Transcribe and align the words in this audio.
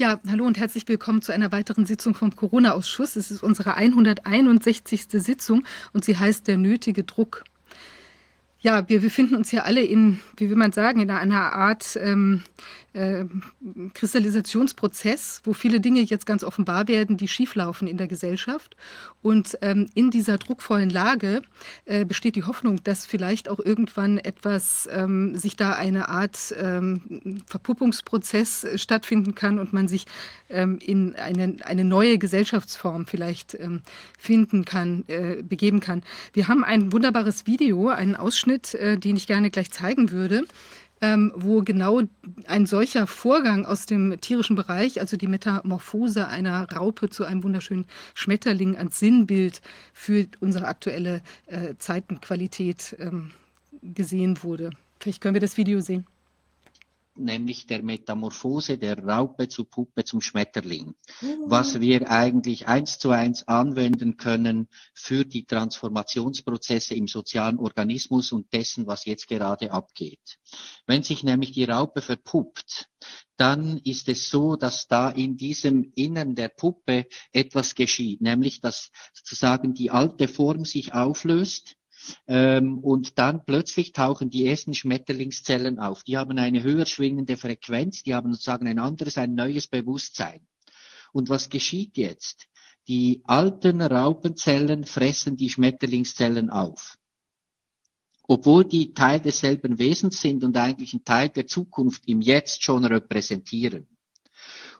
Ja, 0.00 0.18
hallo 0.30 0.46
und 0.46 0.56
herzlich 0.56 0.88
willkommen 0.88 1.20
zu 1.20 1.30
einer 1.30 1.52
weiteren 1.52 1.84
Sitzung 1.84 2.14
vom 2.14 2.34
Corona-Ausschuss. 2.34 3.16
Es 3.16 3.30
ist 3.30 3.42
unsere 3.42 3.74
161. 3.74 5.08
Sitzung 5.10 5.64
und 5.92 6.06
sie 6.06 6.16
heißt 6.16 6.48
der 6.48 6.56
nötige 6.56 7.04
Druck. 7.04 7.44
Ja, 8.60 8.88
wir 8.88 9.02
befinden 9.02 9.36
uns 9.36 9.52
ja 9.52 9.64
alle 9.64 9.82
in, 9.82 10.20
wie 10.38 10.48
will 10.48 10.56
man 10.56 10.72
sagen, 10.72 11.02
in 11.02 11.10
einer 11.10 11.52
Art 11.52 11.98
ähm, 12.00 12.44
äh, 12.92 13.24
Kristallisationsprozess, 13.94 15.42
wo 15.44 15.52
viele 15.52 15.80
Dinge 15.80 16.00
jetzt 16.00 16.26
ganz 16.26 16.44
offenbar 16.44 16.88
werden, 16.88 17.16
die 17.16 17.28
schieflaufen 17.28 17.86
in 17.86 17.96
der 17.96 18.08
Gesellschaft. 18.08 18.76
Und 19.22 19.58
ähm, 19.62 19.88
in 19.94 20.10
dieser 20.10 20.38
druckvollen 20.38 20.90
Lage 20.90 21.42
äh, 21.84 22.04
besteht 22.04 22.36
die 22.36 22.44
Hoffnung, 22.44 22.82
dass 22.82 23.06
vielleicht 23.06 23.48
auch 23.48 23.60
irgendwann 23.60 24.18
etwas, 24.18 24.88
ähm, 24.90 25.36
sich 25.36 25.56
da 25.56 25.72
eine 25.72 26.08
Art 26.08 26.54
ähm, 26.58 27.42
Verpuppungsprozess 27.46 28.66
stattfinden 28.76 29.34
kann 29.34 29.58
und 29.58 29.72
man 29.72 29.88
sich 29.88 30.06
ähm, 30.48 30.78
in 30.80 31.14
eine, 31.16 31.56
eine 31.64 31.84
neue 31.84 32.18
Gesellschaftsform 32.18 33.06
vielleicht 33.06 33.54
ähm, 33.54 33.82
finden 34.18 34.64
kann, 34.64 35.04
äh, 35.08 35.42
begeben 35.42 35.80
kann. 35.80 36.02
Wir 36.32 36.48
haben 36.48 36.64
ein 36.64 36.92
wunderbares 36.92 37.46
Video, 37.46 37.88
einen 37.88 38.16
Ausschnitt, 38.16 38.74
äh, 38.74 38.98
den 38.98 39.16
ich 39.16 39.26
gerne 39.26 39.50
gleich 39.50 39.70
zeigen 39.70 40.10
würde 40.10 40.44
ähm, 41.00 41.32
wo 41.34 41.62
genau 41.62 42.02
ein 42.46 42.66
solcher 42.66 43.06
Vorgang 43.06 43.64
aus 43.64 43.86
dem 43.86 44.20
tierischen 44.20 44.56
Bereich, 44.56 45.00
also 45.00 45.16
die 45.16 45.26
Metamorphose 45.26 46.28
einer 46.28 46.70
Raupe 46.70 47.08
zu 47.10 47.24
einem 47.24 47.42
wunderschönen 47.42 47.86
Schmetterling 48.14 48.76
als 48.76 48.98
Sinnbild 48.98 49.60
für 49.92 50.26
unsere 50.40 50.66
aktuelle 50.66 51.22
äh, 51.46 51.74
Zeitenqualität 51.78 52.96
ähm, 52.98 53.30
gesehen 53.82 54.42
wurde. 54.42 54.70
Vielleicht 55.00 55.20
können 55.20 55.34
wir 55.34 55.40
das 55.40 55.56
Video 55.56 55.80
sehen 55.80 56.06
nämlich 57.24 57.66
der 57.66 57.82
Metamorphose 57.82 58.78
der 58.78 58.98
Raupe 58.98 59.48
zu 59.48 59.64
Puppe 59.64 60.04
zum 60.04 60.20
Schmetterling, 60.20 60.94
was 61.46 61.74
mhm. 61.74 61.80
wir 61.80 62.10
eigentlich 62.10 62.68
eins 62.68 62.98
zu 62.98 63.10
eins 63.10 63.46
anwenden 63.46 64.16
können 64.16 64.68
für 64.94 65.24
die 65.24 65.44
Transformationsprozesse 65.44 66.94
im 66.94 67.06
sozialen 67.06 67.58
Organismus 67.58 68.32
und 68.32 68.52
dessen, 68.52 68.86
was 68.86 69.04
jetzt 69.04 69.28
gerade 69.28 69.70
abgeht. 69.72 70.38
Wenn 70.86 71.02
sich 71.02 71.22
nämlich 71.22 71.52
die 71.52 71.64
Raupe 71.64 72.02
verpuppt, 72.02 72.88
dann 73.36 73.78
ist 73.78 74.08
es 74.08 74.28
so, 74.28 74.56
dass 74.56 74.86
da 74.86 75.08
in 75.08 75.36
diesem 75.36 75.92
Innern 75.94 76.34
der 76.34 76.48
Puppe 76.48 77.06
etwas 77.32 77.74
geschieht, 77.74 78.20
nämlich 78.20 78.60
dass 78.60 78.90
sozusagen 79.14 79.72
die 79.72 79.90
alte 79.90 80.28
Form 80.28 80.64
sich 80.64 80.92
auflöst 80.92 81.76
ähm, 82.26 82.78
und 82.78 83.18
dann 83.18 83.44
plötzlich 83.44 83.92
tauchen 83.92 84.30
die 84.30 84.46
ersten 84.46 84.74
Schmetterlingszellen 84.74 85.78
auf. 85.78 86.02
Die 86.02 86.16
haben 86.16 86.38
eine 86.38 86.62
höher 86.62 86.86
schwingende 86.86 87.36
Frequenz, 87.36 88.02
die 88.02 88.14
haben 88.14 88.32
sozusagen 88.32 88.66
ein 88.66 88.78
anderes, 88.78 89.18
ein 89.18 89.34
neues 89.34 89.66
Bewusstsein. 89.66 90.46
Und 91.12 91.28
was 91.28 91.48
geschieht 91.48 91.96
jetzt? 91.96 92.46
Die 92.88 93.22
alten 93.24 93.82
Raupenzellen 93.82 94.84
fressen 94.84 95.36
die 95.36 95.50
Schmetterlingszellen 95.50 96.50
auf. 96.50 96.96
Obwohl 98.26 98.64
die 98.64 98.94
Teil 98.94 99.20
desselben 99.20 99.78
Wesens 99.78 100.20
sind 100.20 100.44
und 100.44 100.56
eigentlich 100.56 100.94
ein 100.94 101.04
Teil 101.04 101.28
der 101.28 101.46
Zukunft 101.46 102.06
im 102.06 102.20
Jetzt 102.20 102.62
schon 102.62 102.84
repräsentieren. 102.84 103.88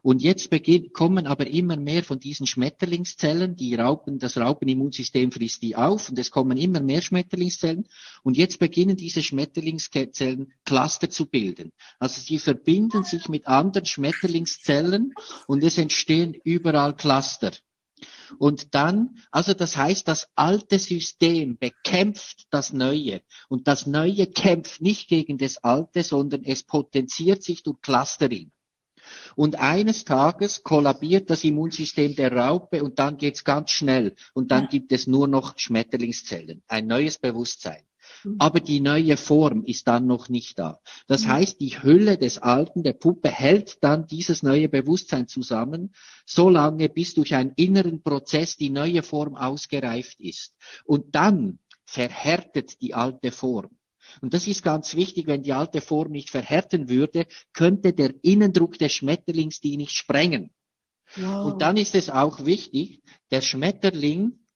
Und 0.03 0.23
jetzt 0.23 0.51
kommen 0.93 1.27
aber 1.27 1.47
immer 1.47 1.77
mehr 1.77 2.03
von 2.03 2.19
diesen 2.19 2.47
Schmetterlingszellen, 2.47 3.57
die 3.57 3.75
Raupen, 3.75 4.19
das 4.19 4.39
Raupenimmunsystem 4.39 5.31
frisst 5.31 5.63
die 5.63 5.77
auf 5.77 6.09
und 6.09 6.19
es 6.19 6.31
kommen 6.31 6.57
immer 6.57 6.81
mehr 6.81 7.03
Schmetterlingszellen. 7.03 7.87
Und 8.23 8.37
jetzt 8.37 8.59
beginnen 8.59 8.97
diese 8.97 9.23
Schmetterlingszellen 9.23 10.53
Cluster 10.65 11.11
zu 11.11 11.27
bilden. 11.27 11.73
Also 11.99 12.21
sie 12.21 12.39
verbinden 12.39 13.05
sich 13.05 13.29
mit 13.29 13.47
anderen 13.47 13.87
Schmetterlingszellen 13.87 15.13
und 15.47 15.63
es 15.63 15.77
entstehen 15.77 16.35
überall 16.45 16.97
Cluster. 16.97 17.53
Und 18.39 18.75
dann, 18.75 19.19
also 19.31 19.55
das 19.55 19.77
heißt, 19.77 20.09
das 20.09 20.29
alte 20.35 20.79
System 20.79 21.59
bekämpft 21.59 22.47
das 22.51 22.73
Neue. 22.73 23.21
Und 23.49 23.69
das 23.69 23.87
Neue 23.87 24.27
kämpft 24.29 24.81
nicht 24.81 25.09
gegen 25.09 25.37
das 25.37 25.59
Alte, 25.59 26.03
sondern 26.03 26.45
es 26.45 26.63
potenziert 26.63 27.43
sich 27.43 27.63
durch 27.63 27.81
Clustering. 27.83 28.51
Und 29.37 29.57
eines 29.57 30.05
Tages 30.05 30.63
kollabiert 30.63 31.31
das 31.31 31.45
Immunsystem 31.45 32.15
der 32.17 32.33
Raupe 32.33 32.83
und 32.83 32.99
dann 32.99 33.17
geht's 33.17 33.45
ganz 33.45 33.71
schnell. 33.71 34.15
Und 34.35 34.51
dann 34.51 34.69
gibt 34.69 34.93
es 34.93 35.07
nur 35.07 35.29
noch 35.29 35.59
Schmetterlingszellen, 35.59 36.63
ein 36.69 36.87
neues 36.87 37.19
Bewusstsein. 37.19 37.83
Mhm. 38.25 38.37
Aber 38.39 38.61
die 38.61 38.81
neue 38.81 39.17
Form 39.17 39.65
ist 39.65 39.89
dann 39.89 40.07
noch 40.07 40.29
nicht 40.29 40.59
da. 40.59 40.81
Das 41.07 41.25
mhm. 41.25 41.29
heißt, 41.29 41.61
die 41.61 41.83
Hülle 41.83 42.19
des 42.19 42.39
Alten, 42.39 42.83
der 42.83 42.93
Puppe, 42.93 43.31
hält 43.31 43.83
dann 43.83 44.07
dieses 44.07 44.43
neue 44.43 44.69
Bewusstsein 44.69 45.29
zusammen, 45.29 45.95
solange 46.27 46.89
bis 46.89 47.15
durch 47.15 47.35
einen 47.35 47.53
inneren 47.57 48.03
Prozess 48.03 48.57
die 48.57 48.71
neue 48.71 49.03
Form 49.03 49.37
ausgereift 49.37 50.21
ist. 50.21 50.55
Und 50.85 51.15
dann 51.15 51.59
verhärtet 51.85 52.81
die 52.83 52.95
alte 52.95 53.33
Form. 53.33 53.71
Und 54.21 54.35
das 54.35 54.47
ist 54.47 54.63
ganz 54.63 54.95
wichtig, 54.95 55.27
wenn 55.27 55.43
die 55.43 55.53
alte 55.53 55.81
Form 55.81 56.11
nicht 56.11 56.31
verhärten 56.31 56.89
würde, 56.89 57.27
könnte 57.53 57.93
der 57.93 58.15
Innendruck 58.23 58.79
des 58.79 58.93
Schmetterlings 58.93 59.61
die 59.61 59.77
nicht 59.77 59.93
sprengen. 59.93 60.51
Wow. 61.17 61.53
Und 61.53 61.63
dann 61.63 61.77
ist 61.77 61.95
es 61.95 62.11
auch 62.11 62.45
wichtig, 62.45 63.03
der 63.31 63.41
Schmetterling, 63.41 64.47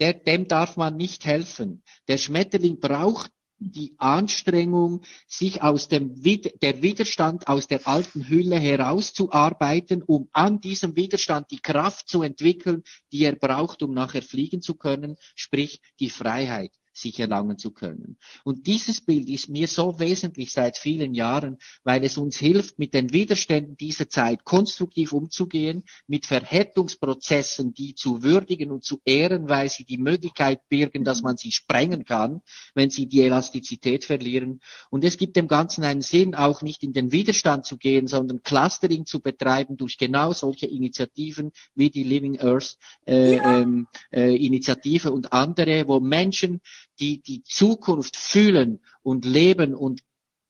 der, 0.00 0.14
dem 0.14 0.48
darf 0.48 0.76
man 0.76 0.96
nicht 0.96 1.24
helfen. 1.24 1.82
Der 2.08 2.18
Schmetterling 2.18 2.80
braucht 2.80 3.30
die 3.58 3.94
Anstrengung, 3.98 5.04
sich 5.26 5.62
aus 5.62 5.88
dem 5.88 6.22
der 6.22 6.82
Widerstand 6.82 7.46
aus 7.48 7.66
der 7.66 7.86
alten 7.86 8.28
Hülle 8.28 8.58
herauszuarbeiten, 8.58 10.02
um 10.02 10.28
an 10.32 10.60
diesem 10.60 10.96
Widerstand 10.96 11.50
die 11.50 11.60
Kraft 11.60 12.08
zu 12.08 12.22
entwickeln, 12.22 12.82
die 13.12 13.24
er 13.24 13.36
braucht, 13.36 13.82
um 13.82 13.94
nachher 13.94 14.22
fliegen 14.22 14.60
zu 14.60 14.74
können, 14.74 15.16
sprich 15.34 15.80
die 16.00 16.10
Freiheit 16.10 16.72
sich 16.96 17.18
erlangen 17.20 17.58
zu 17.58 17.72
können. 17.72 18.16
Und 18.44 18.66
dieses 18.66 19.00
Bild 19.00 19.28
ist 19.28 19.48
mir 19.48 19.68
so 19.68 19.98
wesentlich 19.98 20.52
seit 20.52 20.78
vielen 20.78 21.14
Jahren, 21.14 21.58
weil 21.82 22.04
es 22.04 22.16
uns 22.16 22.36
hilft, 22.36 22.78
mit 22.78 22.94
den 22.94 23.12
Widerständen 23.12 23.76
dieser 23.76 24.08
Zeit 24.08 24.44
konstruktiv 24.44 25.12
umzugehen, 25.12 25.84
mit 26.06 26.26
Verhärtungsprozessen, 26.26 27.74
die 27.74 27.94
zu 27.94 28.22
würdigen 28.22 28.70
und 28.70 28.84
zu 28.84 29.00
ehren, 29.04 29.48
weil 29.48 29.68
sie 29.68 29.84
die 29.84 29.98
Möglichkeit 29.98 30.60
birgen, 30.68 31.04
dass 31.04 31.22
man 31.22 31.36
sie 31.36 31.52
sprengen 31.52 32.04
kann, 32.04 32.40
wenn 32.74 32.90
sie 32.90 33.06
die 33.06 33.22
Elastizität 33.22 34.04
verlieren. 34.04 34.60
Und 34.90 35.04
es 35.04 35.16
gibt 35.16 35.36
dem 35.36 35.48
Ganzen 35.48 35.84
einen 35.84 36.02
Sinn, 36.02 36.34
auch 36.34 36.62
nicht 36.62 36.82
in 36.82 36.92
den 36.92 37.12
Widerstand 37.12 37.66
zu 37.66 37.76
gehen, 37.76 38.06
sondern 38.06 38.42
Clustering 38.42 39.06
zu 39.06 39.20
betreiben 39.20 39.76
durch 39.76 39.98
genau 39.98 40.32
solche 40.32 40.66
Initiativen 40.66 41.50
wie 41.74 41.90
die 41.90 42.04
Living 42.04 42.40
Earth 42.40 42.76
äh, 43.06 43.36
ja. 43.36 43.60
ähm, 43.60 43.88
äh, 44.12 44.34
Initiative 44.36 45.10
und 45.12 45.32
andere, 45.32 45.88
wo 45.88 46.00
Menschen 46.00 46.60
die 47.00 47.20
die 47.20 47.42
Zukunft 47.42 48.16
fühlen 48.16 48.80
und 49.02 49.24
leben 49.24 49.74
und 49.74 50.02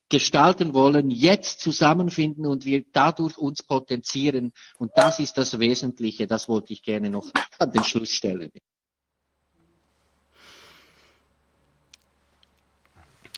gestalten 0.08 0.74
wollen, 0.74 1.10
jetzt 1.10 1.60
zusammenfinden 1.60 2.46
und 2.46 2.64
wir 2.64 2.84
dadurch 2.92 3.36
uns 3.38 3.62
potenzieren. 3.62 4.52
Und 4.78 4.92
das 4.94 5.18
ist 5.18 5.34
das 5.38 5.58
Wesentliche. 5.58 6.26
Das 6.26 6.48
wollte 6.48 6.72
ich 6.72 6.82
gerne 6.82 7.10
noch 7.10 7.30
an 7.58 7.72
den 7.72 7.84
Schluss 7.84 8.10
stellen. 8.10 8.52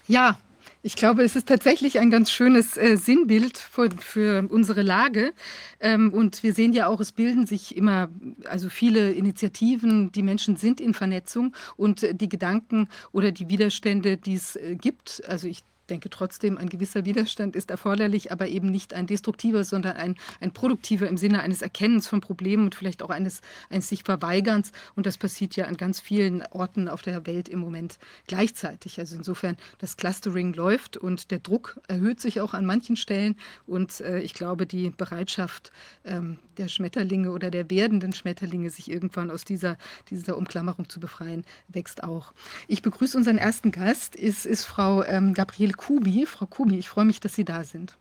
Ja, 0.08 0.38
ich 0.86 0.94
glaube, 0.94 1.24
es 1.24 1.34
ist 1.34 1.48
tatsächlich 1.48 1.98
ein 1.98 2.12
ganz 2.12 2.30
schönes 2.30 2.76
äh, 2.76 2.96
Sinnbild 2.96 3.58
für, 3.58 3.90
für, 3.98 4.46
unsere 4.48 4.82
Lage. 4.82 5.32
Ähm, 5.80 6.12
und 6.12 6.44
wir 6.44 6.54
sehen 6.54 6.72
ja 6.72 6.86
auch, 6.86 7.00
es 7.00 7.10
bilden 7.10 7.44
sich 7.44 7.76
immer, 7.76 8.08
also 8.44 8.68
viele 8.68 9.10
Initiativen, 9.10 10.12
die 10.12 10.22
Menschen 10.22 10.54
sind 10.54 10.80
in 10.80 10.94
Vernetzung 10.94 11.56
und 11.76 12.04
äh, 12.04 12.14
die 12.14 12.28
Gedanken 12.28 12.88
oder 13.10 13.32
die 13.32 13.48
Widerstände, 13.48 14.16
die 14.16 14.34
es 14.34 14.54
äh, 14.54 14.76
gibt, 14.76 15.24
also 15.26 15.48
ich 15.48 15.64
denke 15.86 16.10
trotzdem, 16.10 16.58
ein 16.58 16.68
gewisser 16.68 17.04
Widerstand 17.04 17.56
ist 17.56 17.70
erforderlich, 17.70 18.32
aber 18.32 18.48
eben 18.48 18.70
nicht 18.70 18.94
ein 18.94 19.06
destruktiver, 19.06 19.64
sondern 19.64 19.96
ein, 19.96 20.16
ein 20.40 20.52
produktiver 20.52 21.08
im 21.08 21.16
Sinne 21.16 21.40
eines 21.40 21.62
Erkennens 21.62 22.08
von 22.08 22.20
Problemen 22.20 22.64
und 22.64 22.74
vielleicht 22.74 23.02
auch 23.02 23.10
eines, 23.10 23.40
eines 23.70 23.88
sich 23.88 24.02
Verweigerns. 24.02 24.72
Und 24.94 25.06
das 25.06 25.18
passiert 25.18 25.56
ja 25.56 25.66
an 25.66 25.76
ganz 25.76 26.00
vielen 26.00 26.42
Orten 26.50 26.88
auf 26.88 27.02
der 27.02 27.26
Welt 27.26 27.48
im 27.48 27.60
Moment 27.60 27.98
gleichzeitig. 28.26 28.98
Also 28.98 29.16
insofern, 29.16 29.56
das 29.78 29.96
Clustering 29.96 30.52
läuft 30.52 30.96
und 30.96 31.30
der 31.30 31.38
Druck 31.38 31.80
erhöht 31.88 32.20
sich 32.20 32.40
auch 32.40 32.54
an 32.54 32.66
manchen 32.66 32.96
Stellen. 32.96 33.36
Und 33.66 34.00
äh, 34.00 34.20
ich 34.20 34.34
glaube, 34.34 34.66
die 34.66 34.90
Bereitschaft 34.90 35.72
ähm, 36.04 36.38
der 36.58 36.68
Schmetterlinge 36.68 37.30
oder 37.30 37.50
der 37.50 37.70
werdenden 37.70 38.12
Schmetterlinge, 38.12 38.70
sich 38.70 38.90
irgendwann 38.90 39.30
aus 39.30 39.44
dieser, 39.44 39.76
dieser 40.10 40.36
Umklammerung 40.36 40.88
zu 40.88 41.00
befreien, 41.00 41.44
wächst 41.68 42.02
auch. 42.02 42.32
Ich 42.66 42.82
begrüße 42.82 43.16
unseren 43.16 43.38
ersten 43.38 43.70
Gast, 43.70 44.16
ist, 44.16 44.46
ist 44.46 44.64
Frau 44.64 45.04
ähm, 45.04 45.34
Gabriele 45.34 45.74
Kubi. 45.76 46.26
Frau 46.26 46.46
Kubi, 46.46 46.78
ich 46.78 46.88
freue 46.88 47.04
mich, 47.04 47.20
dass 47.20 47.34
Sie 47.34 47.44
da 47.44 47.64
sind. 47.64 47.96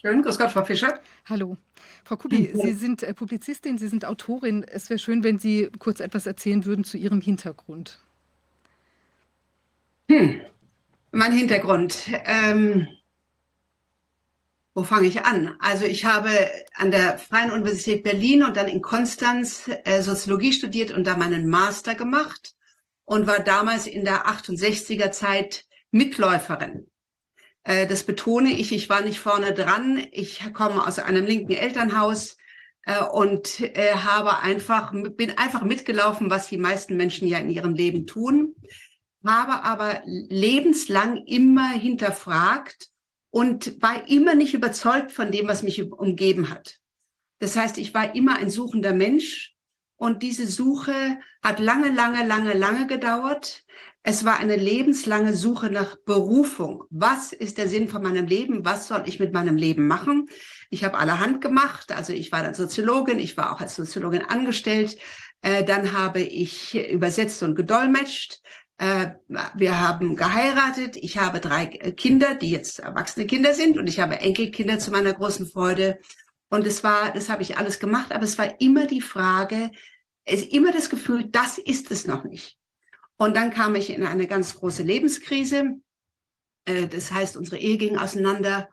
Schön, 0.00 0.22
grüß 0.22 0.38
Gott, 0.38 0.52
Frau 0.52 0.64
Fischer. 0.64 1.00
Hallo. 1.28 1.56
Frau 2.04 2.16
Kubi, 2.16 2.52
Sie 2.54 2.72
sind 2.74 3.02
äh, 3.02 3.12
Publizistin, 3.12 3.78
Sie 3.78 3.88
sind 3.88 4.04
Autorin. 4.04 4.62
Es 4.62 4.88
wäre 4.90 4.98
schön, 4.98 5.24
wenn 5.24 5.40
Sie 5.40 5.68
kurz 5.78 5.98
etwas 5.98 6.26
erzählen 6.26 6.64
würden 6.64 6.84
zu 6.84 6.96
Ihrem 6.96 7.20
Hintergrund. 7.20 7.98
Hm. 10.08 10.40
Mein 11.10 11.32
Hintergrund. 11.32 12.08
Ähm, 12.24 12.86
Wo 14.74 14.84
fange 14.84 15.08
ich 15.08 15.24
an? 15.24 15.56
Also 15.58 15.84
ich 15.86 16.04
habe 16.04 16.30
an 16.76 16.92
der 16.92 17.18
Freien 17.18 17.50
Universität 17.50 18.04
Berlin 18.04 18.44
und 18.44 18.56
dann 18.56 18.68
in 18.68 18.80
Konstanz 18.80 19.68
äh, 19.84 20.02
Soziologie 20.02 20.52
studiert 20.52 20.92
und 20.92 21.04
da 21.04 21.16
meinen 21.16 21.48
Master 21.48 21.96
gemacht 21.96 22.54
und 23.04 23.26
war 23.26 23.40
damals 23.40 23.88
in 23.88 24.04
der 24.04 24.26
68er 24.28 25.10
Zeit 25.10 25.64
Mitläuferin. 25.90 26.86
Äh, 27.68 27.86
das 27.86 28.02
betone 28.02 28.50
ich, 28.50 28.72
ich 28.72 28.88
war 28.88 29.02
nicht 29.02 29.20
vorne 29.20 29.52
dran. 29.52 30.04
Ich 30.10 30.40
komme 30.54 30.86
aus 30.86 30.98
einem 30.98 31.26
linken 31.26 31.52
Elternhaus 31.52 32.38
äh, 32.84 33.04
und 33.04 33.60
äh, 33.60 33.92
habe 33.94 34.38
einfach, 34.38 34.92
bin 34.92 35.36
einfach 35.36 35.62
mitgelaufen, 35.62 36.30
was 36.30 36.48
die 36.48 36.56
meisten 36.56 36.96
Menschen 36.96 37.28
ja 37.28 37.38
in 37.38 37.50
ihrem 37.50 37.74
Leben 37.74 38.06
tun, 38.06 38.56
habe 39.24 39.64
aber 39.64 40.00
lebenslang 40.06 41.18
immer 41.26 41.68
hinterfragt 41.68 42.88
und 43.30 43.82
war 43.82 44.08
immer 44.08 44.34
nicht 44.34 44.54
überzeugt 44.54 45.12
von 45.12 45.30
dem, 45.30 45.46
was 45.46 45.62
mich 45.62 45.92
umgeben 45.92 46.48
hat. 46.48 46.78
Das 47.38 47.54
heißt, 47.54 47.76
ich 47.76 47.92
war 47.92 48.14
immer 48.14 48.36
ein 48.36 48.48
suchender 48.48 48.94
Mensch 48.94 49.54
und 49.96 50.22
diese 50.22 50.46
Suche 50.46 51.18
hat 51.42 51.60
lange, 51.60 51.90
lange, 51.90 52.26
lange, 52.26 52.54
lange 52.54 52.86
gedauert. 52.86 53.64
Es 54.10 54.24
war 54.24 54.38
eine 54.38 54.56
lebenslange 54.56 55.36
Suche 55.36 55.68
nach 55.68 55.96
Berufung. 55.96 56.84
Was 56.88 57.34
ist 57.34 57.58
der 57.58 57.68
Sinn 57.68 57.90
von 57.90 58.02
meinem 58.02 58.26
Leben? 58.26 58.64
Was 58.64 58.88
soll 58.88 59.02
ich 59.04 59.20
mit 59.20 59.34
meinem 59.34 59.56
Leben 59.56 59.86
machen? 59.86 60.30
Ich 60.70 60.82
habe 60.82 60.96
allerhand 60.96 61.42
gemacht. 61.42 61.92
Also 61.92 62.14
ich 62.14 62.32
war 62.32 62.42
dann 62.42 62.54
Soziologin, 62.54 63.18
ich 63.18 63.36
war 63.36 63.52
auch 63.52 63.60
als 63.60 63.76
Soziologin 63.76 64.22
angestellt. 64.22 64.96
Äh, 65.42 65.62
dann 65.62 65.92
habe 65.92 66.22
ich 66.22 66.74
übersetzt 66.90 67.42
und 67.42 67.54
gedolmetscht. 67.54 68.40
Äh, 68.78 69.10
wir 69.54 69.78
haben 69.78 70.16
geheiratet. 70.16 70.96
Ich 70.96 71.18
habe 71.18 71.38
drei 71.40 71.66
Kinder, 71.66 72.34
die 72.34 72.48
jetzt 72.48 72.78
erwachsene 72.78 73.26
Kinder 73.26 73.52
sind, 73.52 73.76
und 73.76 73.88
ich 73.88 74.00
habe 74.00 74.20
Enkelkinder 74.20 74.78
zu 74.78 74.90
meiner 74.90 75.12
großen 75.12 75.46
Freude. 75.46 75.98
Und 76.48 76.66
es 76.66 76.82
war, 76.82 77.12
das 77.12 77.28
habe 77.28 77.42
ich 77.42 77.58
alles 77.58 77.78
gemacht, 77.78 78.10
aber 78.12 78.24
es 78.24 78.38
war 78.38 78.58
immer 78.58 78.86
die 78.86 79.02
Frage, 79.02 79.70
es 80.24 80.40
ist 80.40 80.52
immer 80.54 80.72
das 80.72 80.88
Gefühl, 80.88 81.26
das 81.28 81.58
ist 81.58 81.90
es 81.90 82.06
noch 82.06 82.24
nicht. 82.24 82.57
Und 83.18 83.36
dann 83.36 83.50
kam 83.50 83.74
ich 83.74 83.90
in 83.90 84.04
eine 84.04 84.26
ganz 84.26 84.54
große 84.54 84.82
Lebenskrise. 84.82 85.80
Äh, 86.64 86.86
das 86.86 87.12
heißt, 87.12 87.36
unsere 87.36 87.58
Ehe 87.58 87.76
ging 87.76 87.98
auseinander. 87.98 88.68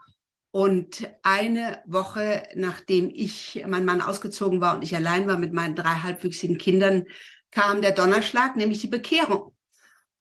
Und 0.51 1.09
eine 1.21 1.81
Woche, 1.85 2.43
nachdem 2.55 3.09
ich, 3.13 3.65
mein 3.67 3.83
Mann 3.83 3.99
ausgezogen 3.99 4.61
war 4.61 4.75
und 4.75 4.83
ich 4.83 4.95
allein 4.95 5.27
war 5.27 5.37
mit 5.37 5.51
meinen 5.51 5.75
drei 5.75 5.95
halbwüchsigen 5.95 6.57
Kindern, 6.57 7.03
kam 7.51 7.81
der 7.81 7.91
Donnerschlag, 7.91 8.55
nämlich 8.55 8.79
die 8.79 8.87
Bekehrung. 8.87 9.53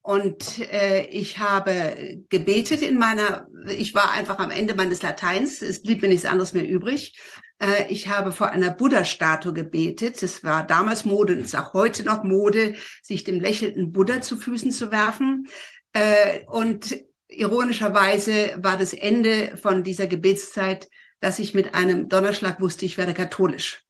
Und 0.02 0.58
äh, 0.72 1.06
ich 1.06 1.38
habe 1.38 2.24
gebetet 2.28 2.82
in 2.82 2.98
meiner, 2.98 3.46
ich 3.68 3.94
war 3.94 4.10
einfach 4.10 4.38
am 4.38 4.50
Ende 4.50 4.74
meines 4.74 5.02
Lateins, 5.02 5.62
es 5.62 5.82
blieb 5.82 6.02
mir 6.02 6.08
nichts 6.08 6.26
anderes 6.26 6.52
mehr 6.52 6.68
übrig. 6.68 7.16
Äh, 7.58 7.86
ich 7.88 8.08
habe 8.08 8.32
vor 8.32 8.50
einer 8.50 8.70
Buddha-Statue 8.70 9.52
gebetet. 9.52 10.22
Es 10.22 10.44
war 10.44 10.66
damals 10.66 11.04
Mode 11.04 11.34
und 11.34 11.40
ist 11.40 11.56
auch 11.56 11.72
heute 11.72 12.04
noch 12.04 12.24
Mode, 12.24 12.74
sich 13.02 13.24
dem 13.24 13.40
lächelnden 13.40 13.92
Buddha 13.92 14.20
zu 14.20 14.36
Füßen 14.36 14.70
zu 14.70 14.90
werfen. 14.90 15.48
Äh, 15.92 16.40
und 16.46 16.96
ironischerweise 17.28 18.54
war 18.58 18.76
das 18.76 18.92
Ende 18.92 19.56
von 19.56 19.82
dieser 19.82 20.06
Gebetszeit, 20.06 20.88
dass 21.20 21.38
ich 21.38 21.54
mit 21.54 21.74
einem 21.74 22.08
Donnerschlag 22.08 22.60
wusste, 22.60 22.84
ich 22.84 22.98
werde 22.98 23.14
katholisch. 23.14 23.80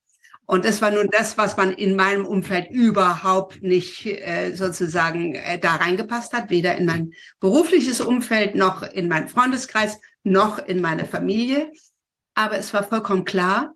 Und 0.46 0.66
das 0.66 0.82
war 0.82 0.90
nun 0.90 1.08
das, 1.10 1.38
was 1.38 1.56
man 1.56 1.72
in 1.72 1.96
meinem 1.96 2.26
Umfeld 2.26 2.70
überhaupt 2.70 3.62
nicht 3.62 4.04
äh, 4.04 4.54
sozusagen 4.54 5.34
äh, 5.36 5.58
da 5.58 5.76
reingepasst 5.76 6.34
hat, 6.34 6.50
weder 6.50 6.76
in 6.76 6.84
mein 6.84 7.12
berufliches 7.40 8.02
Umfeld 8.02 8.54
noch 8.54 8.82
in 8.82 9.08
meinen 9.08 9.28
Freundeskreis 9.28 9.98
noch 10.22 10.58
in 10.58 10.82
meine 10.82 11.06
Familie 11.06 11.72
aber 12.34 12.58
es 12.58 12.72
war 12.74 12.84
vollkommen 12.84 13.24
klar 13.24 13.74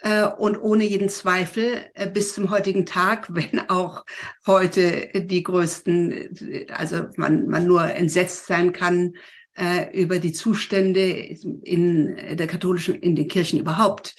äh, 0.00 0.24
und 0.24 0.58
ohne 0.58 0.84
jeden 0.84 1.08
Zweifel 1.08 1.86
äh, 1.94 2.08
bis 2.08 2.34
zum 2.34 2.50
heutigen 2.50 2.86
Tag, 2.86 3.28
wenn 3.34 3.68
auch 3.68 4.04
heute 4.46 5.10
die 5.14 5.42
größten, 5.42 6.68
also 6.70 7.06
man, 7.16 7.46
man 7.48 7.66
nur 7.66 7.84
entsetzt 7.84 8.46
sein 8.46 8.72
kann 8.72 9.14
äh, 9.54 9.90
über 9.98 10.18
die 10.18 10.32
Zustände 10.32 11.10
in 11.62 12.36
der 12.36 12.46
katholischen, 12.46 12.96
in 12.96 13.16
den 13.16 13.28
Kirchen 13.28 13.60
überhaupt. 13.60 14.16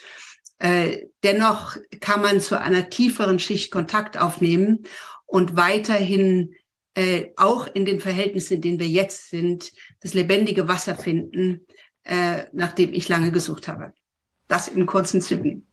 Äh, 0.60 1.08
dennoch 1.24 1.76
kann 2.00 2.22
man 2.22 2.40
zu 2.40 2.60
einer 2.60 2.90
tieferen 2.90 3.40
Schicht 3.40 3.72
Kontakt 3.72 4.18
aufnehmen 4.18 4.84
und 5.26 5.58
weiterhin 5.58 6.56
äh, 6.96 7.32
auch 7.38 7.68
in 7.74 7.86
den 7.86 8.00
Verhältnissen, 8.00 8.54
in 8.54 8.62
denen 8.62 8.80
wir 8.80 8.88
jetzt 8.88 9.30
sind, 9.30 9.72
das 10.02 10.14
lebendige 10.14 10.68
Wasser 10.68 10.96
finden, 10.96 11.66
äh, 12.04 12.46
nach 12.52 12.74
dem 12.74 12.94
ich 12.94 13.10
lange 13.10 13.32
gesucht 13.32 13.68
habe. 13.68 13.94
Das 14.48 14.68
in 14.68 14.86
kurzen 14.86 15.22
Zügen. 15.22 15.66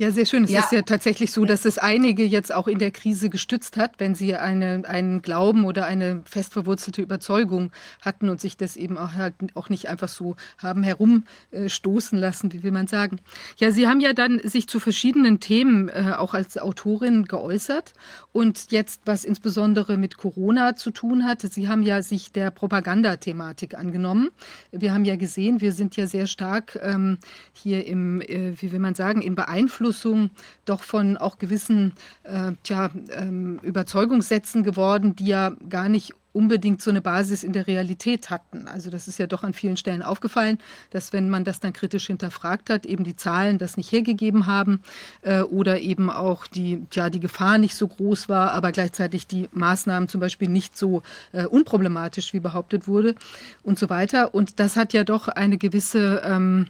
Ja, 0.00 0.12
sehr 0.12 0.26
schön. 0.26 0.44
Es 0.44 0.50
ja. 0.50 0.60
ist 0.60 0.70
ja 0.70 0.82
tatsächlich 0.82 1.32
so, 1.32 1.44
dass 1.44 1.64
es 1.64 1.76
einige 1.76 2.24
jetzt 2.24 2.54
auch 2.54 2.68
in 2.68 2.78
der 2.78 2.92
Krise 2.92 3.30
gestützt 3.30 3.76
hat, 3.76 3.98
wenn 3.98 4.14
sie 4.14 4.36
eine, 4.36 4.84
einen 4.86 5.22
Glauben 5.22 5.64
oder 5.64 5.86
eine 5.86 6.22
fest 6.24 6.52
verwurzelte 6.52 7.02
Überzeugung 7.02 7.72
hatten 8.00 8.28
und 8.28 8.40
sich 8.40 8.56
das 8.56 8.76
eben 8.76 8.96
auch, 8.96 9.14
halt 9.14 9.34
auch 9.54 9.70
nicht 9.70 9.88
einfach 9.88 10.08
so 10.08 10.36
haben 10.56 10.84
herumstoßen 10.84 12.16
lassen, 12.16 12.52
wie 12.52 12.62
will 12.62 12.70
man 12.70 12.86
sagen. 12.86 13.18
Ja, 13.56 13.72
Sie 13.72 13.88
haben 13.88 13.98
ja 13.98 14.12
dann 14.12 14.40
sich 14.44 14.68
zu 14.68 14.78
verschiedenen 14.78 15.40
Themen 15.40 15.88
äh, 15.88 16.14
auch 16.16 16.32
als 16.32 16.56
Autorin 16.58 17.24
geäußert 17.24 17.92
und 18.38 18.70
jetzt, 18.70 19.00
was 19.04 19.24
insbesondere 19.24 19.96
mit 19.96 20.16
Corona 20.16 20.76
zu 20.76 20.92
tun 20.92 21.24
hat, 21.24 21.40
Sie 21.40 21.66
haben 21.66 21.82
ja 21.82 22.02
sich 22.02 22.30
der 22.30 22.52
Propagandathematik 22.52 23.74
angenommen. 23.76 24.28
Wir 24.70 24.94
haben 24.94 25.04
ja 25.04 25.16
gesehen, 25.16 25.60
wir 25.60 25.72
sind 25.72 25.96
ja 25.96 26.06
sehr 26.06 26.28
stark 26.28 26.78
ähm, 26.80 27.18
hier 27.52 27.84
im, 27.84 28.20
äh, 28.20 28.52
wie 28.62 28.70
will 28.70 28.78
man 28.78 28.94
sagen, 28.94 29.22
Beeinflussen 29.22 29.34
Beeinflussung 29.34 30.30
doch 30.66 30.84
von 30.84 31.16
auch 31.16 31.38
gewissen 31.38 31.94
äh, 32.22 32.52
tja, 32.62 32.90
ähm, 33.10 33.58
Überzeugungssätzen 33.62 34.62
geworden, 34.62 35.16
die 35.16 35.26
ja 35.26 35.56
gar 35.68 35.88
nicht 35.88 36.14
unbedingt 36.32 36.82
so 36.82 36.90
eine 36.90 37.00
Basis 37.00 37.42
in 37.42 37.52
der 37.52 37.66
Realität 37.66 38.30
hatten. 38.30 38.68
Also 38.68 38.90
das 38.90 39.08
ist 39.08 39.18
ja 39.18 39.26
doch 39.26 39.42
an 39.42 39.54
vielen 39.54 39.76
Stellen 39.76 40.02
aufgefallen, 40.02 40.58
dass 40.90 41.12
wenn 41.12 41.30
man 41.30 41.44
das 41.44 41.60
dann 41.60 41.72
kritisch 41.72 42.06
hinterfragt 42.06 42.70
hat, 42.70 42.86
eben 42.86 43.04
die 43.04 43.16
Zahlen 43.16 43.58
das 43.58 43.76
nicht 43.76 43.90
hergegeben 43.90 44.46
haben 44.46 44.82
äh, 45.22 45.40
oder 45.40 45.80
eben 45.80 46.10
auch 46.10 46.46
die, 46.46 46.86
ja, 46.92 47.10
die 47.10 47.20
Gefahr 47.20 47.58
nicht 47.58 47.74
so 47.74 47.88
groß 47.88 48.28
war, 48.28 48.52
aber 48.52 48.72
gleichzeitig 48.72 49.26
die 49.26 49.48
Maßnahmen 49.52 50.08
zum 50.08 50.20
Beispiel 50.20 50.48
nicht 50.48 50.76
so 50.76 51.02
äh, 51.32 51.46
unproblematisch 51.46 52.32
wie 52.32 52.40
behauptet 52.40 52.86
wurde 52.86 53.14
und 53.62 53.78
so 53.78 53.88
weiter. 53.88 54.34
Und 54.34 54.60
das 54.60 54.76
hat 54.76 54.92
ja 54.92 55.04
doch 55.04 55.28
eine 55.28 55.58
gewisse 55.58 56.22
ähm, 56.24 56.66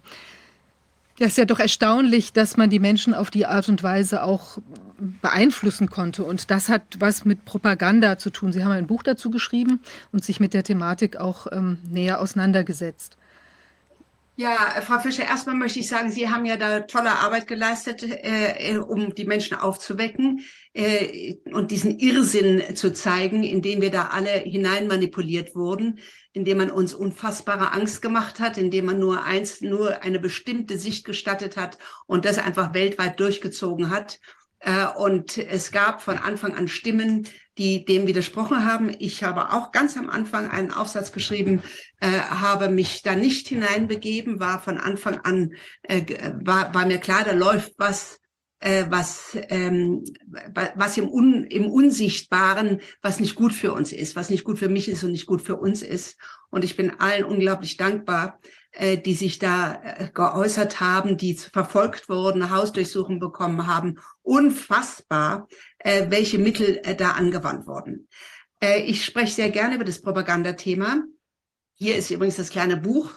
ja, 1.19 1.27
ist 1.27 1.39
ja 1.39 1.45
doch 1.45 1.59
erstaunlich, 1.59 2.33
dass 2.33 2.57
man 2.57 2.71
die 2.71 2.79
Menschen 2.79 3.13
auf 3.13 3.31
die 3.31 3.47
Art 3.47 3.69
und 3.69 3.83
Weise 3.83 4.23
auch 4.23 4.59
beeinflussen 5.21 5.91
konnte. 5.91 6.25
Und 6.25 6.51
das 6.51 6.69
hat 6.69 6.83
was 6.99 7.25
mit 7.25 7.45
Propaganda 7.45 8.19
zu 8.19 8.31
tun. 8.31 8.53
Sie 8.53 8.65
haben 8.65 8.73
ein 8.73 8.87
Buch 8.87 9.03
dazu 9.03 9.31
geschrieben 9.31 9.81
und 10.13 10.25
sich 10.25 10.39
mit 10.39 10.55
der 10.55 10.63
Thematik 10.63 11.17
auch 11.17 11.49
ähm, 11.51 11.79
näher 11.89 12.21
auseinandergesetzt. 12.21 13.17
Ja, 14.37 14.57
Frau 14.87 15.01
Fischer, 15.01 15.25
erstmal 15.25 15.57
möchte 15.57 15.81
ich 15.81 15.89
sagen, 15.89 16.13
Sie 16.13 16.29
haben 16.29 16.45
ja 16.45 16.57
da 16.57 16.81
tolle 16.81 17.11
Arbeit 17.11 17.49
geleistet, 17.49 18.05
äh, 18.05 18.79
um 18.79 19.13
die 19.13 19.25
Menschen 19.25 19.57
aufzuwecken 19.57 20.45
äh, 20.75 21.35
und 21.53 21.73
diesen 21.73 21.99
Irrsinn 21.99 22.77
zu 22.77 22.93
zeigen, 22.93 23.43
in 23.43 23.63
den 23.63 23.81
wir 23.81 23.91
da 23.91 24.11
alle 24.13 24.31
hinein 24.31 24.87
manipuliert 24.87 25.57
wurden 25.57 25.99
indem 26.39 26.59
man 26.59 26.71
uns 26.71 26.95
unfassbare 26.95 27.73
Angst 27.73 28.01
gemacht 28.01 28.39
hat, 28.39 28.59
indem 28.59 28.87
man 28.87 29.01
nur 29.01 29.25
eins, 29.25 29.61
nur 29.61 30.03
eine 30.03 30.21
bestimmte 30.21 30.79
Sicht 30.79 31.05
gestattet 31.05 31.57
hat 31.57 31.79
und 32.07 32.25
das 32.25 32.39
einfach 32.39 32.75
weltweit 32.75 33.19
durchgezogen 33.19 33.91
hat. 33.91 34.21
Äh, 34.61 34.87
und 34.97 35.37
es 35.37 35.73
gab 35.73 36.01
von 36.01 36.17
Anfang 36.17 36.55
an 36.55 36.69
Stimmen, 36.69 37.29
die 37.59 37.85
dem 37.85 38.07
widersprochen 38.07 38.65
haben. 38.65 38.95
Ich 39.01 39.25
habe 39.25 39.53
auch 39.53 39.73
ganz 39.73 39.97
am 39.97 40.09
Anfang 40.09 40.49
einen 40.49 40.71
Aufsatz 40.71 41.11
geschrieben, 41.11 41.61
äh, 42.01 42.07
habe 42.07 42.69
mich 42.69 43.03
da 43.03 43.17
nicht 43.17 43.49
hineinbegeben, 43.49 44.39
war 44.39 44.63
von 44.63 44.79
Anfang 44.79 45.19
an, 45.25 45.55
äh, 45.83 46.05
war, 46.41 46.73
war 46.73 46.87
mir 46.87 46.99
klar, 46.99 47.25
da 47.25 47.33
läuft 47.33 47.73
was 47.79 48.18
äh, 48.61 48.87
was, 48.89 49.37
ähm, 49.49 50.05
was 50.75 50.97
im, 50.97 51.09
Un, 51.09 51.45
im 51.45 51.71
Unsichtbaren, 51.71 52.81
was 53.03 53.21
nicht 53.21 53.35
gut 53.35 53.53
für 53.53 53.73
uns 53.73 53.93
ist, 53.93 54.17
was 54.17 54.31
nicht 54.31 54.45
gut 54.45 54.59
für 54.59 54.69
mich 54.69 54.89
ist 54.89 55.05
und 55.05 55.13
nicht 55.13 55.27
gut 55.27 55.43
für 55.43 55.57
uns 55.57 55.83
ist. 55.83 56.19
Und 56.51 56.65
ich 56.65 56.77
bin 56.77 56.99
allen 56.99 57.25
unglaublich 57.25 57.77
dankbar, 57.77 58.41
äh, 58.73 58.99
die 58.99 59.15
sich 59.15 59.39
da 59.39 59.81
äh, 59.83 60.09
geäußert 60.13 60.81
haben, 60.81 61.17
die 61.17 61.35
verfolgt 61.35 62.09
wurden, 62.09 62.51
Hausdurchsuchungen 62.51 63.21
bekommen 63.21 63.67
haben. 63.67 63.99
Unfassbar, 64.23 65.49
äh, 65.79 66.07
welche 66.11 66.39
Mittel 66.39 66.81
äh, 66.85 66.95
da 66.95 67.13
angewandt 67.13 67.67
wurden. 67.67 68.09
Äh, 68.61 68.83
ich 68.83 69.05
spreche 69.05 69.35
sehr 69.35 69.51
gerne 69.51 69.77
über 69.77 69.85
das 69.85 70.03
Propagandathema. 70.03 71.05
Hier 71.75 71.97
ist 71.97 72.11
übrigens 72.11 72.37
das 72.37 72.51
kleine 72.51 72.77
Buch 72.77 73.13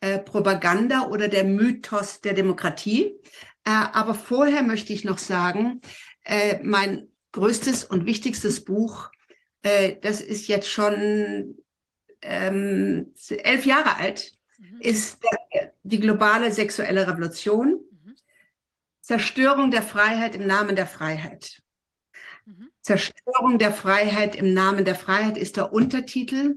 äh, 0.00 0.18
Propaganda 0.18 1.06
oder 1.08 1.28
der 1.28 1.44
Mythos 1.44 2.20
der 2.20 2.34
Demokratie. 2.34 3.14
Äh, 3.64 3.70
aber 3.70 4.14
vorher 4.14 4.62
möchte 4.62 4.92
ich 4.92 5.04
noch 5.04 5.18
sagen, 5.18 5.80
äh, 6.24 6.58
mein 6.62 7.08
größtes 7.32 7.84
und 7.84 8.06
wichtigstes 8.06 8.64
Buch, 8.64 9.10
äh, 9.62 9.96
das 10.00 10.20
ist 10.20 10.46
jetzt 10.48 10.70
schon 10.70 11.56
ähm, 12.22 13.14
elf 13.28 13.66
Jahre 13.66 13.96
alt. 13.96 14.32
mhm. 14.58 14.80
ist 14.80 15.18
die 15.82 16.00
globale 16.00 16.52
sexuelle 16.52 17.06
Revolution, 17.06 17.80
mhm. 17.90 18.16
Zerstörung 19.00 19.70
der 19.70 19.82
Freiheit 19.82 20.34
im 20.34 20.46
Namen 20.46 20.76
der 20.76 20.86
Freiheit. 20.86 21.62
Mhm. 22.44 22.70
Zerstörung 22.80 23.58
der 23.58 23.72
Freiheit 23.72 24.36
im 24.36 24.52
Namen 24.52 24.84
der 24.84 24.94
Freiheit 24.94 25.38
ist 25.38 25.56
der 25.56 25.72
Untertitel. 25.72 26.56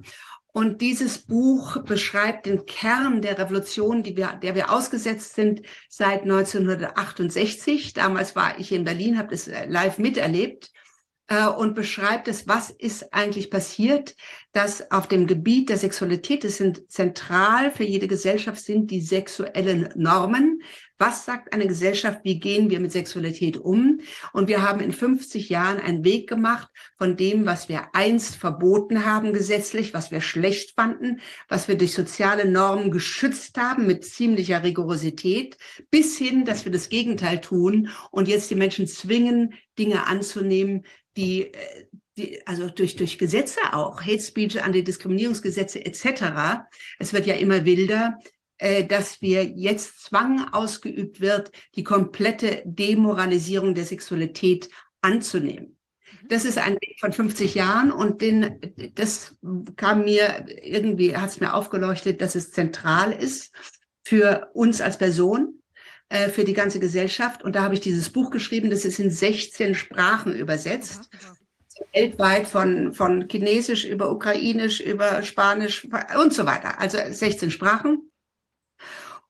Und 0.57 0.81
dieses 0.81 1.19
Buch 1.19 1.83
beschreibt 1.83 2.47
den 2.47 2.65
Kern 2.65 3.21
der 3.21 3.37
Revolution, 3.37 4.03
wir, 4.03 4.39
der 4.41 4.55
wir 4.55 4.71
ausgesetzt 4.71 5.35
sind 5.35 5.61
seit 5.87 6.23
1968. 6.23 7.93
Damals 7.93 8.35
war 8.35 8.57
ich 8.57 8.71
in 8.71 8.83
Berlin, 8.83 9.19
habe 9.19 9.29
das 9.29 9.47
äh, 9.47 9.67
live 9.67 9.99
miterlebt 9.99 10.71
äh, 11.27 11.45
und 11.45 11.75
beschreibt 11.75 12.27
es, 12.27 12.47
was 12.47 12.71
ist 12.71 13.13
eigentlich 13.13 13.51
passiert, 13.51 14.15
dass 14.51 14.89
auf 14.89 15.07
dem 15.07 15.27
Gebiet 15.27 15.69
der 15.69 15.77
Sexualität, 15.77 16.43
das 16.43 16.57
sind 16.57 16.91
zentral 16.91 17.69
für 17.69 17.83
jede 17.83 18.07
Gesellschaft, 18.07 18.59
sind 18.59 18.89
die 18.89 19.01
sexuellen 19.01 19.89
Normen. 19.93 20.63
Was 20.99 21.25
sagt 21.25 21.53
eine 21.53 21.67
Gesellschaft? 21.67 22.21
Wie 22.23 22.39
gehen 22.39 22.69
wir 22.71 22.79
mit 22.79 22.91
Sexualität 22.91 23.57
um? 23.57 24.01
Und 24.33 24.47
wir 24.47 24.63
haben 24.63 24.79
in 24.79 24.91
50 24.91 25.47
Jahren 25.49 25.79
einen 25.79 26.03
Weg 26.03 26.27
gemacht 26.27 26.69
von 26.97 27.15
dem, 27.15 27.45
was 27.45 27.69
wir 27.69 27.89
einst 27.93 28.35
verboten 28.35 29.05
haben 29.05 29.31
gesetzlich, 29.31 29.93
was 29.93 30.09
wir 30.09 30.21
schlecht 30.21 30.73
fanden, 30.75 31.19
was 31.47 31.67
wir 31.67 31.77
durch 31.77 31.93
soziale 31.93 32.49
Normen 32.49 32.89
geschützt 32.89 33.57
haben 33.57 33.85
mit 33.85 34.05
ziemlicher 34.05 34.63
Rigorosität, 34.63 35.57
bis 35.91 36.17
hin, 36.17 36.45
dass 36.45 36.65
wir 36.65 36.71
das 36.71 36.89
Gegenteil 36.89 37.41
tun 37.41 37.89
und 38.09 38.27
jetzt 38.27 38.49
die 38.49 38.55
Menschen 38.55 38.87
zwingen, 38.87 39.53
Dinge 39.77 40.07
anzunehmen, 40.07 40.83
die, 41.15 41.51
die, 42.17 42.45
also 42.47 42.69
durch, 42.69 42.95
durch 42.95 43.17
Gesetze 43.19 43.59
auch, 43.73 44.01
Hate 44.01 44.21
Speech, 44.21 44.61
Antidiskriminierungsgesetze 44.63 45.85
etc. 45.85 46.65
Es 46.97 47.13
wird 47.13 47.27
ja 47.27 47.35
immer 47.35 47.65
wilder, 47.65 48.17
äh, 48.23 48.36
dass 48.59 49.21
wir 49.21 49.43
jetzt 49.43 50.01
Zwang 50.01 50.51
ausgeübt 50.51 51.21
wird, 51.21 51.51
die 51.75 51.83
komplette 51.83 52.63
Demoralisierung 52.65 53.75
der 53.75 53.85
Sexualität 53.85 54.69
anzunehmen. 55.01 55.77
Mhm. 56.23 56.27
Das 56.29 56.45
ist 56.45 56.57
ein 56.57 56.73
Weg 56.75 56.97
von 56.99 57.13
50 57.13 57.55
Jahren 57.55 57.91
und 57.91 58.21
den, 58.21 58.59
das 58.95 59.35
kam 59.75 60.05
mir 60.05 60.45
irgendwie, 60.63 61.15
hat 61.15 61.29
es 61.29 61.39
mir 61.39 61.53
aufgeleuchtet, 61.53 62.21
dass 62.21 62.35
es 62.35 62.51
zentral 62.51 63.11
ist 63.11 63.53
für 64.03 64.49
uns 64.53 64.81
als 64.81 64.97
Person, 64.97 65.61
äh, 66.09 66.29
für 66.29 66.45
die 66.45 66.53
ganze 66.53 66.79
Gesellschaft. 66.79 67.43
Und 67.43 67.55
da 67.55 67.63
habe 67.63 67.73
ich 67.73 67.81
dieses 67.81 68.09
Buch 68.09 68.31
geschrieben, 68.31 68.69
das 68.69 68.85
ist 68.85 68.99
in 68.99 69.11
16 69.11 69.75
Sprachen 69.75 70.33
übersetzt. 70.33 71.09
Weltweit 71.93 72.47
von, 72.47 72.93
von 72.93 73.27
Chinesisch 73.29 73.85
über 73.85 74.09
Ukrainisch, 74.11 74.79
über 74.79 75.21
Spanisch 75.21 75.87
und 76.19 76.33
so 76.33 76.45
weiter. 76.45 76.79
Also 76.79 76.97
16 76.97 77.51
Sprachen. 77.51 78.09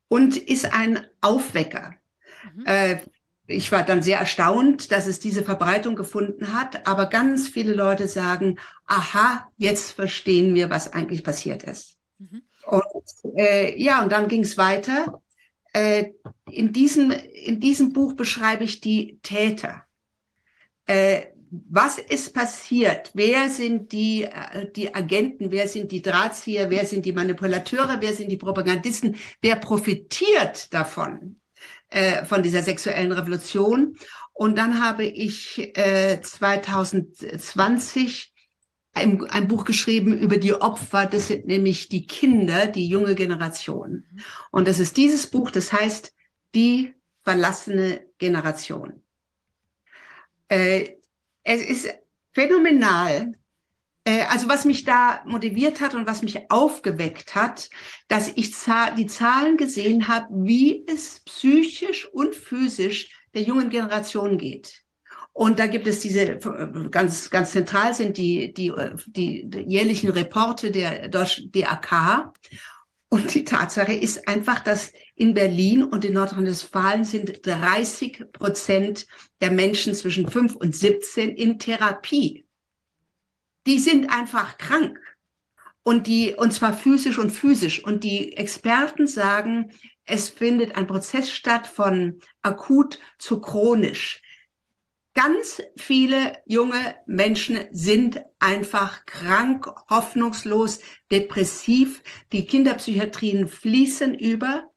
Und 0.10 0.38
ist 0.38 0.74
ein 0.74 1.06
Aufwecker. 1.22 1.96
Mhm. 2.56 2.66
Äh, 2.66 2.98
ich 3.48 3.72
war 3.72 3.84
dann 3.84 4.04
sehr 4.04 4.20
erstaunt, 4.20 4.92
dass 4.92 5.08
es 5.08 5.20
diese 5.20 5.44
Verbreitung 5.44 5.96
gefunden 5.96 6.54
hat. 6.54 6.86
Aber 6.86 7.08
ganz 7.08 7.48
viele 7.48 7.74
Leute 7.74 8.08
sagen, 8.08 8.60
aha, 8.86 9.50
jetzt 9.58 9.92
verstehen 9.92 10.54
wir, 10.54 10.70
was 10.70 10.92
eigentlich 10.94 11.24
passiert 11.24 11.64
ist. 11.64 11.98
Mhm. 12.20 12.42
Und 12.66 13.38
äh, 13.38 13.82
ja, 13.82 14.04
und 14.04 14.12
dann 14.12 14.28
ging 14.28 14.42
es 14.42 14.58
weiter. 14.58 15.22
Äh, 15.74 16.12
in, 16.52 16.74
diesem, 16.74 17.12
in 17.12 17.60
diesem 17.60 17.94
Buch 17.94 18.14
beschreibe 18.14 18.66
ich 18.66 18.82
die 18.82 19.20
Täter. 19.24 19.84
Äh, 20.86 21.28
was 21.50 21.98
ist 21.98 22.34
passiert? 22.34 23.12
Wer 23.14 23.50
sind 23.50 23.92
die, 23.92 24.24
äh, 24.24 24.72
die 24.72 24.94
Agenten? 24.94 25.52
Wer 25.52 25.68
sind 25.68 25.92
die 25.92 26.02
Drahtzieher? 26.02 26.70
Wer 26.70 26.86
sind 26.86 27.06
die 27.06 27.14
Manipulateure? 27.14 27.98
Wer 28.00 28.14
sind 28.14 28.30
die 28.30 28.38
Propagandisten? 28.38 29.16
Wer 29.42 29.58
profitiert 29.58 30.74
davon, 30.74 31.42
äh, 31.90 32.26
von 32.26 32.44
dieser 32.44 32.64
sexuellen 32.64 33.12
Revolution? 33.12 33.98
Und 34.34 34.58
dann 34.58 34.84
habe 34.84 35.06
ich 35.06 35.76
äh, 35.78 36.22
2020 36.22 38.34
ein, 38.94 39.26
ein, 39.30 39.48
Buch 39.48 39.66
geschrieben 39.66 40.18
über 40.18 40.38
die 40.38 40.54
Opfer. 40.54 41.06
Das 41.06 41.28
sind 41.28 41.48
nämlich 41.48 41.90
die 41.90 42.06
Kinder, 42.06 42.68
die 42.68 42.88
junge 42.88 43.16
Generation. 43.16 44.06
Und 44.52 44.68
das 44.68 44.80
ist 44.80 44.98
dieses 44.98 45.28
Buch, 45.28 45.52
das 45.52 45.72
heißt 45.72 46.14
Die 46.56 46.94
verlassene 47.24 48.06
Generation. 48.18 49.04
Äh, 50.50 50.97
es 51.48 51.62
ist 51.62 51.94
phänomenal. 52.34 53.34
Äh, 54.04 54.24
also 54.30 54.48
was 54.50 54.66
mich 54.66 54.84
da 54.84 55.22
motiviert 55.26 55.82
hat 55.82 55.96
und 55.96 56.06
was 56.06 56.22
mich 56.22 56.52
aufgeweckt 56.52 57.36
hat, 57.36 57.70
dass 58.10 58.30
ich 58.36 58.54
die 58.98 59.08
Zahlen 59.08 59.58
gesehen 59.58 60.08
habe, 60.08 60.28
wie 60.32 60.86
es 60.88 61.22
psychisch 61.22 62.08
und 62.12 62.36
physisch 62.36 63.10
der 63.34 63.44
jungen 63.44 63.70
Generation 63.70 64.38
geht. 64.38 64.84
Und 65.32 65.60
da 65.60 65.68
gibt 65.68 65.88
es 65.88 66.00
diese, 66.00 66.40
ganz, 66.90 67.30
ganz 67.30 67.52
zentral 67.52 67.94
sind 67.94 68.18
die, 68.18 68.54
die, 68.54 68.74
die, 69.06 69.48
die 69.48 69.60
jährlichen 69.68 70.10
Reporte 70.10 70.72
der 70.72 71.10
DAK. 71.10 72.34
Und 73.10 73.34
die 73.36 73.46
Tatsache 73.46 73.94
ist 73.94 74.28
einfach, 74.28 74.62
dass 74.62 74.92
in 75.18 75.34
Berlin 75.34 75.84
und 75.84 76.06
in 76.06 76.14
Nordrhein-Westfalen 76.14 77.04
sind 77.04 77.46
30 77.46 78.32
Prozent 78.32 79.08
der 79.42 79.52
Menschen 79.52 79.96
zwischen 79.96 80.30
5 80.30 80.56
und 80.56 80.76
17 80.76 81.32
in 81.32 81.58
Therapie. 81.58 82.46
Die 83.66 83.80
sind 83.80 84.10
einfach 84.12 84.58
krank. 84.58 85.00
Und 85.84 86.06
die, 86.06 86.36
und 86.36 86.54
zwar 86.54 86.74
physisch 86.74 87.18
und 87.18 87.32
physisch. 87.32 87.84
Und 87.84 88.04
die 88.04 88.38
Experten 88.38 89.08
sagen, 89.08 89.72
es 90.06 90.30
findet 90.30 90.76
ein 90.76 90.86
Prozess 90.86 91.32
statt 91.32 91.66
von 91.66 92.20
akut 92.44 93.00
zu 93.18 93.42
chronisch. 93.42 94.22
Ganz 95.16 95.64
viele 95.78 96.38
junge 96.46 96.96
Menschen 97.08 97.62
sind 97.72 98.22
einfach 98.38 99.06
krank, 99.08 99.68
hoffnungslos, 99.90 100.80
depressiv. 101.12 102.04
Die 102.32 102.46
Kinderpsychiatrien 102.46 103.48
fließen 103.48 104.14
über, 104.14 104.70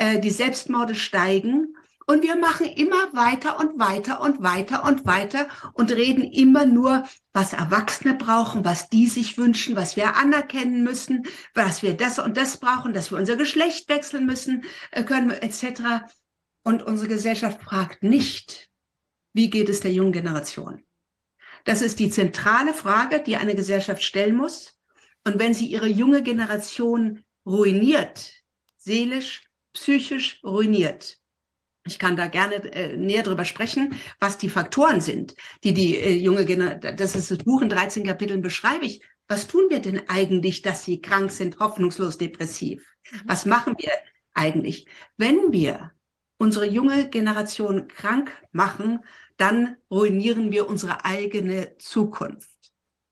äh, 0.00 0.18
die 0.18 0.30
Selbstmorde 0.30 0.94
steigen. 0.94 1.76
Und 2.06 2.22
wir 2.22 2.34
machen 2.34 2.66
immer 2.66 3.12
weiter 3.12 3.60
und 3.60 3.78
weiter 3.78 4.20
und 4.22 4.42
weiter 4.42 4.84
und 4.84 5.06
weiter 5.06 5.46
und 5.74 5.92
reden 5.92 6.24
immer 6.24 6.64
nur, 6.64 7.04
was 7.32 7.52
Erwachsene 7.52 8.14
brauchen, 8.14 8.64
was 8.64 8.88
die 8.88 9.06
sich 9.06 9.38
wünschen, 9.38 9.76
was 9.76 9.94
wir 9.96 10.16
anerkennen 10.16 10.82
müssen, 10.82 11.24
was 11.54 11.82
wir 11.82 11.94
das 11.94 12.18
und 12.18 12.36
das 12.36 12.56
brauchen, 12.56 12.94
dass 12.94 13.12
wir 13.12 13.18
unser 13.18 13.36
Geschlecht 13.36 13.88
wechseln 13.90 14.26
müssen, 14.26 14.64
äh, 14.90 15.04
können, 15.04 15.30
etc. 15.30 16.06
Und 16.64 16.82
unsere 16.82 17.08
Gesellschaft 17.08 17.62
fragt 17.62 18.02
nicht, 18.02 18.70
wie 19.34 19.50
geht 19.50 19.68
es 19.68 19.80
der 19.80 19.92
jungen 19.92 20.12
Generation? 20.12 20.82
Das 21.64 21.82
ist 21.82 21.98
die 21.98 22.10
zentrale 22.10 22.72
Frage, 22.72 23.22
die 23.22 23.36
eine 23.36 23.54
Gesellschaft 23.54 24.02
stellen 24.02 24.34
muss. 24.34 24.74
Und 25.24 25.38
wenn 25.38 25.52
sie 25.52 25.66
ihre 25.66 25.88
junge 25.88 26.22
Generation 26.22 27.22
ruiniert, 27.44 28.32
seelisch, 28.78 29.42
psychisch 29.80 30.40
ruiniert, 30.44 31.18
ich 31.86 31.98
kann 31.98 32.16
da 32.16 32.26
gerne 32.26 32.56
äh, 32.74 32.96
näher 32.96 33.22
drüber 33.22 33.46
sprechen, 33.46 33.94
was 34.18 34.36
die 34.36 34.50
Faktoren 34.50 35.00
sind, 35.00 35.34
die 35.64 35.72
die 35.72 35.96
äh, 35.96 36.12
junge 36.14 36.44
Generation, 36.44 36.96
das 36.96 37.16
ist 37.16 37.30
das 37.30 37.38
Buch 37.38 37.62
in 37.62 37.70
13 37.70 38.04
Kapiteln 38.04 38.42
beschreibe 38.42 38.84
ich. 38.84 39.02
Was 39.28 39.46
tun 39.46 39.70
wir 39.70 39.80
denn 39.80 40.02
eigentlich, 40.08 40.60
dass 40.60 40.84
sie 40.84 41.00
krank 41.00 41.30
sind, 41.30 41.58
hoffnungslos 41.58 42.18
depressiv? 42.18 42.84
Mhm. 43.10 43.20
Was 43.24 43.46
machen 43.46 43.76
wir 43.78 43.92
eigentlich? 44.34 44.86
Wenn 45.16 45.52
wir 45.52 45.92
unsere 46.36 46.66
junge 46.66 47.08
Generation 47.08 47.88
krank 47.88 48.30
machen, 48.52 49.00
dann 49.38 49.76
ruinieren 49.90 50.52
wir 50.52 50.68
unsere 50.68 51.06
eigene 51.06 51.78
Zukunft. 51.78 52.50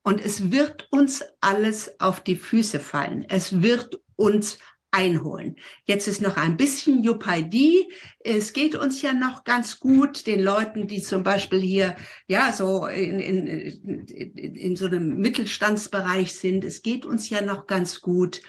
Und 0.02 0.20
es 0.20 0.50
wird 0.50 0.88
uns 0.90 1.24
alles 1.40 1.98
auf 2.00 2.20
die 2.20 2.36
Füße 2.36 2.80
fallen. 2.80 3.24
Es 3.28 3.62
wird 3.62 4.00
uns 4.16 4.58
einholen. 4.90 5.56
Jetzt 5.84 6.08
ist 6.08 6.20
noch 6.20 6.36
ein 6.36 6.56
bisschen 6.56 7.06
UPID. 7.06 7.88
Es 8.20 8.52
geht 8.52 8.74
uns 8.74 9.02
ja 9.02 9.12
noch 9.12 9.44
ganz 9.44 9.78
gut, 9.80 10.26
den 10.26 10.42
Leuten, 10.42 10.86
die 10.86 11.02
zum 11.02 11.22
Beispiel 11.22 11.60
hier, 11.60 11.96
ja, 12.26 12.52
so 12.52 12.86
in, 12.86 13.20
in, 13.20 13.46
in, 13.46 14.06
in 14.54 14.76
so 14.76 14.86
einem 14.86 15.18
Mittelstandsbereich 15.18 16.34
sind. 16.34 16.64
Es 16.64 16.82
geht 16.82 17.04
uns 17.04 17.28
ja 17.28 17.42
noch 17.42 17.66
ganz 17.66 18.00
gut. 18.00 18.40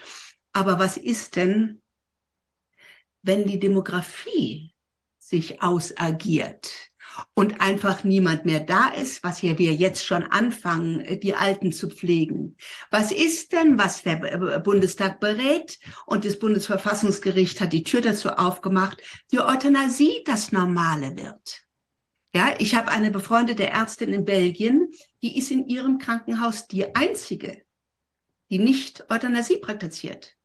Aber 0.52 0.78
was 0.78 0.96
ist 0.96 1.36
denn, 1.36 1.82
wenn 3.22 3.46
die 3.46 3.60
Demografie 3.60 4.74
sich 5.18 5.62
ausagiert? 5.62 6.89
Und 7.34 7.60
einfach 7.60 8.04
niemand 8.04 8.44
mehr 8.44 8.60
da 8.60 8.88
ist, 8.88 9.22
was 9.22 9.38
hier 9.38 9.58
wir 9.58 9.74
jetzt 9.74 10.04
schon 10.04 10.24
anfangen, 10.24 11.00
äh, 11.00 11.18
die 11.18 11.34
Alten 11.34 11.72
zu 11.72 11.88
pflegen. 11.88 12.56
Was 12.90 13.12
ist 13.12 13.52
denn, 13.52 13.78
was 13.78 14.02
der 14.02 14.22
äh, 14.22 14.60
Bundestag 14.60 15.20
berät 15.20 15.78
und 16.06 16.24
das 16.24 16.38
Bundesverfassungsgericht 16.38 17.60
hat 17.60 17.72
die 17.72 17.84
Tür 17.84 18.00
dazu 18.00 18.30
aufgemacht, 18.30 19.02
die 19.32 19.40
Euthanasie 19.40 20.22
das 20.24 20.52
Normale 20.52 21.16
wird. 21.16 21.62
Ja, 22.34 22.54
ich 22.58 22.74
habe 22.76 22.90
eine 22.90 23.10
befreundete 23.10 23.66
Ärztin 23.66 24.12
in 24.12 24.24
Belgien, 24.24 24.92
die 25.22 25.36
ist 25.36 25.50
in 25.50 25.66
ihrem 25.66 25.98
Krankenhaus 25.98 26.68
die 26.68 26.94
einzige, 26.94 27.62
die 28.50 28.58
nicht 28.58 29.10
Euthanasie 29.10 29.58
praktiziert. 29.58 30.36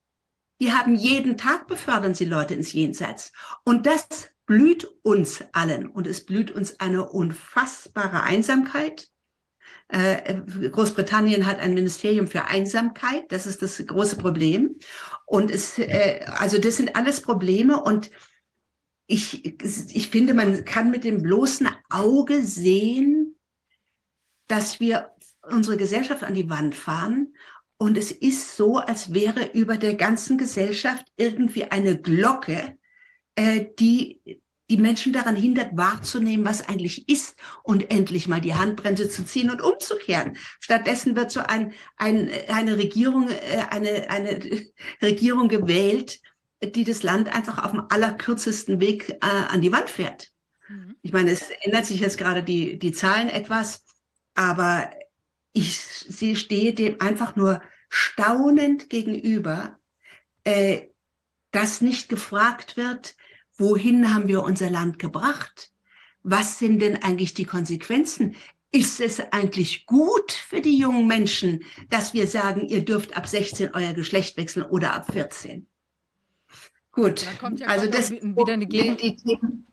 die 0.62 0.72
haben 0.72 0.96
jeden 0.96 1.38
Tag 1.38 1.68
befördern 1.68 2.16
sie 2.16 2.26
Leute 2.26 2.54
ins 2.54 2.72
Jenseits. 2.72 3.34
Und 3.66 3.86
das 3.86 4.08
blüht 4.46 4.88
uns 5.04 5.44
allen. 5.52 5.88
Und 5.88 6.08
es 6.08 6.26
blüht 6.26 6.52
uns 6.52 6.80
eine 6.80 7.10
unfassbare 7.10 8.24
Einsamkeit. 8.24 9.10
Äh, 9.88 10.42
Großbritannien 10.70 11.46
hat 11.46 11.60
ein 11.60 11.74
Ministerium 11.74 12.28
für 12.28 12.46
Einsamkeit. 12.46 13.32
Das 13.32 13.46
ist 13.46 13.62
das 13.62 13.84
große 13.86 14.18
Problem. 14.18 14.78
Und 15.26 15.52
es, 15.52 15.78
äh, 15.78 16.26
also 16.28 16.58
das 16.60 16.78
sind 16.78 16.96
alles 16.96 17.22
Probleme. 17.22 17.82
Und 17.82 18.10
ich, 19.08 19.46
ich 19.46 20.10
finde, 20.10 20.34
man 20.34 20.66
kann 20.66 20.90
mit 20.90 21.04
dem 21.04 21.22
bloßen 21.22 21.70
Auge 21.90 22.42
sehen, 22.44 23.36
dass 24.48 24.80
wir 24.80 25.12
unsere 25.44 25.78
Gesellschaft 25.78 26.24
an 26.24 26.34
die 26.34 26.50
Wand 26.50 26.76
fahren. 26.76 27.36
Und 27.78 27.98
es 27.98 28.12
ist 28.12 28.56
so, 28.56 28.78
als 28.78 29.14
wäre 29.14 29.52
über 29.54 29.78
der 29.78 29.96
ganzen 29.96 30.38
Gesellschaft 30.38 31.06
irgendwie 31.18 31.66
eine 31.66 32.00
Glocke, 32.00 32.78
äh, 33.36 33.66
die 33.80 34.22
die 34.70 34.78
Menschen 34.78 35.14
daran 35.14 35.36
hindert, 35.36 35.78
wahrzunehmen, 35.78 36.46
was 36.46 36.68
eigentlich 36.68 37.08
ist 37.08 37.36
und 37.64 37.92
endlich 37.92 38.28
mal 38.28 38.42
die 38.42 38.56
Handbremse 38.56 39.10
zu 39.10 39.24
ziehen 39.24 39.52
und 39.52 39.62
umzukehren. 39.62 40.38
Stattdessen 40.60 41.16
wird 41.16 41.32
so 41.32 41.42
ein, 41.42 41.74
ein, 41.98 42.32
eine 42.48 42.78
Regierung, 42.78 43.30
äh, 43.30 43.66
eine, 43.70 44.10
eine 44.10 44.40
Regierung 45.02 45.50
gewählt, 45.50 46.20
die 46.64 46.84
das 46.84 47.04
Land 47.04 47.34
einfach 47.34 47.64
auf 47.64 47.72
dem 47.72 47.84
allerkürzesten 47.90 48.80
Weg 48.80 49.10
äh, 49.10 49.18
an 49.22 49.62
die 49.62 49.72
Wand 49.72 49.90
fährt. 49.90 50.32
Mhm. 50.68 50.96
Ich 51.04 51.14
meine, 51.14 51.32
es 51.32 51.50
ändert 51.62 51.86
sich 51.86 52.00
jetzt 52.00 52.18
gerade 52.18 52.42
die, 52.42 52.80
die 52.80 52.92
Zahlen 52.92 53.30
etwas, 53.30 53.84
aber 54.34 54.90
ich 55.54 55.80
sie 55.80 56.36
stehe 56.36 56.74
dem 56.74 57.00
einfach 57.02 57.36
nur 57.36 57.62
staunend 57.90 58.90
gegenüber, 58.90 59.78
äh, 60.44 60.88
dass 61.52 61.82
nicht 61.82 62.10
gefragt 62.10 62.78
wird, 62.78 63.16
wohin 63.58 64.14
haben 64.14 64.28
wir 64.28 64.44
unser 64.44 64.70
Land 64.70 65.00
gebracht? 65.00 65.72
Was 66.24 66.60
sind 66.60 66.80
denn 66.80 67.02
eigentlich 67.04 67.34
die 67.34 67.46
Konsequenzen? 67.46 68.36
Ist 68.72 69.00
es 69.00 69.20
eigentlich 69.32 69.86
gut 69.86 70.32
für 70.32 70.60
die 70.60 70.78
jungen 70.78 71.08
Menschen, 71.08 71.64
dass 71.90 72.14
wir 72.14 72.28
sagen, 72.28 72.68
ihr 72.68 72.84
dürft 72.84 73.16
ab 73.16 73.28
16 73.28 73.74
euer 73.74 73.94
Geschlecht 73.94 74.36
wechseln 74.38 74.66
oder 74.66 74.94
ab 74.94 75.12
14? 75.14 75.68
Gut, 76.92 77.28
ja 77.58 77.68
also 77.68 77.88
das 77.90 78.12
wieder 78.12 78.54
eine 78.54 78.68
Gegen 78.68 78.98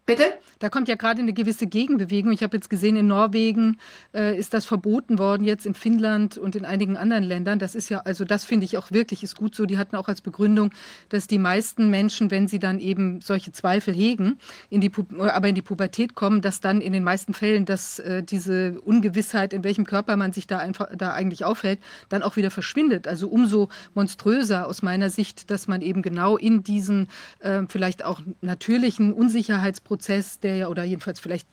Bitte? 0.04 0.24
Da 0.58 0.68
kommt 0.68 0.88
ja 0.88 0.94
gerade 0.94 1.20
eine 1.20 1.32
gewisse 1.32 1.66
Gegenbewegung. 1.66 2.32
Ich 2.32 2.42
habe 2.42 2.56
jetzt 2.56 2.70
gesehen, 2.70 2.94
in 2.94 3.08
Norwegen 3.08 3.78
äh, 4.14 4.36
ist 4.36 4.54
das 4.54 4.64
verboten 4.64 5.18
worden, 5.18 5.44
jetzt 5.44 5.64
in 5.64 5.74
Finnland 5.74 6.38
und 6.38 6.54
in 6.54 6.64
einigen 6.64 6.96
anderen 6.96 7.24
Ländern. 7.24 7.58
Das 7.58 7.74
ist 7.74 7.88
ja, 7.88 7.98
also 7.98 8.24
das 8.24 8.44
finde 8.44 8.64
ich 8.64 8.78
auch 8.78 8.90
wirklich, 8.90 9.24
ist 9.24 9.36
gut 9.36 9.56
so. 9.56 9.66
Die 9.66 9.78
hatten 9.78 9.96
auch 9.96 10.06
als 10.08 10.20
Begründung, 10.20 10.70
dass 11.08 11.26
die 11.26 11.38
meisten 11.38 11.90
Menschen, 11.90 12.30
wenn 12.30 12.46
sie 12.46 12.60
dann 12.60 12.78
eben 12.78 13.20
solche 13.20 13.50
Zweifel 13.50 13.92
hegen, 13.94 14.38
in 14.70 14.80
die, 14.80 14.90
aber 15.18 15.48
in 15.48 15.56
die 15.56 15.62
Pubertät 15.62 16.14
kommen, 16.14 16.42
dass 16.42 16.60
dann 16.60 16.80
in 16.80 16.92
den 16.92 17.02
meisten 17.02 17.34
Fällen, 17.34 17.64
dass 17.64 17.98
äh, 17.98 18.22
diese 18.22 18.80
Ungewissheit, 18.82 19.52
in 19.52 19.64
welchem 19.64 19.84
Körper 19.84 20.16
man 20.16 20.32
sich 20.32 20.46
da 20.46 20.58
einfach 20.58 20.90
da 20.96 21.12
eigentlich 21.12 21.44
aufhält, 21.44 21.80
dann 22.08 22.22
auch 22.22 22.36
wieder 22.36 22.52
verschwindet. 22.52 23.08
Also 23.08 23.28
umso 23.28 23.68
monströser 23.94 24.68
aus 24.68 24.82
meiner 24.82 25.10
Sicht, 25.10 25.50
dass 25.50 25.66
man 25.66 25.80
eben 25.80 26.02
genau 26.02 26.36
in 26.36 26.62
diesen 26.62 27.08
äh, 27.40 27.62
vielleicht 27.68 28.04
auch 28.04 28.20
natürlichen 28.40 29.12
Unsicherheitsprozessen 29.12 29.91
Prozess, 29.92 30.40
der 30.40 30.56
ja, 30.56 30.68
oder 30.68 30.84
jedenfalls 30.84 31.20
vielleicht 31.20 31.46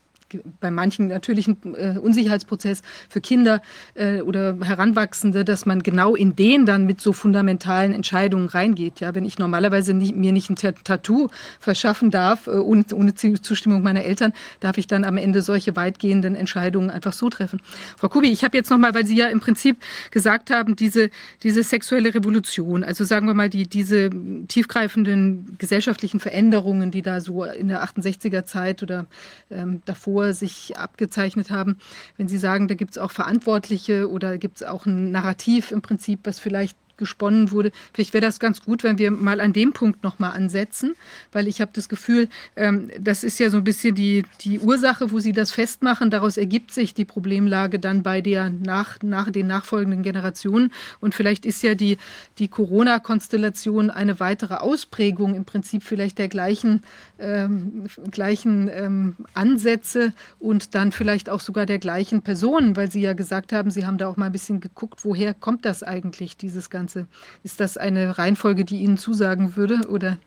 bei 0.60 0.72
manchen 0.72 1.08
natürlichen 1.08 1.58
äh, 1.76 1.98
Unsicherheitsprozess 1.98 2.82
für 3.10 3.22
Kinder 3.22 3.62
äh, 3.96 4.22
oder 4.22 4.58
Heranwachsende, 4.64 5.46
dass 5.46 5.66
man 5.66 5.84
genau 5.84 6.16
in 6.16 6.36
den 6.36 6.66
dann 6.66 6.86
mit 6.86 7.02
so 7.02 7.14
fundamentalen 7.14 7.94
Entscheidungen 7.94 8.48
reingeht. 8.48 9.00
Ja, 9.00 9.16
wenn 9.16 9.26
ich 9.26 9.40
normalerweise 9.40 9.94
nicht, 9.94 10.16
mir 10.16 10.32
nicht 10.32 10.50
ein 10.50 10.56
Tattoo 10.56 11.30
verschaffen 11.60 12.12
darf, 12.12 12.48
äh, 12.48 12.52
ohne, 12.52 12.86
ohne 12.94 13.14
Zustimmung 13.16 13.82
meiner 13.82 14.04
Eltern, 14.04 14.34
darf 14.60 14.78
ich 14.78 14.88
dann 14.88 15.04
am 15.04 15.18
Ende 15.18 15.42
solche 15.42 15.76
weitgehenden 15.76 16.36
Entscheidungen 16.36 16.90
einfach 16.90 17.14
so 17.14 17.30
treffen. 17.30 17.62
Frau 17.98 18.10
Kubi, 18.10 18.30
ich 18.30 18.44
habe 18.44 18.58
jetzt 18.58 18.70
nochmal, 18.70 18.94
weil 18.94 19.06
Sie 19.06 19.16
ja 19.16 19.28
im 19.28 19.40
Prinzip 19.40 19.78
gesagt 20.12 20.50
haben, 20.50 20.76
diese, 20.76 21.10
diese 21.44 21.64
sexuelle 21.64 22.14
Revolution, 22.14 22.84
also 22.84 23.04
sagen 23.04 23.28
wir 23.28 23.34
mal, 23.34 23.50
die, 23.50 23.68
diese 23.68 24.10
tiefgreifenden 24.48 25.56
gesellschaftlichen 25.58 26.20
Veränderungen, 26.20 26.92
die 26.92 27.02
da 27.02 27.22
so 27.22 27.44
in 27.44 27.68
der 27.68 27.84
68er 27.84 28.46
Zeit 28.46 28.84
oder 28.84 29.06
ähm, 29.50 29.82
davor 29.86 30.19
Kultur 30.20 30.34
sich 30.34 30.78
abgezeichnet 30.78 31.50
haben. 31.50 31.78
Wenn 32.18 32.28
Sie 32.28 32.38
sagen, 32.38 32.68
da 32.68 32.76
gibt 32.76 32.92
es 32.92 32.98
auch 32.98 33.12
Verantwortliche 33.12 34.10
oder 34.10 34.38
gibt 34.38 34.58
es 34.58 34.64
auch 34.64 34.86
ein 34.86 35.12
Narrativ 35.12 35.72
im 35.72 35.82
Prinzip, 35.82 36.22
was 36.24 36.40
vielleicht 36.40 36.78
gesponnen 37.00 37.50
wurde. 37.50 37.72
Vielleicht 37.94 38.14
wäre 38.14 38.24
das 38.24 38.40
ganz 38.40 38.62
gut, 38.64 38.84
wenn 38.84 39.00
wir 39.00 39.10
mal 39.10 39.42
an 39.42 39.54
dem 39.54 39.74
Punkt 39.74 40.04
nochmal 40.04 40.34
ansetzen, 40.34 40.96
weil 41.32 41.48
ich 41.48 41.62
habe 41.62 41.72
das 41.74 41.90
Gefühl, 41.90 42.30
ähm, 42.56 42.92
das 43.00 43.24
ist 43.24 43.40
ja 43.40 43.50
so 43.50 43.58
ein 43.58 43.64
bisschen 43.64 43.96
die, 43.96 44.24
die 44.42 44.60
Ursache, 44.60 45.12
wo 45.12 45.20
Sie 45.20 45.32
das 45.32 45.52
festmachen. 45.52 46.12
Daraus 46.12 46.38
ergibt 46.38 46.72
sich 46.72 46.94
die 46.94 47.06
Problemlage 47.06 47.80
dann 47.80 48.04
bei 48.04 48.22
der 48.22 48.50
nach, 48.50 49.00
nach 49.02 49.32
den 49.32 49.48
nachfolgenden 49.48 50.04
Generationen. 50.04 50.72
Und 51.00 51.16
vielleicht 51.16 51.46
ist 51.46 51.64
ja 51.64 51.74
die, 51.74 51.98
die 52.38 52.50
Corona-Konstellation 52.50 53.90
eine 53.90 54.20
weitere 54.20 54.56
Ausprägung 54.56 55.34
im 55.34 55.46
Prinzip 55.46 55.84
vielleicht 55.84 56.20
der 56.20 56.28
gleichen, 56.28 56.84
ähm, 57.18 57.86
gleichen 58.12 58.70
ähm, 58.72 59.16
Ansätze 59.34 60.14
und 60.38 60.76
dann 60.76 60.92
vielleicht 60.92 61.30
auch 61.30 61.40
sogar 61.40 61.66
der 61.66 61.80
gleichen 61.80 62.22
Personen, 62.22 62.76
weil 62.76 62.92
Sie 62.92 63.02
ja 63.02 63.14
gesagt 63.14 63.54
haben, 63.54 63.72
Sie 63.72 63.86
haben 63.86 63.98
da 63.98 64.08
auch 64.08 64.18
mal 64.18 64.26
ein 64.26 64.32
bisschen 64.34 64.60
geguckt, 64.60 65.06
woher 65.06 65.34
kommt 65.34 65.66
das 65.66 65.82
eigentlich, 65.82 66.36
dieses 66.36 66.70
Ganze. 66.70 66.89
Ganze. 66.90 67.08
Ist 67.44 67.60
das 67.60 67.78
eine 67.78 68.18
Reihenfolge, 68.18 68.66
die 68.66 68.80
Ihnen 68.80 68.98
zusagen 68.98 69.56
würde? 69.56 69.88
Oder? 69.90 70.18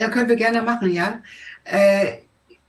Ja, 0.00 0.08
können 0.08 0.28
wir 0.28 0.36
gerne 0.36 0.62
machen, 0.62 0.90
ja. 0.90 1.22
Äh, 1.64 2.18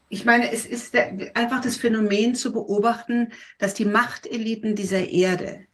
ich 0.10 0.26
meine, 0.26 0.52
es 0.52 0.66
ist 0.68 0.96
einfach 1.34 1.62
das 1.62 1.78
Phänomen 1.78 2.36
zu 2.36 2.54
beobachten, 2.54 3.32
dass 3.58 3.74
die 3.74 3.86
Machteliten 3.86 4.76
dieser 4.76 5.10
Erde, 5.10 5.66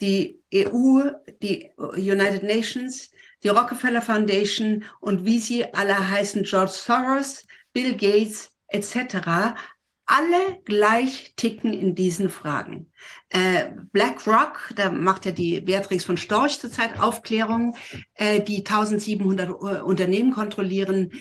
die 0.00 0.40
EU, 0.54 1.10
die 1.42 1.70
United 1.76 2.42
Nations, 2.42 3.10
die 3.42 3.48
Rockefeller 3.48 4.00
Foundation 4.00 4.84
und 5.00 5.26
wie 5.26 5.38
sie 5.38 5.74
alle 5.74 6.10
heißen, 6.10 6.44
George 6.44 6.72
Soros, 6.72 7.46
Bill 7.74 7.94
Gates 7.94 8.50
etc., 8.68 9.54
alle 10.06 10.60
gleich 10.64 11.34
ticken 11.36 11.72
in 11.74 11.94
diesen 11.94 12.30
Fragen. 12.30 12.90
Äh, 13.34 13.70
BlackRock, 13.92 14.72
da 14.76 14.90
macht 14.90 15.24
ja 15.24 15.32
die 15.32 15.62
Beatrix 15.62 16.04
von 16.04 16.18
Storch 16.18 16.60
zurzeit 16.60 17.00
Aufklärung, 17.00 17.76
äh, 18.12 18.42
die 18.42 18.58
1700 18.58 19.48
äh, 19.48 19.52
Unternehmen 19.80 20.32
kontrollieren. 20.32 21.12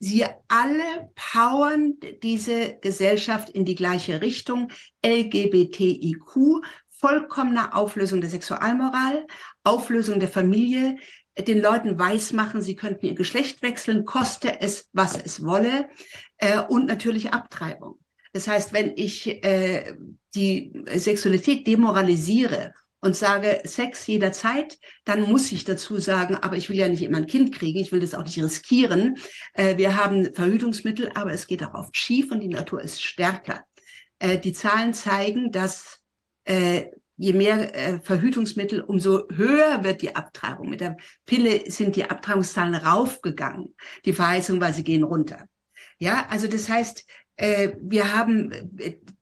Sie 0.00 0.24
alle 0.48 1.12
powern 1.14 1.94
diese 2.24 2.76
Gesellschaft 2.80 3.50
in 3.50 3.64
die 3.64 3.76
gleiche 3.76 4.20
Richtung. 4.20 4.72
LGBTIQ, 5.06 6.64
vollkommene 6.88 7.72
Auflösung 7.72 8.20
der 8.20 8.30
Sexualmoral, 8.30 9.28
Auflösung 9.62 10.18
der 10.18 10.28
Familie, 10.28 10.96
den 11.38 11.62
Leuten 11.62 12.00
weismachen, 12.00 12.62
sie 12.62 12.74
könnten 12.74 13.06
ihr 13.06 13.14
Geschlecht 13.14 13.62
wechseln, 13.62 14.04
koste 14.04 14.60
es, 14.60 14.88
was 14.92 15.16
es 15.16 15.44
wolle, 15.44 15.88
äh, 16.38 16.60
und 16.60 16.86
natürlich 16.86 17.32
Abtreibung. 17.32 18.00
Das 18.32 18.48
heißt, 18.48 18.72
wenn 18.72 18.92
ich 18.96 19.44
die 20.34 20.72
Sexualität 20.96 21.66
demoralisiere 21.66 22.72
und 23.00 23.16
sage 23.16 23.62
Sex 23.64 24.06
jederzeit, 24.06 24.78
dann 25.04 25.22
muss 25.22 25.50
ich 25.52 25.64
dazu 25.64 25.98
sagen, 25.98 26.36
aber 26.36 26.56
ich 26.56 26.68
will 26.68 26.76
ja 26.76 26.88
nicht 26.88 27.02
immer 27.02 27.18
ein 27.18 27.26
Kind 27.26 27.54
kriegen, 27.54 27.78
ich 27.78 27.92
will 27.92 28.00
das 28.00 28.14
auch 28.14 28.24
nicht 28.24 28.42
riskieren. 28.42 29.16
Äh, 29.54 29.76
wir 29.78 29.96
haben 29.96 30.34
Verhütungsmittel, 30.34 31.10
aber 31.14 31.32
es 31.32 31.46
geht 31.46 31.64
auch 31.64 31.74
oft 31.74 31.96
schief 31.96 32.30
und 32.30 32.40
die 32.40 32.48
Natur 32.48 32.82
ist 32.82 33.02
stärker. 33.02 33.64
Äh, 34.18 34.38
die 34.38 34.52
Zahlen 34.52 34.92
zeigen, 34.92 35.50
dass 35.50 35.98
äh, 36.44 36.86
je 37.16 37.34
mehr 37.34 38.00
Verhütungsmittel, 38.02 38.80
umso 38.80 39.28
höher 39.28 39.84
wird 39.84 40.00
die 40.00 40.16
Abtreibung. 40.16 40.70
Mit 40.70 40.80
der 40.80 40.96
Pille 41.26 41.70
sind 41.70 41.96
die 41.96 42.04
Abtreibungszahlen 42.04 42.74
raufgegangen. 42.74 43.74
Die 44.06 44.14
Verheißung 44.14 44.58
war, 44.58 44.72
sie 44.72 44.84
gehen 44.84 45.02
runter. 45.02 45.46
Ja, 45.98 46.26
also 46.30 46.46
das 46.46 46.70
heißt, 46.70 47.04
wir 47.36 48.14
haben 48.14 48.50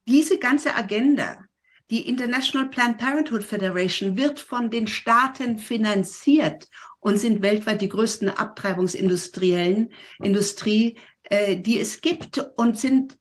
diese 0.08 0.38
ganze 0.38 0.74
Agenda, 0.74 1.44
die 1.90 2.08
International 2.08 2.68
Planned 2.68 2.98
Parenthood 2.98 3.44
Federation 3.44 4.16
wird 4.16 4.40
von 4.40 4.70
den 4.70 4.86
Staaten 4.86 5.58
finanziert 5.58 6.68
und 7.00 7.18
sind 7.18 7.42
weltweit 7.42 7.80
die 7.82 7.88
größten 7.88 8.30
Abtreibungsindustriellen 8.30 9.92
Industrie, 10.18 10.98
äh, 11.24 11.56
die 11.56 11.78
es 11.78 12.00
gibt 12.00 12.38
und 12.56 12.78
sind 12.78 13.18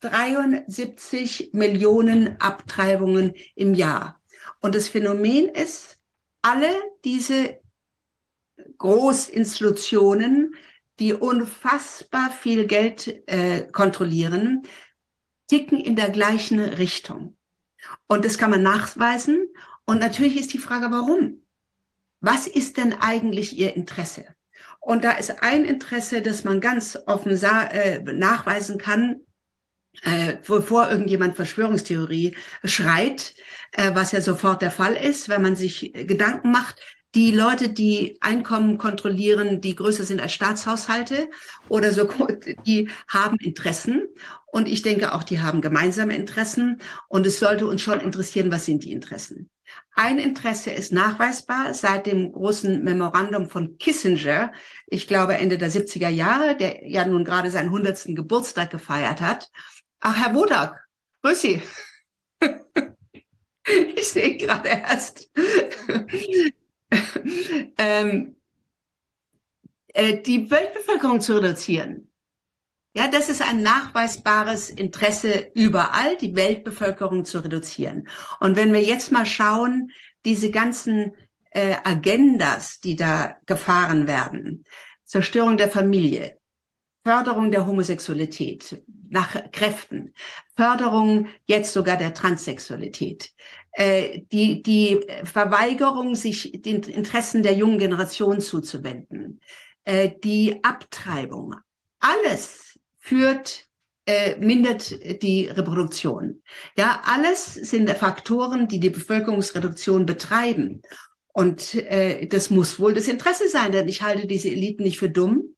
73 0.00 1.50
Millionen 1.52 2.40
Abtreibungen 2.40 3.34
im 3.54 3.74
Jahr. 3.74 4.20
Und 4.60 4.74
das 4.74 4.88
Phänomen 4.88 5.48
ist, 5.48 5.98
alle 6.42 6.70
diese 7.04 7.60
Großinstitutionen 8.78 10.54
die 10.98 11.12
unfassbar 11.12 12.30
viel 12.30 12.66
Geld 12.66 13.22
äh, 13.26 13.62
kontrollieren, 13.70 14.62
ticken 15.48 15.80
in 15.80 15.96
der 15.96 16.10
gleichen 16.10 16.60
Richtung. 16.60 17.36
Und 18.08 18.24
das 18.24 18.38
kann 18.38 18.50
man 18.50 18.62
nachweisen. 18.62 19.48
Und 19.84 20.00
natürlich 20.00 20.36
ist 20.36 20.52
die 20.52 20.58
Frage, 20.58 20.90
warum? 20.90 21.42
Was 22.20 22.46
ist 22.46 22.76
denn 22.76 22.94
eigentlich 22.94 23.56
ihr 23.56 23.76
Interesse? 23.76 24.24
Und 24.80 25.04
da 25.04 25.12
ist 25.12 25.42
ein 25.42 25.64
Interesse, 25.64 26.22
das 26.22 26.44
man 26.44 26.60
ganz 26.60 26.98
offen 27.06 27.32
äh, 27.42 28.00
nachweisen 28.00 28.78
kann, 28.78 29.20
äh, 30.02 30.36
bevor 30.46 30.90
irgendjemand 30.90 31.36
Verschwörungstheorie 31.36 32.36
schreit, 32.64 33.34
äh, 33.72 33.94
was 33.94 34.12
ja 34.12 34.20
sofort 34.20 34.62
der 34.62 34.70
Fall 34.70 34.94
ist, 34.94 35.28
wenn 35.28 35.42
man 35.42 35.56
sich 35.56 35.92
Gedanken 35.92 36.50
macht, 36.50 36.80
die 37.16 37.30
Leute, 37.30 37.70
die 37.70 38.18
Einkommen 38.20 38.76
kontrollieren, 38.76 39.62
die 39.62 39.74
größer 39.74 40.04
sind 40.04 40.20
als 40.20 40.34
Staatshaushalte 40.34 41.30
oder 41.68 41.92
so, 41.92 42.08
die 42.66 42.90
haben 43.08 43.38
Interessen. 43.38 44.06
Und 44.56 44.68
ich 44.68 44.80
denke 44.80 45.12
auch, 45.12 45.22
die 45.22 45.42
haben 45.42 45.60
gemeinsame 45.60 46.16
Interessen. 46.16 46.80
Und 47.08 47.26
es 47.26 47.40
sollte 47.40 47.66
uns 47.66 47.82
schon 47.82 48.00
interessieren, 48.00 48.50
was 48.50 48.64
sind 48.64 48.84
die 48.84 48.92
Interessen. 48.92 49.50
Ein 49.94 50.18
Interesse 50.18 50.70
ist 50.70 50.94
nachweisbar 50.94 51.74
seit 51.74 52.06
dem 52.06 52.32
großen 52.32 52.82
Memorandum 52.82 53.50
von 53.50 53.76
Kissinger, 53.76 54.50
ich 54.86 55.08
glaube 55.08 55.34
Ende 55.34 55.58
der 55.58 55.70
70er 55.70 56.08
Jahre, 56.08 56.56
der 56.56 56.88
ja 56.88 57.04
nun 57.04 57.22
gerade 57.22 57.50
seinen 57.50 57.66
100. 57.66 58.16
Geburtstag 58.16 58.70
gefeiert 58.70 59.20
hat. 59.20 59.50
Ach, 60.00 60.16
Herr 60.16 60.34
Wodak, 60.34 60.82
grüß 61.22 61.38
Sie. 61.38 61.62
ich 63.94 64.08
sehe 64.08 64.38
gerade 64.38 64.70
erst. 64.70 65.30
ähm, 67.76 68.36
äh, 69.88 70.22
die 70.22 70.50
Weltbevölkerung 70.50 71.20
zu 71.20 71.34
reduzieren. 71.34 72.05
Ja, 72.96 73.08
das 73.08 73.28
ist 73.28 73.42
ein 73.42 73.60
nachweisbares 73.60 74.70
Interesse 74.70 75.50
überall, 75.52 76.16
die 76.16 76.34
Weltbevölkerung 76.34 77.26
zu 77.26 77.40
reduzieren. 77.40 78.08
Und 78.40 78.56
wenn 78.56 78.72
wir 78.72 78.80
jetzt 78.82 79.12
mal 79.12 79.26
schauen, 79.26 79.92
diese 80.24 80.50
ganzen 80.50 81.12
äh, 81.50 81.76
Agendas, 81.84 82.80
die 82.80 82.96
da 82.96 83.36
gefahren 83.44 84.06
werden, 84.06 84.64
Zerstörung 85.04 85.58
der 85.58 85.70
Familie, 85.70 86.38
Förderung 87.04 87.50
der 87.50 87.66
Homosexualität 87.66 88.82
nach 89.10 89.52
Kräften, 89.52 90.14
Förderung 90.56 91.28
jetzt 91.44 91.74
sogar 91.74 91.98
der 91.98 92.14
Transsexualität, 92.14 93.30
äh, 93.72 94.22
die, 94.32 94.62
die 94.62 95.04
Verweigerung, 95.24 96.14
sich 96.14 96.62
den 96.62 96.82
Interessen 96.84 97.42
der 97.42 97.52
jungen 97.52 97.78
Generation 97.78 98.40
zuzuwenden, 98.40 99.42
äh, 99.84 100.12
die 100.24 100.64
Abtreibung, 100.64 101.56
alles 102.00 102.65
führt, 103.06 103.66
äh, 104.06 104.36
mindert 104.36 105.22
die 105.22 105.46
Reproduktion. 105.46 106.42
Ja, 106.76 107.02
alles 107.04 107.54
sind 107.54 107.88
Faktoren, 107.90 108.66
die 108.68 108.80
die 108.80 108.90
Bevölkerungsreduktion 108.90 110.06
betreiben. 110.06 110.82
Und 111.32 111.74
äh, 111.74 112.26
das 112.26 112.50
muss 112.50 112.80
wohl 112.80 112.94
das 112.94 113.08
Interesse 113.08 113.48
sein, 113.48 113.70
denn 113.70 113.88
ich 113.88 114.02
halte 114.02 114.26
diese 114.26 114.48
Eliten 114.48 114.82
nicht 114.82 114.98
für 114.98 115.10
dumm. 115.10 115.54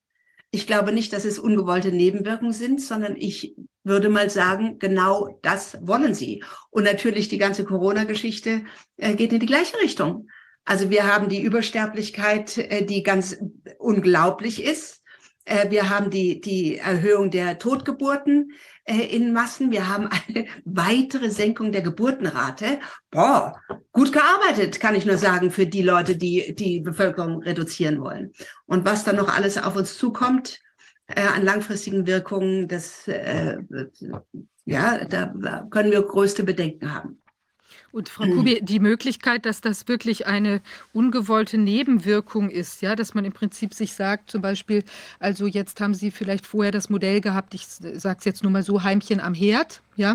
Ich 0.51 0.67
glaube 0.67 0.93
nicht, 0.93 1.13
dass 1.13 1.25
es 1.25 1.39
ungewollte 1.39 1.93
Nebenwirkungen 1.93 2.53
sind, 2.53 2.83
sondern 2.83 3.17
ich 3.17 3.55
würde 3.85 4.09
mal 4.09 4.29
sagen, 4.29 4.79
genau 4.79 5.39
das 5.43 5.79
wollen 5.81 6.15
sie. 6.15 6.43
Und 6.71 6.85
natürlich 6.85 7.29
die 7.29 7.39
ganze 7.39 7.65
Corona-Geschichte 7.65 8.65
äh, 8.97 9.15
geht 9.15 9.33
in 9.33 9.41
die 9.41 9.47
gleiche 9.47 9.79
Richtung. 9.79 10.29
Also 10.65 10.91
wir 10.91 11.07
haben 11.07 11.29
die 11.29 11.43
Übersterblichkeit, 11.43 12.59
äh, 12.59 12.85
die 12.85 13.03
ganz 13.03 13.39
unglaublich 13.79 14.63
ist. 14.63 14.98
Äh, 15.49 15.71
wir 15.71 15.89
haben 15.89 16.11
die, 16.11 16.41
die 16.41 16.77
Erhöhung 16.77 17.31
der 17.31 17.59
Totgeburten 17.59 18.53
äh, 18.85 19.17
in 19.17 19.33
Massen. 19.33 19.71
Wir 19.71 19.89
haben 19.89 20.09
eine 20.29 20.47
weitere 20.65 21.31
Senkung 21.31 21.73
der 21.73 21.83
Geburtenrate. 21.83 22.79
Boah, 23.11 23.61
gut 23.93 24.13
gearbeitet, 24.13 24.79
kann 24.79 24.95
ich 24.95 25.07
nur 25.07 25.17
sagen, 25.17 25.51
für 25.51 25.67
die 25.67 25.83
Leute, 25.83 26.17
die 26.17 26.55
die 26.55 26.81
Bevölkerung 26.81 27.43
reduzieren 27.43 28.01
wollen. 28.01 28.33
Und 28.67 28.85
was 28.85 29.05
dann 29.05 29.17
noch 29.17 29.35
alles 29.35 29.57
auf 29.57 29.75
uns 29.75 29.97
zukommt 29.97 30.61
äh, 31.07 31.23
an 31.23 31.45
langfristigen 31.45 32.07
Wirkungen, 32.07 32.69
das, 32.69 33.07
ja, 34.67 35.05
da 35.07 35.67
können 35.71 35.91
wir 35.91 36.03
größte 36.03 36.45
Bedenken 36.45 36.95
haben. 36.95 37.23
Und 37.99 38.09
Frau 38.09 38.27
Kubi, 38.27 38.61
die 38.63 38.79
Möglichkeit, 38.79 39.45
dass 39.45 39.61
das 39.61 39.89
wirklich 39.89 40.29
eine 40.29 40.63
ungewollte 40.93 41.59
Nebenwirkung 41.59 42.49
ist, 42.49 42.81
ja, 42.81 42.95
dass 42.95 43.13
man 43.13 43.25
im 43.25 43.33
Prinzip 43.33 43.75
sich 43.75 43.93
sagt, 43.93 44.31
zum 44.31 44.41
Beispiel, 44.41 44.85
also 45.19 45.49
jetzt 45.49 45.81
haben 45.81 45.95
Sie 45.95 46.13
vielleicht 46.13 46.47
vorher 46.47 46.71
das 46.71 46.91
Modell 46.91 47.21
gehabt, 47.21 47.55
ich 47.55 47.67
sage 47.67 48.19
es 48.21 48.25
jetzt 48.25 48.45
nur 48.45 48.53
mal 48.53 48.63
so, 48.63 48.85
Heimchen 48.85 49.19
am 49.19 49.35
Herd, 49.35 49.83
ja, 49.99 50.15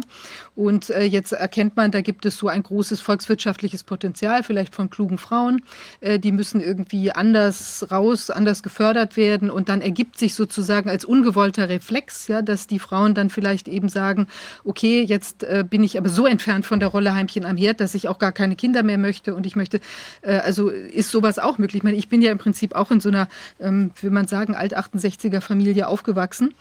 und 0.55 0.89
äh, 0.89 1.03
jetzt 1.03 1.33
erkennt 1.33 1.75
man, 1.75 1.91
da 1.91 2.01
gibt 2.01 2.25
es 2.25 2.37
so 2.37 2.47
ein 2.47 2.63
großes 2.63 3.01
volkswirtschaftliches 3.01 3.83
Potenzial, 3.83 4.43
vielleicht 4.43 4.73
von 4.73 4.89
klugen 4.89 5.17
Frauen, 5.17 5.61
äh, 5.99 6.19
die 6.19 6.31
müssen 6.31 6.61
irgendwie 6.61 7.11
anders 7.11 7.85
raus, 7.91 8.29
anders 8.29 8.63
gefördert 8.63 9.17
werden. 9.17 9.49
Und 9.49 9.67
dann 9.67 9.81
ergibt 9.81 10.17
sich 10.17 10.35
sozusagen 10.35 10.89
als 10.89 11.03
ungewollter 11.03 11.67
Reflex, 11.67 12.29
ja, 12.29 12.41
dass 12.41 12.67
die 12.67 12.79
Frauen 12.79 13.13
dann 13.13 13.29
vielleicht 13.29 13.67
eben 13.67 13.89
sagen, 13.89 14.27
okay, 14.63 15.03
jetzt 15.03 15.43
äh, 15.43 15.65
bin 15.69 15.83
ich 15.83 15.97
aber 15.97 16.07
so 16.07 16.25
entfernt 16.25 16.65
von 16.65 16.79
der 16.79 16.89
Rolle 16.89 17.13
Heimchen 17.13 17.45
am 17.45 17.57
Herd, 17.57 17.81
dass 17.81 17.93
ich 17.93 18.07
auch 18.07 18.19
gar 18.19 18.31
keine 18.31 18.55
Kinder 18.55 18.83
mehr 18.83 18.97
möchte. 18.97 19.35
Und 19.35 19.45
ich 19.45 19.57
möchte, 19.57 19.81
äh, 20.21 20.37
also 20.37 20.69
ist 20.69 21.11
sowas 21.11 21.39
auch 21.39 21.57
möglich. 21.57 21.79
Ich 21.79 21.83
meine, 21.83 21.97
ich 21.97 22.07
bin 22.07 22.21
ja 22.21 22.31
im 22.31 22.37
Prinzip 22.37 22.73
auch 22.73 22.89
in 22.89 23.01
so 23.01 23.09
einer, 23.09 23.27
ähm, 23.59 23.91
will 24.01 24.11
man 24.11 24.27
sagen, 24.27 24.55
Alt-68er 24.55 25.41
Familie 25.41 25.89
aufgewachsen, 25.89 26.53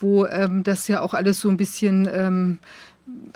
wo 0.00 0.26
ähm, 0.26 0.62
das 0.62 0.88
ja 0.88 1.00
auch 1.00 1.14
alles 1.14 1.40
so 1.40 1.48
ein 1.48 1.56
bisschen 1.56 2.08
ähm, 2.12 2.58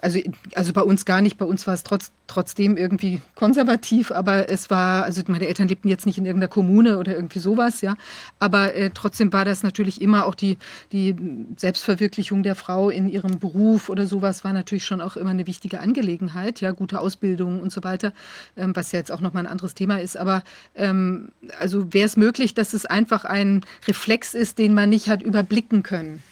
also, 0.01 0.19
also 0.55 0.73
bei 0.73 0.83
uns 0.83 1.05
gar 1.05 1.21
nicht, 1.21 1.39
bei 1.39 1.45
uns 1.45 1.67
war 1.67 1.75
es 1.75 1.83
trotz, 1.83 2.13
trotzdem 2.27 2.77
irgendwie 2.77 3.21
konservativ, 3.35 4.11
aber 4.11 4.49
es 4.51 4.71
war, 4.71 5.05
also 5.05 5.23
meine 5.29 5.47
Eltern 5.47 5.69
lebten 5.69 5.89
jetzt 5.89 6.07
nicht 6.07 6.19
in 6.19 6.27
irgendeiner 6.27 6.49
Kommune 6.49 6.99
oder 6.99 7.15
irgendwie 7.15 7.39
sowas, 7.39 7.81
ja, 7.81 7.95
aber 8.39 8.75
äh, 8.75 8.91
trotzdem 8.93 9.33
war 9.33 9.45
das 9.45 9.63
natürlich 9.63 10.01
immer 10.01 10.27
auch 10.27 10.35
die, 10.35 10.59
die 10.93 11.17
Selbstverwirklichung 11.57 12.43
der 12.43 12.55
Frau 12.55 12.91
in 12.91 13.09
ihrem 13.09 13.39
Beruf 13.39 13.89
oder 13.89 14.07
sowas 14.07 14.45
war 14.45 14.53
natürlich 14.53 14.85
schon 14.85 15.01
auch 15.01 15.17
immer 15.17 15.31
eine 15.31 15.47
wichtige 15.47 15.81
Angelegenheit, 15.81 16.61
ja, 16.61 16.73
gute 16.73 17.01
Ausbildung 17.01 17.61
und 17.61 17.73
so 17.73 17.83
weiter, 17.85 18.13
ähm, 18.57 18.75
was 18.75 18.93
ja 18.93 18.99
jetzt 18.99 19.13
auch 19.13 19.21
nochmal 19.21 19.47
ein 19.47 19.53
anderes 19.53 19.75
Thema 19.75 20.01
ist, 20.01 20.17
aber 20.17 20.43
ähm, 20.75 21.31
also 21.59 21.93
wäre 21.93 22.07
es 22.07 22.17
möglich, 22.17 22.55
dass 22.55 22.75
es 22.75 22.87
einfach 22.87 23.25
ein 23.25 23.65
Reflex 23.87 24.35
ist, 24.35 24.59
den 24.59 24.75
man 24.75 24.91
nicht 24.91 25.09
hat 25.09 25.23
überblicken 25.23 25.83
können. 25.83 26.23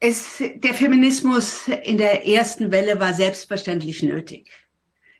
Es, 0.00 0.38
der 0.38 0.74
Feminismus 0.74 1.66
in 1.66 1.98
der 1.98 2.26
ersten 2.26 2.70
Welle 2.70 3.00
war 3.00 3.14
selbstverständlich 3.14 4.02
nötig. 4.02 4.50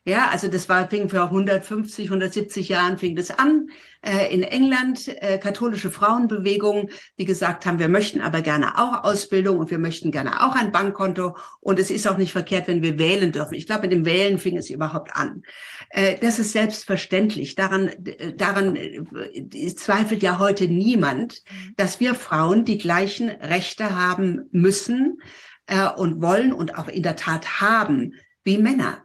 Ja, 0.09 0.31
also 0.31 0.49
das 0.49 0.71
war, 0.71 0.89
fing 0.89 1.11
vor 1.11 1.25
150, 1.25 2.07
170 2.07 2.71
Jahren 2.71 2.97
fing 2.97 3.15
das 3.15 3.31
an 3.31 3.69
äh, 4.01 4.33
in 4.33 4.43
England, 4.43 5.07
äh, 5.07 5.37
katholische 5.37 5.91
Frauenbewegung, 5.91 6.89
die 7.19 7.27
gesagt 7.27 7.67
haben, 7.67 7.79
wir 7.79 7.91
möchten 7.91 8.23
aber 8.23 8.41
gerne 8.41 8.79
auch 8.79 9.05
Ausbildung 9.05 9.59
und 9.59 9.71
wir 9.71 9.79
möchten 9.79 10.11
gerne 10.11 10.43
auch 10.43 10.57
ein 10.57 10.73
Bankkonto 10.73 11.37
und 11.61 11.79
es 11.79 11.91
ist 11.91 12.09
auch 12.09 12.17
nicht 12.17 12.33
verkehrt, 12.33 12.69
wenn 12.69 12.81
wir 12.81 12.99
wählen 12.99 13.33
dürfen. 13.33 13.53
Ich 13.53 13.67
glaube, 13.67 13.83
mit 13.83 13.93
dem 13.93 14.07
Wählen 14.07 14.39
fing 14.39 14.57
es 14.57 14.71
überhaupt 14.71 15.15
an. 15.15 15.43
Äh, 15.91 16.17
das 16.23 16.39
ist 16.39 16.53
selbstverständlich. 16.53 17.55
Daran, 17.55 17.91
daran 18.39 18.77
äh, 18.77 19.75
zweifelt 19.75 20.23
ja 20.23 20.39
heute 20.39 20.69
niemand, 20.69 21.43
dass 21.77 22.01
wir 22.01 22.15
Frauen 22.15 22.65
die 22.65 22.79
gleichen 22.79 23.29
Rechte 23.29 23.95
haben 23.95 24.49
müssen 24.53 25.21
äh, 25.67 25.87
und 25.87 26.23
wollen 26.23 26.55
und 26.55 26.79
auch 26.79 26.89
in 26.89 27.03
der 27.03 27.17
Tat 27.17 27.61
haben 27.61 28.15
wie 28.43 28.57
Männer. 28.57 29.05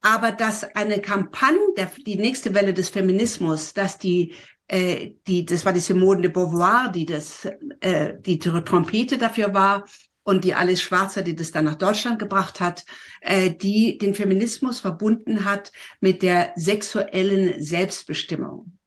Aber 0.00 0.32
dass 0.32 0.64
eine 0.76 1.00
Kampagne, 1.00 1.58
der, 1.76 1.90
die 2.06 2.16
nächste 2.16 2.54
Welle 2.54 2.72
des 2.72 2.88
Feminismus, 2.88 3.74
dass 3.74 3.98
die, 3.98 4.34
äh, 4.68 5.12
die, 5.26 5.44
das 5.44 5.64
war 5.64 5.72
die 5.72 5.80
Simone 5.80 6.22
de 6.22 6.30
Beauvoir, 6.30 6.90
die 6.92 7.06
das, 7.06 7.46
äh, 7.80 8.14
die 8.20 8.38
Trompete 8.38 9.18
dafür 9.18 9.52
war 9.54 9.84
und 10.22 10.44
die 10.44 10.54
Alice 10.54 10.82
Schwarzer, 10.82 11.22
die 11.22 11.34
das 11.34 11.50
dann 11.50 11.64
nach 11.64 11.74
Deutschland 11.74 12.18
gebracht 12.18 12.60
hat, 12.60 12.84
äh, 13.22 13.50
die 13.50 13.98
den 13.98 14.14
Feminismus 14.14 14.78
verbunden 14.80 15.44
hat 15.44 15.72
mit 16.00 16.22
der 16.22 16.52
sexuellen 16.54 17.62
Selbstbestimmung. 17.62 18.78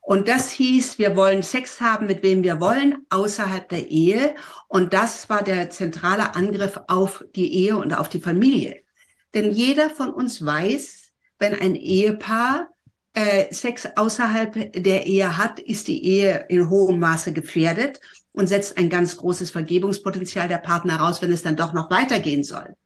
Und 0.00 0.26
das 0.26 0.50
hieß, 0.50 0.98
wir 0.98 1.16
wollen 1.16 1.42
Sex 1.42 1.80
haben, 1.80 2.06
mit 2.06 2.22
wem 2.22 2.42
wir 2.42 2.60
wollen, 2.60 3.06
außerhalb 3.10 3.68
der 3.68 3.88
Ehe. 3.88 4.34
Und 4.66 4.94
das 4.94 5.28
war 5.28 5.44
der 5.44 5.70
zentrale 5.70 6.34
Angriff 6.34 6.80
auf 6.88 7.24
die 7.36 7.52
Ehe 7.52 7.76
und 7.76 7.92
auf 7.92 8.08
die 8.08 8.20
Familie. 8.20 8.82
Denn 9.34 9.52
jeder 9.52 9.90
von 9.90 10.12
uns 10.12 10.44
weiß, 10.44 11.10
wenn 11.38 11.54
ein 11.54 11.74
Ehepaar 11.74 12.68
äh, 13.14 13.52
Sex 13.52 13.88
außerhalb 13.96 14.72
der 14.72 15.06
Ehe 15.06 15.36
hat, 15.36 15.60
ist 15.60 15.88
die 15.88 16.04
Ehe 16.04 16.46
in 16.48 16.70
hohem 16.70 16.98
Maße 16.98 17.32
gefährdet 17.32 18.00
und 18.32 18.46
setzt 18.46 18.78
ein 18.78 18.88
ganz 18.88 19.16
großes 19.16 19.50
Vergebungspotenzial 19.50 20.48
der 20.48 20.58
Partner 20.58 20.96
raus, 20.96 21.20
wenn 21.22 21.32
es 21.32 21.42
dann 21.42 21.56
doch 21.56 21.72
noch 21.72 21.90
weitergehen 21.90 22.44
soll. 22.44 22.76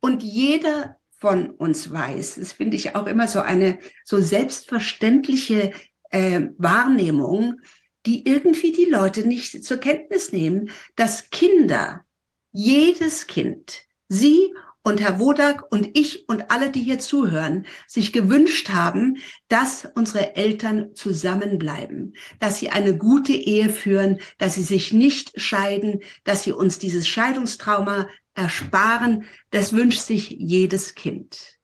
Und 0.00 0.22
jeder 0.22 0.96
von 1.18 1.50
uns 1.50 1.90
weiß, 1.90 2.36
das 2.36 2.52
finde 2.52 2.76
ich 2.76 2.94
auch 2.94 3.06
immer 3.06 3.26
so 3.26 3.40
eine 3.40 3.78
so 4.04 4.20
selbstverständliche 4.20 5.72
äh, 6.10 6.42
Wahrnehmung, 6.58 7.60
die 8.06 8.26
irgendwie 8.26 8.72
die 8.72 8.86
Leute 8.86 9.26
nicht 9.26 9.64
zur 9.64 9.78
Kenntnis 9.78 10.32
nehmen, 10.32 10.70
dass 10.96 11.30
Kinder, 11.30 12.04
jedes 12.52 13.26
Kind, 13.26 13.82
sie 14.08 14.54
und 14.82 15.00
Herr 15.00 15.18
Wodak 15.18 15.70
und 15.70 15.96
ich 15.98 16.28
und 16.28 16.50
alle, 16.50 16.70
die 16.70 16.82
hier 16.82 16.98
zuhören, 16.98 17.66
sich 17.86 18.12
gewünscht 18.12 18.70
haben, 18.70 19.18
dass 19.48 19.86
unsere 19.94 20.36
Eltern 20.36 20.94
zusammenbleiben, 20.94 22.14
dass 22.38 22.58
sie 22.58 22.70
eine 22.70 22.96
gute 22.96 23.32
Ehe 23.32 23.70
führen, 23.70 24.20
dass 24.38 24.54
sie 24.54 24.62
sich 24.62 24.92
nicht 24.92 25.40
scheiden, 25.40 26.00
dass 26.24 26.44
sie 26.44 26.52
uns 26.52 26.78
dieses 26.78 27.06
Scheidungstrauma 27.06 28.08
ersparen, 28.34 29.24
das 29.50 29.72
wünscht 29.72 30.00
sich 30.00 30.30
jedes 30.30 30.94
Kind. 30.94 31.58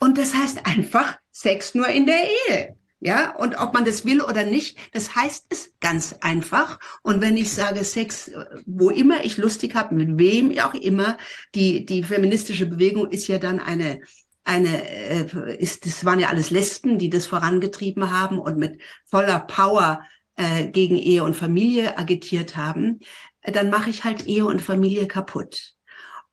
Und 0.00 0.18
das 0.18 0.34
heißt 0.34 0.66
einfach 0.66 1.16
Sex 1.30 1.74
nur 1.74 1.88
in 1.88 2.06
der 2.06 2.24
Ehe. 2.48 2.76
Ja, 3.04 3.34
und 3.34 3.56
ob 3.56 3.74
man 3.74 3.84
das 3.84 4.04
will 4.04 4.22
oder 4.22 4.44
nicht, 4.44 4.78
das 4.92 5.16
heißt 5.16 5.46
es 5.48 5.72
ganz 5.80 6.14
einfach. 6.20 6.78
Und 7.02 7.20
wenn 7.20 7.36
ich 7.36 7.52
sage 7.52 7.82
Sex, 7.82 8.30
wo 8.64 8.90
immer 8.90 9.24
ich 9.24 9.38
lustig 9.38 9.74
habe, 9.74 9.96
mit 9.96 10.18
wem 10.18 10.56
auch 10.60 10.74
immer, 10.74 11.18
die, 11.52 11.84
die 11.84 12.04
feministische 12.04 12.64
Bewegung 12.64 13.10
ist 13.10 13.26
ja 13.26 13.38
dann 13.38 13.58
eine, 13.58 14.02
eine, 14.44 14.88
äh, 14.88 15.56
ist, 15.58 15.84
das 15.84 16.04
waren 16.04 16.20
ja 16.20 16.28
alles 16.28 16.50
Lesben, 16.50 16.96
die 17.00 17.10
das 17.10 17.26
vorangetrieben 17.26 18.12
haben 18.12 18.38
und 18.38 18.56
mit 18.56 18.80
voller 19.10 19.40
Power 19.40 20.04
äh, 20.36 20.68
gegen 20.68 20.94
Ehe 20.96 21.24
und 21.24 21.34
Familie 21.34 21.98
agitiert 21.98 22.56
haben, 22.56 23.00
dann 23.42 23.68
mache 23.68 23.90
ich 23.90 24.04
halt 24.04 24.28
Ehe 24.28 24.46
und 24.46 24.62
Familie 24.62 25.08
kaputt. 25.08 25.74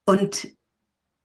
Und 0.05 0.47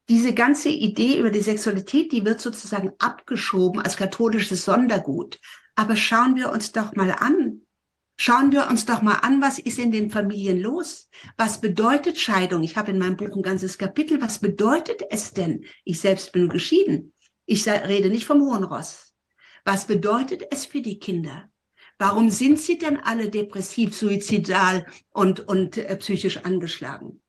diese 0.08 0.34
ganze 0.34 0.68
Idee 0.68 1.18
über 1.18 1.30
die 1.30 1.40
Sexualität, 1.40 2.12
die 2.12 2.24
wird 2.24 2.40
sozusagen 2.40 2.92
abgeschoben 2.98 3.80
als 3.80 3.96
katholisches 3.96 4.64
Sondergut. 4.64 5.40
Aber 5.74 5.96
schauen 5.96 6.36
wir 6.36 6.50
uns 6.50 6.72
doch 6.72 6.94
mal 6.94 7.10
an. 7.12 7.62
Schauen 8.16 8.52
wir 8.52 8.68
uns 8.68 8.86
doch 8.86 9.02
mal 9.02 9.16
an, 9.22 9.42
was 9.42 9.58
ist 9.58 9.78
in 9.78 9.90
den 9.90 10.10
Familien 10.10 10.60
los? 10.60 11.08
Was 11.36 11.60
bedeutet 11.60 12.18
Scheidung? 12.18 12.62
Ich 12.62 12.76
habe 12.76 12.92
in 12.92 12.98
meinem 12.98 13.16
Buch 13.16 13.34
ein 13.34 13.42
ganzes 13.42 13.76
Kapitel. 13.76 14.20
Was 14.22 14.38
bedeutet 14.38 15.02
es 15.10 15.32
denn? 15.32 15.64
Ich 15.84 16.00
selbst 16.00 16.30
bin 16.32 16.48
geschieden. 16.48 17.12
Ich 17.46 17.66
rede 17.66 18.10
nicht 18.10 18.26
vom 18.26 18.40
Hohen 18.42 18.64
Ross. 18.64 19.12
Was 19.64 19.86
bedeutet 19.86 20.44
es 20.52 20.66
für 20.66 20.80
die 20.80 20.98
Kinder? 20.98 21.50
Warum 21.98 22.30
sind 22.30 22.60
sie 22.60 22.78
denn 22.78 22.98
alle 22.98 23.30
depressiv, 23.30 23.96
suizidal 23.96 24.86
und, 25.10 25.40
und 25.40 25.76
äh, 25.76 25.96
psychisch 25.96 26.38
angeschlagen? 26.38 27.23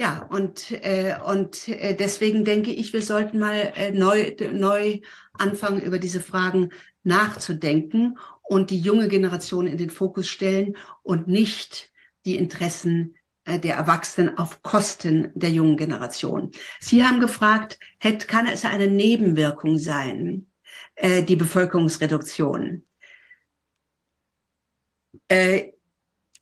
Ja, 0.00 0.26
und, 0.30 0.70
äh, 0.70 1.14
und 1.26 1.68
äh, 1.68 1.94
deswegen 1.94 2.46
denke 2.46 2.70
ich, 2.72 2.94
wir 2.94 3.02
sollten 3.02 3.38
mal 3.38 3.70
äh, 3.76 3.90
neu, 3.90 4.34
neu 4.50 5.00
anfangen, 5.34 5.82
über 5.82 5.98
diese 5.98 6.20
Fragen 6.20 6.70
nachzudenken 7.02 8.16
und 8.42 8.70
die 8.70 8.80
junge 8.80 9.08
Generation 9.08 9.66
in 9.66 9.76
den 9.76 9.90
Fokus 9.90 10.26
stellen 10.26 10.78
und 11.02 11.28
nicht 11.28 11.90
die 12.24 12.36
Interessen 12.36 13.14
äh, 13.44 13.58
der 13.58 13.74
Erwachsenen 13.74 14.38
auf 14.38 14.62
Kosten 14.62 15.32
der 15.34 15.50
jungen 15.50 15.76
Generation. 15.76 16.50
Sie 16.80 17.04
haben 17.04 17.20
gefragt, 17.20 17.78
hätte, 17.98 18.26
kann 18.26 18.46
es 18.46 18.64
eine 18.64 18.86
Nebenwirkung 18.86 19.78
sein, 19.78 20.46
äh, 20.94 21.22
die 21.22 21.36
Bevölkerungsreduktion? 21.36 22.86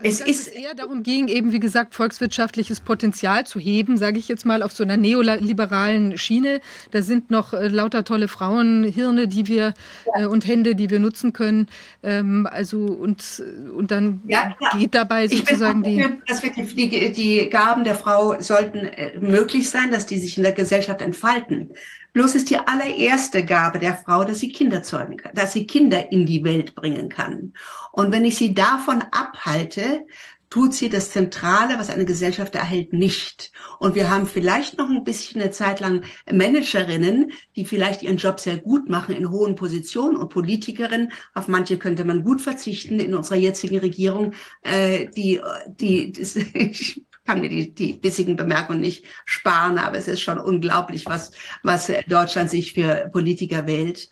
Es 0.01 0.21
ist 0.21 0.47
eher 0.47 0.77
darum 0.77 1.03
ging, 1.03 1.27
eben 1.27 1.51
wie 1.51 1.59
gesagt, 1.59 1.93
volkswirtschaftliches 1.93 2.79
Potenzial 2.79 3.45
zu 3.47 3.59
heben, 3.59 3.97
sage 3.97 4.21
ich 4.21 4.29
jetzt 4.29 4.47
mal, 4.47 4.63
auf 4.63 4.71
so 4.71 4.85
einer 4.85 4.97
neoliberalen 4.97 6.17
Schiene. 6.17 6.61
Da 6.93 7.03
sind 7.03 7.33
noch 7.33 7.53
äh, 7.53 7.67
lauter 7.67 8.05
tolle 8.05 8.29
Frauenhirne, 8.29 9.27
die 9.27 9.49
wir 9.49 9.75
ja. 10.07 10.23
äh, 10.23 10.27
und 10.27 10.47
Hände, 10.47 10.77
die 10.77 10.89
wir 10.89 11.01
nutzen 11.01 11.33
können. 11.33 11.67
Ähm, 12.05 12.47
also 12.49 12.79
und, 12.79 13.43
und 13.77 13.91
dann 13.91 14.23
ja, 14.29 14.57
geht 14.79 14.95
dabei 14.95 15.27
sozusagen 15.27 15.83
die, 15.83 16.07
dass 16.29 16.45
wirklich 16.45 16.77
die, 16.77 17.13
die 17.13 17.51
Gaben 17.51 17.83
der 17.83 17.97
Frau 17.97 18.41
sollten 18.41 18.79
äh, 18.79 19.19
möglich 19.19 19.69
sein, 19.69 19.91
dass 19.91 20.07
die 20.07 20.19
sich 20.19 20.37
in 20.37 20.45
der 20.45 20.53
Gesellschaft 20.53 21.03
entfalten. 21.03 21.71
Bloß 22.19 22.35
ist 22.35 22.51
die 22.51 22.59
allererste 22.59 23.45
Gabe 23.45 23.79
der 23.79 23.95
Frau, 23.95 24.25
dass 24.25 24.41
sie 24.41 24.51
Kinder 24.51 24.83
zeugen 24.83 25.19
kann, 25.19 25.37
dass 25.37 25.53
sie 25.53 25.69
Kinder 25.69 26.11
in 26.11 26.27
die 26.27 26.43
Welt 26.43 26.75
bringen 26.75 27.09
kann. 27.09 27.53
Und 27.93 28.11
wenn 28.11 28.25
ich 28.25 28.37
sie 28.37 28.55
davon 28.55 29.05
abhalte, 29.13 30.05
tut 30.51 30.75
sie 30.75 30.89
das 30.89 31.13
Zentrale, 31.13 31.79
was 31.79 31.91
eine 31.91 32.05
Gesellschaft 32.05 32.57
erhält, 32.57 32.93
nicht. 32.93 33.53
Und 33.79 33.95
wir 33.95 34.11
haben 34.11 34.27
vielleicht 34.27 34.79
noch 34.79 34.91
ein 34.91 35.05
bisschen 35.05 35.41
eine 35.41 35.53
Zeit 35.53 35.79
lang 35.79 36.03
Managerinnen, 36.29 37.31
die 37.55 37.65
vielleicht 37.65 38.03
ihren 38.03 38.17
Job 38.17 38.41
sehr 38.41 38.57
gut 38.57 38.89
machen 38.89 39.15
in 39.15 39.31
hohen 39.31 39.55
Positionen 39.55 40.17
und 40.17 40.31
Politikerinnen. 40.31 41.13
Auf 41.35 41.47
manche 41.47 41.79
könnte 41.79 42.05
man 42.05 42.25
gut 42.25 42.41
verzichten 42.41 42.99
in 42.99 43.15
unserer 43.15 43.39
jetzigen 43.39 43.79
Regierung. 43.79 44.33
Äh, 44.63 45.07
die, 45.11 45.41
die, 45.69 46.11
das, 46.19 46.35
ich 46.35 47.01
kann 47.29 47.43
mir 47.43 47.51
die, 47.51 47.75
die 47.75 47.93
bissigen 47.93 48.37
Bemerkungen 48.37 48.81
nicht 48.81 49.05
sparen, 49.27 49.77
aber 49.77 49.99
es 49.99 50.09
ist 50.09 50.23
schon 50.23 50.39
unglaublich, 50.39 51.05
was, 51.05 51.31
was 51.63 51.93
Deutschland 52.07 52.49
sich 52.49 52.73
für 52.73 53.11
Politiker 53.13 53.67
wählt, 53.67 54.09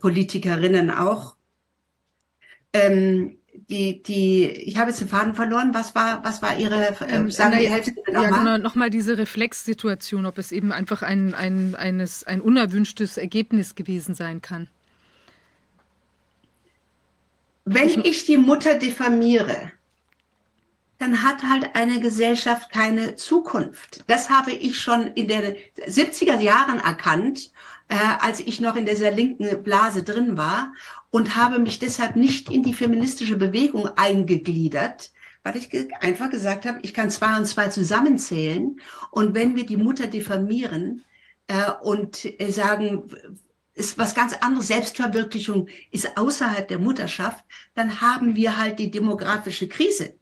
Politikerinnen 0.00 0.92
auch. 0.92 1.34
Ähm, 2.72 3.38
die, 3.52 4.04
die, 4.04 4.46
ich 4.46 4.76
habe 4.76 4.90
jetzt 4.90 5.00
den 5.00 5.08
Faden 5.08 5.34
verloren. 5.34 5.74
Was 5.74 5.96
war, 5.96 6.22
was 6.22 6.42
war 6.42 6.56
Ihre, 6.56 6.90
äh, 6.90 7.16
ähm, 7.16 7.28
sagen 7.28 7.58
die 7.58 7.68
Hälfte 7.68 7.92
noch 8.12 8.22
Ja, 8.22 8.30
mal? 8.30 8.38
genau, 8.38 8.58
nochmal 8.58 8.90
diese 8.90 9.18
Reflexsituation, 9.18 10.24
ob 10.24 10.38
es 10.38 10.52
eben 10.52 10.70
einfach 10.70 11.02
ein, 11.02 11.34
ein, 11.34 11.74
eines, 11.74 12.22
ein 12.22 12.40
unerwünschtes 12.40 13.16
Ergebnis 13.16 13.74
gewesen 13.74 14.14
sein 14.14 14.42
kann. 14.42 14.68
Wenn 17.64 18.04
ich 18.04 18.26
die 18.26 18.36
Mutter 18.36 18.78
diffamiere, 18.78 19.72
dann 20.98 21.22
hat 21.22 21.42
halt 21.42 21.74
eine 21.74 22.00
Gesellschaft 22.00 22.70
keine 22.70 23.16
Zukunft. 23.16 24.04
Das 24.06 24.30
habe 24.30 24.52
ich 24.52 24.78
schon 24.78 25.08
in 25.08 25.28
den 25.28 25.56
70er 25.86 26.40
Jahren 26.40 26.78
erkannt, 26.78 27.50
äh, 27.88 27.96
als 28.20 28.40
ich 28.40 28.60
noch 28.60 28.76
in 28.76 28.86
dieser 28.86 29.10
linken 29.10 29.62
Blase 29.62 30.02
drin 30.02 30.36
war 30.36 30.72
und 31.10 31.36
habe 31.36 31.58
mich 31.58 31.78
deshalb 31.78 32.16
nicht 32.16 32.50
in 32.50 32.62
die 32.62 32.74
feministische 32.74 33.36
Bewegung 33.36 33.88
eingegliedert, 33.96 35.10
weil 35.42 35.56
ich 35.56 35.68
einfach 36.00 36.30
gesagt 36.30 36.64
habe, 36.64 36.78
ich 36.82 36.94
kann 36.94 37.10
zwei 37.10 37.36
und 37.36 37.46
zwei 37.46 37.68
zusammenzählen 37.68 38.80
und 39.10 39.34
wenn 39.34 39.56
wir 39.56 39.66
die 39.66 39.76
Mutter 39.76 40.06
diffamieren 40.06 41.04
äh, 41.48 41.70
und 41.82 42.24
äh, 42.40 42.50
sagen, 42.50 43.10
ist 43.74 43.98
was 43.98 44.14
ganz 44.14 44.34
anderes, 44.34 44.68
Selbstverwirklichung 44.68 45.68
ist 45.90 46.16
außerhalb 46.16 46.66
der 46.68 46.78
Mutterschaft, 46.78 47.44
dann 47.74 48.00
haben 48.00 48.36
wir 48.36 48.56
halt 48.56 48.78
die 48.78 48.90
demografische 48.90 49.68
Krise 49.68 50.14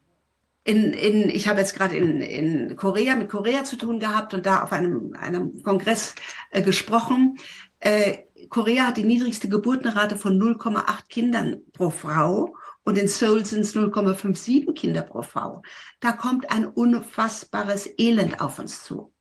in, 0.65 0.93
in, 0.93 1.29
ich 1.29 1.49
habe 1.49 1.61
jetzt 1.61 1.75
gerade 1.75 1.97
in, 1.97 2.21
in 2.21 2.77
Korea 2.77 3.17
mit 3.17 3.29
Korea 3.29 3.65
zu 3.65 3.77
tun 3.77 3.99
gehabt 3.99 4.33
und 4.35 4.47
da 4.47 4.63
auf 4.63 4.73
einem, 4.73 5.15
einem 5.19 5.63
Kongress 5.63 6.15
äh, 6.51 6.63
gesprochen. 6.63 7.39
Äh, 7.81 8.19
Korea 8.49 8.87
hat 8.87 8.97
die 8.97 9.05
niedrigste 9.05 9.49
Geburtenrate 9.49 10.17
von 10.17 10.41
0,8 10.41 11.09
Kindern 11.09 11.63
pro 11.73 11.91
Frau 11.91 12.55
und 12.85 12.99
in 12.99 13.09
Seoul 13.09 13.45
sind 13.45 13.61
es 13.61 13.75
0,57 13.75 14.73
Kinder 14.75 15.03
pro 15.03 15.23
Frau. 15.23 15.63
Da 16.01 16.13
kommt 16.13 16.51
ein 16.51 16.67
unfassbares 16.67 17.89
Elend 17.99 18.41
auf 18.41 18.59
uns 18.59 18.85
zu. 18.85 19.13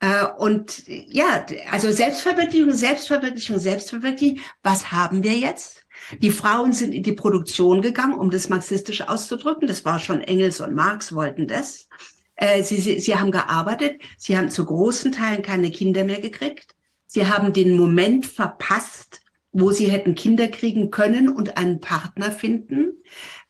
Äh, 0.00 0.26
und 0.38 0.84
ja, 0.86 1.46
also 1.70 1.90
Selbstverwirklichung, 1.90 2.72
Selbstverwirklichung, 2.72 3.58
Selbstverwirklichung. 3.58 4.40
Was 4.62 4.90
haben 4.92 5.22
wir 5.22 5.34
jetzt? 5.34 5.81
Die 6.18 6.30
Frauen 6.30 6.72
sind 6.72 6.92
in 6.92 7.02
die 7.02 7.12
Produktion 7.12 7.82
gegangen, 7.82 8.14
um 8.14 8.30
das 8.30 8.48
marxistisch 8.48 9.02
auszudrücken. 9.02 9.68
Das 9.68 9.84
war 9.84 9.98
schon 9.98 10.20
Engels 10.20 10.60
und 10.60 10.74
Marx 10.74 11.14
wollten 11.14 11.46
das. 11.46 11.88
Äh, 12.36 12.62
sie, 12.62 12.80
sie, 12.80 13.00
sie 13.00 13.16
haben 13.16 13.30
gearbeitet. 13.30 14.00
Sie 14.18 14.36
haben 14.36 14.50
zu 14.50 14.64
großen 14.64 15.12
Teilen 15.12 15.42
keine 15.42 15.70
Kinder 15.70 16.04
mehr 16.04 16.20
gekriegt. 16.20 16.74
Sie 17.06 17.26
haben 17.26 17.52
den 17.52 17.76
Moment 17.76 18.26
verpasst, 18.26 19.20
wo 19.52 19.70
sie 19.70 19.90
hätten 19.90 20.14
Kinder 20.14 20.48
kriegen 20.48 20.90
können 20.90 21.28
und 21.28 21.56
einen 21.56 21.80
Partner 21.80 22.32
finden. 22.32 23.02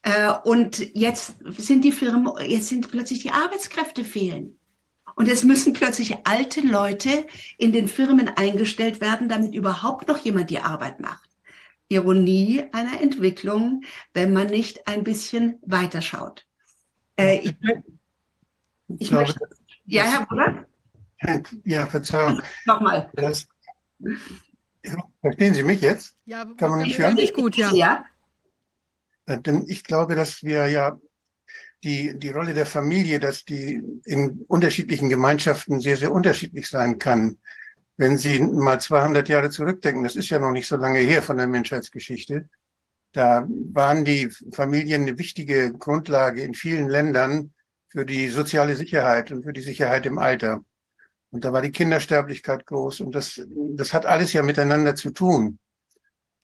Äh, 0.03 0.33
und 0.45 0.95
jetzt 0.95 1.37
sind 1.59 1.85
die 1.85 1.93
Firmen, 1.93 2.33
jetzt 2.47 2.69
sind 2.69 2.91
plötzlich 2.91 3.21
die 3.21 3.31
Arbeitskräfte 3.31 4.05
fehlen. 4.05 4.59
Und 5.15 5.29
es 5.29 5.45
müssen 5.45 5.73
plötzlich 5.75 6.17
alte 6.25 6.61
Leute 6.61 7.27
in 7.59 7.73
den 7.73 7.87
Firmen 7.87 8.29
eingestellt 8.29 9.01
werden, 9.01 9.29
damit 9.29 9.55
überhaupt 9.55 10.09
noch 10.09 10.19
jemand 10.19 10.51
die 10.51 10.59
Arbeit 10.59 11.01
macht. 11.01 11.22
Ironie 11.93 12.65
einer 12.73 13.01
Entwicklung, 13.01 13.83
wenn 14.15 14.33
man 14.33 14.49
nicht 14.49 14.87
ein 14.89 15.05
bisschen 15.05 15.59
weiterschaut. 15.63 16.47
Äh, 17.17 17.39
ich, 17.39 17.57
ich, 18.89 19.01
ich 19.01 19.09
glaube, 19.09 19.25
möchte, 19.25 19.49
ja, 19.85 20.05
Herr 20.05 20.27
Bruder? 20.27 20.67
Ja, 21.65 21.87
Verzeihung. 21.87 22.43
Nochmal. 22.67 23.11
Das, 23.15 23.47
verstehen 25.21 25.55
Sie 25.55 25.63
mich 25.63 25.81
jetzt? 25.81 26.15
Ja, 26.25 26.45
kann 26.57 26.71
man 26.71 26.83
mich 26.83 26.99
hören? 26.99 27.15
Nicht 27.15 27.35
gut, 27.35 27.57
ja. 27.57 27.73
ja. 27.73 28.05
Äh, 29.27 29.39
denn 29.41 29.65
ich 29.69 29.85
glaube, 29.85 30.15
dass 30.15 30.43
wir 30.43 30.67
ja 30.69 30.99
die, 31.85 32.19
die 32.19 32.31
Rolle 32.31 32.55
der 32.55 32.67
Familie, 32.67 33.19
dass 33.21 33.45
die 33.45 33.83
in 34.05 34.45
unterschiedlichen 34.49 35.09
Gemeinschaften 35.09 35.81
sehr, 35.81 35.97
sehr 35.97 36.13
unterschiedlich 36.13 36.69
sein 36.69 36.99
kann. 36.99 37.39
Wenn 37.97 38.19
Sie 38.19 38.41
mal 38.41 38.81
200 38.81 39.29
Jahre 39.29 39.51
zurückdenken, 39.51 40.03
das 40.03 40.17
ist 40.17 40.31
ja 40.31 40.39
noch 40.39 40.53
nicht 40.53 40.67
so 40.67 40.77
lange 40.77 41.01
her 41.01 41.23
von 41.23 41.37
der 41.37 41.47
Menschheitsgeschichte, 41.47 42.49
da 43.13 43.47
waren 43.49 44.05
die 44.05 44.31
Familien 44.53 45.03
eine 45.03 45.19
wichtige 45.19 45.73
Grundlage 45.73 46.43
in 46.43 46.55
vielen 46.55 46.89
Ländern 46.89 47.53
für 47.89 48.07
die 48.07 48.29
soziale 48.29 48.75
Sicherheit 48.75 49.31
und 49.31 49.45
für 49.45 49.53
die 49.53 49.61
Sicherheit 49.61 50.07
im 50.07 50.19
Alter. 50.19 50.65
Und 51.31 51.45
da 51.45 51.53
war 51.53 51.61
die 51.61 51.73
Kindersterblichkeit 51.73 52.65
groß. 52.67 53.01
Und 53.01 53.15
das, 53.15 53.41
das 53.75 53.93
hat 53.93 54.07
alles 54.07 54.33
ja 54.33 54.43
miteinander 54.43 54.95
zu 54.95 55.11
tun. 55.11 55.59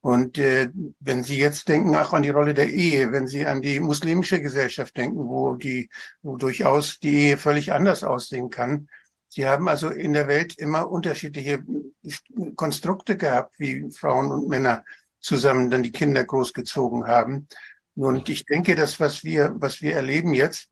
Und 0.01 0.39
äh, 0.39 0.69
wenn 1.01 1.25
Sie 1.25 1.39
jetzt 1.39 1.69
denken 1.69 1.97
auch 1.97 2.13
an 2.13 2.23
die 2.23 2.31
Rolle 2.31 2.55
der 2.55 2.71
Ehe, 2.71 3.13
wenn 3.13 3.27
Sie 3.27 3.47
an 3.47 3.63
die 3.63 3.81
muslimische 3.81 4.41
Gesellschaft 4.41 4.97
denken, 4.97 5.29
wo 5.29 5.57
die, 5.57 5.89
wo 6.23 6.37
durchaus 6.37 7.01
die 7.01 7.15
Ehe 7.15 7.37
völlig 7.37 7.73
anders 7.73 8.05
aussehen 8.05 8.51
kann. 8.51 8.89
Sie 9.29 9.47
haben 9.47 9.69
also 9.69 9.91
in 9.91 10.15
der 10.15 10.27
Welt 10.27 10.59
immer 10.59 10.91
unterschiedliche 10.91 11.63
Konstrukte 12.57 13.17
gehabt, 13.17 13.59
wie 13.59 13.91
Frauen 13.91 14.31
und 14.31 14.49
Männer 14.49 14.85
zusammen 15.21 15.71
dann 15.71 15.83
die 15.83 15.93
Kinder 15.93 16.25
großgezogen 16.25 17.07
haben. 17.07 17.49
Und 17.95 18.29
ich 18.29 18.47
denke, 18.47 18.75
das, 18.75 19.01
was 19.01 19.25
wir, 19.25 19.55
was 19.57 19.83
wir 19.83 19.95
erleben 19.95 20.33
jetzt, 20.33 20.71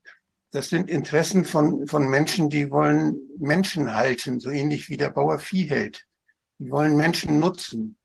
das 0.52 0.68
sind 0.68 0.88
Interessen 0.88 1.44
von, 1.44 1.86
von 1.86 2.08
Menschen, 2.08 2.48
die 2.48 2.70
wollen 2.70 3.18
Menschen 3.38 3.94
halten, 3.94 4.40
so 4.40 4.50
ähnlich 4.50 4.88
wie 4.88 4.96
der 4.96 5.10
Bauer 5.10 5.38
Vieh 5.38 5.68
hält. 5.68 6.06
Die 6.58 6.70
wollen 6.70 6.96
Menschen 6.96 7.40
nutzen. 7.40 7.98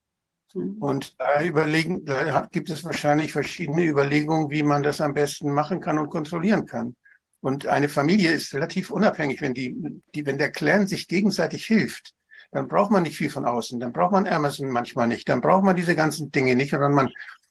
Mhm. 0.53 0.77
Und 0.81 1.19
da 1.19 1.43
überlegen, 1.43 2.03
da 2.03 2.47
gibt 2.51 2.69
es 2.69 2.83
wahrscheinlich 2.83 3.31
verschiedene 3.31 3.85
Überlegungen, 3.85 4.49
wie 4.49 4.63
man 4.63 4.83
das 4.83 4.99
am 5.01 5.13
besten 5.13 5.51
machen 5.51 5.79
kann 5.79 5.97
und 5.97 6.09
kontrollieren 6.09 6.65
kann. 6.65 6.95
Und 7.41 7.65
eine 7.65 7.89
Familie 7.89 8.31
ist 8.31 8.53
relativ 8.53 8.91
unabhängig, 8.91 9.41
wenn 9.41 9.53
die, 9.53 9.75
die, 10.13 10.25
wenn 10.25 10.37
der 10.37 10.51
Clan 10.51 10.87
sich 10.87 11.07
gegenseitig 11.07 11.65
hilft, 11.65 12.13
dann 12.51 12.67
braucht 12.67 12.91
man 12.91 13.03
nicht 13.03 13.17
viel 13.17 13.29
von 13.29 13.45
außen, 13.45 13.79
dann 13.79 13.93
braucht 13.93 14.11
man 14.11 14.27
Amazon 14.27 14.69
manchmal 14.69 15.07
nicht, 15.07 15.27
dann 15.27 15.41
braucht 15.41 15.63
man 15.63 15.75
diese 15.75 15.95
ganzen 15.95 16.31
Dinge 16.31 16.55
nicht, 16.55 16.71
sondern 16.71 16.93
man, 16.93 17.09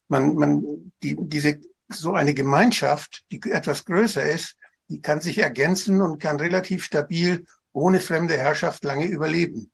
man, 0.08 0.34
man, 0.36 0.92
die, 1.02 1.16
diese, 1.18 1.58
so 1.88 2.12
eine 2.12 2.34
Gemeinschaft, 2.34 3.24
die 3.32 3.40
etwas 3.50 3.84
größer 3.84 4.22
ist, 4.22 4.56
die 4.88 5.00
kann 5.00 5.20
sich 5.20 5.38
ergänzen 5.38 6.02
und 6.02 6.20
kann 6.20 6.38
relativ 6.38 6.84
stabil 6.84 7.44
ohne 7.72 8.00
fremde 8.00 8.36
Herrschaft 8.36 8.84
lange 8.84 9.06
überleben. 9.06 9.70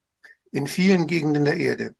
In 0.52 0.66
vielen 0.66 1.06
Gegenden 1.06 1.44
der 1.44 1.56
Erde. 1.56 1.94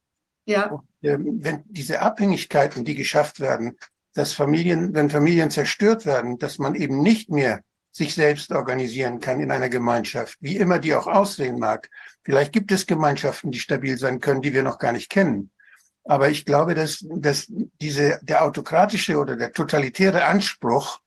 Ja. 0.46 0.70
Und, 0.70 0.84
äh, 1.02 1.18
wenn 1.18 1.64
diese 1.66 2.00
Abhängigkeiten, 2.00 2.84
die 2.84 2.94
geschafft 2.94 3.40
werden, 3.40 3.76
dass 4.14 4.32
Familien, 4.32 4.94
wenn 4.94 5.10
Familien 5.10 5.50
zerstört 5.50 6.06
werden, 6.06 6.38
dass 6.38 6.58
man 6.58 6.74
eben 6.74 7.02
nicht 7.02 7.28
mehr 7.28 7.60
sich 7.96 8.14
selbst 8.14 8.52
organisieren 8.52 9.20
kann 9.20 9.40
in 9.40 9.50
einer 9.50 9.70
Gemeinschaft, 9.70 10.36
wie 10.40 10.56
immer 10.56 10.78
die 10.78 10.94
auch 10.94 11.06
aussehen 11.06 11.58
mag. 11.58 11.88
Vielleicht 12.24 12.52
gibt 12.52 12.70
es 12.70 12.86
Gemeinschaften, 12.86 13.50
die 13.50 13.58
stabil 13.58 13.96
sein 13.96 14.20
können, 14.20 14.42
die 14.42 14.52
wir 14.52 14.62
noch 14.62 14.78
gar 14.78 14.92
nicht 14.92 15.08
kennen. 15.08 15.50
Aber 16.04 16.28
ich 16.28 16.44
glaube, 16.44 16.74
dass, 16.74 17.04
dass 17.08 17.46
diese, 17.80 18.20
der 18.22 18.44
autokratische 18.44 19.18
oder 19.18 19.36
der 19.36 19.52
totalitäre 19.52 20.24
Anspruch, 20.24 21.00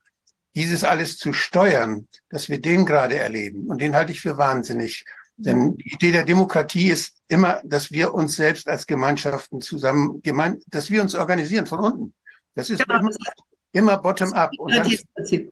dieses 0.55 0.83
alles 0.83 1.17
zu 1.17 1.31
steuern, 1.31 2.07
dass 2.29 2.49
wir 2.49 2.59
den 2.59 2.85
gerade 2.85 3.17
erleben. 3.17 3.67
Und 3.67 3.81
den 3.81 3.95
halte 3.95 4.11
ich 4.11 4.21
für 4.21 4.37
wahnsinnig. 4.37 5.05
Denn 5.37 5.77
die 5.77 5.93
Idee 5.93 6.11
der 6.11 6.25
Demokratie 6.25 6.89
ist 6.89 7.15
immer, 7.29 7.61
dass 7.63 7.91
wir 7.91 8.13
uns 8.13 8.35
selbst 8.35 8.67
als 8.67 8.87
Gemeinschaften 8.87 9.61
zusammen, 9.61 10.21
gemein, 10.21 10.59
dass 10.67 10.89
wir 10.89 11.01
uns 11.01 11.15
organisieren 11.15 11.65
von 11.65 11.79
unten. 11.79 12.13
Das 12.55 12.69
ist 12.69 12.81
immer, 12.81 13.09
immer 13.71 13.97
bottom-up. 13.97 14.51
Und 14.57 14.75
dann, 14.75 15.49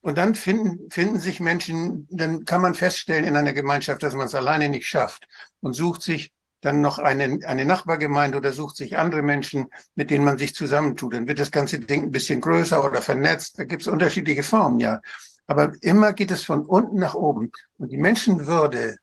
und 0.00 0.18
dann 0.18 0.34
finden, 0.34 0.90
finden 0.90 1.18
sich 1.18 1.40
Menschen, 1.40 2.06
dann 2.10 2.44
kann 2.44 2.60
man 2.60 2.74
feststellen 2.74 3.24
in 3.24 3.36
einer 3.36 3.52
Gemeinschaft, 3.52 4.02
dass 4.02 4.14
man 4.14 4.26
es 4.26 4.34
alleine 4.34 4.68
nicht 4.68 4.86
schafft 4.86 5.26
und 5.60 5.74
sucht 5.74 6.02
sich 6.02 6.32
dann 6.60 6.80
noch 6.80 6.98
eine, 6.98 7.40
eine 7.46 7.64
Nachbargemeinde 7.64 8.38
oder 8.38 8.52
sucht 8.52 8.76
sich 8.76 8.98
andere 8.98 9.22
Menschen, 9.22 9.66
mit 9.94 10.10
denen 10.10 10.24
man 10.24 10.38
sich 10.38 10.54
zusammentut. 10.54 11.14
Dann 11.14 11.28
wird 11.28 11.38
das 11.38 11.50
ganze 11.50 11.78
Ding 11.78 12.04
ein 12.04 12.10
bisschen 12.10 12.40
größer 12.40 12.84
oder 12.84 13.00
vernetzt. 13.00 13.58
Da 13.58 13.64
gibt 13.64 13.82
es 13.82 13.88
unterschiedliche 13.88 14.42
Formen, 14.42 14.80
ja. 14.80 15.00
Aber 15.46 15.72
immer 15.82 16.12
geht 16.12 16.30
es 16.30 16.44
von 16.44 16.66
unten 16.66 16.96
nach 16.96 17.14
oben. 17.14 17.52
Und 17.78 17.92
die 17.92 17.96
Menschenwürde 17.96 18.96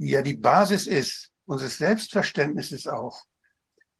die 0.00 0.10
ja 0.10 0.22
die 0.22 0.36
Basis 0.36 0.86
ist, 0.86 1.30
unseres 1.44 1.76
Selbstverständnisses 1.78 2.86
auch, 2.86 3.24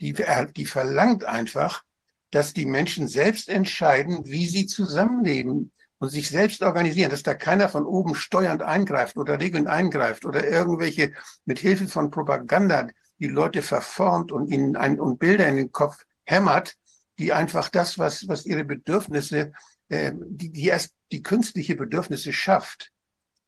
die, 0.00 0.16
die 0.56 0.66
verlangt 0.66 1.24
einfach, 1.24 1.82
dass 2.30 2.54
die 2.54 2.64
Menschen 2.64 3.06
selbst 3.06 3.48
entscheiden, 3.48 4.24
wie 4.24 4.46
sie 4.46 4.66
zusammenleben 4.66 5.72
und 6.00 6.08
sich 6.08 6.30
selbst 6.30 6.62
organisieren, 6.62 7.10
dass 7.10 7.22
da 7.22 7.34
keiner 7.34 7.68
von 7.68 7.84
oben 7.84 8.14
steuernd 8.14 8.62
eingreift 8.62 9.16
oder 9.16 9.38
regelnd 9.38 9.68
eingreift 9.68 10.24
oder 10.24 10.48
irgendwelche 10.48 11.12
mit 11.44 11.58
Hilfe 11.58 11.86
von 11.88 12.10
Propaganda 12.10 12.88
die 13.18 13.28
Leute 13.28 13.60
verformt 13.60 14.32
und 14.32 14.50
ihnen 14.50 14.76
ein, 14.76 14.98
und 14.98 15.18
Bilder 15.18 15.46
in 15.46 15.56
den 15.56 15.72
Kopf 15.72 16.04
hämmert, 16.24 16.74
die 17.18 17.34
einfach 17.34 17.68
das, 17.68 17.98
was, 17.98 18.26
was 18.28 18.46
ihre 18.46 18.64
Bedürfnisse, 18.64 19.52
äh, 19.90 20.12
die, 20.14 20.50
die 20.50 20.68
erst 20.68 20.94
die 21.12 21.22
künstliche 21.22 21.76
Bedürfnisse 21.76 22.32
schafft, 22.32 22.90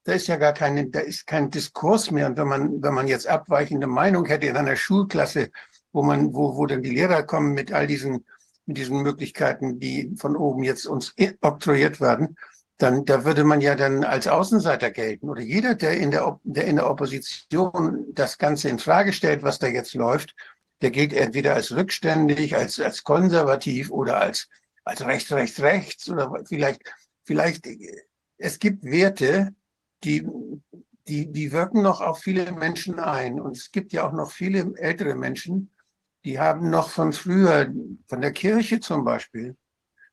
da 0.05 0.13
ist 0.13 0.27
ja 0.27 0.37
gar 0.37 0.53
kein, 0.53 0.93
da 0.93 1.01
ist 1.01 1.27
kein 1.27 1.51
Diskurs 1.51 2.11
mehr. 2.11 2.27
Und 2.27 2.37
wenn 2.37 2.49
man, 2.49 2.83
wenn 2.83 2.93
man 2.93 3.09
jetzt 3.09 3.27
abweichende 3.27 3.87
Meinung 3.87 4.27
hätte 4.27 4.47
in 4.47 4.57
einer 4.57 4.77
Schulklasse, 4.77 5.51
wo 5.93 6.03
man, 6.03 6.35
wo, 6.35 6.57
wo 6.57 6.67
dann 6.67 6.83
die 6.83 6.91
Lehrer 6.91 7.23
kommen 7.23 7.55
mit 7.55 7.73
all 7.73 7.87
diesen, 7.87 8.27
mit 8.67 8.77
diesen 8.77 9.03
Möglichkeiten, 9.03 9.81
die 9.81 10.15
von 10.17 10.37
oben 10.37 10.63
jetzt 10.63 10.87
uns 10.87 11.15
oktroyiert 11.41 12.01
werden, 12.01 12.37
dann, 12.79 13.05
da 13.05 13.25
würde 13.25 13.45
man 13.45 13.61
ja 13.61 13.75
dann 13.75 14.05
als 14.05 14.27
Außenseiter 14.27 14.91
gelten. 14.91 15.29
Oder 15.29 15.43
jeder, 15.43 15.75
der 15.75 15.97
in 15.99 16.11
der, 16.11 16.41
der 16.43 16.67
in 16.67 16.77
der 16.77 16.91
Opposition 16.91 18.07
das 18.13 18.39
Ganze 18.39 18.69
in 18.69 18.79
Frage 18.79 19.13
stellt, 19.13 19.43
was 19.43 19.59
da 19.59 19.69
jetzt 19.69 19.95
läuft, 19.95 20.35
der 20.81 20.91
gilt 20.91 21.13
entweder 21.13 21.55
als 21.55 21.75
rückständig, 21.75 22.57
als, 22.57 22.81
als 22.81 23.05
konservativ 23.05 23.91
oder 23.91 24.21
als, 24.21 24.49
als 24.85 25.05
rechts, 25.05 25.33
rechts, 25.33 25.61
rechts 25.61 26.09
oder 26.09 26.33
vielleicht, 26.45 26.83
vielleicht, 27.25 27.69
es 28.39 28.59
gibt 28.59 28.85
Werte, 28.85 29.55
die, 30.03 30.27
die, 31.07 31.31
die 31.31 31.53
wirken 31.53 31.83
noch 31.83 32.01
auf 32.01 32.19
viele 32.19 32.51
Menschen 32.51 32.99
ein. 32.99 33.41
Und 33.41 33.57
es 33.57 33.71
gibt 33.71 33.93
ja 33.93 34.07
auch 34.07 34.13
noch 34.13 34.33
viele 34.33 34.73
ältere 34.77 35.15
Menschen, 35.15 35.71
die 36.25 36.39
haben 36.39 36.71
noch 36.71 36.91
von 36.91 37.13
früher, 37.13 37.73
von 38.09 38.21
der 38.21 38.33
Kirche 38.33 38.81
zum 38.81 39.05
Beispiel, 39.05 39.57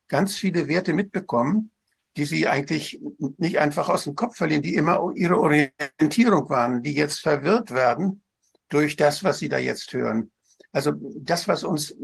ganz 0.07 0.35
viele 0.35 0.67
Werte 0.67 0.93
mitbekommen, 0.93 1.71
die 2.17 2.25
sie 2.25 2.47
eigentlich 2.47 2.99
nicht 3.37 3.59
einfach 3.59 3.89
aus 3.89 4.03
dem 4.05 4.15
Kopf 4.15 4.37
verlieren, 4.37 4.63
die 4.63 4.75
immer 4.75 5.11
ihre 5.15 5.39
Orientierung 5.39 6.49
waren, 6.49 6.81
die 6.81 6.93
jetzt 6.93 7.19
verwirrt 7.19 7.71
werden 7.71 8.23
durch 8.69 8.95
das, 8.95 9.23
was 9.23 9.39
sie 9.39 9.49
da 9.49 9.57
jetzt 9.57 9.93
hören. 9.93 10.31
Also 10.71 10.93
das, 11.21 11.47
was 11.47 11.63
uns, 11.63 11.95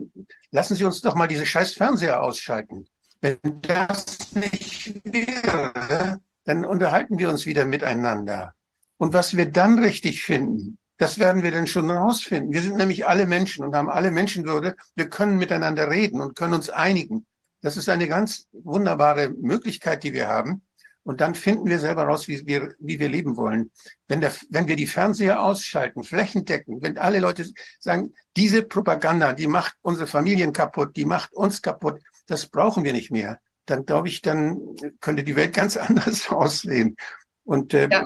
lassen 0.52 0.76
Sie 0.76 0.86
uns 0.86 1.02
doch 1.02 1.16
mal 1.16 1.28
diese 1.28 1.46
scheiß 1.46 1.74
Fernseher 1.74 2.24
ausschalten. 2.24 2.88
Wenn 3.22 3.38
das 3.62 4.34
nicht 4.34 5.02
wäre, 5.04 6.20
dann 6.46 6.66
unterhalten 6.66 7.20
wir 7.20 7.30
uns 7.30 7.46
wieder 7.46 7.66
miteinander. 7.66 8.54
Und 8.98 9.14
was 9.14 9.36
wir 9.36 9.52
dann 9.52 9.80
richtig 9.80 10.24
finden, 10.24 10.78
das 10.98 11.20
werden 11.20 11.44
wir 11.44 11.52
dann 11.52 11.68
schon 11.68 11.90
herausfinden. 11.90 12.54
Wir 12.54 12.62
sind 12.62 12.78
nämlich 12.78 13.06
alle 13.06 13.26
Menschen 13.26 13.66
und 13.66 13.76
haben 13.76 13.90
alle 13.90 14.12
Menschenwürde. 14.12 14.76
Wir 14.96 15.10
können 15.10 15.38
miteinander 15.38 15.90
reden 15.90 16.22
und 16.22 16.36
können 16.36 16.54
uns 16.54 16.70
einigen. 16.70 17.26
Das 17.62 17.78
ist 17.78 17.90
eine 17.90 18.08
ganz 18.08 18.48
wunderbare 18.52 19.30
Möglichkeit, 19.30 20.04
die 20.04 20.14
wir 20.14 20.28
haben. 20.28 20.64
Und 21.04 21.22
dann 21.22 21.36
finden 21.36 21.68
wir 21.68 21.80
selber 21.80 22.06
raus, 22.06 22.28
wie 22.28 22.46
wir, 22.48 22.74
wie 22.80 23.00
wir 23.00 23.10
leben 23.10 23.38
wollen. 23.38 23.72
Wenn, 24.08 24.22
der, 24.22 24.34
wenn 24.50 24.68
wir 24.68 24.76
die 24.76 24.88
Fernseher 24.88 25.42
ausschalten, 25.42 26.04
flächendecken, 26.04 26.82
wenn 26.82 26.98
alle 26.98 27.20
Leute 27.20 27.46
sagen, 27.80 28.14
diese 28.36 28.64
Propaganda, 28.64 29.34
die 29.34 29.48
macht 29.48 29.76
unsere 29.82 30.08
Familien 30.08 30.52
kaputt, 30.52 30.96
die 30.96 31.06
macht 31.06 31.34
uns 31.34 31.62
kaputt, 31.62 32.02
das 32.28 32.48
brauchen 32.48 32.84
wir 32.84 32.94
nicht 32.94 33.12
mehr 33.12 33.40
dann 33.66 33.86
glaube 33.86 34.08
ich, 34.08 34.22
dann 34.22 34.60
könnte 35.02 35.24
die 35.24 35.36
Welt 35.36 35.54
ganz 35.54 35.78
anders 35.78 36.30
aussehen. 36.30 36.96
Und 37.44 37.74
äh, 37.74 37.90
ja. 37.90 38.06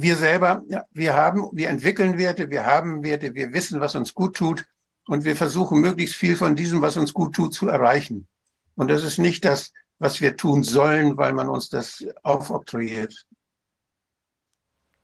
Wir 0.00 0.16
selber, 0.16 0.62
ja, 0.68 0.84
wir 0.92 1.14
haben, 1.14 1.48
wir 1.52 1.68
entwickeln 1.68 2.16
Werte, 2.16 2.48
wir 2.50 2.64
haben 2.64 3.02
Werte, 3.02 3.34
wir 3.34 3.52
wissen, 3.52 3.80
was 3.80 3.94
uns 3.94 4.14
gut 4.14 4.36
tut 4.36 4.64
und 5.06 5.24
wir 5.24 5.36
versuchen 5.36 5.80
möglichst 5.80 6.14
viel 6.14 6.36
von 6.36 6.56
diesem, 6.56 6.80
was 6.80 6.96
uns 6.96 7.12
gut 7.12 7.34
tut, 7.34 7.52
zu 7.52 7.68
erreichen. 7.68 8.28
Und 8.76 8.88
das 8.88 9.04
ist 9.04 9.18
nicht 9.18 9.44
das, 9.44 9.72
was 9.98 10.20
wir 10.20 10.36
tun 10.36 10.62
sollen, 10.62 11.16
weil 11.16 11.32
man 11.32 11.48
uns 11.48 11.68
das 11.68 12.04
aufoktroyiert. 12.22 13.26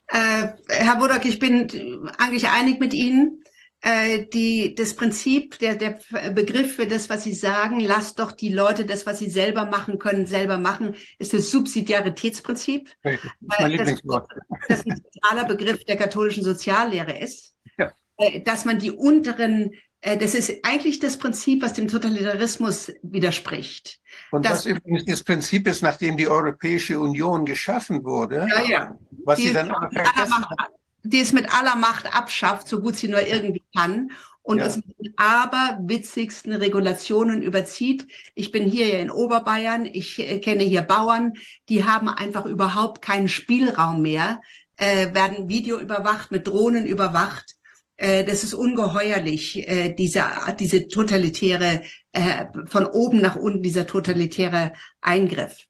Äh, 0.09 0.49
Herr 0.69 0.97
Budak, 0.97 1.25
ich 1.27 1.39
bin 1.39 2.09
eigentlich 2.19 2.49
einig 2.49 2.81
mit 2.81 2.95
Ihnen. 2.95 3.45
Äh, 3.81 4.27
die, 4.27 4.75
das 4.75 4.95
Prinzip, 4.95 5.59
der, 5.61 5.77
der 5.77 6.01
Begriff 6.33 6.75
für 6.75 6.87
das, 6.87 7.09
was 7.09 7.23
Sie 7.23 7.35
sagen, 7.35 7.79
lasst 7.79 8.19
doch 8.19 8.33
die 8.33 8.53
Leute 8.53 8.85
das, 8.85 9.07
was 9.07 9.21
sie 9.21 9.31
selber 9.31 9.67
machen 9.67 10.01
können, 10.01 10.27
selber 10.27 10.59
machen, 10.59 10.97
ist 11.19 11.33
das 11.33 11.51
Subsidiaritätsprinzip. 11.53 12.91
Das 13.03 13.15
ist 13.15 13.31
mein 13.41 13.71
Lieblingswort. 13.71 14.31
Das 14.69 14.85
ein 14.85 15.01
zentraler 15.13 15.45
Begriff 15.45 15.85
der 15.85 15.97
katholischen 15.97 16.43
Soziallehre 16.43 17.19
ist. 17.19 17.55
Ja. 17.79 17.93
Äh, 18.17 18.41
dass 18.41 18.65
man 18.65 18.81
die 18.81 18.91
unteren, 18.91 19.73
äh, 20.01 20.17
das 20.17 20.35
ist 20.35 20.53
eigentlich 20.65 20.99
das 20.99 21.17
Prinzip, 21.17 21.63
was 21.63 21.75
dem 21.75 21.87
Totalitarismus 21.87 22.93
widerspricht. 23.03 24.01
Und 24.33 24.45
das 24.45 24.67
übrigens 24.67 25.05
das 25.05 25.23
Prinzip 25.23 25.69
ist, 25.69 25.83
nachdem 25.83 26.17
die 26.17 26.27
Europäische 26.27 26.99
Union 26.99 27.47
geschaffen 27.47 28.05
wurde, 28.05 28.49
ja, 28.51 28.63
ja. 28.65 28.99
was 29.25 29.39
die 29.39 29.49
sie 29.49 29.53
dann 29.53 29.71
aber 29.71 29.89
vergessen 29.93 30.45
hat 30.51 30.73
die 31.11 31.21
es 31.21 31.33
mit 31.33 31.53
aller 31.53 31.77
Macht 31.77 32.15
abschafft, 32.15 32.69
so 32.69 32.81
gut 32.81 32.97
sie 32.97 33.09
nur 33.09 33.27
irgendwie 33.27 33.63
kann 33.77 34.11
und 34.43 34.59
ja. 34.59 34.67
es 34.67 34.77
mit 34.77 34.99
den 34.99 35.15
aberwitzigsten 35.17 36.53
Regulationen 36.53 37.43
überzieht. 37.43 38.07
Ich 38.35 38.51
bin 38.51 38.65
hier 38.65 38.89
ja 38.89 38.99
in 38.99 39.11
Oberbayern, 39.11 39.87
ich 39.87 40.19
äh, 40.19 40.39
kenne 40.39 40.65
hier 40.65 40.83
Bauern, 40.83 41.35
die 41.69 41.85
haben 41.85 42.09
einfach 42.09 42.45
überhaupt 42.45 43.03
keinen 43.03 43.29
Spielraum 43.29 44.03
mehr, 44.03 44.41
äh, 44.77 45.15
werden 45.15 45.49
Video 45.49 45.79
überwacht, 45.79 46.31
mit 46.31 46.47
Drohnen 46.47 46.87
überwacht. 46.87 47.57
Äh, 47.97 48.25
das 48.25 48.45
ist 48.45 48.55
ungeheuerlich, 48.55 49.69
äh, 49.69 49.95
diese, 49.95 50.25
diese 50.59 50.89
totalitäre, 50.89 51.83
äh, 52.13 52.47
von 52.67 52.87
oben 52.87 53.21
nach 53.21 53.37
unten, 53.37 53.63
dieser 53.63 53.87
totalitäre 53.87 54.73
Eingriff. 55.01 55.68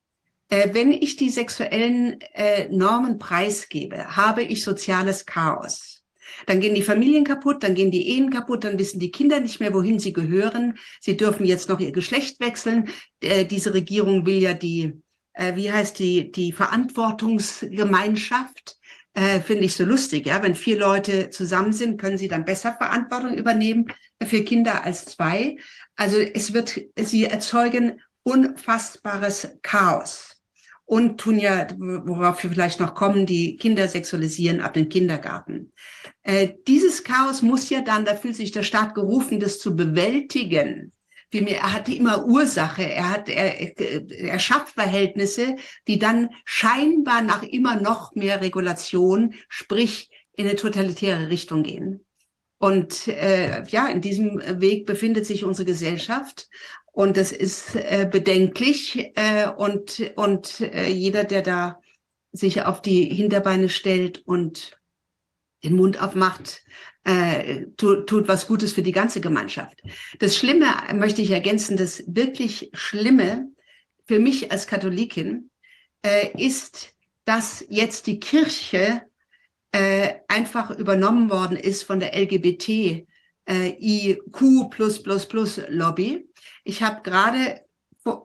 Äh, 0.48 0.70
wenn 0.72 0.92
ich 0.92 1.16
die 1.16 1.30
sexuellen 1.30 2.20
äh, 2.32 2.68
Normen 2.68 3.18
preisgebe, 3.18 4.16
habe 4.16 4.42
ich 4.42 4.64
soziales 4.64 5.26
Chaos. 5.26 6.02
Dann 6.46 6.60
gehen 6.60 6.74
die 6.74 6.82
Familien 6.82 7.24
kaputt, 7.24 7.62
dann 7.62 7.74
gehen 7.74 7.90
die 7.90 8.08
Ehen 8.08 8.30
kaputt, 8.30 8.64
dann 8.64 8.78
wissen 8.78 9.00
die 9.00 9.10
Kinder 9.10 9.40
nicht 9.40 9.60
mehr, 9.60 9.74
wohin 9.74 9.98
sie 9.98 10.12
gehören. 10.12 10.78
Sie 11.00 11.16
dürfen 11.16 11.44
jetzt 11.44 11.68
noch 11.68 11.80
ihr 11.80 11.90
Geschlecht 11.92 12.40
wechseln. 12.40 12.90
Äh, 13.20 13.44
diese 13.44 13.74
Regierung 13.74 14.24
will 14.24 14.38
ja 14.38 14.54
die, 14.54 14.94
äh, 15.34 15.54
wie 15.56 15.72
heißt 15.72 15.98
die, 15.98 16.32
die 16.32 16.52
Verantwortungsgemeinschaft. 16.52 18.76
Äh, 19.14 19.40
Finde 19.40 19.64
ich 19.64 19.74
so 19.74 19.84
lustig, 19.84 20.26
ja. 20.26 20.40
Wenn 20.42 20.54
vier 20.54 20.78
Leute 20.78 21.30
zusammen 21.30 21.72
sind, 21.72 22.00
können 22.00 22.18
sie 22.18 22.28
dann 22.28 22.44
besser 22.44 22.74
Verantwortung 22.74 23.34
übernehmen 23.34 23.86
für 24.24 24.44
Kinder 24.44 24.84
als 24.84 25.06
zwei. 25.06 25.56
Also 25.96 26.18
es 26.18 26.54
wird, 26.54 26.80
sie 26.96 27.24
erzeugen 27.24 28.00
unfassbares 28.22 29.48
Chaos 29.62 30.37
und 30.88 31.20
tun 31.20 31.38
ja, 31.38 31.66
worauf 31.76 32.42
wir 32.42 32.50
vielleicht 32.50 32.80
noch 32.80 32.94
kommen, 32.94 33.26
die 33.26 33.58
Kinder 33.58 33.86
sexualisieren 33.88 34.62
ab 34.62 34.72
dem 34.72 34.88
Kindergarten. 34.88 35.70
Äh, 36.22 36.54
dieses 36.66 37.04
Chaos 37.04 37.42
muss 37.42 37.68
ja 37.68 37.82
dann, 37.82 38.06
da 38.06 38.14
fühlt 38.14 38.36
sich 38.36 38.52
der 38.52 38.62
Staat 38.62 38.94
gerufen, 38.94 39.38
das 39.38 39.58
zu 39.58 39.76
bewältigen. 39.76 40.94
Vielmehr, 41.30 41.58
er 41.58 41.74
hat 41.74 41.90
immer 41.90 42.24
Ursache, 42.24 42.84
er 42.84 43.10
hat, 43.10 43.28
er, 43.28 43.60
er 44.10 44.38
schafft 44.38 44.72
Verhältnisse, 44.72 45.56
die 45.86 45.98
dann 45.98 46.30
scheinbar 46.46 47.20
nach 47.20 47.42
immer 47.42 47.78
noch 47.78 48.14
mehr 48.14 48.40
Regulation, 48.40 49.34
sprich 49.50 50.08
in 50.32 50.46
eine 50.46 50.56
totalitäre 50.56 51.28
Richtung 51.28 51.64
gehen. 51.64 52.02
Und 52.56 53.06
äh, 53.08 53.62
ja, 53.68 53.88
in 53.88 54.00
diesem 54.00 54.40
Weg 54.60 54.86
befindet 54.86 55.26
sich 55.26 55.44
unsere 55.44 55.66
Gesellschaft. 55.66 56.48
Und 56.98 57.16
das 57.16 57.30
ist 57.30 57.76
äh, 57.76 58.08
bedenklich. 58.10 59.12
Äh, 59.14 59.48
und 59.56 60.10
und 60.16 60.60
äh, 60.60 60.88
jeder, 60.88 61.22
der 61.22 61.42
da 61.42 61.80
sich 62.32 62.62
auf 62.62 62.82
die 62.82 63.04
Hinterbeine 63.04 63.68
stellt 63.68 64.26
und 64.26 64.76
den 65.62 65.76
Mund 65.76 66.02
aufmacht, 66.02 66.64
äh, 67.04 67.66
tut, 67.76 68.08
tut 68.08 68.26
was 68.26 68.48
Gutes 68.48 68.72
für 68.72 68.82
die 68.82 68.90
ganze 68.90 69.20
Gemeinschaft. 69.20 69.80
Das 70.18 70.36
Schlimme, 70.36 70.66
möchte 70.92 71.22
ich 71.22 71.30
ergänzen, 71.30 71.76
das 71.76 72.02
wirklich 72.08 72.68
Schlimme 72.72 73.46
für 74.08 74.18
mich 74.18 74.50
als 74.50 74.66
Katholikin 74.66 75.50
äh, 76.04 76.30
ist, 76.36 76.94
dass 77.24 77.64
jetzt 77.68 78.08
die 78.08 78.18
Kirche 78.18 79.02
äh, 79.70 80.14
einfach 80.26 80.72
übernommen 80.72 81.30
worden 81.30 81.56
ist 81.56 81.84
von 81.84 82.00
der 82.00 82.20
LGBT 82.20 83.06
äh, 83.48 83.76
IQ 83.78 84.68
Lobby. 85.68 86.27
Ich 86.64 86.82
habe 86.82 87.02
gerade 87.02 87.60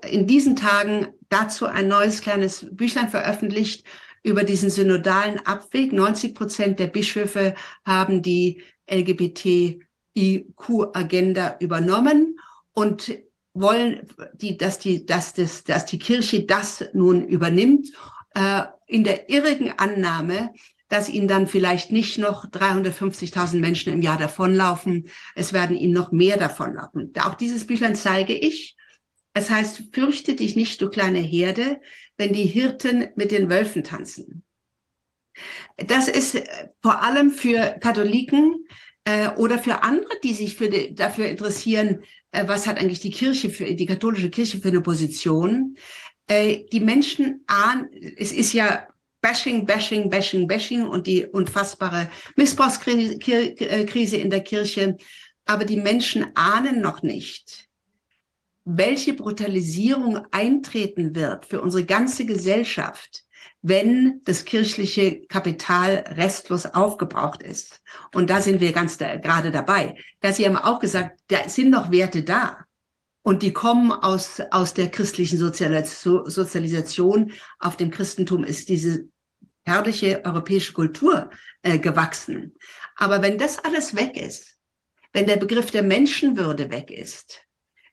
in 0.10 0.28
diesen 0.28 0.56
Tagen 0.56 1.08
dazu 1.30 1.66
ein 1.66 1.88
neues 1.88 2.22
kleines 2.22 2.68
Büchlein 2.72 3.10
veröffentlicht 3.10 3.84
über 4.24 4.44
diesen 4.44 4.70
synodalen 4.70 5.44
Abweg. 5.46 5.94
90 5.94 6.36
Prozent 6.36 6.80
der 6.80 6.88
Bischöfe 6.88 7.56
haben 7.86 8.22
die 8.22 8.62
LGBTIQ-Agenda 8.90 11.58
übernommen 11.60 12.40
und 12.74 13.18
wollen, 13.54 14.08
die, 14.34 14.58
dass, 14.58 14.80
die, 14.80 15.06
dass, 15.06 15.34
das, 15.34 15.64
dass 15.64 15.86
die 15.86 16.00
Kirche 16.00 16.44
das 16.46 16.84
nun 16.94 17.26
übernimmt, 17.28 17.90
äh, 18.36 18.64
in 18.88 19.04
der 19.04 19.30
irrigen 19.30 19.72
Annahme, 19.78 20.52
dass 20.94 21.10
ihnen 21.10 21.28
dann 21.28 21.48
vielleicht 21.48 21.92
nicht 21.92 22.20
noch 22.20 22.46
350.000 22.46 23.58
Menschen 23.58 23.92
im 23.92 24.04
Jahr 24.04 24.20
davonlaufen, 24.20 25.10
es 25.34 25.52
werden 25.52 25.76
ihnen 25.76 25.92
noch 25.92 26.12
mehr 26.12 26.38
davonlaufen. 26.38 27.12
Auch 27.20 27.34
dieses 27.34 27.66
Büchlein 27.66 27.96
zeige 27.96 28.36
ich. 28.36 28.78
Es 29.34 29.50
heißt, 29.50 29.86
fürchte 29.92 30.36
dich 30.36 30.56
nicht, 30.56 30.80
du 30.80 30.92
kleine 30.92 31.18
Herde, 31.18 31.82
wenn 32.16 32.32
die 32.32 32.46
Hirten 32.46 33.08
mit 33.16 33.32
den 33.32 33.50
Wölfen 33.50 33.84
tanzen. 33.84 34.44
Das 35.78 36.08
ist 36.08 36.36
äh, 36.36 36.70
vor 36.84 37.02
allem 37.02 37.32
für 37.32 37.76
Katholiken 37.80 38.68
äh, 39.04 39.30
oder 39.30 39.58
für 39.58 39.82
andere, 39.82 40.20
die 40.24 40.36
sich 40.36 40.56
für 40.56 40.70
die, 40.70 40.94
dafür 40.94 41.26
interessieren, 41.26 42.04
äh, 42.30 42.48
was 42.48 42.68
hat 42.68 42.80
eigentlich 42.80 43.00
die 43.00 43.10
Kirche 43.10 43.50
für 43.50 43.66
die 43.74 43.88
katholische 43.88 44.30
Kirche 44.30 44.60
für 44.60 44.68
eine 44.68 44.82
Position. 44.82 45.76
Äh, 46.28 46.66
die 46.72 46.82
Menschen 46.82 47.44
ahnen, 47.48 47.90
es 48.16 48.32
ist 48.32 48.54
ja 48.54 48.88
Bashing, 49.24 49.66
Bashing, 49.66 50.10
Bashing, 50.10 50.48
Bashing 50.48 50.86
und 50.86 51.08
die 51.08 51.26
unfassbare 51.26 52.10
Missbrauchskrise 52.36 54.18
in 54.18 54.30
der 54.30 54.42
Kirche. 54.42 54.98
Aber 55.46 55.64
die 55.64 55.78
Menschen 55.78 56.28
ahnen 56.36 56.82
noch 56.82 57.04
nicht, 57.04 57.70
welche 58.66 59.14
Brutalisierung 59.14 60.28
eintreten 60.32 61.16
wird 61.16 61.46
für 61.46 61.62
unsere 61.62 61.86
ganze 61.86 62.26
Gesellschaft, 62.26 63.24
wenn 63.62 64.20
das 64.26 64.44
kirchliche 64.44 65.26
Kapital 65.28 66.04
restlos 66.18 66.66
aufgebraucht 66.66 67.44
ist. 67.44 67.82
Und 68.14 68.30
da 68.30 68.42
sind 68.42 68.60
wir 68.60 68.74
ganz 68.74 68.98
da, 68.98 69.16
gerade 69.16 69.52
dabei. 69.52 69.96
Da 70.20 70.34
Sie 70.34 70.46
haben 70.46 70.58
auch 70.58 70.80
gesagt, 70.80 71.22
da 71.30 71.48
sind 71.48 71.70
noch 71.70 71.92
Werte 71.92 72.24
da. 72.24 72.58
Und 73.26 73.42
die 73.42 73.54
kommen 73.54 73.94
aus, 73.94 74.42
aus 74.52 74.74
der 74.74 74.90
christlichen 74.90 75.38
Sozialisation. 75.38 77.32
Auf 77.60 77.78
dem 77.78 77.90
Christentum 77.90 78.44
ist 78.44 78.68
diese 78.68 79.08
herrliche 79.66 80.24
europäische 80.26 80.74
Kultur 80.74 81.30
äh, 81.62 81.80
gewachsen. 81.80 82.56
Aber 82.96 83.22
wenn 83.22 83.38
das 83.38 83.60
alles 83.60 83.96
weg 83.96 84.18
ist, 84.18 84.58
wenn 85.14 85.26
der 85.26 85.38
Begriff 85.38 85.72
der 85.72 85.84
Menschenwürde 85.84 86.70
weg 86.70 86.92
ist, 86.92 87.42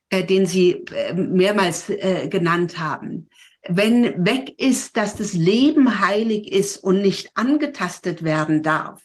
äh, 0.08 0.24
den 0.24 0.46
Sie 0.46 0.84
äh, 0.92 1.14
mehrmals 1.14 1.88
äh, 1.88 2.28
genannt 2.28 2.78
haben, 2.78 3.28
wenn 3.68 4.24
weg 4.24 4.54
ist, 4.58 4.96
dass 4.96 5.16
das 5.16 5.34
Leben 5.34 6.00
heilig 6.00 6.50
ist 6.50 6.78
und 6.78 7.02
nicht 7.02 7.30
angetastet 7.34 8.22
werden 8.24 8.62
darf, 8.62 9.02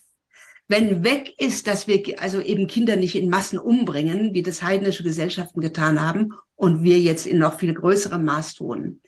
wenn 0.68 1.03
weg 1.03 1.34
ist, 1.38 1.68
dass 1.68 1.88
wir 1.88 2.20
also 2.20 2.41
eben 2.41 2.68
Kinder 2.68 2.95
nicht 2.95 3.16
in 3.16 3.30
Massen 3.30 3.59
umbringen, 3.59 4.34
wie 4.34 4.41
das 4.41 4.63
heidnische 4.63 5.03
Gesellschaften 5.03 5.61
getan 5.61 6.01
haben 6.01 6.34
und 6.55 6.84
wir 6.84 6.99
jetzt 6.99 7.28
in 7.28 7.38
noch 7.38 7.59
viel 7.59 7.74
größerem 7.74 8.24
Maß 8.24 8.55
tun, 8.55 9.01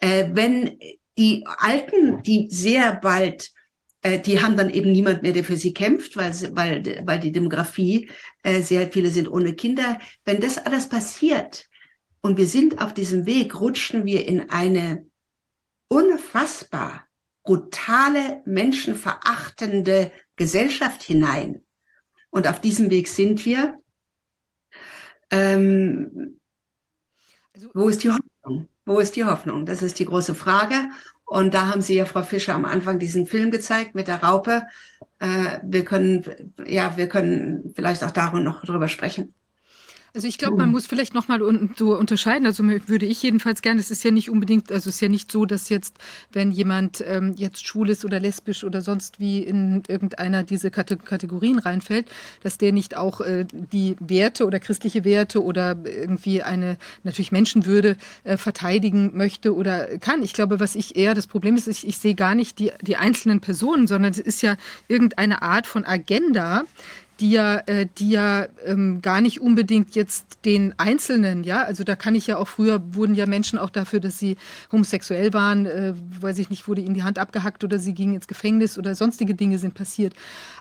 äh, 0.00 0.28
wenn 0.32 0.78
die 1.16 1.44
Alten, 1.46 2.22
die 2.22 2.48
sehr 2.50 2.96
bald 2.96 3.52
äh, 4.04 4.20
die 4.20 4.40
haben 4.40 4.56
dann 4.56 4.70
eben 4.70 4.92
niemand 4.92 5.22
mehr, 5.22 5.32
der 5.32 5.44
für 5.44 5.56
sie 5.56 5.72
kämpft, 5.74 6.16
weil, 6.16 6.32
weil, 6.54 7.02
weil 7.04 7.18
die 7.18 7.32
Demografie, 7.32 8.10
äh, 8.42 8.60
sehr 8.60 8.92
viele 8.92 9.10
sind 9.10 9.28
ohne 9.28 9.54
Kinder. 9.54 9.98
Wenn 10.24 10.40
das 10.40 10.58
alles 10.58 10.88
passiert 10.88 11.68
und 12.20 12.36
wir 12.36 12.46
sind 12.46 12.80
auf 12.80 12.94
diesem 12.94 13.26
Weg, 13.26 13.58
rutschen 13.58 14.04
wir 14.04 14.28
in 14.28 14.50
eine 14.50 15.06
unfassbar 15.88 17.06
brutale, 17.42 18.42
menschenverachtende 18.44 20.12
Gesellschaft 20.36 21.02
hinein. 21.02 21.64
Und 22.30 22.46
auf 22.46 22.60
diesem 22.60 22.90
Weg 22.90 23.08
sind 23.08 23.44
wir. 23.46 23.78
Ähm, 25.30 26.40
also 27.54 27.70
wo 27.72 27.88
ist 27.88 28.02
die 28.02 28.10
Hoffnung? 28.10 28.68
Wo 28.86 28.98
ist 28.98 29.16
die 29.16 29.24
Hoffnung? 29.24 29.66
Das 29.66 29.82
ist 29.82 29.98
die 29.98 30.04
große 30.04 30.34
Frage. 30.34 30.90
Und 31.24 31.54
da 31.54 31.68
haben 31.68 31.80
Sie 31.80 31.94
ja, 31.94 32.04
Frau 32.04 32.22
Fischer, 32.22 32.54
am 32.54 32.64
Anfang 32.64 32.98
diesen 32.98 33.26
Film 33.26 33.50
gezeigt 33.50 33.94
mit 33.94 34.08
der 34.08 34.22
Raupe. 34.22 34.64
Äh, 35.18 35.58
wir 35.62 35.84
können, 35.84 36.54
ja, 36.66 36.96
wir 36.96 37.08
können 37.08 37.72
vielleicht 37.74 38.04
auch 38.04 38.10
darüber 38.10 38.40
noch 38.40 38.62
drüber 38.64 38.88
sprechen. 38.88 39.34
Also 40.14 40.28
ich 40.28 40.38
glaube, 40.38 40.56
man 40.56 40.70
muss 40.70 40.86
vielleicht 40.86 41.12
nochmal 41.12 41.42
un 41.42 41.70
so 41.76 41.98
unterscheiden. 41.98 42.46
Also 42.46 42.62
würde 42.62 43.04
ich 43.04 43.20
jedenfalls 43.20 43.62
gerne, 43.62 43.80
es 43.80 43.90
ist 43.90 44.04
ja 44.04 44.12
nicht 44.12 44.30
unbedingt, 44.30 44.70
also 44.70 44.88
es 44.88 44.96
ist 44.96 45.00
ja 45.00 45.08
nicht 45.08 45.32
so, 45.32 45.44
dass 45.44 45.68
jetzt, 45.70 45.96
wenn 46.30 46.52
jemand 46.52 47.02
ähm, 47.04 47.34
jetzt 47.36 47.66
schwul 47.66 47.90
ist 47.90 48.04
oder 48.04 48.20
lesbisch 48.20 48.62
oder 48.62 48.80
sonst 48.80 49.18
wie 49.18 49.40
in 49.40 49.82
irgendeiner 49.88 50.44
dieser 50.44 50.70
Kate 50.70 50.98
Kategorien 50.98 51.58
reinfällt, 51.58 52.08
dass 52.44 52.58
der 52.58 52.70
nicht 52.70 52.96
auch 52.96 53.22
äh, 53.22 53.44
die 53.50 53.96
Werte 53.98 54.46
oder 54.46 54.60
christliche 54.60 55.04
Werte 55.04 55.42
oder 55.42 55.76
irgendwie 55.84 56.44
eine 56.44 56.78
natürlich 57.02 57.32
Menschenwürde 57.32 57.96
äh, 58.22 58.36
verteidigen 58.36 59.16
möchte 59.16 59.52
oder 59.52 59.98
kann. 59.98 60.22
Ich 60.22 60.32
glaube, 60.32 60.60
was 60.60 60.76
ich 60.76 60.94
eher 60.94 61.14
das 61.14 61.26
Problem 61.26 61.56
ist, 61.56 61.66
ich, 61.66 61.84
ich 61.88 61.98
sehe 61.98 62.14
gar 62.14 62.36
nicht 62.36 62.60
die, 62.60 62.70
die 62.82 62.96
einzelnen 62.96 63.40
Personen, 63.40 63.88
sondern 63.88 64.12
es 64.12 64.20
ist 64.20 64.42
ja 64.42 64.54
irgendeine 64.86 65.42
Art 65.42 65.66
von 65.66 65.84
Agenda, 65.84 66.66
die 67.20 67.30
ja, 67.30 67.58
äh, 67.66 67.86
die 67.98 68.10
ja 68.10 68.46
ähm, 68.64 69.00
gar 69.00 69.20
nicht 69.20 69.40
unbedingt 69.40 69.94
jetzt 69.94 70.44
den 70.44 70.74
Einzelnen, 70.78 71.44
ja, 71.44 71.62
also 71.62 71.84
da 71.84 71.96
kann 71.96 72.14
ich 72.14 72.26
ja 72.26 72.38
auch 72.38 72.48
früher 72.48 72.82
wurden 72.94 73.14
ja 73.14 73.26
Menschen 73.26 73.58
auch 73.58 73.70
dafür, 73.70 74.00
dass 74.00 74.18
sie 74.18 74.36
homosexuell 74.72 75.32
waren, 75.32 75.66
äh, 75.66 75.94
weiß 76.20 76.38
ich 76.38 76.50
nicht, 76.50 76.66
wurde 76.66 76.82
ihnen 76.82 76.94
die 76.94 77.04
Hand 77.04 77.18
abgehackt 77.18 77.62
oder 77.62 77.78
sie 77.78 77.94
gingen 77.94 78.14
ins 78.14 78.26
Gefängnis 78.26 78.78
oder 78.78 78.94
sonstige 78.94 79.34
Dinge 79.34 79.58
sind 79.58 79.74
passiert. 79.74 80.14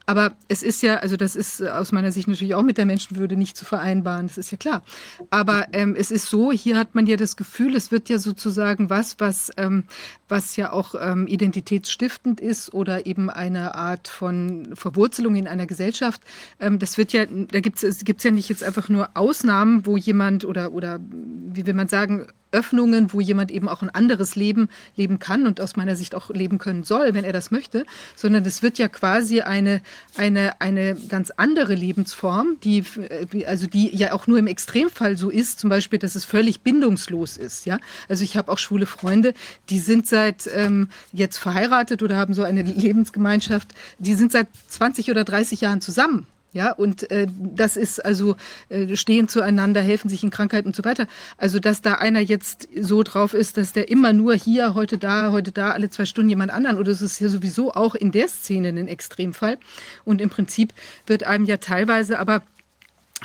Aber 0.05 0.33
es 0.49 0.63
ist 0.63 0.83
ja, 0.83 0.97
also 0.97 1.15
das 1.15 1.35
ist 1.35 1.61
aus 1.61 1.91
meiner 1.93 2.11
Sicht 2.11 2.27
natürlich 2.27 2.55
auch 2.55 2.63
mit 2.63 2.77
der 2.77 2.85
Menschenwürde 2.85 3.37
nicht 3.37 3.55
zu 3.55 3.63
vereinbaren, 3.63 4.27
das 4.27 4.37
ist 4.37 4.51
ja 4.51 4.57
klar. 4.57 4.83
Aber 5.29 5.67
ähm, 5.71 5.95
es 5.97 6.11
ist 6.11 6.27
so, 6.27 6.51
hier 6.51 6.77
hat 6.77 6.93
man 6.93 7.07
ja 7.07 7.15
das 7.15 7.37
Gefühl, 7.37 7.75
es 7.75 7.91
wird 7.91 8.09
ja 8.09 8.19
sozusagen 8.19 8.89
was, 8.89 9.15
was, 9.19 9.51
ähm, 9.55 9.85
was 10.27 10.57
ja 10.57 10.73
auch 10.73 10.95
ähm, 10.99 11.27
identitätsstiftend 11.27 12.41
ist 12.41 12.73
oder 12.73 13.05
eben 13.05 13.29
eine 13.29 13.75
Art 13.75 14.09
von 14.09 14.75
Verwurzelung 14.75 15.35
in 15.35 15.47
einer 15.47 15.67
Gesellschaft. 15.67 16.21
Ähm, 16.59 16.79
das 16.79 16.97
wird 16.97 17.13
ja, 17.13 17.25
da 17.25 17.61
gibt 17.61 17.81
es 17.83 18.23
ja 18.23 18.31
nicht 18.31 18.49
jetzt 18.49 18.63
einfach 18.63 18.89
nur 18.89 19.11
Ausnahmen, 19.13 19.85
wo 19.85 19.95
jemand 19.95 20.43
oder, 20.43 20.73
oder 20.73 20.99
wie 21.01 21.65
will 21.65 21.73
man 21.73 21.87
sagen, 21.87 22.27
Öffnungen, 22.53 23.11
wo 23.11 23.19
jemand 23.19 23.51
eben 23.51 23.67
auch 23.67 23.81
ein 23.81 23.89
anderes 23.89 24.35
Leben 24.35 24.69
leben 24.95 25.19
kann 25.19 25.47
und 25.47 25.59
aus 25.59 25.75
meiner 25.75 25.95
Sicht 25.95 26.15
auch 26.15 26.29
leben 26.29 26.57
können 26.57 26.83
soll, 26.83 27.13
wenn 27.13 27.25
er 27.25 27.33
das 27.33 27.51
möchte, 27.51 27.85
sondern 28.15 28.45
es 28.45 28.61
wird 28.61 28.77
ja 28.77 28.87
quasi 28.87 29.41
eine, 29.41 29.81
eine, 30.15 30.61
eine 30.61 30.95
ganz 30.95 31.31
andere 31.31 31.75
Lebensform, 31.75 32.57
die, 32.63 32.83
äh, 33.09 33.45
also 33.45 33.67
die 33.67 33.95
ja 33.95 34.13
auch 34.13 34.27
nur 34.27 34.37
im 34.37 34.47
Extremfall 34.47 35.17
so 35.17 35.29
ist, 35.29 35.59
zum 35.59 35.69
Beispiel, 35.69 35.99
dass 35.99 36.15
es 36.15 36.25
völlig 36.25 36.61
bindungslos 36.61 37.37
ist. 37.37 37.65
Ja? 37.65 37.79
Also 38.07 38.23
ich 38.23 38.37
habe 38.37 38.51
auch 38.51 38.57
schwule 38.57 38.85
Freunde, 38.85 39.33
die 39.69 39.79
sind 39.79 40.07
seit 40.07 40.49
ähm, 40.53 40.89
jetzt 41.11 41.37
verheiratet 41.37 42.03
oder 42.03 42.17
haben 42.17 42.33
so 42.33 42.43
eine 42.43 42.61
Lebensgemeinschaft, 42.61 43.73
die 43.97 44.13
sind 44.15 44.31
seit 44.31 44.47
20 44.67 45.09
oder 45.09 45.23
30 45.23 45.61
Jahren 45.61 45.81
zusammen. 45.81 46.27
Ja, 46.53 46.71
und 46.71 47.09
äh, 47.09 47.25
das 47.29 47.77
ist 47.77 48.05
also 48.05 48.35
äh, 48.69 48.95
stehen 48.95 49.27
zueinander, 49.27 49.81
helfen 49.81 50.07
sich 50.07 50.23
in 50.23 50.29
Krankheiten 50.29 50.67
und 50.67 50.75
so 50.75 50.83
weiter. 50.83 51.07
Also, 51.37 51.59
dass 51.59 51.81
da 51.81 51.95
einer 51.95 52.19
jetzt 52.19 52.69
so 52.79 53.01
drauf 53.01 53.33
ist, 53.33 53.57
dass 53.57 53.73
der 53.73 53.89
immer 53.89 54.13
nur 54.13 54.35
hier, 54.35 54.75
heute 54.75 54.99
da, 54.99 55.31
heute 55.31 55.51
da, 55.51 55.71
alle 55.71 55.89
zwei 55.89 56.05
Stunden 56.05 56.29
jemand 56.29 56.51
anderen, 56.51 56.77
oder 56.77 56.91
es 56.91 57.01
ist 57.01 57.19
ja 57.19 57.29
sowieso 57.29 57.73
auch 57.73 57.95
in 57.95 58.11
der 58.11 58.27
Szene 58.27 58.69
ein 58.69 58.87
Extremfall. 58.87 59.57
Und 60.05 60.21
im 60.21 60.29
Prinzip 60.29 60.73
wird 61.07 61.23
einem 61.23 61.45
ja 61.45 61.57
teilweise 61.57 62.19
aber 62.19 62.43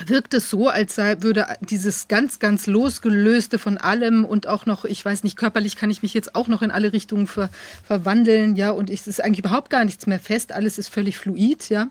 wirkt 0.05 0.33
es 0.33 0.49
so, 0.49 0.69
als 0.69 0.95
sei, 0.95 1.21
würde 1.21 1.45
dieses 1.61 2.07
ganz, 2.07 2.39
ganz 2.39 2.67
losgelöste 2.67 3.59
von 3.59 3.77
allem 3.77 4.23
und 4.23 4.47
auch 4.47 4.65
noch, 4.65 4.85
ich 4.85 5.03
weiß 5.03 5.23
nicht, 5.23 5.35
körperlich 5.35 5.75
kann 5.75 5.89
ich 5.89 6.01
mich 6.01 6.13
jetzt 6.13 6.35
auch 6.35 6.47
noch 6.47 6.61
in 6.61 6.71
alle 6.71 6.93
Richtungen 6.93 7.27
ver, 7.27 7.49
verwandeln, 7.83 8.55
ja, 8.55 8.71
und 8.71 8.89
es 8.89 9.07
ist 9.07 9.21
eigentlich 9.21 9.39
überhaupt 9.39 9.69
gar 9.69 9.83
nichts 9.83 10.07
mehr 10.07 10.19
fest, 10.19 10.53
alles 10.53 10.77
ist 10.77 10.87
völlig 10.87 11.17
fluid, 11.17 11.69
ja 11.69 11.89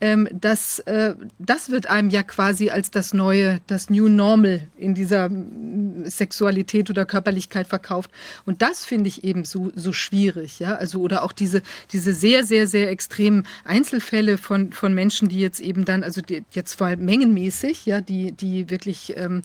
ähm, 0.00 0.28
das, 0.32 0.80
äh, 0.80 1.14
das 1.38 1.70
wird 1.70 1.86
einem 1.86 2.10
ja 2.10 2.22
quasi 2.22 2.70
als 2.70 2.90
das 2.90 3.14
neue, 3.14 3.60
das 3.66 3.90
New 3.90 4.08
Normal 4.08 4.68
in 4.76 4.94
dieser 4.94 5.28
mm, 5.28 6.04
Sexualität 6.06 6.90
oder 6.90 7.04
Körperlichkeit 7.06 7.68
verkauft. 7.68 8.10
Und 8.44 8.62
das 8.62 8.84
finde 8.84 9.08
ich 9.08 9.24
eben 9.24 9.44
so, 9.44 9.72
so 9.74 9.92
schwierig. 9.92 10.58
Ja? 10.58 10.74
Also, 10.74 11.00
oder 11.00 11.22
auch 11.22 11.32
diese, 11.32 11.62
diese 11.92 12.14
sehr, 12.14 12.44
sehr, 12.44 12.66
sehr 12.66 12.90
extremen 12.90 13.46
Einzelfälle 13.64 14.38
von, 14.38 14.72
von 14.72 14.94
Menschen, 14.94 15.28
die 15.28 15.40
jetzt 15.40 15.60
eben 15.60 15.84
dann, 15.84 16.02
also 16.02 16.20
die, 16.20 16.44
jetzt 16.50 16.74
vor 16.74 16.88
allem 16.88 17.04
mengenmäßig, 17.04 17.86
ja, 17.86 18.00
die, 18.00 18.32
die 18.32 18.70
wirklich 18.70 19.14
ähm, 19.16 19.42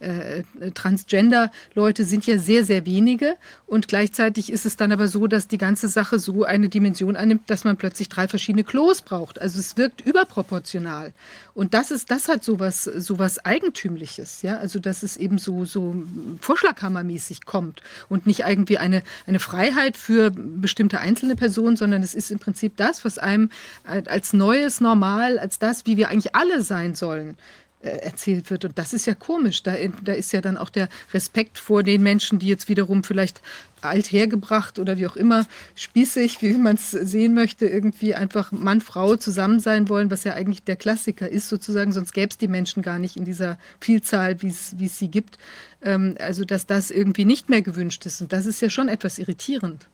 äh, 0.00 0.42
Transgender-Leute 0.72 2.04
sind 2.04 2.26
ja 2.26 2.38
sehr, 2.38 2.64
sehr 2.64 2.86
wenige. 2.86 3.36
Und 3.66 3.86
gleichzeitig 3.86 4.50
ist 4.50 4.66
es 4.66 4.76
dann 4.76 4.92
aber 4.92 5.08
so, 5.08 5.26
dass 5.26 5.46
die 5.46 5.58
ganze 5.58 5.88
Sache 5.88 6.18
so 6.18 6.44
eine 6.44 6.68
Dimension 6.68 7.16
annimmt, 7.16 7.48
dass 7.48 7.64
man 7.64 7.76
plötzlich 7.76 8.08
drei 8.08 8.26
verschiedene 8.26 8.64
Klos 8.64 9.02
braucht. 9.02 9.40
Also 9.40 9.58
es 9.60 9.76
wirkt 9.76 10.00
überproportional. 10.00 11.12
Und 11.54 11.74
das 11.74 11.90
ist, 11.90 12.10
das 12.10 12.28
hat 12.28 12.42
sowas, 12.42 12.84
sowas 12.84 13.44
Eigentümliches, 13.44 14.42
ja. 14.42 14.56
Also 14.56 14.78
dass 14.78 15.02
es 15.02 15.16
eben 15.16 15.38
so, 15.38 15.64
so 15.64 15.94
Vorschlaghammermäßig 16.40 17.44
kommt 17.44 17.82
und 18.08 18.26
nicht 18.26 18.40
irgendwie 18.40 18.78
eine, 18.78 19.02
eine 19.26 19.38
Freiheit 19.38 19.96
für 19.96 20.30
bestimmte 20.30 21.00
einzelne 21.00 21.36
Personen, 21.36 21.76
sondern 21.76 22.02
es 22.02 22.14
ist 22.14 22.30
im 22.30 22.38
Prinzip 22.38 22.76
das, 22.76 23.04
was 23.04 23.18
einem 23.18 23.50
als 23.84 24.32
neues 24.32 24.80
Normal, 24.80 25.38
als 25.38 25.58
das, 25.58 25.86
wie 25.86 25.96
wir 25.96 26.08
eigentlich 26.08 26.34
alle 26.34 26.62
sein 26.62 26.94
sollen, 26.94 27.30
äh, 27.30 27.34
erzählt 27.82 28.50
wird. 28.50 28.64
Und 28.64 28.78
das 28.78 28.92
ist 28.92 29.06
ja 29.06 29.14
komisch. 29.14 29.62
Da, 29.62 29.74
da 30.02 30.12
ist 30.12 30.32
ja 30.32 30.40
dann 30.40 30.56
auch 30.56 30.70
der 30.70 30.88
Respekt 31.14 31.58
vor 31.58 31.82
den 31.82 32.02
Menschen, 32.02 32.38
die 32.38 32.48
jetzt 32.48 32.68
wiederum 32.68 33.04
vielleicht 33.04 33.40
althergebracht 33.80 34.78
oder 34.78 34.98
wie 34.98 35.06
auch 35.06 35.16
immer, 35.16 35.46
spießig, 35.74 36.42
wie 36.42 36.52
man 36.54 36.76
es 36.76 36.90
sehen 36.90 37.32
möchte, 37.32 37.66
irgendwie 37.66 38.14
einfach 38.14 38.52
Mann, 38.52 38.82
Frau 38.82 39.16
zusammen 39.16 39.60
sein 39.60 39.88
wollen, 39.88 40.10
was 40.10 40.24
ja 40.24 40.34
eigentlich 40.34 40.62
der 40.64 40.76
Klassiker 40.76 41.28
ist 41.28 41.48
sozusagen, 41.48 41.92
sonst 41.92 42.12
gäbe 42.12 42.28
es 42.30 42.36
die 42.36 42.48
Menschen 42.48 42.82
gar 42.82 42.98
nicht 42.98 43.16
in 43.16 43.24
dieser 43.24 43.58
Vielzahl, 43.80 44.42
wie 44.42 44.48
es 44.48 44.98
sie 44.98 45.08
gibt. 45.08 45.38
Ähm, 45.82 46.16
also 46.18 46.44
dass 46.44 46.66
das 46.66 46.90
irgendwie 46.90 47.24
nicht 47.24 47.48
mehr 47.48 47.62
gewünscht 47.62 48.04
ist. 48.04 48.20
Und 48.20 48.32
das 48.32 48.44
ist 48.44 48.60
ja 48.60 48.68
schon 48.68 48.88
etwas 48.88 49.18
irritierend. 49.18 49.88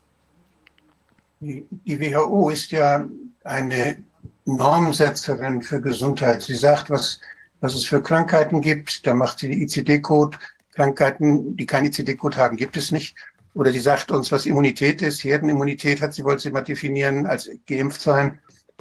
Die 1.38 2.00
WHO 2.00 2.50
ist 2.50 2.72
ja 2.72 3.06
eine 3.44 3.98
Normsetzerin 4.46 5.62
für 5.62 5.80
Gesundheit. 5.80 6.42
Sie 6.42 6.54
sagt, 6.54 6.90
was 6.90 7.20
was 7.60 7.74
es 7.74 7.84
für 7.84 8.02
Krankheiten 8.02 8.60
gibt. 8.60 9.06
Da 9.06 9.14
macht 9.14 9.38
sie 9.38 9.48
die 9.48 9.62
ICD-Code. 9.62 10.38
Krankheiten, 10.74 11.56
die 11.56 11.66
keinen 11.66 11.86
ICD-Code 11.86 12.36
haben, 12.36 12.56
gibt 12.56 12.76
es 12.76 12.92
nicht. 12.92 13.16
Oder 13.54 13.72
sie 13.72 13.80
sagt 13.80 14.10
uns, 14.10 14.30
was 14.30 14.44
Immunität 14.44 15.00
ist. 15.00 15.24
Herdenimmunität 15.24 16.02
hat 16.02 16.12
sie, 16.12 16.24
wollte 16.24 16.42
sie 16.42 16.50
mal 16.50 16.62
definieren 16.62 17.26
als 17.26 17.50
geimpft 17.66 18.02
sein. 18.02 18.38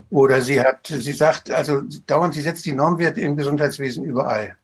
Oder 0.09 0.41
sie 0.41 0.59
hat, 0.59 0.87
sie 0.87 1.13
sagt, 1.13 1.49
also 1.49 1.81
dauernd, 2.05 2.33
sie 2.33 2.41
setzt 2.41 2.65
die 2.65 2.73
Normwerte 2.73 3.21
im 3.21 3.37
Gesundheitswesen 3.37 4.03
überall. 4.03 4.57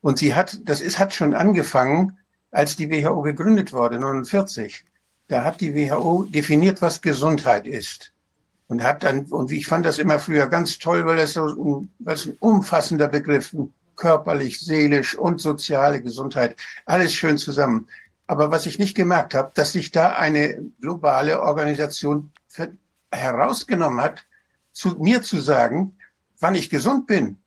Und 0.00 0.18
sie 0.18 0.34
hat, 0.34 0.58
das 0.64 0.80
ist, 0.80 0.98
hat 0.98 1.12
schon 1.12 1.34
angefangen, 1.34 2.18
als 2.50 2.76
die 2.76 2.90
WHO 2.90 3.20
gegründet 3.20 3.72
wurde, 3.72 3.98
49. 3.98 4.84
Da 5.28 5.44
hat 5.44 5.60
die 5.60 5.74
WHO 5.74 6.24
definiert, 6.24 6.80
was 6.80 7.02
Gesundheit 7.02 7.66
ist 7.66 8.12
und 8.70 8.84
habe 8.84 9.00
dann, 9.00 9.24
und 9.24 9.50
ich 9.50 9.66
fand 9.66 9.84
das 9.84 9.98
immer 9.98 10.20
früher 10.20 10.46
ganz 10.46 10.78
toll, 10.78 11.04
weil 11.04 11.16
das 11.16 11.32
so 11.32 11.44
ein, 11.48 11.92
das 11.98 12.26
ein 12.26 12.36
umfassender 12.38 13.08
Begriff, 13.08 13.52
körperlich, 13.96 14.60
seelisch 14.60 15.16
und 15.16 15.40
soziale 15.40 16.00
Gesundheit, 16.00 16.56
alles 16.86 17.12
schön 17.12 17.36
zusammen. 17.36 17.88
Aber 18.28 18.52
was 18.52 18.66
ich 18.66 18.78
nicht 18.78 18.94
gemerkt 18.94 19.34
habe, 19.34 19.50
dass 19.54 19.72
sich 19.72 19.90
da 19.90 20.10
eine 20.10 20.62
globale 20.80 21.42
Organisation 21.42 22.30
herausgenommen 23.10 24.00
hat, 24.00 24.24
zu 24.70 24.90
mir 25.00 25.20
zu 25.22 25.40
sagen, 25.40 25.98
wann 26.38 26.54
ich 26.54 26.70
gesund 26.70 27.08
bin. 27.08 27.42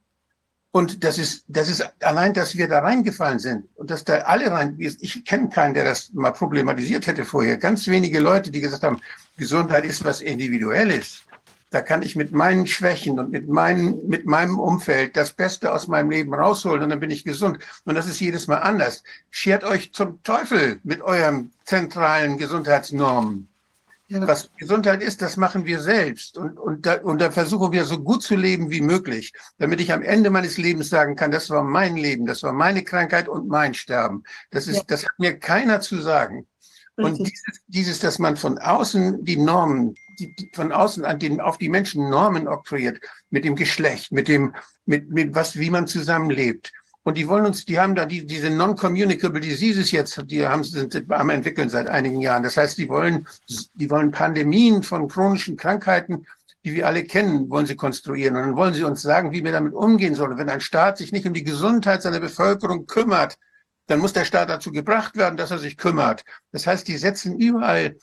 Und 0.75 1.03
das 1.03 1.19
ist, 1.19 1.45
das 1.47 1.69
ist 1.69 1.87
allein, 2.01 2.33
dass 2.33 2.57
wir 2.57 2.67
da 2.67 2.79
reingefallen 2.79 3.37
sind 3.37 3.69
und 3.75 3.91
dass 3.91 4.03
da 4.03 4.21
alle 4.21 4.49
rein, 4.49 4.75
ich 4.79 5.23
kenne 5.23 5.49
keinen, 5.49 5.75
der 5.75 5.83
das 5.83 6.11
mal 6.13 6.31
problematisiert 6.31 7.05
hätte 7.05 7.25
vorher. 7.25 7.57
Ganz 7.57 7.85
wenige 7.85 8.19
Leute, 8.19 8.49
die 8.49 8.59
gesagt 8.59 8.81
haben, 8.81 8.99
Gesundheit 9.37 9.85
ist 9.85 10.03
was 10.03 10.19
Individuelles. 10.19 11.25
Da 11.69 11.81
kann 11.81 12.01
ich 12.01 12.15
mit 12.15 12.31
meinen 12.31 12.65
Schwächen 12.65 13.19
und 13.19 13.29
mit, 13.29 13.47
meinen, 13.47 14.07
mit 14.07 14.25
meinem 14.25 14.57
Umfeld 14.57 15.15
das 15.15 15.33
Beste 15.33 15.71
aus 15.71 15.87
meinem 15.87 16.09
Leben 16.09 16.33
rausholen 16.33 16.81
und 16.81 16.89
dann 16.89 16.99
bin 16.99 17.11
ich 17.11 17.23
gesund. 17.23 17.59
Und 17.85 17.93
das 17.93 18.07
ist 18.07 18.19
jedes 18.19 18.47
Mal 18.47 18.57
anders. 18.57 19.03
Schert 19.29 19.63
euch 19.63 19.93
zum 19.93 20.23
Teufel 20.23 20.79
mit 20.83 21.01
eurem 21.01 21.51
zentralen 21.65 22.39
Gesundheitsnormen. 22.39 23.47
Ja. 24.21 24.27
Was 24.27 24.49
Gesundheit 24.57 25.01
ist, 25.01 25.21
das 25.21 25.37
machen 25.37 25.65
wir 25.65 25.79
selbst. 25.81 26.37
Und, 26.37 26.59
und, 26.59 26.85
da, 26.85 27.01
und 27.01 27.19
da 27.19 27.31
versuchen 27.31 27.71
wir 27.71 27.85
so 27.85 27.99
gut 27.99 28.21
zu 28.21 28.35
leben 28.35 28.69
wie 28.69 28.81
möglich, 28.81 29.33
damit 29.57 29.81
ich 29.81 29.91
am 29.91 30.03
Ende 30.03 30.29
meines 30.29 30.57
Lebens 30.57 30.89
sagen 30.89 31.15
kann, 31.15 31.31
das 31.31 31.49
war 31.49 31.63
mein 31.63 31.97
Leben, 31.97 32.25
das 32.25 32.43
war 32.43 32.53
meine 32.53 32.83
Krankheit 32.83 33.27
und 33.27 33.47
mein 33.47 33.73
Sterben. 33.73 34.23
Das, 34.51 34.67
ist, 34.67 34.77
ja. 34.77 34.83
das 34.87 35.05
hat 35.05 35.13
mir 35.17 35.39
keiner 35.39 35.81
zu 35.81 35.99
sagen. 36.01 36.47
Und 36.95 37.17
dieses, 37.17 37.61
dieses, 37.67 37.99
dass 37.99 38.19
man 38.19 38.37
von 38.37 38.59
außen 38.59 39.25
die 39.25 39.37
Normen, 39.37 39.95
die, 40.19 40.35
die 40.35 40.51
von 40.53 40.71
außen 40.71 41.03
an 41.05 41.17
den, 41.17 41.41
auf 41.41 41.57
die 41.57 41.69
Menschen 41.69 42.07
Normen 42.09 42.47
oktroyiert, 42.47 42.99
mit 43.31 43.45
dem 43.45 43.55
Geschlecht, 43.55 44.11
mit 44.11 44.27
dem, 44.27 44.53
mit, 44.85 45.09
mit 45.09 45.33
was, 45.33 45.57
wie 45.57 45.71
man 45.71 45.87
zusammenlebt. 45.87 46.71
Und 47.03 47.17
die 47.17 47.27
wollen 47.27 47.45
uns, 47.45 47.65
die 47.65 47.79
haben 47.79 47.95
da 47.95 48.05
die, 48.05 48.25
diese 48.25 48.49
non-communicable 48.49 49.41
diseases 49.41 49.91
jetzt, 49.91 50.21
die 50.25 50.47
haben, 50.47 50.63
sind 50.63 51.03
am 51.11 51.29
entwickeln 51.29 51.69
seit 51.69 51.87
einigen 51.87 52.21
Jahren. 52.21 52.43
Das 52.43 52.55
heißt, 52.55 52.77
die 52.77 52.87
wollen, 52.87 53.27
die 53.73 53.89
wollen 53.89 54.11
Pandemien 54.11 54.83
von 54.83 55.09
chronischen 55.09 55.57
Krankheiten, 55.57 56.25
die 56.63 56.73
wir 56.73 56.87
alle 56.87 57.03
kennen, 57.03 57.49
wollen 57.49 57.65
sie 57.65 57.75
konstruieren. 57.75 58.37
Und 58.37 58.43
dann 58.43 58.55
wollen 58.55 58.73
sie 58.73 58.85
uns 58.85 59.01
sagen, 59.01 59.33
wie 59.33 59.43
wir 59.43 59.51
damit 59.51 59.73
umgehen 59.73 60.15
sollen. 60.15 60.37
Wenn 60.37 60.49
ein 60.49 60.61
Staat 60.61 60.97
sich 60.97 61.11
nicht 61.11 61.27
um 61.27 61.33
die 61.33 61.43
Gesundheit 61.43 62.01
seiner 62.01 62.21
Bevölkerung 62.21 62.87
kümmert, 62.87 63.37
dann 63.87 63.99
muss 63.99 64.13
der 64.13 64.23
Staat 64.23 64.49
dazu 64.49 64.71
gebracht 64.71 65.17
werden, 65.17 65.35
dass 65.35 65.51
er 65.51 65.59
sich 65.59 65.75
kümmert. 65.75 66.23
Das 66.53 66.65
heißt, 66.65 66.87
die 66.87 66.97
setzen 66.97 67.37
überall, 67.37 67.97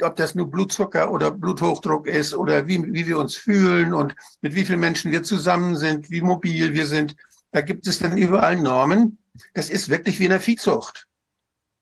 ob 0.00 0.16
das 0.16 0.34
nur 0.34 0.50
Blutzucker 0.50 1.10
oder 1.10 1.30
Bluthochdruck 1.30 2.06
ist 2.06 2.34
oder 2.34 2.66
wie, 2.66 2.82
wie 2.92 3.06
wir 3.06 3.18
uns 3.18 3.34
fühlen 3.34 3.92
und 3.92 4.14
mit 4.40 4.54
wie 4.54 4.64
vielen 4.64 4.80
Menschen 4.80 5.10
wir 5.10 5.22
zusammen 5.22 5.76
sind, 5.76 6.10
wie 6.10 6.22
mobil 6.22 6.72
wir 6.72 6.86
sind. 6.86 7.16
Da 7.52 7.60
gibt 7.60 7.86
es 7.86 7.98
dann 7.98 8.16
überall 8.16 8.56
Normen. 8.56 9.18
Das 9.54 9.70
ist 9.70 9.88
wirklich 9.88 10.18
wie 10.18 10.24
in 10.24 10.30
der 10.30 10.40
Viehzucht. 10.40 11.06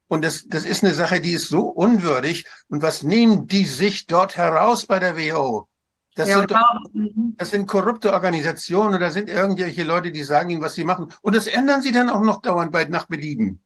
Und 0.09 0.25
das, 0.25 0.45
das 0.49 0.65
ist 0.65 0.83
eine 0.83 0.93
Sache, 0.93 1.21
die 1.21 1.33
ist 1.33 1.49
so 1.49 1.69
unwürdig. 1.69 2.45
Und 2.69 2.83
was 2.83 3.05
nehmen 3.05 3.47
die 3.47 3.65
sich 3.65 4.07
dort 4.07 4.37
heraus 4.37 4.87
bei 4.87 4.99
der 4.99 5.17
WHO? 5.17 5.69
Das, 6.17 6.29
ja, 6.29 6.39
sind, 6.39 6.53
mhm. 6.93 7.35
das 7.39 7.51
sind 7.51 7.69
korrupte 7.69 8.13
Organisationen 8.13 8.97
oder 8.97 9.13
sind 9.13 9.31
irgendwelche 9.31 9.85
Leute, 9.85 10.11
die 10.11 10.25
sagen 10.25 10.51
ihnen, 10.51 10.63
was 10.63 10.75
sie 10.75 10.85
machen. 10.85 11.13
Und 11.23 11.37
das 11.37 11.47
ändern 11.47 11.83
sie 11.83 11.93
dann 11.93 12.11
auch 12.11 12.23
noch 12.23 12.43
dauernd 12.43 12.73
bei, 12.73 12.85
nach 12.85 13.07
Belieben. 13.07 13.63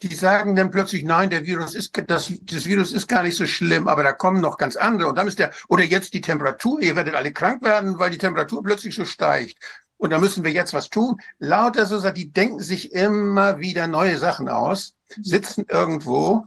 Die 0.00 0.14
sagen 0.14 0.56
dann 0.56 0.70
plötzlich, 0.70 1.04
nein, 1.04 1.28
der 1.28 1.44
Virus 1.44 1.74
ist, 1.74 1.92
das, 2.08 2.32
das 2.40 2.64
Virus 2.64 2.92
ist 2.92 3.06
gar 3.06 3.22
nicht 3.22 3.36
so 3.36 3.46
schlimm, 3.46 3.86
aber 3.86 4.02
da 4.02 4.12
kommen 4.12 4.40
noch 4.40 4.56
ganz 4.56 4.74
andere. 4.76 5.10
Und 5.10 5.18
dann 5.18 5.28
ist 5.28 5.38
der, 5.38 5.52
oder 5.68 5.84
jetzt 5.84 6.14
die 6.14 6.22
Temperatur, 6.22 6.80
ihr 6.80 6.96
werdet 6.96 7.14
alle 7.14 7.32
krank 7.32 7.62
werden, 7.62 7.98
weil 7.98 8.10
die 8.10 8.18
Temperatur 8.18 8.62
plötzlich 8.62 8.94
so 8.94 9.04
steigt. 9.04 9.58
Und 10.02 10.10
da 10.10 10.18
müssen 10.18 10.42
wir 10.42 10.50
jetzt 10.50 10.74
was 10.74 10.90
tun. 10.90 11.20
Lauter 11.38 11.86
so, 11.86 12.10
die 12.10 12.32
denken 12.32 12.58
sich 12.58 12.90
immer 12.90 13.60
wieder 13.60 13.86
neue 13.86 14.18
Sachen 14.18 14.48
aus, 14.48 14.94
sitzen 15.22 15.64
irgendwo 15.68 16.44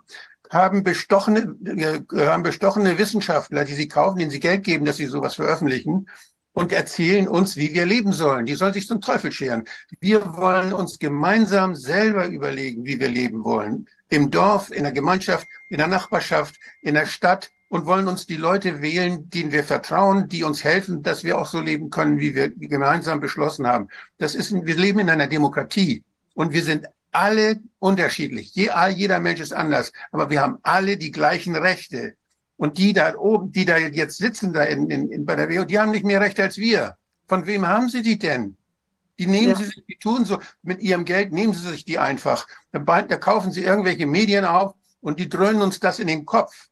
haben 0.52 0.84
bestochene, 0.84 1.56
äh, 1.64 2.28
haben 2.28 2.44
bestochene 2.44 2.98
Wissenschaftler, 2.98 3.64
die 3.64 3.74
sie 3.74 3.88
kaufen, 3.88 4.20
denen 4.20 4.30
sie 4.30 4.42
Geld 4.42 4.66
geben, 4.66 4.84
dass 4.84 4.98
sie 4.98 5.06
sowas 5.06 5.36
veröffentlichen 5.36 6.10
und 6.52 6.74
erzählen 6.74 7.30
uns, 7.30 7.56
wie 7.56 7.74
wir 7.74 7.86
leben 7.86 8.12
sollen. 8.12 8.46
Die 8.46 8.56
sollen 8.56 8.74
sich 8.74 8.88
zum 8.88 9.00
Teufel 9.00 9.32
scheren. 9.32 9.64
Wir 10.02 10.36
wollen 10.36 10.74
uns 10.74 11.00
gemeinsam 11.00 11.76
selber 11.76 12.28
überlegen, 12.28 12.84
wie 12.84 13.00
wir 13.00 13.08
leben 13.08 13.46
wollen. 13.46 13.88
Im 14.10 14.32
Dorf, 14.32 14.70
in 14.70 14.84
der 14.84 14.92
Gemeinschaft, 14.92 15.48
in 15.70 15.78
der 15.78 15.88
Nachbarschaft, 15.88 16.56
in 16.82 16.96
der 16.96 17.06
Stadt 17.06 17.52
und 17.70 17.86
wollen 17.86 18.08
uns 18.08 18.26
die 18.26 18.38
Leute 18.38 18.82
wählen, 18.82 19.30
denen 19.30 19.52
wir 19.52 19.64
vertrauen, 19.64 20.28
die 20.28 20.44
uns 20.44 20.64
helfen, 20.64 21.02
dass 21.02 21.24
wir 21.24 21.38
auch 21.38 21.48
so 21.48 21.60
leben 21.60 21.90
können, 21.90 22.20
wie 22.20 22.36
wir 22.36 22.50
gemeinsam 22.50 23.20
beschlossen 23.20 23.68
haben. 23.68 23.88
Das 24.18 24.36
ist, 24.36 24.54
wir 24.54 24.76
leben 24.76 25.00
in 25.00 25.10
einer 25.10 25.28
Demokratie 25.28 26.04
und 26.36 26.54
wir 26.54 26.64
sind 26.64 26.88
alle 27.12 27.60
unterschiedlich. 27.80 28.54
Jeder 28.54 29.20
Mensch 29.20 29.40
ist 29.40 29.54
anders, 29.54 29.92
aber 30.12 30.30
wir 30.30 30.42
haben 30.42 30.60
alle 30.64 30.98
die 30.98 31.12
gleichen 31.12 31.56
Rechte. 31.56 32.16
Und 32.58 32.78
die 32.78 32.94
da 32.94 33.16
oben, 33.16 33.52
die 33.52 33.66
da 33.66 33.78
jetzt 33.78 34.18
sitzen 34.18 34.54
da 34.54 34.64
in, 34.64 34.90
in, 34.90 35.12
in 35.12 35.26
bei 35.26 35.36
der 35.36 35.50
WHO, 35.50 35.66
die 35.66 35.80
haben 35.80 35.92
nicht 35.92 36.06
mehr 36.06 36.22
Rechte 36.22 36.44
als 36.44 36.58
wir. 36.58 36.98
Von 37.28 37.46
wem 37.48 37.68
haben 37.68 37.90
sie 37.90 38.02
die 38.02 38.18
denn? 38.18 38.56
Die 39.18 39.28
nehmen 39.28 39.50
ja. 39.50 39.56
sie 39.56 39.66
sich, 39.66 39.84
die 39.88 39.98
tun 39.98 40.26
so, 40.26 40.40
mit 40.62 40.82
ihrem 40.82 41.06
Geld 41.06 41.32
nehmen 41.32 41.54
sie 41.54 41.68
sich 41.70 41.84
die 41.86 42.00
einfach. 42.00 42.48
Da, 42.72 42.80
da 42.80 43.18
kaufen 43.18 43.52
sie 43.52 43.64
irgendwelche 43.64 44.06
Medien 44.06 44.46
auf 44.46 44.74
und 45.02 45.20
die 45.20 45.28
dröhnen 45.28 45.62
uns 45.62 45.80
das 45.80 46.00
in 46.00 46.08
den 46.08 46.26
Kopf 46.26 46.70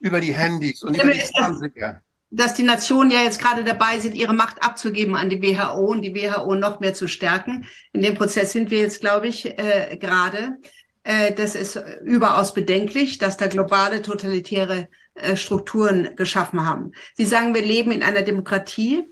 über 0.00 0.20
die 0.20 0.34
Handys 0.34 0.82
und 0.82 0.94
über 0.94 1.12
die 1.12 1.20
Fernseher 1.20 2.02
dass 2.30 2.54
die 2.54 2.62
Nationen 2.62 3.10
ja 3.10 3.22
jetzt 3.22 3.40
gerade 3.40 3.64
dabei 3.64 4.00
sind, 4.00 4.14
ihre 4.14 4.34
Macht 4.34 4.62
abzugeben 4.62 5.16
an 5.16 5.30
die 5.30 5.42
WHO 5.42 5.92
und 5.92 6.02
die 6.02 6.14
WHO 6.14 6.54
noch 6.54 6.80
mehr 6.80 6.94
zu 6.94 7.08
stärken. 7.08 7.66
In 7.92 8.02
dem 8.02 8.14
Prozess 8.14 8.52
sind 8.52 8.70
wir 8.70 8.80
jetzt, 8.80 9.00
glaube 9.00 9.28
ich, 9.28 9.46
äh, 9.58 9.96
gerade. 9.98 10.58
Äh, 11.04 11.32
das 11.32 11.54
ist 11.54 11.82
überaus 12.02 12.52
bedenklich, 12.52 13.18
dass 13.18 13.38
da 13.38 13.46
globale 13.46 14.02
totalitäre 14.02 14.88
äh, 15.14 15.36
Strukturen 15.36 16.16
geschaffen 16.16 16.66
haben. 16.66 16.92
Sie 17.14 17.24
sagen, 17.24 17.54
wir 17.54 17.62
leben 17.62 17.92
in 17.92 18.02
einer 18.02 18.22
Demokratie. 18.22 19.04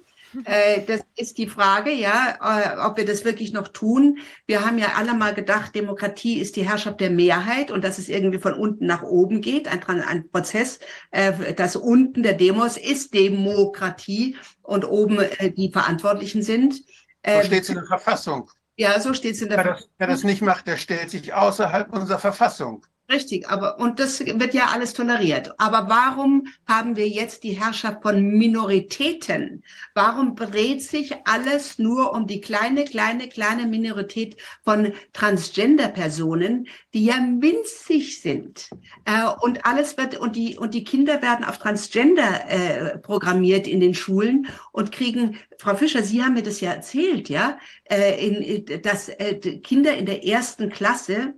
Äh, 0.45 0.83
das 0.87 1.01
ist 1.17 1.39
die 1.39 1.47
Frage, 1.47 1.93
ja, 1.93 2.37
äh, 2.41 2.87
ob 2.87 2.97
wir 2.97 3.05
das 3.05 3.25
wirklich 3.25 3.53
noch 3.53 3.69
tun. 3.69 4.19
Wir 4.47 4.65
haben 4.65 4.79
ja 4.79 4.93
alle 4.97 5.15
mal 5.15 5.35
gedacht, 5.35 5.75
Demokratie 5.75 6.39
ist 6.41 6.57
die 6.57 6.69
Herrschaft 6.69 7.01
der 7.01 7.11
Mehrheit 7.11 7.71
und 7.71 7.85
dass 7.85 7.99
es 7.99 8.09
irgendwie 8.09 8.39
von 8.39 8.55
unten 8.55 8.87
nach 8.87 9.03
oben 9.03 9.41
geht. 9.41 9.69
Ein, 9.69 9.83
ein 10.03 10.29
Prozess, 10.31 10.79
äh, 11.11 11.55
das 11.55 11.77
unten 11.77 12.23
der 12.23 12.35
Demos 12.35 12.77
ist 12.77 13.15
Demokratie 13.15 14.37
und 14.63 14.85
oben 14.85 15.21
die 15.57 15.71
Verantwortlichen 15.71 16.43
sind. 16.43 16.75
So 16.75 16.83
ähm, 17.25 17.45
steht 17.45 17.63
es 17.63 17.69
in 17.69 17.77
der 17.77 17.87
Verfassung. 17.87 18.51
Ja, 18.77 19.01
so 19.01 19.15
steht 19.15 19.35
es 19.35 19.43
in 19.43 19.49
der 19.49 19.63
Verfassung. 19.63 19.91
Wer 19.99 20.07
das 20.07 20.25
nicht 20.25 20.43
macht, 20.43 20.67
der 20.67 20.77
stellt 20.77 21.11
sich 21.11 21.33
außerhalb 21.33 21.93
unserer 21.93 22.19
Verfassung. 22.19 22.85
Richtig, 23.09 23.49
aber 23.49 23.79
und 23.79 24.01
das 24.01 24.19
wird 24.19 24.53
ja 24.53 24.67
alles 24.73 24.93
toleriert. 24.93 25.53
Aber 25.59 25.89
warum 25.89 26.49
haben 26.67 26.97
wir 26.97 27.09
jetzt 27.09 27.45
die 27.45 27.53
Herrschaft 27.53 28.03
von 28.03 28.21
Minoritäten? 28.21 29.63
Warum 29.95 30.35
dreht 30.35 30.83
sich 30.83 31.15
alles 31.25 31.79
nur 31.79 32.13
um 32.13 32.27
die 32.27 32.41
kleine, 32.41 32.85
kleine, 32.85 33.29
kleine 33.29 33.67
Minorität 33.67 34.37
von 34.65 34.93
Transgender-Personen, 35.13 36.67
die 36.95 37.05
ja 37.05 37.15
winzig 37.15 38.21
sind? 38.21 38.69
Äh, 39.05 39.29
und 39.41 39.65
alles 39.65 39.97
wird 39.97 40.19
und 40.19 40.35
die 40.35 40.59
und 40.59 40.75
die 40.75 40.83
Kinder 40.83 41.23
werden 41.23 41.45
auf 41.45 41.59
Transgender 41.59 42.49
äh, 42.49 42.99
programmiert 42.99 43.69
in 43.69 43.79
den 43.79 43.95
Schulen 43.95 44.49
und 44.73 44.91
kriegen. 44.91 45.39
Frau 45.59 45.77
Fischer, 45.77 46.03
Sie 46.03 46.25
haben 46.25 46.35
mir 46.35 46.43
das 46.43 46.61
ja 46.61 46.73
erzählt, 46.73 47.29
ja, 47.29 47.57
äh, 47.85 48.27
in, 48.27 48.83
dass 48.83 49.09
äh, 49.09 49.37
Kinder 49.61 49.97
in 49.97 50.07
der 50.07 50.27
ersten 50.27 50.71
Klasse 50.71 51.35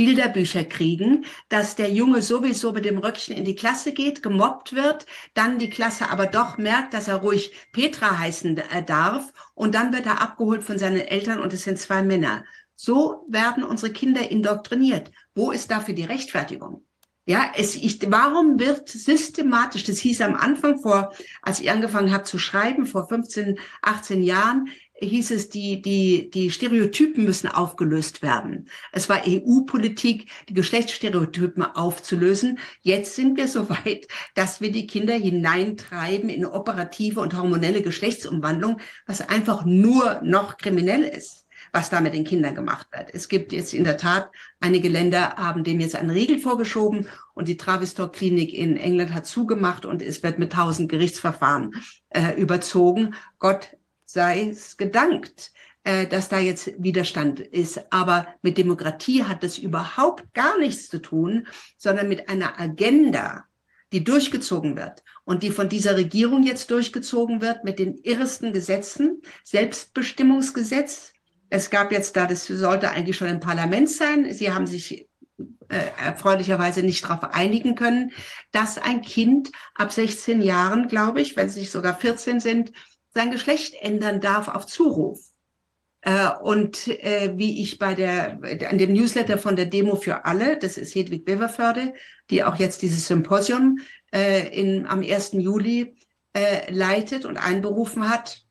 Bilderbücher 0.00 0.64
kriegen, 0.64 1.26
dass 1.50 1.76
der 1.76 1.90
Junge 1.90 2.22
sowieso 2.22 2.72
mit 2.72 2.86
dem 2.86 2.96
Röckchen 2.96 3.36
in 3.36 3.44
die 3.44 3.54
Klasse 3.54 3.92
geht, 3.92 4.22
gemobbt 4.22 4.72
wird, 4.72 5.04
dann 5.34 5.58
die 5.58 5.68
Klasse 5.68 6.08
aber 6.08 6.26
doch 6.26 6.56
merkt, 6.56 6.94
dass 6.94 7.06
er 7.06 7.16
ruhig 7.16 7.52
Petra 7.74 8.18
heißen 8.18 8.56
äh, 8.56 8.82
darf 8.82 9.30
und 9.52 9.74
dann 9.74 9.92
wird 9.92 10.06
er 10.06 10.22
abgeholt 10.22 10.64
von 10.64 10.78
seinen 10.78 11.02
Eltern 11.02 11.38
und 11.38 11.52
es 11.52 11.64
sind 11.64 11.78
zwei 11.78 12.02
Männer. 12.02 12.46
So 12.76 13.26
werden 13.28 13.62
unsere 13.62 13.92
Kinder 13.92 14.30
indoktriniert. 14.30 15.10
Wo 15.34 15.50
ist 15.50 15.70
dafür 15.70 15.92
die 15.92 16.04
Rechtfertigung? 16.04 16.86
Ja, 17.26 17.52
es, 17.54 17.76
ich, 17.76 18.00
warum 18.10 18.58
wird 18.58 18.88
systematisch, 18.88 19.84
das 19.84 19.98
hieß 19.98 20.22
am 20.22 20.34
Anfang 20.34 20.80
vor, 20.80 21.12
als 21.42 21.60
ich 21.60 21.70
angefangen 21.70 22.10
habe 22.10 22.24
zu 22.24 22.38
schreiben, 22.38 22.86
vor 22.86 23.06
15, 23.06 23.58
18 23.82 24.22
Jahren, 24.22 24.70
hieß 25.00 25.30
es, 25.32 25.48
die, 25.48 25.82
die, 25.82 26.30
die 26.30 26.50
Stereotypen 26.50 27.24
müssen 27.24 27.48
aufgelöst 27.48 28.22
werden. 28.22 28.68
Es 28.92 29.08
war 29.08 29.22
EU-Politik, 29.26 30.30
die 30.48 30.54
Geschlechtsstereotypen 30.54 31.62
aufzulösen. 31.62 32.58
Jetzt 32.82 33.16
sind 33.16 33.36
wir 33.36 33.48
so 33.48 33.68
weit, 33.68 34.06
dass 34.34 34.60
wir 34.60 34.72
die 34.72 34.86
Kinder 34.86 35.14
hineintreiben 35.14 36.28
in 36.28 36.44
operative 36.44 37.20
und 37.20 37.36
hormonelle 37.36 37.82
Geschlechtsumwandlung, 37.82 38.80
was 39.06 39.20
einfach 39.20 39.64
nur 39.64 40.20
noch 40.22 40.56
kriminell 40.56 41.02
ist 41.02 41.40
was 41.72 41.90
da 41.90 42.00
mit 42.00 42.14
den 42.14 42.24
Kindern 42.24 42.54
gemacht 42.54 42.88
wird. 42.92 43.10
Es 43.12 43.28
gibt 43.28 43.52
jetzt 43.52 43.74
in 43.74 43.84
der 43.84 43.96
Tat, 43.96 44.30
einige 44.60 44.88
Länder 44.88 45.36
haben 45.36 45.64
dem 45.64 45.80
jetzt 45.80 45.94
einen 45.94 46.10
Riegel 46.10 46.38
vorgeschoben 46.38 47.06
und 47.34 47.48
die 47.48 47.56
Travistor 47.56 48.10
Klinik 48.10 48.52
in 48.52 48.76
England 48.76 49.14
hat 49.14 49.26
zugemacht 49.26 49.86
und 49.86 50.02
es 50.02 50.22
wird 50.22 50.38
mit 50.38 50.52
tausend 50.52 50.90
Gerichtsverfahren 50.90 51.74
äh, 52.10 52.34
überzogen. 52.34 53.14
Gott 53.38 53.76
sei 54.12 54.48
es 54.50 54.76
gedankt, 54.76 55.52
äh, 55.84 56.06
dass 56.06 56.28
da 56.28 56.38
jetzt 56.38 56.72
Widerstand 56.78 57.40
ist. 57.40 57.92
Aber 57.92 58.26
mit 58.42 58.58
Demokratie 58.58 59.24
hat 59.24 59.42
das 59.42 59.58
überhaupt 59.58 60.34
gar 60.34 60.58
nichts 60.58 60.88
zu 60.88 60.98
tun, 60.98 61.46
sondern 61.78 62.08
mit 62.08 62.28
einer 62.28 62.60
Agenda, 62.60 63.44
die 63.92 64.04
durchgezogen 64.04 64.76
wird 64.76 65.02
und 65.24 65.42
die 65.42 65.50
von 65.50 65.68
dieser 65.68 65.96
Regierung 65.96 66.42
jetzt 66.42 66.70
durchgezogen 66.70 67.40
wird 67.40 67.64
mit 67.64 67.78
den 67.78 67.96
irresten 67.98 68.52
Gesetzen, 68.52 69.22
Selbstbestimmungsgesetz. 69.44 71.12
Es 71.48 71.70
gab 71.70 71.90
jetzt 71.90 72.14
da, 72.16 72.26
das 72.26 72.46
sollte 72.46 72.90
eigentlich 72.90 73.16
schon 73.16 73.28
im 73.28 73.40
Parlament 73.40 73.90
sein. 73.90 74.32
Sie 74.32 74.52
haben 74.52 74.66
sich 74.66 75.08
äh, 75.68 75.86
erfreulicherweise 76.04 76.82
nicht 76.82 77.04
darauf 77.04 77.24
einigen 77.32 77.74
können, 77.74 78.12
dass 78.52 78.76
ein 78.76 79.02
Kind 79.02 79.50
ab 79.74 79.92
16 79.92 80.42
Jahren, 80.42 80.88
glaube 80.88 81.20
ich, 81.20 81.36
wenn 81.36 81.48
sie 81.48 81.60
nicht 81.60 81.72
sogar 81.72 81.96
14 81.96 82.40
sind, 82.40 82.72
sein 83.12 83.30
Geschlecht 83.30 83.74
ändern 83.80 84.20
darf 84.20 84.48
auf 84.48 84.66
Zuruf. 84.66 85.20
Äh, 86.02 86.30
und 86.42 86.88
äh, 86.88 87.32
wie 87.36 87.62
ich 87.62 87.78
bei 87.78 87.94
der, 87.94 88.40
an 88.68 88.78
dem 88.78 88.92
Newsletter 88.92 89.38
von 89.38 89.56
der 89.56 89.66
Demo 89.66 89.96
für 89.96 90.24
alle, 90.24 90.58
das 90.58 90.78
ist 90.78 90.94
Hedwig 90.94 91.24
Beverförde, 91.24 91.94
die 92.30 92.42
auch 92.42 92.56
jetzt 92.56 92.82
dieses 92.82 93.06
Symposium 93.06 93.80
äh, 94.12 94.48
in, 94.48 94.86
am 94.86 95.00
1. 95.00 95.32
Juli 95.32 95.94
äh, 96.32 96.72
leitet 96.72 97.24
und 97.24 97.36
einberufen 97.36 98.08
hat, 98.08 98.44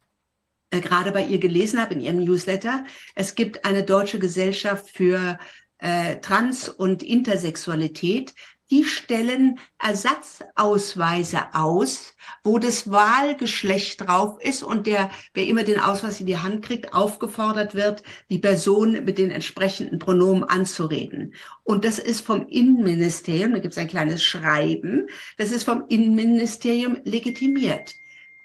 äh, 0.70 0.80
gerade 0.80 1.12
bei 1.12 1.26
ihr 1.26 1.40
gelesen 1.40 1.82
habe 1.82 1.96
in 1.96 2.02
ihrem 2.02 2.24
Newsletter. 2.24 2.86
Es 3.16 3.34
gibt 3.34 3.66
eine 3.66 3.84
deutsche 3.84 4.20
Gesellschaft 4.20 4.90
für 4.90 5.40
äh, 5.80 6.18
Trans- 6.18 6.70
und 6.70 7.02
Intersexualität, 7.02 8.36
die 8.72 8.84
stellen 8.84 9.60
Ersatzausweise 9.80 11.54
aus, 11.54 12.16
wo 12.44 12.60
das 12.60 12.92
Wahlgeschlecht 12.92 14.02
drauf 14.02 14.38
ist 14.42 14.64
und 14.64 14.86
der, 14.86 15.10
wer 15.34 15.48
immer 15.48 15.64
den 15.64 15.80
Ausweis 15.80 16.20
in 16.20 16.28
die 16.28 16.38
Hand 16.38 16.64
kriegt, 16.64 16.94
aufgefordert 16.94 17.74
wird, 17.74 18.04
die 18.30 18.40
Person 18.40 19.04
mit 19.06 19.18
den 19.18 19.32
entsprechenden 19.32 20.00
Pronomen 20.00 20.44
anzureden. 20.44 21.34
Und 21.64 21.84
das 21.84 22.00
ist 22.00 22.22
vom 22.22 22.48
Innenministerium, 22.48 23.54
da 23.54 23.60
gibt 23.60 23.74
es 23.74 23.78
ein 23.78 23.88
kleines 23.88 24.24
Schreiben, 24.24 25.08
das 25.38 25.52
ist 25.52 25.64
vom 25.64 25.86
Innenministerium 25.88 26.98
legitimiert. 27.04 27.96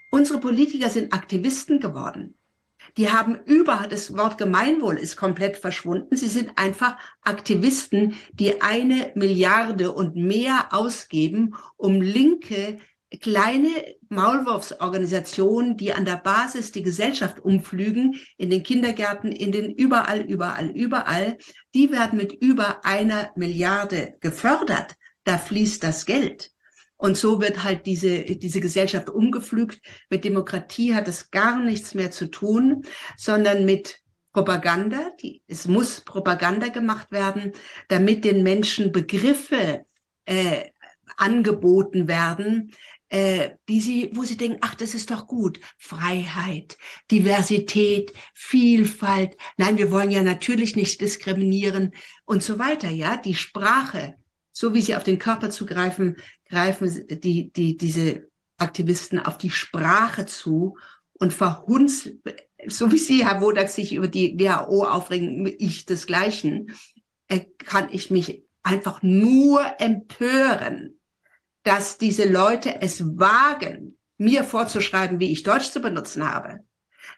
Unsere 0.09 0.39
Politiker 0.39 0.89
sind 0.89 1.13
Aktivisten 1.13 1.79
geworden. 1.79 2.35
Die 2.97 3.11
haben 3.11 3.37
über, 3.45 3.87
das 3.89 4.15
Wort 4.15 4.37
Gemeinwohl 4.37 4.97
ist 4.97 5.17
komplett 5.17 5.57
verschwunden. 5.57 6.15
Sie 6.15 6.29
sind 6.29 6.57
einfach 6.57 6.97
Aktivisten, 7.21 8.15
die 8.31 8.61
eine 8.61 9.11
Milliarde 9.15 9.91
und 9.91 10.15
mehr 10.15 10.67
ausgeben, 10.71 11.55
um 11.75 12.01
linke 12.01 12.79
kleine 13.21 13.69
Maulwurfsorganisationen, 14.09 15.77
die 15.77 15.93
an 15.93 16.05
der 16.05 16.17
Basis 16.17 16.71
die 16.71 16.83
Gesellschaft 16.83 17.39
umflügen, 17.39 18.19
in 18.37 18.49
den 18.49 18.63
Kindergärten, 18.63 19.31
in 19.31 19.51
den 19.51 19.73
überall, 19.73 20.21
überall, 20.21 20.69
überall, 20.69 21.37
die 21.73 21.91
werden 21.91 22.17
mit 22.17 22.33
über 22.33 22.85
einer 22.85 23.31
Milliarde 23.35 24.15
gefördert. 24.21 24.95
Da 25.23 25.37
fließt 25.37 25.83
das 25.83 26.05
Geld. 26.05 26.51
Und 26.97 27.17
so 27.17 27.41
wird 27.41 27.63
halt 27.63 27.85
diese, 27.85 28.23
diese 28.23 28.61
Gesellschaft 28.61 29.09
umgepflügt. 29.09 29.81
Mit 30.09 30.23
Demokratie 30.23 30.95
hat 30.95 31.07
es 31.07 31.29
gar 31.29 31.59
nichts 31.59 31.93
mehr 31.93 32.11
zu 32.11 32.27
tun, 32.27 32.85
sondern 33.17 33.65
mit 33.65 33.99
Propaganda. 34.31 35.11
Die, 35.21 35.41
es 35.47 35.67
muss 35.67 36.01
Propaganda 36.01 36.69
gemacht 36.69 37.11
werden, 37.11 37.51
damit 37.89 38.23
den 38.23 38.43
Menschen 38.43 38.91
Begriffe 38.91 39.85
äh, 40.25 40.69
angeboten 41.17 42.07
werden, 42.07 42.71
äh, 43.09 43.51
die 43.67 43.81
sie, 43.81 44.09
wo 44.13 44.23
sie 44.23 44.37
denken, 44.37 44.59
ach, 44.61 44.75
das 44.75 44.93
ist 44.93 45.11
doch 45.11 45.27
gut. 45.27 45.59
Freiheit, 45.77 46.77
Diversität, 47.11 48.13
Vielfalt. 48.33 49.35
Nein, 49.57 49.77
wir 49.77 49.91
wollen 49.91 50.11
ja 50.11 50.23
natürlich 50.23 50.77
nicht 50.77 51.01
diskriminieren 51.01 51.93
und 52.25 52.41
so 52.41 52.57
weiter. 52.57 52.89
Ja, 52.89 53.17
die 53.17 53.35
Sprache 53.35 54.15
so 54.57 54.73
wie 54.73 54.81
sie 54.81 54.95
auf 54.95 55.03
den 55.03 55.19
Körper 55.19 55.49
zugreifen, 55.49 56.15
greifen 56.49 57.07
die, 57.07 57.51
die, 57.51 57.77
diese 57.77 58.27
Aktivisten 58.57 59.19
auf 59.19 59.37
die 59.37 59.49
Sprache 59.49 60.25
zu 60.25 60.77
und 61.19 61.33
verhunzen, 61.33 62.21
so 62.67 62.91
wie 62.91 62.97
Sie, 62.97 63.25
Herr 63.25 63.41
Wodak, 63.41 63.69
sich 63.69 63.93
über 63.93 64.07
die 64.07 64.37
WHO 64.39 64.85
aufregen, 64.85 65.53
ich 65.59 65.85
desgleichen, 65.85 66.75
äh, 67.27 67.41
kann 67.57 67.89
ich 67.91 68.11
mich 68.11 68.43
einfach 68.63 69.01
nur 69.03 69.63
empören, 69.79 70.99
dass 71.63 71.97
diese 71.97 72.27
Leute 72.27 72.81
es 72.81 73.03
wagen, 73.17 73.97
mir 74.17 74.43
vorzuschreiben, 74.43 75.19
wie 75.19 75.31
ich 75.31 75.43
Deutsch 75.43 75.71
zu 75.71 75.81
benutzen 75.81 76.29
habe. 76.29 76.61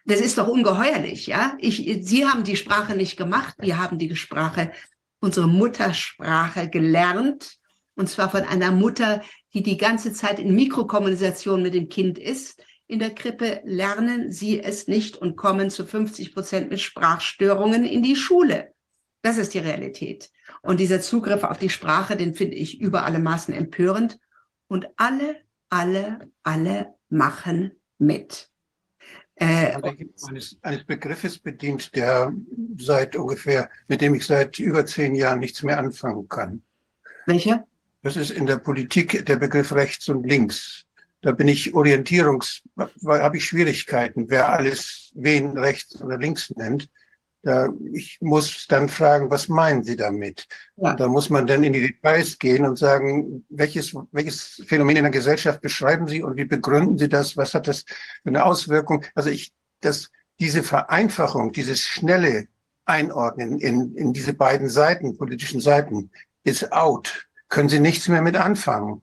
Das 0.06 0.20
ist 0.20 0.38
doch 0.38 0.48
ungeheuerlich, 0.48 1.28
ja? 1.28 1.56
Ich, 1.60 1.78
Sie 2.02 2.26
haben 2.26 2.44
die 2.44 2.56
Sprache 2.56 2.96
nicht 2.96 3.18
gemacht, 3.18 3.56
wir 3.60 3.78
haben 3.78 4.00
die 4.00 4.16
Sprache, 4.16 4.72
unsere 5.20 5.48
Muttersprache 5.48 6.70
gelernt, 6.70 7.58
und 7.98 8.08
zwar 8.08 8.30
von 8.30 8.44
einer 8.44 8.72
Mutter, 8.72 9.22
die 9.54 9.64
die 9.64 9.78
ganze 9.78 10.14
Zeit 10.14 10.40
in 10.40 10.56
Mikrokommunikation 10.56 11.62
mit 11.62 11.74
dem 11.74 11.90
Kind 11.90 12.18
ist. 12.18 12.64
In 12.86 13.00
der 13.00 13.14
Krippe 13.14 13.62
lernen 13.66 14.32
sie 14.32 14.62
es 14.62 14.88
nicht 14.88 15.18
und 15.18 15.36
kommen 15.36 15.70
zu 15.70 15.86
50 15.86 16.34
Prozent 16.34 16.70
mit 16.70 16.80
Sprachstörungen 16.80 17.84
in 17.84 18.04
die 18.04 18.16
Schule. 18.16 18.74
Das 19.24 19.38
ist 19.38 19.54
die 19.56 19.60
Realität. 19.60 20.30
Und 20.62 20.80
dieser 20.80 21.02
Zugriff 21.02 21.44
auf 21.44 21.58
die 21.58 21.70
Sprache, 21.70 22.16
den 22.16 22.36
finde 22.36 22.56
ich 22.56 22.80
über 22.80 23.04
alle 23.04 23.20
Maßen 23.20 23.54
empörend. 23.54 24.20
Und 24.68 24.88
alle, 24.96 25.38
alle, 25.70 26.32
alle 26.44 26.94
machen 27.10 27.72
mit. 27.98 28.50
Äh, 29.36 29.76
eines, 30.28 30.58
eines 30.62 30.86
Begriffes 30.86 31.40
bedient, 31.40 31.96
der 31.96 32.34
seit 32.78 33.16
ungefähr, 33.16 33.70
mit 33.88 34.02
dem 34.02 34.16
ich 34.16 34.26
seit 34.26 34.60
über 34.60 34.86
zehn 34.86 35.16
Jahren 35.16 35.40
nichts 35.40 35.64
mehr 35.64 35.80
anfangen 35.80 36.28
kann. 36.28 36.62
Welcher? 37.26 37.66
Das 38.08 38.16
ist 38.16 38.32
in 38.32 38.46
der 38.46 38.56
Politik 38.56 39.26
der 39.26 39.36
Begriff 39.36 39.74
rechts 39.74 40.08
und 40.08 40.26
links. 40.26 40.86
Da 41.20 41.34
bin 41.34 41.50
ich 41.50 41.74
orientierungs, 41.74 42.62
habe 43.06 43.36
ich 43.36 43.44
Schwierigkeiten, 43.44 44.30
wer 44.30 44.48
alles 44.48 45.12
wen 45.14 45.58
rechts 45.58 46.02
oder 46.02 46.18
links 46.18 46.50
nennt. 46.52 46.88
Da, 47.44 47.68
ich 47.92 48.18
muss 48.22 48.66
dann 48.68 48.88
fragen, 48.88 49.30
was 49.30 49.50
meinen 49.50 49.84
Sie 49.84 49.98
damit? 49.98 50.48
Ja. 50.78 50.96
Da 50.96 51.10
muss 51.10 51.30
man 51.30 51.48
dann 51.48 51.66
in 51.66 51.74
die 51.74 51.82
Details 51.82 52.40
gehen 52.40 52.64
und 52.64 52.78
sagen, 52.78 53.46
welches, 53.50 53.94
welches 54.14 54.64
Phänomen 54.66 54.96
in 54.96 55.04
der 55.04 55.12
Gesellschaft 55.12 55.60
beschreiben 55.60 56.08
Sie 56.08 56.24
und 56.24 56.38
wie 56.38 56.46
begründen 56.46 56.98
Sie 56.98 57.10
das? 57.10 57.36
Was 57.36 57.54
hat 57.54 57.68
das 57.68 57.82
für 58.24 58.30
eine 58.30 58.46
Auswirkung? 58.46 59.04
Also 59.16 59.30
ich, 59.30 59.52
das, 59.82 60.12
diese 60.40 60.64
Vereinfachung, 60.64 61.52
dieses 61.52 61.82
schnelle 61.82 62.48
Einordnen 62.86 63.60
in, 63.60 63.98
in 63.98 64.14
diese 64.14 64.32
beiden 64.32 64.70
Seiten, 64.70 65.18
politischen 65.18 65.60
Seiten, 65.60 66.10
ist 66.46 66.72
out. 66.72 67.27
Können 67.50 67.70
Sie 67.70 67.80
nichts 67.80 68.08
mehr 68.08 68.22
mit 68.22 68.36
anfangen. 68.36 69.02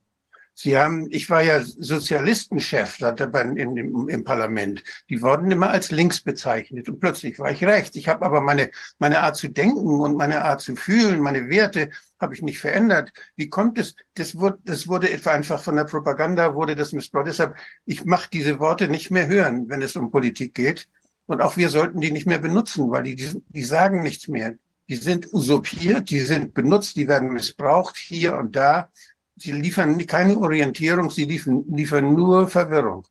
Sie 0.57 0.79
haben, 0.79 1.09
ich 1.11 1.29
war 1.31 1.43
ja 1.43 1.63
Sozialistenchef 1.65 3.01
in, 3.01 3.77
im, 3.77 4.09
im 4.09 4.25
Parlament. 4.25 4.85
Die 5.11 5.21
wurden 5.21 5.51
immer 5.51 5.71
als 5.71 5.91
links 5.91 6.21
bezeichnet 6.21 6.89
und 6.89 7.01
plötzlich 7.01 7.41
war 7.41 7.51
ich 7.51 7.65
rechts. 7.65 7.97
Ich 7.97 8.07
habe 8.07 8.25
aber 8.25 8.41
meine, 8.41 8.71
meine 9.01 9.21
Art 9.21 9.37
zu 9.37 9.49
denken 9.49 10.01
und 10.01 10.17
meine 10.17 10.45
Art 10.45 10.61
zu 10.61 10.77
fühlen, 10.77 11.21
meine 11.21 11.49
Werte 11.49 11.91
habe 12.21 12.35
ich 12.35 12.43
nicht 12.43 12.61
verändert. 12.61 13.13
Wie 13.35 13.49
kommt 13.49 13.79
es? 13.79 13.97
Das 14.15 14.39
wurde, 14.39 14.59
das 14.65 14.87
wurde 14.87 15.11
etwa 15.11 15.33
einfach 15.33 15.61
von 15.61 15.75
der 15.75 15.85
Propaganda, 15.85 16.55
wurde 16.55 16.77
das 16.77 16.93
missbraucht. 16.93 17.27
Deshalb, 17.27 17.57
ich 17.85 18.05
mache 18.05 18.31
diese 18.33 18.61
Worte 18.61 18.87
nicht 18.87 19.11
mehr 19.11 19.27
hören, 19.27 19.69
wenn 19.69 19.83
es 19.83 19.97
um 19.97 20.13
Politik 20.13 20.55
geht. 20.55 20.89
Und 21.27 21.41
auch 21.41 21.57
wir 21.57 21.69
sollten 21.69 22.01
die 22.01 22.13
nicht 22.13 22.27
mehr 22.27 22.39
benutzen, 22.39 22.91
weil 22.91 23.03
die, 23.03 23.17
die, 23.17 23.43
die 23.49 23.65
sagen 23.65 24.03
nichts 24.03 24.29
mehr. 24.29 24.55
Die 24.89 24.97
sind 24.97 25.33
usurpiert, 25.33 26.11
die 26.11 26.21
sind 26.21 26.53
benutzt, 26.53 26.97
die 26.97 27.09
werden 27.09 27.33
missbraucht 27.33 27.97
hier 27.97 28.37
und 28.37 28.55
da. 28.55 28.91
Sie 29.37 29.53
liefern 29.53 30.07
keine 30.07 30.37
Orientierung, 30.37 31.11
sie 31.11 31.25
liefern, 31.25 31.65
liefern 31.69 32.15
nur 32.15 32.49
Verwirrung. 32.49 33.07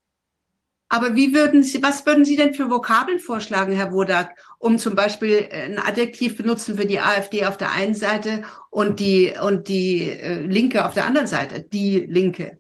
Aber 0.93 1.15
wie 1.15 1.33
würden 1.33 1.63
Sie, 1.63 1.81
was 1.81 2.05
würden 2.05 2.23
Sie 2.23 2.35
denn 2.35 2.53
für 2.53 2.69
Vokabeln 2.69 3.19
vorschlagen, 3.19 3.73
Herr 3.73 3.91
Wodak, 3.91 4.37
um 4.59 4.77
zum 4.77 4.93
Beispiel 4.93 5.49
ein 5.51 5.79
Adjektiv 5.79 6.37
benutzen 6.37 6.77
für 6.77 6.85
die 6.85 6.99
AfD 6.99 7.47
auf 7.47 7.57
der 7.57 7.71
einen 7.71 7.95
Seite 7.95 8.43
und 8.69 8.99
die, 8.99 9.33
und 9.41 9.67
die 9.67 10.11
äh, 10.11 10.45
Linke 10.45 10.85
auf 10.85 10.93
der 10.93 11.07
anderen 11.07 11.25
Seite, 11.25 11.61
die 11.63 12.01
Linke? 12.01 12.59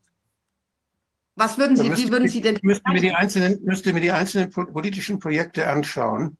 Was 1.35 1.59
würden 1.59 1.77
Sie, 1.77 1.95
wie 1.95 2.11
würden 2.11 2.27
Sie 2.27 2.41
denn? 2.41 2.57
Müssten 2.63 2.91
wir 2.91 3.01
die 3.01 3.11
einzelnen, 3.11 3.63
müsste 3.63 3.93
mir 3.93 4.01
die 4.01 4.11
einzelnen 4.11 4.49
politischen 4.49 5.19
Projekte 5.19 5.67
anschauen 5.67 6.37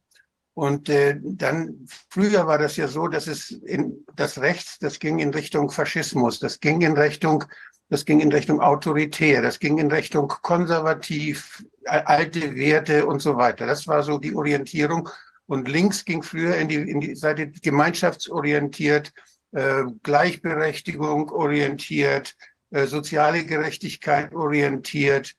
und 0.56 0.88
äh, 0.90 1.20
dann, 1.22 1.88
früher 2.10 2.46
war 2.46 2.60
das 2.60 2.78
ja 2.78 2.88
so, 2.88 3.08
dass 3.08 3.28
es 3.28 3.50
in 3.50 4.06
das 4.16 4.40
Rechts, 4.40 4.78
das 4.80 5.00
ging 5.00 5.20
in 5.20 5.34
Richtung 5.34 5.72
Faschismus, 5.72 6.40
das 6.40 6.60
ging 6.60 6.82
in 6.82 6.94
Richtung, 6.94 7.44
das 7.90 8.06
ging 8.06 8.20
in 8.20 8.32
Richtung 8.32 8.62
autoritär, 8.62 9.42
das 9.42 9.60
ging 9.60 9.80
in 9.80 9.92
Richtung 9.92 10.28
konservativ, 10.28 11.64
alte 11.86 12.56
Werte 12.56 13.06
und 13.06 13.20
so 13.20 13.36
weiter. 13.36 13.66
Das 13.66 13.88
war 13.88 14.04
so 14.04 14.20
die 14.20 14.36
Orientierung. 14.36 15.10
Und 15.48 15.68
links 15.68 16.06
ging 16.06 16.24
früher 16.24 16.56
in 16.56 16.68
die, 16.68 16.76
in 16.76 17.02
die 17.02 17.16
Seite 17.16 17.48
gemeinschaftsorientiert, 17.48 19.12
äh, 19.52 19.84
Gleichberechtigung 20.04 21.30
orientiert, 21.32 22.36
äh, 22.70 22.86
soziale 22.86 23.44
Gerechtigkeit 23.44 24.34
orientiert 24.34 25.34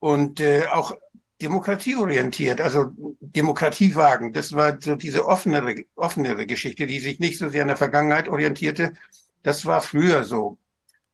und 0.00 0.40
äh, 0.40 0.66
auch 0.66 0.94
demokratieorientiert, 1.40 2.60
also 2.60 2.92
Demokratiewagen. 3.20 4.32
Das 4.32 4.52
war 4.52 4.80
so 4.80 4.96
diese 4.96 5.26
offenere, 5.26 5.84
offenere 5.94 6.46
Geschichte, 6.46 6.86
die 6.86 7.00
sich 7.00 7.18
nicht 7.18 7.38
so 7.38 7.48
sehr 7.48 7.62
an 7.62 7.68
der 7.68 7.76
Vergangenheit 7.76 8.28
orientierte. 8.28 8.94
Das 9.42 9.66
war 9.66 9.80
früher 9.80 10.24
so. 10.24 10.58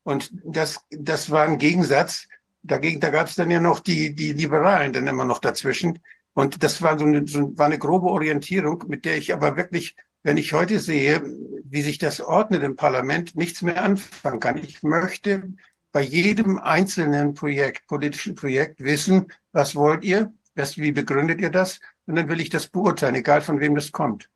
Und 0.04 0.30
das, 0.44 0.80
das 0.90 1.30
war 1.30 1.44
ein 1.44 1.58
Gegensatz. 1.58 2.28
Dagegen, 2.62 3.00
da 3.00 3.10
gab 3.10 3.26
es 3.26 3.34
dann 3.34 3.50
ja 3.50 3.60
noch 3.60 3.80
die, 3.80 4.14
die 4.14 4.32
Liberalen 4.32 4.92
dann 4.92 5.06
immer 5.06 5.24
noch 5.24 5.40
dazwischen. 5.40 5.98
Und 6.34 6.62
das 6.62 6.80
war 6.80 6.98
so 6.98 7.04
eine, 7.04 7.26
so, 7.26 7.56
war 7.58 7.66
eine 7.66 7.78
grobe 7.78 8.06
Orientierung, 8.06 8.84
mit 8.88 9.04
der 9.04 9.18
ich 9.18 9.32
aber 9.32 9.56
wirklich, 9.56 9.96
wenn 10.22 10.36
ich 10.36 10.52
heute 10.52 10.78
sehe, 10.78 11.22
wie 11.64 11.82
sich 11.82 11.98
das 11.98 12.20
ordnet 12.20 12.62
im 12.62 12.76
Parlament, 12.76 13.34
nichts 13.34 13.62
mehr 13.62 13.82
anfangen 13.82 14.40
kann. 14.40 14.56
Ich 14.58 14.82
möchte 14.82 15.52
bei 15.92 16.00
jedem 16.00 16.58
einzelnen 16.58 17.34
Projekt, 17.34 17.86
politischen 17.86 18.34
Projekt 18.34 18.82
wissen, 18.82 19.30
was 19.52 19.76
wollt 19.76 20.02
ihr, 20.04 20.32
was, 20.54 20.76
wie 20.78 20.92
begründet 20.92 21.40
ihr 21.40 21.50
das? 21.50 21.80
Und 22.06 22.16
dann 22.16 22.28
will 22.28 22.40
ich 22.40 22.50
das 22.50 22.66
beurteilen, 22.66 23.14
egal 23.14 23.42
von 23.42 23.60
wem 23.60 23.74
das 23.74 23.92
kommt. 23.92 24.28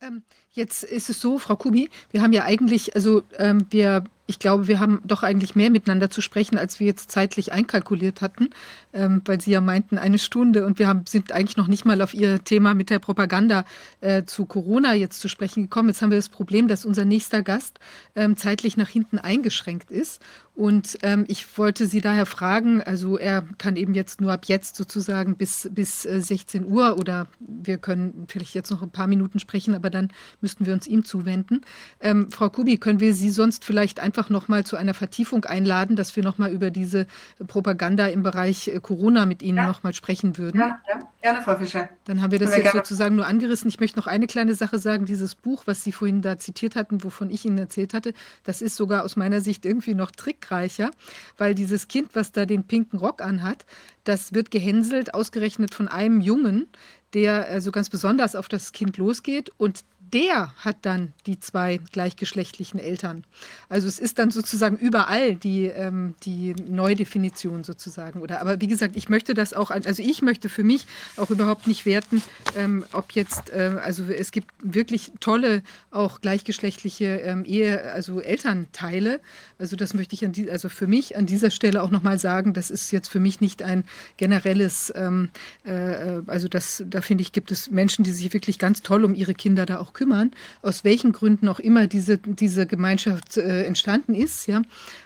Ähm, 0.00 0.24
jetzt 0.52 0.82
ist 0.82 1.10
es 1.10 1.20
so, 1.20 1.38
Frau 1.38 1.56
Kubi, 1.56 1.90
wir 2.10 2.22
haben 2.22 2.32
ja 2.32 2.44
eigentlich, 2.44 2.94
also 2.94 3.22
ähm, 3.38 3.66
wir 3.70 4.04
ich 4.26 4.38
glaube, 4.38 4.66
wir 4.66 4.80
haben 4.80 5.00
doch 5.04 5.22
eigentlich 5.22 5.54
mehr 5.54 5.70
miteinander 5.70 6.10
zu 6.10 6.20
sprechen, 6.20 6.58
als 6.58 6.80
wir 6.80 6.86
jetzt 6.86 7.12
zeitlich 7.12 7.52
einkalkuliert 7.52 8.20
hatten, 8.20 8.50
ähm, 8.92 9.22
weil 9.24 9.40
Sie 9.40 9.52
ja 9.52 9.60
meinten 9.60 9.98
eine 9.98 10.18
Stunde 10.18 10.66
und 10.66 10.78
wir 10.78 10.88
haben, 10.88 11.04
sind 11.06 11.30
eigentlich 11.30 11.56
noch 11.56 11.68
nicht 11.68 11.84
mal 11.84 12.02
auf 12.02 12.12
Ihr 12.12 12.42
Thema 12.42 12.74
mit 12.74 12.90
der 12.90 12.98
Propaganda 12.98 13.64
äh, 14.00 14.24
zu 14.24 14.46
Corona 14.46 14.94
jetzt 14.94 15.20
zu 15.20 15.28
sprechen 15.28 15.64
gekommen. 15.64 15.88
Jetzt 15.88 16.02
haben 16.02 16.10
wir 16.10 16.18
das 16.18 16.28
Problem, 16.28 16.66
dass 16.66 16.84
unser 16.84 17.04
nächster 17.04 17.42
Gast 17.42 17.78
ähm, 18.16 18.36
zeitlich 18.36 18.76
nach 18.76 18.88
hinten 18.88 19.18
eingeschränkt 19.18 19.90
ist 19.90 20.20
und 20.56 20.96
ähm, 21.02 21.26
ich 21.28 21.58
wollte 21.58 21.86
Sie 21.86 22.00
daher 22.00 22.24
fragen, 22.24 22.82
also 22.82 23.18
er 23.18 23.44
kann 23.58 23.76
eben 23.76 23.94
jetzt 23.94 24.22
nur 24.22 24.32
ab 24.32 24.46
jetzt 24.46 24.74
sozusagen 24.74 25.36
bis, 25.36 25.68
bis 25.70 26.06
äh, 26.06 26.22
16 26.22 26.64
Uhr 26.64 26.98
oder 26.98 27.26
wir 27.40 27.76
können 27.76 28.24
vielleicht 28.26 28.54
jetzt 28.54 28.70
noch 28.70 28.80
ein 28.80 28.90
paar 28.90 29.06
Minuten 29.06 29.38
sprechen, 29.38 29.74
aber 29.74 29.90
dann 29.90 30.08
müssten 30.40 30.64
wir 30.64 30.72
uns 30.72 30.86
ihm 30.86 31.04
zuwenden. 31.04 31.60
Ähm, 32.00 32.30
Frau 32.30 32.48
Kubi, 32.48 32.78
können 32.78 33.00
wir 33.00 33.12
Sie 33.12 33.28
sonst 33.28 33.66
vielleicht 33.66 34.00
einfach 34.00 34.30
noch 34.30 34.48
mal 34.48 34.64
zu 34.64 34.76
einer 34.76 34.94
Vertiefung 34.94 35.44
einladen, 35.44 35.94
dass 35.94 36.16
wir 36.16 36.22
noch 36.22 36.38
mal 36.38 36.50
über 36.50 36.70
diese 36.70 37.06
Propaganda 37.46 38.06
im 38.06 38.22
Bereich 38.22 38.68
äh, 38.68 38.80
Corona 38.80 39.26
mit 39.26 39.42
Ihnen 39.42 39.58
ja. 39.58 39.66
noch 39.66 39.82
mal 39.82 39.92
sprechen 39.92 40.38
würden? 40.38 40.58
Ja, 40.58 40.80
ja, 40.88 41.02
gerne, 41.20 41.42
Frau 41.42 41.58
Fischer. 41.58 41.90
Dann 42.04 42.22
haben 42.22 42.30
wir 42.30 42.38
das 42.38 42.52
wir 42.52 42.56
jetzt 42.56 42.72
gerne. 42.72 42.78
sozusagen 42.78 43.16
nur 43.16 43.26
angerissen. 43.26 43.68
Ich 43.68 43.78
möchte 43.78 43.98
noch 43.98 44.06
eine 44.06 44.26
kleine 44.26 44.54
Sache 44.54 44.78
sagen. 44.78 45.04
Dieses 45.04 45.34
Buch, 45.34 45.64
was 45.66 45.84
Sie 45.84 45.92
vorhin 45.92 46.22
da 46.22 46.38
zitiert 46.38 46.76
hatten, 46.76 47.04
wovon 47.04 47.28
ich 47.28 47.44
Ihnen 47.44 47.58
erzählt 47.58 47.92
hatte, 47.92 48.14
das 48.44 48.62
ist 48.62 48.76
sogar 48.76 49.04
aus 49.04 49.16
meiner 49.16 49.42
Sicht 49.42 49.66
irgendwie 49.66 49.94
noch 49.94 50.10
Trick 50.12 50.45
trickreicher, 50.46 50.90
weil 51.36 51.54
dieses 51.54 51.88
Kind, 51.88 52.10
was 52.14 52.32
da 52.32 52.46
den 52.46 52.64
pinken 52.64 52.98
Rock 52.98 53.22
anhat, 53.22 53.64
das 54.04 54.32
wird 54.32 54.50
gehänselt, 54.50 55.14
ausgerechnet 55.14 55.74
von 55.74 55.88
einem 55.88 56.20
Jungen, 56.20 56.68
der 57.14 57.46
also 57.46 57.72
ganz 57.72 57.90
besonders 57.90 58.34
auf 58.34 58.48
das 58.48 58.72
Kind 58.72 58.96
losgeht 58.96 59.50
und 59.56 59.84
der 60.12 60.54
hat 60.56 60.78
dann 60.82 61.12
die 61.26 61.40
zwei 61.40 61.78
gleichgeschlechtlichen 61.92 62.78
Eltern. 62.78 63.24
Also 63.68 63.88
es 63.88 63.98
ist 63.98 64.18
dann 64.18 64.30
sozusagen 64.30 64.76
überall 64.76 65.34
die, 65.34 65.66
ähm, 65.66 66.14
die 66.22 66.54
Neudefinition 66.54 67.64
sozusagen. 67.64 68.20
Oder 68.20 68.40
aber 68.40 68.60
wie 68.60 68.68
gesagt, 68.68 68.96
ich 68.96 69.08
möchte 69.08 69.34
das 69.34 69.52
auch, 69.52 69.70
also 69.70 70.02
ich 70.02 70.22
möchte 70.22 70.48
für 70.48 70.64
mich 70.64 70.86
auch 71.16 71.30
überhaupt 71.30 71.66
nicht 71.66 71.86
werten, 71.86 72.22
ähm, 72.56 72.84
ob 72.92 73.12
jetzt, 73.12 73.50
äh, 73.50 73.76
also 73.82 74.04
es 74.04 74.30
gibt 74.30 74.52
wirklich 74.62 75.12
tolle 75.20 75.62
auch 75.90 76.20
gleichgeschlechtliche 76.20 77.20
ähm, 77.20 77.44
Ehe, 77.44 77.92
also 77.92 78.20
Elternteile. 78.20 79.20
Also 79.58 79.74
das 79.76 79.94
möchte 79.94 80.14
ich 80.14 80.24
an 80.24 80.32
die, 80.32 80.50
also 80.50 80.68
für 80.68 80.86
mich 80.86 81.16
an 81.16 81.26
dieser 81.26 81.50
Stelle 81.50 81.82
auch 81.82 81.90
nochmal 81.90 82.18
sagen, 82.18 82.52
das 82.52 82.70
ist 82.70 82.92
jetzt 82.92 83.08
für 83.08 83.20
mich 83.20 83.40
nicht 83.40 83.62
ein 83.62 83.84
generelles, 84.18 84.92
ähm, 84.94 85.30
äh, 85.64 86.20
also 86.26 86.48
das, 86.48 86.84
da 86.86 87.00
finde 87.00 87.22
ich, 87.22 87.32
gibt 87.32 87.50
es 87.50 87.70
Menschen, 87.70 88.04
die 88.04 88.12
sich 88.12 88.32
wirklich 88.32 88.58
ganz 88.58 88.82
toll 88.82 89.04
um 89.04 89.14
ihre 89.14 89.34
Kinder 89.34 89.66
da 89.66 89.78
auch 89.78 89.92
kümmern, 89.96 90.30
aus 90.62 90.84
welchen 90.84 91.12
Gründen 91.12 91.48
auch 91.48 91.58
immer 91.58 91.86
diese, 91.86 92.18
diese 92.18 92.66
Gemeinschaft 92.66 93.36
äh, 93.38 93.64
entstanden 93.64 94.14
ist. 94.14 94.46
Ja. 94.46 94.62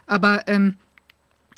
Aber 0.07 0.43
ähm, 0.49 0.75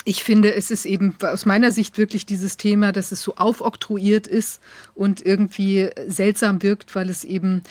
ich 0.04 0.24
finde, 0.24 0.54
es 0.54 0.70
ist 0.70 0.84
eben 0.84 1.14
aus 1.22 1.46
meiner 1.46 1.70
Sicht 1.70 1.96
wirklich 1.96 2.26
dieses 2.26 2.56
Thema, 2.56 2.92
dass 2.92 3.12
es 3.12 3.22
so 3.22 3.36
aufoktroyiert 3.36 4.26
ist 4.26 4.60
und 4.94 5.24
irgendwie 5.24 5.90
seltsam 6.08 6.62
wirkt, 6.62 6.94
weil 6.94 7.08
es 7.08 7.24
eben 7.24 7.62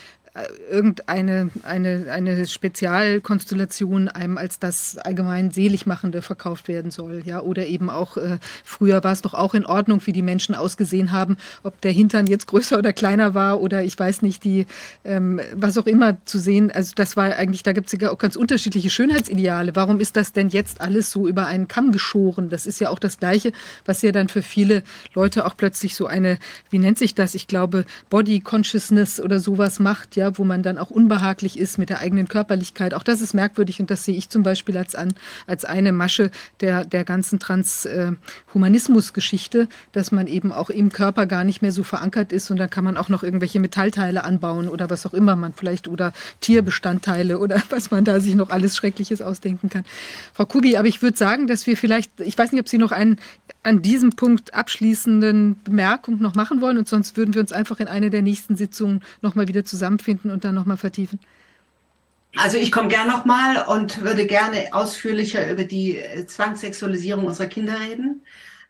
irgendeine 0.71 1.49
eine, 1.63 2.05
eine 2.09 2.47
Spezialkonstellation 2.47 4.07
einem 4.07 4.37
als 4.37 4.59
das 4.59 4.97
allgemein 4.97 5.51
Seligmachende 5.51 6.21
verkauft 6.21 6.69
werden 6.69 6.89
soll. 6.89 7.21
Ja? 7.25 7.41
Oder 7.41 7.67
eben 7.67 7.89
auch, 7.89 8.15
äh, 8.15 8.37
früher 8.63 9.03
war 9.03 9.11
es 9.11 9.21
doch 9.21 9.33
auch 9.33 9.53
in 9.53 9.65
Ordnung, 9.65 10.01
wie 10.05 10.13
die 10.13 10.21
Menschen 10.21 10.55
ausgesehen 10.55 11.11
haben, 11.11 11.35
ob 11.63 11.81
der 11.81 11.91
Hintern 11.91 12.27
jetzt 12.27 12.47
größer 12.47 12.77
oder 12.77 12.93
kleiner 12.93 13.33
war 13.33 13.59
oder 13.59 13.83
ich 13.83 13.99
weiß 13.99 14.21
nicht, 14.21 14.45
die, 14.45 14.67
ähm, 15.03 15.41
was 15.53 15.77
auch 15.77 15.85
immer 15.85 16.15
zu 16.23 16.39
sehen. 16.39 16.71
Also 16.71 16.93
das 16.95 17.17
war 17.17 17.35
eigentlich, 17.35 17.63
da 17.63 17.73
gibt 17.73 17.93
es 17.93 17.99
ja 17.99 18.09
auch 18.11 18.17
ganz 18.17 18.37
unterschiedliche 18.37 18.89
Schönheitsideale. 18.89 19.75
Warum 19.75 19.99
ist 19.99 20.15
das 20.15 20.31
denn 20.31 20.47
jetzt 20.47 20.79
alles 20.79 21.11
so 21.11 21.27
über 21.27 21.47
einen 21.47 21.67
Kamm 21.67 21.91
geschoren? 21.91 22.49
Das 22.49 22.65
ist 22.65 22.79
ja 22.79 22.89
auch 22.89 22.99
das 22.99 23.17
Gleiche, 23.17 23.51
was 23.83 24.01
ja 24.01 24.13
dann 24.13 24.29
für 24.29 24.43
viele 24.43 24.83
Leute 25.13 25.45
auch 25.45 25.57
plötzlich 25.57 25.95
so 25.95 26.05
eine, 26.05 26.37
wie 26.69 26.79
nennt 26.79 26.97
sich 26.97 27.15
das? 27.15 27.35
Ich 27.35 27.47
glaube, 27.47 27.83
Body 28.09 28.39
Consciousness 28.39 29.19
oder 29.19 29.41
sowas 29.41 29.79
macht, 29.79 30.15
ja, 30.15 30.20
wo 30.37 30.43
man 30.43 30.63
dann 30.63 30.77
auch 30.77 30.89
unbehaglich 30.89 31.59
ist 31.59 31.77
mit 31.77 31.89
der 31.89 31.99
eigenen 31.99 32.27
Körperlichkeit. 32.27 32.93
Auch 32.93 33.03
das 33.03 33.21
ist 33.21 33.33
merkwürdig 33.33 33.79
und 33.79 33.89
das 33.89 34.03
sehe 34.03 34.15
ich 34.15 34.29
zum 34.29 34.43
Beispiel 34.43 34.77
als, 34.77 34.95
an, 34.95 35.13
als 35.47 35.65
eine 35.65 35.91
Masche 35.91 36.31
der, 36.59 36.85
der 36.85 37.03
ganzen 37.03 37.39
Transhumanismus-Geschichte, 37.39 39.67
dass 39.91 40.11
man 40.11 40.27
eben 40.27 40.51
auch 40.51 40.69
im 40.69 40.91
Körper 40.91 41.25
gar 41.25 41.43
nicht 41.43 41.61
mehr 41.61 41.71
so 41.71 41.83
verankert 41.83 42.31
ist 42.31 42.51
und 42.51 42.57
da 42.57 42.67
kann 42.67 42.83
man 42.83 42.97
auch 42.97 43.09
noch 43.09 43.23
irgendwelche 43.23 43.59
Metallteile 43.59 44.23
anbauen 44.23 44.67
oder 44.67 44.89
was 44.89 45.05
auch 45.05 45.13
immer 45.13 45.35
man 45.35 45.53
vielleicht 45.53 45.87
oder 45.87 46.13
Tierbestandteile 46.39 47.39
oder 47.39 47.61
was 47.69 47.91
man 47.91 48.05
da 48.05 48.19
sich 48.19 48.35
noch 48.35 48.49
alles 48.49 48.75
Schreckliches 48.75 49.21
ausdenken 49.21 49.69
kann. 49.69 49.83
Frau 50.33 50.45
Kubi, 50.45 50.77
aber 50.77 50.87
ich 50.87 51.01
würde 51.01 51.17
sagen, 51.17 51.47
dass 51.47 51.67
wir 51.67 51.77
vielleicht, 51.77 52.19
ich 52.19 52.37
weiß 52.37 52.51
nicht, 52.51 52.61
ob 52.61 52.69
Sie 52.69 52.77
noch 52.77 52.91
einen 52.91 53.17
an 53.63 53.81
diesem 53.81 54.11
Punkt 54.11 54.53
abschließenden 54.53 55.61
Bemerkung 55.63 56.19
noch 56.19 56.35
machen 56.35 56.61
wollen 56.61 56.77
und 56.77 56.87
sonst 56.87 57.17
würden 57.17 57.33
wir 57.33 57.41
uns 57.41 57.51
einfach 57.51 57.79
in 57.79 57.87
eine 57.87 58.09
der 58.09 58.21
nächsten 58.21 58.55
Sitzungen 58.55 59.01
nochmal 59.21 59.47
wieder 59.47 59.65
zusammenfinden 59.65 60.10
und 60.19 60.43
dann 60.43 60.55
nochmal 60.55 60.77
vertiefen. 60.77 61.19
Also 62.37 62.57
ich 62.57 62.71
komme 62.71 62.87
gern 62.87 63.07
nochmal 63.07 63.65
und 63.67 64.01
würde 64.01 64.25
gerne 64.25 64.69
ausführlicher 64.71 65.51
über 65.51 65.65
die 65.65 65.97
äh, 65.97 66.25
Zwangssexualisierung 66.25 67.25
unserer 67.25 67.47
Kinder 67.47 67.77
reden, 67.79 68.25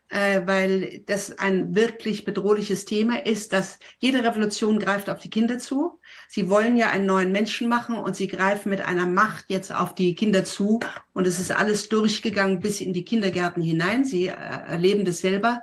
äh, 0.08 0.40
weil 0.46 1.02
das 1.06 1.38
ein 1.38 1.74
wirklich 1.74 2.24
bedrohliches 2.24 2.86
Thema 2.86 3.24
ist, 3.24 3.52
dass 3.52 3.78
jede 4.00 4.24
Revolution 4.24 4.80
greift 4.80 5.08
auf 5.08 5.20
die 5.20 5.30
Kinder 5.30 5.58
zu. 5.58 6.00
Sie 6.28 6.50
wollen 6.50 6.76
ja 6.76 6.90
einen 6.90 7.06
neuen 7.06 7.30
Menschen 7.30 7.68
machen 7.68 7.96
und 7.96 8.16
sie 8.16 8.26
greifen 8.26 8.68
mit 8.68 8.80
einer 8.80 9.06
Macht 9.06 9.44
jetzt 9.48 9.72
auf 9.72 9.94
die 9.94 10.16
Kinder 10.16 10.44
zu 10.44 10.80
und 11.12 11.28
es 11.28 11.38
ist 11.38 11.52
alles 11.52 11.88
durchgegangen 11.88 12.58
bis 12.58 12.80
in 12.80 12.92
die 12.92 13.04
Kindergärten 13.04 13.62
hinein. 13.62 14.04
Sie 14.04 14.26
äh, 14.26 14.32
erleben 14.32 15.04
das 15.04 15.20
selber 15.20 15.62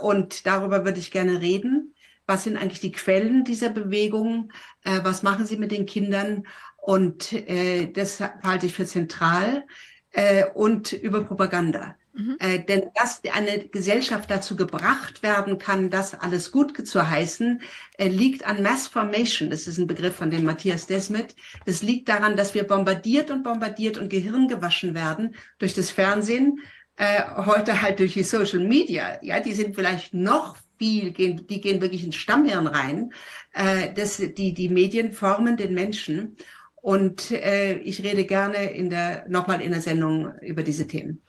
und 0.00 0.44
darüber 0.44 0.84
würde 0.84 0.98
ich 0.98 1.12
gerne 1.12 1.40
reden. 1.40 1.91
Was 2.26 2.44
sind 2.44 2.56
eigentlich 2.56 2.80
die 2.80 2.92
Quellen 2.92 3.44
dieser 3.44 3.70
Bewegung? 3.70 4.52
Äh, 4.84 5.00
was 5.02 5.22
machen 5.22 5.46
sie 5.46 5.56
mit 5.56 5.72
den 5.72 5.86
Kindern? 5.86 6.46
Und 6.76 7.32
äh, 7.32 7.90
das 7.92 8.20
halte 8.20 8.66
ich 8.66 8.74
für 8.74 8.86
zentral. 8.86 9.64
Äh, 10.10 10.44
und 10.54 10.92
über 10.92 11.24
Propaganda. 11.24 11.96
Mhm. 12.14 12.36
Äh, 12.40 12.58
denn 12.58 12.90
dass 12.94 13.22
eine 13.32 13.68
Gesellschaft 13.68 14.30
dazu 14.30 14.54
gebracht 14.56 15.22
werden 15.22 15.56
kann, 15.56 15.88
das 15.88 16.14
alles 16.14 16.52
gut 16.52 16.86
zu 16.86 17.08
heißen, 17.08 17.62
äh, 17.96 18.08
liegt 18.08 18.46
an 18.46 18.62
Mass 18.62 18.86
Formation. 18.86 19.48
Das 19.48 19.66
ist 19.66 19.78
ein 19.78 19.86
Begriff 19.86 20.16
von 20.16 20.30
dem 20.30 20.44
Matthias 20.44 20.86
Desmet. 20.86 21.34
Das 21.64 21.82
liegt 21.82 22.10
daran, 22.10 22.36
dass 22.36 22.54
wir 22.54 22.64
bombardiert 22.64 23.30
und 23.30 23.42
bombardiert 23.42 23.96
und 23.96 24.10
Gehirn 24.10 24.48
gewaschen 24.48 24.94
werden 24.94 25.34
durch 25.58 25.72
das 25.72 25.90
Fernsehen, 25.90 26.60
äh, 26.96 27.22
heute 27.36 27.80
halt 27.80 27.98
durch 27.98 28.12
die 28.12 28.24
Social 28.24 28.60
Media. 28.60 29.18
Ja, 29.22 29.40
die 29.40 29.54
sind 29.54 29.74
vielleicht 29.74 30.12
noch 30.12 30.56
viel, 30.82 31.12
gehen, 31.12 31.46
die 31.46 31.60
gehen 31.60 31.80
wirklich 31.80 32.02
ins 32.02 32.16
Stammhirn 32.16 32.66
rein. 32.66 33.12
Äh, 33.52 33.92
das, 33.94 34.16
die, 34.16 34.52
die 34.52 34.68
Medien 34.68 35.12
formen 35.12 35.56
den 35.56 35.74
Menschen. 35.74 36.36
Und 36.74 37.30
äh, 37.30 37.74
ich 37.74 38.02
rede 38.02 38.24
gerne 38.24 38.72
in 38.72 38.90
der, 38.90 39.24
nochmal 39.28 39.60
in 39.60 39.70
der 39.70 39.80
Sendung 39.80 40.34
über 40.40 40.64
diese 40.64 40.88
Themen. 40.88 41.22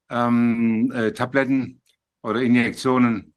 ähm, 0.10 0.92
äh, 0.94 1.12
Tabletten 1.12 1.82
oder 2.22 2.42
Injektionen. 2.42 3.34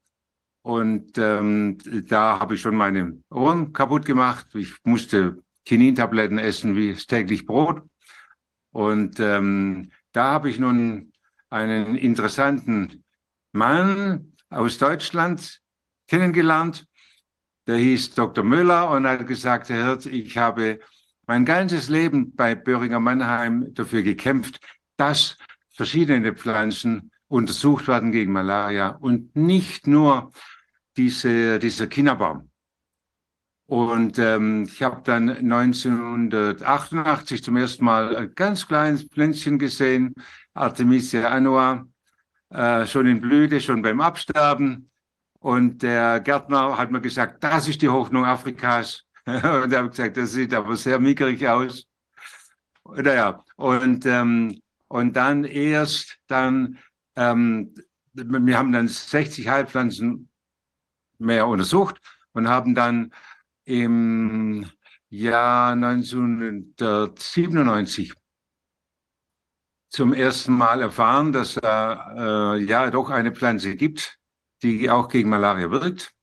Und 0.62 1.18
ähm, 1.18 1.78
da 2.08 2.38
habe 2.38 2.54
ich 2.54 2.60
schon 2.60 2.76
meine 2.76 3.18
Ohren 3.30 3.72
kaputt 3.72 4.04
gemacht. 4.04 4.46
Ich 4.54 4.74
musste 4.84 5.42
Kinin-Tabletten 5.66 6.38
essen 6.38 6.76
wie 6.76 6.94
täglich 6.94 7.46
Brot. 7.46 7.82
Und 8.70 9.18
ähm, 9.20 9.90
da 10.12 10.32
habe 10.32 10.50
ich 10.50 10.58
nun 10.58 11.12
einen 11.50 11.96
interessanten 11.96 13.04
Mann 13.52 14.32
aus 14.48 14.78
Deutschland 14.78 15.60
kennengelernt, 16.08 16.86
der 17.66 17.76
hieß 17.76 18.14
Dr. 18.14 18.44
Müller 18.44 18.90
und 18.90 19.06
hat 19.06 19.26
gesagt, 19.26 19.68
Herr 19.68 19.86
Hirt, 19.86 20.06
ich 20.06 20.36
habe 20.36 20.80
mein 21.26 21.44
ganzes 21.44 21.88
Leben 21.88 22.34
bei 22.34 22.54
Böhringer 22.54 23.00
Mannheim 23.00 23.72
dafür 23.74 24.02
gekämpft, 24.02 24.58
dass 24.96 25.38
verschiedene 25.70 26.34
Pflanzen 26.34 27.10
untersucht 27.28 27.88
werden 27.88 28.12
gegen 28.12 28.32
Malaria 28.32 28.88
und 28.88 29.34
nicht 29.36 29.86
nur 29.86 30.32
diese, 30.96 31.58
dieser 31.58 31.86
Kinderbaum. 31.86 32.50
Und 33.66 34.18
ähm, 34.18 34.64
ich 34.64 34.82
habe 34.82 35.00
dann 35.02 35.30
1988 35.30 37.42
zum 37.42 37.56
ersten 37.56 37.84
Mal 37.84 38.16
ein 38.16 38.34
ganz 38.34 38.68
kleines 38.68 39.04
Pflänzchen 39.04 39.58
gesehen, 39.58 40.14
Artemisia 40.52 41.28
annua, 41.28 41.86
äh, 42.50 42.86
schon 42.86 43.06
in 43.06 43.20
Blüte, 43.20 43.60
schon 43.60 43.80
beim 43.80 44.00
Absterben. 44.00 44.90
Und 45.38 45.82
der 45.82 46.20
Gärtner 46.20 46.76
hat 46.76 46.90
mir 46.90 47.00
gesagt, 47.00 47.42
das 47.42 47.66
ist 47.66 47.82
die 47.82 47.88
Hoffnung 47.88 48.24
Afrikas. 48.24 49.04
und 49.26 49.72
er 49.72 49.84
hat 49.84 49.90
gesagt, 49.90 50.16
das 50.16 50.32
sieht 50.32 50.52
aber 50.52 50.76
sehr 50.76 50.98
mickrig 50.98 51.46
aus. 51.48 51.86
Naja, 52.84 53.44
und, 53.56 54.04
ähm, 54.06 54.60
und 54.88 55.16
dann 55.16 55.44
erst 55.44 56.18
dann, 56.26 56.78
ähm, 57.16 57.74
wir 58.12 58.58
haben 58.58 58.72
dann 58.72 58.88
60 58.88 59.48
Heilpflanzen 59.48 60.28
mehr 61.22 61.46
untersucht 61.46 62.00
und 62.32 62.48
haben 62.48 62.74
dann 62.74 63.12
im 63.64 64.66
Jahr 65.08 65.72
1997 65.72 68.12
zum 69.90 70.12
ersten 70.14 70.54
Mal 70.54 70.80
erfahren, 70.80 71.32
dass 71.32 71.56
es 71.56 71.62
äh, 71.62 72.56
ja 72.64 72.90
doch 72.90 73.10
eine 73.10 73.32
Pflanze 73.32 73.76
gibt, 73.76 74.18
die 74.62 74.90
auch 74.90 75.08
gegen 75.08 75.28
Malaria 75.28 75.70
wirkt. 75.70 76.14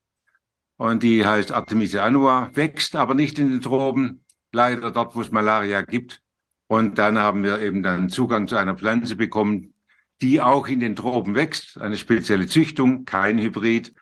Und 0.77 1.03
die 1.03 1.23
heißt 1.25 1.51
Artemisia 1.51 2.03
annua, 2.03 2.49
wächst 2.53 2.95
aber 2.95 3.13
nicht 3.13 3.37
in 3.37 3.49
den 3.49 3.61
Tropen, 3.61 4.25
leider 4.51 4.89
dort, 4.91 5.15
wo 5.15 5.21
es 5.21 5.29
Malaria 5.29 5.83
gibt. 5.83 6.23
Und 6.67 6.97
dann 6.97 7.19
haben 7.19 7.43
wir 7.43 7.61
eben 7.61 7.83
dann 7.83 8.09
Zugang 8.09 8.47
zu 8.47 8.55
einer 8.55 8.75
Pflanze 8.75 9.15
bekommen, 9.15 9.75
die 10.21 10.41
auch 10.41 10.67
in 10.67 10.79
den 10.79 10.95
Tropen 10.95 11.35
wächst, 11.35 11.79
eine 11.79 11.97
spezielle 11.97 12.47
Züchtung, 12.47 13.05
kein 13.05 13.39
Hybrid. 13.39 13.93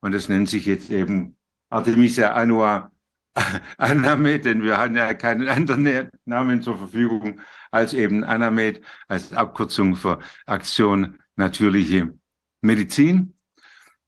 Und 0.00 0.12
das 0.12 0.28
nennt 0.28 0.48
sich 0.48 0.66
jetzt 0.66 0.90
eben 0.90 1.36
Artemisia 1.70 2.32
annua 2.32 2.90
Anamed, 3.78 4.44
denn 4.44 4.62
wir 4.62 4.78
haben 4.78 4.94
ja 4.96 5.14
keinen 5.14 5.48
anderen 5.48 6.10
Namen 6.24 6.62
zur 6.62 6.78
Verfügung 6.78 7.40
als 7.70 7.94
eben 7.94 8.24
Anamed 8.24 8.80
als 9.08 9.32
Abkürzung 9.32 9.94
für 9.96 10.18
Aktion 10.46 11.18
natürliche 11.36 12.12
Medizin. 12.62 13.34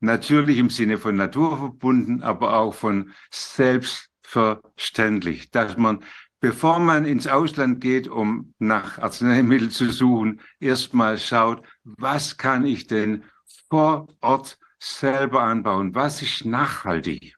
Natürlich 0.01 0.57
im 0.57 0.69
Sinne 0.69 0.97
von 0.97 1.17
naturverbunden, 1.17 2.23
aber 2.23 2.57
auch 2.57 2.73
von 2.73 3.11
selbstverständlich, 3.31 5.51
dass 5.51 5.75
man, 5.77 6.05
bevor 6.39 6.79
man 6.79 7.03
ins 7.05 7.27
Ausland 7.27 7.81
geht, 7.81 8.07
um 8.07 8.53
nach 8.59 8.97
Arzneimitteln 8.99 9.71
zu 9.71 9.91
suchen, 9.91 10.39
erstmal 10.59 11.17
schaut, 11.17 11.67
was 11.83 12.37
kann 12.37 12.65
ich 12.65 12.87
denn 12.87 13.25
vor 13.69 14.07
Ort 14.21 14.57
selber 14.79 15.43
anbauen? 15.43 15.93
Was 15.93 16.21
ist 16.21 16.45
nachhaltig? 16.45 17.35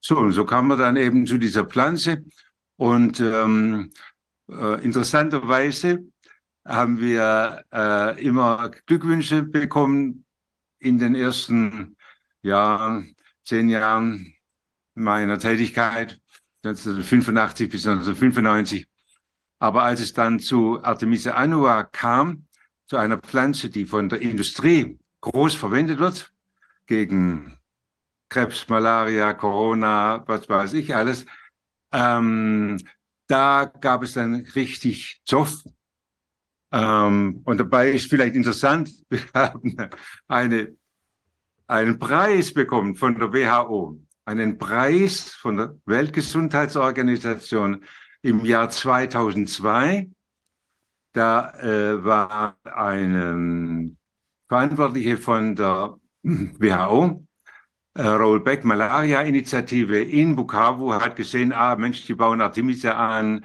So, 0.00 0.18
und 0.18 0.32
so 0.32 0.44
kam 0.44 0.68
man 0.68 0.78
dann 0.78 0.96
eben 0.96 1.26
zu 1.26 1.38
dieser 1.38 1.64
Pflanze. 1.64 2.24
Und 2.76 3.20
ähm, 3.20 3.90
äh, 4.48 4.84
interessanterweise 4.84 6.04
haben 6.66 7.00
wir 7.00 7.64
äh, 7.72 8.22
immer 8.24 8.70
Glückwünsche 8.86 9.42
bekommen 9.42 10.24
in 10.78 10.98
den 10.98 11.14
ersten 11.14 11.96
Jahren, 12.42 13.16
zehn 13.44 13.68
Jahren 13.68 14.34
meiner 14.94 15.38
Tätigkeit, 15.38 16.20
1985 16.64 17.70
bis 17.70 17.86
1995. 17.86 18.86
Aber 19.60 19.82
als 19.82 20.00
es 20.00 20.12
dann 20.12 20.38
zu 20.38 20.82
Artemisia 20.84 21.34
annua 21.34 21.84
kam, 21.84 22.46
zu 22.86 22.96
einer 22.96 23.18
Pflanze, 23.18 23.70
die 23.70 23.86
von 23.86 24.08
der 24.08 24.20
Industrie 24.22 24.98
groß 25.20 25.54
verwendet 25.54 25.98
wird, 25.98 26.32
gegen 26.88 27.56
Krebs, 28.28 28.68
Malaria, 28.68 29.32
Corona, 29.34 30.24
was 30.26 30.48
weiß 30.48 30.72
ich 30.74 30.94
alles, 30.94 31.24
ähm, 31.92 32.78
da 33.28 33.66
gab 33.80 34.02
es 34.02 34.14
dann 34.14 34.46
richtig 34.54 35.20
Zoff. 35.24 35.62
Ähm, 36.72 37.42
und 37.44 37.58
dabei 37.58 37.92
ist 37.92 38.10
vielleicht 38.10 38.34
interessant, 38.34 38.90
wir 39.10 39.22
haben 39.34 39.76
eine, 40.26 40.76
einen 41.66 41.98
Preis 41.98 42.52
bekommen 42.52 42.96
von 42.96 43.18
der 43.18 43.32
WHO, 43.32 44.00
einen 44.24 44.58
Preis 44.58 45.32
von 45.34 45.56
der 45.56 45.78
Weltgesundheitsorganisation 45.86 47.84
im 48.22 48.44
Jahr 48.44 48.68
2002. 48.68 50.10
Da 51.14 51.50
äh, 51.60 52.04
war 52.04 52.58
eine 52.64 53.96
Verantwortliche 54.48 55.16
von 55.16 55.56
der 55.56 55.98
WHO, 56.28 57.24
äh, 57.94 58.02
Rollback 58.02 58.64
Malaria 58.64 59.22
Initiative 59.22 60.02
in 60.02 60.36
Bukavu, 60.36 60.92
hat 60.92 61.16
gesehen, 61.16 61.52
ah 61.52 61.76
Mensch, 61.76 62.06
die 62.06 62.14
bauen 62.14 62.40
Artemisia 62.40 62.92
an, 62.92 63.44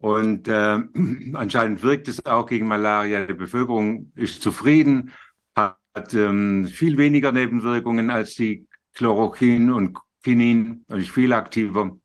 und 0.00 0.48
äh, 0.48 0.78
anscheinend 1.34 1.82
wirkt 1.82 2.08
es 2.08 2.24
auch 2.24 2.46
gegen 2.46 2.66
Malaria. 2.66 3.26
Die 3.26 3.34
Bevölkerung 3.34 4.12
ist 4.16 4.42
zufrieden, 4.42 5.12
hat 5.54 6.14
ähm, 6.14 6.66
viel 6.66 6.96
weniger 6.96 7.32
Nebenwirkungen 7.32 8.10
als 8.10 8.34
die 8.34 8.66
Chloroquin 8.94 9.70
und 9.70 9.98
Quinin, 10.22 10.84
also 10.88 11.10
viel 11.12 11.32
aktiver. 11.32 11.96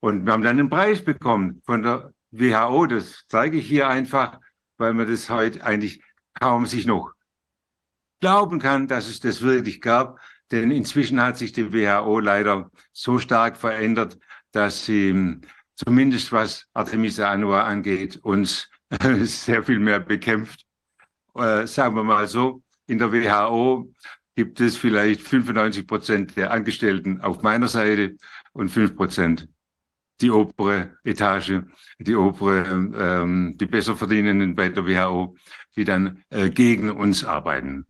Und 0.00 0.24
wir 0.24 0.32
haben 0.32 0.42
dann 0.42 0.58
einen 0.58 0.70
Preis 0.70 1.02
bekommen 1.02 1.62
von 1.64 1.82
der 1.82 2.12
WHO. 2.30 2.86
Das 2.86 3.24
zeige 3.28 3.58
ich 3.58 3.66
hier 3.66 3.88
einfach, 3.88 4.38
weil 4.78 4.94
man 4.94 5.08
das 5.08 5.30
heute 5.30 5.64
eigentlich 5.64 6.02
kaum 6.38 6.66
sich 6.66 6.86
noch 6.86 7.12
glauben 8.20 8.58
kann, 8.58 8.88
dass 8.88 9.08
es 9.08 9.20
das 9.20 9.42
wirklich 9.42 9.80
gab. 9.80 10.18
Denn 10.50 10.70
inzwischen 10.70 11.20
hat 11.20 11.38
sich 11.38 11.52
die 11.52 11.72
WHO 11.72 12.18
leider 12.20 12.70
so 12.92 13.18
stark 13.18 13.56
verändert, 13.56 14.18
dass 14.52 14.84
sie 14.84 15.40
zumindest 15.76 16.32
was 16.32 16.66
Artemisia 16.74 17.30
annua 17.30 17.62
angeht, 17.62 18.18
uns 18.22 18.68
sehr 19.24 19.62
viel 19.62 19.78
mehr 19.78 20.00
bekämpft. 20.00 20.66
Äh, 21.34 21.66
sagen 21.66 21.94
wir 21.94 22.04
mal 22.04 22.26
so, 22.26 22.62
in 22.86 22.98
der 22.98 23.12
WHO 23.12 23.92
gibt 24.34 24.60
es 24.60 24.76
vielleicht 24.76 25.22
95 25.22 25.86
Prozent 25.86 26.36
der 26.36 26.50
Angestellten 26.50 27.20
auf 27.20 27.42
meiner 27.42 27.68
Seite 27.68 28.16
und 28.52 28.68
5 28.70 28.96
Prozent 28.96 29.48
die 30.20 30.30
obere 30.30 30.96
Etage, 31.04 31.62
die 31.98 32.14
obere, 32.14 32.66
ähm, 32.68 33.56
die 33.56 33.66
besser 33.66 33.96
verdienenden 33.96 34.54
bei 34.54 34.68
der 34.68 34.86
WHO, 34.86 35.36
die 35.76 35.84
dann 35.84 36.22
äh, 36.30 36.50
gegen 36.50 36.90
uns 36.90 37.24
arbeiten. 37.24 37.86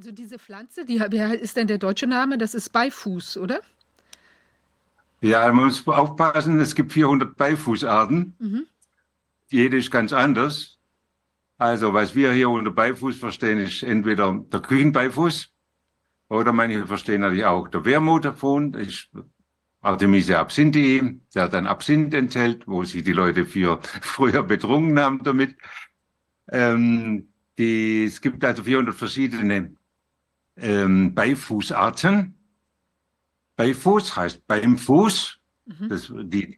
Also 0.00 0.12
diese 0.12 0.38
Pflanze, 0.38 0.86
die, 0.86 0.96
ist 0.96 1.58
denn 1.58 1.66
der 1.66 1.76
deutsche 1.76 2.06
Name? 2.06 2.38
Das 2.38 2.54
ist 2.54 2.70
Beifuß, 2.70 3.36
oder? 3.36 3.60
Ja, 5.20 5.46
man 5.52 5.66
muss 5.66 5.86
aufpassen, 5.86 6.58
es 6.58 6.74
gibt 6.74 6.94
400 6.94 7.36
Beifußarten. 7.36 8.34
Mhm. 8.38 8.66
Jede 9.50 9.76
ist 9.76 9.90
ganz 9.90 10.14
anders. 10.14 10.78
Also, 11.58 11.92
was 11.92 12.14
wir 12.14 12.32
hier 12.32 12.48
unter 12.48 12.70
Beifuß 12.70 13.18
verstehen, 13.18 13.58
ist 13.58 13.82
entweder 13.82 14.42
der 14.50 14.60
Küchenbeifuß 14.60 15.50
oder 16.30 16.54
manche 16.54 16.86
verstehen 16.86 17.20
natürlich 17.20 17.44
auch 17.44 17.68
der 17.68 17.84
Wermutterfund, 17.84 18.76
ist 18.76 19.10
Artemisia 19.82 20.40
absinthium, 20.40 21.20
der 21.34 21.50
dann 21.50 21.66
Absinth 21.66 22.14
enthält, 22.14 22.66
wo 22.66 22.84
sich 22.84 23.04
die 23.04 23.12
Leute 23.12 23.44
für 23.44 23.78
früher 24.00 24.44
betrunken 24.44 24.98
haben 24.98 25.22
damit. 25.22 25.56
Ähm, 26.50 27.28
die, 27.58 28.04
es 28.04 28.22
gibt 28.22 28.42
also 28.42 28.64
400 28.64 28.94
verschiedene 28.94 29.76
ähm, 30.60 31.14
Beifußarten. 31.14 32.34
Beifuß 33.56 34.16
heißt 34.16 34.46
beim 34.46 34.78
Fuß. 34.78 35.38
Mhm. 35.66 35.88
Das, 35.88 36.12
die, 36.14 36.56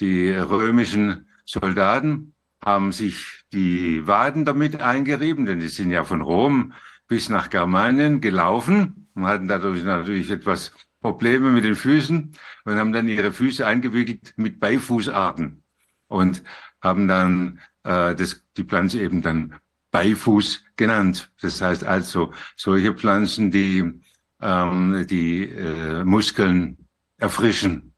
die 0.00 0.30
römischen 0.30 1.28
Soldaten 1.44 2.34
haben 2.64 2.92
sich 2.92 3.44
die 3.52 4.06
Waden 4.06 4.44
damit 4.44 4.80
eingerieben, 4.80 5.46
denn 5.46 5.60
die 5.60 5.68
sind 5.68 5.90
ja 5.90 6.04
von 6.04 6.20
Rom 6.20 6.72
bis 7.08 7.28
nach 7.28 7.50
Germanien 7.50 8.20
gelaufen 8.20 9.08
und 9.14 9.26
hatten 9.26 9.48
dadurch 9.48 9.82
natürlich 9.82 10.30
etwas 10.30 10.72
Probleme 11.00 11.50
mit 11.50 11.64
den 11.64 11.74
Füßen 11.74 12.32
und 12.64 12.76
haben 12.76 12.92
dann 12.92 13.08
ihre 13.08 13.32
Füße 13.32 13.66
eingewickelt 13.66 14.34
mit 14.36 14.60
Beifußarten 14.60 15.62
und 16.08 16.42
haben 16.82 17.08
dann 17.08 17.60
äh, 17.84 18.14
das, 18.14 18.44
die 18.56 18.64
Pflanze 18.64 19.00
eben 19.00 19.22
dann 19.22 19.56
Beifuß 19.90 20.64
genannt. 20.80 21.30
Das 21.40 21.60
heißt 21.60 21.84
also 21.84 22.32
solche 22.56 22.94
Pflanzen, 22.94 23.50
die 23.50 24.02
ähm, 24.40 25.06
die 25.08 25.44
äh, 25.44 26.02
Muskeln 26.02 26.78
erfrischen. 27.18 27.94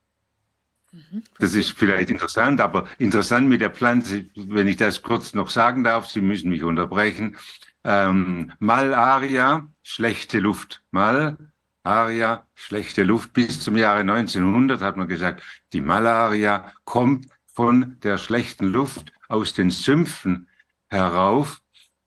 Mhm. 0.91 1.23
Das 1.39 1.55
ist 1.55 1.71
vielleicht 1.71 2.11
interessant, 2.11 2.61
aber 2.61 2.89
interessant 2.99 3.49
mit 3.49 3.61
der 3.61 3.71
Pflanze, 3.71 4.27
wenn 4.35 4.67
ich 4.67 4.77
das 4.77 5.01
kurz 5.03 5.33
noch 5.35 5.49
sagen 5.49 5.85
darf, 5.85 6.09
Sie 6.09 6.21
müssen 6.21 6.51
mich 6.51 6.65
unterbrechen. 6.65 7.37
Ähm, 7.85 8.53
Malaria, 8.59 9.69
schlechte 9.83 10.41
Luft. 10.41 10.83
Malaria, 10.91 12.45
schlechte 12.55 13.05
Luft. 13.05 13.33
Bis 13.33 13.61
zum 13.61 13.77
Jahre 13.77 14.01
1900 14.01 14.81
hat 14.83 14.97
man 14.97 15.09
gesagt, 15.09 15.43
die 15.73 15.81
Malaria 15.81 16.73
kommt 16.85 17.27
von 17.55 17.99
der 18.03 18.19
schlechten 18.19 18.67
Luft 18.67 19.13
aus 19.29 19.55
den 19.55 19.71
Sümpfen 19.71 20.49
herauf. 20.89 21.62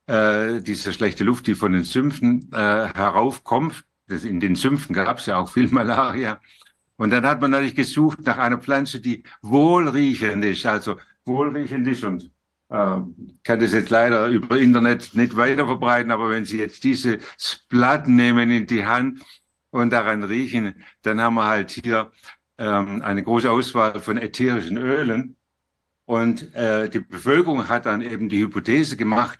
Äh, 0.07 0.61
diese 0.61 0.93
schlechte 0.93 1.23
Luft, 1.23 1.47
die 1.47 1.55
von 1.55 1.71
den 1.71 1.83
Sümpfen 1.83 2.49
äh, 2.53 2.57
heraufkommt. 2.57 3.83
Das, 4.07 4.23
in 4.23 4.39
den 4.39 4.55
Sümpfen 4.55 4.93
gab 4.93 5.17
es 5.17 5.25
ja 5.25 5.37
auch 5.37 5.49
viel 5.51 5.67
Malaria. 5.69 6.39
Und 6.97 7.09
dann 7.09 7.25
hat 7.25 7.41
man 7.41 7.51
natürlich 7.51 7.75
gesucht 7.75 8.19
nach 8.25 8.37
einer 8.37 8.59
Pflanze, 8.59 9.01
die 9.01 9.23
wohlriechend 9.41 10.45
ist, 10.45 10.65
also 10.65 10.97
wohlriechend 11.25 11.87
ist 11.87 12.03
und 12.03 12.31
äh, 12.69 12.99
kann 13.43 13.59
das 13.59 13.73
jetzt 13.73 13.89
leider 13.89 14.27
über 14.27 14.57
Internet 14.57 15.13
nicht 15.15 15.35
weiter 15.35 15.65
verbreiten, 15.65 16.11
aber 16.11 16.29
wenn 16.29 16.45
Sie 16.45 16.59
jetzt 16.59 16.83
dieses 16.83 17.19
Blatt 17.67 18.07
nehmen 18.07 18.49
in 18.51 18.67
die 18.67 18.85
Hand 18.85 19.21
und 19.71 19.91
daran 19.91 20.23
riechen, 20.23 20.83
dann 21.01 21.19
haben 21.19 21.35
wir 21.35 21.45
halt 21.45 21.71
hier 21.71 22.11
ähm, 22.57 23.01
eine 23.01 23.23
große 23.23 23.49
Auswahl 23.49 23.99
von 23.99 24.17
ätherischen 24.17 24.77
Ölen. 24.77 25.35
Und 26.05 26.53
äh, 26.53 26.89
die 26.89 26.99
Bevölkerung 26.99 27.67
hat 27.67 27.87
dann 27.87 28.01
eben 28.01 28.29
die 28.29 28.39
Hypothese 28.39 28.95
gemacht, 28.95 29.39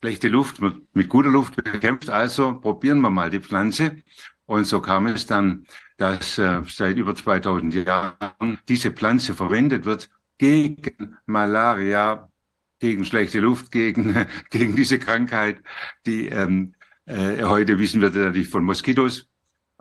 schlechte 0.00 0.28
Luft 0.28 0.60
wird 0.60 0.82
mit 0.94 1.08
guter 1.08 1.30
Luft 1.30 1.56
bekämpft, 1.56 2.10
also 2.10 2.60
probieren 2.60 3.00
wir 3.00 3.10
mal 3.10 3.30
die 3.30 3.40
Pflanze. 3.40 4.02
Und 4.46 4.64
so 4.64 4.80
kam 4.80 5.06
es 5.06 5.26
dann, 5.26 5.66
dass 5.98 6.38
äh, 6.38 6.62
seit 6.66 6.96
über 6.96 7.14
2000 7.14 7.74
Jahren 7.74 8.58
diese 8.68 8.92
Pflanze 8.92 9.34
verwendet 9.34 9.84
wird 9.84 10.08
gegen 10.38 11.16
Malaria, 11.26 12.30
gegen 12.78 13.04
schlechte 13.04 13.40
Luft, 13.40 13.70
gegen, 13.72 14.26
gegen 14.50 14.76
diese 14.76 14.98
Krankheit, 14.98 15.60
die 16.06 16.28
ähm, 16.28 16.74
äh, 17.06 17.42
heute 17.42 17.78
wissen 17.78 18.00
wir 18.00 18.10
natürlich 18.10 18.48
von 18.48 18.64
Moskitos 18.64 19.26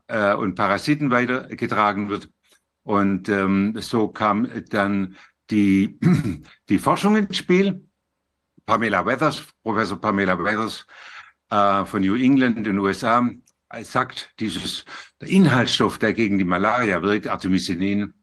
äh, 0.08 0.34
und 0.34 0.56
Parasiten 0.56 1.12
weitergetragen 1.12 2.10
wird. 2.10 2.30
Und 2.84 3.30
ähm, 3.30 3.76
so 3.80 4.08
kam 4.08 4.50
dann 4.70 5.18
die, 5.50 6.00
die 6.70 6.80
Forschung 6.80 7.18
ins 7.18 7.38
Spiel. 7.38 7.87
Pamela 8.68 9.06
Weathers, 9.06 9.44
Professor 9.64 10.00
Pamela 10.00 10.38
Weathers 10.38 10.86
äh, 11.50 11.86
von 11.86 12.02
New 12.02 12.16
England 12.16 12.58
in 12.58 12.64
den 12.66 12.78
USA, 12.80 13.28
sagt, 13.82 14.30
dieses, 14.40 14.86
der 15.22 15.30
Inhaltsstoff, 15.30 15.98
der 15.98 16.14
gegen 16.14 16.38
die 16.38 16.44
Malaria 16.44 17.02
wirkt, 17.02 17.28
Artemisinin, 17.28 18.14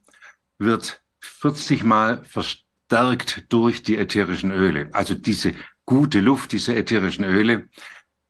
wird 0.58 1.02
40 1.20 1.82
Mal 1.84 2.24
verstärkt 2.24 3.46
durch 3.48 3.82
die 3.82 3.96
ätherischen 3.96 4.50
Öle. 4.50 4.90
Also 4.92 5.14
diese 5.14 5.54
gute 5.86 6.20
Luft, 6.20 6.52
diese 6.52 6.76
ätherischen 6.76 7.24
Öle 7.24 7.68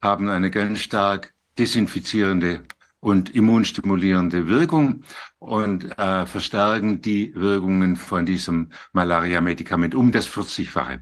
haben 0.03 0.29
eine 0.29 0.51
ganz 0.51 0.81
stark 0.81 1.35
desinfizierende 1.59 2.65
und 3.01 3.35
immunstimulierende 3.35 4.47
Wirkung 4.47 5.05
und 5.39 5.99
äh, 5.99 6.27
verstärken 6.27 7.01
die 7.03 7.35
Wirkungen 7.35 7.97
von 7.97 8.25
diesem 8.25 8.71
Malaria-Medikament 8.93 9.95
um 9.95 10.11
das 10.11 10.29
40-fache. 10.29 11.01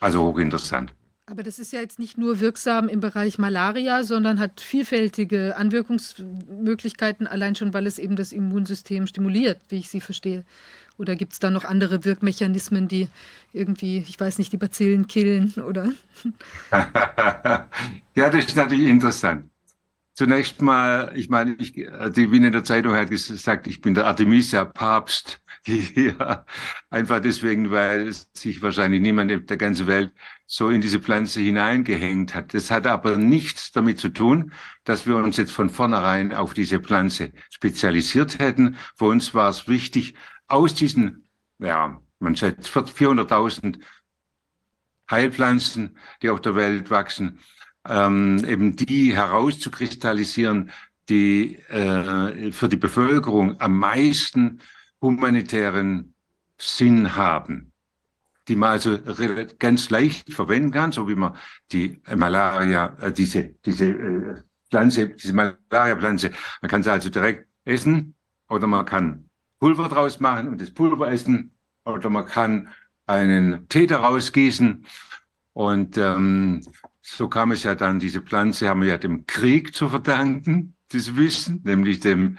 Also 0.00 0.22
hochinteressant. 0.22 0.92
Aber 1.28 1.42
das 1.42 1.58
ist 1.58 1.72
ja 1.72 1.80
jetzt 1.80 1.98
nicht 1.98 2.18
nur 2.18 2.38
wirksam 2.38 2.88
im 2.88 3.00
Bereich 3.00 3.36
Malaria, 3.36 4.04
sondern 4.04 4.38
hat 4.38 4.60
vielfältige 4.60 5.56
Anwirkungsmöglichkeiten, 5.56 7.26
allein 7.26 7.56
schon, 7.56 7.74
weil 7.74 7.88
es 7.88 7.98
eben 7.98 8.14
das 8.14 8.30
Immunsystem 8.30 9.08
stimuliert, 9.08 9.60
wie 9.68 9.78
ich 9.78 9.88
Sie 9.88 10.00
verstehe. 10.00 10.44
Oder 10.98 11.16
gibt 11.16 11.32
es 11.32 11.40
da 11.40 11.50
noch 11.50 11.64
andere 11.64 12.04
Wirkmechanismen, 12.04 12.86
die 12.86 13.08
irgendwie, 13.52 13.98
ich 14.08 14.18
weiß 14.18 14.38
nicht, 14.38 14.52
die 14.52 14.56
Bazillen 14.56 15.08
killen 15.08 15.52
oder? 15.54 15.92
ja, 18.14 18.30
das 18.30 18.46
ist 18.46 18.56
natürlich 18.56 18.88
interessant. 18.88 19.50
Zunächst 20.14 20.62
mal, 20.62 21.12
ich 21.14 21.28
meine, 21.28 21.54
ich, 21.58 21.72
die 21.72 22.30
Wiener 22.30 22.50
der 22.50 22.64
Zeitung 22.64 22.94
hat 22.94 23.10
gesagt, 23.10 23.66
ich 23.66 23.80
bin 23.80 23.94
der 23.94 24.06
Artemisia-Papst. 24.06 25.40
Ja, 25.96 26.46
einfach 26.90 27.20
deswegen, 27.20 27.70
weil 27.70 28.12
sich 28.34 28.62
wahrscheinlich 28.62 29.00
niemand 29.00 29.30
in 29.30 29.46
der 29.46 29.56
ganzen 29.56 29.86
Welt 29.86 30.12
so 30.46 30.68
in 30.68 30.80
diese 30.80 31.00
Pflanze 31.00 31.40
hineingehängt 31.40 32.34
hat. 32.34 32.54
Das 32.54 32.70
hat 32.70 32.86
aber 32.86 33.16
nichts 33.16 33.72
damit 33.72 33.98
zu 33.98 34.08
tun, 34.10 34.52
dass 34.84 35.06
wir 35.06 35.16
uns 35.16 35.36
jetzt 35.36 35.52
von 35.52 35.70
vornherein 35.70 36.32
auf 36.32 36.54
diese 36.54 36.80
Pflanze 36.80 37.32
spezialisiert 37.50 38.38
hätten. 38.38 38.76
Für 38.96 39.06
uns 39.06 39.34
war 39.34 39.50
es 39.50 39.66
wichtig, 39.66 40.14
aus 40.46 40.74
diesen, 40.74 41.28
ja, 41.58 42.00
man 42.20 42.36
schätzt 42.36 42.68
400.000 42.68 43.80
Heilpflanzen, 45.10 45.98
die 46.22 46.30
auf 46.30 46.40
der 46.40 46.54
Welt 46.54 46.90
wachsen, 46.90 47.40
ähm, 47.88 48.44
eben 48.46 48.76
die 48.76 49.14
herauszukristallisieren, 49.14 50.70
die 51.08 51.56
äh, 51.68 52.52
für 52.52 52.68
die 52.68 52.76
Bevölkerung 52.76 53.60
am 53.60 53.78
meisten 53.78 54.60
humanitären 55.06 56.14
Sinn 56.58 57.14
haben, 57.14 57.72
die 58.48 58.56
man 58.56 58.70
also 58.70 58.98
ganz 59.58 59.90
leicht 59.90 60.32
verwenden 60.32 60.70
kann, 60.70 60.92
so 60.92 61.08
wie 61.08 61.14
man 61.14 61.36
die 61.72 62.00
Malaria, 62.14 62.96
äh, 63.00 63.12
diese, 63.12 63.54
diese 63.64 63.86
äh, 63.86 64.42
Pflanze, 64.70 65.08
diese 65.10 65.32
Malaria-Pflanze, 65.32 66.32
man 66.60 66.70
kann 66.70 66.82
sie 66.82 66.90
also 66.90 67.08
direkt 67.08 67.46
essen 67.64 68.14
oder 68.48 68.66
man 68.66 68.84
kann 68.84 69.28
Pulver 69.60 69.88
draus 69.88 70.20
machen 70.20 70.48
und 70.48 70.60
das 70.60 70.72
Pulver 70.72 71.10
essen 71.10 71.52
oder 71.84 72.10
man 72.10 72.26
kann 72.26 72.68
einen 73.06 73.68
Tee 73.68 73.86
daraus 73.86 74.32
gießen. 74.32 74.84
Und 75.52 75.96
ähm, 75.96 76.62
so 77.00 77.28
kam 77.28 77.52
es 77.52 77.62
ja 77.62 77.74
dann, 77.74 78.00
diese 78.00 78.20
Pflanze 78.20 78.68
haben 78.68 78.82
wir 78.82 78.88
ja 78.88 78.98
dem 78.98 79.26
Krieg 79.26 79.74
zu 79.74 79.88
verdanken, 79.88 80.76
das 80.88 81.16
Wissen, 81.16 81.62
nämlich 81.64 82.00
dem 82.00 82.38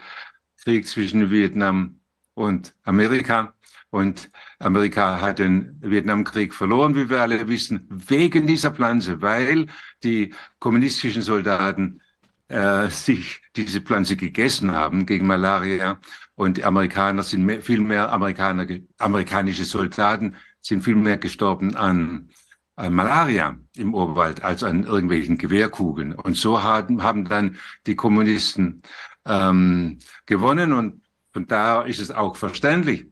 Krieg 0.63 0.87
zwischen 0.87 1.31
Vietnam 1.31 1.99
und 2.37 2.75
Amerika. 2.83 3.53
Und 3.89 4.29
Amerika 4.59 5.19
hat 5.19 5.39
den 5.39 5.77
Vietnamkrieg 5.81 6.53
verloren, 6.53 6.93
wie 6.95 7.09
wir 7.09 7.21
alle 7.21 7.47
wissen, 7.47 7.87
wegen 7.89 8.45
dieser 8.45 8.71
Pflanze, 8.71 9.21
weil 9.21 9.67
die 10.03 10.33
kommunistischen 10.59 11.23
Soldaten 11.23 12.01
äh, 12.49 12.89
sich 12.89 13.41
diese 13.55 13.81
Pflanze 13.81 14.15
gegessen 14.15 14.71
haben 14.71 15.05
gegen 15.05 15.25
Malaria. 15.25 15.99
Und 16.35 16.57
die 16.57 16.63
Amerikaner 16.63 17.23
sind 17.23 17.43
mehr, 17.43 17.61
viel 17.61 17.79
mehr 17.79 18.11
Amerikaner, 18.11 18.67
amerikanische 18.99 19.65
Soldaten 19.65 20.35
sind 20.61 20.83
viel 20.83 20.95
mehr 20.95 21.17
gestorben 21.17 21.75
an 21.75 22.29
an 22.75 22.93
Malaria 22.93 23.57
im 23.75 23.95
Urwald 23.95 24.43
als 24.43 24.63
an 24.63 24.83
irgendwelchen 24.83 25.39
Gewehrkugeln. 25.39 26.13
Und 26.13 26.37
so 26.37 26.61
haben, 26.61 27.01
haben 27.01 27.25
dann 27.25 27.57
die 27.87 27.95
Kommunisten 27.95 28.83
ähm, 29.25 29.97
gewonnen 30.27 30.73
und 30.73 31.01
von 31.37 31.45
da 31.45 31.83
ist 31.83 31.99
es 31.99 32.09
auch 32.09 32.35
verständlich, 32.35 33.05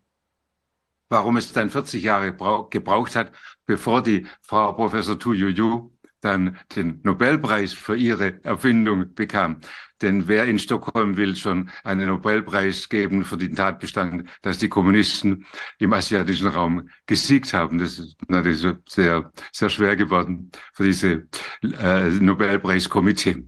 warum 1.10 1.38
es 1.38 1.54
dann 1.54 1.70
40 1.70 2.02
Jahre 2.02 2.36
gebraucht 2.72 3.16
hat, 3.16 3.32
bevor 3.68 4.02
die 4.02 4.26
Frau 4.42 4.74
Professor 4.74 5.20
Tu 5.20 5.34
Yu 5.34 5.92
dann 6.22 6.58
den 6.76 7.02
Nobelpreis 7.04 7.74
für 7.74 7.96
ihre 7.96 8.44
Erfindung 8.44 9.14
bekam. 9.14 9.62
Denn 10.02 10.28
wer 10.28 10.46
in 10.46 10.58
Stockholm 10.58 11.18
will 11.18 11.36
schon 11.36 11.70
einen 11.84 12.08
Nobelpreis 12.08 12.90
geben 12.90 13.26
für 13.26 13.38
den 13.38 13.56
Tatbestand, 13.56 14.28
dass 14.42 14.58
die 14.58 14.70
Kommunisten 14.70 15.46
im 15.78 15.94
asiatischen 15.94 16.48
Raum 16.48 16.90
gesiegt 17.06 17.54
haben? 17.54 17.78
Das 17.78 18.00
ist 18.00 18.18
natürlich 18.28 18.66
sehr, 18.90 19.32
sehr 19.52 19.70
schwer 19.70 19.96
geworden 19.96 20.50
für 20.74 20.86
diese 20.86 21.28
äh, 21.62 22.10
Nobelpreiskomitee. 22.10 23.46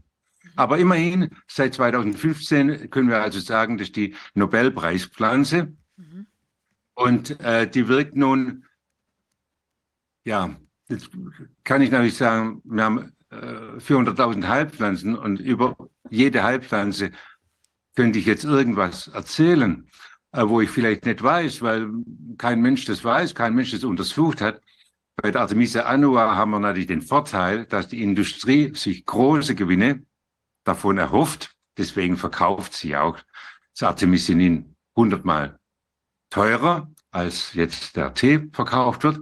Aber 0.57 0.79
immerhin, 0.79 1.29
seit 1.47 1.75
2015 1.75 2.89
können 2.89 3.09
wir 3.09 3.21
also 3.21 3.39
sagen, 3.39 3.77
dass 3.77 3.91
die 3.91 4.15
Nobelpreispflanze 4.33 5.73
mhm. 5.97 6.25
und 6.95 7.39
äh, 7.39 7.69
die 7.69 7.87
wirkt 7.87 8.15
nun, 8.15 8.65
ja, 10.25 10.55
jetzt 10.89 11.09
kann 11.63 11.81
ich 11.81 11.91
natürlich 11.91 12.17
sagen, 12.17 12.61
wir 12.65 12.83
haben 12.83 13.13
äh, 13.29 13.77
400.000 13.77 14.47
Heilpflanzen 14.47 15.15
und 15.15 15.39
über 15.39 15.77
jede 16.09 16.43
Heilpflanze 16.43 17.11
könnte 17.95 18.17
ich 18.17 18.25
jetzt 18.25 18.43
irgendwas 18.43 19.09
erzählen, 19.09 19.87
äh, 20.31 20.41
wo 20.43 20.59
ich 20.59 20.71
vielleicht 20.71 21.05
nicht 21.05 21.21
weiß, 21.21 21.61
weil 21.61 21.87
kein 22.39 22.61
Mensch 22.61 22.85
das 22.85 23.03
weiß, 23.03 23.35
kein 23.35 23.53
Mensch 23.53 23.71
das 23.71 23.83
untersucht 23.83 24.41
hat. 24.41 24.59
Bei 25.17 25.29
der 25.29 25.41
Artemisia 25.41 25.83
annua 25.83 26.35
haben 26.35 26.49
wir 26.51 26.59
natürlich 26.59 26.87
den 26.87 27.03
Vorteil, 27.03 27.65
dass 27.65 27.87
die 27.87 28.01
Industrie 28.01 28.73
sich 28.73 29.05
große 29.05 29.53
Gewinne 29.53 30.03
davon 30.67 30.97
erhofft. 30.97 31.55
Deswegen 31.77 32.17
verkauft 32.17 32.73
sie 32.73 32.95
auch 32.95 33.17
das 33.73 33.87
Artemisinin 33.87 34.75
hundertmal 34.95 35.59
teurer, 36.29 36.91
als 37.11 37.53
jetzt 37.53 37.95
der 37.95 38.13
Tee 38.13 38.49
verkauft 38.51 39.03
wird, 39.03 39.19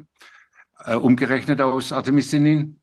äh, 0.85 0.95
umgerechnet 0.95 1.61
aus 1.61 1.91
Artemisinin. 1.91 2.79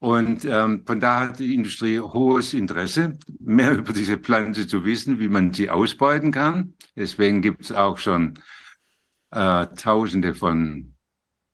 Und 0.00 0.44
ähm, 0.44 0.84
von 0.86 1.00
da 1.00 1.20
hat 1.20 1.38
die 1.40 1.54
Industrie 1.54 1.98
hohes 1.98 2.54
Interesse, 2.54 3.18
mehr 3.40 3.72
über 3.78 3.92
diese 3.92 4.18
Pflanze 4.18 4.66
zu 4.66 4.84
wissen, 4.84 5.18
wie 5.18 5.28
man 5.28 5.52
sie 5.52 5.70
ausbeuten 5.70 6.30
kann. 6.30 6.74
Deswegen 6.96 7.42
gibt 7.42 7.62
es 7.62 7.72
auch 7.72 7.98
schon 7.98 8.38
äh, 9.30 9.66
Tausende 9.68 10.34
von 10.34 10.94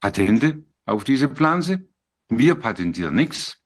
Patente 0.01 0.65
auf 0.85 1.05
diese 1.05 1.29
Pflanze. 1.29 1.89
Wir 2.29 2.55
patentieren 2.55 3.15
nichts. 3.15 3.59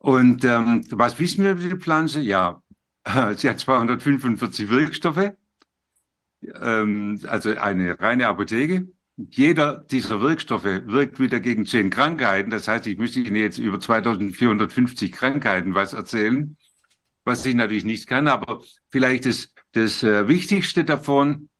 Und 0.00 0.44
ähm, 0.44 0.82
was 0.90 1.18
wissen 1.18 1.44
wir 1.44 1.52
über 1.52 1.62
die 1.62 1.76
Pflanze? 1.76 2.20
Ja, 2.20 2.62
sie 3.36 3.50
hat 3.50 3.60
245 3.60 4.70
Wirkstoffe, 4.70 5.32
ähm, 6.42 7.20
also 7.26 7.50
eine 7.56 8.00
reine 8.00 8.26
Apotheke. 8.28 8.88
Jeder 9.16 9.84
dieser 9.90 10.22
Wirkstoffe 10.22 10.64
wirkt 10.64 11.20
wieder 11.20 11.38
gegen 11.40 11.66
zehn 11.66 11.90
Krankheiten. 11.90 12.50
Das 12.50 12.66
heißt, 12.66 12.86
ich 12.86 12.96
müsste 12.96 13.20
Ihnen 13.20 13.36
jetzt 13.36 13.58
über 13.58 13.78
2450 13.78 15.12
Krankheiten 15.12 15.74
was 15.74 15.92
erzählen, 15.92 16.56
was 17.24 17.44
ich 17.44 17.54
natürlich 17.54 17.84
nicht 17.84 18.06
kann. 18.06 18.26
Aber 18.26 18.62
vielleicht 18.88 19.26
ist 19.26 19.52
das 19.72 20.02
äh, 20.02 20.26
Wichtigste 20.28 20.84
davon, 20.84 21.50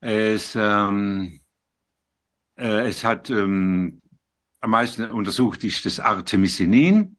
es, 0.00 0.54
ähm, 0.54 1.40
äh, 2.58 2.88
es 2.88 3.02
hat 3.02 3.30
ähm, 3.30 4.02
am 4.60 4.70
meisten 4.70 5.10
untersucht 5.10 5.64
ist 5.64 5.84
das 5.86 6.00
Artemisinin. 6.00 7.16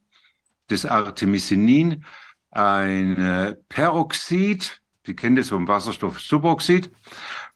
Das 0.68 0.86
Artemisinin, 0.86 2.04
ein 2.52 3.18
äh, 3.18 3.56
Peroxid, 3.70 4.82
Sie 5.08 5.16
kennen 5.16 5.38
das 5.38 5.48
vom 5.48 5.70
Wasserstoffsuboxid. 5.70 6.92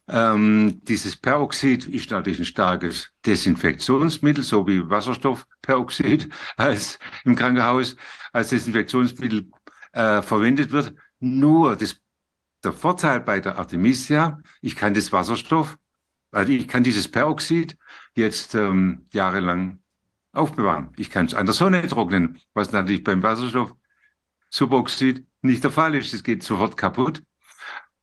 Ähm, 0.08 0.80
dieses 0.84 1.16
Peroxid 1.16 1.86
ist 1.86 2.10
natürlich 2.10 2.38
ein 2.38 2.46
starkes 2.46 3.10
Desinfektionsmittel, 3.26 4.42
so 4.42 4.66
wie 4.66 4.88
Wasserstoffperoxid 4.88 6.30
als 6.56 6.98
im 7.24 7.36
Krankenhaus 7.36 7.94
als 8.32 8.48
Desinfektionsmittel 8.48 9.50
äh, 9.92 10.22
verwendet 10.22 10.72
wird. 10.72 10.94
Nur 11.20 11.76
das, 11.76 11.96
der 12.64 12.72
Vorteil 12.72 13.20
bei 13.20 13.38
der 13.38 13.58
Artemisia, 13.58 14.40
ich 14.62 14.74
kann 14.74 14.94
das 14.94 15.12
Wasserstoff, 15.12 15.76
also 16.30 16.50
ich 16.50 16.66
kann 16.66 16.82
dieses 16.82 17.06
Peroxid 17.06 17.76
jetzt 18.14 18.54
ähm, 18.54 19.06
jahrelang 19.12 19.80
aufbewahren. 20.32 20.90
Ich 20.96 21.10
kann 21.10 21.26
es 21.26 21.34
an 21.34 21.46
der 21.46 21.54
Sonne 21.54 21.86
trocknen, 21.86 22.40
was 22.54 22.72
natürlich 22.72 23.04
beim 23.04 23.22
Wasserstoff 23.22 23.74
Suboxid 24.50 25.26
nicht 25.42 25.64
der 25.64 25.70
Fall 25.70 25.94
ist. 25.94 26.12
Es 26.12 26.22
geht 26.22 26.42
sofort 26.42 26.76
kaputt. 26.76 27.22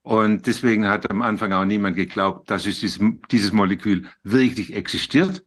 Und 0.02 0.48
deswegen 0.48 0.88
hat 0.88 1.10
am 1.10 1.22
Anfang 1.22 1.54
auch 1.54 1.66
niemand 1.66 1.96
geglaubt, 1.96 2.50
dass 2.50 2.66
es 2.66 2.80
dieses, 2.80 3.00
dieses 3.32 3.52
Molekül 3.52 4.08
wirklich 4.24 4.74
existiert. 4.74 5.46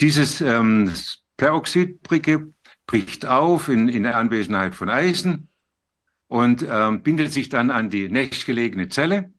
Dieses 0.00 0.40
ähm, 0.40 0.92
Peroxidbricke 1.36 2.52
bricht 2.86 3.26
auf 3.26 3.68
in, 3.68 3.88
in 3.88 4.04
der 4.04 4.16
Anwesenheit 4.16 4.74
von 4.74 4.88
Eisen 4.88 5.48
und 6.28 6.64
ähm, 6.68 7.02
bindet 7.02 7.32
sich 7.32 7.48
dann 7.48 7.70
an 7.70 7.90
die 7.90 8.08
nächstgelegene 8.08 8.88
Zelle 8.88 9.32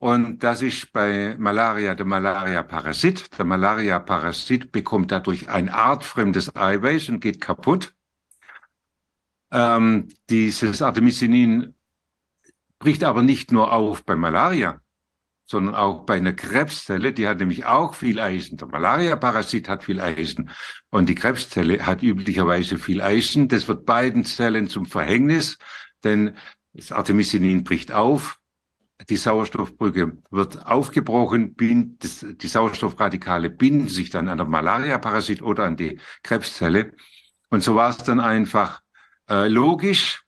und 0.00 0.38
das 0.42 0.62
ist 0.62 0.94
bei 0.94 1.36
Malaria 1.38 1.94
der 1.94 2.06
Malaria-Parasit. 2.06 3.38
Der 3.38 3.44
Malaria-Parasit 3.44 4.72
bekommt 4.72 5.12
dadurch 5.12 5.50
ein 5.50 5.68
artfremdes 5.68 6.56
Eiweiß 6.56 7.10
und 7.10 7.20
geht 7.20 7.38
kaputt. 7.38 7.92
Ähm, 9.52 10.08
dieses 10.30 10.80
Artemisinin 10.80 11.74
bricht 12.78 13.04
aber 13.04 13.22
nicht 13.22 13.52
nur 13.52 13.74
auf 13.74 14.02
bei 14.06 14.16
Malaria, 14.16 14.80
sondern 15.44 15.74
auch 15.74 16.06
bei 16.06 16.14
einer 16.16 16.32
Krebszelle, 16.32 17.12
die 17.12 17.28
hat 17.28 17.40
nämlich 17.40 17.66
auch 17.66 17.94
viel 17.94 18.20
Eisen. 18.20 18.56
Der 18.56 18.68
Malaria-Parasit 18.68 19.68
hat 19.68 19.84
viel 19.84 20.00
Eisen 20.00 20.48
und 20.88 21.10
die 21.10 21.14
Krebszelle 21.14 21.84
hat 21.84 22.02
üblicherweise 22.02 22.78
viel 22.78 23.02
Eisen. 23.02 23.48
Das 23.48 23.68
wird 23.68 23.84
beiden 23.84 24.24
Zellen 24.24 24.70
zum 24.70 24.86
Verhängnis, 24.86 25.58
denn 26.04 26.38
das 26.72 26.90
Artemisinin 26.90 27.64
bricht 27.64 27.92
auf, 27.92 28.39
die 29.08 29.16
Sauerstoffbrücke 29.16 30.18
wird 30.30 30.66
aufgebrochen, 30.66 31.56
die 31.56 32.48
Sauerstoffradikale 32.48 33.50
binden 33.50 33.88
sich 33.88 34.10
dann 34.10 34.28
an 34.28 34.38
der 34.38 34.46
Malaria-Parasit 34.46 35.42
oder 35.42 35.64
an 35.64 35.76
die 35.76 35.98
Krebszelle. 36.22 36.92
Und 37.48 37.62
so 37.62 37.74
war 37.74 37.90
es 37.90 37.98
dann 37.98 38.20
einfach 38.20 38.82
äh, 39.28 39.48
logisch, 39.48 40.22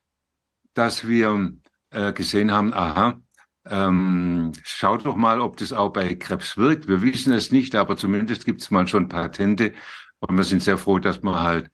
dass 0.75 1.07
wir 1.07 1.53
äh, 1.91 2.13
gesehen 2.13 2.51
haben, 2.51 2.73
aha, 2.73 3.21
ähm, 3.67 4.53
schaut 4.65 5.07
doch 5.07 5.17
mal, 5.17 5.41
ob 5.41 5.57
das 5.57 5.73
auch 5.73 5.91
bei 5.93 6.15
Krebs 6.15 6.57
wirkt. 6.57 6.89
Wir 6.89 7.03
wissen 7.03 7.33
es 7.33 7.53
nicht, 7.53 7.75
aber 7.77 7.97
zumindest 7.97 8.45
gibt 8.45 8.63
es 8.63 8.71
mal 8.71 8.89
schon 8.89 9.09
Patente. 9.09 9.73
Und 10.19 10.37
wir 10.37 10.45
sind 10.45 10.63
sehr 10.63 10.79
froh, 10.79 10.99
dass 10.99 11.23
wir 11.23 11.41
halt 11.41 11.71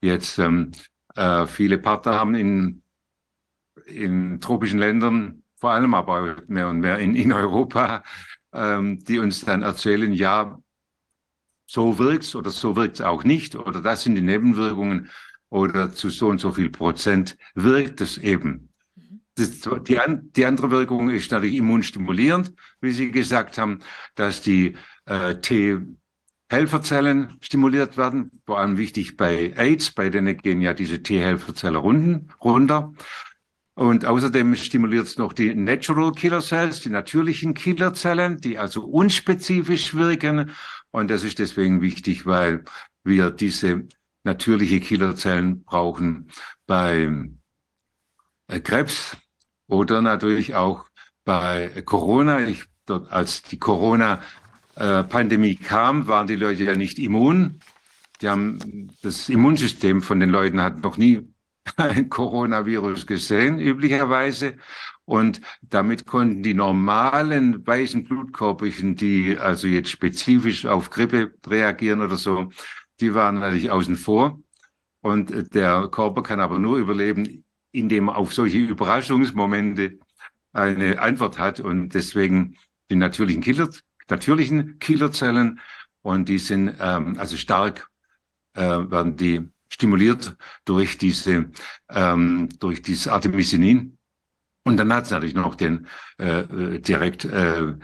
jetzt 0.00 0.38
ähm, 0.38 0.72
äh, 1.14 1.46
viele 1.46 1.78
Partner 1.78 2.14
haben 2.14 2.34
in, 2.34 2.82
in 3.86 4.40
tropischen 4.40 4.78
Ländern, 4.78 5.42
vor 5.56 5.70
allem 5.70 5.94
aber 5.94 6.42
mehr 6.46 6.68
und 6.68 6.80
mehr 6.80 6.98
in, 6.98 7.14
in 7.14 7.32
Europa, 7.32 8.02
ähm, 8.52 9.04
die 9.04 9.18
uns 9.18 9.44
dann 9.44 9.62
erzählen, 9.62 10.12
ja, 10.12 10.58
so 11.66 11.98
wirkt's 11.98 12.34
oder 12.34 12.50
so 12.50 12.76
wirkt's 12.76 13.00
auch 13.00 13.24
nicht 13.24 13.56
oder 13.56 13.80
das 13.80 14.02
sind 14.04 14.14
die 14.14 14.22
Nebenwirkungen 14.22 15.10
oder 15.50 15.92
zu 15.92 16.10
so 16.10 16.28
und 16.28 16.40
so 16.40 16.52
viel 16.52 16.70
Prozent 16.70 17.36
wirkt 17.54 18.00
es 18.00 18.18
eben. 18.18 18.72
Das, 19.34 19.60
die, 19.60 19.98
die, 20.36 20.46
andere 20.46 20.70
Wirkung 20.70 21.10
ist 21.10 21.30
natürlich 21.30 21.56
immunstimulierend, 21.56 22.54
wie 22.80 22.92
Sie 22.92 23.10
gesagt 23.10 23.58
haben, 23.58 23.80
dass 24.14 24.40
die 24.40 24.76
äh, 25.04 25.34
T-Helferzellen 25.40 27.36
stimuliert 27.42 27.98
werden. 27.98 28.40
Vor 28.46 28.58
allem 28.58 28.78
wichtig 28.78 29.18
bei 29.18 29.52
AIDS, 29.56 29.90
bei 29.90 30.08
denen 30.08 30.38
gehen 30.38 30.62
ja 30.62 30.72
diese 30.72 31.02
T-Helferzellen 31.02 31.76
runter. 32.40 32.94
Und 33.76 34.06
außerdem 34.06 34.56
stimuliert 34.56 35.06
es 35.06 35.18
noch 35.18 35.34
die 35.34 35.54
Natural 35.54 36.10
Killer 36.12 36.40
Cells, 36.40 36.80
die 36.80 36.88
natürlichen 36.88 37.52
Killerzellen, 37.52 38.38
die 38.38 38.56
also 38.58 38.82
unspezifisch 38.82 39.94
wirken. 39.94 40.52
Und 40.92 41.10
das 41.10 41.24
ist 41.24 41.38
deswegen 41.38 41.82
wichtig, 41.82 42.24
weil 42.24 42.64
wir 43.04 43.30
diese 43.30 43.86
natürliche 44.24 44.80
Killerzellen 44.80 45.62
brauchen 45.62 46.30
bei 46.66 47.28
äh, 48.48 48.60
Krebs 48.60 49.14
oder 49.68 50.00
natürlich 50.00 50.54
auch 50.54 50.86
bei 51.26 51.68
Corona. 51.84 52.48
Ich, 52.48 52.64
dort, 52.86 53.12
als 53.12 53.42
die 53.42 53.58
Corona-Pandemie 53.58 55.50
äh, 55.50 55.56
kam, 55.56 56.06
waren 56.06 56.26
die 56.26 56.36
Leute 56.36 56.64
ja 56.64 56.76
nicht 56.76 56.98
immun. 56.98 57.60
Die 58.22 58.30
haben 58.30 58.90
das 59.02 59.28
Immunsystem 59.28 60.00
von 60.00 60.18
den 60.18 60.30
Leuten 60.30 60.62
hat 60.62 60.82
noch 60.82 60.96
nie 60.96 61.28
ein 61.76 62.08
Coronavirus 62.10 63.06
gesehen, 63.06 63.58
üblicherweise. 63.58 64.56
Und 65.04 65.40
damit 65.62 66.06
konnten 66.06 66.42
die 66.42 66.54
normalen 66.54 67.64
weißen 67.64 68.04
Blutkörperchen, 68.04 68.96
die 68.96 69.38
also 69.38 69.68
jetzt 69.68 69.90
spezifisch 69.90 70.66
auf 70.66 70.90
Grippe 70.90 71.32
reagieren 71.46 72.02
oder 72.02 72.16
so, 72.16 72.50
die 73.00 73.14
waren 73.14 73.38
natürlich 73.38 73.70
außen 73.70 73.96
vor. 73.96 74.40
Und 75.02 75.54
der 75.54 75.88
Körper 75.88 76.22
kann 76.22 76.40
aber 76.40 76.58
nur 76.58 76.78
überleben, 76.78 77.44
indem 77.70 78.08
er 78.08 78.16
auf 78.16 78.34
solche 78.34 78.58
Überraschungsmomente 78.58 79.98
eine 80.52 81.00
Antwort 81.00 81.38
hat. 81.38 81.60
Und 81.60 81.90
deswegen 81.90 82.56
die 82.90 82.96
natürlichen 82.96 83.42
Killer, 83.42 83.68
natürlichen 84.08 84.78
Killerzellen 84.80 85.60
und 86.02 86.28
die 86.28 86.38
sind 86.38 86.74
ähm, 86.80 87.16
also 87.18 87.36
stark, 87.36 87.88
äh, 88.54 88.60
werden 88.62 89.16
die 89.16 89.48
stimuliert 89.68 90.36
durch 90.64 90.98
diese, 90.98 91.50
ähm, 91.90 92.48
durch 92.58 92.82
dieses 92.82 93.08
Artemisinin. 93.08 93.98
Und 94.64 94.76
dann 94.78 94.92
hat 94.92 95.04
es 95.04 95.10
natürlich 95.10 95.34
noch 95.34 95.54
den 95.54 95.86
äh, 96.18 96.40
äh, 96.40 96.78
direkt 96.80 97.24
äh, 97.24 97.74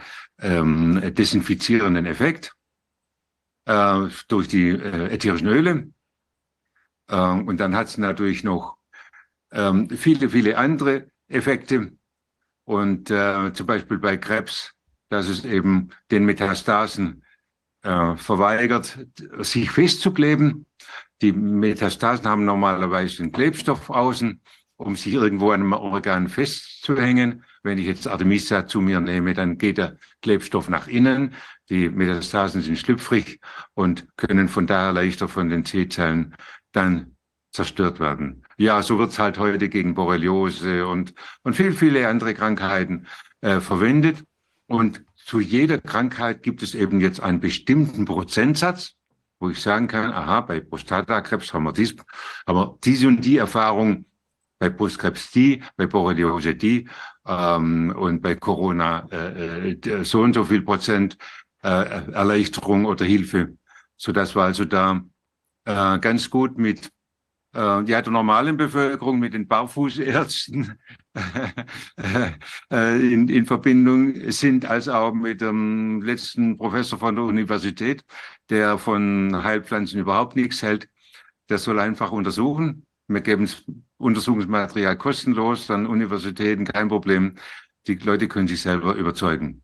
ähm, 0.40 1.14
desinfizierenden 1.14 2.06
Effekt 2.06 2.54
äh, 3.66 4.09
durch 4.28 4.48
die 4.48 4.70
äh, 4.70 5.12
ätherischen 5.12 5.48
Öle. 5.48 5.92
Äh, 7.09 7.16
und 7.16 7.59
dann 7.59 7.76
hat 7.76 7.88
es 7.88 7.98
natürlich 7.98 8.42
noch 8.42 8.76
ähm, 9.52 9.88
viele, 9.90 10.30
viele 10.30 10.59
andere 10.59 11.10
Effekte. 11.28 11.92
Und 12.64 13.10
äh, 13.10 13.52
zum 13.52 13.66
Beispiel 13.66 13.98
bei 13.98 14.16
Krebs, 14.16 14.72
dass 15.09 15.28
es 15.28 15.44
eben 15.44 15.90
den 16.10 16.24
Metastasen 16.24 17.24
äh, 17.82 18.16
verweigert, 18.16 18.98
sich 19.40 19.70
festzukleben. 19.70 20.66
Die 21.23 21.32
Metastasen 21.32 22.27
haben 22.27 22.44
normalerweise 22.44 23.23
einen 23.23 23.31
Klebstoff 23.31 23.90
außen, 23.90 24.40
um 24.77 24.97
sich 24.97 25.15
irgendwo 25.15 25.53
an 25.53 25.61
einem 25.61 25.73
Organ 25.73 26.28
festzuhängen. 26.28 27.44
Wenn 27.62 27.78
ich 27.78 27.86
jetzt 27.86 28.09
Artemisa 28.09 28.66
zu 28.66 28.81
mir 28.81 29.01
nehme, 29.01 29.32
dann 29.32 29.57
geht 29.57 29.78
der 29.78 29.99
Klebstoff 30.20 30.69
nach 30.69 30.89
innen. 30.89 31.35
Die 31.70 31.89
Metastasen 31.89 32.61
sind 32.61 32.77
schlüpfrig 32.77 33.39
und 33.74 34.09
können 34.16 34.49
von 34.49 34.66
daher 34.66 34.93
leichter 34.93 35.28
von 35.28 35.49
den 35.49 35.62
T-Zellen 35.62 36.35
dann 36.73 37.16
zerstört 37.53 38.01
werden. 38.01 38.44
Ja, 38.57 38.82
so 38.82 38.99
wird's 38.99 39.20
halt 39.20 39.39
heute 39.39 39.69
gegen 39.69 39.94
Borreliose 39.94 40.89
und, 40.89 41.15
und 41.44 41.55
viel, 41.55 41.73
viele 41.73 42.09
andere 42.09 42.35
Krankheiten 42.35 43.07
äh, 43.43 43.61
verwendet. 43.61 44.24
Und 44.66 45.05
zu 45.15 45.39
jeder 45.39 45.78
Krankheit 45.78 46.43
gibt 46.43 46.65
es 46.65 46.74
eben 46.74 47.01
jetzt 47.01 47.20
einen 47.20 47.39
bestimmten 47.39 48.07
Prozentsatz, 48.07 48.97
wo 49.43 49.51
ich 49.51 49.60
sagen 49.60 49.89
kann, 49.89 50.12
aha, 50.12 50.43
bei 50.43 50.60
Prostatakrebs 50.60 51.52
haben 51.52 51.64
wir 51.64 51.73
dies, 51.73 51.97
haben 52.47 52.56
wir 52.56 52.78
diese 52.85 53.09
und 53.09 53.20
die 53.23 53.39
Erfahrung, 53.39 54.06
bei 54.60 54.70
Brustkrebs 54.70 55.32
die, 55.32 55.60
bei 55.77 55.89
Borreliose 55.89 56.55
die 56.55 56.89
ähm, 57.27 57.93
und 57.98 58.23
bei 58.23 58.36
Corona 58.36 59.09
äh, 59.10 59.73
äh, 59.73 60.05
so 60.05 60.20
und 60.20 60.35
so 60.35 60.44
viel 60.44 60.62
Prozent 60.62 61.19
äh, 61.64 62.12
Erleichterung 62.12 62.85
oder 62.85 63.05
Hilfe, 63.05 63.56
so 63.97 64.12
dass 64.12 64.36
wir 64.36 64.43
also 64.43 64.64
da 64.64 65.02
äh, 65.64 65.98
ganz 65.98 66.31
gut 66.31 66.56
mit 66.56 66.90
äh, 67.56 67.82
ja, 67.82 68.01
der 68.01 68.12
normalen 68.12 68.56
Bevölkerung 68.56 69.19
mit 69.19 69.35
den 69.35 69.48
Barfußärzten 69.48 70.78
in, 72.70 73.28
in 73.28 73.47
Verbindung 73.47 74.30
sind, 74.30 74.64
als 74.64 74.89
auch 74.89 75.12
mit 75.12 75.40
dem 75.40 76.01
letzten 76.02 76.56
Professor 76.56 76.98
von 76.98 77.16
der 77.16 77.24
Universität, 77.24 78.05
der 78.51 78.78
von 78.78 79.43
Heilpflanzen 79.43 80.01
überhaupt 80.01 80.36
nichts 80.36 80.62
hält. 80.62 80.89
Der 81.48 81.59
soll 81.59 81.78
einfach 81.78 82.12
untersuchen. 82.12 82.86
Wir 83.09 83.20
geben 83.20 83.48
Untersuchungsmaterial 83.98 84.97
kostenlos 84.97 85.70
an 85.70 85.86
Universitäten, 85.86 86.64
kein 86.64 86.89
Problem. 86.89 87.34
Die 87.86 87.94
Leute 87.97 88.28
können 88.28 88.48
sich 88.48 88.62
selber 88.62 88.94
überzeugen. 88.94 89.62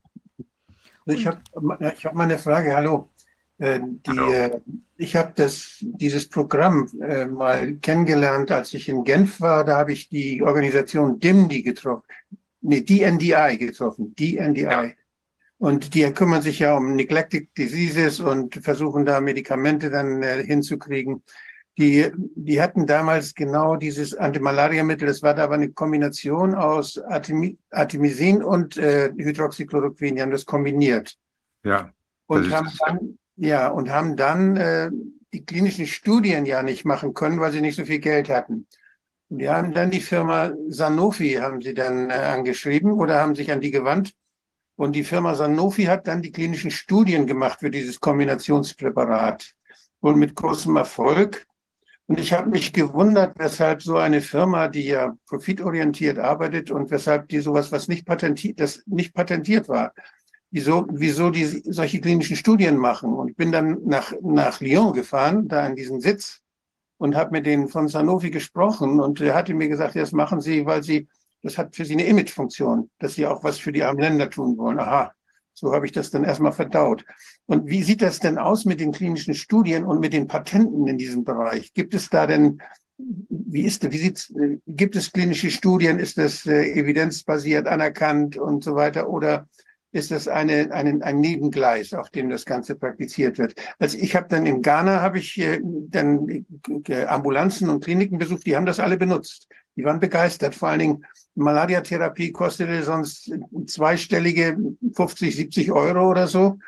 Ich 1.07 1.27
habe 1.27 1.41
ich 1.81 2.05
hab 2.05 2.15
mal 2.15 2.25
eine 2.25 2.39
Frage. 2.39 2.77
Hallo. 2.77 3.11
Äh, 3.59 3.81
die, 3.83 4.19
äh, 4.19 4.61
ich 4.97 5.17
habe 5.17 5.33
das 5.35 5.79
dieses 5.81 6.29
Programm 6.29 6.89
äh, 7.01 7.27
mal 7.27 7.75
kennengelernt, 7.77 8.51
als 8.51 8.73
ich 8.73 8.89
in 8.89 9.05
Genf 9.05 9.41
war. 9.41 9.65
Da 9.65 9.79
habe 9.79 9.93
ich 9.93 10.09
die 10.09 10.43
Organisation 10.43 11.19
DIMDI 11.19 11.63
getroffen, 11.63 12.05
nee, 12.61 12.81
DNDI 12.81 13.59
getroffen, 13.59 14.15
DNDI. 14.15 14.63
Ja. 14.63 14.91
Und 15.59 15.95
die 15.95 16.05
kümmern 16.13 16.43
sich 16.43 16.61
ja 16.61 16.77
um 16.77 16.95
Neglected 16.95 17.49
Diseases 17.59 18.21
und 18.21 18.55
versuchen 18.55 19.05
da 19.05 19.21
Medikamente 19.21 19.91
dann 19.91 20.23
äh, 20.23 20.45
hinzukriegen. 20.45 21.23
Die, 21.79 22.11
die 22.17 22.61
hatten 22.61 22.87
damals 22.87 23.35
genau 23.35 23.77
dieses 23.77 24.15
Antimalariamittel. 24.15 25.07
Das 25.07 25.23
war 25.23 25.35
da 25.35 25.45
aber 25.45 25.55
eine 25.55 25.71
Kombination 25.71 26.55
aus 26.55 26.99
Artemisin 26.99 28.43
und 28.43 28.77
äh, 28.77 29.13
Hydroxychloroquin. 29.17 30.17
Die 30.17 30.23
haben 30.23 30.33
das 30.33 30.45
kombiniert. 30.45 31.17
Ja. 31.65 31.93
Und 32.27 32.53
haben 32.53 32.69
dann 32.85 33.19
ja, 33.39 33.69
und 33.69 33.91
haben 33.91 34.17
dann 34.17 34.57
äh, 34.57 34.91
die 35.33 35.45
klinischen 35.45 35.87
Studien 35.87 36.45
ja 36.45 36.63
nicht 36.63 36.85
machen 36.85 37.15
können, 37.15 37.41
weil 37.41 37.53
sie 37.53 37.61
nicht 37.61 37.77
so 37.77 37.85
viel 37.85 38.01
Geld 38.01 38.29
hatten. 38.29 38.67
Und 39.29 39.39
die 39.39 39.49
haben 39.49 39.73
dann 39.73 39.91
die 39.91 40.01
Firma 40.01 40.53
Sanofi, 40.69 41.35
haben 41.35 41.63
sie 41.63 41.75
dann 41.75 42.11
äh, 42.11 42.15
angeschrieben 42.15 42.93
oder 42.93 43.21
haben 43.21 43.37
sich 43.37 43.53
an 43.53 43.61
die 43.61 43.71
gewandt. 43.71 44.13
Und 44.77 44.93
die 44.93 45.05
Firma 45.05 45.35
Sanofi 45.35 45.85
hat 45.85 46.09
dann 46.09 46.23
die 46.23 46.33
klinischen 46.33 46.71
Studien 46.71 47.27
gemacht 47.27 47.61
für 47.61 47.71
dieses 47.71 48.01
Kombinationspräparat. 48.01 49.53
Wohl 50.01 50.17
mit 50.17 50.35
großem 50.35 50.77
Erfolg. 50.77 51.47
Und 52.07 52.19
ich 52.19 52.33
habe 52.33 52.49
mich 52.49 52.73
gewundert, 52.73 53.39
weshalb 53.39 53.83
so 53.83 53.99
eine 53.99 54.23
Firma, 54.23 54.69
die 54.69 54.87
ja 54.87 55.15
profitorientiert 55.27 56.19
arbeitet 56.19 56.71
und 56.71 56.91
weshalb 56.91 57.29
die 57.29 57.41
sowas, 57.41 57.71
was 57.71 57.87
nicht 57.87 58.07
patentiert, 58.07 58.61
das 58.61 58.83
nicht 58.87 59.13
patentiert 59.13 59.69
war, 59.69 59.93
wieso, 60.51 60.87
wieso 60.91 61.31
die 61.31 61.45
solche 61.45 62.01
klinischen 62.01 62.37
Studien 62.37 62.77
machen. 62.77 63.13
Und 63.13 63.37
bin 63.37 63.53
dann 63.53 63.79
nach, 63.85 64.13
nach 64.23 64.61
Lyon 64.61 64.93
gefahren, 64.93 65.49
da 65.49 65.67
in 65.67 65.77
diesen 65.77 66.01
Sitz, 66.01 66.41
und 66.99 67.15
habe 67.15 67.31
mit 67.31 67.47
denen 67.47 67.69
von 67.69 67.89
Sanofi 67.89 68.31
gesprochen. 68.31 69.01
Und 69.01 69.21
er 69.21 69.35
hatte 69.35 69.55
mir 69.55 69.69
gesagt, 69.69 69.97
das 69.97 70.13
machen 70.13 70.41
sie, 70.41 70.67
weil 70.67 70.83
sie, 70.83 71.09
das 71.43 71.57
hat 71.57 71.77
für 71.77 71.85
sie 71.85 71.95
eine 71.95 72.07
Imagefunktion, 72.07 72.91
dass 72.99 73.15
sie 73.15 73.27
auch 73.27 73.45
was 73.45 73.59
für 73.59 73.73
die 73.73 73.85
armen 73.85 74.01
Länder 74.01 74.29
tun 74.29 74.59
wollen. 74.59 74.79
Aha, 74.81 75.13
so 75.55 75.73
habe 75.73 75.87
ich 75.87 75.93
das 75.93 76.11
dann 76.11 76.25
erstmal 76.25 76.53
verdaut. 76.53 77.05
Und 77.47 77.69
wie 77.69 77.83
sieht 77.83 78.03
das 78.03 78.19
denn 78.19 78.39
aus 78.39 78.65
mit 78.65 78.81
den 78.81 78.93
klinischen 78.93 79.35
Studien 79.35 79.85
und 79.85 80.01
mit 80.01 80.13
den 80.13 80.27
Patenten 80.27 80.87
in 80.87 80.99
diesem 80.99 81.25
Bereich? 81.25 81.73
Gibt 81.73 81.95
es 81.95 82.11
da 82.11 82.27
denn 82.27 82.61
wie 82.99 83.63
ist, 83.63 83.91
wie 83.91 83.99
sieht's, 83.99 84.33
gibt 84.67 84.97
es 84.97 85.13
klinische 85.13 85.51
Studien? 85.51 85.99
Ist 86.01 86.19
das 86.19 86.47
äh, 86.47 86.73
evidenzbasiert 86.73 87.69
anerkannt 87.69 88.37
und 88.37 88.65
so 88.65 88.75
weiter? 88.75 89.09
Oder 89.09 89.49
ist 89.93 90.11
das 90.11 90.29
eine, 90.29 90.71
eine, 90.73 91.03
ein 91.05 91.21
Nebengleis, 91.21 91.95
auf 91.95 92.11
dem 92.11 92.29
das 92.29 92.45
Ganze 92.45 92.75
praktiziert 92.75 93.39
wird. 93.39 93.55
Also 93.79 93.97
ich 93.99 94.15
habe 94.15 94.29
dann 94.29 94.47
in 94.47 94.63
Ghana 94.63 95.01
habe 95.01 95.19
ich 95.19 95.39
äh, 95.39 95.61
dann 95.63 96.47
äh, 96.89 97.05
Ambulanzen 97.07 97.69
und 97.71 97.85
Kliniken 97.85 98.19
besucht, 98.19 98.47
die 98.47 98.57
haben 98.57 98.67
das 98.67 98.81
alle 98.81 98.99
benutzt. 98.99 99.49
Die 99.77 99.85
waren 99.85 100.01
begeistert. 100.01 100.55
Vor 100.55 100.69
allen 100.69 100.81
Dingen 100.81 101.05
Malariatherapie 101.37 102.33
kostete 102.33 102.83
sonst 102.83 103.33
zweistellige 103.67 104.59
50, 104.95 105.37
70 105.37 105.73
Euro 105.73 106.11
oder 106.11 106.27
so. 106.27 106.59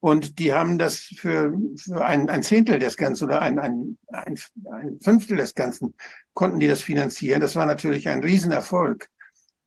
Und 0.00 0.38
die 0.38 0.52
haben 0.52 0.78
das 0.78 0.98
für, 1.16 1.52
für 1.76 2.04
ein, 2.04 2.28
ein 2.28 2.42
Zehntel 2.42 2.78
des 2.78 2.96
Ganzen 2.96 3.24
oder 3.24 3.40
ein, 3.40 3.58
ein, 3.58 3.98
ein, 4.08 4.36
ein 4.72 4.98
Fünftel 5.00 5.36
des 5.36 5.54
Ganzen 5.54 5.94
konnten 6.34 6.58
die 6.58 6.66
das 6.66 6.82
finanzieren. 6.82 7.40
Das 7.40 7.54
war 7.54 7.66
natürlich 7.66 8.08
ein 8.08 8.22
Riesenerfolg. 8.22 9.08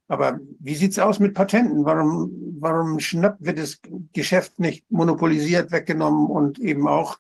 Aber 0.08 0.40
wie 0.60 0.76
sieht's 0.76 1.00
aus 1.00 1.20
mit 1.20 1.34
Patenten? 1.34 1.84
Warum, 1.84 2.56
warum 2.60 3.00
schnappt 3.00 3.44
wird 3.44 3.58
das 3.58 3.80
Geschäft 4.14 4.60
nicht 4.60 4.90
monopolisiert, 4.92 5.72
weggenommen 5.72 6.28
und 6.28 6.60
eben 6.60 6.88
auch 6.88 7.18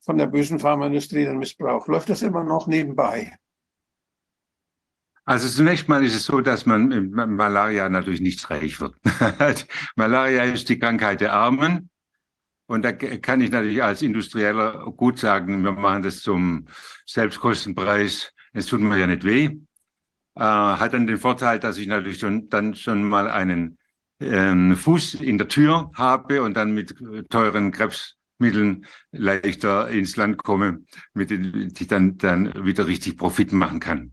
von 0.00 0.16
der 0.16 0.26
bösen 0.26 0.60
Pharmaindustrie 0.60 1.24
dann 1.24 1.38
missbraucht? 1.38 1.88
Läuft 1.88 2.08
das 2.08 2.22
immer 2.22 2.44
noch 2.44 2.68
nebenbei? 2.68 3.36
Also 5.24 5.48
zunächst 5.48 5.88
mal 5.88 6.04
ist 6.04 6.14
es 6.14 6.24
so, 6.24 6.40
dass 6.40 6.64
man 6.64 6.88
mit 6.88 7.12
Malaria 7.12 7.88
natürlich 7.88 8.20
nicht 8.20 8.48
reich 8.50 8.80
wird. 8.80 8.94
Malaria 9.96 10.44
ist 10.44 10.68
die 10.68 10.78
Krankheit 10.78 11.20
der 11.20 11.32
Armen. 11.32 11.90
Und 12.66 12.82
da 12.82 12.92
kann 12.92 13.40
ich 13.40 13.50
natürlich 13.50 13.82
als 13.82 14.00
Industrieller 14.00 14.86
gut 14.96 15.18
sagen, 15.18 15.64
wir 15.64 15.72
machen 15.72 16.04
das 16.04 16.20
zum 16.20 16.66
Selbstkostenpreis. 17.04 18.32
Es 18.52 18.66
tut 18.66 18.80
mir 18.80 18.96
ja 18.96 19.08
nicht 19.08 19.24
weh 19.24 19.60
äh, 20.36 20.42
hat 20.42 20.92
dann 20.94 21.06
den 21.06 21.18
Vorteil, 21.18 21.58
dass 21.58 21.78
ich 21.78 21.86
natürlich 21.86 22.18
schon, 22.18 22.48
dann 22.48 22.74
schon 22.74 23.02
mal 23.02 23.28
einen 23.28 23.78
ähm, 24.20 24.76
Fuß 24.76 25.14
in 25.14 25.38
der 25.38 25.48
Tür 25.48 25.90
habe 25.94 26.42
und 26.42 26.54
dann 26.54 26.72
mit 26.72 26.94
teuren 27.30 27.72
Krebsmitteln 27.72 28.86
leichter 29.12 29.88
ins 29.88 30.16
Land 30.16 30.42
komme, 30.42 30.84
mit 31.14 31.30
denen 31.30 31.72
ich 31.76 31.86
dann, 31.88 32.18
dann 32.18 32.64
wieder 32.64 32.86
richtig 32.86 33.16
Profit 33.16 33.52
machen 33.52 33.80
kann. 33.80 34.12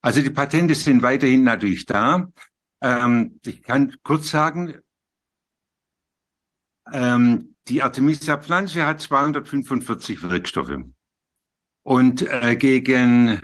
Also 0.00 0.22
die 0.22 0.30
Patente 0.30 0.74
sind 0.74 1.02
weiterhin 1.02 1.44
natürlich 1.44 1.86
da. 1.86 2.28
Ähm, 2.80 3.40
ich 3.44 3.62
kann 3.62 3.96
kurz 4.02 4.30
sagen, 4.30 4.74
ähm, 6.92 7.54
die 7.68 7.82
Artemisia-Pflanze 7.82 8.86
hat 8.86 9.00
245 9.00 10.22
Wirkstoffe. 10.22 10.78
Und 11.82 12.22
äh, 12.22 12.56
gegen 12.56 13.42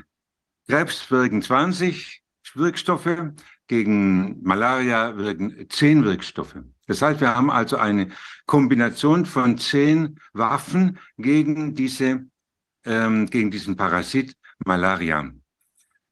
Krebs 0.69 1.11
wirken 1.11 1.43
20 1.43 2.23
Wirkstoffe, 2.55 3.33
gegen 3.67 4.43
Malaria 4.43 5.17
wirken 5.17 5.67
10 5.69 6.05
Wirkstoffe. 6.05 6.57
Das 6.87 7.01
heißt, 7.01 7.21
wir 7.21 7.35
haben 7.35 7.51
also 7.51 7.77
eine 7.77 8.11
Kombination 8.47 9.27
von 9.27 9.59
10 9.59 10.21
Waffen 10.33 10.99
gegen 11.17 11.75
diese, 11.75 12.27
ähm, 12.85 13.27
gegen 13.27 13.51
diesen 13.51 13.77
Parasit 13.77 14.37
Malaria. 14.65 15.31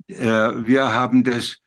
Äh, 0.07 0.17
wir 0.17 0.93
haben 0.93 1.25
das 1.25 1.59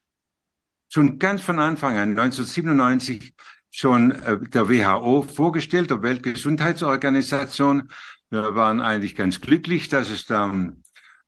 schon 0.90 1.20
ganz 1.20 1.42
von 1.42 1.60
Anfang 1.60 1.98
an, 1.98 2.10
1997, 2.12 3.34
schon 3.70 4.12
äh, 4.12 4.40
der 4.40 4.70
WHO 4.70 5.24
vorgestellt, 5.24 5.92
der 5.92 6.02
Weltgesundheitsorganisation. 6.02 7.90
Wir 8.30 8.56
waren 8.56 8.82
eigentlich 8.82 9.16
ganz 9.16 9.40
glücklich, 9.40 9.88
dass 9.90 10.10
es 10.10 10.26
da 10.26 10.52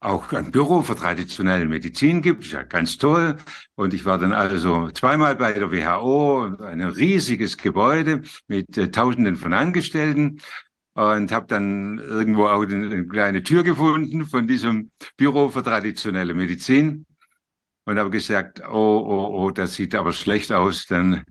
auch 0.00 0.32
ein 0.32 0.50
Büro 0.50 0.82
für 0.82 0.94
traditionelle 0.94 1.66
Medizin 1.66 2.22
gibt. 2.22 2.44
Ist 2.44 2.52
ja 2.52 2.62
ganz 2.62 2.98
toll. 2.98 3.36
Und 3.74 3.94
ich 3.94 4.04
war 4.04 4.18
dann 4.18 4.32
also 4.32 4.90
zweimal 4.90 5.36
bei 5.36 5.52
der 5.52 5.70
WHO, 5.72 6.56
ein 6.62 6.82
riesiges 6.82 7.56
Gebäude 7.56 8.22
mit 8.46 8.76
äh, 8.78 8.90
Tausenden 8.90 9.36
von 9.36 9.52
Angestellten 9.52 10.40
und 10.94 11.32
habe 11.32 11.46
dann 11.46 11.98
irgendwo 11.98 12.46
auch 12.46 12.62
eine 12.62 13.06
kleine 13.06 13.42
Tür 13.42 13.62
gefunden 13.62 14.26
von 14.26 14.48
diesem 14.48 14.90
Büro 15.16 15.48
für 15.48 15.62
traditionelle 15.62 16.34
Medizin 16.34 17.06
und 17.84 17.98
habe 17.98 18.10
gesagt, 18.10 18.60
oh, 18.68 19.04
oh, 19.06 19.44
oh, 19.44 19.50
das 19.50 19.74
sieht 19.74 19.94
aber 19.94 20.12
schlecht 20.12 20.52
aus, 20.52 20.86
denn 20.86 21.24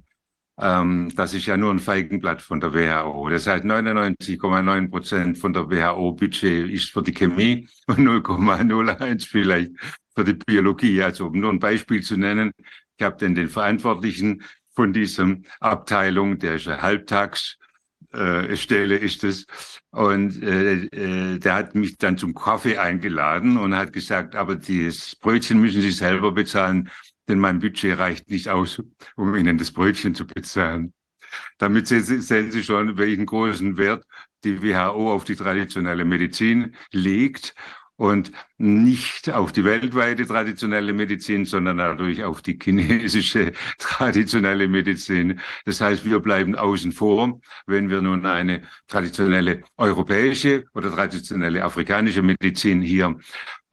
ähm, 0.59 1.13
das 1.15 1.34
ist 1.34 1.45
ja 1.45 1.55
nur 1.55 1.71
ein 1.71 1.79
Feigenblatt 1.79 2.41
von 2.41 2.59
der 2.59 2.73
WHO. 2.73 3.29
Das 3.29 3.45
heißt, 3.45 3.63
99,9 3.63 4.89
Prozent 4.89 5.38
von 5.38 5.53
der 5.53 5.69
WHO-Budget 5.69 6.69
ist 6.69 6.89
für 6.89 7.03
die 7.03 7.13
Chemie 7.13 7.67
und 7.88 7.99
0,01 7.99 9.27
vielleicht 9.27 9.71
für 10.15 10.23
die 10.23 10.34
Biologie. 10.34 11.03
Also 11.03 11.27
um 11.27 11.39
nur 11.39 11.51
ein 11.51 11.59
Beispiel 11.59 12.01
zu 12.01 12.17
nennen, 12.17 12.51
ich 12.97 13.05
habe 13.05 13.17
dann 13.19 13.35
den 13.35 13.49
Verantwortlichen 13.49 14.43
von 14.73 14.93
diesem 14.93 15.45
Abteilung, 15.59 16.39
der 16.39 16.55
ist 16.55 16.67
eine 16.67 16.81
Halbtagsstelle 16.81 18.95
äh, 18.95 19.05
ist 19.05 19.23
es. 19.23 19.45
Und 19.91 20.41
äh, 20.41 20.85
äh, 20.85 21.39
der 21.39 21.53
hat 21.53 21.75
mich 21.75 21.97
dann 21.97 22.17
zum 22.17 22.34
Kaffee 22.34 22.77
eingeladen 22.77 23.57
und 23.57 23.75
hat 23.75 23.93
gesagt, 23.93 24.35
aber 24.35 24.55
das 24.55 25.15
Brötchen 25.15 25.59
müssen 25.59 25.81
Sie 25.81 25.91
selber 25.91 26.31
bezahlen 26.31 26.89
denn 27.28 27.40
mein 27.40 27.60
Budget 27.60 27.98
reicht 27.98 28.30
nicht 28.30 28.49
aus, 28.49 28.82
um 29.16 29.36
Ihnen 29.36 29.58
das 29.58 29.72
Brötchen 29.72 30.16
zu 30.16 30.26
bezahlen. 30.26 30.94
Damit 31.58 31.88
sehen 31.88 32.52
Sie 32.52 32.64
schon, 32.64 32.98
welchen 32.98 33.26
großen 33.26 33.78
Wert 33.78 34.06
die 34.44 34.62
WHO 34.62 35.12
auf 35.12 35.24
die 35.24 35.36
traditionelle 35.36 36.06
Medizin 36.06 36.76
legt 36.91 37.54
und 37.98 38.32
nicht 38.58 39.32
auf 39.32 39.52
die 39.52 39.64
weltweite 39.64 40.26
traditionelle 40.28 40.94
Medizin, 40.94 41.45
sondern 41.45 41.78
natürlich 41.78 42.24
auf 42.24 42.41
die 42.44 42.58
chinesische 42.62 43.54
traditionelle 43.80 44.68
Medizin. 44.68 45.40
Das 45.66 45.82
heißt, 45.82 46.06
wir 46.06 46.20
bleiben 46.20 46.56
außen 46.56 46.91
vor, 46.91 47.40
wenn 47.66 47.90
wir 47.90 48.02
nun 48.02 48.26
eine 48.26 48.62
traditionelle 48.88 49.64
europäische 49.78 50.66
oder 50.76 50.91
traditionelle 50.91 51.64
afrikanische 51.64 52.22
Medizin 52.22 52.82
hier 52.82 53.18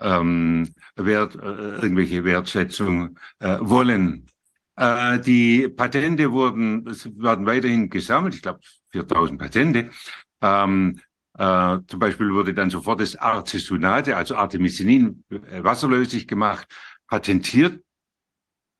ähm, 0.00 0.72
Wert, 0.96 1.34
äh, 1.34 1.38
irgendwelche 1.38 2.24
Wertschätzung 2.24 3.18
äh, 3.40 3.58
wollen. 3.60 4.26
Äh, 4.76 5.18
die 5.20 5.68
Patente 5.68 6.32
wurden, 6.32 6.86
werden 6.86 7.46
weiterhin 7.46 7.90
gesammelt, 7.90 8.34
ich 8.34 8.42
glaube 8.42 8.60
4000 8.92 9.38
Patente. 9.38 9.90
Ähm, 10.40 11.00
äh, 11.36 11.78
zum 11.86 11.98
Beispiel 11.98 12.32
wurde 12.32 12.54
dann 12.54 12.70
sofort 12.70 13.00
das 13.00 13.16
Artesunate, 13.16 14.16
also 14.16 14.36
Artemisinin, 14.36 15.24
äh, 15.30 15.62
wasserlöslich 15.64 16.28
gemacht, 16.28 16.66
patentiert. 17.08 17.80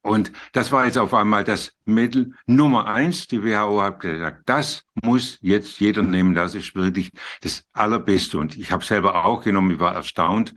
Und 0.03 0.32
das 0.53 0.70
war 0.70 0.85
jetzt 0.85 0.99
auf 0.99 1.15
einmal 1.15 1.45
das 1.45 1.73
Mittel 1.86 2.35
Nummer 2.47 2.86
eins. 2.86 3.27
Die 3.27 3.43
WHO 3.43 3.81
hat 3.81 4.01
gesagt, 4.01 4.43
das 4.45 4.82
muss 5.03 5.39
jetzt 5.41 5.81
jeder 5.81 6.03
nehmen. 6.03 6.35
Das 6.35 6.55
ist 6.55 6.74
wirklich 6.74 7.11
das 7.41 7.65
Allerbeste. 7.73 8.39
Und 8.39 8.57
ich 8.59 8.70
habe 8.70 8.85
selber 8.85 9.24
auch 9.24 9.43
genommen. 9.43 9.70
Ich 9.70 9.81
war 9.81 9.95
erstaunt, 9.95 10.55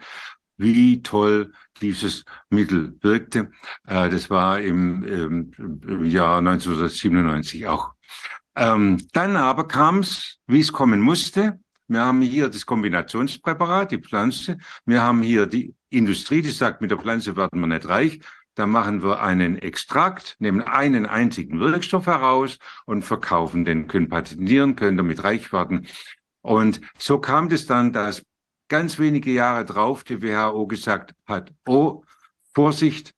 wie 0.58 1.02
toll 1.02 1.52
dieses 1.82 2.26
Mittel 2.50 2.98
wirkte. 3.02 3.52
Äh, 3.86 4.10
das 4.10 4.30
war 4.30 4.60
im, 4.60 5.04
im 5.04 6.06
Jahr 6.06 6.40
1997 6.40 7.68
auch. 7.68 7.94
Ähm, 8.56 9.08
dann 9.14 9.36
aber 9.36 9.68
kam 9.68 10.00
es, 10.00 10.40
wie 10.48 10.60
es 10.60 10.72
kommen 10.72 11.00
musste. 11.00 11.60
Wir 11.88 12.04
haben 12.04 12.22
hier 12.22 12.50
das 12.50 12.66
Kombinationspräparat, 12.66 13.92
die 13.92 14.00
Pflanze. 14.00 14.58
Wir 14.86 15.04
haben 15.04 15.22
hier 15.22 15.46
die 15.46 15.74
Industrie, 15.90 16.42
die 16.42 16.50
sagt, 16.50 16.82
mit 16.82 16.92
der 16.92 16.98
Pflanze 16.98 17.38
werden 17.38 17.60
wir 17.60 17.68
nicht 17.68 17.88
reich. 17.88 18.20
Da 18.56 18.66
machen 18.66 19.04
wir 19.04 19.22
einen 19.22 19.60
Extrakt, 19.60 20.36
nehmen 20.40 20.62
einen 20.62 21.06
einzigen 21.06 21.60
Wirkstoff 21.60 22.08
heraus 22.08 22.58
und 22.86 23.04
verkaufen 23.04 23.64
den, 23.64 23.88
können 23.88 24.10
patentieren, 24.10 24.76
können 24.76 24.98
damit 24.98 25.24
reich 25.24 25.54
werden. 25.54 25.86
Und 26.42 26.82
so 26.98 27.20
kam 27.20 27.48
es 27.52 27.68
dann, 27.68 27.94
dass 27.94 28.24
ganz 28.68 29.00
wenige 29.00 29.32
Jahre 29.32 29.66
drauf 29.66 30.04
die 30.04 30.22
WHO 30.22 30.68
gesagt 30.68 31.14
hat, 31.26 31.52
oh, 31.68 32.04
Vorsicht, 32.54 33.14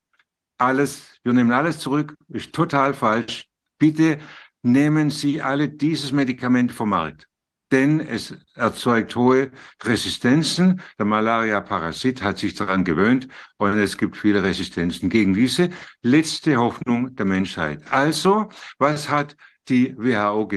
alles, 0.58 1.18
wir 1.24 1.32
nehmen 1.32 1.52
alles 1.52 1.78
zurück, 1.78 2.14
ist 2.28 2.52
total 2.52 2.94
falsch. 2.94 3.46
Bitte 3.78 4.18
nehmen 4.62 5.10
Sie 5.10 5.40
alle 5.40 5.68
dieses 5.68 6.12
Medikament 6.12 6.72
vom 6.72 6.90
Markt. 6.90 7.26
Denn 7.72 8.00
es 8.00 8.34
erzeugt 8.54 9.14
hohe 9.14 9.52
Resistenzen. 9.82 10.82
Der 10.98 11.06
Malaria-Parasit 11.06 12.20
hat 12.20 12.38
sich 12.38 12.54
daran 12.54 12.84
gewöhnt 12.84 13.28
und 13.58 13.78
es 13.78 13.96
gibt 13.96 14.16
viele 14.16 14.42
Resistenzen 14.42 15.08
gegen 15.08 15.34
diese 15.34 15.70
letzte 16.02 16.56
Hoffnung 16.56 17.14
der 17.14 17.26
Menschheit. 17.26 17.80
Also, 17.90 18.48
was 18.78 19.08
hat 19.08 19.36
die 19.68 19.96
WHO 19.96 20.48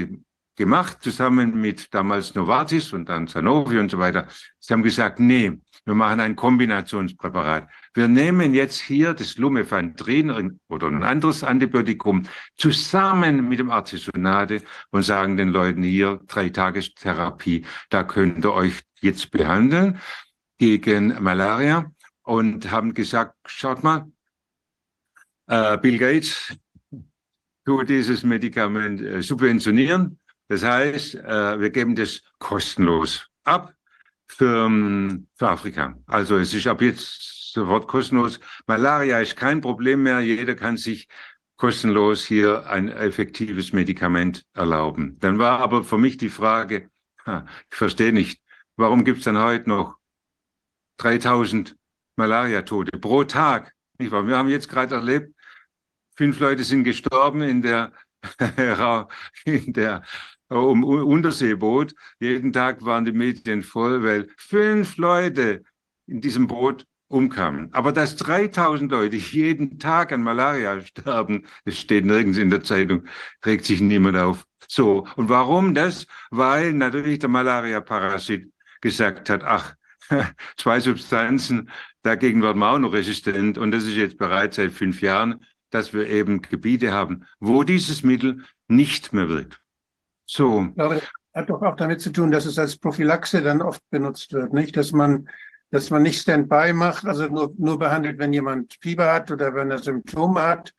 gemacht, 0.56 0.98
zusammen 1.02 1.60
mit 1.60 1.94
damals 1.94 2.36
Novartis 2.36 2.94
und 2.94 3.10
dann 3.10 3.28
Sanofi 3.28 3.80
und 3.80 3.90
so 3.90 3.98
weiter. 3.98 4.28
Sie 4.60 4.74
haben 4.74 4.84
gesagt, 4.84 5.20
nee, 5.20 5.60
wir 5.86 5.96
machen 5.96 6.22
ein 6.22 6.36
Kombinationspräparat. 6.36 7.68
Wir 7.94 8.08
nehmen 8.08 8.54
jetzt 8.54 8.80
hier 8.80 9.14
das 9.14 9.38
Lumefantrine 9.38 10.58
oder 10.70 10.88
ein 10.88 11.04
anderes 11.04 11.44
Antibiotikum 11.44 12.24
zusammen 12.56 13.50
mit 13.50 13.60
dem 13.60 13.70
Artisonate 13.70 14.62
und 14.92 15.04
sagen 15.04 15.36
den 15.36 15.50
Leuten 15.50 15.84
hier 15.84 16.22
drei 16.28 16.50
Tagestherapie, 16.50 17.66
da 17.90 18.04
könnt 18.04 18.46
ihr 18.46 18.54
euch 18.54 18.82
jetzt 19.02 19.32
behandeln 19.32 20.00
gegen 20.58 21.22
Malaria 21.22 21.92
und 22.22 22.72
haben 22.72 22.94
gesagt, 22.94 23.36
schaut 23.46 23.84
mal, 23.84 24.10
äh, 25.48 25.78
Bill 25.78 25.98
Gates 25.98 26.56
tut 27.66 27.90
dieses 27.90 28.24
Medikament 28.24 29.02
äh, 29.02 29.22
subventionieren 29.22 30.18
das 30.48 30.64
heißt, 30.64 31.16
äh, 31.16 31.60
wir 31.60 31.70
geben 31.70 31.96
das 31.96 32.22
kostenlos 32.40 33.28
ab 33.44 33.74
für, 34.28 34.66
ähm, 34.66 35.28
für 35.36 35.50
Afrika. 35.50 35.98
Also 36.08 36.38
es 36.38 36.54
ist 36.54 36.68
ab 36.68 36.82
jetzt 36.82 37.52
sofort 37.54 37.88
kostenlos. 37.88 38.40
Malaria 38.68 39.20
ist 39.20 39.36
kein 39.36 39.62
Problem 39.62 40.04
mehr. 40.04 40.20
Jeder 40.20 40.56
kann 40.56 40.78
sich 40.78 41.08
kostenlos 41.58 42.26
hier 42.26 42.68
ein 42.68 42.90
effektives 42.90 43.74
Medikament 43.74 44.46
erlauben. 44.54 45.18
Dann 45.20 45.40
war 45.40 45.60
aber 45.60 45.84
für 45.84 45.98
mich 45.98 46.18
die 46.18 46.30
Frage, 46.30 46.90
ich 47.26 47.78
verstehe 47.78 48.12
nicht, 48.12 48.42
warum 48.76 49.06
gibt 49.06 49.20
es 49.20 49.26
dann 49.26 49.38
heute 49.38 49.70
noch 49.70 49.96
3000 50.98 51.76
Malaria-Tote 52.18 52.98
pro 53.00 53.24
Tag? 53.24 53.74
Nicht 53.98 54.12
wahr? 54.12 54.28
Wir 54.28 54.38
haben 54.38 54.50
jetzt 54.50 54.68
gerade 54.68 54.96
erlebt, 54.96 55.34
fünf 56.18 56.40
Leute 56.40 56.64
sind 56.64 56.84
gestorben 56.84 57.42
in 57.44 57.62
der, 57.62 57.94
in 59.46 59.74
der 59.74 60.04
um 60.62 60.84
Unterseeboot. 60.84 61.94
Jeden 62.20 62.54
Tag 62.54 62.84
waren 62.86 63.06
die 63.06 63.12
Medien 63.12 63.64
voll, 63.64 64.04
weil 64.04 64.28
fünf 64.38 64.98
Leute 64.98 65.64
in 66.08 66.22
diesem 66.22 66.48
Boot 66.48 66.86
umkamen. 67.08 67.70
Aber 67.74 67.92
dass 67.92 68.16
3000 68.16 68.92
Leute 68.92 69.16
jeden 69.18 69.78
Tag 69.80 70.12
an 70.12 70.24
Malaria 70.24 70.82
sterben, 70.82 71.46
das 71.64 71.78
steht 71.78 72.06
nirgends 72.06 72.38
in 72.38 72.50
der 72.50 72.64
Zeitung, 72.64 73.08
regt 73.46 73.66
sich 73.66 73.82
niemand 73.82 74.18
auf. 74.18 74.46
So. 74.68 75.08
Und 75.16 75.30
warum 75.30 75.76
das? 75.76 76.08
Weil 76.32 76.74
natürlich 76.74 77.20
der 77.20 77.30
Malaria-Parasit 77.30 78.52
gesagt 78.82 79.30
hat, 79.30 79.44
ach, 79.44 79.76
zwei 80.58 80.80
Substanzen, 80.80 81.70
dagegen 82.02 82.42
werden 82.42 82.60
wir 82.60 82.72
auch 82.72 82.80
noch 82.80 82.94
resistent. 82.94 83.58
Und 83.58 83.72
das 83.72 83.84
ist 83.84 83.96
jetzt 83.96 84.18
bereits 84.18 84.56
seit 84.56 84.72
fünf 84.72 85.02
Jahren, 85.02 85.46
dass 85.70 85.94
wir 85.94 86.08
eben 86.08 86.42
Gebiete 86.42 86.92
haben, 86.92 87.26
wo 87.40 87.64
dieses 87.64 88.04
Mittel 88.04 88.44
nicht 88.68 89.14
mehr 89.14 89.30
wirkt. 89.30 89.63
So. 90.26 90.68
Glaube, 90.76 90.96
das 90.96 91.04
hat 91.34 91.50
doch 91.50 91.62
auch 91.62 91.76
damit 91.76 92.02
zu 92.02 92.12
tun, 92.12 92.32
dass 92.32 92.46
es 92.46 92.60
als 92.60 92.78
Prophylaxe 92.78 93.42
dann 93.42 93.62
oft 93.62 93.82
benutzt 93.90 94.34
wird, 94.34 94.54
nicht? 94.54 94.78
Dass 94.78 94.92
man, 94.92 95.30
dass 95.72 95.90
man 95.90 96.04
nicht 96.04 96.22
Standby 96.22 96.74
macht, 96.74 97.06
also 97.06 97.28
nur, 97.28 97.54
nur 97.58 97.80
behandelt, 97.80 98.20
wenn 98.20 98.34
jemand 98.34 98.78
Fieber 98.82 99.12
hat 99.12 99.32
oder 99.32 99.56
wenn 99.56 99.72
er 99.72 99.80
Symptome 99.80 100.42
hat, 100.42 100.74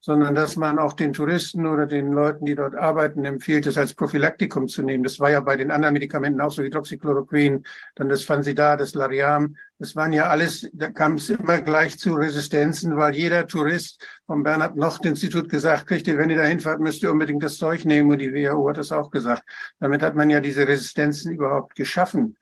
sondern 0.00 0.34
dass 0.34 0.56
man 0.56 0.78
auch 0.78 0.92
den 0.92 1.12
Touristen 1.12 1.66
oder 1.66 1.86
den 1.86 2.12
Leuten, 2.12 2.46
die 2.46 2.54
dort 2.54 2.74
arbeiten, 2.74 3.24
empfiehlt, 3.24 3.66
es 3.66 3.76
als 3.76 3.94
Prophylaktikum 3.94 4.68
zu 4.68 4.82
nehmen. 4.82 5.02
Das 5.02 5.18
war 5.18 5.30
ja 5.30 5.40
bei 5.40 5.56
den 5.56 5.70
anderen 5.70 5.94
Medikamenten 5.94 6.40
auch 6.40 6.52
so, 6.52 6.62
Hydroxychloroquin, 6.62 7.64
dann 7.96 8.08
das 8.08 8.24
Fansidar, 8.24 8.76
das 8.76 8.94
Lariam. 8.94 9.56
Das 9.78 9.94
waren 9.94 10.12
ja 10.12 10.26
alles, 10.28 10.68
da 10.72 10.90
kam 10.90 11.14
es 11.14 11.30
immer 11.30 11.60
gleich 11.60 11.98
zu 11.98 12.14
Resistenzen, 12.14 12.96
weil 12.96 13.14
jeder 13.14 13.46
Tourist 13.46 14.04
vom 14.26 14.42
Bernhard 14.42 14.76
Nocht 14.76 15.04
Institut 15.06 15.48
gesagt 15.48 15.86
kriegte, 15.86 16.18
wenn 16.18 16.30
ihr 16.30 16.36
da 16.36 16.44
hinfahrt, 16.44 16.80
müsst 16.80 17.02
ihr 17.02 17.12
unbedingt 17.12 17.42
das 17.42 17.58
Zeug 17.58 17.84
nehmen. 17.84 18.10
Und 18.10 18.18
die 18.18 18.32
WHO 18.32 18.68
hat 18.68 18.78
das 18.78 18.90
auch 18.90 19.10
gesagt. 19.10 19.44
Damit 19.78 20.02
hat 20.02 20.16
man 20.16 20.30
ja 20.30 20.40
diese 20.40 20.66
Resistenzen 20.66 21.32
überhaupt 21.32 21.76
geschaffen. 21.76 22.36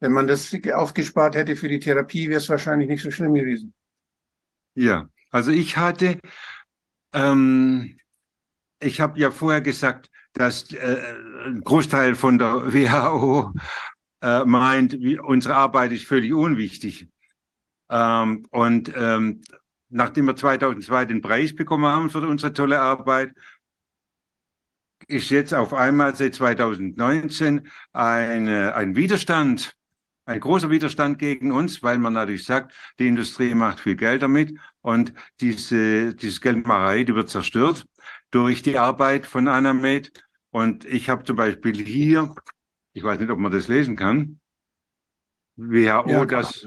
Wenn 0.00 0.12
man 0.12 0.26
das 0.26 0.52
aufgespart 0.72 1.36
hätte 1.36 1.54
für 1.54 1.68
die 1.68 1.78
Therapie, 1.78 2.28
wäre 2.28 2.40
es 2.40 2.48
wahrscheinlich 2.48 2.88
nicht 2.88 3.02
so 3.02 3.12
schlimm 3.12 3.34
gewesen. 3.34 3.72
Ja, 4.74 5.08
also 5.30 5.52
ich 5.52 5.76
hatte 5.76 6.18
ähm, 7.12 7.96
ich 8.80 9.00
habe 9.00 9.18
ja 9.18 9.30
vorher 9.30 9.60
gesagt, 9.60 10.10
dass 10.34 10.72
äh, 10.72 10.98
ein 11.46 11.62
Großteil 11.62 12.14
von 12.14 12.38
der 12.38 12.72
WHO 12.72 13.52
äh, 14.22 14.44
meint, 14.44 14.92
wie, 15.00 15.18
unsere 15.18 15.56
Arbeit 15.56 15.92
ist 15.92 16.06
völlig 16.06 16.32
unwichtig. 16.32 17.08
Ähm, 17.90 18.46
und 18.50 18.92
ähm, 18.96 19.42
nachdem 19.90 20.26
wir 20.26 20.36
2002 20.36 21.04
den 21.04 21.20
Preis 21.20 21.54
bekommen 21.54 21.84
haben 21.84 22.08
für 22.08 22.26
unsere 22.26 22.52
tolle 22.52 22.80
Arbeit, 22.80 23.34
ist 25.08 25.30
jetzt 25.30 25.52
auf 25.52 25.74
einmal 25.74 26.14
seit 26.14 26.34
2019 26.34 27.68
ein, 27.92 28.48
ein 28.48 28.96
Widerstand, 28.96 29.74
ein 30.24 30.40
großer 30.40 30.70
Widerstand 30.70 31.18
gegen 31.18 31.50
uns, 31.50 31.82
weil 31.82 31.98
man 31.98 32.12
natürlich 32.12 32.44
sagt, 32.44 32.72
die 33.00 33.08
Industrie 33.08 33.54
macht 33.54 33.80
viel 33.80 33.96
Geld 33.96 34.22
damit 34.22 34.56
und 34.80 35.12
diese, 35.40 36.14
diese 36.14 36.40
Geldmacherei, 36.40 37.02
die 37.02 37.14
wird 37.14 37.28
zerstört 37.28 37.84
durch 38.30 38.62
die 38.62 38.78
Arbeit 38.78 39.26
von 39.26 39.48
Anamed. 39.48 40.12
Und 40.50 40.84
ich 40.84 41.08
habe 41.08 41.24
zum 41.24 41.36
Beispiel 41.36 41.84
hier, 41.84 42.34
ich 42.92 43.02
weiß 43.02 43.18
nicht, 43.18 43.30
ob 43.30 43.38
man 43.38 43.52
das 43.52 43.68
lesen 43.68 43.96
kann, 43.96 44.40
WHO, 45.56 46.08
Ja, 46.08 46.24
das, 46.24 46.66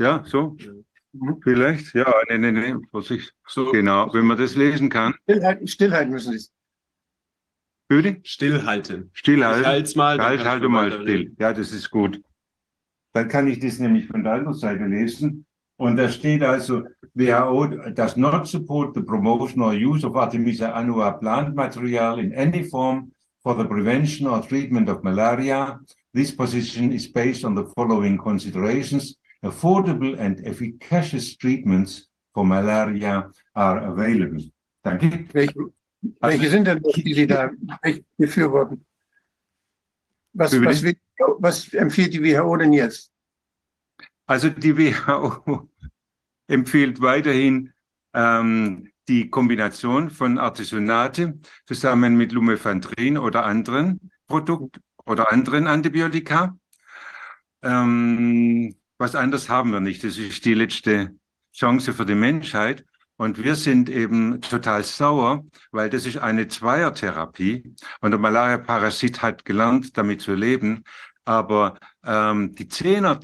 ja, 0.00 0.24
so, 0.24 0.56
vielleicht, 1.42 1.94
ja, 1.94 2.12
nee, 2.28 2.38
nee, 2.38 2.52
nee, 2.52 2.74
Vorsicht, 2.90 3.34
So, 3.46 3.72
genau, 3.72 4.12
wenn 4.12 4.26
man 4.26 4.38
das 4.38 4.56
lesen 4.56 4.88
kann, 4.90 5.14
Stillhalten, 5.24 5.66
stillhalten 5.66 6.12
müssen 6.12 6.38
Sie. 6.38 6.48
bitte, 7.88 8.20
stillhalten. 8.24 9.10
Stillhalten. 9.14 9.66
halt's 9.66 9.94
mal. 9.96 10.18
Halt, 10.20 10.44
halt 10.44 10.62
mal 10.68 10.92
still. 10.92 11.34
Ja, 11.38 11.52
das 11.52 11.72
ist 11.72 11.90
gut. 11.90 12.22
Dann 13.14 13.28
kann 13.28 13.48
ich 13.48 13.58
das 13.58 13.78
nämlich 13.78 14.06
von 14.06 14.22
der 14.22 14.34
anderen 14.34 14.54
Seite 14.54 14.84
lesen. 14.84 15.46
Und 15.76 15.96
da 15.96 16.08
steht 16.08 16.42
also, 16.42 16.84
WHO 17.14 17.90
does 17.92 18.16
not 18.16 18.46
support 18.46 18.94
the 18.94 19.00
promotion 19.00 19.62
or 19.62 19.72
use 19.72 20.04
of 20.06 20.16
Artemisia 20.16 20.72
annua 20.74 21.12
plant 21.12 21.54
material 21.54 22.18
in 22.18 22.34
any 22.34 22.64
form 22.64 23.12
for 23.48 23.54
the 23.54 23.64
prevention 23.64 24.26
or 24.26 24.42
treatment 24.42 24.90
of 24.90 25.02
malaria. 25.02 25.80
This 26.12 26.30
position 26.30 26.92
is 26.92 27.06
based 27.08 27.46
on 27.46 27.54
the 27.54 27.64
following 27.76 28.18
considerations. 28.18 29.16
Affordable 29.42 30.18
and 30.20 30.46
efficacious 30.46 31.34
treatments 31.34 32.08
for 32.34 32.44
malaria 32.44 33.30
are 33.54 33.78
available. 33.92 34.44
Danke. 34.84 35.32
Welche, 35.32 35.72
welche 36.20 36.50
sind 36.50 36.66
denn, 36.66 36.82
die 36.82 37.14
Sie 37.14 37.26
da 37.26 37.50
befürworten? 38.18 38.84
Was, 40.34 40.52
was, 40.52 40.84
was 41.38 41.72
empfiehlt 41.72 42.12
die 42.12 42.20
WHO 42.20 42.56
denn 42.56 42.74
jetzt? 42.74 43.10
Also 44.26 44.50
die 44.50 44.76
WHO 44.76 45.66
empfiehlt 46.48 47.00
weiterhin 47.00 47.72
ähm, 48.12 48.92
die 49.08 49.30
Kombination 49.30 50.10
von 50.10 50.38
Artisonate 50.38 51.38
zusammen 51.66 52.16
mit 52.16 52.32
Lumefantrine 52.32 53.20
oder 53.20 53.44
anderen 53.44 54.10
Produkten 54.26 54.80
oder 55.06 55.32
anderen 55.32 55.66
Antibiotika. 55.66 56.56
Ähm, 57.62 58.76
was 58.98 59.14
anderes 59.14 59.48
haben 59.48 59.72
wir 59.72 59.80
nicht. 59.80 60.04
Das 60.04 60.18
ist 60.18 60.44
die 60.44 60.54
letzte 60.54 61.16
Chance 61.54 61.92
für 61.92 62.04
die 62.04 62.14
Menschheit. 62.14 62.84
Und 63.16 63.42
wir 63.42 63.56
sind 63.56 63.88
eben 63.88 64.40
total 64.42 64.84
sauer, 64.84 65.44
weil 65.72 65.90
das 65.90 66.06
ist 66.06 66.18
eine 66.18 66.46
Zweiertherapie. 66.46 67.74
Und 68.00 68.12
der 68.12 68.20
Malaria-Parasit 68.20 69.22
hat 69.22 69.44
gelernt, 69.44 69.96
damit 69.96 70.20
zu 70.20 70.34
leben. 70.34 70.84
Aber 71.24 71.78
ähm, 72.04 72.54
die 72.54 72.68
Zehner 72.68 73.18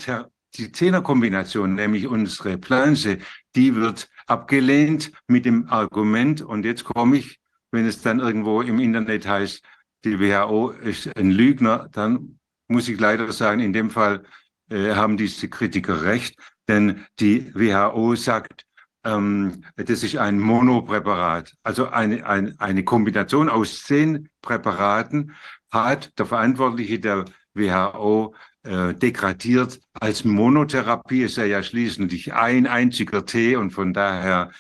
die 0.56 0.72
Zehnerkombination, 0.72 1.74
nämlich 1.74 2.06
unsere 2.06 2.59
Pflanze, 2.59 3.18
die 3.55 3.74
wird 3.74 4.09
abgelehnt 4.26 5.12
mit 5.26 5.44
dem 5.44 5.68
Argument, 5.68 6.43
und 6.43 6.64
jetzt 6.64 6.85
komme 6.85 7.18
ich, 7.18 7.39
wenn 7.70 7.86
es 7.86 8.01
dann 8.01 8.20
irgendwo 8.20 8.62
im 8.62 8.78
Internet 8.78 9.26
heißt, 9.26 9.62
die 10.05 10.20
WHO 10.20 10.70
ist 10.70 11.16
ein 11.16 11.31
Lügner, 11.31 11.89
dann 11.93 12.39
muss 12.68 12.89
ich 12.89 12.98
leider 12.98 13.32
sagen, 13.32 13.60
in 13.60 13.72
dem 13.72 13.90
Fall 13.90 14.24
äh, 14.70 14.94
haben 14.94 15.16
diese 15.16 15.48
Kritiker 15.48 16.02
recht, 16.02 16.36
denn 16.68 17.05
die 17.20 17.55
WHO 17.55 18.14
sagt, 18.14 18.64
ähm, 19.05 19.64
das 19.76 20.02
ist 20.02 20.16
ein 20.16 20.39
Monopräparat, 20.39 21.55
also 21.62 21.89
eine, 21.89 22.26
eine, 22.26 22.55
eine 22.59 22.85
Kombination 22.85 23.48
aus 23.48 23.82
zehn 23.82 24.28
Präparaten 24.40 25.35
hat 25.70 26.18
der 26.18 26.26
Verantwortliche 26.26 27.01
der 27.01 27.24
WHO 27.55 28.35
äh, 28.65 28.95
degradiert 28.95 29.78
als 29.93 30.24
Monotherapie 30.24 31.23
ist 31.23 31.39
er 31.39 31.47
ja 31.47 31.62
schließlich 31.62 32.32
ein 32.32 32.66
einziger 32.66 33.27
Tee 33.27 33.57
und 33.57 33.73
von 33.73 33.93
daher 33.93 34.51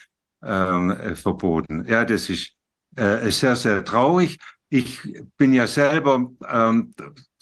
ähm, 0.42 0.90
äh, 0.90 1.16
verboten. 1.16 1.86
Ja, 1.88 2.04
das 2.04 2.28
ist 2.28 2.52
äh, 2.96 3.30
sehr, 3.30 3.56
sehr 3.56 3.84
traurig. 3.84 4.38
Ich 4.68 5.00
bin 5.38 5.54
ja 5.54 5.66
selber 5.66 6.30
ähm, 6.48 6.94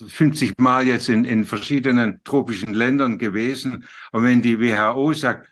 50 0.06 0.54
Mal 0.58 0.86
jetzt 0.86 1.08
in, 1.08 1.24
in 1.24 1.44
verschiedenen 1.44 2.22
tropischen 2.22 2.74
Ländern 2.74 3.18
gewesen 3.18 3.84
und 4.12 4.24
wenn 4.24 4.40
die 4.40 4.60
WHO 4.60 5.12
sagt, 5.14 5.48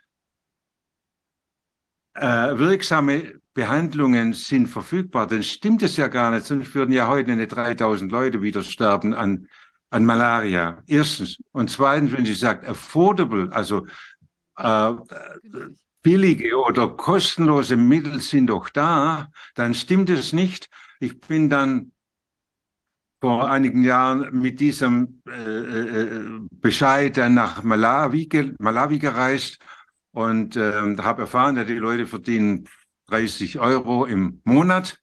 äh, 2.14 2.56
wirksame 2.58 3.40
Behandlungen 3.54 4.32
sind 4.32 4.68
verfügbar, 4.68 5.26
dann 5.26 5.42
stimmt 5.42 5.82
es 5.82 5.96
ja 5.96 6.06
gar 6.08 6.30
nicht, 6.30 6.46
sonst 6.46 6.74
würden 6.74 6.92
ja 6.92 7.08
heute 7.08 7.34
nicht 7.34 7.48
3000 7.48 8.12
Leute 8.12 8.42
wieder 8.42 8.62
sterben 8.62 9.12
an 9.12 9.48
an 9.90 10.04
Malaria. 10.04 10.82
Erstens. 10.86 11.36
Und 11.52 11.70
zweitens, 11.70 12.12
wenn 12.12 12.24
sie 12.24 12.34
sagt 12.34 12.66
affordable, 12.66 13.50
also 13.52 13.86
äh, 14.56 14.92
billige 16.02 16.56
oder 16.56 16.88
kostenlose 16.88 17.76
Mittel 17.76 18.20
sind 18.20 18.46
doch 18.46 18.68
da, 18.68 19.28
dann 19.54 19.74
stimmt 19.74 20.10
es 20.10 20.32
nicht. 20.32 20.68
Ich 21.00 21.20
bin 21.20 21.50
dann 21.50 21.92
vor 23.20 23.50
einigen 23.50 23.84
Jahren 23.84 24.38
mit 24.38 24.60
diesem 24.60 25.22
äh, 25.28 25.32
äh, 25.32 26.40
Bescheid 26.50 27.16
dann 27.16 27.34
nach 27.34 27.62
Malawi, 27.62 28.54
Malawi 28.58 28.98
gereist 28.98 29.58
und 30.12 30.56
äh, 30.56 30.96
habe 30.98 31.22
erfahren, 31.22 31.56
dass 31.56 31.66
die 31.66 31.74
Leute 31.74 32.06
verdienen 32.06 32.66
30 33.08 33.58
Euro 33.58 34.06
im 34.06 34.40
Monat 34.44 34.98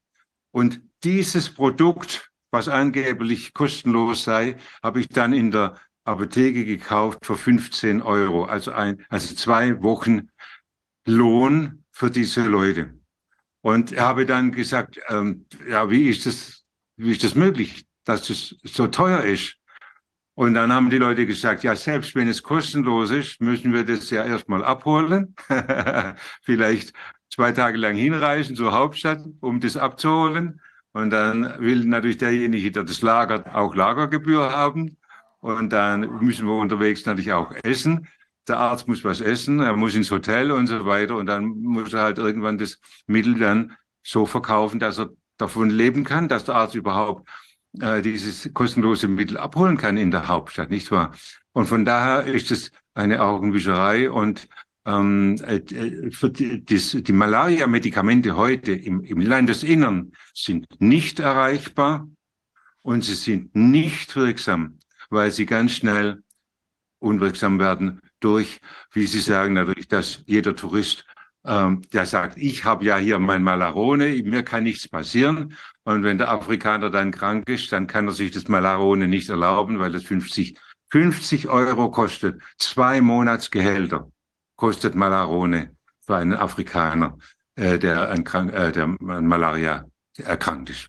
und 0.51 0.81
dieses 1.03 1.53
Produkt 1.53 2.31
was 2.51 2.67
angeblich 2.67 3.53
kostenlos 3.53 4.23
sei, 4.23 4.57
habe 4.81 5.01
ich 5.01 5.09
dann 5.09 5.33
in 5.33 5.51
der 5.51 5.75
Apotheke 6.05 6.65
gekauft 6.65 7.25
für 7.25 7.37
15 7.37 8.01
Euro. 8.01 8.45
Also, 8.45 8.71
ein, 8.71 9.05
also 9.09 9.35
zwei 9.35 9.81
Wochen 9.83 10.29
Lohn 11.05 11.83
für 11.91 12.09
diese 12.09 12.43
Leute. 12.43 12.93
Und 13.61 13.97
habe 13.97 14.25
dann 14.25 14.51
gesagt, 14.51 14.99
ähm, 15.09 15.45
ja, 15.67 15.89
wie 15.89 16.09
ist 16.09 16.25
das, 16.25 16.63
wie 16.95 17.11
ist 17.11 17.23
das 17.23 17.35
möglich, 17.35 17.85
dass 18.05 18.29
es 18.29 18.55
so 18.63 18.87
teuer 18.87 19.23
ist? 19.23 19.57
Und 20.35 20.53
dann 20.53 20.71
haben 20.71 20.91
die 20.91 20.99
Leute 20.99 21.25
gesagt, 21.25 21.63
ja, 21.63 21.75
selbst 21.75 22.13
wenn 22.13 22.27
es 22.27 22.43
kostenlos 22.43 23.09
ist, 23.09 23.41
müssen 23.41 23.73
wir 23.73 23.83
das 23.83 24.09
ja 24.11 24.23
erstmal 24.23 24.63
abholen. 24.63 25.35
Vielleicht 26.43 26.93
zwei 27.33 27.51
Tage 27.51 27.77
lang 27.77 27.95
hinreisen 27.95 28.55
zur 28.55 28.71
Hauptstadt, 28.71 29.25
um 29.41 29.59
das 29.59 29.75
abzuholen. 29.75 30.61
Und 30.97 31.11
dann 31.11 31.59
will 31.59 31.85
natürlich 31.85 32.17
derjenige, 32.17 32.71
der 32.71 32.83
das 32.83 33.03
lagert, 33.03 33.53
auch 33.53 33.75
Lagergebühr 33.75 34.51
haben. 34.51 34.97
Und 35.41 35.71
dann 35.71 36.23
müssen 36.25 36.47
wir 36.47 36.55
unterwegs 36.55 37.05
natürlich 37.05 37.33
auch 37.33 37.53
essen. 37.61 38.07
Der 38.47 38.57
Arzt 38.57 38.87
muss 38.87 39.03
was 39.03 39.21
essen, 39.21 39.59
er 39.59 39.75
muss 39.75 39.93
ins 39.93 40.09
Hotel 40.09 40.51
und 40.51 40.65
so 40.65 40.87
weiter. 40.87 41.15
Und 41.17 41.27
dann 41.27 41.45
muss 41.45 41.93
er 41.93 42.01
halt 42.01 42.17
irgendwann 42.17 42.57
das 42.57 42.79
Mittel 43.05 43.37
dann 43.37 43.77
so 44.01 44.25
verkaufen, 44.25 44.79
dass 44.79 44.97
er 44.97 45.11
davon 45.37 45.69
leben 45.69 46.03
kann, 46.03 46.29
dass 46.29 46.45
der 46.45 46.55
Arzt 46.55 46.73
überhaupt 46.73 47.29
äh, 47.79 48.01
dieses 48.01 48.51
kostenlose 48.55 49.07
Mittel 49.07 49.37
abholen 49.37 49.77
kann 49.77 49.97
in 49.97 50.09
der 50.09 50.27
Hauptstadt, 50.27 50.71
nicht 50.71 50.89
wahr? 50.89 51.11
Und 51.53 51.67
von 51.67 51.85
daher 51.85 52.23
ist 52.23 52.49
es 52.49 52.71
eine 52.95 53.21
Augenwischerei 53.21 54.09
und 54.09 54.47
ähm, 54.87 55.35
äh, 55.43 56.11
für 56.11 56.29
die, 56.29 56.63
das, 56.63 56.91
die 56.91 57.13
Malaria-Medikamente 57.13 58.37
heute 58.37 58.71
im, 58.71 59.03
im 59.03 59.19
Landesinnern 59.19 60.13
sind 60.33 60.65
nicht 60.79 61.19
erreichbar 61.19 62.07
und 62.81 63.03
sie 63.03 63.15
sind 63.15 63.53
nicht 63.53 64.15
wirksam, 64.15 64.79
weil 65.09 65.31
sie 65.31 65.45
ganz 65.45 65.73
schnell 65.73 66.23
unwirksam 66.99 67.59
werden 67.59 67.99
durch, 68.21 68.59
wie 68.93 69.05
Sie 69.05 69.19
sagen, 69.19 69.53
natürlich, 69.53 69.89
dass 69.89 70.23
jeder 70.25 70.55
Tourist, 70.55 71.05
ähm, 71.45 71.81
der 71.93 72.05
sagt, 72.05 72.37
ich 72.37 72.63
habe 72.63 72.85
ja 72.85 72.97
hier 72.97 73.19
mein 73.19 73.43
Malarone, 73.43 74.23
mir 74.23 74.41
kann 74.41 74.63
nichts 74.63 74.87
passieren. 74.87 75.55
Und 75.83 76.03
wenn 76.03 76.17
der 76.17 76.31
Afrikaner 76.31 76.89
dann 76.89 77.11
krank 77.11 77.47
ist, 77.47 77.71
dann 77.71 77.87
kann 77.87 78.07
er 78.07 78.13
sich 78.13 78.31
das 78.31 78.47
Malarone 78.47 79.07
nicht 79.07 79.29
erlauben, 79.29 79.79
weil 79.79 79.91
das 79.91 80.03
50, 80.03 80.57
50 80.89 81.49
Euro 81.49 81.91
kostet. 81.91 82.41
Zwei 82.57 83.01
Monatsgehälter 83.01 84.09
kostet 84.57 84.93
Malarone 84.95 85.75
für 86.01 86.17
einen 86.17 86.33
Afrikaner, 86.33 87.17
äh, 87.55 87.79
der 87.79 88.09
an, 88.09 88.25
äh, 88.49 88.71
der 88.73 88.83
an 88.83 89.25
Malaria 89.27 89.85
erkrankt 90.17 90.69
ist. 90.71 90.87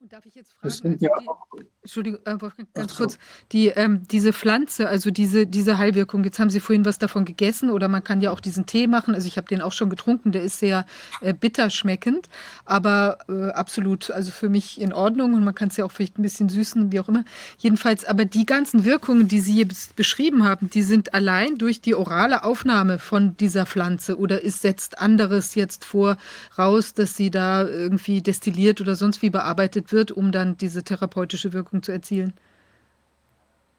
Und 0.00 0.12
darf 0.12 0.24
ich 0.26 0.34
jetzt 0.34 0.54
Das 0.62 0.78
fragen, 0.80 0.98
sind 0.98 1.02
ja 1.02 1.10
also 1.10 1.20
die- 1.20 1.28
auch 1.28 1.46
Entschuldigung, 1.84 2.20
äh, 2.24 2.40
Wolfgang, 2.40 2.68
ganz 2.74 2.92
so. 2.92 3.04
kurz. 3.04 3.18
Die, 3.52 3.68
ähm, 3.68 4.02
diese 4.10 4.32
Pflanze, 4.32 4.88
also 4.88 5.10
diese, 5.10 5.46
diese 5.46 5.78
Heilwirkung, 5.78 6.24
jetzt 6.24 6.38
haben 6.38 6.50
Sie 6.50 6.60
vorhin 6.60 6.84
was 6.84 6.98
davon 6.98 7.24
gegessen 7.24 7.70
oder 7.70 7.88
man 7.88 8.02
kann 8.02 8.22
ja 8.22 8.30
auch 8.30 8.40
diesen 8.40 8.66
Tee 8.66 8.86
machen. 8.86 9.14
Also 9.14 9.28
ich 9.28 9.36
habe 9.36 9.46
den 9.46 9.60
auch 9.60 9.72
schon 9.72 9.90
getrunken, 9.90 10.32
der 10.32 10.42
ist 10.42 10.58
sehr 10.58 10.86
äh, 11.20 11.34
bitter 11.34 11.70
schmeckend, 11.70 12.28
aber 12.64 13.18
äh, 13.28 13.50
absolut, 13.50 14.10
also 14.10 14.30
für 14.30 14.48
mich 14.48 14.80
in 14.80 14.92
Ordnung 14.92 15.34
und 15.34 15.44
man 15.44 15.54
kann 15.54 15.68
es 15.68 15.76
ja 15.76 15.84
auch 15.84 15.92
vielleicht 15.92 16.18
ein 16.18 16.22
bisschen 16.22 16.48
süßen, 16.48 16.90
wie 16.90 17.00
auch 17.00 17.08
immer. 17.08 17.24
Jedenfalls, 17.58 18.04
aber 18.04 18.24
die 18.24 18.46
ganzen 18.46 18.84
Wirkungen, 18.84 19.28
die 19.28 19.40
Sie 19.40 19.58
jetzt 19.58 19.94
beschrieben 19.94 20.44
haben, 20.44 20.70
die 20.70 20.82
sind 20.82 21.14
allein 21.14 21.58
durch 21.58 21.82
die 21.82 21.94
orale 21.94 22.44
Aufnahme 22.44 22.98
von 22.98 23.36
dieser 23.36 23.66
Pflanze 23.66 24.18
oder 24.18 24.42
ist 24.42 24.64
setzt 24.64 24.98
anderes 24.98 25.54
jetzt 25.54 25.84
voraus, 25.84 26.94
dass 26.94 27.16
sie 27.16 27.30
da 27.30 27.68
irgendwie 27.68 28.22
destilliert 28.22 28.80
oder 28.80 28.96
sonst 28.96 29.20
wie 29.20 29.28
bearbeitet 29.28 29.92
wird, 29.92 30.10
um 30.10 30.32
dann 30.32 30.56
diese 30.56 30.82
therapeutische 30.82 31.52
Wirkung 31.52 31.73
zu 31.82 31.92
erzielen? 31.92 32.34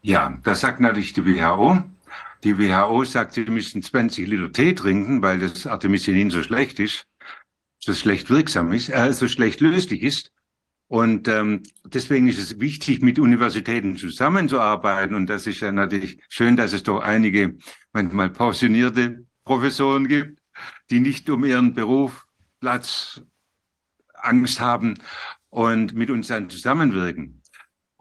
Ja, 0.01 0.37
das 0.43 0.61
sagt 0.61 0.79
natürlich 0.79 1.13
die 1.13 1.25
WHO. 1.25 1.83
Die 2.43 2.59
WHO 2.59 3.03
sagt, 3.05 3.33
sie 3.33 3.45
müssen 3.45 3.81
20 3.81 4.27
Liter 4.27 4.51
Tee 4.51 4.75
trinken, 4.75 5.21
weil 5.21 5.39
das 5.39 5.65
Artemisinin 5.65 6.29
so 6.29 6.43
schlecht 6.43 6.79
ist, 6.79 7.07
so 7.79 7.93
schlecht 7.93 8.29
wirksam 8.29 8.71
ist, 8.71 8.89
äh, 8.89 9.13
so 9.13 9.27
schlecht 9.27 9.61
löslich 9.61 10.03
ist. 10.03 10.31
Und 10.87 11.27
ähm, 11.27 11.63
deswegen 11.83 12.27
ist 12.27 12.37
es 12.37 12.59
wichtig, 12.59 13.01
mit 13.01 13.17
Universitäten 13.17 13.97
zusammenzuarbeiten. 13.97 15.15
Und 15.15 15.27
das 15.27 15.47
ist 15.47 15.61
ja 15.61 15.71
natürlich 15.71 16.21
schön, 16.29 16.55
dass 16.55 16.73
es 16.73 16.83
doch 16.83 16.99
einige 16.99 17.57
manchmal 17.91 18.29
pensionierte 18.29 19.25
Professoren 19.43 20.07
gibt, 20.07 20.39
die 20.91 20.99
nicht 20.99 21.29
um 21.29 21.43
ihren 21.43 21.73
Beruf, 21.73 22.27
Platz, 22.59 23.21
Angst 24.13 24.59
haben 24.59 24.95
und 25.49 25.93
mit 25.93 26.09
uns 26.09 26.27
dann 26.27 26.49
zusammenwirken. 26.49 27.41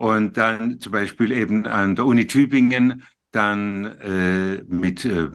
Und 0.05 0.37
dann 0.37 0.81
zum 0.81 0.93
Beispiel 0.93 1.33
eben 1.33 1.67
an 1.67 1.97
der 1.97 2.05
Uni 2.05 2.27
Tübingen 2.27 3.05
dann 3.31 3.87
äh, 4.03 4.63
mit 4.69 5.07
äh, 5.07 5.31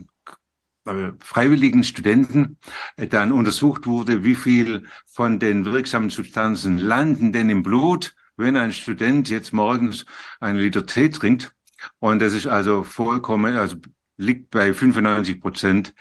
äh, 0.85 1.11
freiwilligen 1.19 1.83
Studenten 1.83 2.59
äh, 2.95 3.07
dann 3.07 3.31
untersucht 3.31 3.87
wurde, 3.87 4.23
wie 4.23 4.35
viel 4.35 4.85
von 5.07 5.39
den 5.39 5.65
wirksamen 5.65 6.11
Substanzen 6.11 6.77
landen 6.77 7.33
denn 7.33 7.49
im 7.49 7.63
Blut, 7.63 8.13
wenn 8.37 8.55
ein 8.57 8.71
Student 8.71 9.27
jetzt 9.31 9.53
morgens 9.53 10.05
einen 10.39 10.59
Liter 10.59 10.85
Tee 10.85 11.09
trinkt. 11.09 11.51
Und 11.97 12.21
das 12.21 12.33
ist 12.33 12.45
also 12.45 12.83
vollkommen, 12.83 13.57
also 13.57 13.77
liegt 14.17 14.51
bei 14.51 14.71
95 14.71 15.41
Prozent 15.41 15.95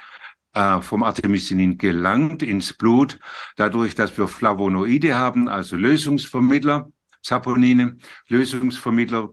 äh, 0.52 0.82
vom 0.82 1.04
Artemisinin 1.04 1.78
gelangt 1.78 2.42
ins 2.42 2.74
Blut, 2.74 3.18
dadurch, 3.56 3.94
dass 3.94 4.18
wir 4.18 4.28
Flavonoide 4.28 5.14
haben, 5.14 5.48
also 5.48 5.74
Lösungsvermittler, 5.74 6.90
Saponine, 7.22 7.98
Lösungsvermittler, 8.28 9.30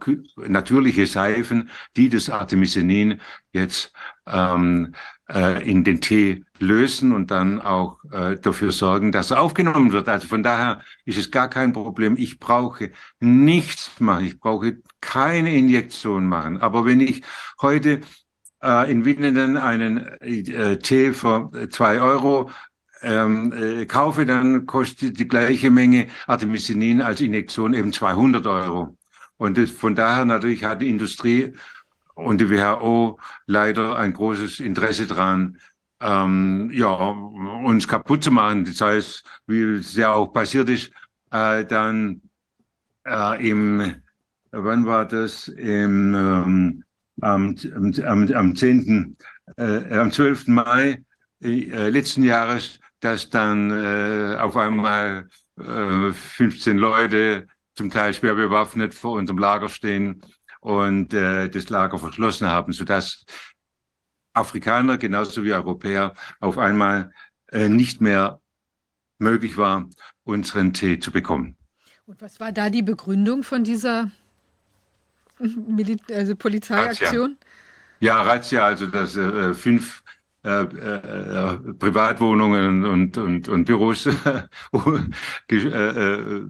natürliche 0.47 1.07
Seifen, 1.07 1.69
die 1.95 2.09
das 2.09 2.29
Artemisinin 2.29 3.21
jetzt 3.53 3.91
ähm, 4.27 4.93
äh, 5.29 5.69
in 5.69 5.83
den 5.83 6.01
Tee 6.01 6.43
lösen 6.59 7.11
und 7.11 7.31
dann 7.31 7.61
auch 7.61 7.97
äh, 8.11 8.37
dafür 8.37 8.71
sorgen, 8.71 9.11
dass 9.11 9.31
er 9.31 9.41
aufgenommen 9.41 9.91
wird. 9.91 10.07
Also 10.07 10.27
von 10.27 10.43
daher 10.43 10.81
ist 11.05 11.17
es 11.17 11.31
gar 11.31 11.49
kein 11.49 11.73
Problem. 11.73 12.15
Ich 12.17 12.39
brauche 12.39 12.91
nichts 13.19 13.91
machen. 13.99 14.25
Ich 14.25 14.39
brauche 14.39 14.77
keine 15.01 15.55
Injektion 15.55 16.27
machen. 16.27 16.61
Aber 16.61 16.85
wenn 16.85 17.01
ich 17.01 17.23
heute 17.61 18.01
äh, 18.63 18.91
in 18.91 19.05
Winnenden 19.05 19.57
einen 19.57 19.97
äh, 20.21 20.77
Tee 20.79 21.13
für 21.13 21.49
zwei 21.69 21.99
Euro 22.01 22.51
ähm, 23.05 23.53
äh, 23.53 23.85
kaufe, 23.85 24.25
dann 24.25 24.65
kostet 24.65 25.19
die 25.19 25.27
gleiche 25.27 25.69
Menge 25.69 26.07
Artemisinin 26.25 27.01
als 27.01 27.21
Injektion 27.21 27.73
eben 27.73 27.93
200 27.93 28.45
Euro. 28.47 28.97
Und 29.37 29.57
das, 29.57 29.69
von 29.69 29.95
daher 29.95 30.25
natürlich 30.25 30.63
hat 30.63 30.81
die 30.81 30.89
Industrie 30.89 31.53
und 32.15 32.41
die 32.41 32.49
WHO 32.49 33.19
leider 33.45 33.95
ein 33.97 34.13
großes 34.13 34.59
Interesse 34.59 35.05
dran, 35.05 35.59
ähm, 36.01 36.71
ja, 36.73 36.89
uns 36.89 37.87
kaputt 37.87 38.23
zu 38.23 38.31
machen. 38.31 38.65
Das 38.65 38.81
heißt, 38.81 39.23
wie 39.47 39.61
es 39.61 39.95
ja 39.95 40.13
auch 40.13 40.27
passiert 40.27 40.69
ist, 40.69 40.91
äh, 41.31 41.63
dann 41.63 42.21
äh, 43.05 43.49
im, 43.49 43.95
wann 44.51 44.85
war 44.85 45.05
das? 45.05 45.47
Im, 45.47 46.15
ähm, 46.15 46.83
am, 47.21 47.55
am, 48.03 48.33
am 48.33 48.55
10., 48.55 49.15
äh, 49.57 49.97
am 49.97 50.11
12. 50.11 50.47
Mai 50.47 51.03
äh, 51.41 51.89
letzten 51.89 52.23
Jahres, 52.23 52.79
dass 53.05 53.29
dann 53.29 53.69
äh, 53.69 54.35
auf 54.37 54.57
einmal 54.57 55.29
äh, 55.59 56.11
15 56.11 56.75
Leute, 56.77 57.47
zum 57.75 57.91
Teil 57.91 58.15
schwer 58.15 58.33
bewaffnet, 58.33 58.95
vor 58.95 59.13
unserem 59.13 59.37
Lager 59.37 59.69
stehen 59.69 60.21
und 60.59 61.13
äh, 61.13 61.47
das 61.47 61.69
Lager 61.69 61.99
verschlossen 61.99 62.47
haben, 62.47 62.73
sodass 62.73 63.23
Afrikaner 64.33 64.97
genauso 64.97 65.43
wie 65.43 65.53
Europäer 65.53 66.15
auf 66.39 66.57
einmal 66.57 67.11
äh, 67.51 67.69
nicht 67.69 68.01
mehr 68.01 68.41
möglich 69.19 69.55
war, 69.55 69.87
unseren 70.23 70.73
Tee 70.73 70.97
zu 70.97 71.11
bekommen. 71.11 71.57
Und 72.07 72.19
was 72.21 72.39
war 72.39 72.51
da 72.51 72.71
die 72.71 72.81
Begründung 72.81 73.43
von 73.43 73.63
dieser 73.63 74.09
Mili 75.39 75.97
also 76.11 76.35
Polizeiaktion? 76.35 77.37
Ja, 77.99 78.23
Razzia, 78.23 78.65
also 78.65 78.87
dass 78.87 79.15
äh, 79.15 79.53
fünf 79.53 80.01
äh, 80.45 80.63
äh, 80.63 81.57
Privatwohnungen 81.73 82.85
und, 82.85 83.17
und, 83.17 83.47
und 83.47 83.65
Büros 83.65 84.05
äh, 85.49 85.55
äh, 85.55 86.45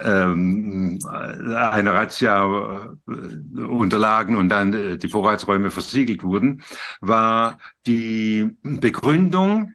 ähm, 0.00 0.98
eine 1.06 1.92
Razzia 1.92 2.96
äh, 3.06 3.60
unterlagen 3.60 4.36
und 4.36 4.48
dann 4.48 4.72
äh, 4.72 4.98
die 4.98 5.08
Vorratsräume 5.08 5.70
versiegelt 5.70 6.22
wurden, 6.22 6.62
war 7.00 7.58
die 7.86 8.50
Begründung 8.62 9.74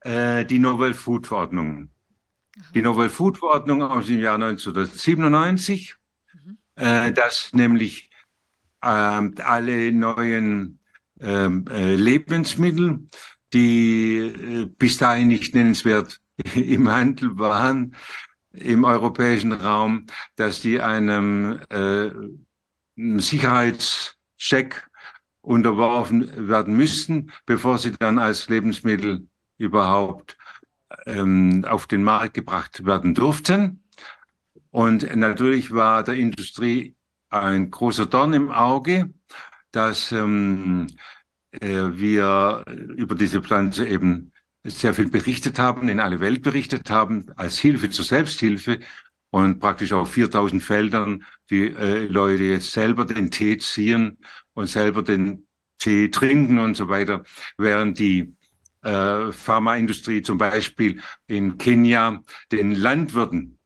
äh, 0.00 0.44
die 0.44 0.58
Novel 0.58 0.94
Food 0.94 1.26
Verordnung. 1.26 1.90
Die 2.74 2.82
Novel 2.82 3.10
Food 3.10 3.38
Verordnung 3.38 3.82
aus 3.82 4.06
dem 4.06 4.20
Jahr 4.20 4.34
1997, 4.34 5.96
Mhm. 6.34 6.58
äh, 6.76 7.12
dass 7.12 7.52
nämlich 7.52 8.10
ähm, 8.82 9.34
alle 9.44 9.92
neuen 9.92 10.78
äh, 10.78 10.81
Lebensmittel, 11.24 13.08
die 13.52 14.18
äh, 14.18 14.66
bis 14.66 14.98
dahin 14.98 15.28
nicht 15.28 15.54
nennenswert 15.54 16.20
im 16.54 16.88
Handel 16.90 17.38
waren, 17.38 17.94
im 18.52 18.84
europäischen 18.84 19.52
Raum, 19.52 20.06
dass 20.36 20.60
die 20.60 20.80
einem 20.80 21.60
äh, 21.70 22.10
Sicherheitscheck 22.96 24.88
unterworfen 25.40 26.48
werden 26.48 26.76
müssten, 26.76 27.32
bevor 27.46 27.78
sie 27.78 27.92
dann 27.98 28.18
als 28.18 28.48
Lebensmittel 28.48 29.26
überhaupt 29.58 30.36
ähm, 31.06 31.64
auf 31.66 31.86
den 31.86 32.04
Markt 32.04 32.34
gebracht 32.34 32.84
werden 32.84 33.14
durften. 33.14 33.84
Und 34.70 35.14
natürlich 35.16 35.72
war 35.72 36.02
der 36.04 36.14
Industrie 36.14 36.94
ein 37.30 37.70
großer 37.70 38.06
Dorn 38.06 38.34
im 38.34 38.50
Auge, 38.50 39.12
dass 39.72 40.12
ähm, 40.12 40.86
äh, 41.52 41.68
wir 41.92 42.64
über 42.96 43.14
diese 43.14 43.42
Pflanze 43.42 43.86
eben 43.86 44.32
sehr 44.64 44.94
viel 44.94 45.08
berichtet 45.08 45.58
haben, 45.58 45.88
in 45.88 46.00
alle 46.00 46.20
Welt 46.20 46.42
berichtet 46.42 46.88
haben, 46.90 47.26
als 47.36 47.58
Hilfe 47.58 47.90
zur 47.90 48.04
Selbsthilfe 48.04 48.78
und 49.30 49.58
praktisch 49.58 49.92
auf 49.92 50.12
4000 50.12 50.62
Feldern 50.62 51.24
die 51.50 51.66
äh, 51.66 52.06
Leute 52.06 52.44
jetzt 52.44 52.72
selber 52.72 53.04
den 53.04 53.30
Tee 53.30 53.58
ziehen 53.58 54.18
und 54.54 54.68
selber 54.68 55.02
den 55.02 55.46
Tee 55.78 56.10
trinken 56.10 56.58
und 56.58 56.76
so 56.76 56.88
weiter, 56.88 57.24
während 57.58 57.98
die 57.98 58.34
äh, 58.82 59.32
Pharmaindustrie 59.32 60.22
zum 60.22 60.38
Beispiel 60.38 61.00
in 61.26 61.58
Kenia 61.58 62.22
den 62.52 62.74
Landwirten 62.74 63.58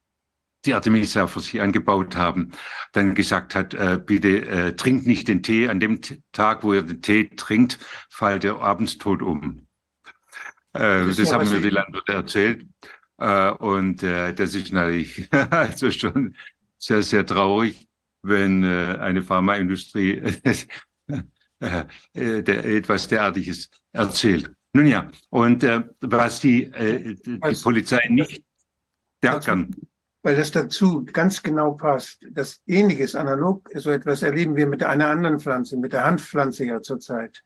die 0.66 0.74
Artemisia 0.74 1.26
für 1.26 1.40
sie 1.40 1.60
angebaut 1.60 2.16
haben, 2.16 2.52
dann 2.92 3.14
gesagt 3.14 3.54
hat, 3.54 3.74
äh, 3.74 3.98
bitte 4.04 4.46
äh, 4.46 4.72
trinkt 4.76 5.06
nicht 5.06 5.28
den 5.28 5.42
Tee. 5.42 5.68
An 5.68 5.80
dem 5.80 6.00
Tag, 6.32 6.62
wo 6.64 6.74
ihr 6.74 6.82
den 6.82 7.00
Tee 7.02 7.28
trinkt, 7.36 7.78
fällt 8.10 8.44
ihr 8.44 8.56
abends 8.60 8.98
tot 8.98 9.22
um. 9.22 9.66
Äh, 10.72 11.06
Das 11.06 11.16
das 11.16 11.32
haben 11.32 11.48
mir 11.48 11.60
die 11.60 11.70
Landwirte 11.70 12.12
erzählt. 12.12 12.66
Äh, 13.18 13.50
und 13.52 14.02
äh, 14.02 14.34
das 14.34 14.54
ist 14.54 14.72
natürlich 14.72 15.28
also 15.50 15.90
schon 15.90 16.36
sehr, 16.78 17.02
sehr 17.02 17.24
traurig, 17.24 17.88
wenn 18.22 18.62
äh, 18.64 18.98
eine 19.00 19.22
Pharmaindustrie 19.22 20.20
der, 21.60 21.86
etwas 22.64 23.08
derartiges 23.08 23.70
erzählt. 23.92 24.50
Nun 24.74 24.86
ja, 24.88 25.10
und 25.30 25.62
was 26.00 26.40
die, 26.40 26.70
die 26.70 27.38
Also- 27.40 27.62
Polizei 27.64 28.06
nicht 28.10 28.42
kann. 29.22 29.74
Weil 30.26 30.34
das 30.34 30.50
dazu 30.50 31.04
ganz 31.04 31.40
genau 31.40 31.74
passt. 31.74 32.26
Das 32.32 32.60
Ähnliches, 32.66 33.14
analog, 33.14 33.70
so 33.76 33.92
etwas 33.92 34.24
erleben 34.24 34.56
wir 34.56 34.66
mit 34.66 34.82
einer 34.82 35.06
anderen 35.06 35.38
Pflanze, 35.38 35.76
mit 35.76 35.92
der 35.92 36.02
Hanfpflanze 36.02 36.64
ja 36.64 36.82
zurzeit. 36.82 37.44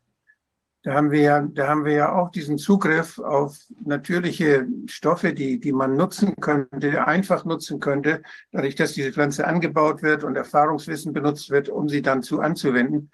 Da 0.83 0.95
haben 0.95 1.11
wir 1.11 1.21
ja, 1.21 1.43
da 1.43 1.69
haben 1.69 1.85
wir 1.85 1.93
ja 1.93 2.15
auch 2.15 2.31
diesen 2.31 2.57
Zugriff 2.57 3.19
auf 3.19 3.59
natürliche 3.85 4.67
Stoffe, 4.87 5.35
die, 5.35 5.61
die 5.61 5.73
man 5.73 5.95
nutzen 5.95 6.37
könnte, 6.37 7.07
einfach 7.07 7.45
nutzen 7.45 7.81
könnte, 7.81 8.23
dadurch, 8.51 8.77
dass 8.77 8.95
diese 8.95 9.13
Pflanze 9.13 9.47
angebaut 9.47 10.03
wird 10.03 10.25
und 10.25 10.37
Erfahrungswissen 10.37 11.13
benutzt 11.13 11.51
wird, 11.51 11.69
um 11.69 11.87
sie 11.87 12.01
dann 12.01 12.23
zu 12.23 12.41
anzuwenden, 12.41 13.11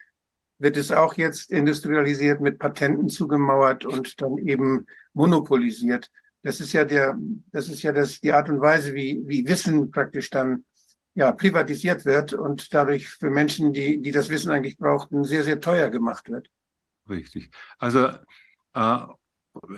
wird 0.61 0.77
es 0.77 0.93
auch 0.93 1.15
jetzt 1.15 1.51
industrialisiert 1.51 2.41
mit 2.41 2.61
Patenten 2.61 3.09
zugemauert 3.09 3.85
und 3.85 4.23
dann 4.23 4.39
eben 4.39 4.87
monopolisiert. 5.13 6.09
Das 6.47 6.60
ist 6.60 6.73
ja 6.73 6.85
der, 6.85 7.18
das 7.51 7.68
ist 7.68 7.82
ja 7.82 7.90
das, 7.90 8.20
die 8.20 8.32
Art 8.32 8.48
und 8.48 8.60
Weise, 8.60 8.94
wie, 8.94 9.20
wie 9.27 9.44
Wissen 9.48 9.90
praktisch 9.90 10.31
dann 10.31 10.64
ja, 11.14 11.32
privatisiert 11.32 12.05
wird 12.05 12.35
und 12.35 12.73
dadurch 12.73 13.09
für 13.09 13.31
Menschen, 13.31 13.73
die, 13.73 14.01
die 14.01 14.12
das 14.12 14.28
Wissen 14.28 14.52
eigentlich 14.52 14.77
brauchten, 14.77 15.24
sehr, 15.24 15.43
sehr 15.43 15.60
teuer 15.60 15.90
gemacht 15.90 16.31
wird. 16.31 16.48
Richtig. 17.10 17.51
Also 17.78 18.10
äh, 18.74 18.98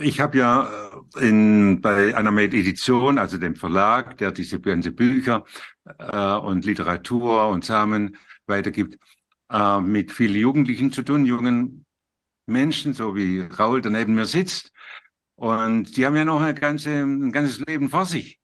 ich 0.01 0.21
habe 0.21 0.37
ja 0.37 1.01
äh, 1.17 1.27
in, 1.27 1.81
bei 1.81 2.15
einer 2.15 2.37
Edition, 2.37 3.17
also 3.17 3.39
dem 3.39 3.57
Verlag, 3.57 4.19
der 4.19 4.31
diese 4.31 4.61
ganze 4.61 4.93
Bücher 4.93 5.47
äh, 5.99 6.35
und 6.35 6.67
Literatur 6.67 7.49
und 7.49 7.65
Samen 7.65 8.19
weitergibt, 8.47 8.99
äh, 9.51 9.81
mit 9.81 10.13
vielen 10.13 10.37
Jugendlichen 10.37 10.93
zu 10.93 11.03
tun, 11.03 11.25
jungen 11.25 11.87
Menschen, 12.45 12.93
so 12.93 13.17
wie 13.17 13.41
Raul, 13.41 13.81
der 13.81 13.91
neben 13.91 14.15
mir 14.15 14.27
sitzt. 14.27 14.71
Und 15.39 15.97
die 15.97 16.05
haben 16.05 16.17
ja 16.17 16.25
noch 16.25 16.41
ein, 16.41 16.57
ganze, 16.57 16.91
ein 16.91 17.31
ganzes 17.31 17.61
Leben 17.61 17.91
vor 17.91 18.07
sich. 18.07 18.41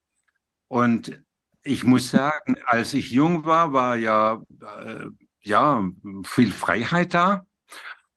Und 0.69 1.21
ich 1.65 1.83
muss 1.83 2.13
sagen, 2.13 2.55
als 2.67 2.95
ich 2.95 3.11
jung 3.11 3.45
war, 3.45 3.73
war 3.73 3.97
ja, 3.97 4.41
äh, 4.85 5.07
ja 5.41 5.83
viel 6.25 6.53
Freiheit 6.53 7.13
da. 7.13 7.47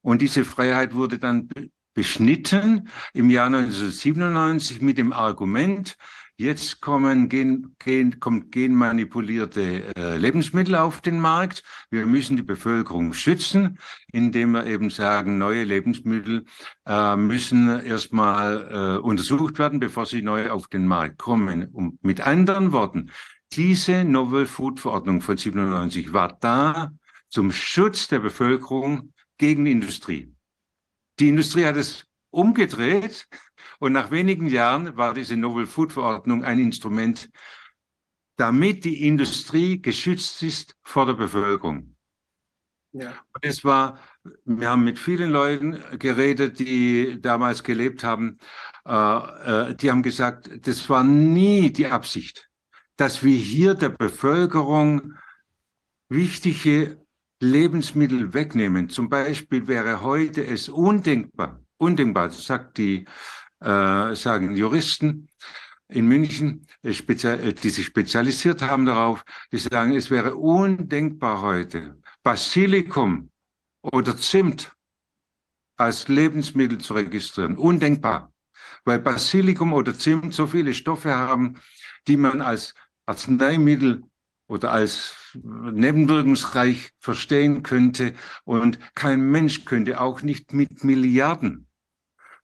Und 0.00 0.22
diese 0.22 0.44
Freiheit 0.44 0.94
wurde 0.94 1.18
dann 1.18 1.48
beschnitten 1.92 2.88
im 3.14 3.30
Jahr 3.30 3.46
1997 3.46 4.80
mit 4.80 4.96
dem 4.96 5.12
Argument, 5.12 5.96
jetzt 6.38 6.80
kommen 6.80 7.28
gen, 7.28 7.74
gen, 7.80 8.20
kommt 8.20 8.52
genmanipulierte 8.52 9.94
äh, 9.96 10.16
Lebensmittel 10.16 10.76
auf 10.76 11.00
den 11.00 11.20
Markt. 11.20 11.64
Wir 11.90 12.06
müssen 12.06 12.36
die 12.36 12.42
Bevölkerung 12.42 13.12
schützen, 13.12 13.78
indem 14.12 14.52
wir 14.52 14.66
eben 14.66 14.88
sagen, 14.90 15.36
neue 15.36 15.64
Lebensmittel 15.64 16.46
äh, 16.86 17.16
müssen 17.16 17.84
erstmal 17.84 18.98
äh, 18.98 18.98
untersucht 19.00 19.58
werden, 19.58 19.80
bevor 19.80 20.06
sie 20.06 20.22
neu 20.22 20.50
auf 20.50 20.68
den 20.68 20.86
Markt 20.86 21.18
kommen. 21.18 21.68
Und 21.72 22.02
mit 22.04 22.20
anderen 22.20 22.72
Worten, 22.72 23.10
diese 23.52 24.04
Novel 24.04 24.46
Food 24.46 24.78
Verordnung 24.78 25.20
von 25.20 25.36
97 25.36 26.12
war 26.12 26.38
da 26.40 26.92
zum 27.30 27.50
Schutz 27.50 28.06
der 28.08 28.20
Bevölkerung 28.20 29.12
gegen 29.38 29.64
die 29.64 29.72
Industrie. 29.72 30.32
Die 31.18 31.28
Industrie 31.28 31.64
hat 31.64 31.76
es 31.76 32.06
umgedreht 32.30 33.26
und 33.78 33.92
nach 33.92 34.10
wenigen 34.10 34.46
Jahren 34.46 34.96
war 34.96 35.14
diese 35.14 35.36
Novel 35.36 35.66
Food 35.66 35.92
Verordnung 35.92 36.44
ein 36.44 36.58
Instrument, 36.58 37.30
damit 38.36 38.84
die 38.84 39.06
Industrie 39.06 39.80
geschützt 39.80 40.42
ist 40.42 40.76
vor 40.82 41.06
der 41.06 41.14
Bevölkerung. 41.14 41.94
Ja. 42.92 43.10
Und 43.34 43.44
es 43.44 43.64
war, 43.64 44.00
wir 44.44 44.70
haben 44.70 44.84
mit 44.84 44.98
vielen 44.98 45.30
Leuten 45.30 45.78
geredet, 45.98 46.58
die 46.58 47.20
damals 47.20 47.62
gelebt 47.62 48.02
haben, 48.02 48.38
äh, 48.86 48.92
äh, 48.92 49.74
die 49.74 49.90
haben 49.90 50.02
gesagt, 50.02 50.50
das 50.66 50.88
war 50.88 51.04
nie 51.04 51.70
die 51.70 51.86
Absicht, 51.86 52.48
dass 52.96 53.22
wir 53.22 53.36
hier 53.36 53.74
der 53.74 53.90
Bevölkerung 53.90 55.14
wichtige 56.08 57.04
Lebensmittel 57.40 58.32
wegnehmen. 58.34 58.88
Zum 58.88 59.08
Beispiel 59.08 59.68
wäre 59.68 60.02
heute 60.02 60.44
es 60.44 60.68
undenkbar, 60.68 61.60
undenkbar, 61.76 62.30
sagt 62.30 62.78
die, 62.78 63.06
äh, 63.60 64.14
sagen 64.14 64.56
Juristen 64.56 65.28
in 65.88 66.06
München, 66.06 66.66
äh, 66.82 66.90
äh, 66.90 67.52
die 67.54 67.70
sich 67.70 67.86
spezialisiert 67.86 68.62
haben 68.62 68.86
darauf, 68.86 69.24
die 69.52 69.58
sagen, 69.58 69.96
es 69.96 70.10
wäre 70.10 70.36
undenkbar 70.36 71.42
heute, 71.42 71.96
Basilikum 72.22 73.30
oder 73.82 74.16
Zimt 74.16 74.72
als 75.76 76.08
Lebensmittel 76.08 76.78
zu 76.78 76.94
registrieren. 76.94 77.56
Undenkbar. 77.56 78.32
Weil 78.84 78.98
Basilikum 78.98 79.72
oder 79.72 79.96
Zimt 79.96 80.34
so 80.34 80.46
viele 80.46 80.74
Stoffe 80.74 81.14
haben, 81.14 81.60
die 82.06 82.16
man 82.16 82.40
als 82.40 82.74
Arzneimittel 83.06 84.02
oder 84.48 84.72
als 84.72 85.14
nebenwirkungsreich 85.34 86.90
verstehen 86.98 87.62
könnte. 87.62 88.14
Und 88.44 88.78
kein 88.94 89.20
Mensch 89.30 89.64
könnte 89.64 90.00
auch 90.00 90.22
nicht 90.22 90.52
mit 90.52 90.84
Milliarden 90.84 91.67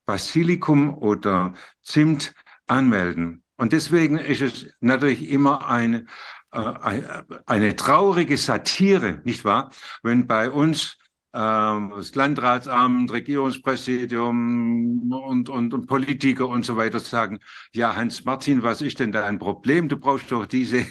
Basilikum 0.07 0.95
oder 0.95 1.55
Zimt 1.83 2.35
anmelden. 2.67 3.43
Und 3.57 3.73
deswegen 3.73 4.19
ist 4.19 4.43
es 4.43 4.67
natürlich 4.81 5.31
immer 5.31 5.69
eine, 5.69 6.07
äh, 6.53 7.03
eine 7.47 7.77
traurige 7.77 8.37
Satire, 8.37 9.21
nicht 9.25 9.45
wahr? 9.45 9.71
Wenn 10.03 10.27
bei 10.27 10.51
uns 10.51 10.99
ähm, 11.35 11.93
das 11.97 12.15
Landratsamt, 12.15 13.11
Regierungspräsidium 13.11 15.13
und, 15.13 15.49
und, 15.49 15.75
und 15.75 15.87
Politiker 15.87 16.49
und 16.49 16.65
so 16.65 16.77
weiter 16.77 17.01
sagen, 17.01 17.41
ja, 17.73 17.97
Hans-Martin, 17.97 18.63
was 18.63 18.83
ist 18.83 19.01
denn 19.01 19.13
da 19.13 19.27
ein 19.27 19.41
Problem? 19.41 19.89
Du 19.89 19.97
brauchst 19.97 20.31
doch 20.31 20.47
diese 20.47 20.87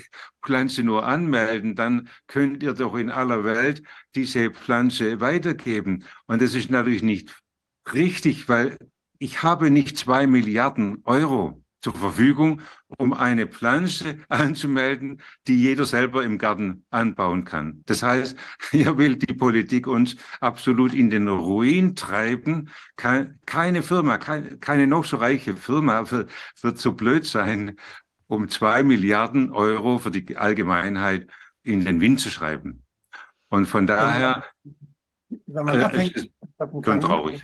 Pflanze 0.46 0.84
nur 0.84 1.06
anmelden, 1.06 1.76
dann 1.76 2.10
könnt 2.28 2.62
ihr 2.62 2.74
doch 2.74 2.96
in 2.96 3.10
aller 3.10 3.46
Welt 3.46 3.84
diese 4.16 4.52
Pflanze 4.52 5.22
weitergeben. 5.22 6.04
Und 6.28 6.42
das 6.42 6.56
ist 6.56 6.70
natürlich 6.70 7.04
nicht 7.04 7.34
richtig, 7.94 8.50
weil 8.50 8.78
ich 9.24 9.42
habe 9.42 9.72
nicht 9.72 9.98
zwei 9.98 10.28
Milliarden 10.28 11.02
Euro 11.06 11.64
zur 11.80 11.94
Verfügung, 11.94 12.62
um 12.98 13.14
eine 13.14 13.48
Pflanze 13.48 14.20
anzumelden, 14.28 15.22
die 15.48 15.56
jeder 15.56 15.86
selber 15.86 16.26
im 16.26 16.38
Garten 16.38 16.86
anbauen 16.90 17.46
kann. 17.46 17.84
Das 17.86 18.04
heißt, 18.04 18.38
hier 18.72 18.98
will 18.98 19.16
die 19.16 19.34
Politik 19.34 19.88
uns 19.88 20.18
absolut 20.42 20.94
in 20.94 21.10
den 21.10 21.30
Ruin 21.30 21.96
treiben. 21.96 22.70
Keine 22.98 23.82
Firma, 23.82 24.18
keine 24.18 24.88
noch 24.88 25.06
so 25.06 25.16
reiche 25.18 25.56
Firma 25.56 26.04
wird 26.12 26.78
so 26.78 26.92
blöd 26.92 27.26
sein, 27.26 27.78
um 28.28 28.50
zwei 28.50 28.84
Milliarden 28.84 29.52
Euro 29.54 30.00
für 30.00 30.12
die 30.12 30.36
Allgemeinheit 30.36 31.30
in 31.64 31.86
den 31.86 32.02
Wind 32.02 32.20
zu 32.20 32.30
schreiben. 32.30 32.84
Und 33.48 33.68
von 33.68 33.88
daher 33.88 34.44
wenn 35.48 35.66
man 35.66 35.80
äh, 35.80 36.08
ist 36.08 36.30
schon 36.84 37.00
traurig. 37.00 37.42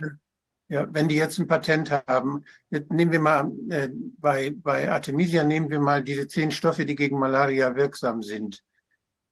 Ja, 0.70 0.86
wenn 0.92 1.08
die 1.08 1.16
jetzt 1.16 1.36
ein 1.40 1.48
Patent 1.48 1.90
haben, 1.90 2.44
nehmen 2.70 3.10
wir 3.10 3.18
mal 3.18 3.50
äh, 3.70 3.88
bei, 4.18 4.54
bei 4.54 4.88
Artemisia 4.88 5.42
nehmen 5.42 5.68
wir 5.68 5.80
mal 5.80 6.00
diese 6.00 6.28
zehn 6.28 6.52
Stoffe, 6.52 6.86
die 6.86 6.94
gegen 6.94 7.18
Malaria 7.18 7.74
wirksam 7.74 8.22
sind. 8.22 8.62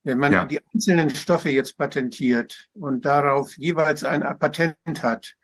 Wenn 0.03 0.19
man 0.19 0.33
ja. 0.33 0.45
die 0.47 0.61
einzelnen 0.75 1.11
Stoffe 1.11 1.51
jetzt 1.51 1.79
patentiert 1.79 2.69
und 2.75 3.05
darauf 3.05 3.57
jeweils 3.57 4.03
ein 4.03 4.23
Patent 4.41 4.77
hat, 5.05 5.37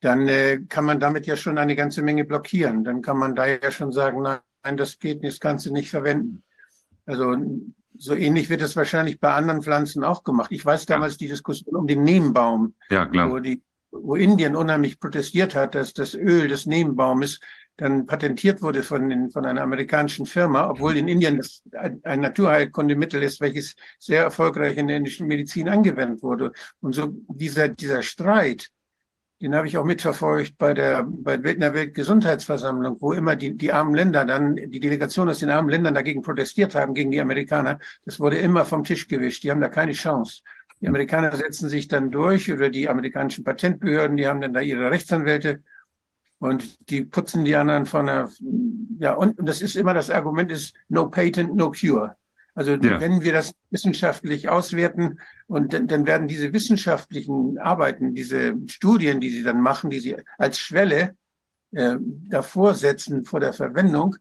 dann 0.00 0.28
äh, 0.28 0.60
kann 0.68 0.84
man 0.84 1.00
damit 1.00 1.26
ja 1.26 1.36
schon 1.36 1.56
eine 1.56 1.76
ganze 1.76 2.02
Menge 2.02 2.26
blockieren. 2.26 2.84
Dann 2.84 3.00
kann 3.00 3.16
man 3.16 3.34
da 3.34 3.46
ja 3.46 3.70
schon 3.70 3.90
sagen, 3.90 4.20
nein, 4.20 4.76
das 4.76 4.98
geht 4.98 5.22
nicht, 5.22 5.32
das 5.32 5.40
kannst 5.40 5.64
du 5.64 5.72
nicht 5.72 5.88
verwenden. 5.88 6.42
Also 7.06 7.36
so 7.96 8.14
ähnlich 8.14 8.50
wird 8.50 8.60
es 8.60 8.76
wahrscheinlich 8.76 9.18
bei 9.18 9.32
anderen 9.32 9.62
Pflanzen 9.62 10.04
auch 10.04 10.24
gemacht. 10.24 10.52
Ich 10.52 10.62
weiß 10.62 10.84
damals 10.84 11.14
ja. 11.14 11.18
die 11.20 11.28
Diskussion 11.28 11.74
um 11.74 11.86
den 11.86 12.04
Nebenbaum, 12.04 12.74
ja, 12.90 13.06
klar. 13.06 13.30
wo 13.30 13.38
die 13.38 13.62
wo 13.92 14.16
Indien 14.16 14.56
unheimlich 14.56 14.98
protestiert 14.98 15.54
hat, 15.54 15.74
dass 15.74 15.92
das 15.92 16.14
Öl 16.14 16.48
des 16.48 16.66
Nebenbaumes 16.66 17.38
dann 17.76 18.06
patentiert 18.06 18.62
wurde 18.62 18.82
von, 18.82 19.08
den, 19.08 19.30
von 19.30 19.46
einer 19.46 19.62
amerikanischen 19.62 20.26
Firma, 20.26 20.68
obwohl 20.68 20.96
in 20.96 21.08
Indien 21.08 21.38
das 21.38 21.62
ein 22.02 22.20
Naturheilkundemittel 22.20 23.22
ist, 23.22 23.40
welches 23.40 23.74
sehr 23.98 24.22
erfolgreich 24.22 24.76
in 24.76 24.88
der 24.88 24.98
indischen 24.98 25.26
Medizin 25.26 25.68
angewendet 25.68 26.22
wurde. 26.22 26.52
Und 26.80 26.94
so 26.94 27.14
dieser, 27.28 27.68
dieser 27.68 28.02
Streit, 28.02 28.68
den 29.40 29.56
habe 29.56 29.66
ich 29.66 29.76
auch 29.76 29.84
mitverfolgt 29.84 30.56
bei 30.56 30.72
der, 30.72 31.04
bei 31.04 31.36
der 31.36 31.74
Weltgesundheitsversammlung, 31.74 32.98
wo 33.00 33.12
immer 33.12 33.34
die, 33.34 33.56
die 33.56 33.72
armen 33.72 33.94
Länder 33.94 34.24
dann, 34.24 34.54
die 34.54 34.78
Delegation 34.78 35.28
aus 35.28 35.40
den 35.40 35.50
armen 35.50 35.68
Ländern 35.68 35.94
dagegen 35.94 36.22
protestiert 36.22 36.76
haben, 36.76 36.94
gegen 36.94 37.10
die 37.10 37.20
Amerikaner. 37.20 37.80
Das 38.04 38.20
wurde 38.20 38.38
immer 38.38 38.64
vom 38.64 38.84
Tisch 38.84 39.08
gewischt. 39.08 39.42
Die 39.42 39.50
haben 39.50 39.60
da 39.60 39.68
keine 39.68 39.92
Chance. 39.92 40.42
Die 40.82 40.88
Amerikaner 40.88 41.34
setzen 41.36 41.68
sich 41.68 41.86
dann 41.86 42.10
durch 42.10 42.52
oder 42.52 42.68
die 42.68 42.88
amerikanischen 42.88 43.44
Patentbehörden, 43.44 44.16
die 44.16 44.26
haben 44.26 44.40
dann 44.40 44.52
da 44.52 44.60
ihre 44.60 44.90
Rechtsanwälte 44.90 45.62
und 46.40 46.90
die 46.90 47.04
putzen 47.04 47.44
die 47.44 47.54
anderen 47.54 47.86
von 47.86 48.06
der, 48.06 48.28
ja, 48.98 49.14
und, 49.14 49.36
das 49.38 49.62
ist 49.62 49.76
immer 49.76 49.94
das 49.94 50.10
Argument 50.10 50.50
ist 50.50 50.74
no 50.88 51.08
patent, 51.08 51.54
no 51.54 51.70
cure. 51.70 52.16
Also 52.54 52.72
ja. 52.72 53.00
wenn 53.00 53.22
wir 53.22 53.32
das 53.32 53.52
wissenschaftlich 53.70 54.48
auswerten 54.48 55.20
und 55.46 55.72
dann, 55.72 55.86
dann 55.86 56.04
werden 56.04 56.26
diese 56.26 56.52
wissenschaftlichen 56.52 57.58
Arbeiten, 57.58 58.14
diese 58.14 58.56
Studien, 58.66 59.20
die 59.20 59.30
sie 59.30 59.44
dann 59.44 59.60
machen, 59.60 59.88
die 59.88 60.00
sie 60.00 60.16
als 60.36 60.58
Schwelle 60.58 61.14
äh, 61.70 61.96
davor 62.28 62.74
setzen 62.74 63.24
vor 63.24 63.38
der 63.38 63.52
Verwendung, 63.52 64.16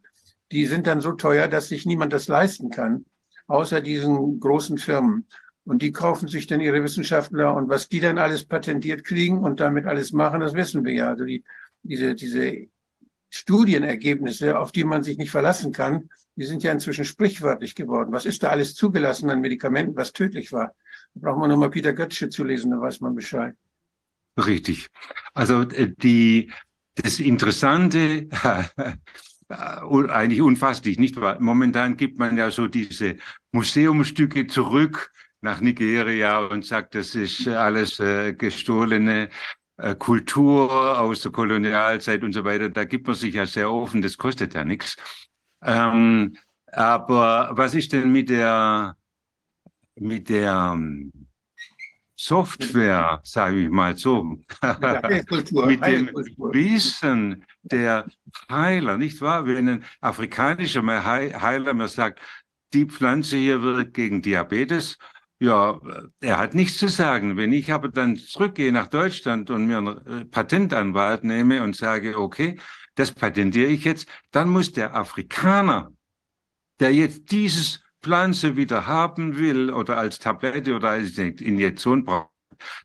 die 0.52 0.68
sind 0.68 0.86
dann 0.86 1.02
so 1.02 1.14
teuer, 1.14 1.48
dass 1.48 1.70
sich 1.70 1.88
niemand 1.88 2.14
das 2.14 2.28
leisten 2.28 2.70
kann, 2.70 3.06
außer 3.48 3.82
diesen 3.82 4.40
großen 4.40 4.78
Firmen. 4.78 5.26
Und 5.64 5.82
die 5.82 5.92
kaufen 5.92 6.28
sich 6.28 6.48
dann 6.48 6.60
ihre 6.60 6.84
Wissenschaftler 6.84 7.54
und 7.54 7.70
was 7.70 7.88
die 7.88 8.00
dann 8.00 8.18
alles 8.18 8.46
patentiert 8.46 9.04
kriegen 9.04 9.40
und 9.40 9.60
damit 9.60 9.86
alles 9.86 10.12
machen, 10.12 10.40
das 10.40 10.54
wissen 10.54 10.84
wir 10.84 10.94
ja. 10.94 11.10
Also 11.10 11.26
die, 11.26 11.44
diese, 11.84 12.16
diese 12.16 12.68
Studienergebnisse, 13.30 14.58
auf 14.58 14.72
die 14.72 14.84
man 14.84 15.04
sich 15.04 15.18
nicht 15.18 15.32
verlassen 15.32 15.72
kann, 15.72 16.10
die 16.36 16.46
sind 16.46 16.64
ja 16.64 16.72
inzwischen 16.72 17.06
sprichwörtlich 17.06 17.76
geworden. 17.76 18.12
Was 18.12 18.26
ist 18.26 18.42
da 18.42 18.50
alles 18.50 18.74
zugelassen 18.74 19.30
an 19.30 19.42
Medikamenten, 19.42 19.96
was 19.96 20.14
tödlich 20.14 20.52
war? 20.52 20.74
Da 21.14 21.22
braucht 21.22 21.40
man 21.40 21.50
nur 21.50 21.58
mal 21.58 21.70
Peter 21.70 21.94
Götzsche 21.94 22.30
zu 22.30 22.44
lesen, 22.44 22.72
da 22.72 22.82
weiß 22.82 23.02
man 23.02 23.16
Bescheid. 23.16 23.56
Richtig. 24.38 24.88
Also 25.34 25.62
äh, 25.62 25.94
die, 25.96 26.52
das 26.96 27.20
Interessante, 27.20 28.30
eigentlich 29.50 30.42
unfasslich, 30.42 30.98
nicht 30.98 31.20
wahr? 31.20 31.40
Momentan 31.40 31.98
gibt 31.98 32.18
man 32.18 32.38
ja 32.38 32.52
so 32.52 32.68
diese 32.68 33.18
Museumstücke 33.52 34.48
zurück 34.48 35.12
nach 35.42 35.60
Nigeria 35.60 36.40
und 36.40 36.66
sagt, 36.66 36.96
das 36.96 37.16
ist 37.16 37.48
alles 37.48 38.00
äh, 38.00 38.34
gestohlene 38.34 39.30
äh, 39.78 39.96
Kultur 39.96 41.00
aus 41.00 41.22
der 41.22 41.32
Kolonialzeit 41.32 42.24
und 42.24 42.34
so 42.34 42.44
weiter. 42.44 42.70
Da 42.70 42.86
gibt 42.86 43.08
man 43.08 43.16
sich 43.16 43.34
ja 43.34 43.46
sehr 43.46 43.72
offen, 43.72 44.02
das 44.02 44.18
kostet 44.18 44.54
ja 44.54 44.64
nichts. 44.64 44.96
Ähm, 45.64 46.38
aber 46.72 47.50
was 47.54 47.74
ist 47.74 47.92
denn 47.92 48.12
mit 48.12 48.30
der, 48.30 48.96
mit 49.96 50.30
der 50.30 50.74
ähm, 50.76 51.12
Software, 52.16 53.20
sage 53.24 53.64
ich 53.64 53.70
mal 53.70 53.98
so, 53.98 54.24
mit 54.24 55.86
dem 55.86 56.12
Wissen 56.54 57.44
der 57.64 58.06
Heiler, 58.50 58.98
nicht 58.98 59.20
wahr? 59.22 59.48
Wenn 59.48 59.68
ein 59.68 59.86
afrikanischer 60.02 60.84
Heiler 60.84 61.74
mir 61.74 61.88
sagt, 61.88 62.20
die 62.74 62.86
Pflanze 62.86 63.38
hier 63.38 63.64
wirkt 63.64 63.96
gegen 63.96 64.22
Diabetes, 64.22 64.98
ja, 65.42 65.82
er 66.20 66.38
hat 66.38 66.54
nichts 66.54 66.78
zu 66.78 66.88
sagen. 66.88 67.36
Wenn 67.36 67.52
ich 67.52 67.74
aber 67.74 67.90
dann 67.90 68.16
zurückgehe 68.16 68.72
nach 68.72 68.88
Deutschland 68.88 69.50
und 69.50 69.66
mir 69.66 69.80
einen 69.80 70.06
äh, 70.06 70.26
Patentanwalt 70.26 71.24
nehme 71.24 71.64
und 71.64 71.76
sage, 71.76 72.20
okay, 72.20 72.60
das 72.94 73.12
patentiere 73.12 73.72
ich 73.72 73.84
jetzt, 73.84 74.08
dann 74.30 74.50
muss 74.50 74.72
der 74.72 74.96
Afrikaner, 74.96 75.92
der 76.80 76.94
jetzt 76.94 77.32
dieses 77.32 77.82
Pflanze 78.04 78.56
wieder 78.56 78.86
haben 78.86 79.38
will 79.38 79.72
oder 79.72 79.98
als 79.98 80.20
Tablette 80.20 80.76
oder 80.76 80.90
als 80.90 81.18
Injektion 81.18 82.06
braucht, 82.06 82.30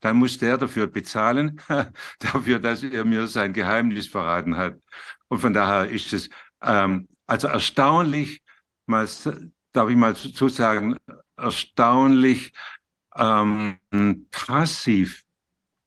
dann 0.01 0.16
muss 0.16 0.39
der 0.39 0.57
dafür 0.57 0.87
bezahlen, 0.87 1.61
dafür, 2.20 2.59
dass 2.59 2.83
er 2.83 3.05
mir 3.05 3.27
sein 3.27 3.53
Geheimnis 3.53 4.07
verraten 4.07 4.57
hat. 4.57 4.81
Und 5.28 5.41
von 5.41 5.53
daher 5.53 5.91
ist 5.91 6.15
es 6.15 6.31
ähm, 6.62 7.07
also 7.27 7.49
erstaunlich, 7.49 8.41
mal, 8.87 9.07
darf 9.73 9.91
ich 9.91 9.97
mal 9.97 10.15
so 10.15 10.49
sagen, 10.49 10.97
erstaunlich 11.36 12.52
ähm, 13.16 13.78
passiv 14.30 15.24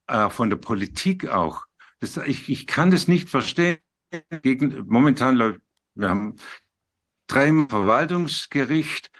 äh, 0.07 0.30
von 0.30 0.49
der 0.49 0.57
Politik 0.57 1.27
auch. 1.27 1.65
Das, 1.99 2.17
ich, 2.17 2.49
ich 2.49 2.67
kann 2.67 2.91
das 2.91 3.07
nicht 3.07 3.30
verstehen. 3.30 3.77
Gegen, 4.41 4.85
momentan 4.88 5.35
läuft, 5.35 5.59
wir 5.95 6.09
haben 6.09 6.35
drei 7.27 7.65
Verwaltungsgericht 7.67 9.11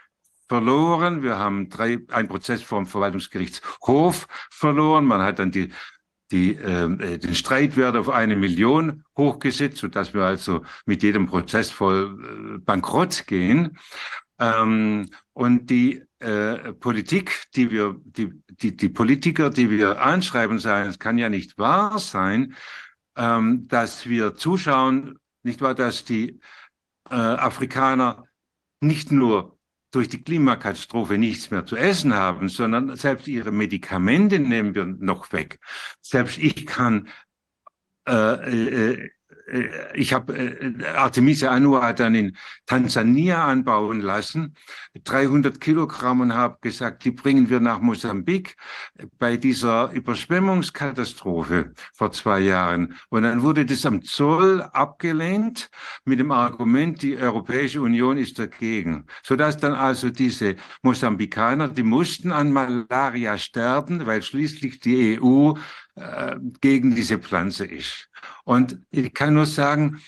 verloren. 0.48 1.22
Wir 1.22 1.38
haben 1.38 1.70
drei, 1.70 2.00
ein 2.10 2.28
Prozess 2.28 2.64
vom 2.64 2.88
Verwaltungsgerichtshof 2.88 4.28
verloren. 4.50 5.06
Man 5.06 5.22
hat 5.22 5.40
dann 5.40 5.52
die, 5.52 5.72
die, 6.32 6.54
ähm, 6.56 7.00
äh, 7.00 7.18
den 7.20 7.36
Streitwert 7.36 7.96
auf 7.96 8.10
eine 8.10 8.36
Million 8.36 9.04
hochgesetzt, 9.18 9.78
sodass 9.78 10.14
wir 10.14 10.24
also 10.24 10.66
mit 10.86 11.04
jedem 11.04 11.28
Prozess 11.28 11.70
voll 11.70 12.56
äh, 12.56 12.58
bankrott 12.60 13.28
gehen. 13.28 13.78
Ähm, 14.40 15.10
und 15.34 15.70
die 15.70 16.04
äh, 16.20 16.74
Politik, 16.74 17.44
die 17.56 17.72
wir, 17.72 17.96
die, 18.04 18.32
die, 18.50 18.76
die 18.76 18.90
Politiker, 18.90 19.50
die 19.50 19.70
wir 19.70 20.02
anschreiben, 20.02 20.60
sagen, 20.60 20.90
es 20.90 21.00
kann 21.00 21.18
ja 21.18 21.30
nicht 21.30 21.58
wahr 21.58 22.00
sein, 22.00 22.56
ähm, 23.16 23.68
dass 23.68 24.08
wir 24.08 24.36
zuschauen, 24.36 25.20
nicht 25.44 25.62
wahr, 25.62 25.76
dass 25.76 26.06
die 26.06 26.40
äh, 27.10 27.16
Afrikaner 27.16 28.26
nicht 28.82 29.12
nur 29.12 29.58
durch 29.92 30.08
die 30.08 30.22
Klimakatastrophe 30.22 31.18
nichts 31.18 31.52
mehr 31.52 31.66
zu 31.66 31.76
essen 31.76 32.14
haben, 32.14 32.48
sondern 32.48 32.96
selbst 32.96 33.28
ihre 33.28 33.52
Medikamente 33.52 34.40
nehmen 34.40 34.76
wir 34.76 34.86
noch 34.86 35.32
weg. 35.34 35.60
Selbst 36.02 36.38
ich 36.38 36.68
kann 36.68 37.10
äh, 38.08 38.14
äh, 38.14 39.10
ich 39.94 40.14
habe 40.14 40.38
äh, 40.38 40.86
Artemisia 40.96 41.52
annua 41.52 41.94
dann 41.94 42.16
in 42.16 42.38
Tansania 42.66 43.46
anbauen 43.46 44.02
lassen, 44.02 44.56
300 45.04 45.60
Kilogramm 45.60 46.22
und 46.22 46.34
habe 46.34 46.58
gesagt, 46.62 47.04
die 47.06 47.12
bringen 47.12 47.50
wir 47.50 47.60
nach 47.60 47.80
Mosambik 47.80 48.56
bei 49.18 49.38
dieser 49.38 49.92
Überschwemmungskatastrophe 49.92 51.74
vor 51.94 52.12
zwei 52.12 52.42
Jahren. 52.42 52.96
Und 53.10 53.24
dann 53.24 53.42
wurde 53.42 53.66
das 53.66 53.86
am 53.86 54.04
Zoll 54.04 54.62
abgelehnt 54.62 55.70
mit 56.06 56.20
dem 56.20 56.32
Argument, 56.32 57.02
die 57.02 57.18
Europäische 57.18 57.82
Union 57.82 58.18
ist 58.18 58.40
dagegen, 58.40 59.06
sodass 59.24 59.58
dann 59.58 59.74
also 59.74 60.10
diese 60.10 60.56
Mosambikaner, 60.82 61.68
die 61.68 61.84
mussten 61.84 62.32
an 62.32 62.52
Malaria 62.52 63.38
sterben, 63.38 64.06
weil 64.06 64.22
schließlich 64.22 64.80
die 64.80 65.20
EU 65.22 65.54
äh, 65.96 66.38
gegen 66.62 66.96
diese 66.96 67.20
Pflanze 67.20 67.66
ist. 67.66 68.09
Und 68.44 68.80
ich 68.92 69.14
kann 69.14 69.34
nur 69.34 69.46
sagen, 69.46 70.02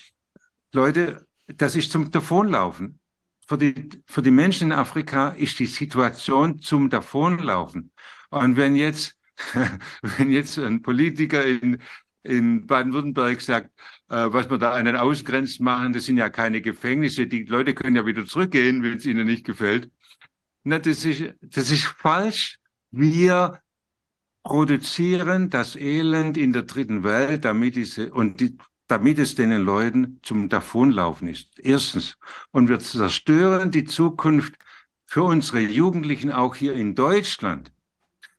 Leute, 0.73 1.27
das 1.47 1.75
ist 1.75 1.91
zum 1.91 2.11
Davonlaufen. 2.11 2.99
Für 3.47 3.57
die, 3.57 3.89
für 4.05 4.21
die 4.21 4.31
Menschen 4.31 4.71
in 4.71 4.77
Afrika 4.77 5.29
ist 5.29 5.59
die 5.59 5.65
Situation 5.65 6.61
zum 6.61 6.89
Davonlaufen. 6.89 7.91
Und 8.29 8.55
wenn 8.55 8.75
jetzt, 8.75 9.15
wenn 10.01 10.31
jetzt 10.31 10.57
ein 10.57 10.81
Politiker 10.81 11.45
in, 11.45 11.81
in 12.23 12.65
Baden-Württemberg 12.65 13.41
sagt, 13.41 13.71
äh, 14.09 14.27
was 14.31 14.49
wir 14.49 14.57
da 14.57 14.73
einen 14.73 14.95
ausgrenzt 14.95 15.59
machen, 15.59 15.93
das 15.93 16.05
sind 16.05 16.17
ja 16.17 16.29
keine 16.29 16.61
Gefängnisse, 16.61 17.27
die 17.27 17.43
Leute 17.43 17.73
können 17.73 17.95
ja 17.95 18.05
wieder 18.05 18.25
zurückgehen, 18.25 18.83
wenn 18.83 18.97
es 18.97 19.05
ihnen 19.05 19.27
nicht 19.27 19.45
gefällt. 19.45 19.91
Na, 20.63 20.79
das 20.79 21.03
ist, 21.05 21.33
das 21.41 21.71
ist 21.71 21.85
falsch. 21.85 22.57
Wir 22.91 23.61
produzieren 24.43 25.49
das 25.49 25.75
Elend 25.75 26.37
in 26.37 26.53
der 26.53 26.63
dritten 26.63 27.03
Welt, 27.03 27.45
damit 27.45 27.75
diese, 27.75 28.11
und 28.11 28.39
die, 28.39 28.57
damit 28.87 29.19
es 29.19 29.35
den 29.35 29.51
Leuten 29.51 30.19
zum 30.23 30.49
Davonlaufen 30.49 31.27
ist. 31.27 31.49
Erstens. 31.59 32.17
Und 32.51 32.67
wir 32.67 32.79
zerstören 32.79 33.71
die 33.71 33.85
Zukunft 33.85 34.55
für 35.05 35.23
unsere 35.23 35.59
Jugendlichen 35.59 36.31
auch 36.31 36.55
hier 36.55 36.73
in 36.73 36.95
Deutschland, 36.95 37.71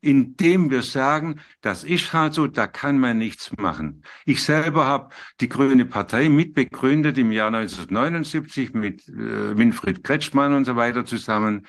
indem 0.00 0.70
wir 0.70 0.82
sagen, 0.82 1.40
das 1.60 1.84
ist 1.84 2.12
halt 2.12 2.34
so, 2.34 2.46
da 2.48 2.66
kann 2.66 2.98
man 2.98 3.18
nichts 3.18 3.52
machen. 3.56 4.02
Ich 4.24 4.42
selber 4.42 4.86
habe 4.86 5.14
die 5.40 5.48
Grüne 5.48 5.86
Partei 5.86 6.28
mitbegründet 6.28 7.16
im 7.18 7.30
Jahr 7.30 7.48
1979 7.48 8.74
mit 8.74 9.06
äh, 9.08 9.56
Winfried 9.56 10.02
Kretschmann 10.02 10.54
und 10.54 10.64
so 10.64 10.74
weiter 10.74 11.04
zusammen. 11.04 11.66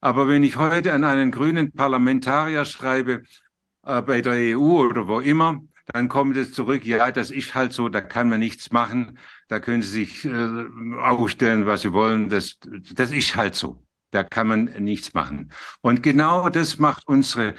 Aber 0.00 0.26
wenn 0.26 0.42
ich 0.42 0.56
heute 0.56 0.92
an 0.94 1.04
einen 1.04 1.30
grünen 1.30 1.72
Parlamentarier 1.72 2.64
schreibe, 2.64 3.22
äh, 3.84 4.02
bei 4.02 4.20
der 4.20 4.56
EU 4.56 4.86
oder 4.86 5.08
wo 5.08 5.20
immer, 5.20 5.60
dann 5.86 6.08
kommt 6.08 6.36
es 6.36 6.52
zurück, 6.52 6.84
ja, 6.84 7.10
das 7.10 7.30
ist 7.30 7.54
halt 7.54 7.72
so, 7.72 7.88
da 7.88 8.00
kann 8.00 8.28
man 8.28 8.40
nichts 8.40 8.70
machen, 8.70 9.18
da 9.48 9.58
können 9.58 9.82
Sie 9.82 10.04
sich 10.04 10.24
äh, 10.24 10.66
aufstellen, 11.00 11.66
was 11.66 11.82
Sie 11.82 11.92
wollen, 11.92 12.28
das, 12.28 12.58
das 12.92 13.10
ist 13.10 13.34
halt 13.36 13.54
so, 13.54 13.82
da 14.12 14.22
kann 14.22 14.48
man 14.48 14.64
nichts 14.64 15.14
machen. 15.14 15.52
Und 15.80 16.02
genau 16.02 16.48
das 16.48 16.78
macht 16.78 17.08
unsere 17.08 17.54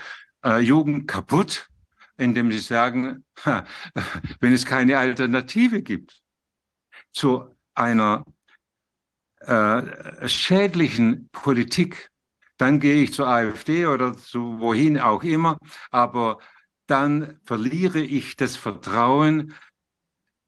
äh, 0.45 0.59
Jugend 0.59 1.07
kaputt, 1.07 1.69
indem 2.17 2.51
sie 2.51 2.59
sagen, 2.59 3.25
ha, 3.45 3.65
wenn 4.39 4.53
es 4.53 4.65
keine 4.65 4.97
Alternative 4.97 5.81
gibt 5.81 6.21
zu 7.13 7.55
einer 7.73 8.23
äh, 9.39 10.27
schädlichen 10.27 11.29
Politik, 11.31 12.10
dann 12.61 12.79
gehe 12.79 13.01
ich 13.01 13.13
zur 13.13 13.27
AfD 13.27 13.87
oder 13.87 14.15
zu 14.15 14.59
wohin 14.59 14.99
auch 14.99 15.23
immer, 15.23 15.57
aber 15.89 16.37
dann 16.85 17.39
verliere 17.43 18.01
ich 18.01 18.35
das 18.35 18.55
Vertrauen 18.55 19.55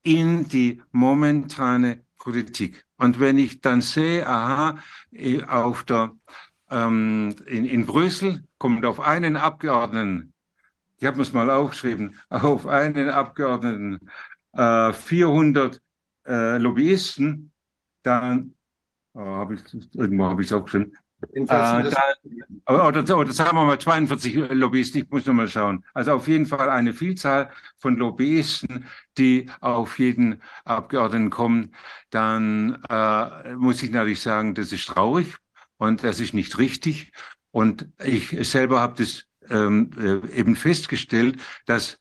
in 0.03 0.47
die 0.47 0.83
momentane 0.91 2.05
Politik. 2.19 2.85
Und 2.97 3.19
wenn 3.19 3.39
ich 3.39 3.61
dann 3.61 3.81
sehe, 3.81 4.27
aha, 4.27 4.77
auf 5.47 5.85
der, 5.85 6.11
ähm, 6.69 7.35
in, 7.47 7.65
in 7.65 7.85
Brüssel 7.87 8.43
kommt 8.59 8.85
auf 8.85 8.99
einen 8.99 9.35
Abgeordneten, 9.35 10.33
ich 10.97 11.07
habe 11.07 11.21
es 11.21 11.33
mal 11.33 11.49
aufgeschrieben, 11.49 12.19
auf 12.29 12.67
einen 12.67 13.09
Abgeordneten 13.09 14.07
äh, 14.51 14.93
400 14.93 15.81
äh, 16.27 16.57
Lobbyisten, 16.59 17.51
dann 18.03 18.53
oh, 19.13 19.19
habe 19.19 19.55
ich 19.55 19.61
irgendwo 19.95 20.25
habe 20.25 20.43
ich 20.43 20.49
es 20.49 20.53
aufgeschrieben, 20.53 20.95
äh, 21.33 21.45
da, 21.45 21.83
oder, 22.67 23.17
oder 23.17 23.33
sagen 23.33 23.57
wir 23.57 23.65
mal 23.65 23.79
42 23.79 24.35
Lobbyisten, 24.51 25.01
ich 25.01 25.09
muss 25.09 25.25
nochmal 25.25 25.47
schauen. 25.47 25.83
Also 25.93 26.13
auf 26.13 26.27
jeden 26.27 26.45
Fall 26.45 26.69
eine 26.69 26.93
Vielzahl 26.93 27.51
von 27.79 27.97
Lobbyisten, 27.97 28.85
die 29.17 29.49
auf 29.61 29.99
jeden 29.99 30.41
Abgeordneten 30.65 31.29
kommen. 31.29 31.75
Dann 32.09 32.83
äh, 32.89 33.53
muss 33.55 33.83
ich 33.83 33.91
natürlich 33.91 34.21
sagen, 34.21 34.55
das 34.55 34.71
ist 34.71 34.87
traurig 34.87 35.35
und 35.77 36.03
das 36.03 36.19
ist 36.19 36.33
nicht 36.33 36.57
richtig. 36.57 37.11
Und 37.51 37.87
ich 38.03 38.29
selber 38.49 38.81
habe 38.81 38.95
das 38.97 39.25
ähm, 39.49 39.91
äh, 39.97 40.37
eben 40.37 40.55
festgestellt, 40.55 41.39
dass 41.65 41.99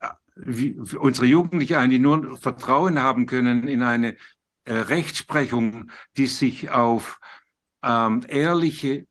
äh, 0.00 0.08
wie, 0.36 0.72
unsere 0.98 1.26
Jugendlichen 1.26 1.74
eigentlich 1.76 2.00
nur 2.00 2.36
Vertrauen 2.38 3.02
haben 3.02 3.26
können 3.26 3.66
in 3.66 3.82
eine 3.82 4.16
äh, 4.64 4.74
Rechtsprechung, 4.74 5.90
die 6.16 6.26
sich 6.26 6.70
auf 6.70 7.18
ähm, 7.82 8.24
ehrliche 8.28 9.06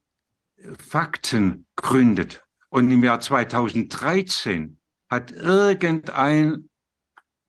Fakten 0.77 1.65
gründet. 1.75 2.43
Und 2.69 2.89
im 2.91 3.03
Jahr 3.03 3.19
2013 3.19 4.79
hat 5.09 5.31
irgendein 5.31 6.69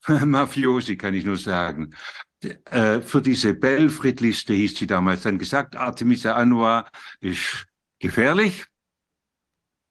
Mafiosi, 0.08 0.96
kann 0.96 1.14
ich 1.14 1.24
nur 1.24 1.36
sagen, 1.36 1.94
äh, 2.42 3.00
für 3.00 3.22
diese 3.22 3.54
Belfrid-Liste 3.54 4.52
hieß 4.52 4.76
sie 4.76 4.86
damals 4.86 5.22
dann 5.22 5.38
gesagt, 5.38 5.76
Artemisa 5.76 6.34
Anwar 6.34 6.90
ist 7.20 7.66
gefährlich. 8.00 8.66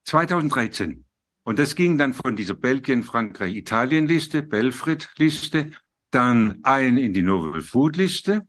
2013. 0.06 1.06
Und 1.44 1.60
das 1.60 1.76
ging 1.76 1.98
dann 1.98 2.14
von 2.14 2.36
dieser 2.36 2.56
Belgien, 2.56 3.04
Frankreich, 3.04 3.56
Italien-Liste, 3.56 4.44
Belfrid-Liste, 4.44 5.72
dann 6.12 6.60
ein 6.64 6.98
in 6.98 7.14
die 7.14 7.22
Novel 7.22 7.62
Food-Liste 7.62 8.48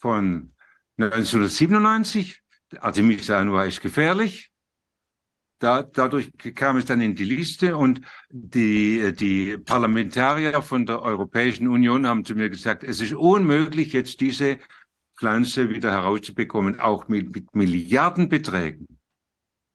von 0.00 0.53
1997. 0.98 2.40
Artemisa 2.80 3.38
Anwar 3.38 3.66
ist 3.66 3.80
gefährlich. 3.80 4.50
Da, 5.60 5.82
dadurch 5.82 6.30
kam 6.54 6.76
es 6.76 6.84
dann 6.84 7.00
in 7.00 7.14
die 7.14 7.24
Liste 7.24 7.76
und 7.76 8.00
die, 8.28 9.12
die 9.14 9.56
Parlamentarier 9.56 10.60
von 10.62 10.84
der 10.84 11.00
Europäischen 11.00 11.68
Union 11.68 12.06
haben 12.06 12.24
zu 12.24 12.34
mir 12.34 12.50
gesagt, 12.50 12.84
es 12.84 13.00
ist 13.00 13.14
unmöglich, 13.14 13.92
jetzt 13.92 14.20
diese 14.20 14.58
Pflanze 15.16 15.70
wieder 15.70 15.92
herauszubekommen, 15.92 16.80
auch 16.80 17.08
mit, 17.08 17.34
mit 17.34 17.54
Milliardenbeträgen. 17.54 18.98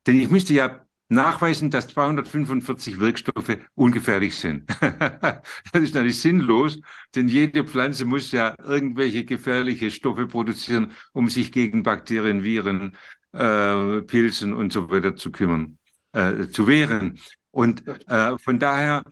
Denn 0.05 0.19
ich 0.19 0.29
müsste 0.29 0.53
ja 0.53 0.85
nachweisen, 1.09 1.71
dass 1.71 1.87
245 1.87 2.99
Wirkstoffe 2.99 3.57
ungefährlich 3.75 4.35
sind. 4.35 4.69
das 4.79 5.83
ist 5.83 5.95
natürlich 5.95 6.21
sinnlos, 6.21 6.79
denn 7.15 7.27
jede 7.27 7.65
Pflanze 7.65 8.05
muss 8.05 8.31
ja 8.31 8.55
irgendwelche 8.63 9.25
gefährliche 9.25 9.91
Stoffe 9.91 10.27
produzieren, 10.27 10.91
um 11.11 11.29
sich 11.29 11.51
gegen 11.51 11.83
Bakterien, 11.83 12.43
Viren, 12.43 12.95
äh, 13.33 14.01
Pilzen 14.01 14.53
und 14.53 14.71
so 14.71 14.89
weiter 14.89 15.15
zu 15.15 15.31
kümmern, 15.31 15.77
äh, 16.13 16.47
zu 16.47 16.67
wehren. 16.67 17.19
Und 17.51 17.87
äh, 17.87 18.37
von 18.37 18.59
daher 18.59 19.03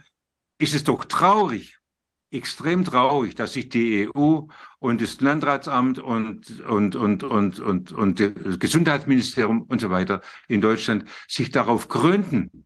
ist 0.60 0.76
es 0.76 0.84
doch 0.84 1.06
traurig, 1.06 1.78
extrem 2.32 2.84
traurig, 2.86 3.36
dass 3.36 3.54
sich 3.54 3.70
die 3.70 4.10
EU 4.10 4.42
und 4.80 5.02
das 5.02 5.20
Landratsamt 5.22 6.00
und, 6.00 6.62
und, 6.62 6.96
und, 6.96 7.24
und, 7.24 7.60
und, 7.60 7.92
und 7.92 8.20
das 8.20 8.60
Gesundheitsministerium 8.60 9.64
und 9.64 9.82
so 9.82 9.90
weiter 9.90 10.22
in 10.48 10.62
Deutschland 10.62 11.06
sich 11.28 11.50
darauf 11.50 11.88
gründen, 11.88 12.66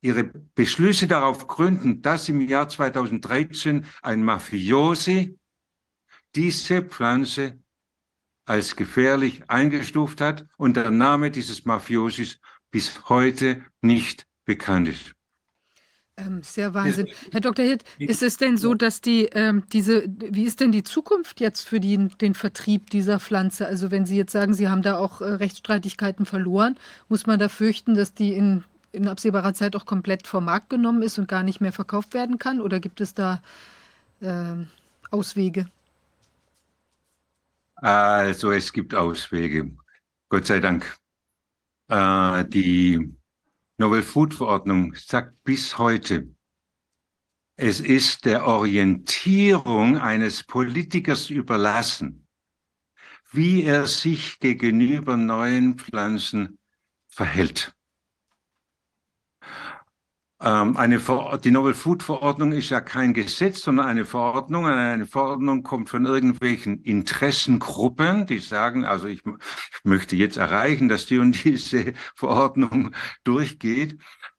ihre 0.00 0.24
Beschlüsse 0.54 1.06
darauf 1.06 1.46
gründen, 1.46 2.02
dass 2.02 2.28
im 2.28 2.40
Jahr 2.40 2.68
2013 2.68 3.86
ein 4.02 4.24
Mafiosi 4.24 5.38
diese 6.34 6.82
Pflanze 6.82 7.58
als 8.44 8.76
gefährlich 8.76 9.48
eingestuft 9.48 10.20
hat 10.20 10.46
und 10.56 10.76
der 10.76 10.90
Name 10.90 11.30
dieses 11.30 11.64
Mafiosis 11.64 12.40
bis 12.70 13.08
heute 13.08 13.64
nicht 13.80 14.26
bekannt 14.44 14.88
ist. 14.88 15.14
Ähm, 16.16 16.42
sehr 16.42 16.74
Wahnsinn. 16.74 17.08
Herr 17.32 17.40
Dr. 17.40 17.64
Hitt, 17.64 17.82
ist 17.98 18.22
es 18.22 18.36
denn 18.36 18.56
so, 18.56 18.74
dass 18.74 19.00
die 19.00 19.24
ähm, 19.32 19.64
diese, 19.72 20.04
wie 20.06 20.44
ist 20.44 20.60
denn 20.60 20.70
die 20.70 20.84
Zukunft 20.84 21.40
jetzt 21.40 21.68
für 21.68 21.80
die, 21.80 22.08
den 22.08 22.34
Vertrieb 22.34 22.90
dieser 22.90 23.18
Pflanze? 23.18 23.66
Also 23.66 23.90
wenn 23.90 24.06
Sie 24.06 24.16
jetzt 24.16 24.30
sagen, 24.30 24.54
Sie 24.54 24.68
haben 24.68 24.82
da 24.82 24.96
auch 24.96 25.20
äh, 25.20 25.24
Rechtsstreitigkeiten 25.24 26.24
verloren, 26.24 26.76
muss 27.08 27.26
man 27.26 27.40
da 27.40 27.48
fürchten, 27.48 27.96
dass 27.96 28.14
die 28.14 28.32
in, 28.32 28.62
in 28.92 29.08
absehbarer 29.08 29.54
Zeit 29.54 29.74
auch 29.74 29.86
komplett 29.86 30.28
vom 30.28 30.44
Markt 30.44 30.70
genommen 30.70 31.02
ist 31.02 31.18
und 31.18 31.26
gar 31.26 31.42
nicht 31.42 31.60
mehr 31.60 31.72
verkauft 31.72 32.14
werden 32.14 32.38
kann? 32.38 32.60
Oder 32.60 32.78
gibt 32.78 33.00
es 33.00 33.14
da 33.14 33.42
äh, 34.20 34.54
Auswege? 35.10 35.66
Also 37.74 38.52
es 38.52 38.72
gibt 38.72 38.94
Auswege, 38.94 39.72
Gott 40.28 40.46
sei 40.46 40.60
Dank. 40.60 40.96
Äh, 41.88 42.44
die 42.44 43.14
Novel 43.76 44.02
Food 44.02 44.34
Verordnung 44.34 44.94
sagt 44.94 45.42
bis 45.42 45.78
heute, 45.78 46.32
es 47.56 47.80
ist 47.80 48.24
der 48.24 48.46
Orientierung 48.46 49.98
eines 49.98 50.44
Politikers 50.44 51.28
überlassen, 51.28 52.28
wie 53.32 53.64
er 53.64 53.86
sich 53.86 54.38
gegenüber 54.38 55.16
neuen 55.16 55.78
Pflanzen 55.78 56.58
verhält. 57.08 57.73
Ähm, 60.44 60.76
eine 60.76 61.00
die 61.42 61.50
Novel 61.50 61.72
Food 61.72 62.02
Verordnung 62.02 62.52
ist 62.52 62.68
ja 62.68 62.82
kein 62.82 63.14
Gesetz, 63.14 63.62
sondern 63.62 63.86
eine 63.86 64.04
Verordnung. 64.04 64.66
Eine 64.66 65.06
Verordnung 65.06 65.62
kommt 65.62 65.88
von 65.88 66.04
irgendwelchen 66.04 66.82
Interessengruppen, 66.82 68.26
die 68.26 68.40
sagen, 68.40 68.84
also 68.84 69.06
ich, 69.06 69.22
möchte 69.84 70.16
jetzt 70.16 70.36
erreichen, 70.36 70.90
dass 70.90 71.06
die 71.06 71.18
und 71.18 71.42
diese 71.44 71.94
Verordnung 72.14 72.94
durchgeht. 73.24 73.98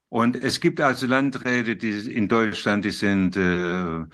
Und 0.09 0.35
es 0.35 0.59
gibt 0.59 0.79
also 0.79 1.07
Landräte, 1.07 1.75
die 1.75 2.13
in 2.13 2.27
Deutschland, 2.27 2.85
die 2.85 2.91
sind 2.91 3.35
äh, 3.35 4.01
äh 4.01 4.05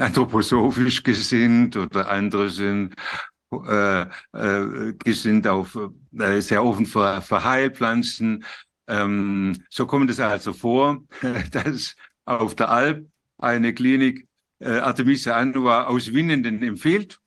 anthroposophisch 0.00 1.02
gesinnt 1.02 1.76
oder 1.76 2.08
andere 2.08 2.50
sind 2.50 2.94
äh, 3.52 4.02
äh, 4.32 4.92
gesinnt 5.04 5.46
auf 5.46 5.78
äh, 6.18 6.40
sehr 6.40 6.64
offen 6.64 6.86
für, 6.86 7.20
für 7.22 7.44
Heilpflanzen. 7.44 8.44
Ähm, 8.88 9.64
so 9.70 9.86
kommt 9.86 10.10
es 10.10 10.20
also 10.20 10.52
vor, 10.52 11.04
dass 11.52 11.96
auf 12.24 12.54
der 12.54 12.70
Alp 12.70 13.06
eine 13.38 13.74
Klinik 13.74 14.26
äh, 14.58 14.78
Artemisia 14.78 15.36
annua 15.36 15.84
aus 15.84 16.12
Winnenden 16.12 16.62
empfiehlt 16.62 17.18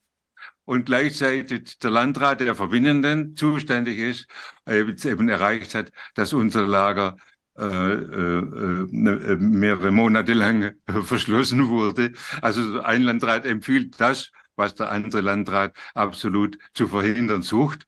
und 0.64 0.86
gleichzeitig 0.86 1.78
der 1.78 1.90
Landrat, 1.90 2.40
der 2.40 2.54
für 2.54 2.70
Winnenden 2.70 3.36
zuständig 3.36 3.98
ist, 3.98 4.26
äh, 4.66 4.80
eben 4.80 5.28
erreicht 5.28 5.74
hat, 5.74 5.90
dass 6.14 6.32
unser 6.32 6.66
Lager 6.66 7.16
äh, 7.58 7.64
äh 7.64 8.86
mehrere 8.90 9.90
Monate 9.90 10.32
lang 10.32 10.74
verschlossen 11.04 11.68
wurde. 11.68 12.12
Also 12.40 12.80
ein 12.82 13.02
Landrat 13.02 13.46
empfiehlt 13.46 14.00
das, 14.00 14.30
was 14.56 14.74
der 14.74 14.92
andere 14.92 15.20
Landrat 15.20 15.74
absolut 15.94 16.58
zu 16.74 16.88
verhindern 16.88 17.42
sucht. 17.42 17.86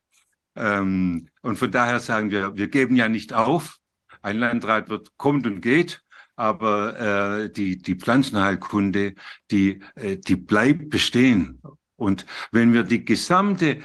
Ähm, 0.56 1.28
und 1.42 1.56
von 1.56 1.70
daher 1.70 2.00
sagen 2.00 2.30
wir, 2.30 2.56
wir 2.56 2.68
geben 2.68 2.96
ja 2.96 3.08
nicht 3.08 3.32
auf. 3.32 3.78
Ein 4.22 4.38
Landrat 4.38 4.88
wird, 4.88 5.16
kommt 5.16 5.46
und 5.46 5.60
geht, 5.60 6.02
aber 6.36 6.98
äh, 7.44 7.52
die, 7.52 7.78
die 7.78 7.96
Pflanzenheilkunde, 7.96 9.14
die, 9.50 9.80
äh, 9.96 10.16
die 10.16 10.36
bleibt 10.36 10.90
bestehen. 10.90 11.60
Und 11.96 12.26
wenn 12.52 12.72
wir 12.72 12.84
die 12.84 13.04
gesamte 13.04 13.80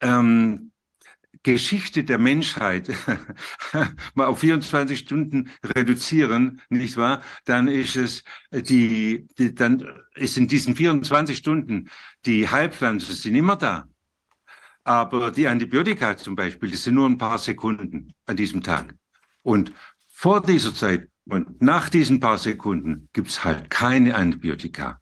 ähm, 0.00 0.72
Geschichte 1.44 2.04
der 2.04 2.18
Menschheit 2.18 2.88
mal 4.14 4.26
auf 4.26 4.40
24 4.40 4.98
Stunden 4.98 5.50
reduzieren, 5.62 6.62
nicht 6.70 6.96
wahr? 6.96 7.22
Dann 7.44 7.68
ist 7.68 7.96
es 7.96 8.24
die, 8.50 9.26
die 9.38 9.54
dann 9.54 9.86
ist 10.14 10.38
in 10.38 10.48
diesen 10.48 10.74
24 10.74 11.36
Stunden 11.36 11.90
die 12.24 12.48
Heilpflanzen 12.48 13.14
sind 13.14 13.34
immer 13.34 13.56
da. 13.56 13.86
Aber 14.84 15.30
die 15.30 15.48
Antibiotika 15.48 16.16
zum 16.16 16.36
Beispiel, 16.36 16.70
die 16.70 16.76
sind 16.76 16.94
nur 16.94 17.08
ein 17.08 17.18
paar 17.18 17.38
Sekunden 17.38 18.14
an 18.26 18.36
diesem 18.36 18.62
Tag. 18.62 18.94
Und 19.42 19.72
vor 20.08 20.42
dieser 20.42 20.74
Zeit 20.74 21.08
und 21.26 21.62
nach 21.62 21.88
diesen 21.88 22.20
paar 22.20 22.38
Sekunden 22.38 23.08
gibt 23.12 23.28
es 23.28 23.44
halt 23.44 23.70
keine 23.70 24.14
Antibiotika. 24.14 25.00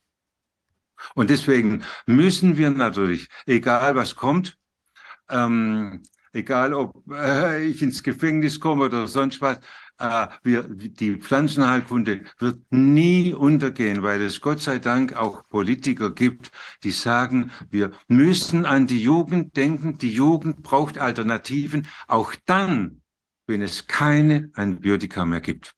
Und 1.15 1.31
deswegen 1.31 1.83
müssen 2.07 2.57
wir 2.57 2.71
natürlich, 2.71 3.29
egal 3.47 3.97
was 3.97 4.15
kommt, 4.15 4.57
ähm, 5.29 6.03
egal 6.33 6.75
ob 6.75 7.03
äh, 7.11 7.65
ich 7.65 7.83
ins 7.83 8.05
Gefängnis 8.05 8.61
komme 8.61 8.85
oder 8.85 9.09
sonst 9.09 9.41
was, 9.41 9.59
äh, 10.03 10.27
wir, 10.43 10.65
die 10.65 11.17
Pflanzenheilkunde 11.17 12.23
wird 12.39 12.61
nie 12.71 13.33
untergehen, 13.33 14.03
weil 14.03 14.21
es 14.21 14.41
Gott 14.41 14.61
sei 14.61 14.81
Dank 14.81 15.15
auch 15.15 15.49
Politiker 15.49 16.11
gibt, 16.11 16.51
die 16.83 16.91
sagen, 16.91 17.53
wir 17.71 17.93
müssen 18.09 18.67
an 18.67 18.89
die 18.89 19.01
Jugend 19.01 19.57
denken. 19.57 19.99
Die 19.99 20.13
Jugend 20.13 20.63
braucht 20.63 20.99
Alternativen, 20.99 21.87
auch 22.09 22.35
dann, 22.47 23.03
wenn 23.47 23.63
es 23.63 23.87
keine 23.87 24.51
Antibiotika 24.55 25.25
mehr 25.25 25.41
gibt. 25.41 25.73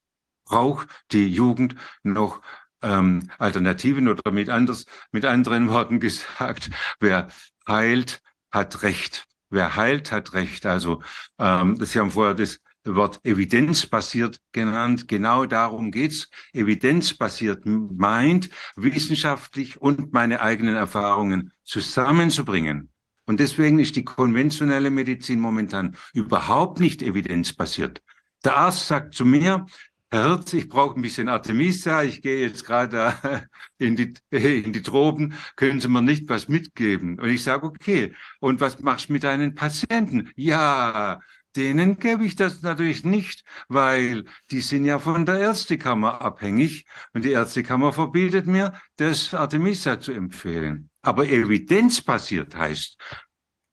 Braucht 0.46 0.88
die 1.12 1.28
Jugend 1.28 1.74
noch 2.02 2.40
ähm, 2.80 3.30
Alternativen 3.38 4.09
oder 4.09 4.30
mit, 4.32 4.48
anders, 4.48 4.86
mit 5.12 5.26
anderen 5.26 5.68
Worten 5.68 6.01
gesagt, 6.01 6.70
wer 6.98 7.28
heilt, 7.68 8.22
hat 8.51 8.82
Recht. 8.82 9.26
Wer 9.51 9.76
heilt, 9.76 10.12
hat 10.12 10.32
Recht. 10.32 10.64
Also 10.64 11.02
ähm, 11.38 11.76
Sie 11.84 11.98
haben 11.98 12.10
vorher 12.10 12.34
das 12.34 12.60
Wort 12.85 13.20
evidenzbasiert 13.24 14.40
genannt. 14.52 15.09
Genau 15.09 15.47
darum 15.47 15.90
geht's. 15.90 16.28
Evidenzbasiert 16.52 17.65
meint, 17.65 18.51
wissenschaftlich 18.77 19.81
und 19.81 20.12
meine 20.12 20.40
eigenen 20.40 20.77
Erfahrungen 20.77 21.52
zusammenzubringen. 21.65 22.90
Und 23.27 23.40
deswegen 23.40 23.78
ist 23.78 23.97
die 23.97 24.05
konventionelle 24.05 24.90
Medizin 24.90 25.40
momentan 25.40 25.97
überhaupt 26.12 26.78
nicht 26.78 27.02
evidenzbasiert. 27.02 28.02
Der 28.44 28.56
Arzt 28.56 28.86
sagt 28.86 29.15
zu 29.15 29.24
mir, 29.24 29.66
Herr 30.11 30.28
Hirz, 30.28 30.52
ich 30.52 30.69
brauche 30.69 30.94
ein 30.94 31.02
bisschen 31.02 31.28
Artemisia, 31.28 32.05
ich 32.05 32.23
gehe 32.23 32.40
jetzt 32.43 32.65
gerade 32.65 33.15
in 33.78 33.97
die, 33.97 34.15
in 34.31 34.73
die 34.73 34.82
Tropen, 34.82 35.35
können 35.56 35.81
Sie 35.81 35.89
mir 35.89 36.02
nicht 36.02 36.28
was 36.28 36.47
mitgeben? 36.47 37.19
Und 37.19 37.31
ich 37.31 37.43
sage, 37.43 37.66
okay, 37.66 38.15
und 38.39 38.61
was 38.61 38.78
machst 38.81 39.09
du 39.09 39.15
mit 39.15 39.24
deinen 39.24 39.55
Patienten? 39.56 40.31
Ja, 40.36 41.19
denen 41.56 41.98
gebe 41.98 42.24
ich 42.24 42.36
das 42.36 42.62
natürlich 42.62 43.05
nicht, 43.05 43.44
weil 43.68 44.24
die 44.51 44.60
sind 44.60 44.85
ja 44.85 44.98
von 44.98 45.26
der 45.26 45.39
Ärztekammer 45.39 46.20
abhängig 46.20 46.86
und 47.12 47.24
die 47.24 47.32
Ärztekammer 47.32 47.93
verbietet 47.93 48.47
mir, 48.47 48.74
das 48.97 49.35
Artemisia 49.35 50.01
zu 50.01 50.12
empfehlen. 50.12 50.90
Aber 51.02 51.28
evidenzbasiert 51.28 52.56
heißt, 52.56 52.97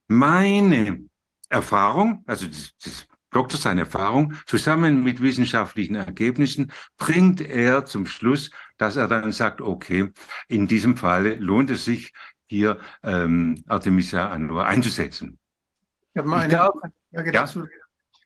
meine 0.07 1.05
Erfahrung, 1.49 2.23
also 2.27 2.47
das, 2.47 2.73
das 2.83 3.07
Doktor 3.31 3.57
seine 3.57 3.81
Erfahrung, 3.81 4.33
zusammen 4.45 5.03
mit 5.03 5.21
wissenschaftlichen 5.21 5.95
Ergebnissen 5.95 6.71
bringt 6.97 7.39
er 7.39 7.85
zum 7.85 8.05
Schluss, 8.05 8.51
dass 8.77 8.97
er 8.97 9.07
dann 9.07 9.31
sagt, 9.31 9.61
okay, 9.61 10.11
in 10.49 10.67
diesem 10.67 10.97
Falle 10.97 11.35
lohnt 11.35 11.69
es 11.69 11.85
sich, 11.85 12.11
hier 12.47 12.79
ähm, 13.03 13.63
Artemisia 13.67 14.29
annua 14.29 14.65
einzusetzen. 14.65 15.39
Ich 16.13 16.19
habe 16.19 16.27
mal 16.27 16.41
eine 16.41 16.69
Frage 17.13 17.31
dazu. 17.31 17.67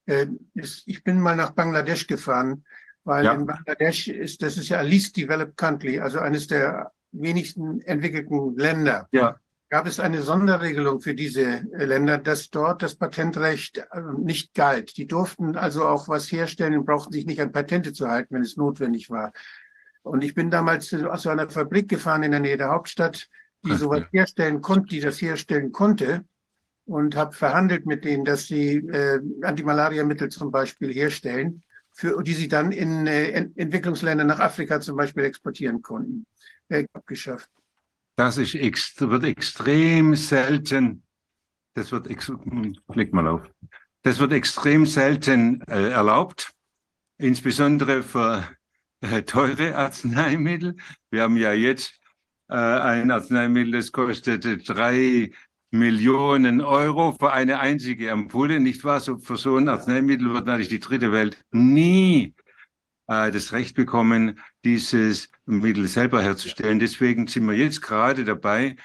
Äh, 0.06 0.28
ich 0.54 1.04
bin 1.04 1.20
mal 1.20 1.36
nach 1.36 1.52
Bangladesch 1.52 2.08
gefahren, 2.08 2.64
weil 3.04 3.26
ja. 3.26 3.34
in 3.34 3.46
Bangladesch 3.46 4.08
ist, 4.08 4.42
das 4.42 4.58
ist 4.58 4.70
ja 4.70 4.82
least 4.82 5.18
developed 5.18 5.58
country, 5.58 6.00
also 6.00 6.20
eines 6.20 6.48
der 6.48 6.92
wenigsten 7.12 7.82
entwickelten 7.82 8.56
Länder. 8.56 9.08
Ja. 9.12 9.40
Gab 9.70 9.88
es 9.88 10.00
eine 10.00 10.22
Sonderregelung 10.22 11.02
für 11.02 11.16
diese 11.16 11.44
äh, 11.44 11.86
Länder, 11.86 12.20
dass 12.20 12.50
dort 12.50 12.84
das 12.84 12.96
Patentrecht 12.96 13.78
äh, 13.78 14.02
nicht 14.18 14.54
galt? 14.54 14.96
Die 14.98 15.08
durften 15.08 15.56
also 15.56 15.88
auch 15.88 16.08
was 16.08 16.32
herstellen 16.32 16.78
und 16.78 16.86
brauchten 16.86 17.14
sich 17.14 17.26
nicht 17.26 17.42
an 17.42 17.52
Patente 17.52 17.92
zu 17.92 18.08
halten, 18.08 18.36
wenn 18.36 18.44
es 18.44 18.58
notwendig 18.58 19.10
war. 19.10 19.34
Und 20.04 20.24
ich 20.24 20.36
bin 20.36 20.52
damals 20.52 20.94
aus 20.94 21.26
einer 21.26 21.50
Fabrik 21.50 21.90
gefahren 21.90 22.22
in 22.22 22.32
der 22.32 22.40
Nähe 22.40 22.58
der 22.58 22.70
Hauptstadt, 22.70 23.28
die 23.66 23.74
sowas 23.74 24.04
herstellen 24.12 24.62
konnte, 24.62 24.90
die 24.90 25.00
das 25.00 25.20
herstellen 25.20 25.72
konnte 25.72 26.24
und 26.86 27.16
habe 27.16 27.34
verhandelt 27.34 27.86
mit 27.86 28.06
denen, 28.06 28.26
dass 28.26 28.48
sie 28.48 28.78
äh, 28.78 29.20
Antimalariamittel 29.42 30.30
zum 30.30 30.52
Beispiel 30.52 30.94
herstellen, 30.94 31.64
für, 31.92 32.22
die 32.24 32.34
sie 32.34 32.48
dann 32.48 32.72
in 32.72 33.08
äh, 33.08 33.32
Entwicklungsländer 33.56 34.24
nach 34.24 34.40
Afrika 34.40 34.80
zum 34.80 34.98
Beispiel 34.98 35.24
exportieren 35.24 35.82
konnten. 35.82 36.26
Äh, 36.70 36.86
abgeschafft. 36.94 37.50
Das 38.16 38.38
ist 38.38 38.56
ext 38.56 39.02
wird 39.02 39.24
extrem 39.24 40.16
selten. 40.16 41.04
Das 41.74 41.92
wird, 41.92 42.08
klick 42.92 43.14
mal 43.14 43.28
auf. 43.28 43.42
Das 44.04 44.20
wird 44.20 44.34
extrem 44.34 44.86
selten 44.86 45.62
äh, 45.64 45.90
erlaubt, 45.90 46.54
insbesondere 47.18 48.04
für 48.04 48.48
äh, 49.02 49.24
teure 49.24 49.76
Arzneimittel. 49.76 50.78
Wir 51.10 51.24
haben 51.24 51.38
ja 51.38 51.54
jetzt 51.54 52.00
äh, 52.50 52.56
ein 52.56 53.12
Arzneimittel, 53.12 53.74
das 53.74 53.92
kostet 53.92 54.68
drei 54.68 55.32
Millionen 55.78 56.62
Euro 56.62 57.14
für 57.14 57.32
eine 57.32 57.60
einzige 57.60 58.12
Ampulle, 58.12 58.60
nicht 58.60 58.84
wahr? 58.84 59.00
So, 59.00 59.18
für 59.18 59.38
so 59.38 59.58
ein 59.58 59.70
Arzneimittel 59.70 60.34
wird 60.34 60.46
natürlich 60.46 60.70
die 60.70 60.80
dritte 60.80 61.12
Welt 61.12 61.38
nie 61.52 62.34
äh, 63.08 63.32
das 63.32 63.54
Recht 63.54 63.76
bekommen, 63.76 64.40
dieses 64.64 65.30
Mittel 65.46 65.88
selber 65.88 66.22
herzustellen. 66.22 66.80
Deswegen 66.80 67.28
sind 67.28 67.46
wir 67.46 67.56
jetzt 67.56 67.82
gerade 67.82 68.26
dabei, 68.26 68.76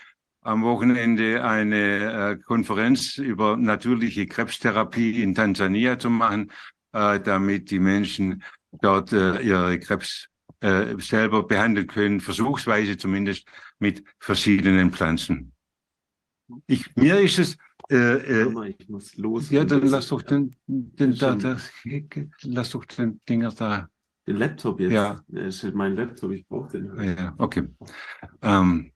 am 0.43 0.63
Wochenende 0.63 1.45
eine 1.45 2.33
äh, 2.33 2.37
Konferenz 2.37 3.19
über 3.19 3.57
natürliche 3.57 4.27
Krebstherapie 4.27 5.23
in 5.23 5.35
Tansania 5.35 5.99
zu 5.99 6.11
machen, 6.11 6.51
äh, 6.93 7.21
damit 7.21 7.71
die 7.71 7.79
Menschen 7.79 8.43
dort 8.73 9.13
äh, 9.13 9.41
ihre 9.41 9.79
Krebs 9.79 10.29
äh, 10.61 10.97
selber 10.99 11.47
behandeln 11.47 11.87
können, 11.87 12.21
versuchsweise 12.21 12.97
zumindest 12.97 13.47
mit 13.79 14.05
verschiedenen 14.19 14.93
Pflanzen. 14.93 15.53
Ich, 16.67 16.95
mir 16.97 17.21
ist 17.21 17.39
es. 17.39 17.57
Äh, 17.91 18.43
äh, 18.43 18.75
ich 18.79 18.89
muss 18.89 19.17
los. 19.17 19.51
Ja, 19.51 19.65
dann 19.65 19.87
lass 19.87 20.09
doch 20.09 20.23
den, 20.23 20.55
den 20.67 21.15
da, 21.15 21.35
da, 21.35 21.57
lass 22.43 22.71
doch 22.71 22.85
den 22.85 23.21
Dinger 23.29 23.51
da. 23.53 23.89
Den 24.27 24.37
Laptop 24.37 24.81
jetzt. 24.81 24.93
Ja. 24.93 25.23
Das 25.29 25.65
ist 25.65 25.75
mein 25.75 25.97
Laptop, 25.97 26.31
ich 26.33 26.47
brauche 26.47 26.71
den. 26.71 26.93
Halt. 26.97 27.19
Ja, 27.19 27.35
okay. 27.39 27.69
Ähm, 28.43 28.93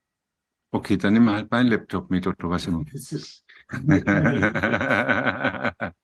okay, 0.71 0.97
dann 0.97 1.15
nehmen 1.15 1.27
wir 1.27 1.33
halt 1.33 1.51
meinen 1.51 1.71
Laptop 1.71 2.11
mit 2.11 2.27
oder 2.27 2.51
was 2.51 2.67
immer. 2.67 2.85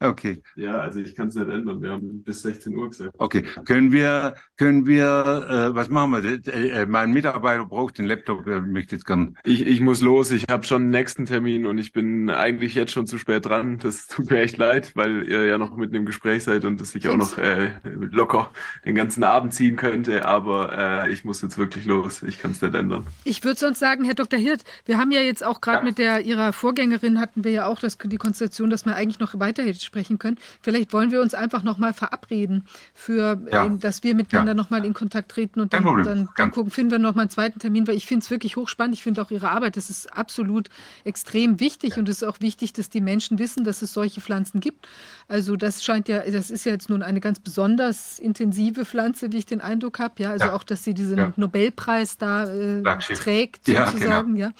okay. 0.00 0.42
Ja, 0.56 0.78
also 0.78 1.00
ich 1.00 1.14
kann 1.14 1.28
es 1.28 1.34
nicht 1.34 1.48
ändern. 1.48 1.82
Wir 1.82 1.90
haben 1.90 2.22
bis 2.22 2.42
16 2.42 2.76
Uhr 2.76 2.88
gesagt. 2.88 3.14
Okay. 3.18 3.44
Können 3.64 3.92
wir, 3.92 4.34
können 4.56 4.86
wir, 4.86 5.46
äh, 5.48 5.74
was 5.74 5.88
machen 5.88 6.12
wir? 6.12 6.24
Äh, 6.52 6.82
äh, 6.82 6.86
mein 6.86 7.12
Mitarbeiter 7.12 7.64
braucht 7.64 7.98
den 7.98 8.06
Laptop, 8.06 8.46
er 8.46 8.60
möchte 8.60 8.96
jetzt 8.96 9.06
gern. 9.06 9.36
Ich, 9.44 9.66
ich 9.66 9.80
muss 9.80 10.00
los. 10.00 10.30
Ich 10.30 10.44
habe 10.50 10.66
schon 10.66 10.82
einen 10.82 10.90
nächsten 10.90 11.26
Termin 11.26 11.66
und 11.66 11.78
ich 11.78 11.92
bin 11.92 12.30
eigentlich 12.30 12.74
jetzt 12.74 12.92
schon 12.92 13.06
zu 13.06 13.18
spät 13.18 13.46
dran. 13.46 13.78
Das 13.78 14.08
tut 14.08 14.30
mir 14.30 14.40
echt 14.40 14.58
leid, 14.58 14.92
weil 14.94 15.28
ihr 15.28 15.46
ja 15.46 15.58
noch 15.58 15.76
mit 15.76 15.94
im 15.94 16.06
Gespräch 16.06 16.44
seid 16.44 16.64
und 16.64 16.80
es 16.80 16.92
sich 16.92 17.08
auch 17.08 17.16
noch 17.16 17.38
äh, 17.38 17.72
locker 17.84 18.50
den 18.84 18.94
ganzen 18.94 19.24
Abend 19.24 19.54
ziehen 19.54 19.76
könnte. 19.76 20.26
Aber 20.26 21.06
äh, 21.06 21.12
ich 21.12 21.24
muss 21.24 21.42
jetzt 21.42 21.58
wirklich 21.58 21.86
los. 21.86 22.22
Ich 22.22 22.38
kann 22.38 22.50
es 22.50 22.60
nicht 22.60 22.74
ändern. 22.74 23.06
Ich 23.24 23.42
würde 23.44 23.58
sonst 23.58 23.78
sagen, 23.78 24.04
Herr 24.04 24.14
Dr. 24.14 24.38
Hirt, 24.38 24.62
wir 24.84 24.98
haben 24.98 25.12
ja 25.12 25.20
jetzt 25.20 25.44
auch 25.44 25.60
gerade 25.60 25.78
ja. 25.78 25.84
mit 25.84 25.98
der 25.98 26.20
Ihrer 26.20 26.52
Vorgängerin 26.52 26.95
Vorgängerin 26.96 27.20
hatten 27.20 27.44
wir 27.44 27.52
ja 27.52 27.66
auch 27.66 27.78
das, 27.78 27.98
die 28.02 28.16
Konstellation, 28.16 28.70
dass 28.70 28.86
wir 28.86 28.94
eigentlich 28.94 29.18
noch 29.18 29.38
weiter 29.38 29.62
hätte 29.62 29.84
sprechen 29.84 30.18
können. 30.18 30.38
Vielleicht 30.60 30.92
wollen 30.92 31.10
wir 31.10 31.20
uns 31.20 31.34
einfach 31.34 31.62
nochmal 31.62 31.92
verabreden, 31.92 32.64
für, 32.94 33.40
ja. 33.50 33.66
äh, 33.66 33.76
dass 33.78 34.02
wir 34.02 34.14
miteinander 34.14 34.52
ja. 34.52 34.54
nochmal 34.54 34.84
in 34.84 34.94
Kontakt 34.94 35.30
treten 35.30 35.60
und 35.60 35.72
dann, 35.72 35.84
dann, 35.84 36.28
dann 36.36 36.50
gucken, 36.50 36.70
finden 36.70 36.92
wir 36.92 36.98
nochmal 36.98 37.22
einen 37.22 37.30
zweiten 37.30 37.58
Termin, 37.58 37.86
weil 37.86 37.96
ich 37.96 38.06
finde 38.06 38.24
es 38.24 38.30
wirklich 38.30 38.56
hochspannend. 38.56 38.94
Ich 38.94 39.02
finde 39.02 39.22
auch 39.22 39.30
Ihre 39.30 39.50
Arbeit, 39.50 39.76
das 39.76 39.90
ist 39.90 40.12
absolut 40.12 40.68
extrem 41.04 41.60
wichtig 41.60 41.96
und 41.96 42.08
es 42.08 42.22
ist 42.22 42.28
auch 42.28 42.40
wichtig, 42.40 42.72
dass 42.72 42.88
die 42.88 43.00
Menschen 43.00 43.38
wissen, 43.38 43.64
dass 43.64 43.82
es 43.82 43.92
solche 43.92 44.20
Pflanzen 44.20 44.60
gibt. 44.60 44.88
Also 45.28 45.56
das 45.56 45.84
scheint 45.84 46.08
ja, 46.08 46.20
das 46.20 46.50
ist 46.50 46.64
ja 46.64 46.72
jetzt 46.72 46.88
nun 46.88 47.02
eine 47.02 47.20
ganz 47.20 47.40
besonders 47.40 48.18
intensive 48.18 48.84
Pflanze, 48.84 49.32
wie 49.32 49.38
ich 49.38 49.46
den 49.46 49.60
Eindruck 49.60 49.98
habe. 49.98 50.14
Ja, 50.18 50.30
also 50.30 50.46
ja. 50.46 50.52
auch, 50.54 50.62
dass 50.62 50.84
sie 50.84 50.94
diesen 50.94 51.32
Nobelpreis 51.36 52.16
da 52.16 52.44
äh, 52.44 52.82
trägt, 52.82 53.66
sozusagen, 53.66 54.34
genau. 54.34 54.48
ja. 54.48 54.52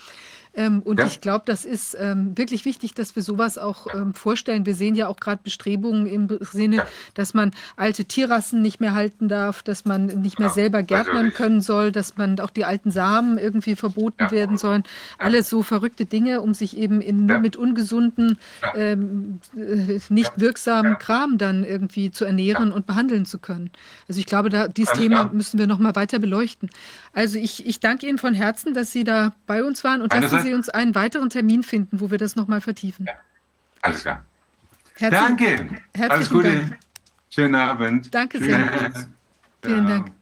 Ähm, 0.56 0.80
und 0.82 0.98
ja. 1.00 1.06
ich 1.06 1.20
glaube, 1.20 1.44
das 1.46 1.64
ist 1.64 1.96
ähm, 2.00 2.36
wirklich 2.36 2.64
wichtig, 2.64 2.94
dass 2.94 3.14
wir 3.14 3.22
sowas 3.22 3.58
auch 3.58 3.86
ähm, 3.94 4.14
vorstellen. 4.14 4.64
Wir 4.64 4.74
sehen 4.74 4.94
ja 4.94 5.06
auch 5.06 5.18
gerade 5.18 5.40
Bestrebungen 5.44 6.06
im 6.06 6.28
Sinne, 6.40 6.76
ja. 6.76 6.86
dass 7.14 7.34
man 7.34 7.52
alte 7.76 8.06
Tierrassen 8.06 8.62
nicht 8.62 8.80
mehr 8.80 8.94
halten 8.94 9.28
darf, 9.28 9.62
dass 9.62 9.84
man 9.84 10.06
nicht 10.06 10.38
mehr 10.38 10.48
ja. 10.48 10.54
selber 10.54 10.82
gärtnern 10.82 11.34
können 11.34 11.60
soll, 11.60 11.92
dass 11.92 12.16
man 12.16 12.40
auch 12.40 12.48
die 12.48 12.64
alten 12.64 12.90
Samen 12.90 13.36
irgendwie 13.36 13.76
verboten 13.76 14.30
werden 14.30 14.56
sollen. 14.56 14.84
Alles 15.18 15.50
so 15.50 15.62
verrückte 15.62 16.06
Dinge, 16.06 16.40
um 16.40 16.54
sich 16.54 16.76
eben 16.78 17.02
in, 17.02 17.26
nur 17.26 17.38
mit 17.38 17.56
ungesunden, 17.56 18.38
ähm, 18.74 19.40
äh, 19.56 20.00
nicht 20.08 20.32
wirksamen 20.36 20.96
Kram 20.98 21.36
dann 21.36 21.64
irgendwie 21.64 22.10
zu 22.10 22.24
ernähren 22.24 22.72
und 22.72 22.86
behandeln 22.86 23.26
zu 23.26 23.38
können. 23.38 23.70
Also 24.08 24.20
ich 24.20 24.26
glaube, 24.26 24.48
da, 24.48 24.68
dieses 24.68 24.94
Thema 24.94 25.30
müssen 25.32 25.58
wir 25.58 25.66
noch 25.66 25.78
mal 25.78 25.94
weiter 25.96 26.18
beleuchten. 26.18 26.70
Also 27.12 27.38
ich, 27.38 27.66
ich 27.66 27.80
danke 27.80 28.06
Ihnen 28.06 28.18
von 28.18 28.32
Herzen, 28.32 28.72
dass 28.72 28.92
Sie 28.92 29.04
da 29.04 29.34
bei 29.46 29.62
uns 29.62 29.84
waren 29.84 30.00
und 30.00 30.12
dass 30.12 30.30
Sie 30.30 30.45
Sie 30.46 30.54
uns 30.54 30.68
einen 30.68 30.94
weiteren 30.94 31.28
Termin 31.28 31.62
finden, 31.62 32.00
wo 32.00 32.10
wir 32.10 32.18
das 32.18 32.36
nochmal 32.36 32.60
vertiefen. 32.60 33.06
Ja. 33.06 33.12
Alles 33.82 34.02
klar. 34.02 34.24
Herzlichen, 34.94 35.36
Danke. 35.92 36.08
Alles 36.08 36.30
Gute. 36.30 36.54
Dank. 36.54 36.78
Schönen 37.28 37.54
Abend. 37.54 38.14
Danke 38.14 38.38
sehr. 38.38 38.92
Vielen 39.62 39.86
Dank. 39.86 40.12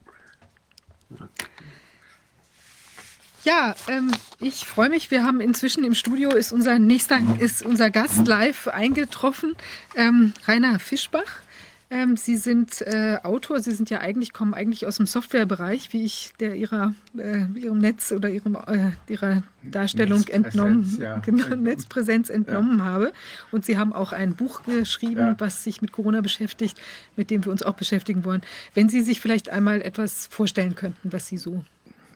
Ja, 3.44 3.74
ähm, 3.88 4.10
ich 4.40 4.64
freue 4.64 4.88
mich. 4.88 5.10
Wir 5.10 5.22
haben 5.22 5.40
inzwischen 5.40 5.84
im 5.84 5.94
Studio 5.94 6.30
ist 6.30 6.52
unser 6.52 6.78
nächster 6.78 7.20
ist 7.38 7.62
unser 7.62 7.90
Gast 7.90 8.26
live 8.26 8.68
eingetroffen, 8.68 9.54
ähm, 9.94 10.32
Rainer 10.48 10.78
Fischbach. 10.78 11.43
Ähm, 11.90 12.16
Sie 12.16 12.36
sind 12.36 12.80
äh, 12.80 13.18
Autor, 13.22 13.60
Sie 13.60 13.72
sind 13.72 13.90
ja 13.90 14.00
eigentlich, 14.00 14.32
kommen 14.32 14.54
eigentlich 14.54 14.86
aus 14.86 14.96
dem 14.96 15.06
Softwarebereich, 15.06 15.92
wie 15.92 16.04
ich 16.04 16.32
der 16.40 16.54
Ihrer, 16.54 16.94
äh, 17.16 17.44
Ihrem 17.58 17.78
Netz 17.78 18.10
oder 18.10 18.30
Ihrem, 18.30 18.56
äh, 18.56 18.92
Ihrer 19.06 19.42
Darstellung 19.62 20.26
entnommen, 20.28 20.96
ja. 20.98 21.18
genau, 21.24 21.54
Netzpräsenz 21.54 22.30
entnommen 22.30 22.78
ja. 22.78 22.84
habe. 22.84 23.12
Und 23.52 23.66
Sie 23.66 23.76
haben 23.76 23.92
auch 23.92 24.12
ein 24.12 24.34
Buch 24.34 24.62
geschrieben, 24.62 25.20
ja. 25.20 25.34
was 25.38 25.62
sich 25.62 25.82
mit 25.82 25.92
Corona 25.92 26.22
beschäftigt, 26.22 26.80
mit 27.16 27.30
dem 27.30 27.44
wir 27.44 27.52
uns 27.52 27.62
auch 27.62 27.74
beschäftigen 27.74 28.24
wollen. 28.24 28.42
Wenn 28.74 28.88
Sie 28.88 29.02
sich 29.02 29.20
vielleicht 29.20 29.50
einmal 29.50 29.82
etwas 29.82 30.26
vorstellen 30.26 30.74
könnten, 30.74 31.12
was 31.12 31.28
Sie 31.28 31.36
so 31.38 31.64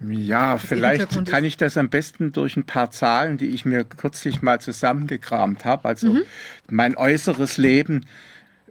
ja, 0.01 0.59
vielleicht 0.59 1.27
kann 1.27 1.45
ich 1.45 1.57
das 1.57 1.77
am 1.77 1.89
besten 1.89 2.31
durch 2.31 2.57
ein 2.57 2.65
paar 2.65 2.93
Zahlen, 2.93 3.36
die 3.36 3.47
ich 3.47 3.65
mir 3.65 3.82
kürzlich 3.82 4.43
mal 4.43 4.61
zusammengekramt 4.61 5.65
habe. 5.65 5.89
Also 5.89 6.12
mhm. 6.12 6.23
mein 6.70 6.97
äußeres 6.97 7.57
Leben 7.57 8.07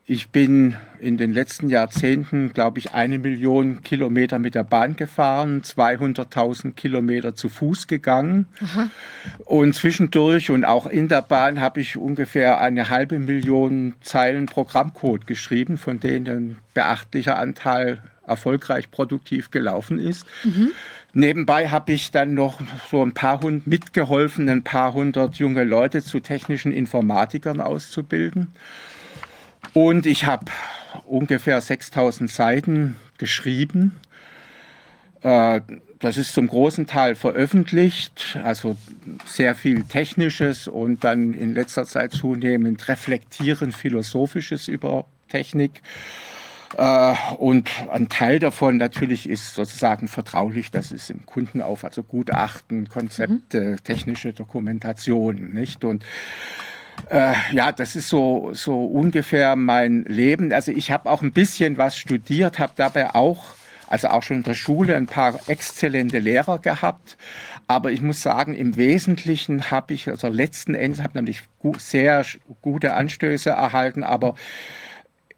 ich 0.10 0.30
bin 0.30 0.78
in 1.02 1.18
den 1.18 1.34
letzten 1.34 1.70
Jahrzehnten, 1.70 2.54
glaube 2.54 2.80
ich, 2.80 2.94
eine 2.94 3.20
Million 3.20 3.84
Kilometer 3.84 4.40
mit 4.40 4.56
der 4.56 4.64
Bahn 4.64 4.96
gefahren, 4.96 5.64
200.000 5.64 6.76
Kilometer 6.76 7.36
zu 7.36 7.50
Fuß 7.50 7.88
gegangen. 7.88 8.48
Aha. 8.64 8.90
Und 9.44 9.76
zwischendurch 9.76 10.50
und 10.50 10.64
auch 10.64 10.86
in 10.86 11.10
der 11.10 11.22
Bahn 11.22 11.60
habe 11.60 11.82
ich 11.82 11.98
ungefähr 11.98 12.62
eine 12.62 12.90
halbe 12.90 13.20
Million 13.20 13.96
Zeilen 14.00 14.46
Programmcode 14.46 15.28
geschrieben, 15.28 15.78
von 15.78 16.00
denen 16.00 16.28
ein 16.28 16.58
beachtlicher 16.74 17.38
Anteil 17.38 18.02
erfolgreich 18.26 18.90
produktiv 18.90 19.52
gelaufen 19.52 20.00
ist. 20.00 20.26
Mhm. 20.46 20.72
Nebenbei 21.12 21.68
habe 21.68 21.92
ich 21.92 22.12
dann 22.12 22.34
noch 22.34 22.62
so 22.90 23.04
ein 23.04 23.14
paar 23.14 23.42
hundert 23.42 23.68
mitgeholfen, 23.68 24.48
ein 24.48 24.64
paar 24.64 24.94
hundert 24.94 25.36
junge 25.36 25.66
Leute 25.66 26.02
zu 26.02 26.22
technischen 26.22 26.72
Informatikern 26.72 27.60
auszubilden. 27.60 28.54
Und 29.78 30.08
ich 30.08 30.26
habe 30.26 30.45
ungefähr 31.06 31.62
6000 31.62 32.32
Seiten 32.32 32.95
geschrieben. 33.20 33.98
Äh, 35.22 35.62
das 35.99 36.18
ist 36.18 36.34
zum 36.34 36.48
großen 36.48 36.88
Teil 36.88 37.14
veröffentlicht, 37.14 38.40
also 38.44 38.76
sehr 39.28 39.54
viel 39.54 39.84
Technisches 39.84 40.68
und 40.68 41.04
dann 41.04 41.36
in 41.36 41.54
letzter 41.54 41.86
Zeit 41.86 42.14
zunehmend 42.14 42.88
reflektierend 42.88 43.76
Philosophisches 43.76 44.68
über 44.68 45.06
Technik. 45.30 45.84
Äh, 46.76 47.14
und 47.38 47.70
ein 47.91 48.10
Teil 48.10 48.40
davon 48.40 48.78
natürlich 48.78 49.30
ist 49.30 49.54
sozusagen 49.54 50.08
vertraulich, 50.08 50.72
das 50.72 50.91
ist 50.91 51.12
im 51.12 51.24
Kundenauf, 51.28 51.84
also 51.84 52.02
Gutachten, 52.02 52.90
Konzepte, 52.90 53.62
mhm. 53.62 53.84
technische 53.84 54.34
Dokumentation, 54.34 55.52
nicht? 55.54 55.86
Und 55.86 56.04
äh, 57.10 57.34
ja, 57.52 57.72
das 57.72 57.95
ist 57.95 58.10
so, 58.10 58.52
so 58.53 58.86
ungefähr 58.86 59.56
mein 59.56 60.03
Leben. 60.03 60.52
Also 60.52 60.72
ich 60.72 60.91
habe 60.91 61.10
auch 61.10 61.22
ein 61.22 61.32
bisschen 61.32 61.78
was 61.78 61.98
studiert, 61.98 62.60
habe 62.60 62.74
dabei 62.76 63.15
auch, 63.15 63.45
also 63.88 64.10
auch 64.10 64.24
schon 64.24 64.38
in 64.38 64.44
der 64.44 64.53
Schule, 64.53 64.95
ein 64.95 65.07
paar 65.07 65.40
exzellente 65.48 66.19
Lehrer 66.19 66.60
gehabt. 66.60 67.18
Aber 67.68 67.91
ich 67.91 68.02
muss 68.02 68.22
sagen, 68.22 68.56
im 68.56 68.78
Wesentlichen 68.78 69.72
habe 69.72 69.94
ich, 69.94 70.07
also 70.07 70.28
letzten 70.30 70.74
Endes, 70.74 71.03
habe 71.03 71.18
nämlich 71.18 71.44
sehr 71.78 72.26
gute 72.61 72.94
Anstöße 72.94 73.49
erhalten, 73.49 74.03
aber 74.03 74.36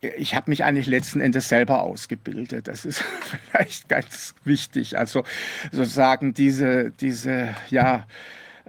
ich 0.01 0.35
habe 0.35 0.49
mich 0.49 0.63
eigentlich 0.63 0.87
letzten 0.87 1.21
Endes 1.21 1.49
selber 1.49 1.81
ausgebildet. 1.81 2.67
Das 2.67 2.85
ist 2.85 3.03
vielleicht 3.51 3.89
ganz 3.89 4.33
wichtig. 4.43 4.97
Also 4.97 5.23
sozusagen 5.71 6.33
diese, 6.33 6.91
diese, 6.91 7.55
ja, 7.69 8.05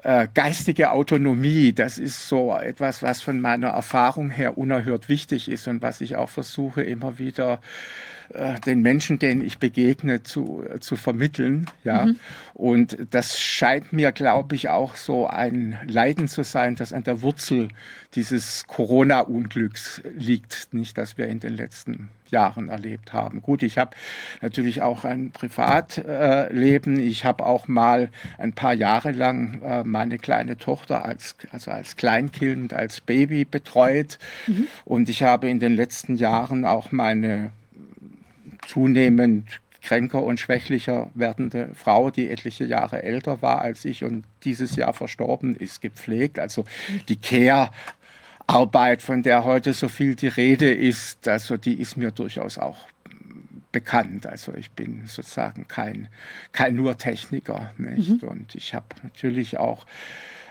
äh, 0.02 0.28
geistige 0.32 0.92
Autonomie, 0.92 1.72
das 1.72 1.98
ist 1.98 2.28
so 2.28 2.54
etwas, 2.56 3.02
was 3.02 3.22
von 3.22 3.40
meiner 3.40 3.68
Erfahrung 3.68 4.30
her 4.30 4.56
unerhört 4.56 5.08
wichtig 5.08 5.50
ist 5.50 5.68
und 5.68 5.82
was 5.82 6.00
ich 6.00 6.16
auch 6.16 6.30
versuche 6.30 6.82
immer 6.82 7.18
wieder 7.18 7.60
äh, 8.32 8.60
den 8.60 8.80
Menschen, 8.80 9.18
denen 9.18 9.44
ich 9.44 9.58
begegne, 9.58 10.22
zu, 10.22 10.64
äh, 10.64 10.80
zu 10.80 10.96
vermitteln. 10.96 11.66
Ja. 11.84 12.06
Mhm. 12.06 12.20
Und 12.54 12.96
das 13.10 13.38
scheint 13.40 13.92
mir, 13.92 14.12
glaube 14.12 14.54
ich, 14.54 14.68
auch 14.68 14.96
so 14.96 15.26
ein 15.26 15.78
Leiden 15.86 16.28
zu 16.28 16.44
sein, 16.44 16.76
das 16.76 16.92
an 16.92 17.04
der 17.04 17.22
Wurzel 17.22 17.68
dieses 18.14 18.66
Corona-Unglücks 18.68 20.02
liegt, 20.14 20.68
nicht, 20.72 20.96
das 20.96 21.18
wir 21.18 21.26
in 21.26 21.40
den 21.40 21.56
letzten 21.56 22.08
Jahren 22.30 22.68
erlebt 22.68 23.12
haben. 23.12 23.42
Gut, 23.42 23.62
ich 23.62 23.78
habe 23.78 23.96
natürlich 24.40 24.82
auch 24.82 25.04
ein 25.04 25.30
Privatleben. 25.30 26.98
Äh, 26.98 27.02
ich 27.02 27.24
habe 27.24 27.46
auch 27.46 27.68
mal 27.68 28.10
ein 28.38 28.52
paar 28.52 28.74
Jahre 28.74 29.12
lang 29.12 29.62
äh, 29.62 29.84
meine 29.84 30.18
kleine 30.18 30.56
Tochter 30.56 31.04
als, 31.04 31.34
also 31.50 31.70
als 31.70 31.96
Kleinkind, 31.96 32.72
als 32.72 33.00
Baby 33.00 33.44
betreut. 33.44 34.18
Mhm. 34.46 34.66
Und 34.84 35.08
ich 35.08 35.22
habe 35.22 35.48
in 35.48 35.60
den 35.60 35.74
letzten 35.74 36.16
Jahren 36.16 36.64
auch 36.64 36.92
meine 36.92 37.52
zunehmend 38.66 39.60
kränker 39.82 40.22
und 40.22 40.38
schwächlicher 40.38 41.10
werdende 41.14 41.70
Frau, 41.74 42.10
die 42.10 42.30
etliche 42.30 42.64
Jahre 42.64 43.02
älter 43.02 43.42
war 43.42 43.60
als 43.60 43.84
ich 43.84 44.04
und 44.04 44.24
dieses 44.44 44.76
Jahr 44.76 44.92
verstorben 44.92 45.56
ist, 45.56 45.80
gepflegt. 45.80 46.38
Also 46.38 46.64
die 47.08 47.16
Care-Arbeit, 48.50 49.02
von 49.02 49.22
der 49.22 49.44
heute 49.44 49.72
so 49.72 49.88
viel 49.88 50.16
die 50.16 50.28
Rede 50.28 50.72
ist, 50.72 51.28
also 51.28 51.56
die 51.56 51.80
ist 51.80 51.96
mir 51.96 52.10
durchaus 52.10 52.58
auch 52.58 52.86
bekannt. 53.72 54.26
Also 54.26 54.52
ich 54.54 54.70
bin 54.72 55.04
sozusagen 55.06 55.68
kein, 55.68 56.08
kein 56.52 56.74
nur 56.74 56.98
Techniker. 56.98 57.72
Nicht? 57.78 58.22
Mhm. 58.22 58.28
Und 58.28 58.54
ich 58.54 58.74
habe 58.74 58.86
natürlich 59.02 59.58
auch 59.58 59.86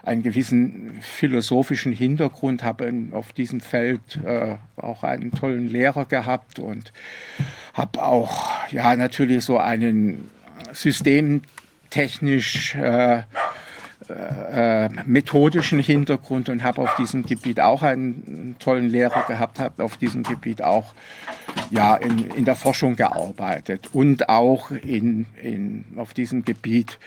einen 0.03 0.23
gewissen 0.23 0.99
philosophischen 1.01 1.91
Hintergrund, 1.91 2.63
habe 2.63 2.91
auf 3.11 3.33
diesem 3.33 3.59
Feld 3.59 4.19
äh, 4.25 4.55
auch 4.77 5.03
einen 5.03 5.31
tollen 5.31 5.69
Lehrer 5.69 6.05
gehabt 6.05 6.57
und 6.57 6.93
habe 7.73 8.01
auch 8.01 8.49
ja 8.71 8.95
natürlich 8.95 9.43
so 9.43 9.57
einen 9.57 10.29
systemtechnisch 10.71 12.75
äh, 12.75 13.23
äh, 14.09 14.89
methodischen 15.05 15.79
Hintergrund 15.79 16.49
und 16.49 16.63
habe 16.63 16.81
auf 16.81 16.95
diesem 16.95 17.25
Gebiet 17.25 17.59
auch 17.59 17.83
einen 17.83 18.55
tollen 18.59 18.89
Lehrer 18.89 19.23
gehabt, 19.27 19.59
habe 19.59 19.83
auf 19.83 19.97
diesem 19.97 20.23
Gebiet 20.23 20.61
auch 20.61 20.93
ja, 21.69 21.95
in, 21.95 22.29
in 22.31 22.45
der 22.45 22.55
Forschung 22.55 22.95
gearbeitet 22.95 23.89
und 23.93 24.29
auch 24.29 24.71
in, 24.71 25.25
in, 25.41 25.85
auf 25.95 26.13
diesem 26.13 26.43
Gebiet 26.43 26.97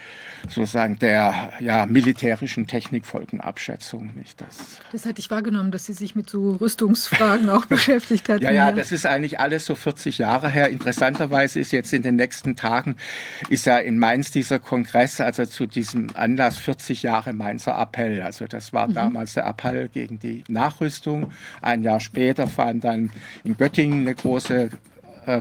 sozusagen 0.49 0.99
der 0.99 1.53
ja, 1.61 1.87
militärischen 1.87 2.67
Technikfolgenabschätzung. 2.67 4.11
Nicht 4.15 4.41
das. 4.41 4.81
das 4.93 5.07
hatte 5.07 5.21
ich 5.21 5.31
wahrgenommen, 5.31 5.71
dass 5.71 5.87
Sie 5.87 5.93
sich 5.93 6.15
mit 6.15 6.29
so 6.29 6.57
Rüstungsfragen 6.57 7.49
auch 7.51 7.67
beschäftigt 7.67 8.29
hatten. 8.29 8.43
Ja, 8.43 8.51
ja, 8.51 8.73
das 8.73 8.93
ist 8.93 9.07
eigentlich 9.07 9.41
alles 9.41 9.67
so 9.67 9.75
40 9.75 10.19
Jahre 10.19 10.49
her. 10.49 10.69
Interessanterweise 10.69 11.61
ist 11.61 11.73
jetzt 11.73 11.93
in 11.93 12.03
den 12.03 12.17
nächsten 12.17 12.57
Tagen 12.57 12.97
ist 13.49 13.67
ja 13.67 13.79
in 13.79 13.99
Mainz 13.99 14.31
dieser 14.31 14.59
Kongress, 14.59 15.21
also 15.21 15.47
zu 15.47 15.67
diesem 15.67 16.09
Anlass 16.15 16.59
40 16.59 17.03
Jahre 17.03 17.33
Mainzer 17.33 17.79
Appell. 17.81 18.23
Also 18.23 18.47
das 18.47 18.73
war 18.73 18.89
mhm. 18.89 18.95
damals 18.95 19.35
der 19.35 19.47
Appell 19.47 19.89
gegen 19.89 20.19
die 20.19 20.45
Nachrüstung. 20.49 21.33
Ein 21.61 21.83
Jahr 21.83 22.01
später 22.01 22.47
fand 22.47 22.85
dann 22.85 23.11
in 23.45 23.57
Göttingen 23.57 24.03
eine 24.03 24.15
große 24.15 24.71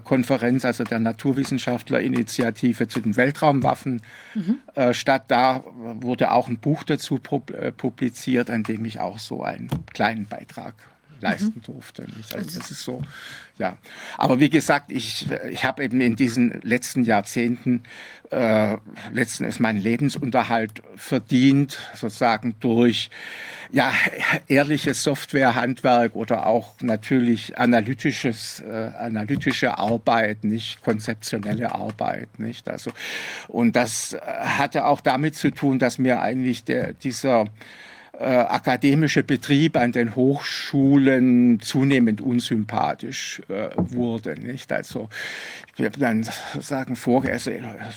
Konferenz, 0.03 0.65
also 0.65 0.83
der 0.83 0.99
Naturwissenschaftler-Initiative 0.99 2.87
zu 2.87 2.99
den 2.99 3.15
Weltraumwaffen 3.15 4.01
mhm. 4.35 4.59
äh, 4.75 4.93
statt. 4.93 5.25
Da 5.27 5.63
wurde 5.65 6.31
auch 6.31 6.47
ein 6.47 6.59
Buch 6.59 6.83
dazu 6.83 7.19
äh, 7.53 7.71
publiziert, 7.71 8.49
an 8.49 8.63
dem 8.63 8.85
ich 8.85 8.99
auch 8.99 9.19
so 9.19 9.43
einen 9.43 9.69
kleinen 9.93 10.27
Beitrag 10.27 10.75
leisten 11.21 11.53
mhm. 11.55 11.61
durfte. 11.61 12.05
Also 12.33 12.59
das 12.59 12.71
ist 12.71 12.83
so, 12.83 13.01
ja. 13.57 13.77
Aber 14.17 14.39
wie 14.39 14.49
gesagt, 14.49 14.91
ich, 14.91 15.27
ich 15.49 15.63
habe 15.63 15.83
eben 15.83 16.01
in 16.01 16.15
diesen 16.15 16.61
letzten 16.61 17.03
Jahrzehnten 17.03 17.83
äh, 18.31 18.77
letzten 19.11 19.43
ist 19.43 19.59
mein 19.59 19.77
Lebensunterhalt 19.77 20.81
verdient, 20.95 21.77
sozusagen 21.93 22.55
durch 22.61 23.09
ja, 23.71 23.93
ehrliches 24.47 25.03
Softwarehandwerk 25.03 26.15
oder 26.15 26.45
auch 26.45 26.75
natürlich 26.81 27.57
analytisches, 27.57 28.61
äh, 28.61 28.91
analytische 28.97 29.77
Arbeit, 29.77 30.43
nicht 30.43 30.81
konzeptionelle 30.81 31.75
Arbeit, 31.75 32.39
nicht? 32.39 32.69
Also, 32.69 32.91
und 33.47 33.75
das 33.75 34.17
hatte 34.23 34.85
auch 34.85 35.01
damit 35.01 35.35
zu 35.35 35.51
tun, 35.51 35.77
dass 35.79 35.97
mir 35.97 36.21
eigentlich 36.21 36.63
der, 36.63 36.93
dieser 36.93 37.43
äh, 37.43 37.47
akademische 38.23 39.23
Betrieb 39.23 39.77
an 39.77 39.91
den 39.91 40.15
Hochschulen 40.15 41.59
zunehmend 41.59 42.21
unsympathisch 42.21 43.41
äh, 43.49 43.69
wurde. 43.75 44.39
Nicht? 44.39 44.71
Also 44.71 45.09
ich 45.77 45.85
habe 45.85 45.99
dann 45.99 46.27
sagen 46.59 46.95
vor, 46.95 47.23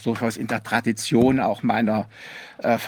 durchaus 0.04 0.36
in 0.36 0.46
der 0.46 0.62
Tradition 0.62 1.40
auch 1.40 1.62
meiner 1.62 2.08
äh, 2.58 2.78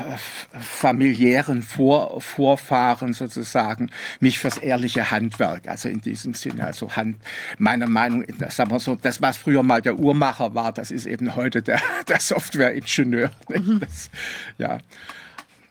familiären 0.58 1.62
Vor 1.62 2.20
Vorfahren 2.20 3.12
sozusagen 3.12 3.90
mich 4.20 4.38
fürs 4.38 4.58
ehrliche 4.58 5.10
Handwerk, 5.10 5.68
also 5.68 5.88
in 5.88 6.00
diesem 6.00 6.34
Sinne, 6.34 6.64
also 6.64 6.94
Hand, 6.94 7.16
meiner 7.58 7.88
Meinung, 7.88 8.24
sagen 8.48 8.70
wir 8.70 8.80
so, 8.80 8.94
das 8.94 9.20
was 9.20 9.36
früher 9.36 9.62
mal 9.62 9.82
der 9.82 9.98
Uhrmacher 9.98 10.54
war, 10.54 10.72
das 10.72 10.90
ist 10.90 11.06
eben 11.06 11.34
heute 11.36 11.62
der, 11.62 11.80
der 12.08 12.20
Softwareingenieur. 12.20 13.30
Mhm. 13.48 13.80
Das. 13.80 14.10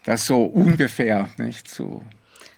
Das 0.06 0.26
so 0.26 0.44
ungefähr, 0.44 1.30
nicht 1.38 1.69
so. 1.69 2.03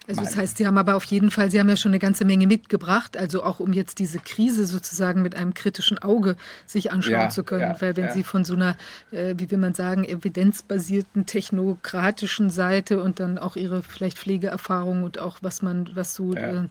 Also 0.08 0.22
das 0.22 0.36
heißt, 0.38 0.56
Sie 0.56 0.66
haben 0.66 0.78
aber 0.78 0.96
auf 0.96 1.04
jeden 1.04 1.30
Fall, 1.30 1.50
Sie 1.50 1.60
haben 1.60 1.68
ja 1.68 1.76
schon 1.76 1.90
eine 1.90 1.98
ganze 1.98 2.24
Menge 2.24 2.46
mitgebracht, 2.46 3.18
also 3.18 3.44
auch 3.44 3.60
um 3.60 3.74
jetzt 3.74 3.98
diese 3.98 4.18
Krise 4.18 4.66
sozusagen 4.66 5.20
mit 5.20 5.34
einem 5.34 5.52
kritischen 5.52 5.98
Auge 5.98 6.36
sich 6.64 6.90
anschauen 6.90 7.12
ja, 7.12 7.28
zu 7.28 7.44
können. 7.44 7.60
Ja, 7.60 7.80
Weil 7.80 7.94
wenn 7.94 8.06
ja. 8.06 8.12
Sie 8.14 8.24
von 8.24 8.42
so 8.42 8.54
einer, 8.54 8.78
äh, 9.10 9.34
wie 9.36 9.50
will 9.50 9.58
man 9.58 9.74
sagen, 9.74 10.04
evidenzbasierten, 10.04 11.26
technokratischen 11.26 12.48
Seite 12.48 13.02
und 13.02 13.20
dann 13.20 13.36
auch 13.36 13.56
Ihre 13.56 13.82
vielleicht 13.82 14.16
Pflegeerfahrung 14.18 15.02
und 15.02 15.18
auch 15.18 15.38
was 15.42 15.60
man, 15.60 15.90
was 15.92 16.14
so 16.14 16.32
äh, 16.32 16.62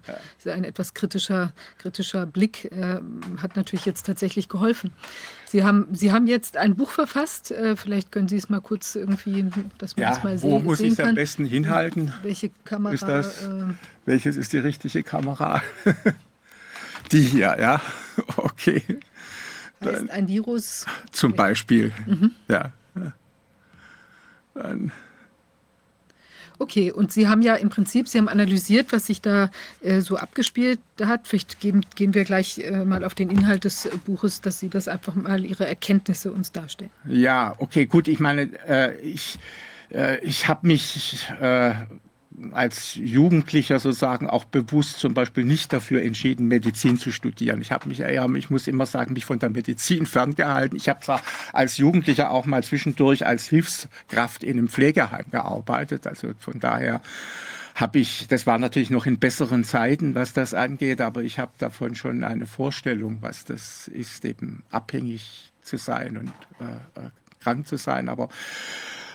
ein 0.46 0.64
etwas 0.64 0.96
kritischer, 0.96 1.54
kritischer 1.78 2.26
Blick 2.26 2.72
äh, 2.72 3.00
hat 3.40 3.56
natürlich 3.56 3.86
jetzt 3.86 4.08
tatsächlich 4.08 4.50
geholfen. 4.50 4.92
Sie 5.50 5.64
haben, 5.64 5.88
Sie 5.94 6.12
haben 6.12 6.28
jetzt 6.28 6.58
ein 6.58 6.76
Buch 6.76 6.92
verfasst. 6.92 7.52
Äh, 7.52 7.78
vielleicht 7.78 8.12
können 8.12 8.28
Sie 8.28 8.36
es 8.36 8.50
mal 8.50 8.60
kurz 8.60 8.96
irgendwie, 8.96 9.46
dass 9.78 9.96
man 9.96 10.04
ja, 10.04 10.12
es 10.12 10.24
mal 10.24 10.38
sehen 10.38 10.52
kann. 10.52 10.60
Wo 10.60 10.64
muss 10.64 10.80
ich 10.82 10.94
es 10.94 11.00
am 11.00 11.16
besten 11.16 11.46
hinhalten? 11.46 12.14
Welche 12.22 12.52
Kamera? 12.66 12.94
Ist 12.94 13.04
das, 13.04 13.44
äh, 13.44 13.64
welches 14.06 14.36
ist 14.36 14.52
die 14.52 14.58
richtige 14.58 15.04
Kamera? 15.04 15.62
Die 17.12 17.22
hier, 17.22 17.56
ja. 17.60 17.82
Okay. 18.36 18.82
Heißt 19.84 20.10
ein 20.10 20.28
Virus. 20.28 20.86
Zum 21.12 21.34
Beispiel. 21.34 21.94
Mhm. 22.08 22.32
Ja. 22.48 22.72
Dann, 24.56 24.92
Okay, 26.60 26.92
und 26.92 27.12
Sie 27.12 27.28
haben 27.28 27.42
ja 27.42 27.56
im 27.56 27.70
Prinzip, 27.70 28.08
Sie 28.08 28.18
haben 28.18 28.28
analysiert, 28.28 28.92
was 28.92 29.06
sich 29.06 29.22
da 29.22 29.50
äh, 29.82 30.02
so 30.02 30.18
abgespielt 30.18 30.80
hat. 31.04 31.28
Vielleicht 31.28 31.60
geben, 31.60 31.82
gehen 31.96 32.14
wir 32.14 32.24
gleich 32.24 32.60
äh, 32.60 32.84
mal 32.84 33.04
auf 33.04 33.14
den 33.16 33.30
Inhalt 33.30 33.64
des 33.64 33.90
Buches, 34.06 34.42
dass 34.42 34.60
Sie 34.60 34.70
das 34.70 34.88
einfach 34.88 35.16
mal 35.16 35.46
Ihre 35.46 35.68
Erkenntnisse 35.68 36.32
uns 36.32 36.52
darstellen. 36.52 36.92
ja, 37.06 37.56
okay, 37.60 37.86
gut. 37.86 38.08
Ich 38.08 38.20
meine, 38.20 38.50
äh, 38.68 39.00
ich, 39.02 39.38
äh, 39.92 40.20
ich 40.26 40.48
habe 40.48 40.68
mich 40.68 41.28
äh, 41.40 41.74
als 42.52 42.96
Jugendlicher 42.96 43.80
sozusagen 43.80 44.30
auch 44.30 44.46
bewusst 44.46 45.00
zum 45.00 45.14
Beispiel 45.14 45.44
nicht 45.44 45.74
dafür 45.74 46.04
entschieden, 46.04 46.48
Medizin 46.48 46.98
zu 46.98 47.12
studieren. 47.12 47.62
Ich 47.62 47.72
habe 47.72 47.88
mich 47.90 48.00
eher, 48.00 48.28
ich 48.36 48.50
muss 48.50 48.68
immer 48.68 48.86
sagen, 48.86 49.14
mich 49.14 49.26
von 49.26 49.40
der 49.40 49.50
Medizin 49.50 50.06
ferngehalten. 50.06 50.78
Ich 50.78 50.88
habe 50.90 51.00
zwar 51.00 51.22
als 51.54 51.78
Jugendlicher 51.78 52.32
auch 52.32 52.46
mal 52.46 52.64
zwischendurch 52.64 53.26
als 53.26 53.48
Hilfskraft 53.48 54.44
in 54.44 54.58
einem 54.58 54.68
Pflegeheim 54.68 55.26
gearbeitet. 55.32 56.06
Also 56.06 56.30
von 56.40 56.60
daher 56.60 57.02
habe 57.74 58.00
ich, 58.00 58.28
das 58.28 58.48
war 58.48 58.58
natürlich 58.58 58.90
noch 58.90 59.06
in 59.06 59.20
besseren 59.20 59.64
Zeiten, 59.64 60.16
was 60.16 60.34
das 60.34 60.54
angeht, 60.54 61.02
aber 61.02 61.22
ich 61.22 61.40
habe 61.40 61.52
davon 61.58 61.96
schon 61.96 62.24
eine 62.24 62.48
Vorstellung, 62.48 63.18
was 63.22 63.46
das 63.46 63.88
ist, 63.88 64.26
eben 64.26 64.64
abhängig 64.72 65.52
zu 65.62 65.78
sein 65.78 66.18
und 66.18 66.34
äh, 66.60 67.06
äh 67.06 67.10
krank 67.40 67.68
zu 67.68 67.78
sein. 67.78 68.10
Aber 68.10 68.30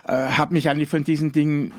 äh, 0.04 0.12
habe 0.12 0.54
mich 0.54 0.68
eigentlich 0.68 0.88
von 0.88 1.04
diesen 1.04 1.30
Dingen 1.30 1.72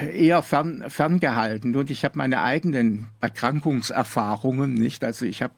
äh, 0.00 0.26
eher 0.26 0.42
fern, 0.42 0.84
ferngehalten. 0.88 1.74
Und 1.74 1.90
ich 1.90 2.04
habe 2.04 2.16
meine 2.16 2.42
eigenen 2.42 3.08
Erkrankungserfahrungen 3.20 4.72
nicht. 4.72 5.02
Also 5.02 5.26
ich 5.26 5.42
habe, 5.42 5.54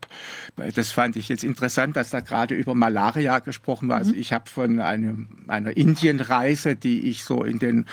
das 0.74 0.90
fand 0.90 1.16
ich 1.16 1.28
jetzt 1.28 1.44
interessant, 1.44 1.97
dass 1.97 2.09
da 2.09 2.20
gerade 2.20 2.55
über 2.55 2.74
Malaria 2.74 3.40
gesprochen 3.40 3.90
war. 3.90 3.98
Also 3.98 4.14
ich 4.14 4.32
habe 4.32 4.48
von 4.48 4.81
einem, 4.81 5.28
einer 5.48 5.77
Indienreise, 5.77 6.77
die 6.77 7.10
ich 7.10 7.24
so 7.24 7.44
in 7.44 7.59
den 7.59 7.85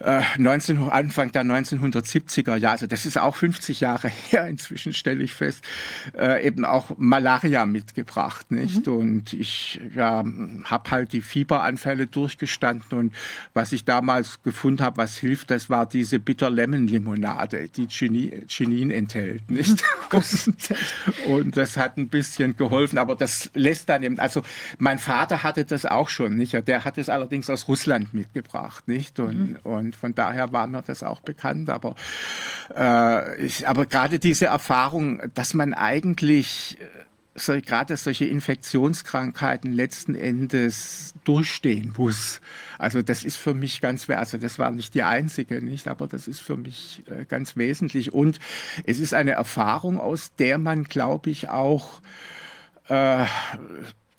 äh, 0.00 0.22
19, 0.38 0.88
Anfang 0.88 1.30
der 1.30 1.44
1970er 1.44 2.56
Jahre, 2.56 2.72
also 2.72 2.86
das 2.86 3.04
ist 3.04 3.18
auch 3.18 3.36
50 3.36 3.80
Jahre 3.80 4.08
her 4.30 4.46
inzwischen, 4.46 4.94
stelle 4.94 5.22
ich 5.22 5.34
fest, 5.34 5.62
äh, 6.16 6.46
eben 6.46 6.64
auch 6.64 6.92
Malaria 6.96 7.66
mitgebracht. 7.66 8.50
Nicht? 8.50 8.86
Mhm. 8.86 8.92
Und 8.94 9.32
ich 9.34 9.80
ja, 9.94 10.24
habe 10.64 10.90
halt 10.90 11.12
die 11.12 11.20
Fieberanfälle 11.20 12.06
durchgestanden 12.06 12.98
und 12.98 13.17
was 13.54 13.72
ich 13.72 13.84
damals 13.84 14.42
gefunden 14.42 14.82
habe, 14.82 14.98
was 14.98 15.16
hilft, 15.16 15.50
das 15.50 15.70
war 15.70 15.86
diese 15.86 16.18
Bitter 16.18 16.50
Lemon 16.50 16.86
Limonade, 16.86 17.68
die 17.68 17.86
Chinin, 17.88 18.46
Chinin 18.48 18.90
enthält, 18.90 19.50
nicht? 19.50 19.82
und 21.26 21.56
das 21.56 21.76
hat 21.76 21.96
ein 21.96 22.08
bisschen 22.08 22.56
geholfen, 22.56 22.98
aber 22.98 23.14
das 23.14 23.50
lässt 23.54 23.88
dann 23.88 24.02
eben, 24.02 24.18
also 24.18 24.42
mein 24.78 24.98
Vater 24.98 25.42
hatte 25.42 25.64
das 25.64 25.86
auch 25.86 26.08
schon, 26.08 26.36
nicht? 26.36 26.52
Der 26.68 26.84
hat 26.84 26.98
es 26.98 27.08
allerdings 27.08 27.50
aus 27.50 27.68
Russland 27.68 28.14
mitgebracht, 28.14 28.88
nicht? 28.88 29.18
Und, 29.20 29.38
Mhm. 29.38 29.56
und 29.62 29.96
von 29.96 30.14
daher 30.14 30.52
war 30.52 30.66
mir 30.66 30.82
das 30.82 31.02
auch 31.02 31.20
bekannt, 31.20 31.70
aber, 31.70 31.94
äh, 32.74 33.44
ich, 33.44 33.68
aber 33.68 33.86
gerade 33.86 34.18
diese 34.18 34.46
Erfahrung, 34.46 35.20
dass 35.34 35.54
man 35.54 35.74
eigentlich 35.74 36.78
äh, 36.80 36.84
so, 37.38 37.60
gerade 37.60 37.96
solche 37.96 38.26
Infektionskrankheiten 38.26 39.72
letzten 39.72 40.14
Endes 40.14 41.14
durchstehen 41.24 41.94
muss. 41.96 42.40
Also 42.78 43.02
das 43.02 43.24
ist 43.24 43.36
für 43.36 43.54
mich 43.54 43.80
ganz, 43.80 44.08
also 44.08 44.38
das 44.38 44.58
war 44.58 44.70
nicht 44.70 44.94
die 44.94 45.02
einzige, 45.02 45.62
nicht, 45.62 45.88
aber 45.88 46.06
das 46.06 46.28
ist 46.28 46.40
für 46.40 46.56
mich 46.56 47.02
äh, 47.06 47.24
ganz 47.24 47.56
wesentlich. 47.56 48.12
Und 48.12 48.38
es 48.84 49.00
ist 49.00 49.14
eine 49.14 49.32
Erfahrung, 49.32 49.98
aus 49.98 50.34
der 50.36 50.58
man, 50.58 50.84
glaube 50.84 51.30
ich, 51.30 51.48
auch 51.48 52.00
äh, 52.88 53.26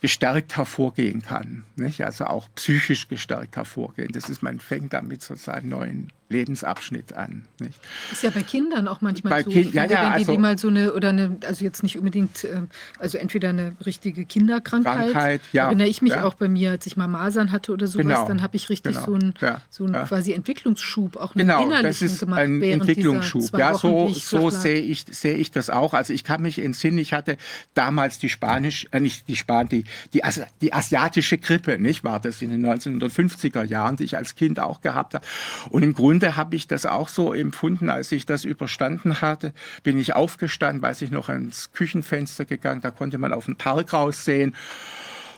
gestärkt 0.01 0.57
hervorgehen 0.57 1.21
kann. 1.21 1.65
Nicht? 1.75 2.01
Also 2.03 2.25
auch 2.25 2.47
psychisch 2.55 3.07
gestärkt 3.07 3.55
hervorgehen. 3.55 4.11
Das 4.13 4.29
ist, 4.29 4.41
man 4.41 4.59
fängt 4.59 4.93
damit 4.93 5.21
sozusagen 5.21 5.69
neuen 5.69 6.11
Lebensabschnitt 6.29 7.13
an. 7.13 7.45
Nicht? 7.59 7.79
Ist 8.11 8.23
ja 8.23 8.29
bei 8.29 8.43
Kindern 8.43 8.87
auch 8.87 9.01
manchmal 9.01 9.31
Bei 9.31 9.43
so. 9.43 9.49
Kind- 9.49 9.73
ja, 9.73 9.83
ja, 9.85 9.89
wenn 9.89 9.97
die, 9.97 10.05
also- 10.19 10.31
die 10.31 10.37
mal 10.37 10.57
so 10.57 10.67
eine, 10.67 10.93
oder 10.93 11.09
eine, 11.09 11.37
also 11.45 11.65
jetzt 11.65 11.81
nicht 11.83 11.97
unbedingt, 11.97 12.43
äh, 12.43 12.61
also 12.99 13.17
entweder 13.17 13.49
eine 13.49 13.75
richtige 13.85 14.25
Kinderkrankheit. 14.25 15.11
Krankheit, 15.11 15.41
ja. 15.53 15.65
Erinnere 15.65 15.87
ich 15.87 16.01
mich 16.01 16.13
ja. 16.13 16.23
auch 16.23 16.35
bei 16.35 16.47
mir, 16.47 16.71
als 16.71 16.85
ich 16.85 16.95
mal 16.97 17.07
Masern 17.07 17.51
hatte 17.51 17.71
oder 17.73 17.87
sowas, 17.87 18.05
Genau, 18.05 18.27
dann 18.27 18.41
habe 18.43 18.55
ich 18.55 18.69
richtig 18.69 18.93
genau, 18.93 19.05
so 19.05 19.13
einen, 19.15 19.33
ja, 19.41 19.61
so 19.69 19.85
einen 19.85 20.05
quasi 20.05 20.33
Entwicklungsschub, 20.33 21.17
auch 21.17 21.35
einen 21.35 21.47
Genau, 21.47 21.81
das 21.81 22.01
ist 22.01 22.19
gemacht 22.19 22.39
ein 22.41 22.61
Entwicklungsschub. 22.61 23.57
Ja, 23.57 23.73
so, 23.73 24.09
so 24.09 24.49
sehe 24.51 24.79
ich, 24.81 25.05
sehe 25.09 25.35
ich 25.35 25.51
das 25.51 25.69
auch. 25.69 25.93
Also 25.95 26.13
ich 26.13 26.23
kann 26.23 26.41
mich 26.43 26.59
entsinnen, 26.59 26.99
ich 26.99 27.13
hatte 27.13 27.37
damals 27.73 28.19
die 28.19 28.29
Spanisch, 28.29 28.87
äh, 28.91 28.99
nicht 28.99 29.27
die 29.27 29.35
Span, 29.35 29.67
die, 29.67 29.83
die, 30.13 30.23
Asi- 30.23 30.43
die 30.61 30.73
asiatische 30.73 31.37
Grippe, 31.39 31.79
nicht 31.79 32.03
war 32.03 32.19
das 32.19 32.41
in 32.43 32.51
den 32.51 32.65
1950er 32.65 33.63
Jahren, 33.63 33.95
die 33.95 34.03
ich 34.03 34.15
als 34.15 34.35
Kind 34.35 34.59
auch 34.59 34.81
gehabt 34.81 35.15
habe. 35.15 35.25
Und 35.69 35.81
im 35.83 35.93
Grunde 35.93 36.18
habe 36.23 36.55
ich 36.55 36.67
das 36.67 36.85
auch 36.85 37.09
so 37.09 37.33
empfunden, 37.33 37.89
als 37.89 38.11
ich 38.11 38.25
das 38.25 38.45
überstanden 38.45 39.21
hatte, 39.21 39.53
bin 39.83 39.97
ich 39.97 40.15
aufgestanden, 40.15 40.81
weiß 40.81 41.01
ich 41.01 41.11
noch, 41.11 41.29
ans 41.29 41.71
Küchenfenster 41.71 42.45
gegangen, 42.45 42.81
da 42.81 42.91
konnte 42.91 43.17
man 43.17 43.33
auf 43.33 43.45
den 43.45 43.55
Park 43.55 43.93
raussehen. 43.93 44.55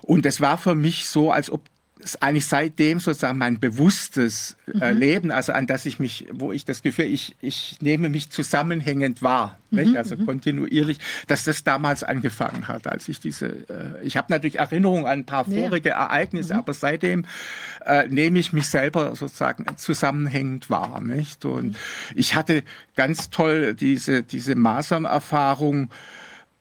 Und 0.01 0.25
es 0.25 0.41
war 0.41 0.57
für 0.57 0.75
mich 0.75 1.07
so, 1.07 1.31
als 1.31 1.51
ob 1.51 1.61
es 2.03 2.21
eigentlich 2.21 2.45
seitdem 2.45 2.99
sozusagen 2.99 3.37
mein 3.37 3.59
bewusstes 3.59 4.57
äh, 4.79 4.91
Leben, 4.91 5.31
also 5.31 5.53
an 5.53 5.67
das 5.67 5.85
ich 5.85 5.99
mich, 5.99 6.27
wo 6.31 6.51
ich 6.51 6.65
das 6.65 6.81
Gefühl, 6.81 7.05
ich, 7.05 7.35
ich 7.41 7.77
nehme 7.81 8.09
mich 8.09 8.29
zusammenhängend 8.29 9.21
wahr, 9.21 9.57
nicht? 9.69 9.95
also 9.95 10.17
kontinuierlich, 10.17 10.97
dass 11.27 11.43
das 11.43 11.63
damals 11.63 12.03
angefangen 12.03 12.67
hat, 12.67 12.87
als 12.87 13.07
ich 13.07 13.19
diese, 13.19 13.47
äh, 13.47 14.03
ich 14.03 14.17
habe 14.17 14.27
natürlich 14.29 14.59
Erinnerungen 14.59 15.05
an 15.05 15.19
ein 15.19 15.25
paar 15.25 15.47
Ja, 15.47 15.55
ja. 15.55 15.61
vorige 15.61 15.89
Ereignisse, 15.91 16.55
aber 16.55 16.73
seitdem 16.73 17.25
äh, 17.85 18.07
nehme 18.07 18.39
ich 18.39 18.53
mich 18.53 18.67
selber 18.67 19.15
sozusagen 19.15 19.65
zusammenhängend 19.77 20.69
wahr, 20.69 21.01
nicht? 21.01 21.45
Und 21.45 21.77
ich 22.15 22.35
hatte 22.35 22.63
ganz 22.95 23.29
toll 23.29 23.73
diese, 23.73 24.23
diese 24.23 24.55
Masernerfahrung, 24.55 25.89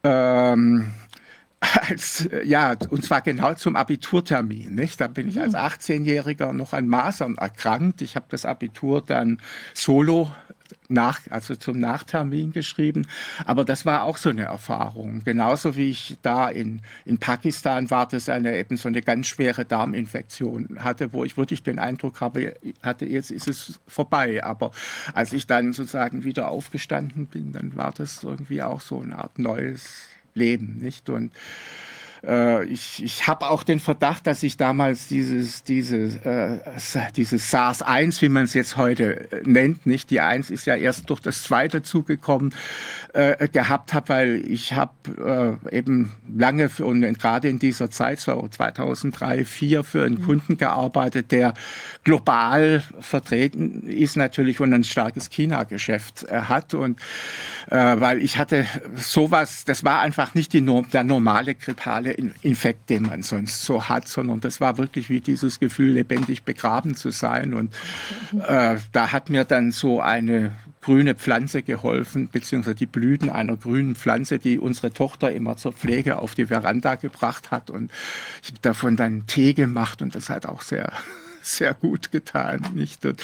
ähm, 0.02 0.92
als, 1.88 2.26
äh, 2.26 2.44
ja, 2.44 2.74
und 2.88 3.04
zwar 3.04 3.20
genau 3.20 3.54
zum 3.54 3.76
Abiturtermin. 3.76 4.74
Nicht? 4.74 5.00
Da 5.00 5.08
bin 5.08 5.28
ich 5.28 5.40
als 5.40 5.54
18-Jähriger 5.54 6.52
noch 6.52 6.72
an 6.72 6.88
Masern 6.88 7.36
erkrankt. 7.36 8.02
Ich 8.02 8.16
habe 8.16 8.26
das 8.30 8.44
Abitur 8.44 9.02
dann 9.02 9.38
solo 9.74 10.30
nach, 10.88 11.20
also 11.30 11.54
zum 11.56 11.78
Nachtermin 11.78 12.52
geschrieben. 12.52 13.06
Aber 13.44 13.64
das 13.64 13.86
war 13.86 14.04
auch 14.04 14.16
so 14.16 14.30
eine 14.30 14.44
Erfahrung. 14.44 15.22
Genauso 15.24 15.76
wie 15.76 15.90
ich 15.90 16.16
da 16.22 16.48
in, 16.48 16.82
in 17.04 17.18
Pakistan 17.18 17.90
war, 17.90 18.08
das 18.08 18.28
eine 18.28 18.56
eben 18.58 18.76
so 18.76 18.88
eine 18.88 19.02
ganz 19.02 19.28
schwere 19.28 19.64
Darminfektion 19.64 20.78
hatte, 20.80 21.12
wo 21.12 21.24
ich 21.24 21.36
wirklich 21.36 21.62
den 21.62 21.78
Eindruck 21.78 22.20
habe, 22.20 22.56
hatte, 22.82 23.06
jetzt 23.06 23.30
ist 23.30 23.48
es 23.48 23.80
vorbei. 23.86 24.42
Aber 24.42 24.72
als 25.14 25.32
ich 25.32 25.46
dann 25.46 25.72
sozusagen 25.72 26.24
wieder 26.24 26.48
aufgestanden 26.48 27.26
bin, 27.26 27.52
dann 27.52 27.76
war 27.76 27.92
das 27.92 28.24
irgendwie 28.24 28.62
auch 28.62 28.80
so 28.80 29.00
eine 29.00 29.18
Art 29.18 29.38
neues 29.38 30.09
Leben, 30.34 30.78
nicht? 30.78 31.08
Und 31.10 31.32
äh, 32.26 32.64
ich, 32.64 33.02
ich 33.02 33.26
habe 33.26 33.48
auch 33.48 33.62
den 33.62 33.80
Verdacht, 33.80 34.26
dass 34.26 34.42
ich 34.42 34.56
damals 34.56 35.08
dieses, 35.08 35.62
dieses, 35.64 36.16
äh, 36.16 36.58
dieses 37.16 37.50
SARS-1, 37.50 38.20
wie 38.22 38.28
man 38.28 38.44
es 38.44 38.54
jetzt 38.54 38.76
heute 38.76 39.30
äh, 39.32 39.42
nennt, 39.44 39.86
nicht 39.86 40.10
die 40.10 40.20
1 40.20 40.50
ist 40.50 40.66
ja 40.66 40.76
erst 40.76 41.08
durch 41.10 41.20
das 41.20 41.42
zweite 41.42 41.82
zugekommen, 41.82 42.54
äh, 43.12 43.48
gehabt 43.48 43.94
habe, 43.94 44.08
weil 44.08 44.50
ich 44.50 44.72
habe 44.74 45.58
äh, 45.70 45.76
eben 45.76 46.12
lange 46.36 46.68
für, 46.68 46.86
und 46.86 47.00
gerade 47.18 47.48
in 47.48 47.58
dieser 47.58 47.90
Zeit, 47.90 48.20
so 48.20 48.48
2003, 48.48 49.44
2004, 49.44 49.84
für 49.84 50.04
einen 50.04 50.22
Kunden 50.22 50.56
gearbeitet, 50.56 51.32
der 51.32 51.54
global 52.04 52.82
vertreten 53.00 53.82
ist 53.86 54.16
natürlich 54.16 54.60
und 54.60 54.72
ein 54.72 54.84
starkes 54.84 55.30
China-Geschäft 55.30 56.24
äh, 56.24 56.42
hat. 56.42 56.74
Und 56.74 57.00
äh, 57.70 57.76
weil 57.76 58.22
ich 58.22 58.38
hatte 58.38 58.66
sowas, 58.96 59.64
das 59.64 59.84
war 59.84 60.00
einfach 60.00 60.34
nicht 60.34 60.52
die, 60.52 60.60
Norm- 60.60 60.90
der 60.90 61.04
normale 61.04 61.54
grippale 61.54 62.09
In- 62.18 62.34
Infekt, 62.42 62.90
den 62.90 63.04
man 63.04 63.22
sonst 63.22 63.62
so 63.62 63.88
hat, 63.88 64.08
sondern 64.08 64.40
das 64.40 64.60
war 64.60 64.78
wirklich 64.78 65.08
wie 65.08 65.20
dieses 65.20 65.60
Gefühl, 65.60 65.92
lebendig 65.92 66.42
begraben 66.44 66.94
zu 66.96 67.10
sein. 67.10 67.54
Und 67.54 67.74
äh, 68.46 68.76
da 68.92 69.12
hat 69.12 69.30
mir 69.30 69.44
dann 69.44 69.72
so 69.72 70.00
eine 70.00 70.52
grüne 70.80 71.14
Pflanze 71.14 71.62
geholfen, 71.62 72.28
beziehungsweise 72.30 72.74
die 72.74 72.86
Blüten 72.86 73.28
einer 73.28 73.56
grünen 73.56 73.94
Pflanze, 73.94 74.38
die 74.38 74.58
unsere 74.58 74.92
Tochter 74.92 75.30
immer 75.30 75.56
zur 75.56 75.72
Pflege 75.72 76.18
auf 76.18 76.34
die 76.34 76.46
Veranda 76.46 76.94
gebracht 76.94 77.50
hat. 77.50 77.70
Und 77.70 77.92
ich 78.42 78.48
habe 78.48 78.60
davon 78.62 78.96
dann 78.96 79.26
Tee 79.26 79.52
gemacht 79.52 80.00
und 80.00 80.14
das 80.14 80.30
hat 80.30 80.46
auch 80.46 80.62
sehr 80.62 80.90
sehr 81.42 81.74
gut 81.74 82.10
getan. 82.10 82.64
Nicht? 82.74 83.04
Und 83.06 83.22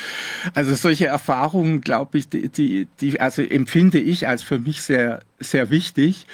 also 0.54 0.74
solche 0.74 1.06
Erfahrungen, 1.06 1.80
glaube 1.80 2.18
ich, 2.18 2.28
die, 2.28 2.48
die, 2.48 2.88
die, 3.00 3.20
also 3.20 3.42
empfinde 3.42 3.98
ich 3.98 4.28
als 4.28 4.42
für 4.42 4.58
mich 4.58 4.82
sehr, 4.82 5.20
sehr 5.38 5.70
wichtig. 5.70 6.26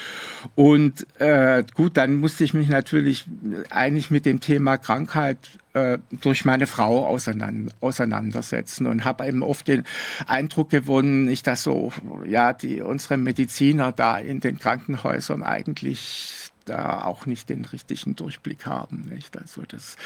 Und 0.55 1.07
äh, 1.21 1.65
gut, 1.75 1.97
dann 1.97 2.17
musste 2.17 2.45
ich 2.45 2.55
mich 2.55 2.69
natürlich 2.69 3.27
eigentlich 3.71 4.11
mit 4.11 4.27
dem 4.27 4.41
Thema 4.41 4.77
Krankheit 4.77 5.39
äh, 5.75 5.99
durch 6.11 6.45
meine 6.45 6.67
Frau 6.67 7.07
auseinander, 7.07 7.73
auseinandersetzen 7.81 8.87
und 8.87 9.05
habe 9.05 9.27
eben 9.27 9.43
oft 9.43 9.69
den 9.69 9.85
Eindruck 10.27 10.71
gewonnen, 10.71 11.25
nicht 11.25 11.47
dass 11.47 11.63
so 11.63 11.93
ja 12.27 12.53
die 12.53 12.83
unsere 12.83 13.17
Mediziner 13.17 13.93
da 13.93 14.19
in 14.19 14.41
den 14.41 14.59
Krankenhäusern 14.59 15.43
eigentlich 15.43 16.42
da 16.65 17.05
auch 17.05 17.27
nicht 17.27 17.49
den 17.49 17.65
richtigen 17.65 18.17
Durchblick 18.17 18.67
haben. 18.67 19.09
Nicht? 19.13 19.37
Also 19.37 19.63
das, 19.67 19.97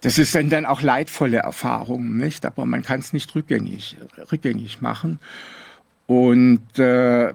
das 0.00 0.18
ist 0.18 0.34
dann, 0.34 0.50
dann 0.50 0.66
auch 0.66 0.82
leidvolle 0.82 1.38
Erfahrungen, 1.38 2.16
nicht? 2.16 2.44
aber 2.46 2.66
man 2.66 2.82
kann 2.82 3.00
es 3.00 3.12
nicht 3.12 3.34
rückgängig, 3.34 3.96
rückgängig 4.30 4.80
machen. 4.80 5.20
Und 6.06 6.78
äh, 6.78 7.34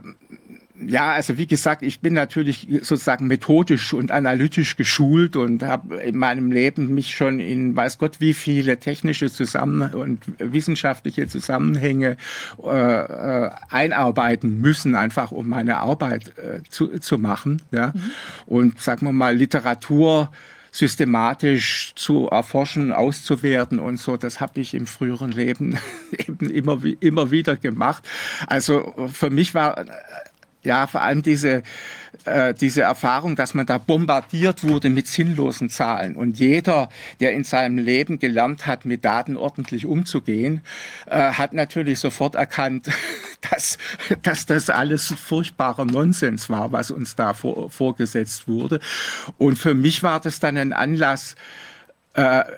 ja, 0.75 1.11
also 1.11 1.37
wie 1.37 1.45
gesagt, 1.45 1.83
ich 1.83 1.99
bin 1.99 2.13
natürlich 2.13 2.67
sozusagen 2.81 3.27
methodisch 3.27 3.93
und 3.93 4.11
analytisch 4.11 4.75
geschult 4.75 5.35
und 5.35 5.61
habe 5.61 5.97
in 5.97 6.17
meinem 6.17 6.51
Leben 6.51 6.95
mich 6.95 7.15
schon 7.15 7.39
in 7.39 7.75
weiß 7.75 7.99
Gott 7.99 8.19
wie 8.19 8.33
viele 8.33 8.77
technische 8.77 9.31
Zusammen 9.31 9.93
und 9.93 10.23
wissenschaftliche 10.39 11.27
Zusammenhänge 11.27 12.17
äh, 12.63 12.69
äh, 12.69 13.51
einarbeiten 13.69 14.61
müssen, 14.61 14.95
einfach 14.95 15.31
um 15.31 15.47
meine 15.47 15.77
Arbeit 15.77 16.33
äh, 16.37 16.61
zu, 16.69 16.99
zu 16.99 17.19
machen. 17.19 17.61
Ja? 17.71 17.87
Mhm. 17.93 18.11
Und 18.47 18.81
sagen 18.81 19.05
wir 19.05 19.13
mal, 19.13 19.35
Literatur 19.35 20.31
systematisch 20.71 21.93
zu 21.95 22.29
erforschen, 22.29 22.91
auszuwerten 22.91 23.77
und 23.77 23.97
so. 23.97 24.17
Das 24.17 24.41
habe 24.41 24.59
ich 24.59 24.73
im 24.73 24.87
früheren 24.87 25.31
Leben 25.31 25.77
eben 26.17 26.49
immer, 26.49 26.81
immer 26.99 27.29
wieder 27.29 27.57
gemacht. 27.57 28.03
Also 28.47 28.91
für 29.13 29.29
mich 29.29 29.53
war 29.53 29.85
ja, 30.63 30.87
vor 30.87 31.01
allem 31.01 31.21
diese, 31.21 31.63
äh, 32.25 32.53
diese 32.53 32.81
Erfahrung, 32.81 33.35
dass 33.35 33.53
man 33.53 33.65
da 33.65 33.77
bombardiert 33.77 34.63
wurde 34.63 34.89
mit 34.89 35.07
sinnlosen 35.07 35.69
Zahlen. 35.69 36.15
Und 36.15 36.39
jeder, 36.39 36.89
der 37.19 37.33
in 37.33 37.43
seinem 37.43 37.77
Leben 37.77 38.19
gelernt 38.19 38.65
hat, 38.65 38.85
mit 38.85 39.03
Daten 39.03 39.35
ordentlich 39.35 39.85
umzugehen, 39.85 40.61
äh, 41.05 41.33
hat 41.33 41.53
natürlich 41.53 41.99
sofort 41.99 42.35
erkannt, 42.35 42.89
dass, 43.51 43.77
dass 44.21 44.45
das 44.45 44.69
alles 44.69 45.13
furchtbarer 45.13 45.85
Nonsens 45.85 46.49
war, 46.49 46.71
was 46.71 46.91
uns 46.91 47.15
da 47.15 47.33
vor, 47.33 47.69
vorgesetzt 47.69 48.47
wurde. 48.47 48.79
Und 49.37 49.57
für 49.57 49.73
mich 49.73 50.01
war 50.03 50.19
das 50.19 50.39
dann 50.39 50.57
ein 50.57 50.73
Anlass, 50.73 51.35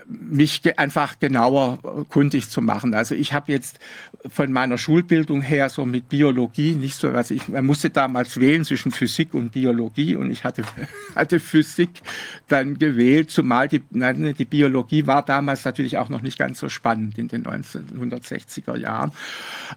mich 0.06 0.64
ge 0.64 0.74
einfach 0.76 1.18
genauer 1.20 1.80
äh, 1.84 2.04
kundig 2.10 2.50
zu 2.50 2.62
machen. 2.62 2.94
Also 2.94 3.16
ich 3.16 3.32
habe 3.32 3.54
jetzt 3.54 3.80
von 4.28 4.52
meiner 4.52 4.78
Schulbildung 4.78 5.42
her 5.42 5.70
so 5.70 5.86
mit 5.86 6.10
Biologie 6.10 6.74
nicht 6.74 6.96
so, 6.96 7.10
also 7.10 7.34
ich 7.34 7.48
man 7.48 7.66
musste 7.66 7.90
damals 7.90 8.38
wählen 8.38 8.66
zwischen 8.66 8.92
Physik 8.92 9.34
und 9.34 9.54
Biologie 9.54 10.18
und 10.18 10.30
ich 10.30 10.44
hatte, 10.44 10.64
hatte 11.16 11.40
Physik 11.40 12.02
dann 12.50 12.78
gewählt, 12.78 13.32
zumal 13.32 13.70
die, 13.70 13.82
nein, 13.92 14.36
die 14.38 14.46
Biologie 14.46 15.08
war 15.08 15.24
damals 15.24 15.64
natürlich 15.64 15.98
auch 15.98 16.10
noch 16.10 16.22
nicht 16.22 16.38
ganz 16.38 16.60
so 16.60 16.68
spannend 16.68 17.18
in 17.18 17.30
den 17.30 17.46
1960er 17.46 18.76
Jahren. 18.76 19.14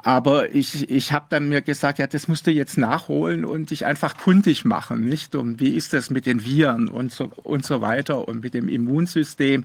Aber 0.03 0.53
ich, 0.55 0.91
ich 0.91 1.13
habe 1.13 1.27
dann 1.29 1.49
mir 1.49 1.63
gesagt, 1.63 2.01
ja, 2.01 2.09
das 2.09 2.27
musst 2.27 2.49
du 2.49 2.51
jetzt 2.51 2.79
nachholen 2.79 3.45
und 3.45 3.71
dich 3.71 3.87
einfach 3.87 4.17
kundig 4.17 4.65
machen, 4.65 5.09
nicht? 5.09 5.37
Und 5.37 5.61
wie 5.61 5.71
ist 5.71 5.93
das 5.93 6.11
mit 6.11 6.27
den 6.27 6.45
Viren 6.45 6.89
und 6.89 7.13
so, 7.13 7.31
und 7.45 7.65
so 7.65 7.81
weiter 7.81 8.27
und 8.27 8.43
mit 8.43 8.55
dem 8.55 8.69
Immunsystem? 8.69 9.65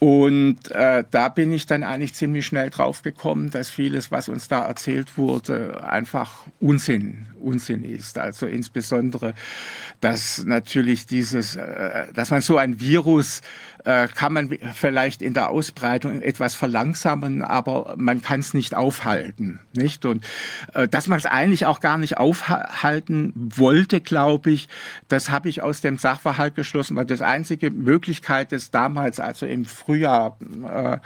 Und 0.00 0.70
äh, 0.70 1.04
da 1.10 1.28
bin 1.28 1.52
ich 1.52 1.66
dann 1.66 1.82
eigentlich 1.82 2.14
ziemlich 2.14 2.46
schnell 2.46 2.70
drauf 2.70 3.02
gekommen, 3.02 3.50
dass 3.50 3.68
vieles, 3.68 4.10
was 4.10 4.30
uns 4.30 4.48
da 4.48 4.64
erzählt 4.64 5.18
wurde, 5.18 5.84
einfach 5.84 6.46
Unsinn, 6.58 7.26
Unsinn 7.38 7.84
ist. 7.84 8.16
Also 8.16 8.46
insbesondere, 8.46 9.34
dass 10.00 10.42
natürlich 10.46 11.06
dieses, 11.06 11.56
äh, 11.56 12.06
dass 12.14 12.30
man 12.30 12.40
so 12.40 12.56
ein 12.56 12.80
Virus 12.80 13.42
kann 13.84 14.32
man 14.32 14.58
vielleicht 14.74 15.22
in 15.22 15.34
der 15.34 15.50
Ausbreitung 15.50 16.22
etwas 16.22 16.54
verlangsamen, 16.54 17.42
aber 17.42 17.94
man 17.96 18.22
kann 18.22 18.40
es 18.40 18.54
nicht 18.54 18.74
aufhalten, 18.74 19.60
nicht? 19.72 20.04
Und 20.04 20.24
äh, 20.74 20.88
dass 20.88 21.06
man 21.06 21.18
es 21.18 21.26
eigentlich 21.26 21.66
auch 21.66 21.80
gar 21.80 21.98
nicht 21.98 22.18
aufhalten 22.18 23.32
wollte, 23.36 24.00
glaube 24.00 24.50
ich, 24.50 24.68
das 25.08 25.30
habe 25.30 25.48
ich 25.48 25.62
aus 25.62 25.80
dem 25.80 25.98
Sachverhalt 25.98 26.54
geschlossen, 26.54 26.96
weil 26.96 27.06
das 27.06 27.22
einzige 27.22 27.70
Möglichkeit 27.70 28.52
des 28.52 28.70
damals, 28.70 29.20
also 29.20 29.46
im 29.46 29.64
Frühjahr 29.64 30.36
äh, 30.68 30.98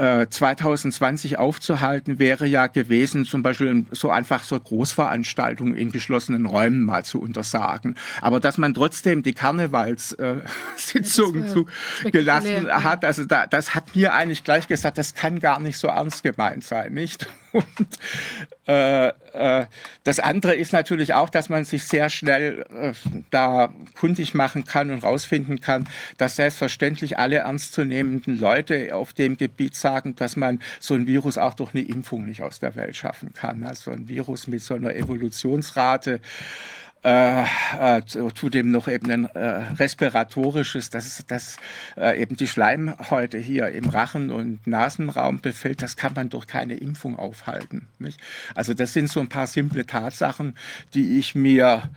2020 0.00 1.32
äh, 1.32 1.36
aufzuhalten, 1.36 2.18
wäre 2.18 2.46
ja 2.46 2.68
gewesen, 2.68 3.26
zum 3.26 3.42
Beispiel 3.42 3.84
so 3.90 4.08
einfach 4.10 4.44
so 4.44 4.58
Großveranstaltungen 4.58 5.76
in 5.76 5.92
geschlossenen 5.92 6.46
Räumen 6.46 6.84
mal 6.84 7.04
zu 7.04 7.20
untersagen. 7.20 7.96
Aber 8.22 8.40
dass 8.40 8.56
man 8.56 8.72
trotzdem 8.72 9.22
die 9.22 9.34
Karnevalssitzungen 9.34 11.44
äh, 11.44 11.54
zugelassen 12.02 12.72
hat, 12.72 13.04
also 13.04 13.24
da, 13.24 13.46
das 13.46 13.74
hat 13.74 13.94
mir 13.94 14.14
eigentlich 14.14 14.42
gleich 14.42 14.68
gesagt, 14.68 14.96
das 14.96 15.14
kann 15.14 15.38
gar 15.38 15.60
nicht 15.60 15.76
so 15.76 15.88
ernst 15.88 16.22
gemeint 16.22 16.64
sein, 16.64 16.94
nicht? 16.94 17.28
Und 17.52 17.98
äh, 18.68 19.08
äh, 19.08 19.66
das 20.04 20.20
andere 20.20 20.54
ist 20.54 20.72
natürlich 20.72 21.14
auch, 21.14 21.30
dass 21.30 21.48
man 21.48 21.64
sich 21.64 21.84
sehr 21.84 22.10
schnell 22.10 22.64
äh, 22.72 22.92
da 23.30 23.72
kundig 23.98 24.34
machen 24.34 24.64
kann 24.64 24.90
und 24.90 25.02
rausfinden 25.02 25.60
kann, 25.60 25.88
dass 26.18 26.36
selbstverständlich 26.36 27.18
alle 27.18 27.38
ernstzunehmenden 27.38 28.38
Leute 28.38 28.94
auf 28.94 29.12
dem 29.12 29.36
Gebiet 29.36 29.74
sagen, 29.74 30.14
dass 30.14 30.36
man 30.36 30.60
so 30.78 30.94
ein 30.94 31.06
Virus 31.06 31.38
auch 31.38 31.54
durch 31.54 31.74
eine 31.74 31.82
Impfung 31.82 32.26
nicht 32.26 32.42
aus 32.42 32.60
der 32.60 32.76
Welt 32.76 32.96
schaffen 32.96 33.32
kann. 33.34 33.64
Also 33.64 33.90
ein 33.90 34.08
Virus 34.08 34.46
mit 34.46 34.62
so 34.62 34.74
einer 34.74 34.94
Evolutionsrate 34.94 36.20
äh, 37.02 37.44
äh, 37.78 38.02
zudem 38.34 38.70
noch 38.70 38.86
eben 38.86 39.10
ein 39.10 39.24
äh, 39.24 39.72
respiratorisches, 39.78 40.90
dass 40.90 41.24
das 41.26 41.56
äh, 41.96 42.20
eben 42.20 42.36
die 42.36 42.46
Schleimhäute 42.46 43.38
hier 43.38 43.68
im 43.68 43.88
Rachen- 43.88 44.30
und 44.30 44.66
Nasenraum 44.66 45.40
befällt, 45.40 45.80
das 45.82 45.96
kann 45.96 46.12
man 46.14 46.28
durch 46.28 46.46
keine 46.46 46.74
Impfung 46.74 47.18
aufhalten. 47.18 47.88
Nicht? 47.98 48.20
Also 48.54 48.74
das 48.74 48.92
sind 48.92 49.08
so 49.08 49.20
ein 49.20 49.28
paar 49.28 49.46
simple 49.46 49.86
Tatsachen, 49.86 50.56
die 50.92 51.18
ich 51.18 51.34
mir 51.34 51.90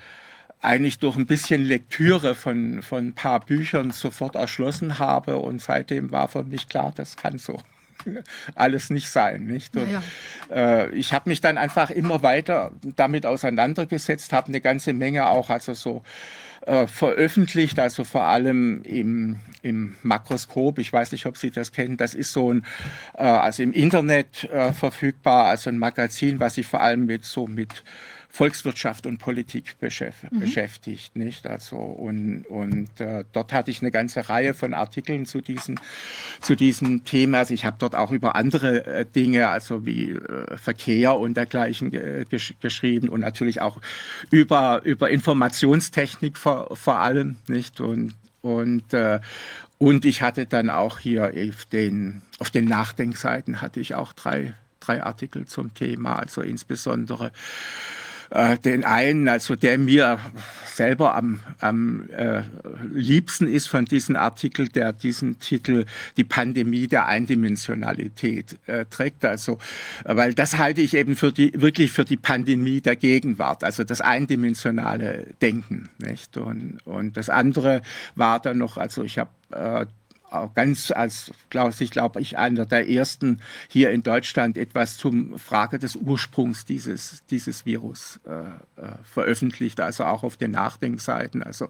eigentlich 0.61 0.99
durch 0.99 1.17
ein 1.17 1.25
bisschen 1.25 1.65
Lektüre 1.65 2.35
von, 2.35 2.81
von 2.81 3.07
ein 3.07 3.13
paar 3.13 3.41
Büchern 3.41 3.91
sofort 3.91 4.35
erschlossen 4.35 4.99
habe 4.99 5.37
und 5.37 5.61
seitdem 5.61 6.11
war 6.11 6.29
für 6.29 6.43
mich 6.43 6.69
klar, 6.69 6.93
das 6.95 7.17
kann 7.17 7.37
so 7.37 7.59
alles 8.55 8.89
nicht 8.89 9.09
sein. 9.09 9.45
Nicht? 9.45 9.75
Und, 9.75 9.91
ja. 9.91 10.03
äh, 10.51 10.89
ich 10.91 11.13
habe 11.13 11.29
mich 11.29 11.41
dann 11.41 11.57
einfach 11.57 11.89
immer 11.89 12.23
weiter 12.23 12.71
damit 12.95 13.25
auseinandergesetzt, 13.25 14.33
habe 14.33 14.47
eine 14.47 14.61
ganze 14.61 14.93
Menge 14.93 15.27
auch 15.27 15.49
also 15.49 15.73
so 15.73 16.03
äh, 16.65 16.87
veröffentlicht, 16.87 17.79
also 17.79 18.03
vor 18.03 18.23
allem 18.23 18.83
im, 18.83 19.39
im 19.61 19.95
Makroskop. 20.01 20.79
Ich 20.79 20.93
weiß 20.93 21.11
nicht, 21.11 21.25
ob 21.25 21.37
Sie 21.37 21.51
das 21.51 21.71
kennen. 21.71 21.97
Das 21.97 22.13
ist 22.13 22.31
so 22.31 22.53
ein, 22.53 22.65
äh, 23.17 23.23
also 23.23 23.63
im 23.63 23.73
Internet 23.73 24.45
äh, 24.45 24.71
verfügbar, 24.71 25.45
also 25.45 25.69
ein 25.69 25.77
Magazin, 25.77 26.39
was 26.39 26.55
sich 26.55 26.65
vor 26.65 26.81
allem 26.81 27.05
mit 27.05 27.25
so 27.25 27.47
mit 27.47 27.83
Volkswirtschaft 28.35 29.05
und 29.05 29.19
Politik 29.19 29.77
beschäf 29.79 30.15
mhm. 30.31 30.39
beschäftigt, 30.39 31.15
nicht? 31.15 31.45
Also 31.45 31.75
und, 31.75 32.45
und 32.47 32.99
äh, 32.99 33.25
dort 33.31 33.53
hatte 33.53 33.69
ich 33.69 33.81
eine 33.81 33.91
ganze 33.91 34.27
Reihe 34.27 34.55
von 34.55 34.73
Artikeln 34.73 35.27
zu 35.27 35.39
diesem 35.39 35.77
zu 36.41 36.55
diesem 36.55 37.05
Thema. 37.05 37.37
Also 37.37 37.53
ich 37.53 37.63
habe 37.63 37.75
dort 37.77 37.93
auch 37.93 38.09
über 38.09 38.35
andere 38.35 38.87
äh, 38.87 39.05
Dinge, 39.05 39.49
also 39.49 39.85
wie 39.85 40.13
äh, 40.13 40.57
Verkehr 40.57 41.15
und 41.15 41.37
dergleichen 41.37 41.91
gesch 42.27 42.55
geschrieben 42.59 43.07
und 43.07 43.19
natürlich 43.19 43.61
auch 43.61 43.79
über 44.31 44.81
über 44.83 45.11
Informationstechnik 45.11 46.39
vor, 46.39 46.75
vor 46.75 46.97
allem, 47.01 47.35
nicht? 47.47 47.81
Und 47.81 48.15
und 48.41 48.95
äh, 48.95 49.19
und 49.77 50.05
ich 50.05 50.23
hatte 50.23 50.47
dann 50.47 50.71
auch 50.71 50.97
hier 50.97 51.31
auf 51.51 51.65
den 51.65 52.23
auf 52.39 52.49
den 52.49 52.65
Nachdenkseiten 52.65 53.61
hatte 53.61 53.79
ich 53.79 53.93
auch 53.93 54.11
drei 54.11 54.55
drei 54.79 55.03
Artikel 55.03 55.45
zum 55.45 55.75
Thema, 55.75 56.17
also 56.17 56.41
insbesondere 56.41 57.31
äh, 58.33 58.57
den 58.57 58.83
einen, 58.83 59.27
also 59.27 59.55
der 59.55 59.77
mir 59.77 60.19
selber 60.65 61.15
am, 61.15 61.39
am 61.59 62.09
äh, 62.09 62.41
liebsten 62.91 63.47
ist 63.47 63.67
von 63.67 63.85
diesem 63.85 64.15
Artikel, 64.15 64.69
der 64.69 64.91
diesen 64.91 65.39
Titel 65.39 65.85
Die 66.17 66.23
Pandemie 66.23 66.87
der 66.87 67.05
Eindimensionalität 67.05 68.57
äh, 68.65 68.85
trägt. 68.85 69.23
Also, 69.23 69.59
weil 70.03 70.33
das 70.33 70.57
halte 70.57 70.81
ich 70.81 70.95
eben 70.95 71.15
für 71.15 71.31
die, 71.31 71.51
wirklich 71.55 71.91
für 71.91 72.05
die 72.05 72.17
Pandemie 72.17 72.81
der 72.81 72.95
Gegenwart, 72.95 73.63
also 73.63 73.83
das 73.83 74.01
eindimensionale 74.01 75.27
Denken. 75.41 75.89
Nicht? 75.99 76.35
Und, 76.35 76.79
und 76.85 77.15
das 77.17 77.29
andere 77.29 77.83
war 78.15 78.39
dann 78.39 78.57
noch, 78.57 78.77
also 78.77 79.03
ich 79.03 79.19
habe 79.19 79.29
äh, 79.51 79.85
ganz 80.55 80.91
als, 80.91 81.31
glaube 81.49 81.73
ich, 81.79 81.91
glaube 81.91 82.21
ich, 82.21 82.37
einer 82.37 82.65
der 82.65 82.89
ersten 82.89 83.39
hier 83.67 83.91
in 83.91 84.03
Deutschland 84.03 84.57
etwas 84.57 84.97
zum 84.97 85.37
Frage 85.39 85.79
des 85.79 85.95
Ursprungs 85.95 86.65
dieses, 86.65 87.23
dieses 87.29 87.65
Virus 87.65 88.19
äh, 88.25 88.31
äh, 88.81 88.95
veröffentlicht, 89.03 89.79
also 89.79 90.05
auch 90.05 90.23
auf 90.23 90.37
den 90.37 90.51
Nachdenkseiten. 90.51 91.43
Also 91.43 91.69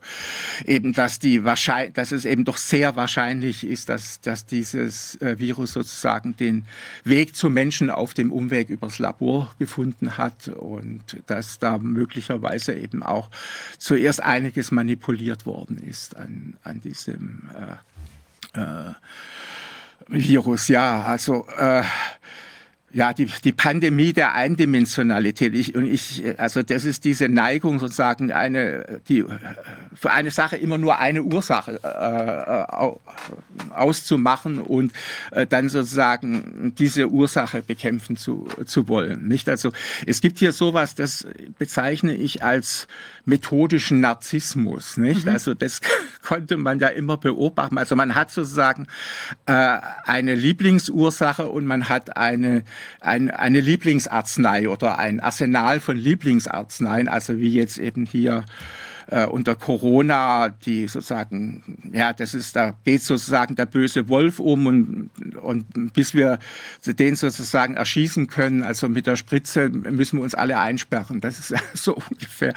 eben, 0.65 0.93
dass 0.93 1.19
die 1.19 1.43
wahrscheinlich, 1.43 1.93
dass 1.93 2.11
es 2.11 2.25
eben 2.25 2.45
doch 2.45 2.57
sehr 2.57 2.95
wahrscheinlich 2.95 3.65
ist, 3.65 3.89
dass, 3.89 4.21
dass 4.21 4.45
dieses 4.45 5.19
äh, 5.21 5.37
Virus 5.39 5.73
sozusagen 5.73 6.35
den 6.35 6.65
Weg 7.03 7.35
zum 7.35 7.53
Menschen 7.53 7.89
auf 7.89 8.13
dem 8.13 8.31
Umweg 8.31 8.69
übers 8.69 8.99
Labor 8.99 9.53
gefunden 9.59 10.17
hat 10.17 10.47
und 10.47 11.21
dass 11.27 11.59
da 11.59 11.77
möglicherweise 11.77 12.73
eben 12.73 13.03
auch 13.03 13.29
zuerst 13.77 14.21
einiges 14.23 14.71
manipuliert 14.71 15.45
worden 15.45 15.77
ist 15.77 16.15
an, 16.15 16.57
an 16.63 16.81
diesem 16.81 17.49
äh, 17.53 17.75
Virus. 20.07 20.67
Ja, 20.67 21.03
also 21.03 21.47
äh, 21.57 21.83
ja, 22.93 23.11
die, 23.11 23.25
die 23.43 23.51
Pandemie 23.51 24.13
der 24.13 24.33
Eindimensionalität. 24.33 25.55
Ich, 25.55 25.75
und 25.75 25.85
ich, 25.85 26.23
also 26.37 26.61
das 26.61 26.85
ist 26.85 27.05
diese 27.05 27.27
Neigung 27.27 27.79
sozusagen 27.79 28.31
eine, 28.31 29.01
die 29.09 29.25
für 29.95 30.11
eine 30.11 30.29
Sache 30.29 30.57
immer 30.57 30.77
nur 30.77 30.99
eine 30.99 31.23
Ursache 31.23 31.79
äh, 31.83 33.71
auszumachen 33.73 34.59
und 34.59 34.93
äh, 35.31 35.47
dann 35.47 35.69
sozusagen 35.69 36.73
diese 36.77 37.09
Ursache 37.09 37.63
bekämpfen 37.63 38.15
zu, 38.15 38.47
zu 38.65 38.87
wollen. 38.87 39.27
Nicht? 39.27 39.49
Also 39.49 39.71
es 40.05 40.21
gibt 40.21 40.37
hier 40.37 40.51
sowas, 40.51 40.93
das 40.93 41.25
bezeichne 41.57 42.13
ich 42.13 42.43
als 42.43 42.87
methodischen 43.25 44.01
Narzissmus. 44.01 44.97
Nicht? 44.97 45.25
Mhm. 45.25 45.31
Also 45.31 45.53
das 45.53 45.79
konnte 46.21 46.57
man 46.57 46.79
ja 46.79 46.89
immer 46.89 47.17
beobachten. 47.17 47.77
Also 47.77 47.95
man 47.95 48.15
hat 48.15 48.31
sozusagen 48.31 48.87
äh, 49.45 49.79
eine 50.05 50.35
Lieblingsursache 50.35 51.47
und 51.47 51.65
man 51.65 51.89
hat 51.89 52.17
eine, 52.17 52.63
ein, 52.99 53.31
eine 53.31 53.59
Lieblingsarznei 53.59 54.69
oder 54.69 54.97
ein 54.97 55.19
Arsenal 55.19 55.79
von 55.79 55.97
Lieblingsarzneien, 55.97 57.07
also 57.07 57.37
wie 57.37 57.53
jetzt 57.53 57.77
eben 57.77 58.05
hier 58.05 58.45
äh, 59.07 59.25
unter 59.25 59.55
Corona, 59.55 60.49
die 60.49 60.87
sozusagen, 60.87 61.63
ja, 61.91 62.13
das 62.13 62.33
ist, 62.33 62.55
da 62.55 62.73
geht 62.83 63.01
sozusagen 63.01 63.55
der 63.55 63.65
böse 63.65 64.07
Wolf 64.09 64.39
um 64.39 64.65
und, 64.65 65.09
und 65.41 65.93
bis 65.93 66.13
wir 66.13 66.39
den 66.85 67.15
sozusagen 67.15 67.75
erschießen 67.75 68.27
können, 68.27 68.63
also 68.63 68.89
mit 68.89 69.07
der 69.07 69.15
Spritze, 69.15 69.69
müssen 69.69 70.19
wir 70.19 70.23
uns 70.23 70.35
alle 70.35 70.57
einsperren. 70.59 71.21
Das 71.21 71.39
ist 71.39 71.53
so 71.73 71.95
ungefähr 72.09 72.53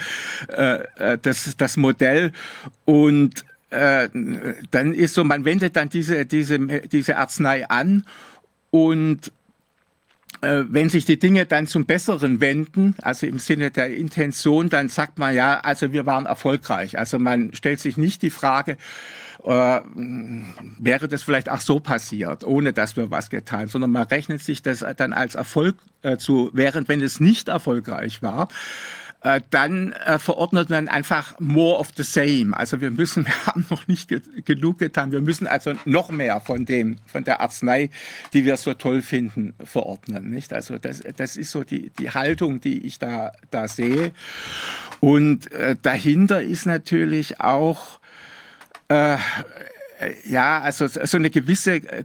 äh, 0.48 1.12
äh, 1.12 1.18
das, 1.20 1.56
das 1.56 1.76
Modell. 1.76 2.32
Und 2.84 3.44
äh, 3.70 4.08
dann 4.70 4.94
ist 4.94 5.14
so, 5.14 5.24
man 5.24 5.44
wendet 5.44 5.76
dann 5.76 5.88
diese, 5.88 6.24
diese, 6.26 6.58
diese 6.58 7.16
Arznei 7.16 7.68
an 7.68 8.04
und 8.70 9.32
wenn 10.42 10.88
sich 10.88 11.04
die 11.04 11.18
Dinge 11.18 11.46
dann 11.46 11.66
zum 11.66 11.86
Besseren 11.86 12.40
wenden, 12.40 12.94
also 13.02 13.26
im 13.26 13.38
Sinne 13.38 13.70
der 13.70 13.94
Intention, 13.94 14.68
dann 14.68 14.88
sagt 14.88 15.18
man 15.18 15.34
ja, 15.34 15.60
also 15.60 15.92
wir 15.92 16.06
waren 16.06 16.26
erfolgreich. 16.26 16.98
Also 16.98 17.18
man 17.18 17.54
stellt 17.54 17.80
sich 17.80 17.96
nicht 17.96 18.22
die 18.22 18.30
Frage, 18.30 18.76
äh, 19.44 19.80
wäre 20.78 21.08
das 21.08 21.22
vielleicht 21.22 21.48
auch 21.48 21.60
so 21.60 21.80
passiert, 21.80 22.44
ohne 22.44 22.72
dass 22.72 22.96
wir 22.96 23.10
was 23.10 23.30
getan, 23.30 23.68
sondern 23.68 23.92
man 23.92 24.02
rechnet 24.02 24.42
sich 24.42 24.62
das 24.62 24.84
dann 24.96 25.12
als 25.12 25.34
Erfolg 25.34 25.76
äh, 26.02 26.16
zu, 26.16 26.50
während 26.52 26.88
wenn 26.88 27.00
es 27.00 27.20
nicht 27.20 27.48
erfolgreich 27.48 28.22
war, 28.22 28.48
äh, 28.48 29.05
dann 29.50 29.92
äh, 29.92 30.18
verordnet 30.18 30.70
man 30.70 30.88
einfach 30.88 31.38
more 31.40 31.78
of 31.78 31.88
the 31.96 32.02
same. 32.02 32.56
Also 32.56 32.80
wir 32.80 32.90
müssen, 32.90 33.26
wir 33.26 33.46
haben 33.46 33.66
noch 33.70 33.86
nicht 33.88 34.08
ge 34.08 34.20
genug 34.44 34.78
getan. 34.78 35.12
Wir 35.12 35.20
müssen 35.20 35.46
also 35.46 35.74
noch 35.84 36.10
mehr 36.10 36.40
von 36.40 36.64
dem, 36.64 36.98
von 37.06 37.24
der 37.24 37.40
Arznei, 37.40 37.90
die 38.32 38.44
wir 38.44 38.56
so 38.56 38.74
toll 38.74 39.02
finden, 39.02 39.54
verordnen. 39.64 40.30
Nicht? 40.30 40.52
Also 40.52 40.78
das, 40.78 41.02
das 41.16 41.36
ist 41.36 41.50
so 41.50 41.64
die, 41.64 41.90
die 41.98 42.10
Haltung, 42.10 42.60
die 42.60 42.86
ich 42.86 42.98
da, 42.98 43.32
da 43.50 43.68
sehe. 43.68 44.12
Und 45.00 45.50
äh, 45.52 45.76
dahinter 45.80 46.42
ist 46.42 46.66
natürlich 46.66 47.40
auch 47.40 47.98
äh, 48.88 49.16
ja, 50.28 50.60
also 50.60 50.86
so 50.86 51.16
eine 51.16 51.30
gewisse 51.30 51.76
äh, 51.76 52.04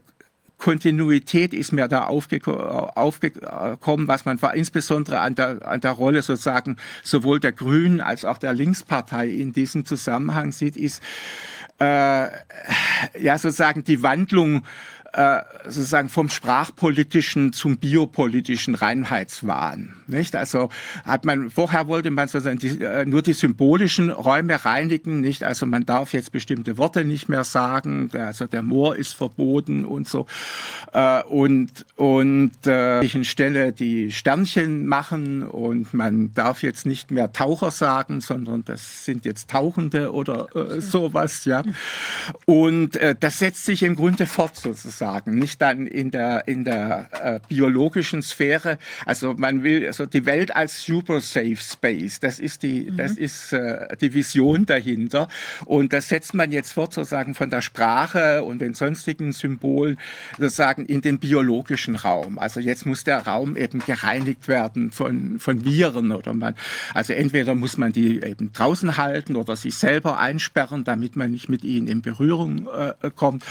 Kontinuität 0.62 1.56
ist 1.56 1.74
mir 1.74 1.88
da 1.88 2.06
aufgekommen, 2.06 4.08
was 4.08 4.26
man 4.26 4.40
insbesondere 4.54 5.20
an 5.20 5.34
der, 5.34 5.68
an 5.68 5.82
der 5.82 5.92
Rolle 5.92 6.22
sozusagen 6.22 6.78
sowohl 7.04 7.40
der 7.40 7.52
Grünen 7.52 8.00
als 8.00 8.26
auch 8.26 8.38
der 8.38 8.54
Linkspartei 8.54 9.28
in 9.28 9.54
diesem 9.54 9.88
Zusammenhang 9.88 10.52
sieht, 10.52 10.78
ist 10.78 11.02
äh, 11.80 12.28
ja 13.20 13.40
sozusagen 13.40 13.84
die 13.84 14.04
Wandlung 14.04 14.62
äh, 15.14 15.42
sozusagen 15.66 16.08
vom 16.08 16.30
sprachpolitischen 16.30 17.52
zum 17.52 17.78
biopolitischen 17.78 18.76
Reinheitswahn. 18.76 19.94
Nicht? 20.08 20.36
Also 20.38 20.70
hat 21.04 21.26
man 21.26 21.52
vorher 21.52 21.88
wollte 21.88 22.12
man 22.12 22.30
sozusagen 22.30 22.60
die, 22.60 22.82
äh, 22.82 23.06
nur 23.06 23.22
die 23.22 23.34
symbolischen 23.34 24.10
Räume 24.10 24.64
reinigen, 24.64 25.20
nicht? 25.20 25.44
Also 25.44 25.66
man 25.66 25.86
darf 25.86 26.14
jetzt 26.14 26.32
bestimmte 26.32 26.78
Worte 26.78 27.04
nicht 27.04 27.28
mehr 27.28 27.44
sagen, 27.44 28.10
also 28.14 28.48
der 28.48 28.62
Moor 28.62 28.96
ist 28.96 29.14
verboten 29.14 29.84
und 29.84 30.08
so 30.08 30.28
äh, 30.94 31.24
und 31.24 31.86
und 31.98 32.66
äh, 32.66 33.24
Stelle 33.26 33.74
die 33.74 34.12
Sternchen 34.12 34.86
machen 34.86 35.44
und 35.44 35.94
man 35.94 36.34
darf 36.34 36.64
jetzt 36.64 36.86
nicht 36.86 37.12
mehr 37.12 37.34
Taucher 37.34 37.72
sagen, 37.72 38.22
sondern 38.22 38.64
das 38.64 39.04
sind 39.04 39.26
jetzt 39.26 39.50
Tauchende 39.50 40.14
oder 40.14 40.48
äh, 40.56 40.80
sowas, 40.80 41.44
ja. 41.46 41.64
Und 42.46 42.96
äh, 42.96 43.16
das 43.20 43.40
setzt 43.40 43.66
sich 43.66 43.84
im 43.84 43.96
Grunde 43.96 44.26
fort 44.26 44.56
sozusagen 44.56 45.01
sagen, 45.02 45.40
nicht 45.40 45.60
dann 45.64 45.88
in 45.88 46.12
der, 46.12 46.48
in 46.48 46.64
der 46.64 47.10
äh, 47.24 47.40
biologischen 47.48 48.22
Sphäre. 48.22 48.78
Also 49.04 49.34
man 49.34 49.64
will 49.64 49.88
also 49.88 50.06
die 50.06 50.28
Welt 50.28 50.56
als 50.56 50.86
super 50.86 51.22
safe 51.22 51.58
space, 51.58 52.20
das 52.20 52.38
ist 52.38 52.62
die, 52.62 52.92
mhm. 52.92 52.98
das 52.98 53.14
ist 53.14 53.52
äh, 53.52 53.98
die 54.00 54.14
Vision 54.14 54.68
dahinter. 54.68 55.28
Und 55.66 55.92
das 55.92 56.10
setzt 56.10 56.36
man 56.36 56.52
jetzt 56.52 56.74
fort 56.74 56.94
sozusagen 56.94 57.34
von 57.34 57.50
der 57.50 57.64
Sprache 57.64 58.44
und 58.44 58.60
den 58.60 58.76
sonstigen 58.76 59.34
Symbolen 59.34 59.98
sozusagen 60.38 60.86
in 60.86 61.02
den 61.02 61.18
biologischen 61.18 61.96
Raum. 61.96 62.38
Also 62.38 62.60
jetzt 62.60 62.86
muss 62.86 63.04
der 63.04 63.26
Raum 63.26 63.58
eben 63.58 63.80
gereinigt 63.80 64.48
werden 64.48 64.92
von, 64.92 65.40
von 65.40 65.66
Viren 65.66 66.12
oder 66.12 66.36
man, 66.36 66.54
also 66.94 67.14
entweder 67.14 67.56
muss 67.56 67.76
man 67.76 67.92
die 67.92 68.22
eben 68.22 68.54
draußen 68.54 68.98
halten 68.98 69.36
oder 69.36 69.56
sich 69.56 69.74
selber 69.74 70.20
einsperren, 70.20 70.84
damit 70.84 71.16
man 71.16 71.32
nicht 71.32 71.50
mit 71.50 71.64
ihnen 71.64 71.88
in 71.88 72.04
Berührung 72.04 72.68
äh, 72.68 73.10
kommt. 73.16 73.44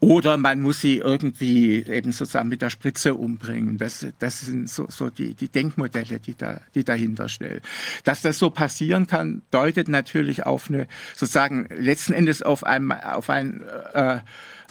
Oder 0.00 0.36
man 0.36 0.60
muss 0.60 0.80
sie 0.80 0.95
irgendwie 0.98 1.84
eben 1.84 2.12
sozusagen 2.12 2.48
mit 2.48 2.62
der 2.62 2.70
Spritze 2.70 3.14
umbringen. 3.14 3.78
Das, 3.78 4.06
das 4.18 4.40
sind 4.40 4.68
so, 4.68 4.86
so 4.88 5.10
die, 5.10 5.34
die 5.34 5.48
Denkmodelle, 5.48 6.20
die, 6.20 6.34
da, 6.34 6.60
die 6.74 6.84
dahinter 6.84 7.28
stellen. 7.28 7.60
Dass 8.04 8.22
das 8.22 8.38
so 8.38 8.50
passieren 8.50 9.06
kann, 9.06 9.42
deutet 9.50 9.88
natürlich 9.88 10.46
auf 10.46 10.68
eine, 10.68 10.88
sozusagen 11.14 11.68
letzten 11.76 12.12
Endes 12.12 12.42
auf 12.42 12.64
ein, 12.64 12.92
auf 12.92 13.30
ein 13.30 13.62
äh, 13.94 14.20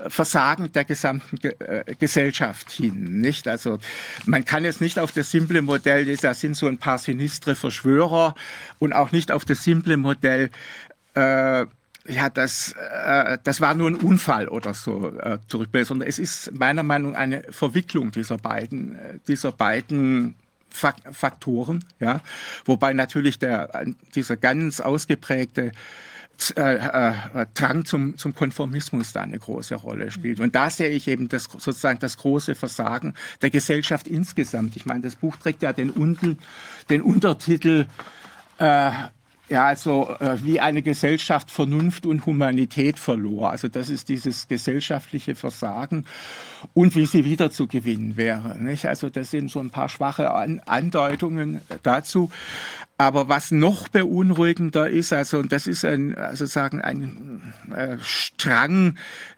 Versagen 0.08 0.72
der 0.72 0.86
gesamten 0.86 1.38
Ge 1.38 1.56
äh, 1.60 1.96
Gesellschaft 1.96 2.72
hin. 2.72 3.22
Nicht? 3.22 3.48
Also 3.48 3.80
man 4.26 4.46
kann 4.46 4.64
jetzt 4.64 4.82
nicht 4.82 5.00
auf 5.00 5.12
das 5.12 5.32
simple 5.32 5.62
Modell, 5.62 6.18
da 6.18 6.34
sind 6.34 6.56
so 6.56 6.68
ein 6.68 6.78
paar 6.78 6.98
sinistre 6.98 7.56
Verschwörer 7.56 8.36
und 8.80 8.94
auch 8.94 9.12
nicht 9.12 9.32
auf 9.32 9.46
das 9.46 9.64
simple 9.64 9.98
Modell, 9.98 10.50
äh, 11.14 11.66
ja, 12.08 12.30
das, 12.30 12.74
äh, 12.74 13.38
das 13.44 13.62
war 13.62 13.74
nur 13.74 13.90
ein 13.90 13.96
Unfall 13.96 14.48
oder 14.48 14.74
so 14.74 15.10
äh, 15.20 15.40
zurückbilden, 15.48 15.88
sondern 15.88 16.08
es 16.08 16.20
ist 16.20 16.52
meiner 16.54 16.84
Meinung 16.84 17.14
nach 17.14 17.20
eine 17.20 17.44
Verwicklung 17.50 18.12
dieser 18.12 18.38
beiden, 18.38 18.96
äh, 18.96 19.20
dieser 19.28 19.52
beiden 19.52 20.36
Faktoren, 20.70 21.86
ja, 22.02 22.20
wobei 22.66 22.92
natürlich 22.92 23.40
der, 23.40 23.86
dieser 24.14 24.36
ganz 24.36 24.82
ausgeprägte 24.82 25.72
äh, 26.58 26.76
äh, 26.76 27.46
Drang 27.54 27.86
zum, 27.86 28.18
zum 28.18 28.36
Konformismus 28.36 29.14
da 29.14 29.22
eine 29.22 29.40
große 29.40 29.76
Rolle 29.76 30.12
spielt. 30.12 30.42
Und 30.42 30.54
da 30.54 30.70
sehe 30.70 30.90
ich 30.90 31.08
eben 31.08 31.30
das, 31.30 31.46
sozusagen 31.46 32.00
das 32.00 32.18
große 32.18 32.56
Versagen 32.56 33.14
der 33.42 33.52
Gesellschaft 33.52 34.06
insgesamt. 34.06 34.76
Ich 34.76 34.86
meine, 34.86 35.02
das 35.02 35.16
Buch 35.16 35.38
trägt 35.38 35.64
ja 35.64 35.72
den, 35.72 35.92
unten, 35.92 36.40
den 36.90 37.02
Untertitel 37.02 37.86
äh, 38.58 38.92
ja, 39.48 39.66
also 39.66 40.16
äh, 40.20 40.44
wie 40.44 40.60
eine 40.60 40.82
Gesellschaft 40.82 41.52
Vernunft 41.52 42.06
und 42.06 42.26
Humanität 42.26 42.98
verlor. 42.98 43.52
Also 43.52 43.68
das 43.68 43.90
ist 43.90 44.10
dieses 44.10 44.48
gesellschaftliche 44.48 45.36
Versagen 45.36 46.06
und 46.74 46.96
wie 46.96 47.06
sie 47.06 47.26
wiederzugewinnen 47.26 48.18
wäre. 48.18 48.58
Nicht? 48.58 48.88
Also 48.88 49.10
das 49.10 49.32
sind 49.32 49.52
so 49.52 49.60
ein 49.60 49.70
paar 49.70 49.90
schwache 49.90 50.32
An 50.32 50.62
Andeutungen 50.66 51.62
dazu. 51.84 52.32
Aber 52.98 53.28
was 53.28 53.52
noch 53.52 53.90
beunruhigender 53.90 54.90
ist, 54.90 55.12
also 55.12 55.40
und 55.40 55.52
das 55.52 55.68
ist 55.68 55.84
ein, 55.84 56.16
also 56.16 56.46
sagen 56.46 56.82
ein 56.82 57.54
äh, 57.76 57.98
Strang 58.02 58.98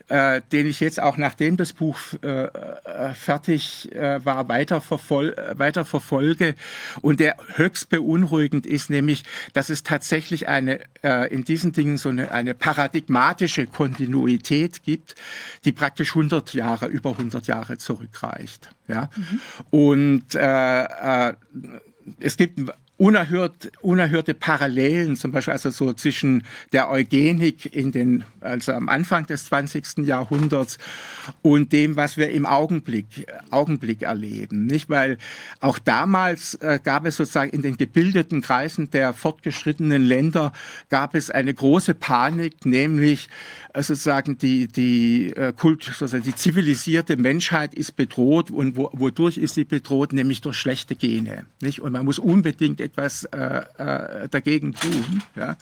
äh, 0.09 0.41
den 0.51 0.67
ich 0.67 0.79
jetzt 0.79 1.01
auch 1.01 1.17
nachdem 1.17 1.57
das 1.57 1.73
Buch 1.73 1.97
äh, 2.21 2.45
äh 2.45 3.13
fertig 3.13 3.91
äh, 3.93 4.23
war, 4.25 4.47
weiter, 4.47 4.81
verfol 4.81 5.35
weiter 5.53 5.85
verfolge 5.85 6.55
und 7.01 7.19
der 7.19 7.35
höchst 7.55 7.89
beunruhigend 7.89 8.65
ist, 8.65 8.89
nämlich, 8.89 9.23
dass 9.53 9.69
es 9.69 9.83
tatsächlich 9.83 10.47
eine 10.47 10.79
äh, 11.03 11.33
in 11.33 11.43
diesen 11.43 11.71
Dingen 11.71 11.97
so 11.97 12.09
eine, 12.09 12.31
eine 12.31 12.53
paradigmatische 12.53 13.67
Kontinuität 13.67 14.83
gibt, 14.83 15.15
die 15.65 15.71
praktisch 15.71 16.09
100 16.09 16.53
Jahre, 16.53 16.87
über 16.87 17.11
100 17.11 17.47
Jahre 17.47 17.77
zurückreicht. 17.77 18.69
Ja? 18.87 19.09
Mhm. 19.15 19.41
Und 19.71 20.35
äh, 20.35 21.33
es 22.19 22.37
gibt 22.37 22.59
unerhört, 22.97 23.71
unerhörte 23.81 24.33
Parallelen, 24.33 25.15
zum 25.15 25.31
Beispiel 25.31 25.53
also 25.53 25.69
so 25.69 25.93
zwischen 25.93 26.43
der 26.73 26.89
Eugenik 26.89 27.73
in 27.73 27.91
den, 27.91 28.23
also 28.41 28.71
am 28.73 28.89
Anfang 28.89 29.27
des 29.27 29.45
20. 29.45 29.99
Jahrhunderts 29.99 30.79
und 31.43 31.71
dem, 31.73 31.95
was 31.95 32.17
wir 32.17 32.31
im 32.31 32.45
Augenblick, 32.45 33.27
Augenblick 33.51 34.01
erleben. 34.01 34.65
Nicht? 34.65 34.89
Weil 34.89 35.17
auch 35.59 35.77
damals 35.77 36.55
äh, 36.55 36.79
gab 36.83 37.05
es 37.05 37.17
sozusagen 37.17 37.51
in 37.51 37.61
den 37.61 37.77
gebildeten 37.77 38.41
Kreisen 38.41 38.89
der 38.89 39.13
fortgeschrittenen 39.13 40.03
Länder 40.03 40.51
gab 40.89 41.13
es 41.13 41.29
eine 41.29 41.53
große 41.53 41.93
Panik, 41.93 42.65
nämlich 42.65 43.29
äh, 43.73 43.83
sozusagen 43.83 44.37
die, 44.37 44.67
die, 44.67 45.33
äh, 45.35 45.53
Kult, 45.53 45.83
sozusagen 45.83 46.23
die 46.23 46.35
zivilisierte 46.35 47.15
Menschheit 47.15 47.75
ist 47.75 47.95
bedroht 47.95 48.49
und 48.49 48.75
wo, 48.75 48.89
wodurch 48.93 49.37
ist 49.37 49.55
sie 49.55 49.65
bedroht? 49.65 50.13
Nämlich 50.13 50.41
durch 50.41 50.57
schlechte 50.57 50.95
Gene. 50.95 51.45
Nicht? 51.61 51.81
Und 51.81 51.91
man 51.91 52.05
muss 52.05 52.17
unbedingt 52.17 52.81
etwas 52.87 53.23
äh, 53.25 53.61
äh, 53.77 54.29
dagegen 54.29 54.73
tun. 54.73 55.23
Ja? 55.35 55.55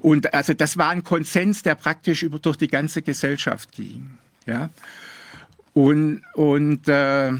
Und 0.00 0.32
also 0.34 0.54
das 0.54 0.76
war 0.76 0.90
ein 0.90 1.04
Konsens, 1.04 1.62
der 1.62 1.74
praktisch 1.74 2.22
über, 2.22 2.38
durch 2.38 2.56
die 2.56 2.68
ganze 2.68 3.02
Gesellschaft 3.02 3.72
ging. 3.72 4.18
Ja? 4.46 4.70
Und, 5.74 6.22
und 6.34 6.88
äh, 6.88 7.32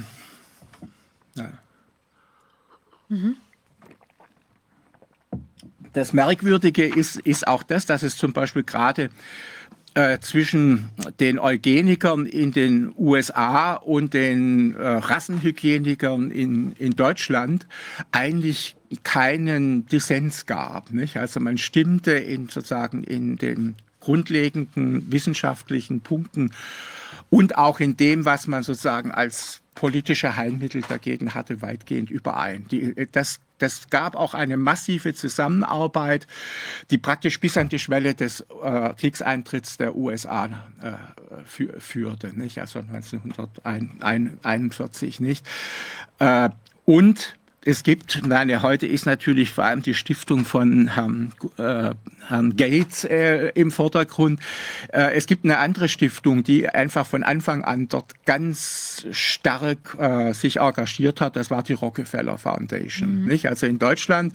mhm. 3.09 3.37
Das 5.93 6.13
Merkwürdige 6.13 6.87
ist, 6.87 7.17
ist 7.21 7.49
auch 7.49 7.63
das, 7.63 7.87
dass 7.87 8.03
es 8.03 8.17
zum 8.17 8.33
Beispiel 8.33 8.63
gerade 8.63 9.11
äh, 9.95 10.21
zwischen 10.21 10.91
den 11.19 11.41
Eugenikern 11.41 12.27
in 12.27 12.53
den 12.53 12.95
USA 12.97 13.75
und 13.75 14.15
den 14.15 14.77
äh, 14.77 14.87
Rassenhygienikern 14.87 16.31
in, 16.31 16.73
in 16.73 16.93
Deutschland 16.93 17.67
eigentlich 18.13 18.77
keinen 19.03 19.87
Dissens 19.87 20.47
gab. 20.47 20.93
Nicht? 20.93 21.17
Also 21.17 21.41
man 21.41 21.59
stimmte 21.59 22.13
in, 22.13 22.49
sozusagen 22.49 23.05
in 23.05 23.37
den 23.37 23.77
grundlegenden 24.01 25.11
wissenschaftlichen 25.11 26.01
Punkten 26.01 26.53
und 27.31 27.59
auch 27.59 27.81
in 27.81 27.97
dem, 27.97 28.25
was 28.25 28.47
man 28.47 28.63
sozusagen 28.63 29.11
als 29.11 29.61
politische 29.75 30.37
Heilmittel 30.37 30.83
dagegen 30.89 31.35
hatte, 31.35 31.63
weitgehend 31.63 32.11
überein. 32.11 32.67
Die, 32.69 32.95
das 33.13 33.41
das 33.59 33.91
gab 33.91 34.17
auch 34.17 34.33
eine 34.35 34.57
massive 34.57 35.15
Zusammenarbeit, 35.15 36.27
die 36.91 36.99
praktisch 36.99 37.39
bis 37.41 37.57
an 37.57 37.69
die 37.69 37.79
Schwelle 37.79 38.15
des 38.15 38.45
äh, 38.63 38.95
Kriegseintritts 38.95 39.77
der 39.77 39.95
USA 39.97 40.47
äh, 40.81 40.93
für, 41.45 41.81
führte, 41.81 42.37
nicht? 42.39 42.59
also 42.59 42.79
1941 42.79 45.21
nicht. 45.21 45.47
Äh, 46.19 46.51
und 46.85 47.38
es 47.69 47.83
gibt, 47.83 48.23
nein, 48.27 48.63
heute 48.63 48.87
ist 48.87 49.05
natürlich 49.05 49.51
vor 49.51 49.65
allem 49.65 49.83
die 49.83 49.93
Stiftung 49.93 50.47
von 50.47 50.89
Herrn, 50.89 51.33
äh, 51.59 51.91
Herrn 52.27 52.57
Gates 52.57 53.05
äh, 53.05 53.51
im 53.55 53.71
Vordergrund. 53.71 54.41
Äh, 54.91 55.15
es 55.15 55.27
gibt 55.27 55.45
eine 55.45 55.59
andere 55.59 55.91
Stiftung, 55.91 56.43
die 56.43 56.67
einfach 56.67 57.07
von 57.07 57.23
Anfang 57.23 57.65
an 57.65 57.89
dort 57.89 58.25
ganz 58.25 59.07
stark 59.13 59.99
äh, 59.99 60.33
sich 60.33 60.61
engagiert 60.61 61.21
hat. 61.21 61.37
Das 61.37 61.51
war 61.51 61.63
die 61.63 61.75
Rockefeller 61.75 62.39
Foundation. 62.39 63.23
Mhm. 63.23 63.29
Nicht? 63.29 63.47
Also 63.47 63.67
in 63.67 63.79
Deutschland 63.79 64.35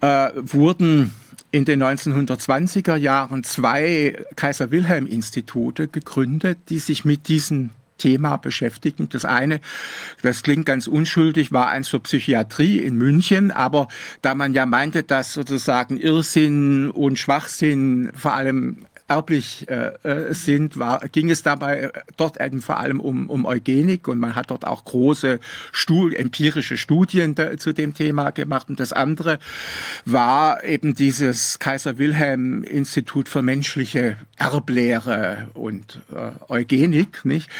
äh, 0.00 0.30
wurden 0.36 1.12
in 1.50 1.64
den 1.64 1.82
1920er 1.82 2.94
Jahren 2.94 3.42
zwei 3.42 4.16
Kaiser 4.36 4.70
Wilhelm 4.70 5.08
Institute 5.08 5.88
gegründet, 5.88 6.58
die 6.68 6.78
sich 6.78 7.04
mit 7.04 7.26
diesen 7.26 7.70
Thema 7.98 8.36
beschäftigen. 8.36 9.08
Das 9.08 9.24
eine, 9.24 9.60
das 10.22 10.42
klingt 10.42 10.66
ganz 10.66 10.86
unschuldig, 10.86 11.52
war 11.52 11.68
eins 11.68 11.88
zur 11.88 12.02
Psychiatrie 12.02 12.78
in 12.78 12.96
München, 12.96 13.50
aber 13.50 13.88
da 14.22 14.34
man 14.34 14.54
ja 14.54 14.66
meinte, 14.66 15.02
dass 15.02 15.32
sozusagen 15.32 15.98
Irrsinn 15.98 16.90
und 16.90 17.18
Schwachsinn 17.18 18.10
vor 18.14 18.34
allem 18.34 18.86
erblich 19.06 19.68
äh, 19.68 19.92
äh, 20.02 20.34
sind, 20.34 20.78
war, 20.78 21.00
ging 21.08 21.30
es 21.30 21.42
dabei 21.42 21.80
äh, 21.80 21.90
dort 22.16 22.40
eben 22.40 22.62
vor 22.62 22.78
allem 22.78 23.00
um, 23.00 23.28
um 23.28 23.44
Eugenik 23.44 24.08
und 24.08 24.18
man 24.18 24.34
hat 24.34 24.50
dort 24.50 24.66
auch 24.66 24.84
große 24.84 25.40
Stu 25.72 26.08
empirische 26.08 26.78
Studien 26.78 27.34
da, 27.34 27.56
zu 27.58 27.74
dem 27.74 27.92
Thema 27.92 28.30
gemacht. 28.30 28.68
Und 28.70 28.80
das 28.80 28.92
andere 28.92 29.38
war 30.06 30.64
eben 30.64 30.94
dieses 30.94 31.58
Kaiser 31.58 31.98
Wilhelm 31.98 32.62
Institut 32.62 33.28
für 33.28 33.42
menschliche 33.42 34.16
Erblehre 34.36 35.48
und 35.52 36.00
äh, 36.14 36.30
Eugenik, 36.50 37.24
nicht? 37.24 37.50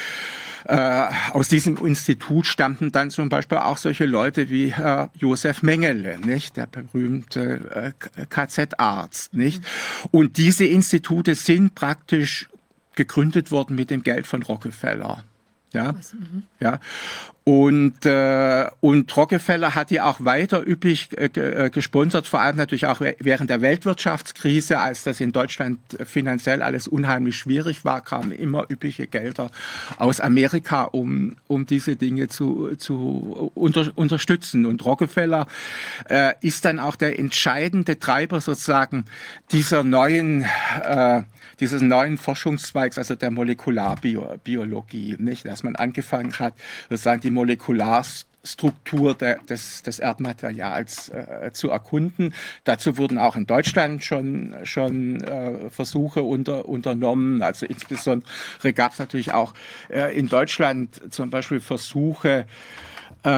Äh, 0.66 1.08
aus 1.32 1.48
diesem 1.48 1.76
Institut 1.84 2.46
stammten 2.46 2.90
dann 2.90 3.10
zum 3.10 3.28
Beispiel 3.28 3.58
auch 3.58 3.76
solche 3.76 4.06
Leute 4.06 4.48
wie 4.48 4.70
äh, 4.70 5.08
Josef 5.14 5.62
Mengele, 5.62 6.18
nicht? 6.18 6.56
der 6.56 6.66
berühmte 6.66 7.92
äh, 8.16 8.26
KZ-Arzt. 8.26 9.34
Nicht? 9.34 9.62
Und 10.10 10.38
diese 10.38 10.64
Institute 10.64 11.34
sind 11.34 11.74
praktisch 11.74 12.48
gegründet 12.94 13.50
worden 13.50 13.76
mit 13.76 13.90
dem 13.90 14.02
Geld 14.02 14.26
von 14.26 14.42
Rockefeller. 14.42 15.24
Ja, 15.74 15.92
mhm. 15.92 16.44
ja. 16.60 16.78
Und, 17.46 18.06
äh, 18.06 18.70
und 18.80 19.14
Rockefeller 19.14 19.74
hat 19.74 19.90
die 19.90 20.00
auch 20.00 20.24
weiter 20.24 20.66
üppig 20.66 21.10
äh, 21.18 21.26
äh, 21.26 21.68
gesponsert, 21.68 22.26
vor 22.26 22.40
allem 22.40 22.56
natürlich 22.56 22.86
auch 22.86 23.02
während 23.18 23.50
der 23.50 23.60
Weltwirtschaftskrise, 23.60 24.78
als 24.78 25.02
das 25.02 25.20
in 25.20 25.32
Deutschland 25.32 25.78
finanziell 26.06 26.62
alles 26.62 26.88
unheimlich 26.88 27.36
schwierig 27.36 27.84
war, 27.84 28.00
kamen 28.00 28.32
immer 28.32 28.64
üppige 28.70 29.06
Gelder 29.06 29.50
aus 29.98 30.20
Amerika, 30.20 30.84
um, 30.84 31.36
um 31.46 31.66
diese 31.66 31.96
Dinge 31.96 32.28
zu, 32.28 32.76
zu 32.76 33.52
unter, 33.54 33.92
unterstützen. 33.94 34.64
Und 34.64 34.82
Rockefeller 34.82 35.46
äh, 36.08 36.32
ist 36.40 36.64
dann 36.64 36.80
auch 36.80 36.96
der 36.96 37.18
entscheidende 37.18 37.98
Treiber 37.98 38.40
sozusagen 38.40 39.04
dieser 39.52 39.84
neuen 39.84 40.46
äh, 40.82 41.24
dieses 41.60 41.82
neuen 41.82 42.18
Forschungszweigs, 42.18 42.98
also 42.98 43.14
der 43.14 43.30
Molekularbiologie, 43.30 45.16
nicht? 45.18 45.46
dass 45.46 45.62
man 45.62 45.76
angefangen 45.76 46.38
hat, 46.38 46.54
sozusagen 46.88 47.20
die 47.20 47.30
Molekularstruktur 47.30 49.14
der, 49.14 49.38
des, 49.48 49.82
des 49.82 49.98
Erdmaterials 49.98 51.10
äh, 51.10 51.50
zu 51.52 51.70
erkunden. 51.70 52.34
Dazu 52.64 52.96
wurden 52.98 53.18
auch 53.18 53.36
in 53.36 53.46
Deutschland 53.46 54.04
schon, 54.04 54.54
schon 54.64 55.22
äh, 55.22 55.70
Versuche 55.70 56.22
unter, 56.22 56.68
unternommen. 56.68 57.42
Also 57.42 57.66
insbesondere 57.66 58.72
gab 58.74 58.92
es 58.92 58.98
natürlich 58.98 59.32
auch 59.32 59.54
äh, 59.88 60.16
in 60.16 60.28
Deutschland 60.28 61.12
zum 61.12 61.30
Beispiel 61.30 61.60
Versuche, 61.60 62.46
äh, 63.24 63.28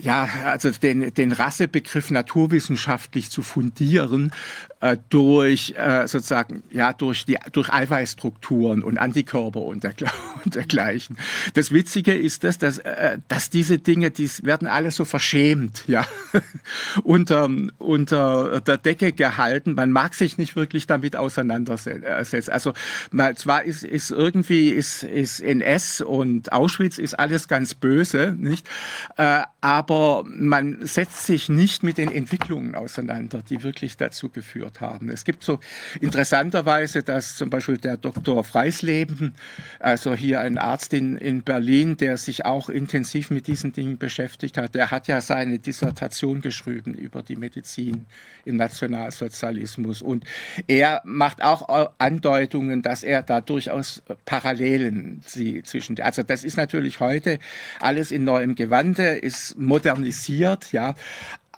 ja, 0.00 0.28
also 0.44 0.70
den, 0.70 1.12
den 1.12 1.32
Rassebegriff 1.32 2.10
naturwissenschaftlich 2.10 3.30
zu 3.30 3.42
fundieren 3.42 4.32
äh, 4.80 4.96
durch 5.10 5.74
äh, 5.76 6.06
sozusagen 6.06 6.62
ja 6.70 6.92
durch 6.92 7.26
die 7.26 7.36
durch 7.52 7.70
Eiweißstrukturen 7.72 8.82
und 8.82 8.98
Antikörper 8.98 9.60
und, 9.60 9.84
der, 9.84 9.94
und 10.44 10.54
dergleichen. 10.54 11.18
Das 11.54 11.70
Witzige 11.70 12.14
ist, 12.14 12.44
dass, 12.44 12.58
dass, 12.58 12.78
äh, 12.78 13.18
dass 13.28 13.50
diese 13.50 13.78
Dinge, 13.78 14.10
die 14.10 14.30
werden 14.42 14.68
alle 14.68 14.90
so 14.90 15.04
verschämt, 15.04 15.84
ja, 15.86 16.06
unter, 17.02 17.48
unter 17.78 18.60
der 18.60 18.78
Decke 18.78 19.12
gehalten. 19.12 19.74
Man 19.74 19.92
mag 19.92 20.14
sich 20.14 20.38
nicht 20.38 20.56
wirklich 20.56 20.86
damit 20.86 21.16
auseinandersetzen. 21.16 22.52
Also 22.52 22.72
mal, 23.10 23.36
zwar 23.36 23.64
ist, 23.64 23.84
ist 23.84 24.10
irgendwie 24.10 24.70
ist, 24.70 25.02
ist 25.02 25.40
NS 25.40 26.00
und 26.00 26.52
Auschwitz 26.52 26.98
ist 26.98 27.18
alles 27.18 27.48
ganz 27.48 27.74
böse, 27.74 28.34
nicht? 28.36 28.68
Äh, 29.16 29.42
aber 29.60 30.24
man 30.26 30.86
setzt 30.86 31.26
sich 31.26 31.48
nicht 31.48 31.82
mit 31.82 31.98
den 31.98 32.10
Entwicklungen 32.10 32.74
auseinander, 32.74 33.42
die 33.48 33.62
wirklich 33.62 33.96
dazu 33.96 34.28
geführt 34.28 34.69
haben. 34.78 35.08
Es 35.08 35.24
gibt 35.24 35.42
so 35.42 35.58
interessanterweise, 36.00 37.02
dass 37.02 37.36
zum 37.36 37.48
Beispiel 37.50 37.78
der 37.78 37.96
Dr. 37.96 38.44
Freisleben, 38.44 39.34
also 39.78 40.14
hier 40.14 40.40
ein 40.40 40.58
Arzt 40.58 40.92
in, 40.92 41.16
in 41.16 41.42
Berlin, 41.42 41.96
der 41.96 42.18
sich 42.18 42.44
auch 42.44 42.68
intensiv 42.68 43.30
mit 43.30 43.46
diesen 43.46 43.72
Dingen 43.72 43.96
beschäftigt 43.96 44.58
hat, 44.58 44.74
der 44.74 44.90
hat 44.90 45.08
ja 45.08 45.20
seine 45.20 45.58
Dissertation 45.58 46.40
geschrieben 46.42 46.94
über 46.94 47.22
die 47.22 47.36
Medizin 47.36 48.06
im 48.44 48.56
Nationalsozialismus. 48.56 50.02
Und 50.02 50.24
er 50.66 51.00
macht 51.04 51.42
auch 51.42 51.92
Andeutungen, 51.98 52.82
dass 52.82 53.02
er 53.02 53.22
da 53.22 53.40
durchaus 53.40 54.02
Parallelen 54.24 55.22
sieht 55.26 55.66
zwischen, 55.66 56.00
also 56.00 56.22
das 56.22 56.44
ist 56.44 56.56
natürlich 56.56 57.00
heute 57.00 57.38
alles 57.80 58.10
in 58.10 58.24
neuem 58.24 58.54
Gewande, 58.54 59.16
ist 59.16 59.58
modernisiert, 59.58 60.72
ja. 60.72 60.94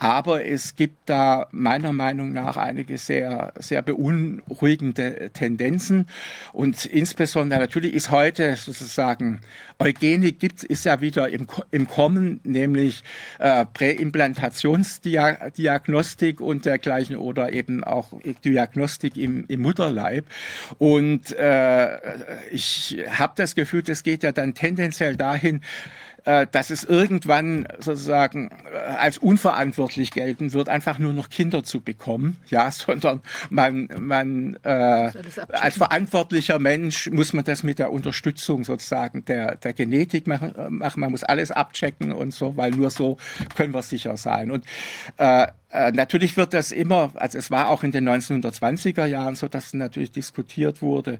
Aber 0.02 0.44
es 0.44 0.74
gibt 0.74 1.08
da 1.08 1.46
meiner 1.52 1.92
Meinung 1.92 2.32
nach 2.32 2.56
einige 2.56 2.98
sehr, 2.98 3.52
sehr 3.60 3.82
beunruhigende 3.82 5.30
Tendenzen. 5.32 6.08
Und 6.52 6.86
insbesondere 6.86 7.60
natürlich 7.60 7.94
ist 7.94 8.10
heute 8.10 8.56
sozusagen 8.56 9.42
Eugenik 9.78 10.40
gibt, 10.40 10.64
ist 10.64 10.86
ja 10.86 11.00
wieder 11.00 11.28
im, 11.28 11.46
im 11.70 11.86
Kommen, 11.86 12.40
nämlich 12.42 13.04
äh, 13.38 13.64
Präimplantationsdiagnostik 13.64 16.40
und 16.40 16.66
dergleichen 16.66 17.14
oder 17.14 17.52
eben 17.52 17.84
auch 17.84 18.08
Diagnostik 18.44 19.16
im, 19.16 19.44
im 19.46 19.62
Mutterleib. 19.62 20.26
Und 20.78 21.30
äh, 21.38 21.96
ich 22.50 22.98
habe 23.08 23.34
das 23.36 23.54
Gefühl, 23.54 23.84
das 23.84 24.02
geht 24.02 24.24
ja 24.24 24.32
dann 24.32 24.54
tendenziell 24.54 25.14
dahin, 25.14 25.60
äh, 26.24 26.46
dass 26.50 26.70
es 26.70 26.84
irgendwann 26.84 27.66
sozusagen 27.78 28.50
äh, 28.72 28.76
als 28.76 29.18
unverantwortlich 29.18 30.12
gelten 30.12 30.52
wird, 30.52 30.68
einfach 30.68 30.98
nur 30.98 31.12
noch 31.12 31.30
Kinder 31.30 31.64
zu 31.64 31.80
bekommen, 31.80 32.36
ja, 32.48 32.70
sondern 32.70 33.20
man, 33.50 33.88
man 33.98 34.56
äh, 34.62 35.10
als 35.52 35.76
verantwortlicher 35.76 36.58
Mensch 36.58 37.10
muss 37.10 37.32
man 37.32 37.44
das 37.44 37.62
mit 37.62 37.78
der 37.78 37.92
Unterstützung 37.92 38.64
sozusagen 38.64 39.24
der, 39.24 39.56
der 39.56 39.72
Genetik 39.72 40.26
machen, 40.26 40.54
äh, 40.54 40.70
machen. 40.70 41.00
Man 41.00 41.10
muss 41.10 41.24
alles 41.24 41.50
abchecken 41.50 42.12
und 42.12 42.32
so, 42.32 42.56
weil 42.56 42.70
nur 42.70 42.90
so 42.90 43.16
können 43.56 43.74
wir 43.74 43.82
sicher 43.82 44.16
sein. 44.16 44.50
Und 44.50 44.64
äh, 45.16 45.46
Natürlich 45.94 46.36
wird 46.36 46.52
das 46.52 46.70
immer, 46.70 47.12
also 47.14 47.38
es 47.38 47.50
war 47.50 47.70
auch 47.70 47.82
in 47.82 47.92
den 47.92 48.06
1920er 48.06 49.06
Jahren 49.06 49.36
so, 49.36 49.48
dass 49.48 49.72
natürlich 49.72 50.12
diskutiert 50.12 50.82
wurde, 50.82 51.18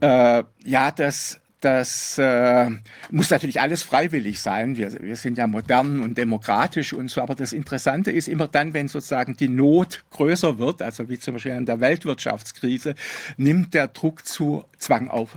äh, 0.00 0.44
ja, 0.64 0.90
dass 0.90 1.40
das 1.62 2.18
äh, 2.18 2.70
muss 3.10 3.30
natürlich 3.30 3.60
alles 3.60 3.84
freiwillig 3.84 4.40
sein. 4.40 4.76
Wir, 4.76 5.00
wir 5.00 5.14
sind 5.14 5.38
ja 5.38 5.46
modern 5.46 6.00
und 6.00 6.18
demokratisch 6.18 6.92
und 6.92 7.08
so. 7.08 7.22
Aber 7.22 7.36
das 7.36 7.52
Interessante 7.52 8.10
ist 8.10 8.26
immer 8.26 8.48
dann, 8.48 8.74
wenn 8.74 8.88
sozusagen 8.88 9.36
die 9.36 9.48
Not 9.48 10.04
größer 10.10 10.58
wird, 10.58 10.82
also 10.82 11.08
wie 11.08 11.20
zum 11.20 11.34
Beispiel 11.34 11.52
in 11.52 11.64
der 11.64 11.80
Weltwirtschaftskrise, 11.80 12.96
nimmt 13.36 13.74
der 13.74 13.88
Druck 13.88 14.26
zu 14.26 14.64
Zwang 14.78 15.08
auf. 15.08 15.36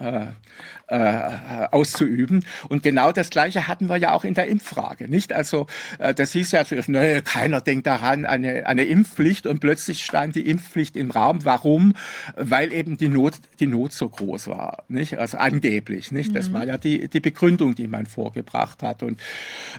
Äh, 0.00 0.28
äh, 0.92 1.68
auszuüben. 1.70 2.44
Und 2.68 2.82
genau 2.82 3.12
das 3.12 3.30
Gleiche 3.30 3.66
hatten 3.66 3.88
wir 3.88 3.96
ja 3.96 4.12
auch 4.12 4.24
in 4.24 4.34
der 4.34 4.46
Impffrage, 4.46 5.08
nicht? 5.08 5.32
Also 5.32 5.66
äh, 5.98 6.12
das 6.12 6.32
hieß 6.32 6.52
ja 6.52 6.64
nee, 6.86 7.22
keiner 7.22 7.62
denkt 7.62 7.86
daran, 7.86 8.26
eine, 8.26 8.66
eine 8.66 8.84
Impfpflicht 8.84 9.46
und 9.46 9.60
plötzlich 9.60 10.04
stand 10.04 10.36
die 10.36 10.46
Impfpflicht 10.46 10.94
im 10.96 11.10
Raum. 11.10 11.44
Warum? 11.44 11.94
Weil 12.36 12.72
eben 12.72 12.98
die 12.98 13.08
Not, 13.08 13.34
die 13.58 13.66
Not 13.66 13.92
so 13.92 14.08
groß 14.08 14.48
war, 14.48 14.84
nicht? 14.88 15.18
Also 15.18 15.38
angeblich, 15.38 16.12
nicht? 16.12 16.36
Das 16.36 16.50
mhm. 16.50 16.52
war 16.52 16.66
ja 16.66 16.76
die, 16.76 17.08
die 17.08 17.20
Begründung, 17.20 17.74
die 17.74 17.88
man 17.88 18.04
vorgebracht 18.04 18.82
hat. 18.82 19.02
Und 19.02 19.18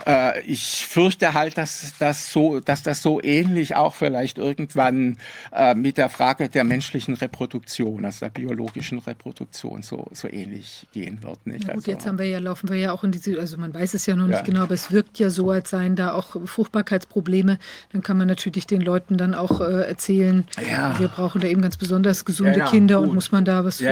äh, 0.08 0.42
ich 0.42 0.88
fürchte 0.88 1.36
halt, 1.36 1.60
dass 1.60 1.94
das 2.00 2.32
so, 2.32 2.60
dass 2.60 2.82
das 2.82 3.04
so 3.04 3.22
ähnlich 3.22 3.76
auch 3.76 3.94
vielleicht 3.94 4.40
irgendwann 4.40 5.18
äh, 5.52 5.76
mit 5.76 6.00
der 6.00 6.10
Frage 6.10 6.50
der 6.50 6.64
menschlichen 6.64 7.14
Reproduktion, 7.14 8.04
also 8.04 8.22
der 8.22 8.32
biologischen 8.32 8.98
Reproduktion 8.98 9.84
so, 9.84 10.08
so 10.12 10.28
ähnlich 10.28 10.88
geht 10.92 11.03
gehen 11.04 11.22
wird. 11.22 11.46
Nicht? 11.46 11.64
Ja, 11.64 11.74
gut, 11.74 11.76
also, 11.78 11.92
jetzt 11.92 12.06
haben 12.06 12.18
wir 12.18 12.26
ja, 12.26 12.40
laufen 12.40 12.70
wir 12.70 12.78
ja 12.78 12.92
auch 12.92 13.04
in 13.04 13.12
diese, 13.12 13.40
also 13.40 13.58
man 13.58 13.74
weiß 13.74 13.94
es 13.94 14.06
ja 14.06 14.16
noch 14.16 14.28
ja. 14.28 14.36
nicht 14.36 14.46
genau, 14.46 14.62
aber 14.62 14.74
es 14.74 14.92
wirkt 14.92 15.20
ja 15.20 15.30
so, 15.30 15.52
als 15.52 15.70
seien 15.70 15.96
da 15.96 16.14
auch 16.14 16.36
Fruchtbarkeitsprobleme. 16.46 17.60
Dann 17.92 18.02
kann 18.02 18.18
man 18.18 18.28
natürlich 18.28 18.68
den 18.68 18.82
Leuten 18.82 19.18
dann 19.18 19.34
auch 19.34 19.62
äh, 19.62 19.88
erzählen, 19.88 20.46
ja. 20.70 20.98
wir 21.00 21.08
brauchen 21.08 21.42
da 21.42 21.48
eben 21.48 21.62
ganz 21.62 21.78
besonders 21.78 22.26
gesunde 22.26 22.64
Kinder 22.70 23.00
gut. 23.00 23.10
und 23.10 23.16
muss 23.16 23.32
man 23.32 23.46
da 23.46 23.66
was 23.66 23.78
tun. 23.78 23.88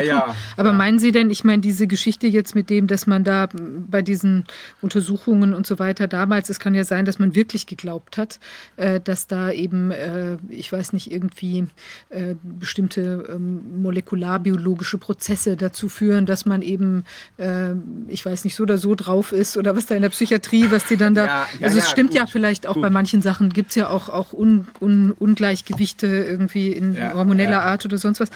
Aber 0.57 0.73
meinen 0.73 0.99
Sie 0.99 1.11
denn, 1.11 1.29
ich 1.29 1.43
meine, 1.43 1.61
diese 1.61 1.87
Geschichte 1.87 2.27
jetzt 2.27 2.55
mit 2.55 2.69
dem, 2.69 2.87
dass 2.87 3.07
man 3.07 3.23
da 3.23 3.49
bei 3.53 4.01
diesen 4.01 4.45
Untersuchungen 4.81 5.53
und 5.53 5.67
so 5.67 5.79
weiter 5.79 6.07
damals, 6.07 6.49
es 6.49 6.59
kann 6.59 6.73
ja 6.73 6.83
sein, 6.83 7.05
dass 7.05 7.19
man 7.19 7.35
wirklich 7.35 7.65
geglaubt 7.65 8.17
hat, 8.17 8.39
äh, 8.77 8.99
dass 8.99 9.27
da 9.27 9.51
eben, 9.51 9.91
äh, 9.91 10.37
ich 10.49 10.71
weiß 10.71 10.93
nicht, 10.93 11.11
irgendwie 11.11 11.67
äh, 12.09 12.35
bestimmte 12.43 13.27
ähm, 13.29 13.81
molekularbiologische 13.81 14.97
Prozesse 14.97 15.57
dazu 15.57 15.89
führen, 15.89 16.25
dass 16.25 16.45
man 16.45 16.61
eben 16.61 17.00
äh, 17.37 17.71
ich 18.07 18.25
weiß 18.25 18.43
nicht, 18.43 18.55
so 18.55 18.63
oder 18.63 18.77
so 18.77 18.95
drauf 18.95 19.31
ist 19.31 19.57
oder 19.57 19.75
was 19.75 19.85
da 19.85 19.95
in 19.95 20.01
der 20.01 20.09
Psychiatrie, 20.09 20.71
was 20.71 20.85
die 20.85 20.97
dann 20.97 21.15
da. 21.15 21.25
Ja, 21.25 21.47
ja, 21.59 21.65
also 21.67 21.77
es 21.77 21.85
ja, 21.85 21.91
stimmt 21.91 22.11
gut, 22.11 22.17
ja 22.17 22.25
vielleicht 22.27 22.67
auch 22.67 22.75
gut. 22.75 22.83
bei 22.83 22.89
manchen 22.89 23.21
Sachen 23.21 23.49
gibt 23.49 23.69
es 23.69 23.75
ja 23.75 23.89
auch, 23.89 24.09
auch 24.09 24.33
Un, 24.33 24.67
Un, 24.79 25.11
Ungleichgewichte 25.11 26.07
irgendwie 26.07 26.71
in 26.71 26.97
hormoneller 27.13 27.63
Art 27.63 27.85
oder 27.85 27.97
sonst 27.97 28.19
was. 28.19 28.29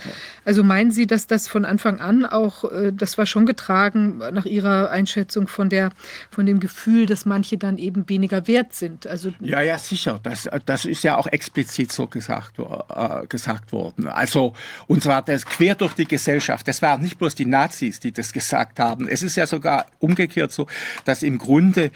Also 0.44 0.64
meinen 0.64 0.92
Sie, 0.92 1.08
dass 1.08 1.28
das 1.28 1.48
von 1.48 1.66
Anfang 1.66 2.00
an 2.00 2.26
auch, 2.26 2.72
äh, 2.72 2.92
das 2.94 3.18
war 3.18 3.26
schon 3.26 3.46
getragen 3.46 4.18
nach 4.32 4.46
Ihrer 4.46 4.90
Einschätzung 4.90 5.48
von 5.48 5.70
der, 5.70 5.90
von 6.32 6.46
dem 6.46 6.60
Gefühl, 6.60 7.06
dass 7.06 7.26
manche 7.26 7.58
dann 7.58 7.78
eben 7.78 8.08
weniger 8.10 8.48
wert 8.48 8.74
sind? 8.74 9.08
Also 9.08 9.32
ja, 9.40 9.62
ja, 9.62 9.78
sicher. 9.78 10.20
Das, 10.24 10.50
das 10.66 10.86
ist 10.86 11.04
ja 11.04 11.18
auch 11.18 11.28
explizit 11.28 11.92
so 11.92 12.08
gesagt, 12.08 12.60
äh, 12.60 13.28
gesagt 13.28 13.72
worden. 13.72 14.08
Also, 14.08 14.54
und 14.88 15.04
zwar 15.04 15.22
das 15.22 15.46
quer 15.46 15.76
durch 15.76 15.94
die 15.94 16.06
Gesellschaft. 16.06 16.68
Das 16.68 16.82
waren 16.82 17.02
nicht 17.02 17.18
bloß 17.18 17.36
die 17.36 17.46
Nazis, 17.46 18.00
die 18.00 18.12
das 18.12 18.34
gesagt 18.34 18.45
gesagt 18.46 18.80
haben. 18.80 19.08
Es 19.08 19.24
ist 19.24 19.36
ja 19.36 19.48
sogar 19.48 19.88
umgekehrt 20.00 20.52
so, 20.52 20.68
dass 21.04 21.24
im 21.24 21.38
Grunde 21.38 21.92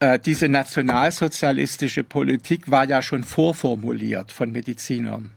äh, 0.00 0.18
diese 0.18 0.48
nationalsozialistische 0.48 2.04
Politik 2.04 2.70
war 2.70 2.88
ja 2.88 3.02
schon 3.02 3.24
vorformuliert 3.24 4.30
von 4.32 4.52
Medizinern. 4.52 5.32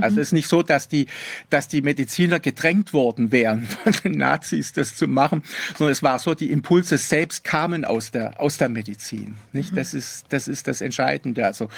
Also 0.00 0.16
mhm. 0.16 0.22
es 0.22 0.28
ist 0.28 0.32
nicht 0.32 0.48
so, 0.48 0.62
dass 0.62 0.88
die, 0.88 1.06
dass 1.50 1.68
die 1.68 1.80
Mediziner 1.80 2.40
gedrängt 2.40 2.92
worden 2.92 3.30
wären 3.30 3.62
von 3.66 3.92
den 4.04 4.18
Nazis, 4.18 4.72
das 4.72 4.96
zu 4.96 5.06
machen, 5.06 5.42
sondern 5.76 5.92
es 5.92 6.02
war 6.02 6.18
so, 6.18 6.34
die 6.34 6.50
Impulse 6.50 6.98
selbst 6.98 7.44
kamen 7.44 7.84
aus 7.84 8.10
der, 8.10 8.40
aus 8.40 8.58
der 8.58 8.68
Medizin. 8.68 9.36
Nicht? 9.52 9.72
Mhm. 9.72 9.76
Das, 9.76 9.94
ist, 9.94 10.26
das 10.30 10.48
ist 10.48 10.66
das 10.66 10.80
Entscheidende. 10.80 11.46
Also 11.46 11.68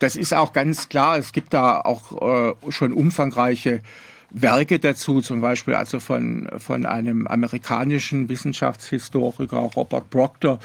das 0.00 0.16
ist 0.16 0.34
auch 0.34 0.52
ganz 0.52 0.88
klar, 0.88 1.18
es 1.18 1.32
gibt 1.32 1.54
da 1.54 1.80
auch 1.80 2.56
äh, 2.60 2.72
schon 2.72 2.92
umfangreiche 2.92 3.82
Werke 4.30 4.78
dazu, 4.78 5.20
zum 5.20 5.40
Beispiel 5.40 5.74
also 5.74 6.00
von, 6.00 6.48
von 6.58 6.86
einem 6.86 7.26
amerikanischen 7.26 8.28
Wissenschaftshistoriker 8.28 9.58
Robert 9.58 10.10
Proctor. 10.10 10.60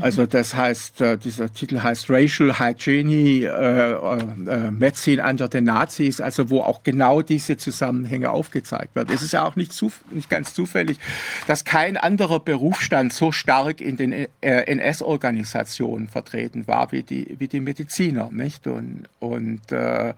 Also 0.00 0.26
das 0.26 0.54
heißt, 0.54 1.00
äh, 1.00 1.18
dieser 1.18 1.52
Titel 1.52 1.82
heißt 1.82 2.08
Racial 2.10 2.58
Hygiene, 2.58 3.46
äh, 3.46 3.92
äh, 3.92 4.70
Medicine 4.70 5.22
under 5.22 5.48
the 5.50 5.60
Nazis, 5.60 6.20
also 6.20 6.50
wo 6.50 6.60
auch 6.60 6.82
genau 6.82 7.22
diese 7.22 7.56
Zusammenhänge 7.56 8.30
aufgezeigt 8.30 8.96
werden. 8.96 9.10
Es 9.14 9.22
ist 9.22 9.32
ja 9.32 9.44
auch 9.44 9.56
nicht, 9.56 9.72
zu, 9.72 9.92
nicht 10.10 10.30
ganz 10.30 10.54
zufällig, 10.54 10.98
dass 11.46 11.64
kein 11.64 11.96
anderer 11.96 12.40
Berufsstand 12.40 13.12
so 13.12 13.32
stark 13.32 13.80
in 13.80 13.96
den 13.96 14.12
äh, 14.12 14.26
NS-Organisationen 14.40 16.08
vertreten 16.08 16.66
war 16.66 16.90
wie 16.92 17.02
die, 17.02 17.36
wie 17.38 17.48
die 17.48 17.60
Mediziner, 17.60 18.30
nicht? 18.32 18.66
Und, 18.66 19.08
und 19.18 19.72
äh, 19.72 19.90
äh, 20.00 20.14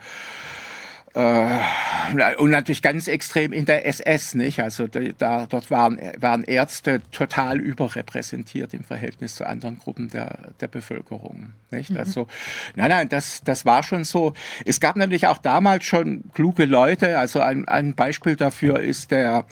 und 1.15 2.51
natürlich 2.51 2.81
ganz 2.81 3.07
extrem 3.07 3.53
in 3.53 3.67
der 3.67 3.87
SS, 3.87 4.35
nicht? 4.35 4.61
Also 4.61 4.87
da, 4.87 5.47
dort 5.47 5.71
waren, 5.71 6.01
waren 6.19 6.43
Ärzte 6.45 7.03
total 7.11 7.61
überrepräsentiert 7.61 8.73
im 8.73 8.83
Verhältnis 8.83 9.35
zu 9.35 9.47
anderen 9.47 9.79
Gruppen 9.79 10.09
der, 10.09 10.39
der 10.61 10.69
Bevölkerung, 10.69 11.53
nicht? 11.71 11.91
Mhm. 11.91 11.99
Also, 11.99 12.29
nein, 12.77 12.89
nein, 12.89 13.09
das, 13.11 13.43
das 13.45 13.67
war 13.67 13.83
schon 13.83 14.05
so. 14.05 14.33
Es 14.65 14.81
gab 14.81 14.97
natürlich 14.97 15.27
auch 15.27 15.39
damals 15.39 15.85
schon 15.85 16.25
kluge 16.33 16.65
Leute. 16.65 17.19
Also 17.19 17.41
ein, 17.41 17.69
ein 17.69 17.95
Beispiel 17.95 18.37
dafür 18.37 18.81
ist 18.81 19.11
der 19.11 19.45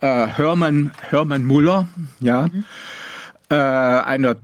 äh, 0.00 0.26
Hermann, 0.28 0.92
Hermann 1.10 1.44
Muller, 1.44 1.88
ja. 2.20 2.46
Mhm 2.46 2.64
äh, 3.52 3.54
einer 3.54 4.36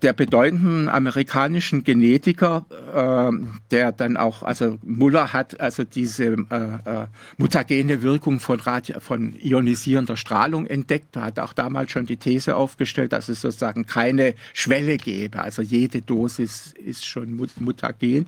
der 0.00 0.14
bedeutenden 0.14 0.88
amerikanischen 0.88 1.84
Genetiker, 1.84 2.64
äh, 2.94 3.30
der 3.70 3.92
dann 3.92 4.16
auch, 4.16 4.42
also 4.42 4.78
Muller 4.82 5.34
hat 5.34 5.60
also 5.60 5.84
diese 5.84 6.24
äh, 6.24 6.64
äh 6.84 7.06
mutagene 7.36 8.00
Wirkung 8.00 8.40
von, 8.40 8.60
Radio, 8.60 9.00
von 9.00 9.34
ionisierender 9.38 10.16
Strahlung 10.16 10.66
entdeckt, 10.66 11.14
hat 11.16 11.38
auch 11.38 11.52
damals 11.52 11.90
schon 11.90 12.06
die 12.06 12.16
These 12.16 12.56
aufgestellt, 12.56 13.12
dass 13.12 13.28
es 13.28 13.42
sozusagen 13.42 13.84
keine 13.84 14.34
Schwelle 14.54 14.96
gäbe, 14.96 15.42
also 15.42 15.60
jede 15.60 16.00
Dosis 16.00 16.72
ist 16.72 17.04
schon 17.04 17.38
mutagen. 17.58 18.26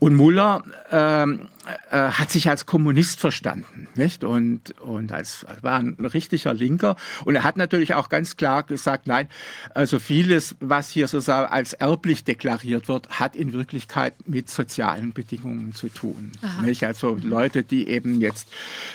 Und 0.00 0.16
Muller 0.16 0.64
ähm, 0.90 1.42
äh, 1.42 1.46
hat 1.90 2.30
sich 2.30 2.48
als 2.48 2.66
Kommunist 2.66 3.20
verstanden, 3.20 3.86
nicht? 3.94 4.24
Und, 4.24 4.78
und 4.80 5.12
als 5.12 5.46
war 5.60 5.78
ein 5.78 5.94
richtiger 5.94 6.54
Linker. 6.54 6.96
Und 7.24 7.36
er 7.36 7.44
hat 7.44 7.56
natürlich 7.56 7.94
auch 7.94 8.08
ganz 8.08 8.36
klar 8.36 8.64
gesagt, 8.64 9.06
nein, 9.06 9.28
also 9.74 10.00
vieles, 10.00 10.56
was 10.58 10.90
hier 10.90 11.06
sozusagen 11.06 11.52
als 11.52 11.72
erblich 11.72 12.24
deklariert 12.24 12.88
wird, 12.88 13.08
hat 13.20 13.36
in 13.36 13.52
Wirklichkeit 13.52 14.14
mit 14.26 14.50
sozialen 14.50 15.12
Bedingungen 15.12 15.72
zu 15.74 15.88
tun. 15.88 16.32
Nicht? 16.62 16.82
Also 16.84 17.16
Leute, 17.22 17.62
die 17.62 17.88
eben 17.88 18.20
jetzt 18.20 18.48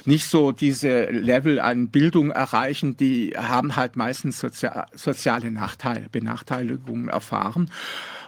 nicht 0.04 0.28
so 0.28 0.52
diese 0.52 1.06
Level 1.06 1.60
an 1.62 1.88
Bildung 1.88 2.32
erreichen, 2.32 2.98
die 2.98 3.34
haben 3.38 3.78
halt 3.78 3.96
meistens 3.96 4.40
sozial, 4.40 4.88
soziale 4.94 5.52
Nachteile, 5.52 6.10
Benachteiligungen 6.10 7.08
erfahren. 7.08 7.72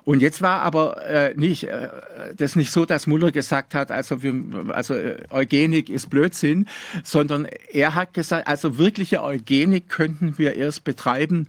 Und 0.04 0.22
jetzt 0.22 0.42
war 0.42 0.62
aber 0.62 1.06
äh, 1.06 1.34
nicht, 1.36 1.66
äh, 1.66 1.90
das 2.36 2.56
nicht 2.56 2.72
so, 2.72 2.86
dass 2.86 3.08
Muller 3.08 3.32
gesagt 3.32 3.76
hat, 3.76 3.92
also, 3.92 4.24
wir, 4.24 4.34
also 4.70 4.94
äh, 4.94 5.18
Eugenik 5.30 5.90
ist 5.90 6.10
Blödsinn, 6.10 6.68
sondern 7.04 7.48
er 7.72 7.96
hat 7.96 8.14
gesagt, 8.14 8.48
also 8.48 8.78
wirkliche 8.78 9.24
Eugenik 9.24 9.90
könnten 9.90 10.38
wir 10.38 10.56
erst 10.56 10.84
betreiben, 10.84 11.48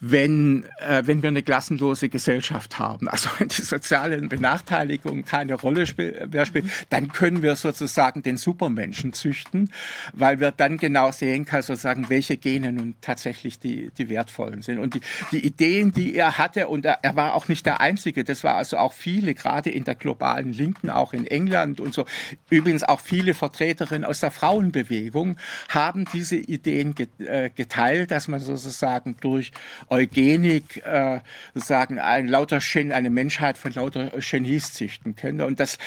wenn, 0.00 0.64
äh, 0.78 1.02
wenn 1.06 1.22
wir 1.22 1.28
eine 1.28 1.42
klassenlose 1.42 2.08
Gesellschaft 2.08 2.78
haben. 2.78 3.08
Also 3.08 3.30
wenn 3.38 3.48
die 3.48 3.62
sozialen 3.62 4.28
Benachteiligungen 4.28 5.24
keine 5.24 5.54
Rolle 5.54 5.86
spiel 5.86 6.28
mehr 6.30 6.44
spielen, 6.44 6.70
dann 6.90 7.08
können 7.12 7.42
wir 7.42 7.56
sozusagen 7.56 8.22
den 8.22 8.36
Supermenschen 8.36 9.14
züchten, 9.14 9.72
weil 10.12 10.38
wir 10.38 10.52
dann 10.52 10.76
genau 10.76 11.12
sehen 11.12 11.46
können, 11.46 11.62
sozusagen, 11.62 12.10
welche 12.10 12.36
Gene 12.36 12.72
nun 12.72 12.94
tatsächlich 13.00 13.58
die, 13.58 13.90
die 13.96 14.08
wertvollen 14.10 14.60
sind. 14.60 14.78
Und 14.78 14.94
die, 14.94 15.00
die 15.32 15.46
Ideen, 15.46 15.92
die 15.92 16.14
er 16.14 16.36
hatte, 16.36 16.68
und 16.68 16.84
er, 16.84 16.98
er 17.02 17.16
war 17.16 17.34
auch 17.34 17.48
nicht 17.48 17.64
der 17.64 17.80
Einzige, 17.80 18.24
das 18.24 18.44
war 18.44 18.56
also 18.56 18.76
auch 18.76 18.92
viele, 18.92 19.34
gerade 19.34 19.70
in 19.70 19.84
der 19.84 19.94
globalen 19.94 20.52
Linken, 20.52 20.90
auch 20.90 21.14
in 21.14 21.26
England 21.26 21.80
und 21.80 21.94
so, 21.94 22.04
übrigens 22.50 22.84
auch 22.84 23.00
viele 23.00 23.32
Vertreterinnen 23.32 24.04
aus 24.04 24.20
der 24.20 24.30
Frauenbewegung, 24.30 25.36
haben 25.70 26.04
diese 26.12 26.36
Ideen 26.36 26.94
äh, 27.18 27.48
geteilt, 27.48 28.10
dass 28.10 28.28
man 28.28 28.40
sozusagen 28.40 29.16
durch 29.20 29.52
Eugenik 29.88 30.84
äh, 30.84 31.20
sozusagen 31.54 31.98
ein 31.98 32.28
lauter 32.28 32.60
Gen, 32.60 32.92
eine 32.92 33.10
Menschheit 33.10 33.58
von 33.58 33.72
lauter 33.72 34.10
Genies 34.18 34.72
züchten 34.72 35.16
könnte. 35.16 35.46
Und 35.46 35.60
das, 35.60 35.78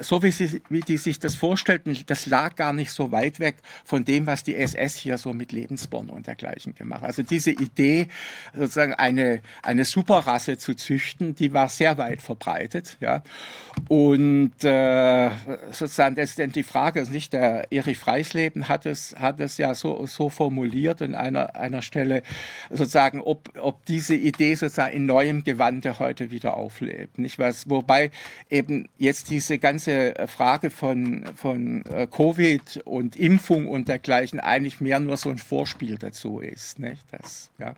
so 0.00 0.22
wie, 0.22 0.30
sie, 0.30 0.62
wie 0.68 0.80
die 0.80 0.96
sich 0.96 1.18
das 1.18 1.34
vorstellten, 1.34 1.98
das 2.06 2.26
lag 2.26 2.56
gar 2.56 2.72
nicht 2.72 2.92
so 2.92 3.12
weit 3.12 3.40
weg 3.40 3.56
von 3.84 4.04
dem, 4.04 4.26
was 4.26 4.42
die 4.42 4.56
SS 4.56 4.96
hier 4.96 5.18
so 5.18 5.32
mit 5.32 5.52
Lebensborn 5.52 6.10
und 6.10 6.26
dergleichen 6.26 6.74
gemacht. 6.74 7.02
Also 7.04 7.22
diese 7.22 7.50
Idee, 7.50 8.08
sozusagen 8.54 8.94
eine, 8.94 9.40
eine 9.62 9.84
Superrasse 9.84 10.58
zu 10.58 10.74
züchten, 10.74 11.34
die 11.34 11.52
war 11.52 11.68
sehr 11.68 11.98
weit 11.98 12.22
verbreitet. 12.22 12.96
Ja. 13.00 13.22
Und 13.88 14.52
äh, 14.62 15.30
sozusagen, 15.70 16.16
ist 16.16 16.38
dann 16.38 16.52
die 16.52 16.62
Frage, 16.62 17.02
nicht 17.10 17.32
der 17.32 17.70
Erich 17.72 17.98
Freisleben 17.98 18.68
hat 18.68 18.86
es, 18.86 19.14
hat 19.18 19.40
es 19.40 19.58
ja 19.58 19.74
so, 19.74 20.06
so 20.06 20.28
formuliert 20.28 21.02
an 21.02 21.14
einer, 21.14 21.56
einer 21.56 21.82
Stelle, 21.82 22.22
sozusagen, 22.70 23.21
ob, 23.22 23.48
ob 23.58 23.84
diese 23.86 24.14
Idee 24.14 24.54
sozusagen 24.54 24.94
in 24.94 25.06
neuem 25.06 25.44
Gewande 25.44 25.98
heute 25.98 26.30
wieder 26.30 26.56
auflebt. 26.56 27.18
Nicht 27.18 27.38
was, 27.38 27.68
wobei 27.68 28.10
eben 28.50 28.88
jetzt 28.98 29.30
diese 29.30 29.58
ganze 29.58 30.14
Frage 30.26 30.70
von, 30.70 31.24
von 31.36 31.84
äh, 31.86 32.06
Covid 32.06 32.82
und 32.84 33.16
Impfung 33.16 33.68
und 33.68 33.88
dergleichen 33.88 34.40
eigentlich 34.40 34.80
mehr 34.80 35.00
nur 35.00 35.16
so 35.16 35.30
ein 35.30 35.38
Vorspiel 35.38 35.98
dazu 35.98 36.40
ist. 36.40 36.78
Nicht? 36.78 37.02
Das, 37.10 37.50
ja. 37.58 37.74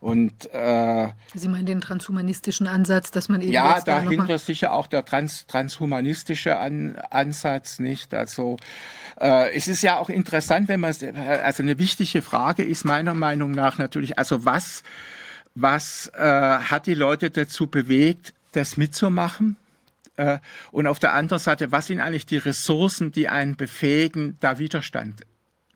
Und, 0.00 0.52
äh, 0.52 1.08
Sie 1.34 1.48
meinen 1.48 1.66
den 1.66 1.80
transhumanistischen 1.80 2.66
Ansatz, 2.66 3.10
dass 3.10 3.28
man 3.28 3.40
eben. 3.40 3.52
Ja, 3.52 3.80
dahinter 3.80 4.26
da 4.26 4.38
sicher 4.38 4.72
auch 4.72 4.86
der 4.86 5.04
trans, 5.04 5.46
transhumanistische 5.46 6.58
An, 6.58 6.96
Ansatz, 7.10 7.78
nicht? 7.78 8.12
Also, 8.14 8.56
äh, 9.20 9.54
es 9.54 9.68
ist 9.68 9.82
ja 9.82 9.98
auch 9.98 10.08
interessant, 10.08 10.68
wenn 10.68 10.80
man, 10.80 10.94
also 11.42 11.62
eine 11.62 11.78
wichtige 11.78 12.22
Frage 12.22 12.64
ist 12.64 12.84
meiner 12.84 13.14
Meinung 13.14 13.52
nach 13.52 13.78
natürlich, 13.78 14.18
also 14.18 14.44
was, 14.44 14.82
was 15.54 16.10
äh, 16.14 16.20
hat 16.20 16.86
die 16.86 16.94
Leute 16.94 17.30
dazu 17.30 17.66
bewegt, 17.66 18.34
das 18.52 18.76
mitzumachen? 18.76 19.56
Äh, 20.16 20.38
und 20.70 20.86
auf 20.86 20.98
der 20.98 21.12
anderen 21.14 21.40
Seite, 21.40 21.72
was 21.72 21.86
sind 21.86 22.00
eigentlich 22.00 22.26
die 22.26 22.38
Ressourcen, 22.38 23.12
die 23.12 23.28
einen 23.28 23.56
befähigen, 23.56 24.36
da 24.40 24.58
Widerstand 24.58 25.22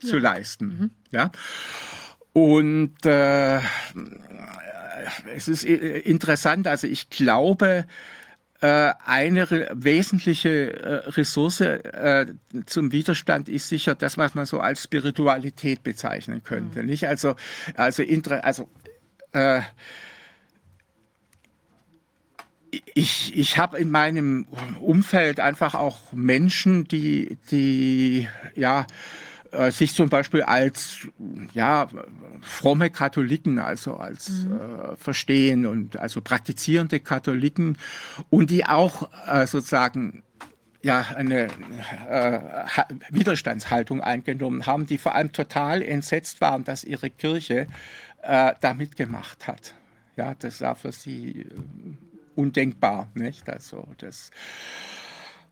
ja. 0.00 0.08
zu 0.08 0.18
leisten? 0.18 0.66
Mhm. 0.66 0.90
Ja. 1.10 1.30
Und 2.32 3.04
äh, 3.04 3.58
es 5.34 5.48
ist 5.48 5.64
äh, 5.64 5.98
interessant, 6.00 6.66
also 6.66 6.86
ich 6.86 7.10
glaube, 7.10 7.86
äh, 8.60 8.92
eine 9.04 9.68
wesentliche 9.72 10.72
äh, 10.72 10.94
Ressource 11.10 11.62
zum 12.66 12.92
Widerstand 12.92 13.48
ist 13.48 13.68
sicher 13.68 13.94
das, 13.94 14.18
was 14.18 14.34
man 14.34 14.46
so 14.46 14.60
als 14.60 14.82
Spiritualität 14.82 15.82
bezeichnen 15.82 16.42
könnte. 16.42 16.82
Mhm. 16.82 16.86
Nicht? 16.86 17.06
Also, 17.06 17.36
also, 17.74 18.02
also 18.42 18.68
äh, 19.32 19.62
ich, 22.94 23.36
ich 23.36 23.58
habe 23.58 23.78
in 23.78 23.90
meinem 23.90 24.46
Umfeld 24.80 25.40
einfach 25.40 25.74
auch 25.74 26.12
Menschen, 26.12 26.84
die, 26.84 27.38
die 27.50 28.28
ja, 28.54 28.86
äh, 29.52 29.70
sich 29.70 29.94
zum 29.94 30.08
Beispiel 30.08 30.42
als 30.42 31.06
ja, 31.54 31.88
fromme 32.42 32.90
Katholiken, 32.90 33.58
also 33.58 33.96
als 33.96 34.28
mhm. 34.30 34.52
äh, 34.52 34.96
verstehen 34.96 35.66
und 35.66 35.96
also 35.96 36.20
praktizierende 36.20 37.00
Katholiken 37.00 37.78
und 38.30 38.50
die 38.50 38.66
auch 38.66 39.08
äh, 39.26 39.46
sozusagen 39.46 40.22
ja, 40.82 41.06
eine 41.16 41.48
äh, 42.08 42.40
Widerstandshaltung 43.10 44.00
eingenommen 44.00 44.66
haben, 44.66 44.86
die 44.86 44.98
vor 44.98 45.14
allem 45.14 45.32
total 45.32 45.82
entsetzt 45.82 46.40
waren, 46.40 46.64
dass 46.64 46.84
ihre 46.84 47.10
Kirche 47.10 47.66
äh, 48.22 48.52
da 48.60 48.74
mitgemacht 48.74 49.46
hat. 49.46 49.74
Ja, 50.16 50.34
das 50.38 50.60
war 50.60 50.76
für 50.76 50.92
sie 50.92 51.42
äh, 51.42 51.46
undenkbar, 52.36 53.08
nicht? 53.14 53.48
Also 53.48 53.88
das, 53.98 54.30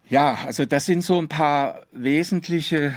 ja, 0.08 0.38
also 0.46 0.64
das 0.64 0.86
sind 0.86 1.02
so 1.02 1.18
ein 1.18 1.28
paar 1.28 1.82
wesentliche 1.92 2.94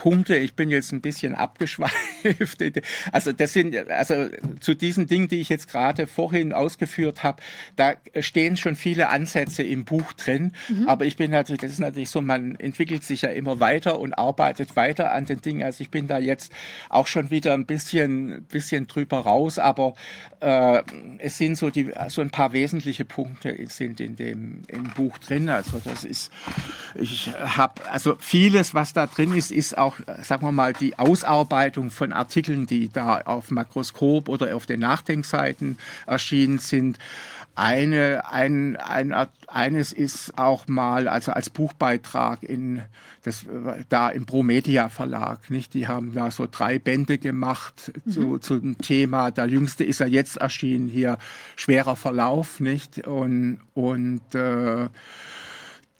Punkte. 0.00 0.36
Ich 0.36 0.54
bin 0.54 0.70
jetzt 0.70 0.92
ein 0.92 1.02
bisschen 1.02 1.34
abgeschweift. 1.34 1.94
Also 3.12 3.32
das 3.32 3.52
sind 3.52 3.76
also 3.90 4.28
zu 4.60 4.74
diesen 4.74 5.06
Dingen, 5.06 5.28
die 5.28 5.40
ich 5.40 5.48
jetzt 5.48 5.68
gerade 5.68 6.06
vorhin 6.06 6.52
ausgeführt 6.52 7.22
habe, 7.22 7.42
da 7.76 7.94
stehen 8.20 8.56
schon 8.56 8.76
viele 8.76 9.10
Ansätze 9.10 9.62
im 9.62 9.84
Buch 9.84 10.12
drin. 10.14 10.52
Mhm. 10.68 10.88
Aber 10.88 11.04
ich 11.04 11.16
bin 11.16 11.30
natürlich, 11.30 11.60
das 11.60 11.72
ist 11.72 11.80
natürlich 11.80 12.08
so, 12.08 12.22
man 12.22 12.56
entwickelt 12.56 13.04
sich 13.04 13.22
ja 13.22 13.30
immer 13.30 13.60
weiter 13.60 14.00
und 14.00 14.14
arbeitet 14.14 14.74
weiter 14.76 15.12
an 15.12 15.26
den 15.26 15.42
Dingen. 15.42 15.62
Also 15.62 15.82
ich 15.82 15.90
bin 15.90 16.08
da 16.08 16.18
jetzt 16.18 16.52
auch 16.88 17.06
schon 17.06 17.30
wieder 17.30 17.52
ein 17.52 17.66
bisschen, 17.66 18.44
bisschen 18.44 18.86
drüber 18.86 19.18
raus. 19.18 19.58
Aber 19.58 19.94
äh, 20.40 20.82
es 21.18 21.36
sind 21.36 21.56
so 21.56 21.68
die 21.68 21.92
so 22.08 22.22
ein 22.22 22.30
paar 22.30 22.52
wesentliche 22.52 23.04
Punkte 23.04 23.56
sind 23.68 24.00
in 24.00 24.16
dem 24.16 24.62
im 24.68 24.84
Buch 24.94 25.18
drin. 25.18 25.48
Also 25.50 25.80
das 25.84 26.04
ist, 26.04 26.32
ich 26.94 27.32
habe 27.38 27.86
also 27.90 28.16
vieles, 28.18 28.74
was 28.74 28.92
da 28.92 29.06
drin 29.06 29.34
ist, 29.34 29.52
ist 29.52 29.76
auch 29.76 29.89
auch, 29.90 30.22
sagen 30.22 30.46
wir 30.46 30.52
mal, 30.52 30.72
die 30.72 30.98
Ausarbeitung 30.98 31.90
von 31.90 32.12
Artikeln, 32.12 32.66
die 32.66 32.88
da 32.88 33.20
auf 33.22 33.50
Makroskop 33.50 34.28
oder 34.28 34.54
auf 34.54 34.66
den 34.66 34.80
Nachdenkseiten 34.80 35.78
erschienen 36.06 36.58
sind. 36.58 36.98
Eine, 37.56 38.22
ein, 38.30 38.76
ein, 38.76 39.14
eines 39.48 39.92
ist 39.92 40.38
auch 40.38 40.68
mal, 40.68 41.08
also 41.08 41.32
als 41.32 41.50
Buchbeitrag 41.50 42.42
in 42.42 42.82
das, 43.22 43.44
da 43.90 44.08
im 44.08 44.24
Promedia 44.24 44.88
Verlag, 44.88 45.50
nicht? 45.50 45.74
Die 45.74 45.86
haben 45.86 46.14
da 46.14 46.30
so 46.30 46.48
drei 46.50 46.78
Bände 46.78 47.18
gemacht 47.18 47.92
mhm. 48.04 48.10
zu, 48.10 48.38
zum 48.38 48.78
Thema. 48.78 49.30
Der 49.30 49.46
jüngste 49.46 49.84
ist 49.84 50.00
ja 50.00 50.06
jetzt 50.06 50.38
erschienen 50.38 50.88
hier, 50.88 51.18
schwerer 51.56 51.96
Verlauf, 51.96 52.60
nicht? 52.60 53.06
Und, 53.06 53.60
und 53.74 54.34
äh, 54.34 54.88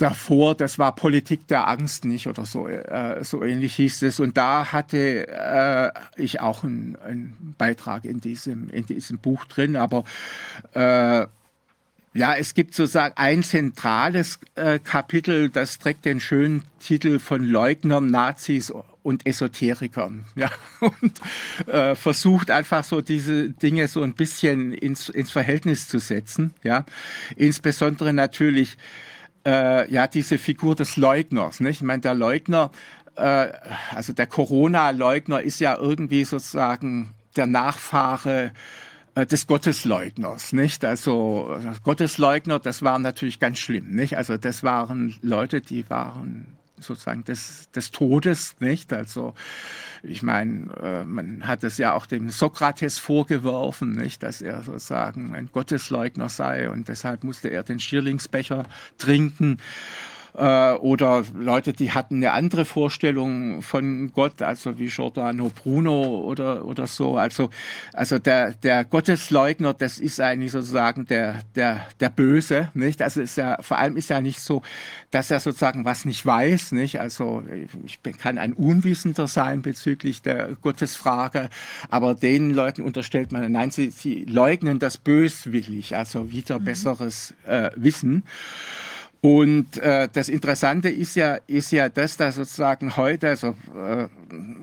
davor, 0.01 0.55
das 0.55 0.79
war 0.79 0.95
Politik 0.95 1.47
der 1.49 1.69
Angst 1.69 2.05
nicht 2.05 2.27
oder 2.27 2.47
so, 2.47 2.67
äh, 2.67 3.23
so 3.23 3.43
ähnlich 3.43 3.75
hieß 3.77 4.03
es. 4.03 4.19
Und 4.19 4.37
da 4.37 4.73
hatte 4.73 5.29
äh, 5.29 5.91
ich 6.17 6.41
auch 6.41 6.65
einen, 6.65 6.97
einen, 6.97 7.55
Beitrag 7.59 8.05
in 8.05 8.21
diesem, 8.21 8.71
in 8.71 8.87
diesem 8.87 9.19
Buch 9.19 9.45
drin. 9.45 9.77
Aber 9.77 10.05
äh, 10.73 11.27
ja, 12.13 12.35
es 12.35 12.55
gibt 12.55 12.75
sozusagen 12.75 13.17
ein 13.17 13.43
zentrales 13.43 14.41
äh, 14.55 14.79
Kapitel, 14.79 15.51
das 15.51 15.79
trägt 15.79 16.05
den 16.05 16.21
schönen 16.21 16.65
Titel 16.81 17.19
von 17.19 17.45
Leugnern, 17.45 18.11
Nazis 18.11 18.73
und 19.03 19.27
Esoterikern. 19.27 20.25
Ja, 20.35 20.51
und 20.81 21.21
äh, 21.69 21.95
versucht 21.95 22.51
einfach 22.51 22.85
so 22.85 23.03
diese 23.03 23.51
Dinge 23.51 23.87
so 23.89 24.03
ein 24.03 24.15
bisschen 24.15 24.73
ins, 24.73 25.11
ins 25.11 25.31
Verhältnis 25.31 25.89
zu 25.89 25.99
setzen. 25.99 26.55
Ja, 26.63 26.87
insbesondere 27.37 28.13
natürlich 28.15 28.77
äh, 29.47 29.91
ja 29.93 30.07
diese 30.07 30.39
Figur 30.39 30.75
des 30.75 30.97
Leugners. 30.97 31.61
Nicht? 31.61 31.77
Ich 31.77 31.83
meine, 31.83 32.03
der 32.03 32.15
Leugner, 32.15 32.71
äh, 33.17 33.49
also 33.95 34.13
der 34.13 34.27
Corona-Leugner 34.27 35.41
ist 35.43 35.61
ja 35.61 35.77
irgendwie 35.77 36.25
sozusagen 36.25 37.15
der 37.37 37.47
Nachfahre 37.47 38.53
äh, 39.15 39.27
des 39.27 39.47
Gottesleugners, 39.47 40.53
nicht? 40.53 40.85
Also 40.85 41.59
Gottesleugner, 41.83 42.59
das 42.59 42.83
war 42.83 42.99
natürlich 42.99 43.41
ganz 43.41 43.59
schlimm, 43.59 43.91
nicht? 43.91 44.17
Also 44.17 44.37
das 44.37 44.63
waren 44.63 45.17
Leute, 45.23 45.61
die 45.61 45.89
waren 45.91 46.59
sozusagen 46.81 47.25
des, 47.25 47.71
des 47.71 47.91
Todes, 47.91 48.57
nicht? 48.61 48.93
Also 48.93 49.35
ich 50.03 50.23
meine, 50.23 50.73
äh, 50.83 51.05
man 51.05 51.47
hat 51.47 51.63
es 51.65 51.79
ja 51.79 51.95
auch 51.95 52.07
dem 52.07 52.31
Sokrates 52.31 52.99
vorgeworfen, 52.99 53.93
nicht, 53.93 54.23
dass 54.23 54.41
er 54.41 54.63
sozusagen 54.63 55.35
ein 55.35 55.51
Gottesleugner 55.53 56.29
sei 56.29 56.71
und 56.71 56.89
deshalb 56.89 57.25
musste 57.25 57.49
er 57.49 57.63
den 57.63 57.81
Schierlingsbecher 57.81 58.67
trinken. 58.99 59.59
Äh, 60.37 60.73
oder 60.75 61.25
Leute, 61.35 61.73
die 61.73 61.93
hatten 61.93 62.17
eine 62.17 62.33
andere 62.33 62.65
Vorstellung 62.65 63.63
von 63.63 64.13
Gott, 64.13 64.43
also 64.43 64.79
wie 64.79 64.87
Giordano 64.87 65.51
Bruno 65.51 66.21
oder, 66.21 66.65
oder 66.65 66.87
so. 66.87 67.17
Also, 67.17 67.51
also 67.93 68.19
der, 68.19 68.53
der 68.53 68.85
Gottesleugner, 68.85 69.75
das 69.75 69.99
ist 69.99 70.21
eigentlich 70.21 70.53
sozusagen 70.53 71.07
der, 71.07 71.41
der, 71.55 71.87
der 71.99 72.11
Böse, 72.11 72.71
nicht? 72.75 73.03
Also 73.03 73.21
ist 73.21 73.37
ja, 73.37 73.59
vor 73.61 73.79
allem 73.79 73.97
ist 73.97 74.11
ja 74.11 74.21
nicht 74.21 74.41
so, 74.41 74.63
dass 75.11 75.31
er 75.31 75.41
sozusagen 75.41 75.85
was 75.85 76.05
nicht 76.05 76.25
weiß, 76.25 76.73
nicht? 76.73 77.01
Also 77.01 77.43
ich 77.85 78.01
kann 78.19 78.39
ein 78.39 78.53
Unwissender 78.53 79.27
sein 79.27 79.63
bezüglich 79.63 80.23
der 80.23 80.57
Gottesfrage, 80.63 81.49
aber 81.89 82.15
den 82.15 82.51
Leuten 82.51 82.83
unterstellt 82.83 83.33
man, 83.33 83.51
nein, 83.51 83.71
sie, 83.71 83.91
sie 83.91 84.25
leugnen 84.25 84.79
das 84.79 84.99
böswillig, 84.99 85.97
also 85.97 86.31
wieder 86.31 86.61
mhm. 86.61 86.65
besseres 86.65 87.35
äh, 87.47 87.71
Wissen. 87.77 88.25
Und 89.23 89.77
äh, 89.77 90.09
das 90.11 90.31
Interessante 90.31 90.89
ist 90.89 91.15
ja, 91.15 91.39
ist 91.47 91.73
ja 91.73 91.91
das, 91.91 92.17
dass 92.17 92.37
sozusagen 92.37 92.97
heute, 92.97 93.29
also 93.29 93.49
äh, 93.77 94.09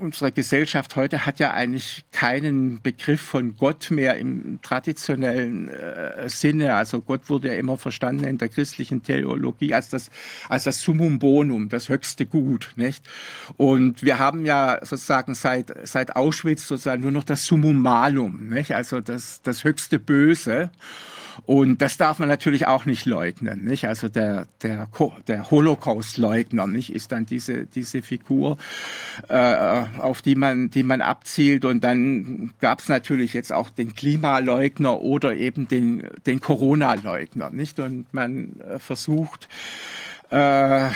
unsere 0.01 0.31
Gesellschaft 0.31 0.95
heute 0.95 1.27
hat 1.27 1.37
ja 1.37 1.51
eigentlich 1.51 2.05
keinen 2.11 2.81
Begriff 2.81 3.21
von 3.21 3.55
Gott 3.55 3.91
mehr 3.91 4.17
im 4.17 4.59
traditionellen 4.63 5.69
äh, 5.69 6.27
Sinne. 6.27 6.73
Also 6.73 7.01
Gott 7.01 7.29
wurde 7.29 7.49
ja 7.49 7.53
immer 7.53 7.77
verstanden 7.77 8.23
in 8.23 8.39
der 8.39 8.49
christlichen 8.49 9.03
Theologie 9.03 9.75
als 9.75 9.89
das, 9.89 10.09
als 10.49 10.63
das 10.63 10.81
Summum 10.81 11.19
Bonum, 11.19 11.69
das 11.69 11.87
höchste 11.87 12.25
Gut, 12.25 12.73
nicht? 12.77 13.07
Und 13.57 14.01
wir 14.01 14.17
haben 14.17 14.43
ja 14.43 14.79
sozusagen 14.81 15.35
seit, 15.35 15.71
seit 15.87 16.15
Auschwitz 16.15 16.67
sozusagen 16.67 17.03
nur 17.03 17.11
noch 17.11 17.25
das 17.25 17.45
Summum 17.45 17.79
Malum, 17.79 18.49
nicht? 18.49 18.71
Also 18.71 19.01
das, 19.01 19.39
das 19.43 19.63
höchste 19.63 19.99
Böse. 19.99 20.71
Und 21.45 21.81
das 21.81 21.97
darf 21.97 22.19
man 22.19 22.27
natürlich 22.27 22.67
auch 22.67 22.85
nicht 22.85 23.05
leugnen. 23.05 23.63
Nicht? 23.63 23.85
Also 23.85 24.09
der, 24.09 24.47
der, 24.61 24.87
der 25.27 25.51
Holocaust-Leugner 25.51 26.67
nicht? 26.67 26.93
ist 26.93 27.11
dann 27.11 27.25
diese, 27.25 27.65
diese 27.65 28.01
Figur, 28.01 28.57
äh, 29.29 29.83
auf 29.99 30.21
die 30.21 30.35
man, 30.35 30.69
die 30.69 30.83
man 30.83 31.01
abzielt. 31.01 31.65
Und 31.65 31.83
dann 31.83 32.53
gab 32.59 32.79
es 32.79 32.89
natürlich 32.89 33.33
jetzt 33.33 33.53
auch 33.53 33.69
den 33.69 33.93
Klimaleugner 33.95 35.01
oder 35.01 35.35
eben 35.35 35.67
den, 35.67 36.07
den 36.25 36.39
Corona-Leugner. 36.39 37.49
Nicht? 37.51 37.79
Und 37.79 38.13
man 38.13 38.59
äh, 38.59 38.79
versucht, 38.79 39.47
äh, 40.29 40.89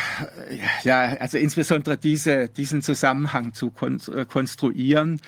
ja, 0.83 1.15
also 1.19 1.37
insbesondere 1.37 1.97
diese, 1.97 2.49
diesen 2.49 2.81
Zusammenhang 2.81 3.53
zu 3.53 3.71
äh, 4.13 4.25
konstruieren. 4.25 5.21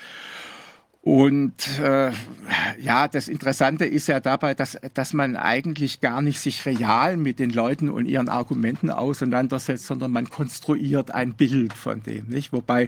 Und 1.06 1.80
äh, 1.80 2.12
ja, 2.80 3.10
das 3.10 3.28
Interessante 3.28 3.84
ist 3.84 4.08
ja 4.08 4.22
dabei, 4.22 4.54
dass, 4.54 4.78
dass 4.94 5.12
man 5.12 5.36
eigentlich 5.36 6.00
gar 6.00 6.22
nicht 6.22 6.40
sich 6.40 6.66
real 6.66 7.18
mit 7.18 7.40
den 7.40 7.50
Leuten 7.50 7.90
und 7.90 8.06
ihren 8.06 8.30
Argumenten 8.30 8.90
auseinandersetzt, 8.90 9.86
sondern 9.86 10.12
man 10.12 10.30
konstruiert 10.30 11.12
ein 11.12 11.34
Bild 11.34 11.74
von 11.74 12.02
dem. 12.04 12.28
Nicht? 12.28 12.54
Wobei 12.54 12.88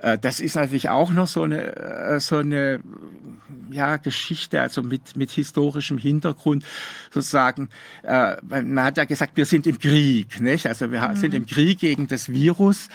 äh, 0.00 0.16
das 0.18 0.38
ist 0.38 0.54
natürlich 0.54 0.88
auch 0.88 1.10
noch 1.10 1.26
so 1.26 1.42
eine, 1.42 1.74
äh, 1.74 2.20
so 2.20 2.36
eine 2.36 2.78
ja, 3.72 3.96
Geschichte, 3.96 4.60
also 4.60 4.84
mit, 4.84 5.16
mit 5.16 5.32
historischem 5.32 5.98
Hintergrund 5.98 6.64
sozusagen. 7.12 7.70
Äh, 8.04 8.36
man 8.46 8.84
hat 8.84 8.98
ja 8.98 9.04
gesagt, 9.04 9.36
wir 9.36 9.46
sind 9.46 9.66
im 9.66 9.80
Krieg. 9.80 10.40
Nicht? 10.40 10.64
Also 10.68 10.92
wir 10.92 11.08
mhm. 11.08 11.16
sind 11.16 11.34
im 11.34 11.46
Krieg 11.46 11.80
gegen 11.80 12.06
das 12.06 12.28
Virus. 12.28 12.88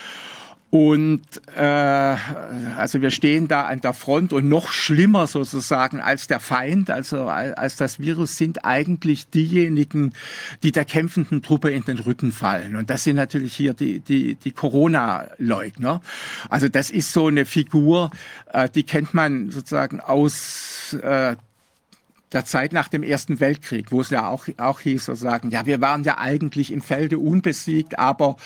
Und 0.74 1.22
äh, 1.56 1.62
also 1.62 3.00
wir 3.00 3.12
stehen 3.12 3.48
da 3.48 3.66
an 3.68 3.82
der 3.82 3.94
Front 3.94 4.34
und 4.34 4.50
noch 4.50 4.72
schlimmer 4.72 5.28
sozusagen 5.28 6.00
als 6.00 6.26
der 6.26 6.40
Feind, 6.40 6.90
also 6.90 7.28
als 7.28 7.76
das 7.76 8.00
Virus, 8.00 8.38
sind 8.38 8.66
eigentlich 8.66 9.30
diejenigen, 9.30 10.14
die 10.64 10.72
der 10.72 10.86
kämpfenden 10.86 11.44
Truppe 11.44 11.70
in 11.70 11.84
den 11.84 12.00
Rücken 12.00 12.32
fallen. 12.32 12.76
Und 12.76 12.90
das 12.90 13.04
sind 13.04 13.18
natürlich 13.18 13.56
hier 13.56 13.76
die, 13.76 14.00
die, 14.00 14.34
die 14.34 14.52
Corona-Leugner. 14.52 16.02
Also 16.50 16.70
das 16.70 16.90
ist 16.90 17.14
so 17.14 17.28
eine 17.28 17.46
Figur, 17.46 18.10
äh, 18.52 18.68
die 18.68 18.82
kennt 18.82 19.14
man 19.14 19.52
sozusagen 19.52 20.00
aus 20.00 20.98
äh, 21.04 21.36
der 22.32 22.46
Zeit 22.46 22.74
nach 22.74 22.88
dem 22.88 23.04
Ersten 23.04 23.40
Weltkrieg, 23.40 23.92
wo 23.92 24.02
es 24.02 24.10
ja 24.10 24.28
auch, 24.28 24.48
auch 24.58 24.80
hieß, 24.80 25.06
sozusagen, 25.06 25.52
ja, 25.52 25.68
wir 25.68 25.82
waren 25.82 26.04
ja 26.04 26.18
eigentlich 26.18 26.72
im 26.72 26.82
Felde 26.82 27.20
unbesiegt, 27.20 28.00
aber 28.00 28.38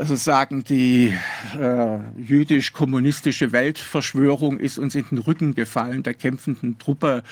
sozusagen 0.00 0.64
die 0.64 1.14
äh, 1.58 1.98
jüdisch-kommunistische 2.16 3.52
Weltverschwörung 3.52 4.58
ist 4.58 4.78
uns 4.78 4.94
in 4.94 5.04
den 5.10 5.18
Rücken 5.18 5.54
gefallen, 5.54 6.02
der 6.02 6.14
kämpfenden 6.14 6.78
Truppe 6.78 7.22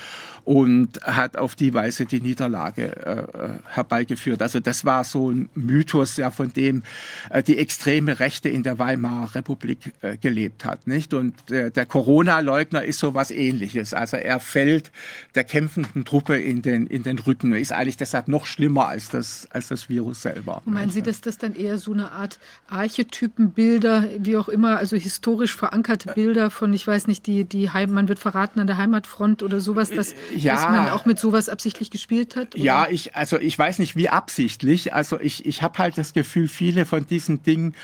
und 0.49 0.99
hat 1.03 1.37
auf 1.37 1.53
die 1.53 1.75
Weise 1.75 2.07
die 2.07 2.21
Niederlage 2.21 2.95
äh, 3.05 3.49
herbeigeführt. 3.67 4.41
Also 4.41 4.59
das 4.59 4.83
war 4.83 5.03
so 5.03 5.29
ein 5.29 5.47
Mythos, 5.53 6.17
ja, 6.17 6.31
von 6.31 6.51
dem 6.51 6.81
äh, 7.29 7.43
die 7.43 7.59
extreme 7.59 8.19
Rechte 8.19 8.49
in 8.49 8.63
der 8.63 8.79
Weimarer 8.79 9.35
Republik 9.35 9.93
äh, 10.01 10.17
gelebt 10.17 10.65
hat. 10.65 10.87
Nicht? 10.87 11.13
Und 11.13 11.35
der 11.49 11.85
Corona-Leugner 11.85 12.83
ist 12.83 12.97
so 12.97 13.13
was 13.13 13.29
ähnliches. 13.29 13.93
Also 13.93 14.17
er 14.17 14.39
fällt 14.39 14.91
der 15.35 15.43
kämpfenden 15.43 16.03
Truppe 16.03 16.37
in 16.37 16.63
den, 16.63 16.87
in 16.87 17.03
den 17.03 17.19
Rücken. 17.19 17.53
Ist 17.53 17.71
eigentlich 17.71 17.97
deshalb 17.97 18.27
noch 18.27 18.47
schlimmer 18.47 18.87
als 18.87 19.09
das, 19.09 19.47
als 19.51 19.67
das 19.67 19.87
Virus 19.87 20.23
selber. 20.23 20.63
meinen 20.65 20.89
Sie, 20.89 21.03
dass 21.03 21.21
das 21.21 21.37
dann 21.37 21.53
eher 21.53 21.77
so 21.77 21.93
eine 21.93 22.11
Art 22.11 22.39
Archetypenbilder, 22.69 24.09
wie 24.17 24.35
auch 24.35 24.49
immer, 24.49 24.77
also 24.77 24.97
historisch 24.97 25.55
verankerte 25.55 26.13
Bilder 26.13 26.49
von, 26.49 26.73
ich 26.73 26.87
weiß 26.87 27.05
nicht, 27.05 27.27
die, 27.27 27.45
die 27.45 27.69
Heim, 27.69 27.91
man 27.91 28.07
wird 28.07 28.17
verraten 28.17 28.59
an 28.59 28.65
der 28.65 28.77
Heimatfront 28.77 29.43
oder 29.43 29.59
sowas, 29.59 29.91
dass 29.91 30.15
ja, 30.43 30.55
dass 30.55 30.63
man 30.63 30.89
auch 30.89 31.05
mit 31.05 31.19
sowas 31.19 31.49
absichtlich 31.49 31.91
gespielt 31.91 32.35
hat? 32.35 32.55
Oder? 32.55 32.63
Ja, 32.63 32.87
ich, 32.89 33.15
also 33.15 33.39
ich 33.39 33.57
weiß 33.57 33.79
nicht, 33.79 33.95
wie 33.95 34.09
absichtlich. 34.09 34.93
Also 34.93 35.19
ich, 35.19 35.45
ich 35.45 35.61
habe 35.61 35.77
halt 35.77 35.97
das 35.97 36.13
Gefühl, 36.13 36.47
viele 36.47 36.85
von 36.85 37.07
diesen 37.07 37.43
Dingen 37.43 37.75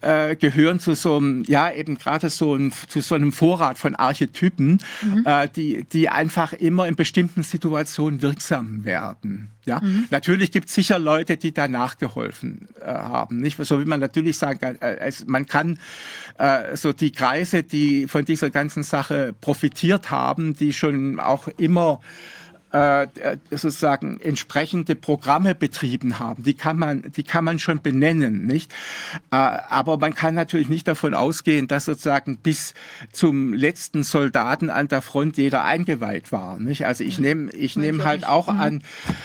äh, 0.00 0.36
gehören 0.36 0.80
zu 0.80 0.94
so 0.94 1.16
einem, 1.16 1.44
ja, 1.44 1.70
eben 1.72 1.98
gerade 1.98 2.30
so 2.30 2.54
ein, 2.54 2.72
zu 2.88 3.00
so 3.00 3.14
einem 3.14 3.32
Vorrat 3.32 3.78
von 3.78 3.94
Archetypen, 3.94 4.78
mhm. 5.02 5.22
äh, 5.24 5.48
die, 5.48 5.84
die 5.84 6.08
einfach 6.08 6.52
immer 6.52 6.86
in 6.86 6.96
bestimmten 6.96 7.42
Situationen 7.42 8.22
wirksam 8.22 8.84
werden. 8.84 9.50
Ja, 9.66 9.80
mhm. 9.80 10.06
natürlich 10.10 10.52
gibt 10.52 10.68
es 10.68 10.74
sicher 10.74 10.98
Leute, 10.98 11.36
die 11.36 11.52
da 11.52 11.68
nachgeholfen 11.68 12.68
äh, 12.80 12.86
haben. 12.86 13.36
Nicht 13.36 13.58
so 13.64 13.80
wie 13.80 13.84
man 13.84 14.00
natürlich 14.00 14.38
sagen 14.38 14.58
kann, 14.58 14.76
äh, 14.80 15.12
man 15.26 15.46
kann 15.46 15.78
äh, 16.40 16.76
so 16.76 16.92
die 16.92 17.12
Kreise, 17.12 17.62
die 17.62 18.08
von 18.08 18.24
dieser 18.24 18.50
ganzen 18.50 18.82
Sache 18.82 19.34
profitiert 19.40 20.10
haben, 20.10 20.54
die 20.54 20.72
schon 20.72 21.20
auch 21.20 21.48
immer 21.58 22.00
äh, 22.72 23.08
sozusagen 23.50 24.20
entsprechende 24.20 24.94
Programme 24.94 25.54
betrieben 25.54 26.18
haben. 26.18 26.42
Die 26.44 26.54
kann 26.54 26.78
man, 26.78 27.10
die 27.16 27.24
kann 27.24 27.44
man 27.44 27.58
schon 27.58 27.82
benennen, 27.82 28.46
nicht? 28.46 28.72
Äh, 29.32 29.36
aber 29.36 29.98
man 29.98 30.14
kann 30.14 30.34
natürlich 30.34 30.68
nicht 30.68 30.86
davon 30.86 31.14
ausgehen, 31.14 31.66
dass 31.66 31.86
sozusagen 31.86 32.38
bis 32.38 32.74
zum 33.12 33.52
letzten 33.52 34.04
Soldaten 34.04 34.70
an 34.70 34.88
der 34.88 35.02
Front 35.02 35.36
jeder 35.36 35.64
eingeweiht 35.64 36.30
war, 36.30 36.58
nicht? 36.58 36.86
Also 36.86 37.02
ich 37.02 37.18
nehme, 37.18 37.50
ich 37.52 37.76
nehme 37.76 38.04
halt 38.04 38.24
auch 38.24 38.48
an, 38.48 38.82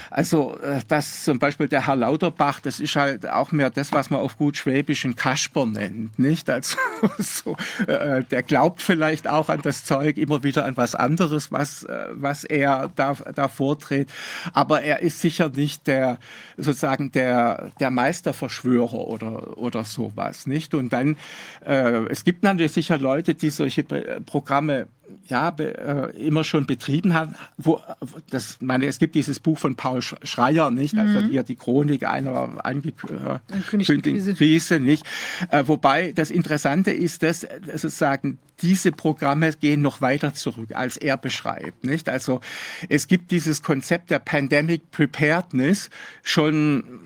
also 0.09 0.57
äh, 0.59 0.81
dass 0.87 1.23
zum 1.23 1.37
Beispiel 1.37 1.67
der 1.67 1.85
Herr 1.85 1.95
Lauterbach, 1.95 2.59
das 2.59 2.79
ist 2.79 2.95
halt 2.95 3.29
auch 3.29 3.51
mehr 3.51 3.69
das, 3.69 3.91
was 3.91 4.09
man 4.09 4.21
auf 4.21 4.37
gut 4.37 4.57
Schwäbischen 4.57 5.15
Kasper 5.15 5.65
nennt, 5.65 6.17
nicht? 6.17 6.49
Also 6.49 6.77
so, 7.19 7.57
äh, 7.85 8.23
der 8.23 8.43
glaubt 8.43 8.81
vielleicht 8.81 9.27
auch 9.27 9.49
an 9.49 9.61
das 9.61 9.85
Zeug 9.85 10.17
immer 10.17 10.43
wieder 10.43 10.65
an 10.65 10.77
was 10.77 10.95
anderes, 10.95 11.51
was, 11.51 11.85
was 12.11 12.43
er 12.43 12.89
da 12.95 13.15
da 13.37 13.47
vortritt. 13.47 14.09
Aber 14.53 14.81
er 14.81 15.01
ist 15.01 15.21
sicher 15.21 15.49
nicht 15.49 15.87
der, 15.87 16.17
sozusagen 16.57 17.11
der, 17.11 17.71
der 17.79 17.91
Meisterverschwörer 17.91 19.07
oder, 19.07 19.57
oder 19.57 19.83
sowas, 19.83 20.47
nicht? 20.47 20.73
Und 20.73 20.93
dann, 20.93 21.17
äh, 21.65 22.05
es 22.09 22.23
gibt 22.23 22.43
natürlich 22.43 22.71
sicher 22.71 22.97
Leute, 22.97 23.35
die 23.35 23.49
solche 23.49 23.83
Programme 23.83 24.87
ja, 25.27 25.49
äh, 25.49 26.11
immer 26.17 26.43
schon 26.43 26.65
betrieben 26.65 27.13
haben. 27.13 27.35
Wo, 27.57 27.81
das, 28.29 28.57
meine, 28.61 28.85
es 28.85 28.99
gibt 28.99 29.15
dieses 29.15 29.39
Buch 29.39 29.57
von 29.57 29.75
Paul 29.75 30.01
Schreier, 30.01 30.71
nicht? 30.71 30.97
Also 30.97 31.21
mhm. 31.21 31.29
hier 31.29 31.43
die 31.43 31.55
Chronik 31.55 32.03
einer 32.03 32.63
angekündigten 32.63 34.35
Krise, 34.35 34.79
nicht? 34.79 35.05
Äh, 35.49 35.63
wobei 35.67 36.11
das 36.11 36.31
Interessante 36.31 36.91
ist, 36.91 37.23
dass 37.23 37.43
äh, 37.43 37.59
sozusagen 37.73 38.39
diese 38.61 38.91
Programme 38.91 39.51
gehen 39.53 39.81
noch 39.81 39.99
weiter 40.01 40.33
zurück, 40.33 40.69
als 40.73 40.97
er 40.97 41.17
beschreibt, 41.17 41.83
nicht? 41.83 42.07
Also 42.07 42.39
es 42.87 43.07
gibt 43.07 43.31
dieses 43.31 43.61
Konzept 43.63 44.11
der 44.11 44.19
Pandemic 44.19 44.91
Preparedness 44.91 45.89
schon, 46.23 46.44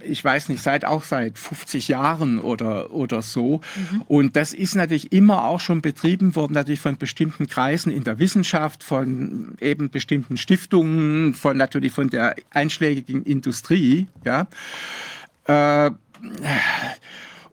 ich 0.03 0.23
weiß 0.23 0.49
nicht, 0.49 0.61
seit 0.61 0.85
auch 0.85 1.03
seit 1.03 1.37
50 1.37 1.87
Jahren 1.87 2.39
oder, 2.39 2.91
oder 2.91 3.21
so. 3.21 3.61
Mhm. 3.75 4.01
Und 4.07 4.35
das 4.35 4.53
ist 4.53 4.75
natürlich 4.75 5.11
immer 5.11 5.45
auch 5.45 5.59
schon 5.59 5.81
betrieben 5.81 6.35
worden, 6.35 6.53
natürlich 6.53 6.79
von 6.79 6.97
bestimmten 6.97 7.47
Kreisen 7.47 7.91
in 7.91 8.03
der 8.03 8.19
Wissenschaft, 8.19 8.83
von 8.83 9.55
eben 9.59 9.89
bestimmten 9.89 10.37
Stiftungen, 10.37 11.33
von 11.33 11.57
natürlich 11.57 11.91
von 11.91 12.09
der 12.09 12.35
einschlägigen 12.51 13.23
Industrie, 13.23 14.07
ja. 14.25 14.47
Äh, 15.45 15.91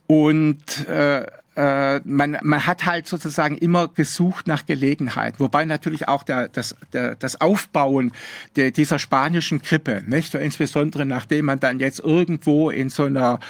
und 0.06 0.86
äh, 0.88 1.26
äh, 1.56 2.00
man, 2.04 2.36
man 2.42 2.66
hat 2.66 2.84
halt 2.84 3.08
sozusagen 3.08 3.56
immer 3.56 3.88
gesucht 3.88 4.46
nach 4.46 4.66
Gelegenheit, 4.66 5.40
wobei 5.40 5.64
natürlich 5.64 6.06
auch 6.06 6.22
der, 6.22 6.48
das, 6.48 6.76
der, 6.92 7.14
das 7.14 7.40
Aufbauen 7.40 8.12
der, 8.56 8.70
dieser 8.70 8.98
spanischen 8.98 9.62
Grippe, 9.62 10.02
nicht? 10.06 10.34
insbesondere 10.34 11.06
nachdem 11.06 11.46
man 11.46 11.60
dann 11.60 11.80
jetzt 11.80 12.00
irgendwo 12.00 12.68
in 12.68 12.90
so 12.90 13.04
einer 13.04 13.40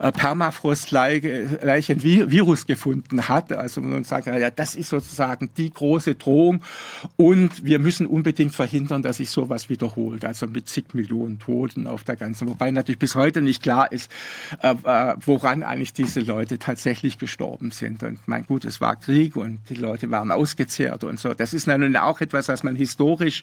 äh, 0.00 0.10
Permafrost-gleichen 0.10 2.02
Virus 2.02 2.66
gefunden 2.66 3.28
hat, 3.28 3.52
also 3.52 3.80
man 3.80 4.02
sagt, 4.02 4.26
ja, 4.26 4.50
das 4.50 4.74
ist 4.74 4.88
sozusagen 4.88 5.50
die 5.56 5.70
große 5.70 6.16
Drohung. 6.16 6.62
Und 7.16 7.64
wir 7.64 7.78
müssen 7.78 8.06
unbedingt 8.06 8.54
verhindern, 8.54 9.02
dass 9.02 9.18
sich 9.18 9.30
sowas 9.30 9.68
wiederholt, 9.68 10.24
also 10.24 10.48
mit 10.48 10.68
zig 10.68 10.94
Millionen 10.94 11.38
Toten 11.38 11.86
auf 11.86 12.02
der 12.02 12.16
ganzen, 12.16 12.48
wobei 12.48 12.72
natürlich 12.72 12.98
bis 12.98 13.14
heute 13.14 13.40
nicht 13.40 13.62
klar 13.62 13.92
ist, 13.92 14.10
äh, 14.62 14.74
äh 14.84 15.14
woran 15.24 15.62
eigentlich 15.62 15.92
diese 15.92 16.20
Leute 16.20 16.58
tatsächlich 16.58 17.18
gestorben 17.18 17.51
gestorben 17.52 17.70
sind. 17.70 18.02
Und 18.02 18.20
mein 18.26 18.46
gut, 18.46 18.64
es 18.64 18.80
war 18.80 18.96
Krieg 18.96 19.36
und 19.36 19.60
die 19.68 19.74
Leute 19.74 20.10
waren 20.10 20.30
ausgezehrt 20.30 21.04
und 21.04 21.18
so. 21.18 21.34
Das 21.34 21.54
ist 21.54 21.66
natürlich 21.66 21.98
auch 21.98 22.20
etwas, 22.20 22.48
was 22.48 22.62
man 22.62 22.76
historisch 22.76 23.42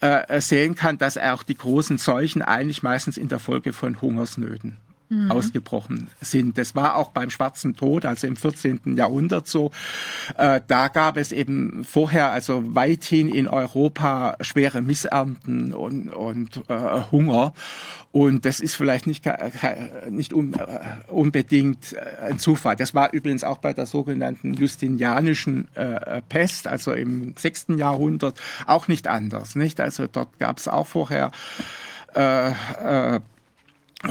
äh, 0.00 0.40
sehen 0.40 0.74
kann, 0.74 0.98
dass 0.98 1.18
auch 1.18 1.42
die 1.42 1.56
großen 1.56 1.98
Seuchen 1.98 2.42
eigentlich 2.42 2.82
meistens 2.82 3.16
in 3.16 3.28
der 3.28 3.38
Folge 3.38 3.72
von 3.72 4.00
Hungersnöten 4.00 4.78
mhm. 5.14 5.30
ausgebrochen 5.30 6.08
sind. 6.20 6.58
Das 6.58 6.74
war 6.74 6.96
auch 6.96 7.10
beim 7.10 7.30
Schwarzen 7.30 7.76
Tod, 7.76 8.04
also 8.04 8.26
im 8.26 8.36
14. 8.36 8.96
Jahrhundert 8.96 9.48
so. 9.48 9.70
Äh, 10.36 10.60
da 10.66 10.88
gab 10.88 11.16
es 11.16 11.32
eben 11.32 11.84
vorher, 11.84 12.32
also 12.32 12.62
weithin 12.74 13.28
in 13.28 13.48
Europa, 13.48 14.36
schwere 14.40 14.82
Missernten 14.82 15.74
und, 15.74 16.08
und 16.08 16.62
äh, 16.68 17.02
Hunger. 17.10 17.52
Und 18.14 18.44
das 18.44 18.60
ist 18.60 18.76
vielleicht 18.76 19.08
nicht, 19.08 19.24
nicht 20.08 20.32
un, 20.32 20.54
äh, 20.54 20.78
unbedingt 21.08 21.94
äh, 21.94 22.30
ein 22.30 22.38
Zufall. 22.38 22.76
Das 22.76 22.94
war 22.94 23.12
übrigens 23.12 23.42
auch 23.42 23.58
bei 23.58 23.72
der 23.72 23.86
sogenannten 23.86 24.54
Justinianischen 24.54 25.66
äh, 25.74 26.22
Pest, 26.28 26.68
also 26.68 26.92
im 26.92 27.34
6. 27.36 27.66
Jahrhundert, 27.76 28.40
auch 28.66 28.86
nicht 28.86 29.08
anders. 29.08 29.56
Nicht? 29.56 29.80
Also 29.80 30.06
dort 30.06 30.38
gab 30.38 30.58
es 30.58 30.68
auch 30.68 30.86
vorher 30.86 31.32
äh, 32.14 32.50
äh, 32.50 33.20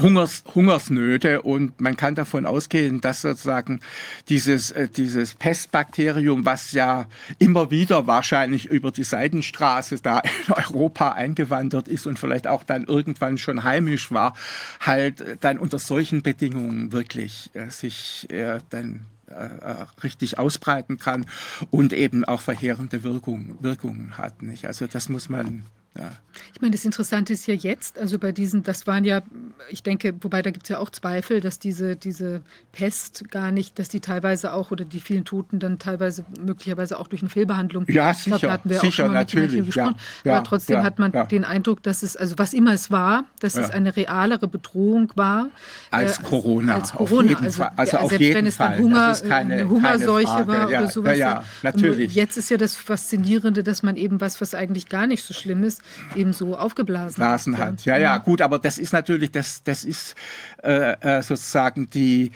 Hungers, 0.00 0.44
Hungersnöte 0.54 1.42
und 1.42 1.80
man 1.80 1.96
kann 1.96 2.14
davon 2.14 2.46
ausgehen, 2.46 3.00
dass 3.00 3.22
sozusagen 3.22 3.80
dieses, 4.28 4.70
äh, 4.70 4.88
dieses 4.88 5.34
Pestbakterium, 5.34 6.44
was 6.44 6.72
ja 6.72 7.06
immer 7.38 7.70
wieder 7.70 8.06
wahrscheinlich 8.06 8.66
über 8.66 8.90
die 8.90 9.04
Seidenstraße 9.04 10.00
da 10.02 10.20
in 10.46 10.52
Europa 10.52 11.12
eingewandert 11.12 11.88
ist 11.88 12.06
und 12.06 12.18
vielleicht 12.18 12.46
auch 12.46 12.64
dann 12.64 12.84
irgendwann 12.84 13.38
schon 13.38 13.64
heimisch 13.64 14.10
war, 14.10 14.34
halt 14.80 15.38
dann 15.40 15.58
unter 15.58 15.78
solchen 15.78 16.22
Bedingungen 16.22 16.92
wirklich 16.92 17.50
äh, 17.54 17.70
sich 17.70 18.28
äh, 18.30 18.60
dann 18.70 19.06
äh, 19.28 19.46
äh, 19.46 19.86
richtig 20.02 20.38
ausbreiten 20.38 20.98
kann 20.98 21.26
und 21.70 21.92
eben 21.92 22.24
auch 22.24 22.42
verheerende 22.42 23.02
Wirkung, 23.02 23.56
Wirkungen 23.60 24.18
hat. 24.18 24.42
Nicht? 24.42 24.66
Also 24.66 24.86
das 24.86 25.08
muss 25.08 25.28
man 25.28 25.64
ja. 25.96 26.12
Ich 26.54 26.60
meine, 26.60 26.72
das 26.72 26.84
Interessante 26.84 27.32
ist 27.32 27.46
ja 27.46 27.54
jetzt, 27.54 27.98
also 27.98 28.18
bei 28.18 28.32
diesen, 28.32 28.62
das 28.62 28.86
waren 28.86 29.04
ja, 29.04 29.22
ich 29.68 29.82
denke, 29.82 30.14
wobei 30.20 30.42
da 30.42 30.50
gibt 30.50 30.64
es 30.64 30.70
ja 30.70 30.78
auch 30.78 30.90
Zweifel, 30.90 31.40
dass 31.40 31.58
diese, 31.58 31.96
diese 31.96 32.42
Pest 32.72 33.30
gar 33.30 33.50
nicht, 33.52 33.78
dass 33.78 33.88
die 33.88 34.00
teilweise 34.00 34.52
auch 34.52 34.70
oder 34.70 34.84
die 34.84 35.00
vielen 35.00 35.24
Toten 35.24 35.58
dann 35.58 35.78
teilweise 35.78 36.24
möglicherweise 36.40 36.98
auch 36.98 37.08
durch 37.08 37.22
eine 37.22 37.30
Fehlbehandlung. 37.30 37.86
Ja, 37.88 38.12
sicher, 38.14 38.38
glaube, 38.38 38.52
hatten 38.52 38.70
wir 38.70 38.80
sicher, 38.80 38.88
auch 38.88 38.92
schon 38.92 39.06
mal 39.08 39.14
natürlich. 39.14 39.66
gesprochen. 39.66 39.96
Ja, 40.24 40.32
ja, 40.32 40.38
Aber 40.38 40.48
trotzdem 40.48 40.82
hat 40.82 40.98
man 40.98 41.12
den 41.28 41.44
Eindruck, 41.44 41.82
dass 41.82 42.02
es, 42.02 42.16
also 42.16 42.36
was 42.38 42.52
immer 42.52 42.72
es 42.72 42.90
war, 42.90 43.24
dass 43.40 43.56
es 43.56 43.70
eine 43.70 43.96
realere 43.96 44.48
Bedrohung 44.48 45.12
war. 45.14 45.50
Als 45.90 46.18
äh, 46.18 46.22
Corona. 46.22 46.74
Als 46.74 46.92
auf 46.92 47.10
Corona. 47.10 47.28
jeden 47.28 47.44
also, 47.44 47.62
Fall. 47.62 47.72
Also 47.76 47.96
ja, 47.96 48.02
auf 48.02 48.10
selbst 48.10 48.22
jeden 48.22 48.34
wenn 48.36 48.46
es 48.46 48.56
dann 48.56 48.72
Fall. 48.72 48.82
Hunger, 48.82 49.16
keine, 49.28 49.54
eine 49.54 49.68
Hungerseuche 49.68 50.26
keine 50.26 50.46
war 50.46 50.68
oder 50.68 50.90
sowas. 50.90 51.18
Ja, 51.18 51.34
ja, 51.34 51.44
natürlich. 51.62 52.08
Und 52.08 52.14
jetzt 52.14 52.36
ist 52.36 52.50
ja 52.50 52.56
das 52.56 52.74
Faszinierende, 52.74 53.62
dass 53.62 53.82
man 53.82 53.96
eben 53.96 54.20
was, 54.20 54.40
was 54.40 54.54
eigentlich 54.54 54.88
gar 54.88 55.06
nicht 55.06 55.22
so 55.22 55.34
schlimm 55.34 55.62
ist, 55.62 55.83
eben 56.14 56.32
so 56.32 56.56
aufgeblasen 56.56 57.16
Blasen 57.16 57.58
hat. 57.58 57.84
Ja, 57.84 57.96
ja, 57.96 58.18
gut, 58.18 58.40
aber 58.40 58.58
das 58.58 58.78
ist 58.78 58.92
natürlich, 58.92 59.30
das, 59.30 59.62
das 59.62 59.84
ist 59.84 60.14
äh, 60.62 60.92
äh, 61.00 61.22
sozusagen 61.22 61.90
die, 61.90 62.32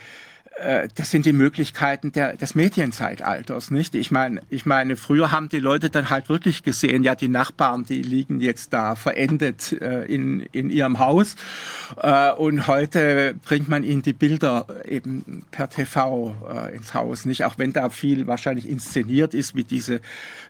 äh, 0.59 0.87
das 0.95 1.11
sind 1.11 1.25
die 1.25 1.33
Möglichkeiten 1.33 2.11
der, 2.11 2.35
des 2.35 2.55
Medienzeitalters, 2.55 3.71
nicht? 3.71 3.95
Ich 3.95 4.11
meine, 4.11 4.41
ich 4.49 4.65
meine, 4.65 4.97
früher 4.97 5.31
haben 5.31 5.49
die 5.49 5.59
Leute 5.59 5.89
dann 5.89 6.09
halt 6.09 6.29
wirklich 6.29 6.63
gesehen, 6.63 7.03
ja, 7.03 7.15
die 7.15 7.27
Nachbarn, 7.27 7.85
die 7.85 8.01
liegen 8.01 8.41
jetzt 8.41 8.73
da 8.73 8.95
verendet 8.95 9.73
äh, 9.73 10.03
in, 10.03 10.41
in 10.51 10.69
ihrem 10.69 10.99
Haus. 10.99 11.35
Äh, 12.01 12.31
und 12.33 12.67
heute 12.67 13.35
bringt 13.45 13.69
man 13.69 13.83
ihnen 13.83 14.01
die 14.01 14.13
Bilder 14.13 14.65
eben 14.85 15.45
per 15.51 15.69
TV 15.69 16.35
äh, 16.49 16.75
ins 16.75 16.93
Haus, 16.93 17.25
nicht? 17.25 17.45
Auch 17.45 17.57
wenn 17.57 17.73
da 17.73 17.89
viel 17.89 18.27
wahrscheinlich 18.27 18.67
inszeniert 18.67 19.33
ist, 19.33 19.55
wie 19.55 19.63
diese 19.63 20.01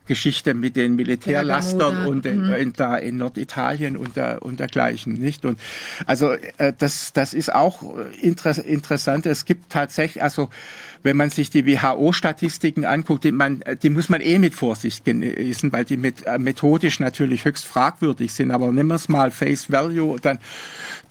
Geschichte 0.10 0.54
mit 0.56 0.76
den 0.76 0.96
Militärlastern 0.96 2.06
und 2.08 2.26
in, 2.26 2.48
Mhm. 2.48 2.54
in, 2.54 2.74
da 2.74 2.98
in 2.98 3.18
Norditalien 3.18 3.96
und, 3.96 4.18
der, 4.18 4.42
und 4.42 4.60
dergleichen, 4.60 5.14
nicht? 5.14 5.46
Und 5.46 5.60
also 6.08 6.32
äh, 6.58 6.74
das, 6.78 7.14
das 7.14 7.34
ist 7.34 7.54
auch 7.54 7.84
inter 8.22 8.58
interessant. 8.66 9.26
Es 9.28 9.46
gibt 9.46 9.70
tatsächlich, 9.72 10.22
also 10.22 10.50
wenn 11.04 11.16
man 11.16 11.30
sich 11.30 11.50
die 11.50 11.66
WHO-Statistiken 11.66 12.86
anguckt, 12.86 13.24
die, 13.24 13.32
man, 13.32 13.64
die 13.84 13.90
muss 13.90 14.10
man 14.10 14.20
eh 14.20 14.38
mit 14.40 14.56
Vorsicht 14.56 15.06
genießen, 15.06 15.72
weil 15.72 15.86
die 15.86 15.96
mit, 15.96 16.26
äh, 16.26 16.40
methodisch 16.40 17.00
natürlich 17.00 17.46
höchst 17.46 17.66
fragwürdig 17.66 18.34
sind. 18.34 18.52
Aber 18.52 18.72
nehmen 18.72 18.90
wir 18.90 18.96
es 18.96 19.08
mal 19.08 19.32
Face 19.32 19.72
Value, 19.72 20.20
dann, 20.20 20.40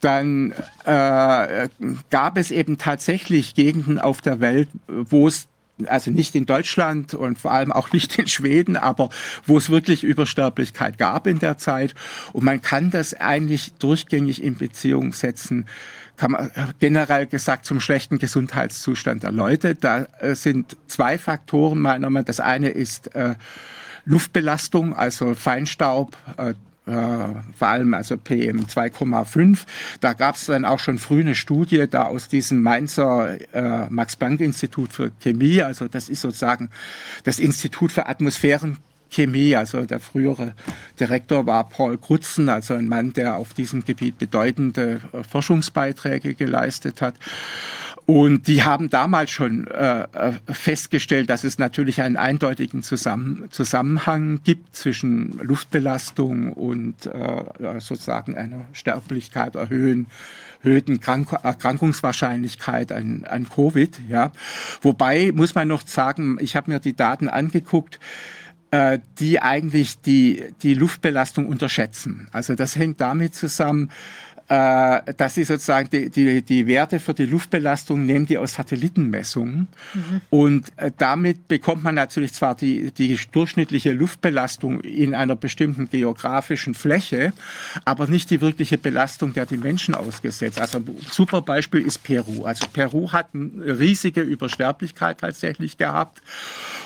dann 0.01 0.53
äh, 0.85 1.69
gab 2.11 2.37
es 2.37 2.51
eben 2.51 2.79
tatsächlich 2.79 3.55
Gegenden 3.55 3.99
auf 3.99 4.21
der 4.21 4.41
Welt, 4.41 4.69
wo 4.89 5.29
es 5.29 5.47
also 5.87 6.11
nicht 6.11 6.35
in 6.35 6.47
Deutschland 6.47 7.15
und 7.15 7.39
vor 7.39 7.53
allem 7.53 7.73
auch 7.73 7.93
nicht 7.93 8.19
in 8.19 8.27
Schweden, 8.27 8.77
aber 8.77 9.11
wo 9.47 9.59
es 9.59 9.71
wirklich 9.71 10.05
Übersterblichkeit 10.05 10.99
gab 10.99 11.27
in 11.27 11.39
der 11.39 11.59
Zeit. 11.59 11.95
Und 12.33 12.45
man 12.45 12.61
kann 12.63 12.91
das 12.91 13.15
eigentlich 13.15 13.73
durchgängig 13.75 14.43
in 14.43 14.57
Beziehung 14.57 15.13
setzen, 15.13 15.67
kann 16.17 16.33
man 16.33 16.51
äh, 16.51 16.67
generell 16.81 17.27
gesagt 17.27 17.65
zum 17.65 17.81
schlechten 17.81 18.19
Gesundheitszustand 18.19 19.23
der 19.23 19.33
Leute. 19.33 19.75
Da 19.75 20.09
äh, 20.19 20.35
sind 20.35 20.77
zwei 20.89 21.17
Faktoren 21.17 21.79
meiner 21.79 22.11
Meinung 22.11 22.15
nach. 22.15 22.27
Das 22.27 22.41
eine 22.41 22.71
ist 22.71 23.15
äh, 23.15 23.37
Luftbelastung, 24.05 24.95
also 24.97 25.35
Feinstaub, 25.35 26.17
äh, 26.37 26.55
vor 26.89 27.69
allem 27.69 27.95
also 27.95 28.17
PM 28.17 28.67
2,5. 28.67 29.61
Da 30.01 30.13
gab 30.15 30.37
es 30.37 30.47
dann 30.47 30.65
auch 30.65 30.79
schon 30.79 30.99
früh 30.99 31.21
eine 31.21 31.35
Studie 31.35 31.87
da 31.89 32.05
aus 32.05 32.29
diesem 32.29 32.63
Mainzer 32.63 33.39
äh, 33.53 33.89
Max-Planck-Institut 33.91 34.93
für 34.93 35.11
Chemie, 35.21 35.63
also 35.63 35.89
das 35.89 36.09
ist 36.09 36.23
sozusagen 36.23 36.71
das 37.25 37.39
Institut 37.39 37.93
für 37.93 38.07
Atmosphärenchemie, 38.07 39.57
also 39.57 39.85
der 39.85 40.01
frühere 40.01 40.55
Direktor 40.99 41.47
war 41.47 41.69
Paul 41.69 41.99
Krutzen, 41.99 42.49
also 42.49 42.75
ein 42.75 42.89
Mann, 42.89 43.13
der 43.13 43.37
auf 43.37 43.55
diesem 43.55 43.85
Gebiet 43.85 44.19
bedeutende 44.19 45.01
äh, 45.13 45.23
Forschungsbeiträge 45.25 46.35
geleistet 46.35 47.03
hat. 47.03 47.15
Und 48.11 48.47
die 48.47 48.63
haben 48.63 48.89
damals 48.89 49.31
schon 49.31 49.67
äh, 49.67 50.05
äh, 50.15 50.33
festgestellt, 50.51 51.29
dass 51.29 51.45
es 51.45 51.59
natürlich 51.59 52.01
einen 52.01 52.17
eindeutigen 52.17 52.83
Zusammen 52.83 53.51
Zusammenhang 53.51 54.41
gibt 54.45 54.75
zwischen 54.75 55.39
Luftbelastung 55.43 56.55
und 56.55 57.05
äh, 57.05 57.81
sozusagen 57.81 58.35
einer 58.35 58.65
Sterblichkeit, 58.73 59.57
erhöhen, 59.57 60.07
erhöhten 60.65 61.01
Krank 61.01 61.35
Erkrankungswahrscheinlichkeit 61.43 62.93
an, 62.93 63.27
an 63.29 63.47
Covid. 63.47 64.01
Ja. 64.09 64.33
Wobei 64.81 65.31
muss 65.35 65.55
man 65.55 65.69
noch 65.69 65.87
sagen, 65.87 66.39
ich 66.41 66.57
habe 66.57 66.71
mir 66.71 66.81
die 66.81 66.97
Daten 66.97 67.29
angeguckt, 67.29 68.01
äh, 68.71 69.01
die 69.19 69.43
eigentlich 69.43 70.01
die, 70.01 70.45
die 70.63 70.73
Luftbelastung 70.73 71.47
unterschätzen. 71.47 72.29
Also 72.33 72.55
das 72.55 72.75
hängt 72.75 73.03
damit 73.03 73.35
zusammen, 73.35 73.91
dass 74.49 75.35
sie 75.35 75.45
sozusagen 75.45 75.91
die, 75.91 76.09
die, 76.09 76.43
die 76.43 76.67
Werte 76.67 77.01
für 77.01 77.13
die 77.13 77.27
Luftbelastung 77.27 78.07
nehmen 78.07 78.25
die 78.25 78.39
aus 78.39 78.55
Satellitenmessungen. 78.55 79.69
Mhm. 79.93 80.21
Und 80.31 80.73
äh, 80.77 80.91
damit 80.97 81.49
bekommt 81.49 81.83
man 81.83 81.95
natürlich 81.95 82.33
zwar 82.33 82.55
die, 82.55 82.91
die 82.91 83.19
durchschnittliche 83.31 83.93
Luftbelastung 83.93 84.81
in 84.81 85.15
einer 85.15 85.37
bestimmten 85.37 85.91
geografischen 85.91 86.75
Fläche, 86.75 87.33
aber 87.85 88.07
nicht 88.07 88.31
die 88.31 88.41
wirkliche 88.41 88.79
Belastung, 88.79 89.35
der 89.35 89.45
die 89.45 89.59
Menschen 89.59 89.95
ausgesetzt. 89.95 90.61
Also 90.61 90.79
ein 90.79 90.97
super 91.11 91.43
Beispiel 91.43 91.83
ist 91.83 92.03
Peru. 92.03 92.45
Also 92.45 92.67
Peru 92.73 93.13
hat 93.13 93.29
eine 93.35 93.79
riesige 93.79 94.23
Übersterblichkeit 94.23 95.19
tatsächlich 95.19 95.77
gehabt. 95.77 96.23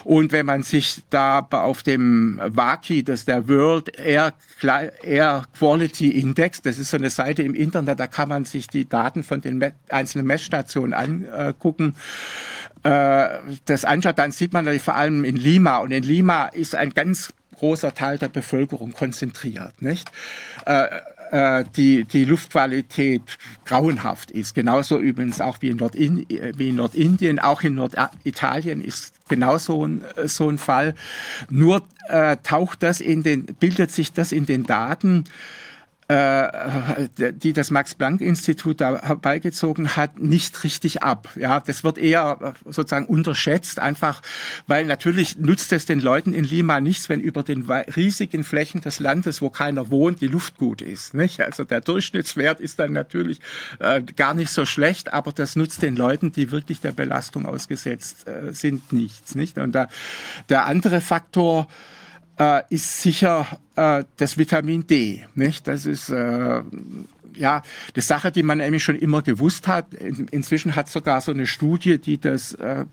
Und 0.04 0.32
wenn 0.32 0.46
man 0.46 0.62
sich 0.64 1.02
da 1.10 1.46
auf 1.50 1.82
dem 1.82 2.40
WAKI, 2.44 3.04
das 3.04 3.20
ist 3.20 3.28
der 3.28 3.48
World 3.48 3.96
Air, 3.98 4.32
Air 5.02 5.44
Quality 5.56 6.10
Index, 6.10 6.60
das 6.60 6.78
ist 6.78 6.90
so 6.90 6.96
eine 6.96 7.10
Seite 7.10 7.42
im 7.42 7.51
Internet, 7.54 8.00
da 8.00 8.06
kann 8.06 8.28
man 8.28 8.44
sich 8.44 8.66
die 8.66 8.88
Daten 8.88 9.24
von 9.24 9.40
den 9.40 9.72
einzelnen 9.88 10.26
Messstationen 10.26 10.94
angucken. 10.94 11.94
Äh, 12.82 13.28
das 13.64 13.84
anschaut, 13.84 14.18
dann 14.18 14.32
sieht 14.32 14.52
man 14.52 14.66
vor 14.80 14.94
allem 14.94 15.24
in 15.24 15.36
Lima. 15.36 15.78
Und 15.78 15.92
in 15.92 16.02
Lima 16.02 16.46
ist 16.46 16.74
ein 16.74 16.90
ganz 16.90 17.32
großer 17.56 17.94
Teil 17.94 18.18
der 18.18 18.28
Bevölkerung 18.28 18.92
konzentriert. 18.92 19.80
Nicht? 19.80 20.10
Äh, 20.66 20.88
äh, 21.32 21.64
die, 21.76 22.04
die 22.04 22.26
Luftqualität 22.26 23.22
grauenhaft 23.64 24.30
ist. 24.30 24.54
Genauso 24.54 24.98
übrigens 24.98 25.40
auch 25.40 25.56
wie 25.60 25.68
in, 25.68 25.78
Nordin, 25.78 26.26
wie 26.28 26.68
in 26.68 26.76
Nordindien, 26.76 27.38
auch 27.38 27.62
in 27.62 27.76
Norditalien 27.76 28.84
ist 28.84 29.14
genau 29.28 29.56
so 29.56 29.86
ein, 29.86 30.04
so 30.24 30.50
ein 30.50 30.58
Fall. 30.58 30.94
Nur 31.48 31.84
äh, 32.08 32.36
taucht 32.42 32.82
das 32.82 33.00
in 33.00 33.22
den, 33.22 33.46
bildet 33.46 33.92
sich 33.92 34.12
das 34.12 34.30
in 34.32 34.44
den 34.44 34.64
Daten 34.64 35.24
die 36.10 37.52
das 37.52 37.70
Max-Planck-Institut 37.70 38.80
da 38.80 39.00
herbeigezogen 39.02 39.96
hat, 39.96 40.18
nicht 40.18 40.62
richtig 40.64 41.02
ab. 41.02 41.28
Ja, 41.36 41.60
das 41.60 41.84
wird 41.84 41.96
eher 41.96 42.38
äh, 42.66 42.70
sozusagen 42.70 43.06
unterschätzt, 43.06 43.78
einfach 43.78 44.20
weil 44.66 44.84
natürlich 44.84 45.38
nutzt 45.38 45.72
es 45.72 45.86
den 45.86 46.00
Leuten 46.00 46.34
in 46.34 46.44
Lima 46.44 46.80
nichts, 46.80 47.08
wenn 47.08 47.20
über 47.20 47.42
den 47.42 47.70
riesigen 47.70 48.44
Flächen 48.44 48.80
des 48.80 49.00
Landes, 49.00 49.40
wo 49.40 49.50
keiner 49.50 49.90
wohnt, 49.90 50.20
die 50.20 50.28
Luft 50.28 50.58
gut 50.58 50.82
ist. 50.82 51.14
Nicht? 51.14 51.40
Also 51.40 51.64
der 51.64 51.80
Durchschnittswert 51.80 52.60
ist 52.60 52.78
dann 52.78 52.92
natürlich 52.92 53.40
äh, 53.78 54.02
gar 54.02 54.34
nicht 54.34 54.50
so 54.50 54.66
schlecht, 54.66 55.12
aber 55.12 55.32
das 55.32 55.56
nutzt 55.56 55.82
den 55.82 55.96
Leuten, 55.96 56.32
die 56.32 56.50
wirklich 56.50 56.80
der 56.80 56.92
Belastung 56.92 57.46
ausgesetzt 57.46 58.26
äh, 58.26 58.52
sind, 58.52 58.92
nichts. 58.92 59.34
Nicht? 59.34 59.56
Und 59.58 59.72
da, 59.72 59.88
der 60.48 60.66
andere 60.66 61.00
Faktor, 61.00 61.68
äh, 62.38 62.62
ist 62.70 63.02
sicher 63.02 63.46
äh, 63.76 64.04
das 64.16 64.38
Vitamin 64.38 64.86
D. 64.86 65.24
Nicht? 65.34 65.66
Das 65.66 65.86
ist 65.86 66.08
äh, 66.10 66.62
ja 67.34 67.62
eine 67.94 68.02
Sache, 68.02 68.32
die 68.32 68.42
man 68.42 68.58
nämlich 68.58 68.84
schon 68.84 68.96
immer 68.96 69.22
gewusst 69.22 69.68
hat. 69.68 69.94
In, 69.94 70.28
inzwischen 70.28 70.76
hat 70.76 70.88
sogar 70.88 71.20
so 71.20 71.32
eine 71.32 71.46
Studie, 71.46 71.98
die 71.98 72.18
das 72.18 72.54
äh, 72.54 72.84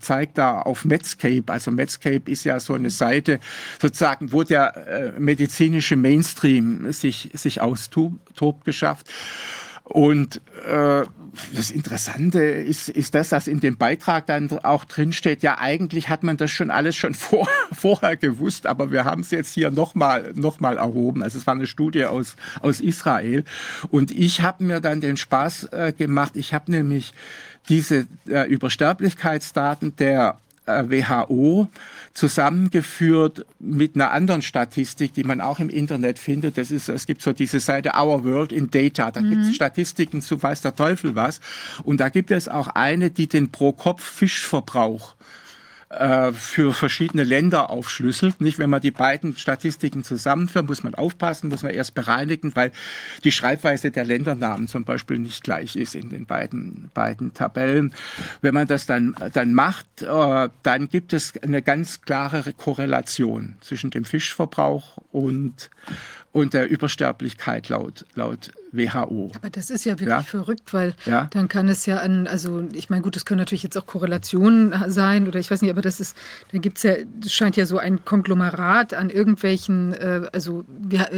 zeigt, 0.00 0.38
da 0.38 0.62
auf 0.62 0.84
Medscape. 0.84 1.44
Also 1.46 1.70
Medscape 1.70 2.30
ist 2.30 2.44
ja 2.44 2.60
so 2.60 2.74
eine 2.74 2.90
Seite, 2.90 3.40
sozusagen, 3.80 4.32
wo 4.32 4.42
der 4.42 4.76
äh, 4.76 5.12
medizinische 5.18 5.96
Mainstream 5.96 6.92
sich, 6.92 7.30
sich 7.34 7.60
austobt, 7.60 8.64
geschafft. 8.64 9.08
Und 9.84 10.42
äh, 10.66 11.04
das 11.52 11.70
Interessante 11.70 12.40
ist, 12.40 12.88
ist 12.88 13.14
das, 13.14 13.30
dass 13.30 13.48
in 13.48 13.60
dem 13.60 13.76
Beitrag 13.76 14.26
dann 14.26 14.50
auch 14.62 14.84
drinsteht, 14.84 15.42
ja 15.42 15.58
eigentlich 15.58 16.08
hat 16.08 16.22
man 16.22 16.36
das 16.36 16.50
schon 16.50 16.70
alles 16.70 16.96
schon 16.96 17.14
vor, 17.14 17.48
vorher 17.72 18.16
gewusst, 18.16 18.66
aber 18.66 18.90
wir 18.90 19.04
haben 19.04 19.22
es 19.22 19.30
jetzt 19.30 19.54
hier 19.54 19.70
nochmal 19.70 20.32
noch 20.34 20.60
mal 20.60 20.76
erhoben. 20.76 21.22
Also 21.22 21.38
es 21.38 21.46
war 21.46 21.54
eine 21.54 21.66
Studie 21.66 22.04
aus, 22.04 22.36
aus 22.60 22.80
Israel. 22.80 23.44
Und 23.90 24.10
ich 24.10 24.42
habe 24.42 24.64
mir 24.64 24.80
dann 24.80 25.00
den 25.00 25.16
Spaß 25.16 25.64
äh, 25.72 25.92
gemacht, 25.96 26.32
ich 26.34 26.54
habe 26.54 26.70
nämlich 26.70 27.12
diese 27.68 28.06
äh, 28.28 28.48
Übersterblichkeitsdaten 28.48 29.96
der 29.96 30.38
äh, 30.66 30.84
WHO 30.84 31.68
zusammengeführt 32.14 33.46
mit 33.58 33.94
einer 33.94 34.10
anderen 34.10 34.42
Statistik, 34.42 35.14
die 35.14 35.24
man 35.24 35.40
auch 35.40 35.60
im 35.60 35.68
Internet 35.68 36.18
findet. 36.18 36.58
Das 36.58 36.70
ist, 36.70 36.88
es 36.88 37.06
gibt 37.06 37.22
so 37.22 37.32
diese 37.32 37.60
Seite 37.60 37.92
Our 37.96 38.24
World 38.24 38.52
in 38.52 38.70
Data. 38.70 39.10
Da 39.10 39.20
mhm. 39.20 39.30
gibt 39.30 39.42
es 39.42 39.54
Statistiken 39.54 40.22
zu 40.22 40.42
weiß 40.42 40.62
der 40.62 40.74
Teufel 40.74 41.14
was. 41.14 41.40
Und 41.84 42.00
da 42.00 42.08
gibt 42.08 42.30
es 42.30 42.48
auch 42.48 42.68
eine, 42.68 43.10
die 43.10 43.28
den 43.28 43.50
Pro-Kopf-Fischverbrauch 43.50 45.14
äh, 45.90 46.32
für 46.32 46.74
verschiedene 46.74 47.24
Länder 47.24 47.70
aufschlüsselt. 47.70 48.42
Nicht, 48.42 48.58
wenn 48.58 48.68
man 48.68 48.82
die 48.82 48.90
beiden 48.90 49.36
Statistiken 49.36 50.04
zusammenführt, 50.04 50.66
muss 50.66 50.82
man 50.82 50.94
aufpassen, 50.94 51.48
muss 51.48 51.62
man 51.62 51.72
erst 51.72 51.94
bereinigen, 51.94 52.54
weil 52.54 52.72
die 53.24 53.32
Schreibweise 53.32 53.90
der 53.90 54.04
Ländernamen 54.04 54.68
zum 54.68 54.84
Beispiel 54.84 55.18
nicht 55.18 55.42
gleich 55.42 55.76
ist 55.76 55.94
in 55.94 56.10
den 56.10 56.26
beiden, 56.26 56.90
beiden 56.92 57.32
Tabellen. 57.32 57.94
Wenn 58.42 58.52
man 58.52 58.66
das 58.66 58.84
dann, 58.84 59.14
dann 59.32 59.54
macht, 59.54 60.02
äh, 60.02 60.48
dann 60.62 60.88
gibt 60.88 61.14
es 61.14 61.32
eine 61.42 61.62
ganz 61.62 62.02
klare 62.02 62.52
Korrelation 62.52 63.56
zwischen 63.60 63.90
dem 63.90 64.04
Fischverbrauch 64.04 64.98
und 65.10 65.70
und 66.40 66.54
der 66.54 66.70
Übersterblichkeit 66.70 67.68
laut, 67.68 68.04
laut 68.14 68.50
WHO. 68.72 69.32
Aber 69.34 69.50
das 69.50 69.70
ist 69.70 69.84
ja 69.84 69.92
wirklich 69.92 70.08
ja? 70.08 70.22
verrückt, 70.22 70.72
weil 70.72 70.94
ja? 71.06 71.26
dann 71.30 71.48
kann 71.48 71.68
es 71.68 71.86
ja 71.86 71.98
an, 71.98 72.26
also 72.26 72.64
ich 72.72 72.90
meine, 72.90 73.02
gut, 73.02 73.16
das 73.16 73.24
können 73.24 73.38
natürlich 73.38 73.62
jetzt 73.62 73.76
auch 73.76 73.86
Korrelationen 73.86 74.74
sein 74.90 75.26
oder 75.26 75.38
ich 75.38 75.50
weiß 75.50 75.62
nicht, 75.62 75.70
aber 75.70 75.82
das 75.82 76.00
ist, 76.00 76.16
da 76.52 76.58
gibt 76.58 76.78
es 76.78 76.84
ja, 76.84 76.94
das 77.20 77.32
scheint 77.32 77.56
ja 77.56 77.66
so 77.66 77.78
ein 77.78 78.04
Konglomerat 78.04 78.94
an 78.94 79.10
irgendwelchen, 79.10 79.94
äh, 79.94 80.28
also 80.32 80.64
wir, 80.68 81.08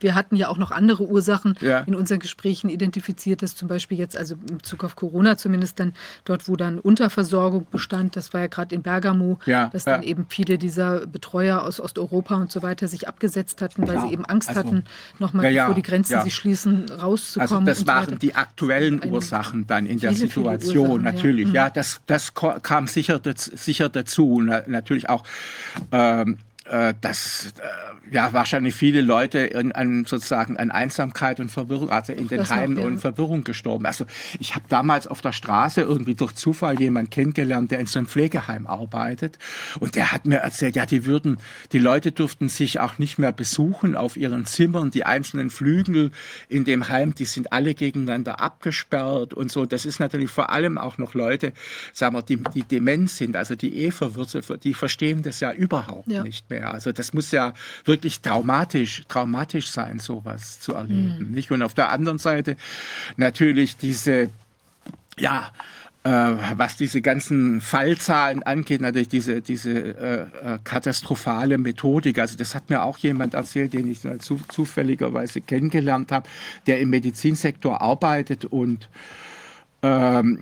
wir 0.00 0.14
hatten 0.14 0.36
ja 0.36 0.48
auch 0.48 0.58
noch 0.58 0.70
andere 0.70 1.04
Ursachen 1.04 1.54
ja. 1.60 1.80
in 1.80 1.94
unseren 1.94 2.18
Gesprächen 2.18 2.68
identifiziert, 2.68 3.42
dass 3.42 3.54
zum 3.54 3.68
Beispiel 3.68 3.98
jetzt, 3.98 4.16
also 4.16 4.34
in 4.48 4.58
Bezug 4.58 4.84
auf 4.84 4.96
Corona 4.96 5.36
zumindest 5.36 5.80
dann 5.80 5.94
dort, 6.24 6.48
wo 6.48 6.56
dann 6.56 6.78
Unterversorgung 6.78 7.66
bestand, 7.70 8.16
das 8.16 8.32
war 8.34 8.42
ja 8.42 8.46
gerade 8.46 8.74
in 8.74 8.82
Bergamo, 8.82 9.38
ja, 9.46 9.68
dass 9.68 9.84
ja. 9.84 9.92
dann 9.92 10.02
eben 10.02 10.26
viele 10.28 10.58
dieser 10.58 11.06
Betreuer 11.06 11.62
aus 11.62 11.80
Osteuropa 11.80 12.36
und 12.36 12.50
so 12.50 12.62
weiter 12.62 12.88
sich 12.88 13.08
abgesetzt 13.08 13.62
hatten, 13.62 13.86
weil 13.86 14.00
sie 14.00 14.12
eben 14.12 14.24
Angst 14.24 14.48
also, 14.48 14.60
hatten, 14.60 14.84
nochmal 15.18 15.52
bevor 15.52 15.74
die 15.74 15.82
Grenzen 15.82 16.22
sich 16.22 16.34
schließen, 16.34 16.86
rauszukommen. 16.90 17.68
Also 17.68 17.84
das 17.84 17.86
waren 17.86 18.10
so 18.10 18.16
die 18.16 18.34
aktuellen 18.34 19.04
Ursachen 19.04 19.66
dann 19.66 19.86
in 19.86 20.00
der 20.00 20.14
Situation, 20.14 21.00
viele 21.00 21.02
natürlich. 21.02 21.52
Ja, 21.52 21.66
mhm. 21.66 21.72
das, 21.74 22.00
das 22.06 22.34
kam 22.34 22.86
sicher, 22.86 23.20
sicher 23.34 23.88
dazu. 23.88 24.40
Natürlich 24.40 25.08
auch 25.08 25.24
ähm, 25.92 26.38
äh, 26.70 26.94
dass 27.00 27.54
äh, 27.58 28.14
ja 28.14 28.32
wahrscheinlich 28.32 28.74
viele 28.74 29.00
Leute 29.00 29.38
in, 29.38 29.72
an 29.72 30.04
sozusagen 30.04 30.56
an 30.56 30.70
Einsamkeit 30.70 31.38
und 31.38 31.50
Verwirrung, 31.50 31.90
also 31.90 32.12
in 32.12 32.28
den 32.28 32.38
das 32.38 32.50
Heimen 32.50 32.78
und 32.78 32.98
Verwirrung 32.98 33.44
gestorben. 33.44 33.86
Also 33.86 34.04
ich 34.40 34.54
habe 34.54 34.64
damals 34.68 35.06
auf 35.06 35.20
der 35.20 35.32
Straße 35.32 35.82
irgendwie 35.82 36.14
durch 36.14 36.34
Zufall 36.34 36.80
jemanden 36.80 37.10
kennengelernt, 37.10 37.70
der 37.70 37.78
in 37.78 37.86
so 37.86 37.98
einem 37.98 38.08
Pflegeheim 38.08 38.66
arbeitet 38.66 39.38
und 39.78 39.94
der 39.94 40.12
hat 40.12 40.26
mir 40.26 40.38
erzählt, 40.38 40.76
ja, 40.76 40.86
die 40.86 41.06
würden, 41.06 41.38
die 41.72 41.78
Leute 41.78 42.12
durften 42.12 42.48
sich 42.48 42.80
auch 42.80 42.98
nicht 42.98 43.18
mehr 43.18 43.32
besuchen 43.32 43.94
auf 43.94 44.16
ihren 44.16 44.46
Zimmern, 44.46 44.90
die 44.90 45.04
einzelnen 45.04 45.50
Flügel 45.50 46.10
in 46.48 46.64
dem 46.64 46.88
Heim, 46.88 47.14
die 47.14 47.26
sind 47.26 47.52
alle 47.52 47.74
gegeneinander 47.74 48.40
abgesperrt 48.40 49.34
und 49.34 49.52
so. 49.52 49.66
Das 49.66 49.86
ist 49.86 50.00
natürlich 50.00 50.30
vor 50.30 50.50
allem 50.50 50.78
auch 50.78 50.98
noch 50.98 51.14
Leute, 51.14 51.52
sagen 51.92 52.16
wir, 52.16 52.22
die, 52.22 52.38
die 52.54 52.62
dement 52.62 53.10
sind, 53.10 53.36
also 53.36 53.54
die 53.54 53.84
eh 53.84 53.90
verwirrt 53.90 54.26
die 54.64 54.74
verstehen 54.74 55.22
das 55.22 55.40
ja 55.40 55.52
überhaupt 55.52 56.08
ja. 56.08 56.22
nicht 56.22 56.48
mehr 56.50 56.55
mehr. 56.56 56.72
Also 56.72 56.92
das 56.92 57.12
muss 57.12 57.30
ja 57.30 57.52
wirklich 57.84 58.20
traumatisch, 58.20 59.04
traumatisch 59.08 59.70
sein, 59.70 59.98
sowas 59.98 60.60
zu 60.60 60.74
erleben. 60.74 61.28
Mhm. 61.28 61.30
Nicht? 61.32 61.50
Und 61.50 61.62
auf 61.62 61.74
der 61.74 61.90
anderen 61.90 62.18
Seite 62.18 62.56
natürlich 63.16 63.76
diese, 63.76 64.30
ja, 65.18 65.50
äh, 66.04 66.34
was 66.56 66.76
diese 66.76 67.00
ganzen 67.02 67.60
Fallzahlen 67.60 68.42
angeht, 68.42 68.80
natürlich 68.80 69.08
diese, 69.08 69.40
diese 69.40 69.70
äh, 69.72 70.22
äh, 70.22 70.58
katastrophale 70.64 71.58
Methodik. 71.58 72.18
Also 72.18 72.36
das 72.36 72.54
hat 72.54 72.70
mir 72.70 72.82
auch 72.82 72.98
jemand 72.98 73.34
erzählt, 73.34 73.72
den 73.72 73.90
ich 73.90 74.00
zu, 74.20 74.40
zufälligerweise 74.48 75.40
kennengelernt 75.40 76.12
habe, 76.12 76.28
der 76.66 76.80
im 76.80 76.90
Medizinsektor 76.90 77.80
arbeitet 77.80 78.44
und 78.44 78.88
ähm, 79.82 80.38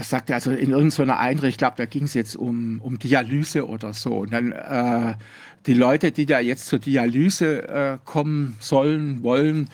sagte 0.00 0.34
also 0.34 0.50
in 0.50 0.70
irgendeiner 0.70 1.18
Einrichtung, 1.18 1.48
ich 1.48 1.58
glaube, 1.58 1.76
da 1.76 1.84
ging 1.86 2.04
es 2.04 2.14
jetzt 2.14 2.36
um, 2.36 2.80
um 2.80 2.98
Dialyse 2.98 3.66
oder 3.66 3.94
so. 3.94 4.14
Und 4.18 4.32
dann 4.32 4.52
äh, 4.52 5.14
die 5.66 5.74
Leute, 5.74 6.12
die 6.12 6.26
da 6.26 6.40
jetzt 6.40 6.66
zur 6.66 6.78
Dialyse 6.78 7.68
äh, 7.68 7.98
kommen 8.04 8.56
sollen, 8.60 9.22
wollen, 9.22 9.68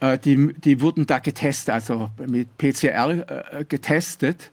äh, 0.00 0.18
die, 0.18 0.54
die 0.54 0.80
wurden 0.80 1.06
da 1.06 1.18
getestet, 1.18 1.74
also 1.74 2.10
mit 2.26 2.56
PCR 2.58 3.10
äh, 3.60 3.64
getestet. 3.64 4.50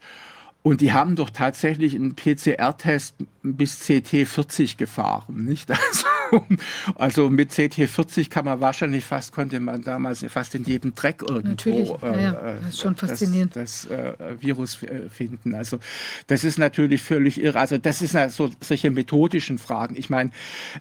Und 0.64 0.80
die 0.80 0.94
haben 0.94 1.18
doch 1.18 1.30
tatsächlich 1.30 1.94
einen 1.94 2.16
PCR-Test 2.16 3.16
bis 3.44 3.80
CT 3.80 4.26
40 4.26 4.78
gefahren, 4.78 5.46
nicht? 5.46 5.70
Also, 6.34 6.46
also, 6.96 7.30
mit 7.30 7.52
CT 7.52 7.88
40 7.88 8.32
kann 8.32 8.46
man 8.46 8.60
wahrscheinlich 8.60 9.06
fast, 9.06 9.34
konnte 9.34 9.60
man 9.60 9.84
damals 9.84 10.26
fast 10.30 10.56
in 10.56 10.64
jedem 10.64 10.96
Dreck 10.96 11.22
irgendwo 11.22 12.00
äh, 12.02 12.24
ja, 12.24 12.56
das 12.66 12.80
faszinierend. 12.98 13.56
das, 13.56 13.88
das 13.88 13.92
äh, 13.92 14.42
Virus 14.42 14.82
äh, 14.82 15.10
finden. 15.10 15.54
Also 15.54 15.78
das 16.26 16.44
ist 16.44 16.58
natürlich 16.58 17.04
völlig 17.04 17.40
irre. 17.40 17.60
Also 17.60 17.78
das 17.78 18.00
sind 18.00 18.32
so 18.32 18.50
solche 18.62 18.90
methodischen 18.90 19.60
Fragen. 19.60 19.96
Ich 19.96 20.10
meine, 20.10 20.32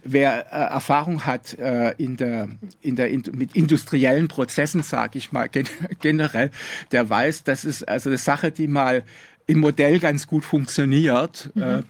wer 0.03 0.51
äh, 0.51 0.73
Erfahrung 0.73 1.23
hat 1.27 1.53
äh, 1.59 1.91
in 1.99 2.17
der, 2.17 2.49
in 2.81 2.95
der, 2.95 3.09
in, 3.09 3.23
mit 3.33 3.55
industriellen 3.55 4.29
Prozessen, 4.29 4.81
sage 4.81 5.19
ich 5.19 5.31
mal 5.31 5.49
gen 5.49 5.67
generell, 6.01 6.49
der 6.91 7.07
weiß, 7.07 7.43
das 7.43 7.63
ist 7.63 7.87
also 7.87 8.09
eine 8.09 8.17
Sache, 8.17 8.51
die 8.51 8.67
mal 8.67 9.03
im 9.45 9.59
Modell 9.59 9.99
ganz 9.99 10.27
gut 10.27 10.45
funktioniert. 10.45 11.49
Mhm. 11.53 11.83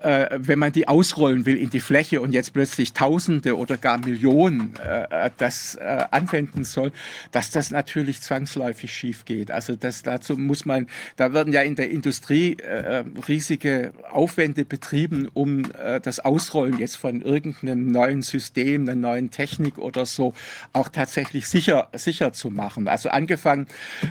Äh, 0.00 0.18
äh, 0.18 0.38
wenn 0.40 0.58
man 0.58 0.72
die 0.72 0.88
ausrollen 0.88 1.46
will 1.46 1.56
in 1.56 1.70
die 1.70 1.80
Fläche 1.80 2.20
und 2.20 2.32
jetzt 2.32 2.52
plötzlich 2.52 2.92
Tausende 2.92 3.56
oder 3.56 3.76
gar 3.76 3.98
Millionen 3.98 4.74
äh, 4.76 5.30
das 5.36 5.74
äh, 5.76 6.04
anwenden 6.10 6.64
soll, 6.64 6.92
dass 7.32 7.50
das 7.50 7.70
natürlich 7.70 8.20
zwangsläufig 8.20 8.92
schief 8.92 9.24
geht. 9.24 9.50
Also 9.50 9.76
das, 9.76 10.02
dazu 10.02 10.36
muss 10.36 10.64
man, 10.64 10.86
da 11.16 11.32
werden 11.32 11.52
ja 11.52 11.62
in 11.62 11.74
der 11.74 11.90
Industrie 11.90 12.54
äh, 12.54 13.04
riesige 13.26 13.92
Aufwände 14.10 14.64
betrieben, 14.64 15.28
um 15.34 15.70
äh, 15.72 16.00
das 16.00 16.20
Ausrollen 16.20 16.78
jetzt 16.78 16.96
von 16.96 17.22
irgendeinem 17.22 17.90
neuen 17.90 18.22
System, 18.22 18.82
einer 18.82 18.94
neuen 18.94 19.30
Technik 19.30 19.78
oder 19.78 20.06
so 20.06 20.34
auch 20.72 20.88
tatsächlich 20.88 21.48
sicher, 21.48 21.88
sicher 21.94 22.32
zu 22.32 22.50
machen. 22.50 22.88
Also 22.88 23.08
angefangen 23.08 23.66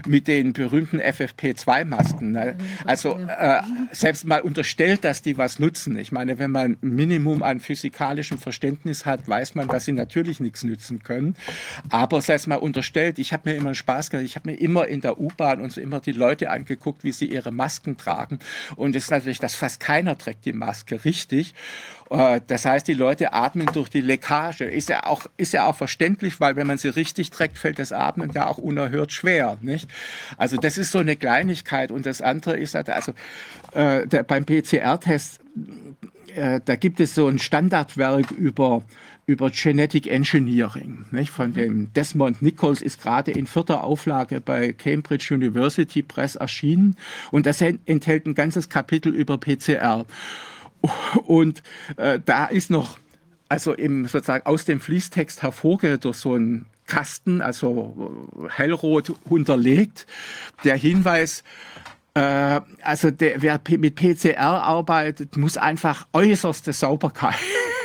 mit 0.06 0.28
den 0.28 0.54
berühmten 0.54 1.00
FFP2-Masken. 1.00 2.32
Ne? 2.32 2.56
Mhm 2.58 2.68
Also 2.86 3.18
äh, 3.18 3.62
selbst 3.92 4.26
mal 4.26 4.42
unterstellt, 4.42 5.04
dass 5.04 5.22
die 5.22 5.38
was 5.38 5.60
nutzen. 5.60 5.77
Ich 5.86 6.12
meine, 6.12 6.40
wenn 6.40 6.50
man 6.52 6.78
ein 6.82 6.96
Minimum 6.96 7.44
an 7.44 7.60
physikalischem 7.60 8.40
Verständnis 8.40 9.06
hat, 9.06 9.28
weiß 9.28 9.54
man, 9.54 9.68
dass 9.68 9.86
sie 9.86 9.92
natürlich 9.92 10.40
nichts 10.40 10.64
nützen 10.64 11.04
können. 11.04 11.36
Aber 11.90 12.22
selbst 12.22 12.48
mal 12.48 12.56
unterstellt, 12.56 13.20
ich 13.20 13.34
habe 13.34 13.52
mir 13.52 13.56
immer 13.56 13.76
Spaß 13.76 14.10
gehabt, 14.10 14.26
ich 14.26 14.36
habe 14.36 14.50
mir 14.50 14.58
immer 14.58 14.88
in 14.88 15.02
der 15.02 15.20
U-Bahn 15.20 15.62
und 15.62 15.72
so 15.72 15.82
immer 15.82 16.00
die 16.00 16.14
Leute 16.14 16.50
angeguckt, 16.50 17.04
wie 17.04 17.12
sie 17.12 17.26
ihre 17.26 17.52
Masken 17.52 17.98
tragen. 17.98 18.40
Und 18.76 18.96
es 18.96 19.06
ist 19.06 19.12
natürlich, 19.12 19.40
dass 19.40 19.54
fast 19.54 19.80
keiner 19.80 20.18
trägt 20.18 20.46
die 20.46 20.54
Maske 20.54 21.06
richtig. 21.06 21.54
Äh, 22.10 22.42
das 22.48 22.66
heißt, 22.66 22.88
die 22.88 22.94
Leute 22.94 23.34
atmen 23.34 23.68
durch 23.74 23.90
die 23.90 24.02
Leckage. 24.02 24.66
Ist 24.66 24.90
ja 24.90 25.06
auch, 25.06 25.26
ist 25.38 25.54
ja 25.54 25.66
auch 25.66 25.76
verständlich, 25.76 26.40
weil 26.40 26.56
wenn 26.56 26.68
man 26.68 26.78
sie 26.78 26.90
richtig 26.90 27.30
trägt, 27.30 27.58
fällt 27.58 27.80
das 27.80 27.92
Atmen 27.92 28.32
ja 28.34 28.48
auch 28.48 28.58
unerhört 28.58 29.12
schwer. 29.12 29.58
Nicht? 29.62 29.90
Also 30.38 30.58
das 30.58 30.78
ist 30.78 30.92
so 30.92 31.00
eine 31.00 31.16
Kleinigkeit. 31.16 31.92
Und 31.92 32.06
das 32.06 32.22
andere 32.22 32.58
ist, 32.58 32.76
halt, 32.76 32.90
also 32.90 33.14
äh, 33.74 34.08
der, 34.08 34.24
beim 34.24 34.46
PCR-Test, 34.46 35.40
äh, 36.36 36.62
da 36.64 36.76
gibt 36.76 37.00
es 37.00 37.16
so 37.16 37.28
ein 37.28 37.40
Standardwerk 37.40 38.32
über 38.32 38.84
über 39.30 39.52
Genetic 39.52 40.08
Engineering. 40.08 41.06
Nicht? 41.12 41.32
Von 41.32 41.54
dem 41.54 41.92
Desmond 41.92 42.42
Nichols 42.42 42.82
ist 42.82 43.02
gerade 43.02 43.32
in 43.32 43.46
vierter 43.46 43.84
Auflage 43.84 44.40
bei 44.40 44.72
Cambridge 44.72 45.34
University 45.34 46.02
Press 46.02 46.36
erschienen 46.36 46.96
und 47.32 47.46
das 47.46 47.60
enthält 47.62 48.26
ein 48.26 48.36
ganzes 48.36 48.70
Kapitel 48.70 49.14
über 49.14 49.38
PCR. 49.38 50.06
Und 51.26 51.64
äh, 51.98 52.20
da 52.24 52.46
ist 52.46 52.70
noch, 52.70 52.98
also 53.50 53.74
im, 53.74 54.08
sozusagen 54.08 54.46
aus 54.46 54.66
dem 54.66 54.80
Fließtext 54.80 55.42
hervorgeht 55.42 56.06
durch 56.06 56.18
so 56.18 56.36
ein 56.36 56.66
Kasten, 56.86 57.42
also 57.42 58.28
hellrot 58.50 59.14
unterlegt, 59.26 60.08
der 60.64 60.78
Hinweis, 60.78 61.44
äh, 62.14 62.62
also 62.82 63.12
der, 63.12 63.42
wer 63.42 63.60
mit 63.78 63.96
PCR 63.96 64.64
arbeitet, 64.64 65.38
muss 65.38 65.58
einfach 65.58 66.08
äußerste 66.14 66.74
Sauberkeit 66.74 67.36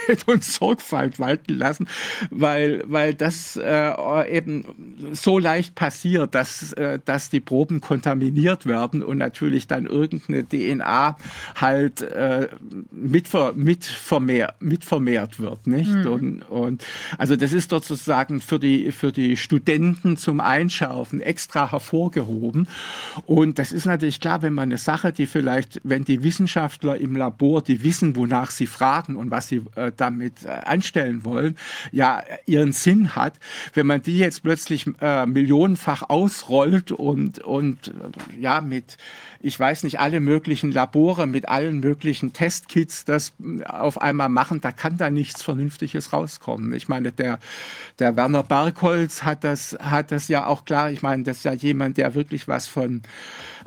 und 0.27 0.45
Sorgfalt 0.45 1.19
walten 1.19 1.55
lassen, 1.55 1.89
weil, 2.31 2.83
weil 2.87 3.15
das 3.15 3.57
äh, 3.57 4.37
eben 4.37 4.65
so 5.13 5.39
leicht 5.39 5.75
passiert, 5.75 6.35
dass, 6.35 6.73
äh, 6.75 6.99
dass 7.05 7.31
die 7.31 7.41
Proben 7.41 7.81
kontaminiert 7.81 8.67
werden 8.67 9.03
und 9.03 9.19
natürlich 9.19 9.67
dann 9.67 9.87
irgendeine 9.87 10.47
DNA 10.47 11.17
halt 11.61 12.03
äh, 12.03 12.49
mitver, 12.91 13.53
mitvermehr, 13.55 14.55
mitvermehrt 14.61 15.39
wird. 15.39 15.67
Nicht? 15.67 15.91
Mhm. 15.91 16.07
Und, 16.07 16.43
und 16.51 16.85
also 17.19 17.37
das 17.37 17.53
ist 17.53 17.73
dort 17.73 17.85
sozusagen 17.85 18.41
für 18.41 18.59
die, 18.59 18.93
für 18.93 19.13
die 19.13 19.37
Studenten 19.37 20.17
zum 20.17 20.41
Einschärfen 20.41 21.21
extra 21.21 21.71
hervorgehoben. 21.71 22.69
Und 23.27 23.59
das 23.59 23.73
ist 23.73 23.87
natürlich 23.87 24.21
klar, 24.21 24.43
wenn 24.43 24.55
man 24.55 24.71
eine 24.71 24.79
Sache, 24.79 25.13
die 25.13 25.27
vielleicht, 25.27 25.81
wenn 25.85 26.05
die 26.05 26.23
Wissenschaftler 26.23 26.97
im 26.99 27.17
Labor, 27.17 27.63
die 27.63 27.83
wissen, 27.83 28.17
wonach 28.17 28.51
sie 28.51 28.67
fragen 28.67 29.17
und 29.17 29.31
was 29.31 29.49
sie 29.49 29.63
äh, 29.77 29.92
damit 30.01 30.45
äh, 30.45 30.49
anstellen 30.49 31.25
wollen, 31.25 31.57
ja 31.91 32.23
ihren 32.47 32.73
Sinn 32.73 33.15
hat. 33.15 33.35
Wenn 33.75 33.87
man 33.87 34.03
die 34.03 34.19
jetzt 34.19 34.43
plötzlich 34.43 34.87
äh, 35.01 35.27
millionenfach 35.27 36.09
ausrollt 36.09 36.93
und, 36.93 37.41
und 37.41 37.89
äh, 37.89 38.41
ja 38.41 38.61
mit 38.61 38.97
ich 39.45 39.59
weiß 39.59 39.83
nicht, 39.83 39.99
alle 39.99 40.21
möglichen 40.21 40.71
Labore 40.71 41.27
mit 41.27 41.49
allen 41.49 41.81
möglichen 41.81 42.33
Testkits 42.33 43.05
das 43.05 43.33
äh, 43.41 43.65
auf 43.65 44.01
einmal 44.01 44.29
machen, 44.29 44.61
da 44.61 44.71
kann 44.73 44.97
da 44.97 45.11
nichts 45.11 45.43
Vernünftiges 45.43 46.13
rauskommen. 46.13 46.73
Ich 46.75 46.89
meine, 46.89 47.13
der, 47.13 47.41
der 47.99 48.17
Werner 48.17 48.45
Bergholz 48.45 49.25
hat 49.25 49.45
das, 49.45 49.77
hat 49.81 50.13
das 50.13 50.29
ja 50.29 50.47
auch 50.47 50.65
klar, 50.65 50.91
ich 50.91 51.03
meine, 51.03 51.25
das 51.25 51.39
ist 51.39 51.45
ja 51.45 51.53
jemand, 51.53 51.97
der 51.97 52.15
wirklich 52.15 52.47
was 52.47 52.69
von 52.69 53.03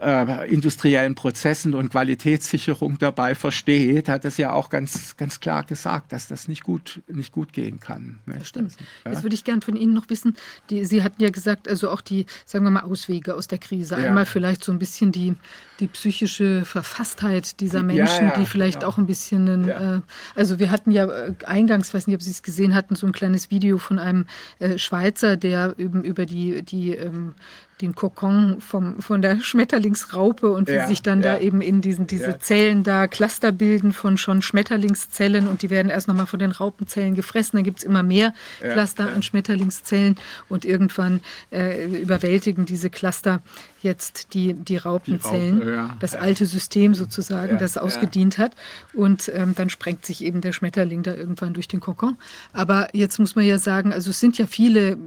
äh, 0.02 0.52
industriellen 0.52 1.16
Prozessen 1.16 1.74
und 1.74 1.90
Qualitätssicherung 1.90 2.98
dabei 3.00 3.36
versteht, 3.36 4.10
hat 4.10 4.26
das 4.26 4.38
ja 4.38 4.54
auch 4.54 4.70
ganz, 4.70 5.16
ganz 5.18 5.40
klar 5.40 5.64
gesagt, 5.64 6.12
dass 6.12 6.28
das 6.28 6.48
nicht 6.48 6.64
gut, 6.64 7.02
nicht 7.08 7.32
gut 7.32 7.54
gehen 7.54 7.80
kann. 7.80 8.20
Ne? 8.26 8.36
Das 8.40 8.50
stimmt. 8.50 8.76
Ja? 9.06 9.12
Jetzt 9.12 9.24
würde 9.24 9.36
ich 9.36 9.44
gerne 9.44 9.62
von 9.62 9.76
Ihnen 9.76 9.94
noch 9.94 10.10
wissen, 10.10 10.36
die, 10.70 10.86
Sie 10.86 11.04
hatten 11.04 11.22
ja 11.22 11.30
gesagt, 11.30 11.68
also 11.68 11.90
auch 11.90 12.02
die, 12.02 12.26
sagen 12.46 12.66
wir 12.66 12.72
mal, 12.72 12.84
Auswege 12.84 13.36
aus 13.36 13.48
der 13.48 13.58
Krise. 13.58 13.96
Ja. 13.96 14.08
Einmal 14.08 14.26
vielleicht 14.26 14.64
so 14.64 14.72
ein 14.72 14.80
bisschen 14.80 15.12
die, 15.12 15.36
die 15.80 15.88
psychische 15.88 16.66
Verfasstheit 16.66 17.60
dieser 17.60 17.84
Menschen, 17.84 18.28
ja, 18.28 18.34
ja, 18.34 18.40
die 18.40 18.46
vielleicht 18.46 18.80
genau. 18.80 18.92
auch 18.92 18.98
ein 18.98 19.06
bisschen, 19.06 19.68
ja. 19.68 19.98
äh, 19.98 20.02
also 20.36 20.60
wir 20.60 20.72
hatten 20.72 20.92
ja 20.92 21.06
äh, 21.06 21.34
eingangs, 21.46 21.94
weiß 21.94 22.08
nicht, 22.08 22.16
ob 22.16 22.22
Sie 22.22 22.32
es 22.32 22.44
gesehen 22.44 22.76
hatten, 22.76 22.96
so 22.96 23.08
ein 23.08 23.14
kleines 23.14 23.52
Video 23.52 23.78
von 23.78 24.00
einem 24.00 24.26
äh, 24.60 24.78
Schweizer, 24.78 25.38
der 25.38 25.76
eben 25.78 26.04
über 26.04 26.26
die, 26.26 26.64
die 26.64 26.92
ähm, 26.92 27.36
den 27.82 27.94
Kokon 27.94 28.62
vom, 28.62 29.02
von 29.02 29.22
der 29.22 29.42
Schmetterlingsraupe 29.42 30.50
und 30.50 30.70
wie 30.70 30.76
ja, 30.76 30.88
sich 30.88 31.02
dann 31.02 31.22
ja. 31.22 31.34
da 31.34 31.40
eben 31.40 31.62
in 31.62 31.82
diesen 31.82 32.08
diese 32.08 32.32
ja. 32.32 32.40
Zellen 32.40 32.84
da 32.84 33.08
Cluster 33.08 33.52
bilden 33.52 33.92
von 33.92 34.18
schon 34.18 34.42
Schmetterlingszellen 34.42 35.48
und 35.48 35.62
die 35.62 35.70
werden 35.70 35.90
erst 35.90 36.08
nochmal 36.08 36.28
von 36.28 36.40
den 36.40 36.52
Raupenzellen 36.52 37.16
gefressen. 37.16 37.58
Dann 37.58 37.64
gibt 37.64 37.80
es 37.80 37.84
immer 37.84 38.04
mehr 38.04 38.34
Cluster 38.62 39.12
an 39.14 39.24
Schmetterlingszellen 39.24 40.16
und 40.48 40.64
irgendwann 40.64 41.20
äh, 41.52 41.86
überwältigen 41.86 42.66
diese 42.66 42.90
Cluster 42.90 43.42
jetzt 43.82 44.34
die, 44.34 44.54
die 44.54 44.78
Raupenzellen, 44.78 45.60
die 45.60 45.68
Raupe, 45.68 45.76
ja. 45.76 45.98
das 46.00 46.16
alte 46.16 46.46
System 46.46 46.96
sozusagen, 46.96 47.54
ja, 47.54 47.58
das 47.60 47.78
ausgedient 47.78 48.38
ja. 48.38 48.46
hat. 48.46 48.56
Und 48.94 49.32
ähm, 49.34 49.54
dann 49.56 49.70
sprengt 49.70 50.06
sich 50.06 50.24
eben 50.24 50.42
der 50.42 50.54
Schmetterling 50.54 51.04
da 51.04 51.14
irgendwann 51.14 51.54
durch 51.54 51.68
den 51.68 51.80
Kokon. 51.80 52.18
Aber 52.52 52.90
jetzt 52.94 53.20
muss 53.20 53.36
man 53.36 53.46
ja 53.46 53.60
sagen, 53.60 53.94
also 53.94 54.10
es 54.10 54.20
sind 54.20 54.38
ja 54.38 54.48
viele 54.48 54.98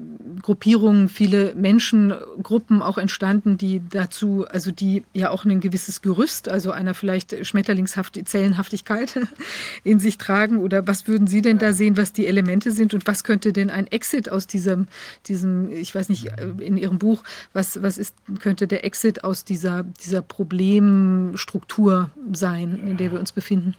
Gruppierungen, 0.43 1.09
viele 1.09 1.55
Menschengruppen 1.57 2.81
auch 2.81 2.99
entstanden, 2.99 3.59
die 3.59 3.83
dazu, 3.91 4.47
also 4.49 4.71
die 4.71 5.03
ja 5.13 5.31
auch 5.31 5.45
ein 5.45 5.61
gewisses 5.61 6.01
Gerüst, 6.01 6.49
also 6.49 6.71
einer 6.71 6.95
vielleicht 6.95 7.45
Schmetterlingszellenhaftigkeit 7.45 9.19
in 9.85 9.99
sich 9.99 10.19
tragen. 10.19 10.59
Oder 10.59 10.87
was 10.87 11.09
würden 11.09 11.27
Sie 11.27 11.43
denn 11.43 11.59
da 11.59 11.73
sehen, 11.73 11.97
was 11.97 12.13
die 12.13 12.27
Elemente 12.27 12.71
sind 12.71 12.95
und 12.95 13.07
was 13.07 13.25
könnte 13.25 13.53
denn 13.53 13.71
ein 13.71 13.89
Exit 13.89 14.31
aus 14.31 14.47
diesem, 14.47 14.87
diesem, 15.27 15.73
ich 15.73 15.95
weiß 15.95 16.09
nicht, 16.11 16.27
äh, 16.27 16.53
in 16.61 16.77
Ihrem 16.77 16.99
Buch, 16.99 17.25
was, 17.53 17.83
was 17.83 17.99
ist, 17.99 18.15
könnte 18.41 18.68
der 18.69 18.85
Exit 18.85 19.25
aus 19.25 19.45
dieser, 19.45 19.83
dieser 19.83 20.23
Problemstruktur 20.23 22.11
sein, 22.33 22.81
in 22.87 22.97
der 22.97 23.13
wir 23.13 23.21
uns 23.21 23.33
befinden? 23.33 23.75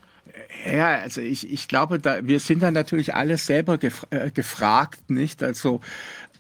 Ja, 0.66 1.00
also 1.00 1.22
ich, 1.22 1.52
ich 1.52 1.68
glaube, 1.68 2.00
da, 2.00 2.26
wir 2.26 2.40
sind 2.40 2.64
da 2.64 2.72
natürlich 2.72 3.16
alle 3.16 3.38
selber 3.38 3.78
gef 3.78 4.06
äh, 4.10 4.32
gefragt, 4.32 5.10
nicht? 5.10 5.44
Also 5.44 5.82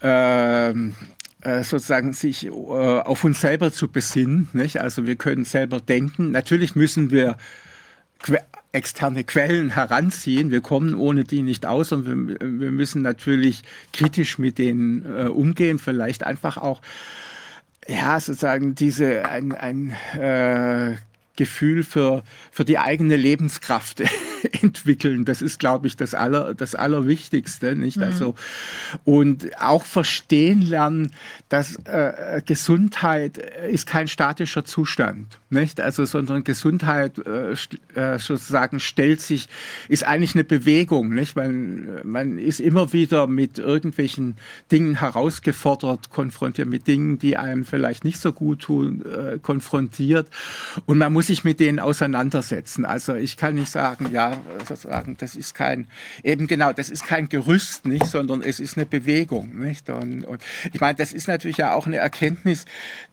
ähm, 0.01 0.95
äh, 1.41 1.63
sozusagen 1.63 2.13
sich 2.13 2.45
äh, 2.45 2.49
auf 2.49 3.23
uns 3.23 3.41
selber 3.41 3.71
zu 3.71 3.87
besinnen, 3.87 4.49
nicht? 4.53 4.79
Also 4.79 5.05
wir 5.05 5.15
können 5.15 5.45
selber 5.45 5.79
denken. 5.79 6.31
Natürlich 6.31 6.75
müssen 6.75 7.11
wir 7.11 7.37
que 8.21 8.37
externe 8.71 9.23
Quellen 9.23 9.71
heranziehen. 9.71 10.51
Wir 10.51 10.61
kommen 10.61 10.93
ohne 10.93 11.23
die 11.23 11.41
nicht 11.41 11.65
aus 11.65 11.91
und 11.91 12.05
wir, 12.05 12.37
wir 12.39 12.71
müssen 12.71 13.01
natürlich 13.01 13.63
kritisch 13.93 14.37
mit 14.37 14.59
denen 14.59 15.05
äh, 15.05 15.27
umgehen, 15.27 15.79
vielleicht 15.79 16.23
einfach 16.23 16.57
auch 16.57 16.81
ja, 17.89 18.19
sozusagen 18.19 18.75
diese 18.75 19.25
ein, 19.25 19.51
ein 19.51 19.95
äh, 20.17 20.97
Gefühl 21.35 21.83
für, 21.83 22.23
für 22.51 22.65
die 22.65 22.77
eigene 22.77 23.15
Lebenskraft 23.15 24.03
entwickeln. 24.61 25.25
Das 25.25 25.41
ist, 25.41 25.59
glaube 25.59 25.87
ich, 25.87 25.95
das, 25.95 26.13
Aller, 26.13 26.53
das 26.53 26.75
Allerwichtigste. 26.75 27.75
Nicht? 27.75 27.97
Mhm. 27.97 28.03
Also, 28.03 28.35
und 29.05 29.49
auch 29.59 29.85
verstehen 29.85 30.61
lernen, 30.61 31.15
dass 31.47 31.77
äh, 31.85 32.41
Gesundheit 32.45 33.37
ist 33.37 33.87
kein 33.87 34.07
statischer 34.07 34.65
Zustand, 34.65 35.38
nicht? 35.51 35.81
Also, 35.81 36.05
sondern 36.05 36.43
Gesundheit 36.43 37.17
äh, 37.19 37.53
äh, 37.95 38.19
sozusagen 38.19 38.79
stellt 38.79 39.21
sich, 39.21 39.47
ist 39.87 40.03
eigentlich 40.05 40.35
eine 40.35 40.43
Bewegung, 40.43 41.09
nicht? 41.09 41.35
Man, 41.35 42.01
man 42.03 42.37
ist 42.37 42.59
immer 42.59 42.93
wieder 42.93 43.27
mit 43.27 43.57
irgendwelchen 43.57 44.37
Dingen 44.71 44.99
herausgefordert, 44.99 46.09
konfrontiert 46.09 46.67
mit 46.67 46.87
Dingen, 46.87 47.19
die 47.19 47.37
einem 47.37 47.65
vielleicht 47.65 48.03
nicht 48.03 48.19
so 48.19 48.31
gut 48.31 48.61
tun, 48.61 49.03
äh, 49.05 49.39
konfrontiert. 49.39 50.27
Und 50.85 50.97
man 50.97 51.13
muss 51.13 51.27
sich 51.27 51.43
mit 51.43 51.59
denen 51.59 51.79
auseinandersetzen. 51.79 52.85
Also 52.85 53.15
ich 53.15 53.37
kann 53.37 53.55
nicht 53.55 53.71
sagen, 53.71 54.09
ja, 54.11 54.37
sozusagen, 54.67 55.17
das 55.17 55.35
ist 55.35 55.55
kein, 55.55 55.87
eben 56.23 56.47
genau, 56.47 56.73
das 56.73 56.89
ist 56.89 57.05
kein 57.05 57.29
Gerüst, 57.29 57.85
nicht, 57.85 58.05
sondern 58.05 58.41
es 58.41 58.59
ist 58.59 58.77
eine 58.77 58.85
Bewegung, 58.85 59.59
nicht? 59.59 59.89
Und, 59.89 60.23
und 60.23 60.41
ich 60.73 60.79
meine, 60.79 60.95
das 60.95 61.13
ist 61.13 61.27
natürlich 61.27 61.57
ja 61.57 61.73
auch 61.73 61.87
eine 61.87 61.97
Erkenntnis, 61.97 62.65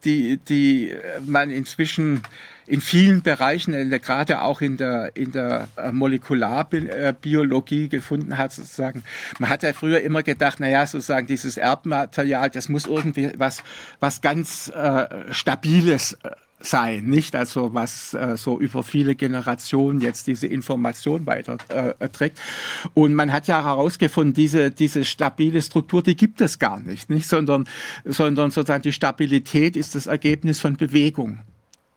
die, 0.05 0.39
die 0.39 0.92
man 1.24 1.50
inzwischen 1.50 2.23
in 2.66 2.80
vielen 2.80 3.22
Bereichen, 3.22 3.90
gerade 3.90 4.42
auch 4.42 4.60
in 4.60 4.76
der, 4.76 5.14
in 5.14 5.32
der 5.32 5.68
äh, 5.76 5.92
Molekularbiologie 5.92 7.88
gefunden 7.88 8.36
hat, 8.36 8.52
sozusagen. 8.52 9.05
Man 9.38 9.50
hat 9.50 9.62
ja 9.62 9.72
früher 9.72 10.00
immer 10.00 10.22
gedacht, 10.22 10.58
naja, 10.60 10.86
sozusagen 10.86 11.26
dieses 11.26 11.56
Erbmaterial, 11.56 12.50
das 12.50 12.68
muss 12.68 12.86
irgendwie 12.86 13.30
was, 13.36 13.62
was 14.00 14.20
ganz 14.20 14.68
äh, 14.68 15.32
Stabiles 15.32 16.14
äh, 16.24 16.30
sein, 16.58 17.05
nicht 17.05 17.36
also 17.36 17.74
was 17.74 18.14
äh, 18.14 18.36
so 18.36 18.58
über 18.58 18.82
viele 18.82 19.14
Generationen 19.14 20.00
jetzt 20.00 20.26
diese 20.26 20.46
Information 20.46 21.26
weiterträgt. 21.26 22.38
Äh, 22.38 22.90
und 22.94 23.14
man 23.14 23.32
hat 23.32 23.46
ja 23.46 23.62
herausgefunden, 23.62 24.34
diese, 24.34 24.70
diese 24.70 25.05
stabile 25.05 25.60
Struktur, 25.62 26.02
die 26.02 26.16
gibt 26.16 26.40
es 26.40 26.58
gar 26.58 26.80
nicht, 26.80 27.10
nicht, 27.10 27.28
sondern, 27.28 27.68
sondern 28.05 28.50
sozusagen 28.50 28.82
die 28.82 28.92
Stabilität 28.92 29.76
ist 29.76 29.94
das 29.94 30.06
Ergebnis 30.06 30.58
von 30.58 30.76
Bewegung. 30.76 31.40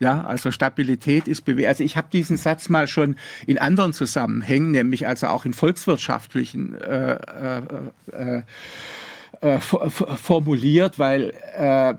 Ja, 0.02 0.24
also 0.24 0.50
Stabilität 0.52 1.28
ist 1.28 1.42
Bewegung. 1.42 1.68
Also 1.68 1.84
ich 1.84 1.98
habe 1.98 2.08
diesen 2.12 2.38
Satz 2.38 2.70
mal 2.70 2.88
schon 2.88 3.18
in 3.46 3.58
anderen 3.58 3.92
Zusammenhängen, 3.92 4.72
nämlich 4.72 5.08
also 5.08 5.28
auch 5.28 5.44
in 5.44 5.54
volkswirtschaftlichen 5.54 6.80
äh, 6.80 7.16
äh, 7.16 7.62
äh, 8.14 8.44
äh 9.42 9.60
formuliert, 9.60 11.00
weil 11.00 11.34
äh, 11.54 11.96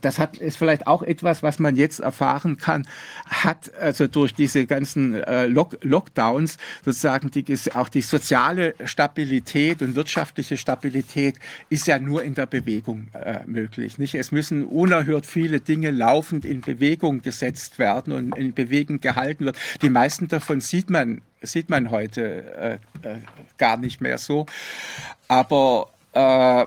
das 0.00 0.18
hat, 0.18 0.36
ist 0.38 0.56
vielleicht 0.56 0.86
auch 0.86 1.02
etwas, 1.02 1.42
was 1.42 1.58
man 1.58 1.76
jetzt 1.76 2.00
erfahren 2.00 2.56
kann, 2.56 2.86
hat 3.26 3.74
also 3.74 4.06
durch 4.06 4.34
diese 4.34 4.66
ganzen 4.66 5.14
äh, 5.14 5.46
Lock 5.46 5.78
Lockdowns 5.82 6.58
sozusagen 6.84 7.30
die, 7.30 7.44
auch 7.74 7.88
die 7.88 8.02
soziale 8.02 8.74
Stabilität 8.84 9.82
und 9.82 9.94
wirtschaftliche 9.94 10.56
Stabilität 10.56 11.36
ist 11.68 11.86
ja 11.86 11.98
nur 11.98 12.22
in 12.22 12.34
der 12.34 12.46
Bewegung 12.46 13.08
äh, 13.12 13.40
möglich. 13.46 13.98
Nicht? 13.98 14.14
Es 14.14 14.32
müssen 14.32 14.64
unerhört 14.64 15.26
viele 15.26 15.60
Dinge 15.60 15.90
laufend 15.90 16.44
in 16.44 16.60
Bewegung 16.60 17.22
gesetzt 17.22 17.78
werden 17.78 18.12
und 18.12 18.36
in 18.36 18.52
Bewegung 18.52 19.00
gehalten 19.00 19.46
werden. 19.46 19.56
Die 19.82 19.90
meisten 19.90 20.28
davon 20.28 20.60
sieht 20.60 20.90
man, 20.90 21.22
sieht 21.42 21.70
man 21.70 21.90
heute 21.90 22.80
äh, 23.02 23.08
äh 23.08 23.18
gar 23.56 23.76
nicht 23.76 24.00
mehr 24.00 24.18
so. 24.18 24.46
Aber 25.28 25.90
äh, 26.12 26.66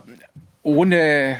ohne, 0.63 0.97
äh, 0.97 1.37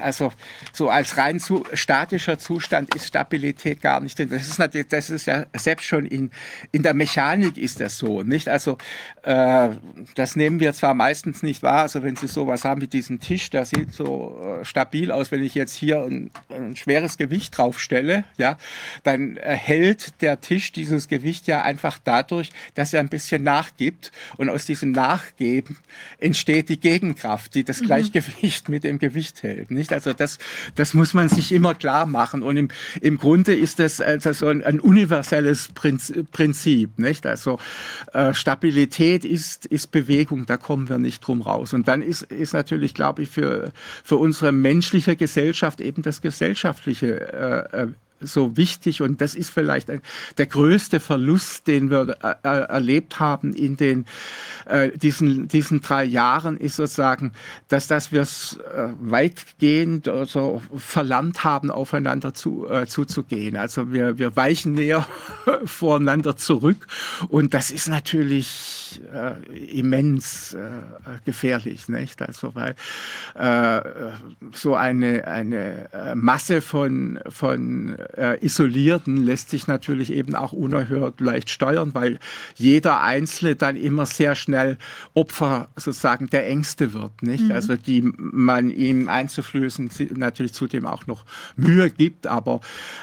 also 0.00 0.32
so 0.72 0.88
als 0.88 1.16
rein 1.18 1.40
zu, 1.40 1.64
statischer 1.74 2.38
Zustand 2.38 2.94
ist 2.94 3.06
Stabilität 3.06 3.82
gar 3.82 4.00
nicht 4.00 4.18
drin. 4.18 4.30
Das 4.30 4.48
ist 4.48 4.58
natürlich, 4.58 4.88
das 4.88 5.10
ist 5.10 5.26
ja 5.26 5.44
selbst 5.54 5.84
schon 5.86 6.06
in, 6.06 6.30
in 6.70 6.82
der 6.82 6.94
Mechanik 6.94 7.58
ist 7.58 7.80
das 7.80 7.98
so, 7.98 8.22
nicht? 8.22 8.48
Also 8.48 8.78
äh, 9.24 9.70
das 10.14 10.36
nehmen 10.36 10.58
wir 10.60 10.72
zwar 10.72 10.94
meistens 10.94 11.42
nicht 11.42 11.62
wahr, 11.62 11.82
also 11.82 12.02
wenn 12.02 12.16
Sie 12.16 12.28
sowas 12.28 12.64
haben 12.64 12.80
wie 12.80 12.86
diesen 12.86 13.20
Tisch, 13.20 13.50
der 13.50 13.66
sieht 13.66 13.92
so 13.92 14.40
äh, 14.60 14.64
stabil 14.64 15.12
aus, 15.12 15.30
wenn 15.30 15.42
ich 15.42 15.54
jetzt 15.54 15.74
hier 15.74 16.02
ein, 16.02 16.30
ein 16.48 16.74
schweres 16.76 17.18
Gewicht 17.18 17.56
draufstelle, 17.56 18.24
ja, 18.38 18.56
dann 19.02 19.36
hält 19.36 20.22
der 20.22 20.40
Tisch 20.40 20.72
dieses 20.72 21.08
Gewicht 21.08 21.46
ja 21.46 21.62
einfach 21.62 21.98
dadurch, 22.02 22.50
dass 22.74 22.94
er 22.94 23.00
ein 23.00 23.08
bisschen 23.10 23.42
nachgibt 23.42 24.12
und 24.38 24.48
aus 24.48 24.64
diesem 24.64 24.92
Nachgeben 24.92 25.76
entsteht 26.18 26.70
die 26.70 26.80
Gegenkraft, 26.80 27.54
die 27.54 27.64
das 27.64 27.80
mhm. 27.80 27.86
Gleichgewicht 27.86 28.61
nicht 28.62 28.68
mit 28.68 28.84
dem 28.84 28.98
Gewicht 28.98 29.42
hält. 29.42 29.70
Nicht? 29.70 29.92
Also 29.92 30.12
das, 30.12 30.38
das 30.74 30.94
muss 30.94 31.14
man 31.14 31.28
sich 31.28 31.52
immer 31.52 31.74
klar 31.74 32.06
machen. 32.06 32.42
Und 32.42 32.56
im, 32.56 32.68
im 33.00 33.18
Grunde 33.18 33.54
ist 33.54 33.78
das 33.78 34.00
also 34.00 34.32
so 34.32 34.46
ein, 34.48 34.62
ein 34.62 34.80
universelles 34.80 35.70
Prinzip. 35.72 36.98
Nicht? 36.98 37.26
Also 37.26 37.58
äh, 38.12 38.34
Stabilität 38.34 39.24
ist, 39.24 39.66
ist 39.66 39.90
Bewegung, 39.90 40.46
da 40.46 40.56
kommen 40.56 40.88
wir 40.88 40.98
nicht 40.98 41.26
drum 41.26 41.42
raus. 41.42 41.72
Und 41.72 41.88
dann 41.88 42.02
ist, 42.02 42.22
ist 42.22 42.52
natürlich, 42.52 42.94
glaube 42.94 43.22
ich, 43.22 43.30
für, 43.30 43.72
für 44.04 44.16
unsere 44.16 44.52
menschliche 44.52 45.16
Gesellschaft 45.16 45.80
eben 45.80 46.02
das 46.02 46.20
gesellschaftliche 46.20 47.68
äh, 47.72 47.82
äh 47.82 47.88
so 48.22 48.56
wichtig 48.56 49.02
und 49.02 49.20
das 49.20 49.34
ist 49.34 49.50
vielleicht 49.50 49.88
der 50.38 50.46
größte 50.46 51.00
Verlust, 51.00 51.66
den 51.66 51.90
wir 51.90 52.16
äh, 52.22 52.34
äh, 52.42 52.62
erlebt 52.64 53.20
haben 53.20 53.54
in 53.54 53.76
den 53.76 54.06
äh, 54.66 54.96
diesen, 54.96 55.48
diesen 55.48 55.80
drei 55.80 56.04
Jahren, 56.04 56.56
ist 56.56 56.76
sozusagen, 56.76 57.32
dass, 57.68 57.88
dass 57.88 58.12
wir 58.12 58.22
es 58.22 58.58
äh, 58.74 58.88
weitgehend 59.00 60.08
also 60.08 60.62
verlernt 60.76 61.44
haben, 61.44 61.70
aufeinander 61.70 62.34
zu, 62.34 62.68
äh, 62.68 62.86
zuzugehen. 62.86 63.56
Also 63.56 63.92
wir, 63.92 64.18
wir 64.18 64.36
weichen 64.36 64.74
näher 64.74 65.06
voreinander 65.64 66.36
zurück 66.36 66.86
und 67.28 67.54
das 67.54 67.70
ist 67.70 67.88
natürlich 67.88 69.00
immens 69.72 70.54
gefährlich, 71.24 71.88
nicht? 71.88 72.20
Also 72.20 72.54
weil 72.54 72.74
so 74.52 74.74
eine, 74.74 75.26
eine 75.26 75.88
Masse 76.14 76.60
von, 76.60 77.18
von 77.30 77.96
äh, 78.16 78.44
Isolierten 78.44 79.24
lässt 79.24 79.50
sich 79.50 79.66
natürlich 79.66 80.12
eben 80.12 80.34
auch 80.34 80.52
unerhört 80.52 81.20
leicht 81.20 81.50
steuern, 81.50 81.94
weil 81.94 82.18
jeder 82.54 83.00
Einzelne 83.02 83.56
dann 83.56 83.76
immer 83.76 84.06
sehr 84.06 84.34
schnell 84.34 84.78
Opfer 85.14 85.68
sozusagen 85.76 86.28
der 86.30 86.48
Ängste 86.48 86.92
wird, 86.92 87.22
nicht? 87.22 87.44
Mhm. 87.44 87.52
Also 87.52 87.76
die 87.76 88.02
man 88.16 88.70
ihm 88.70 89.08
einzuflößen 89.08 89.90
natürlich 90.14 90.52
zudem 90.52 90.86
auch 90.86 91.06
noch 91.06 91.24
Mühe 91.56 91.90
gibt, 91.90 92.26
aber 92.26 92.60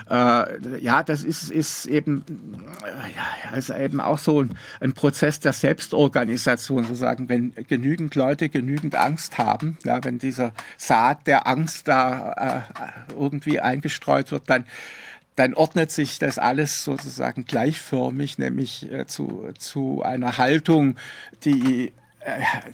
äh, 0.09 0.79
ja, 0.81 1.03
das 1.03 1.23
ist, 1.23 1.51
ist 1.51 1.85
eben, 1.85 2.23
äh, 2.83 3.51
ja, 3.51 3.57
ist 3.57 3.69
eben 3.69 3.99
auch 4.01 4.19
so 4.19 4.41
ein, 4.41 4.57
ein 4.79 4.93
Prozess 4.93 5.39
der 5.39 5.53
Selbstorganisation 5.53 6.83
sozusagen, 6.83 7.29
wenn 7.29 7.53
genügend 7.67 8.15
Leute 8.15 8.49
genügend 8.49 8.95
Angst 8.95 9.37
haben, 9.37 9.77
ja, 9.83 10.03
wenn 10.03 10.19
dieser 10.19 10.51
Saat 10.77 11.27
der 11.27 11.47
Angst 11.47 11.87
da 11.87 12.65
äh, 12.69 13.13
irgendwie 13.13 13.59
eingestreut 13.59 14.31
wird, 14.31 14.49
dann 14.49 14.65
dann 15.39 15.53
ordnet 15.53 15.89
sich 15.89 16.19
das 16.19 16.37
alles 16.37 16.83
sozusagen 16.83 17.45
gleichförmig, 17.45 18.37
nämlich 18.39 18.91
äh, 18.91 19.05
zu, 19.05 19.47
zu 19.57 20.03
einer 20.03 20.37
Haltung, 20.37 20.97
die 21.45 21.93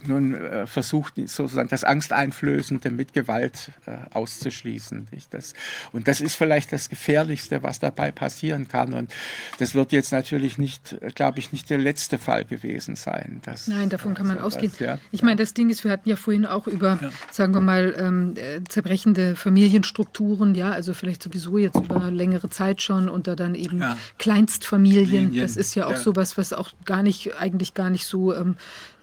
nun 0.06 0.34
äh, 0.34 0.66
versucht 0.66 1.14
sozusagen 1.16 1.68
das 1.68 1.84
Angsteinflößende 1.84 2.90
mit 2.90 3.12
Gewalt 3.12 3.70
äh, 3.86 3.96
auszuschließen. 4.12 5.08
Das, 5.30 5.54
und 5.92 6.08
das 6.08 6.20
ist 6.20 6.36
vielleicht 6.36 6.72
das 6.72 6.88
Gefährlichste, 6.88 7.62
was 7.62 7.78
dabei 7.80 8.12
passieren 8.12 8.68
kann. 8.68 8.94
Und 8.94 9.12
das 9.58 9.74
wird 9.74 9.92
jetzt 9.92 10.12
natürlich 10.12 10.58
nicht, 10.58 10.96
glaube 11.14 11.38
ich, 11.38 11.52
nicht 11.52 11.70
der 11.70 11.78
letzte 11.78 12.18
Fall 12.18 12.44
gewesen 12.44 12.96
sein. 12.96 13.40
Dass, 13.44 13.68
Nein, 13.68 13.88
davon 13.88 14.14
kann 14.14 14.26
man 14.26 14.38
ausgehen. 14.38 14.72
Ja. 14.78 14.98
Ich 15.10 15.22
meine, 15.22 15.36
das 15.36 15.54
Ding 15.54 15.70
ist, 15.70 15.84
wir 15.84 15.90
hatten 15.90 16.08
ja 16.08 16.16
vorhin 16.16 16.46
auch 16.46 16.66
über, 16.66 16.98
ja. 17.00 17.10
sagen 17.30 17.54
wir 17.54 17.60
mal, 17.60 17.94
ähm, 17.98 18.34
äh, 18.36 18.62
zerbrechende 18.68 19.36
Familienstrukturen, 19.36 20.54
ja, 20.54 20.70
also 20.70 20.94
vielleicht 20.94 21.22
sowieso 21.22 21.58
jetzt 21.58 21.76
über 21.76 22.10
längere 22.10 22.50
Zeit 22.50 22.82
schon 22.82 23.08
unter 23.08 23.36
dann 23.36 23.54
eben 23.54 23.80
ja. 23.80 23.96
Kleinstfamilien. 24.18 25.26
Linien. 25.26 25.42
Das 25.42 25.56
ist 25.56 25.74
ja 25.74 25.86
auch 25.86 25.92
ja. 25.92 25.98
sowas, 25.98 26.38
was 26.38 26.52
auch 26.52 26.72
gar 26.84 27.02
nicht, 27.02 27.36
eigentlich 27.38 27.74
gar 27.74 27.90
nicht 27.90 28.06
so 28.06 28.34
ähm, 28.34 28.56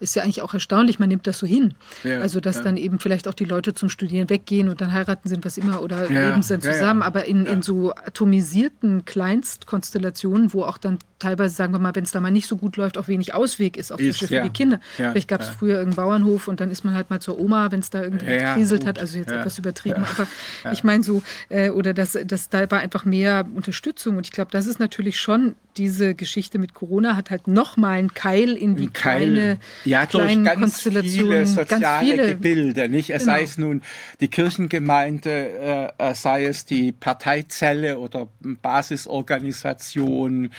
ist 0.03 0.15
ja 0.15 0.23
eigentlich 0.23 0.41
auch 0.41 0.53
erstaunlich, 0.53 0.99
man 0.99 1.09
nimmt 1.09 1.25
das 1.25 1.39
so 1.39 1.47
hin. 1.47 1.73
Ja, 2.03 2.19
also, 2.19 2.39
dass 2.39 2.57
ja. 2.57 2.63
dann 2.63 2.77
eben 2.77 2.99
vielleicht 2.99 3.27
auch 3.27 3.33
die 3.33 3.45
Leute 3.45 3.73
zum 3.73 3.89
Studieren 3.89 4.29
weggehen 4.29 4.69
und 4.69 4.81
dann 4.81 4.91
heiraten 4.91 5.29
sind, 5.29 5.45
was 5.45 5.57
immer, 5.57 5.81
oder 5.81 6.11
ja, 6.11 6.29
leben 6.29 6.45
dann 6.47 6.61
zusammen, 6.61 7.01
aber 7.01 7.25
in, 7.25 7.45
in 7.45 7.61
so 7.61 7.93
atomisierten 7.93 9.05
Kleinstkonstellationen, 9.05 10.53
wo 10.53 10.63
auch 10.63 10.77
dann 10.77 10.99
teilweise, 11.19 11.55
sagen 11.55 11.73
wir 11.73 11.79
mal, 11.79 11.95
wenn 11.95 12.03
es 12.03 12.11
da 12.11 12.19
mal 12.19 12.31
nicht 12.31 12.47
so 12.47 12.57
gut 12.57 12.75
läuft, 12.75 12.97
auch 12.97 13.07
wenig 13.07 13.33
Ausweg 13.33 13.77
ist, 13.77 13.91
auch 13.91 13.99
ist, 13.99 14.19
für, 14.19 14.41
die 14.41 14.49
Kinder. 14.49 14.79
Vielleicht 14.95 15.27
gab 15.27 15.41
es 15.41 15.49
früher 15.49 15.77
irgendeinen 15.77 16.07
Bauernhof 16.07 16.47
und 16.47 16.59
dann 16.59 16.69
ist 16.69 16.83
man 16.83 16.93
halt 16.93 17.09
mal 17.09 17.21
zur 17.21 17.39
Oma, 17.39 17.71
wenn 17.71 17.79
es 17.79 17.89
da 17.89 18.03
irgendwie 18.03 18.25
gekriselt 18.25 18.85
hat, 18.85 18.99
also 18.99 19.17
jetzt 19.17 19.31
etwas 19.31 19.57
übertrieben, 19.57 20.03
aber 20.03 20.27
ich 20.71 20.83
meine 20.83 21.03
so, 21.03 21.23
äh, 21.49 21.69
oder 21.69 21.93
dass, 21.93 22.17
dass 22.25 22.49
da 22.49 22.69
war 22.69 22.79
einfach 22.79 23.05
mehr 23.05 23.45
Unterstützung. 23.55 24.17
Und 24.17 24.25
ich 24.25 24.31
glaube, 24.31 24.51
das 24.51 24.67
ist 24.67 24.79
natürlich 24.79 25.19
schon 25.19 25.55
diese 25.77 26.15
Geschichte 26.15 26.59
mit 26.59 26.73
Corona 26.73 27.15
hat 27.15 27.29
halt 27.29 27.47
nochmal 27.47 27.99
einen 27.99 28.13
Keil 28.13 28.53
in 28.53 28.75
die 28.75 28.87
kleine 28.87 29.57
ja, 29.85 30.05
durch 30.05 30.43
ganz 30.43 30.81
viele 30.81 31.45
soziale 31.45 31.65
ganz 31.65 32.05
viele, 32.05 32.27
Gebilde, 32.29 32.89
nicht? 32.89 33.07
Genau. 33.07 33.23
Sei 33.23 33.43
es 33.43 33.57
nun 33.57 33.81
die 34.19 34.27
Kirchengemeinde, 34.27 35.93
äh, 35.99 36.11
äh, 36.11 36.15
sei 36.15 36.45
es 36.45 36.65
die 36.65 36.91
Parteizelle 36.91 37.99
oder 37.99 38.27
Basisorganisation, 38.39 40.51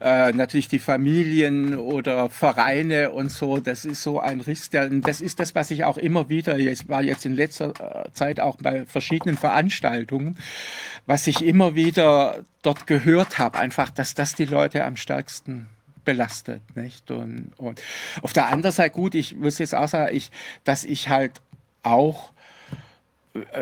äh, 0.00 0.32
natürlich 0.32 0.68
die 0.68 0.78
Familien 0.78 1.76
oder 1.76 2.30
Vereine 2.30 3.10
und 3.10 3.30
so. 3.30 3.58
Das 3.58 3.84
ist 3.84 4.02
so 4.02 4.20
ein 4.20 4.40
Riss. 4.40 4.70
Der, 4.70 4.88
das 4.88 5.20
ist 5.20 5.40
das, 5.40 5.54
was 5.54 5.70
ich 5.70 5.84
auch 5.84 5.98
immer 5.98 6.28
wieder, 6.28 6.58
ich 6.58 6.88
war 6.88 7.02
jetzt 7.02 7.26
in 7.26 7.34
letzter 7.34 7.72
äh, 7.80 8.10
Zeit 8.12 8.40
auch 8.40 8.56
bei 8.56 8.86
verschiedenen 8.86 9.36
Veranstaltungen, 9.36 10.38
was 11.08 11.26
ich 11.26 11.42
immer 11.42 11.74
wieder 11.74 12.44
dort 12.60 12.86
gehört 12.86 13.38
habe, 13.38 13.58
einfach, 13.58 13.88
dass 13.88 14.12
das 14.12 14.34
die 14.34 14.44
Leute 14.44 14.84
am 14.84 14.96
stärksten 14.96 15.70
belastet. 16.04 16.60
Nicht? 16.76 17.10
Und, 17.10 17.52
und 17.56 17.80
auf 18.20 18.34
der 18.34 18.48
anderen 18.48 18.74
Seite, 18.74 18.94
gut, 18.94 19.14
ich 19.14 19.34
muss 19.34 19.58
jetzt 19.58 19.74
auch 19.74 19.88
sagen, 19.88 20.14
ich, 20.14 20.30
dass 20.64 20.84
ich 20.84 21.08
halt 21.08 21.40
auch 21.82 22.30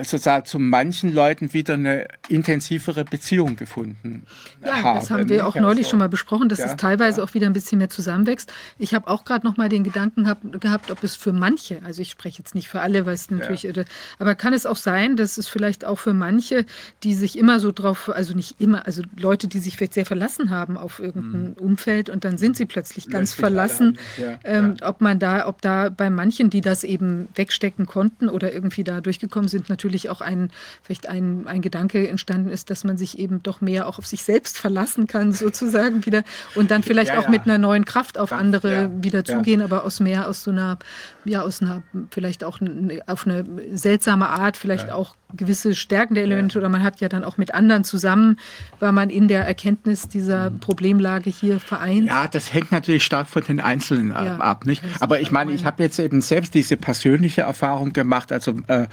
sozusagen 0.02 0.44
zu 0.46 0.58
manchen 0.58 1.12
Leuten 1.12 1.52
wieder 1.52 1.74
eine 1.74 2.08
intensivere 2.28 3.04
Beziehung 3.04 3.56
gefunden 3.56 4.24
ja, 4.64 4.82
habe. 4.82 5.00
Das 5.00 5.10
haben 5.10 5.28
wir 5.28 5.46
auch 5.46 5.54
neulich 5.54 5.86
so. 5.86 5.90
schon 5.90 5.98
mal 5.98 6.08
besprochen, 6.08 6.48
dass 6.48 6.58
ja, 6.58 6.66
es 6.66 6.76
teilweise 6.76 7.20
ja. 7.20 7.24
auch 7.24 7.34
wieder 7.34 7.46
ein 7.46 7.52
bisschen 7.52 7.78
mehr 7.78 7.90
zusammenwächst. 7.90 8.52
Ich 8.78 8.94
habe 8.94 9.08
auch 9.08 9.24
gerade 9.24 9.46
noch 9.46 9.56
mal 9.56 9.68
den 9.68 9.84
Gedanken 9.84 10.28
hab, 10.28 10.40
gehabt, 10.60 10.90
ob 10.90 11.02
es 11.02 11.16
für 11.16 11.32
manche, 11.32 11.80
also 11.84 12.02
ich 12.02 12.10
spreche 12.10 12.38
jetzt 12.38 12.54
nicht 12.54 12.68
für 12.68 12.80
alle, 12.80 13.06
weil 13.06 13.14
es 13.14 13.30
natürlich, 13.30 13.62
ja. 13.64 13.72
aber 14.18 14.34
kann 14.34 14.52
es 14.52 14.66
auch 14.66 14.76
sein, 14.76 15.16
dass 15.16 15.38
es 15.38 15.48
vielleicht 15.48 15.84
auch 15.84 15.98
für 15.98 16.14
manche, 16.14 16.64
die 17.02 17.14
sich 17.14 17.38
immer 17.38 17.60
so 17.60 17.72
drauf, 17.72 18.08
also 18.08 18.34
nicht 18.34 18.60
immer, 18.60 18.86
also 18.86 19.02
Leute, 19.16 19.48
die 19.48 19.58
sich 19.58 19.76
vielleicht 19.76 19.94
sehr 19.94 20.06
verlassen 20.06 20.50
haben 20.50 20.76
auf 20.76 21.00
irgendein 21.00 21.50
mhm. 21.50 21.52
Umfeld 21.54 22.10
und 22.10 22.24
dann 22.24 22.38
sind 22.38 22.56
sie 22.56 22.66
plötzlich 22.66 23.08
ganz 23.08 23.30
Lässt 23.30 23.40
verlassen, 23.40 23.98
ähm, 24.44 24.76
ob 24.82 25.00
man 25.00 25.18
da, 25.18 25.46
ob 25.46 25.60
da 25.62 25.88
bei 25.88 26.10
manchen, 26.10 26.50
die 26.50 26.60
das 26.60 26.84
eben 26.84 27.28
wegstecken 27.34 27.86
konnten 27.86 28.28
oder 28.28 28.52
irgendwie 28.52 28.84
da 28.84 29.00
durchgekommen 29.00 29.48
sind, 29.48 29.55
natürlich 29.68 30.08
auch 30.10 30.20
ein, 30.20 30.50
vielleicht 30.82 31.08
ein, 31.08 31.46
ein 31.46 31.62
Gedanke 31.62 32.08
entstanden 32.08 32.50
ist, 32.50 32.70
dass 32.70 32.84
man 32.84 32.96
sich 32.96 33.18
eben 33.18 33.42
doch 33.42 33.60
mehr 33.60 33.86
auch 33.88 33.98
auf 33.98 34.06
sich 34.06 34.22
selbst 34.22 34.58
verlassen 34.58 35.06
kann, 35.06 35.32
sozusagen 35.32 36.06
wieder. 36.06 36.22
Und 36.54 36.70
dann 36.70 36.82
vielleicht 36.82 37.12
ja, 37.12 37.18
auch 37.18 37.24
ja. 37.24 37.30
mit 37.30 37.42
einer 37.42 37.58
neuen 37.58 37.84
Kraft 37.84 38.18
auf 38.18 38.32
andere 38.32 38.72
ja, 38.72 38.90
wieder 39.02 39.24
zugehen, 39.24 39.62
aber 39.62 39.84
aus 39.84 40.00
mehr 40.00 40.28
aus 40.28 40.42
so 40.42 40.50
einer, 40.50 40.78
ja, 41.26 41.42
aus 41.42 41.60
einer, 41.60 41.82
vielleicht 42.10 42.44
auch 42.44 42.60
auf 43.06 43.26
eine 43.26 43.44
seltsame 43.74 44.28
Art, 44.28 44.56
vielleicht 44.56 44.90
auch 44.90 45.16
gewisse 45.36 45.74
stärkende 45.74 46.22
Elemente 46.22 46.56
oder 46.58 46.68
man 46.68 46.82
hat 46.84 47.00
ja 47.00 47.08
dann 47.08 47.24
auch 47.24 47.36
mit 47.36 47.52
anderen 47.52 47.82
zusammen, 47.84 48.38
war 48.78 48.92
man 48.92 49.10
in 49.10 49.26
der 49.28 49.44
Erkenntnis 49.46 50.08
dieser 50.08 50.50
Problemlage 50.50 51.28
hier 51.28 51.58
vereint. 51.60 52.06
Ja, 52.06 52.28
das 52.28 52.54
hängt 52.54 52.70
natürlich 52.72 53.02
stark 53.04 53.26
von 53.28 53.42
den 53.42 53.60
Einzelnen 53.60 54.12
ab, 54.12 54.24
Ja, 54.24 54.36
ab, 54.38 54.66
nicht? 54.66 54.82
Aber 55.00 55.20
ich 55.20 55.30
meine, 55.32 55.50
mein- 55.50 55.56
ich 55.56 55.64
habe 55.64 55.82
jetzt 55.82 55.98
eben 55.98 56.20
selbst 56.22 56.54
diese 56.54 56.76
persönliche 56.76 57.42
Erfahrung 57.42 57.92
gemacht. 57.92 58.30
Also 58.32 58.54
äh, 58.68 58.86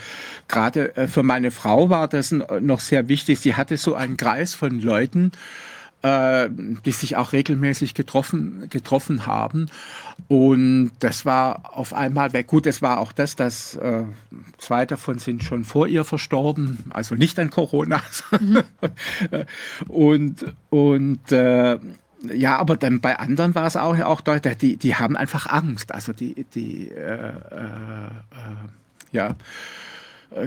gerade 0.47 0.97
äh, 0.97 1.07
für 1.07 1.23
meine 1.23 1.51
Frau 1.51 1.89
war 1.89 2.07
das 2.07 2.31
noch 2.31 2.79
sehr 2.79 3.07
wichtig. 3.07 3.39
Sie 3.39 3.55
hatte 3.55 3.77
so 3.77 3.93
einen 3.95 4.17
Kreis 4.17 4.55
von 4.55 4.81
Leuten, 4.81 5.31
äh, 6.03 6.49
die 6.51 6.91
sich 6.91 7.15
auch 7.15 7.33
regelmäßig 7.33 7.93
getroffen, 7.93 8.67
getroffen 8.69 9.25
haben. 9.25 9.69
Und 10.27 10.91
das 10.99 11.25
war 11.25 11.77
auf 11.77 11.93
einmal 11.93 12.33
weg. 12.33 12.47
Gut, 12.47 12.67
es 12.67 12.81
war 12.81 12.99
auch 12.99 13.11
das, 13.11 13.35
dass 13.35 13.75
äh, 13.75 14.03
zwei 14.57 14.85
davon 14.85 15.19
sind 15.19 15.43
schon 15.43 15.63
vor 15.63 15.87
ihr 15.87 16.03
verstorben, 16.03 16.79
also 16.91 17.15
nicht 17.15 17.39
an 17.39 17.49
Corona. 17.49 18.03
und 19.87 20.53
und 20.69 21.31
äh, 21.31 21.79
ja, 22.31 22.57
aber 22.57 22.77
dann 22.77 23.01
bei 23.01 23.17
anderen 23.19 23.53
war 23.55 23.65
es 23.65 23.75
auch, 23.75 23.99
auch 23.99 24.21
deutlich, 24.21 24.57
die, 24.57 24.77
die 24.77 24.95
haben 24.95 25.17
einfach 25.17 25.47
Angst. 25.47 25.93
Also 25.93 26.13
die, 26.13 26.45
die 26.55 26.89
äh, 26.89 27.29
äh, 27.29 27.29
äh, 27.31 28.55
ja, 29.11 29.35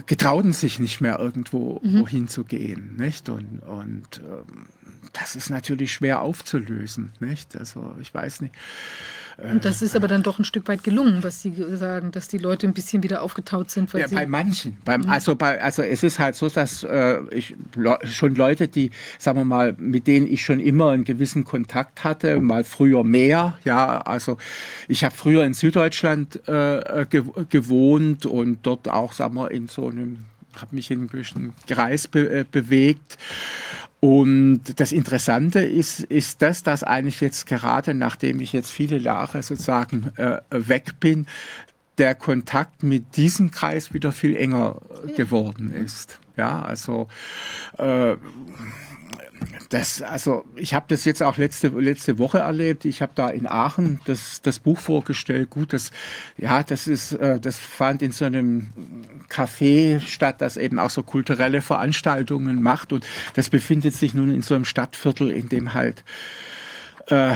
getrauten 0.06 0.52
sich 0.52 0.78
nicht 0.78 1.00
mehr 1.00 1.18
irgendwo 1.18 1.81
wohin 1.82 2.28
zu 2.28 2.44
gehen. 2.44 2.97
Nicht? 2.97 3.28
Und, 3.28 3.60
und 3.60 4.20
ähm, 4.24 4.66
das 5.12 5.36
ist 5.36 5.50
natürlich 5.50 5.92
schwer 5.92 6.23
aufzulösen. 6.23 7.12
Nicht? 7.20 7.56
Also 7.56 7.94
ich 8.00 8.12
weiß 8.12 8.40
nicht. 8.40 8.55
Und 9.39 9.66
das 9.66 9.82
ist 9.82 9.94
aber 9.94 10.08
dann 10.08 10.23
doch 10.23 10.39
ein 10.39 10.47
Stück 10.47 10.66
weit 10.66 10.82
gelungen, 10.82 11.23
was 11.23 11.42
Sie 11.42 11.52
sagen, 11.73 12.10
dass 12.10 12.28
die 12.28 12.39
Leute 12.39 12.66
ein 12.66 12.73
bisschen 12.73 13.02
wieder 13.02 13.23
aufgetaut 13.23 13.70
sind. 13.70 13.92
Ja, 13.92 14.06
bei 14.08 14.26
manchen. 14.26 14.78
Beim, 14.82 15.06
also, 15.10 15.36
bei, 15.36 15.60
also 15.60 15.82
es 15.82 16.02
ist 16.02 16.18
halt 16.18 16.36
so, 16.36 16.48
dass 16.48 16.82
äh, 16.84 17.18
ich 17.31 17.55
le 17.74 17.98
schon 18.05 18.34
Leute, 18.34 18.66
die, 18.66 18.90
sagen 19.18 19.39
wir 19.39 19.44
mal, 19.44 19.74
mit 19.78 20.06
denen 20.06 20.26
ich 20.26 20.42
schon 20.42 20.58
immer 20.58 20.90
einen 20.90 21.05
gewissen 21.05 21.44
Kontakt 21.44 22.02
hatte, 22.02 22.40
mal 22.40 22.65
früher 22.65 23.05
mehr. 23.05 23.58
Ja, 23.65 24.00
also 24.00 24.39
ich 24.89 25.05
habe 25.05 25.15
früher 25.15 25.44
in 25.44 25.52
Süddeutschland 25.52 26.48
äh, 26.48 27.05
ge 27.08 27.24
gewohnt 27.50 28.24
und 28.24 28.60
dort 28.62 28.89
auch, 28.89 29.12
sagen 29.12 29.34
wir, 29.34 29.50
in 29.50 29.68
so 29.68 29.89
einem, 29.89 30.24
habe 30.55 30.74
mich 30.74 30.90
in 30.90 31.00
einem 31.00 31.08
gewissen 31.08 31.52
Kreis 31.66 32.08
be 32.08 32.40
äh, 32.40 32.44
bewegt. 32.50 33.18
Und 34.06 34.78
das 34.78 34.92
Interessante 34.92 35.58
ist, 35.58 35.98
ist 35.98 36.40
das, 36.40 36.62
dass 36.62 36.84
eigentlich 36.84 37.20
jetzt 37.20 37.44
gerade, 37.44 37.92
nachdem 37.92 38.40
ich 38.40 38.52
jetzt 38.52 38.70
viele 38.70 38.98
Jahre 38.98 39.42
sozusagen 39.42 40.12
äh, 40.16 40.38
weg 40.50 41.00
bin, 41.00 41.26
der 41.98 42.14
Kontakt 42.14 42.84
mit 42.84 43.16
diesem 43.16 43.50
Kreis 43.50 43.92
wieder 43.92 44.12
viel 44.12 44.36
enger 44.36 44.80
geworden 45.16 45.72
ist. 45.74 46.20
Ja, 46.36 46.62
also 46.62 47.08
äh, 47.78 48.14
das, 49.68 50.02
also 50.02 50.44
ich 50.55 50.74
habe 50.74 50.86
das 50.89 51.05
jetzt 51.05 51.23
auch 51.23 51.36
letzte, 51.36 51.68
letzte 51.68 52.18
Woche 52.18 52.39
erlebt. 52.39 52.84
Ich 52.84 53.02
habe 53.02 53.12
da 53.15 53.28
in 53.28 53.47
Aachen 53.47 54.00
das, 54.05 54.40
das 54.42 54.58
Buch 54.58 54.78
vorgestellt. 54.78 55.50
Gut, 55.50 55.73
das, 55.73 55.90
ja, 56.36 56.62
das 56.62 56.86
ist, 56.86 57.12
äh, 57.12 57.40
das 57.40 57.58
fand 57.58 58.02
in 58.02 58.12
so 58.12 58.24
einem 58.24 58.68
Café 59.28 60.00
statt, 60.00 60.36
das 60.40 60.56
eben 60.56 60.78
auch 60.78 60.90
so 60.90 61.02
kulturelle 61.02 61.62
Veranstaltungen 61.62 62.62
macht. 62.62 62.92
Und 62.92 63.06
das 63.34 63.50
befindet 63.50 63.94
sich 63.94 64.15
nun 64.15 64.32
in 64.32 64.42
so 64.42 64.55
einem 64.55 64.65
Stadtviertel, 64.65 65.31
in 65.31 65.48
dem 65.48 65.74
halt 65.74 66.05
äh, 67.08 67.34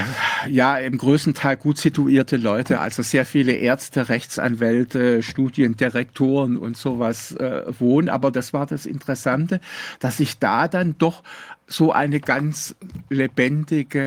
ja, 0.48 0.78
im 0.78 0.98
größten 0.98 1.34
Teil 1.34 1.56
gut 1.56 1.78
situierte 1.78 2.36
Leute, 2.36 2.80
also 2.80 3.02
sehr 3.02 3.24
viele 3.24 3.52
Ärzte, 3.52 4.08
Rechtsanwälte, 4.08 5.22
Studiendirektoren 5.22 6.56
und 6.56 6.76
sowas 6.76 7.32
äh, 7.36 7.62
wohnen. 7.78 8.08
Aber 8.08 8.30
das 8.30 8.52
war 8.52 8.66
das 8.66 8.86
Interessante, 8.86 9.60
dass 10.00 10.16
sich 10.16 10.38
da 10.38 10.66
dann 10.66 10.96
doch 10.98 11.22
so 11.70 11.92
eine 11.92 12.20
ganz 12.20 12.74
lebendige 13.08 14.02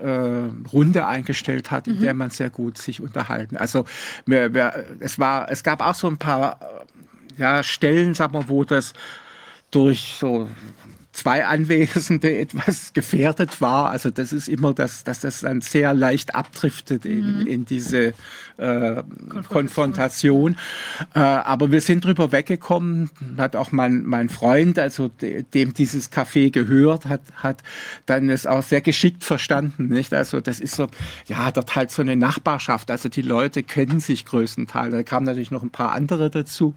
äh, 0.00 0.68
Runde 0.68 1.06
eingestellt 1.06 1.70
hat, 1.70 1.86
in 1.86 2.00
der 2.00 2.12
man 2.12 2.30
sehr 2.30 2.50
gut 2.50 2.76
sich 2.76 3.00
unterhalten. 3.00 3.56
Also 3.56 3.84
wir, 4.26 4.52
wir, 4.52 4.84
es 4.98 5.18
war, 5.18 5.48
es 5.48 5.62
gab 5.62 5.80
auch 5.80 5.94
so 5.94 6.08
ein 6.08 6.18
paar 6.18 6.58
äh, 6.60 7.40
ja, 7.40 7.62
Stellen, 7.62 8.14
sagen 8.14 8.34
wir, 8.34 8.48
wo 8.48 8.64
das 8.64 8.94
durch 9.70 10.16
so 10.18 10.48
zwei 11.18 11.44
Anwesende 11.44 12.38
etwas 12.38 12.92
gefährdet 12.92 13.60
war. 13.60 13.90
Also 13.90 14.10
das 14.10 14.32
ist 14.32 14.48
immer 14.48 14.72
das, 14.72 15.02
dass 15.02 15.20
das 15.20 15.40
dann 15.40 15.60
sehr 15.60 15.92
leicht 15.92 16.34
abdriftet 16.34 17.04
in, 17.04 17.46
in 17.46 17.64
diese 17.64 18.14
äh, 18.56 19.02
Konfrontation. 19.48 20.56
Äh, 21.14 21.18
aber 21.18 21.72
wir 21.72 21.80
sind 21.80 22.04
drüber 22.04 22.30
weggekommen. 22.30 23.10
Hat 23.36 23.56
auch 23.56 23.72
mein, 23.72 24.04
mein 24.04 24.28
Freund, 24.28 24.78
also 24.78 25.08
de, 25.08 25.42
dem 25.42 25.74
dieses 25.74 26.12
Café 26.12 26.50
gehört, 26.52 27.06
hat, 27.06 27.22
hat 27.34 27.62
dann 28.06 28.30
es 28.30 28.46
auch 28.46 28.62
sehr 28.62 28.80
geschickt 28.80 29.24
verstanden. 29.24 29.88
Nicht? 29.88 30.14
Also 30.14 30.40
das 30.40 30.60
ist 30.60 30.76
so, 30.76 30.86
ja, 31.26 31.50
dort 31.50 31.74
halt 31.74 31.90
so 31.90 32.02
eine 32.02 32.16
Nachbarschaft. 32.16 32.92
Also 32.92 33.08
die 33.08 33.22
Leute 33.22 33.64
kennen 33.64 33.98
sich 33.98 34.24
größtenteils. 34.24 34.92
Da 34.92 35.02
kamen 35.02 35.26
natürlich 35.26 35.50
noch 35.50 35.64
ein 35.64 35.70
paar 35.70 35.92
andere 35.92 36.30
dazu. 36.30 36.74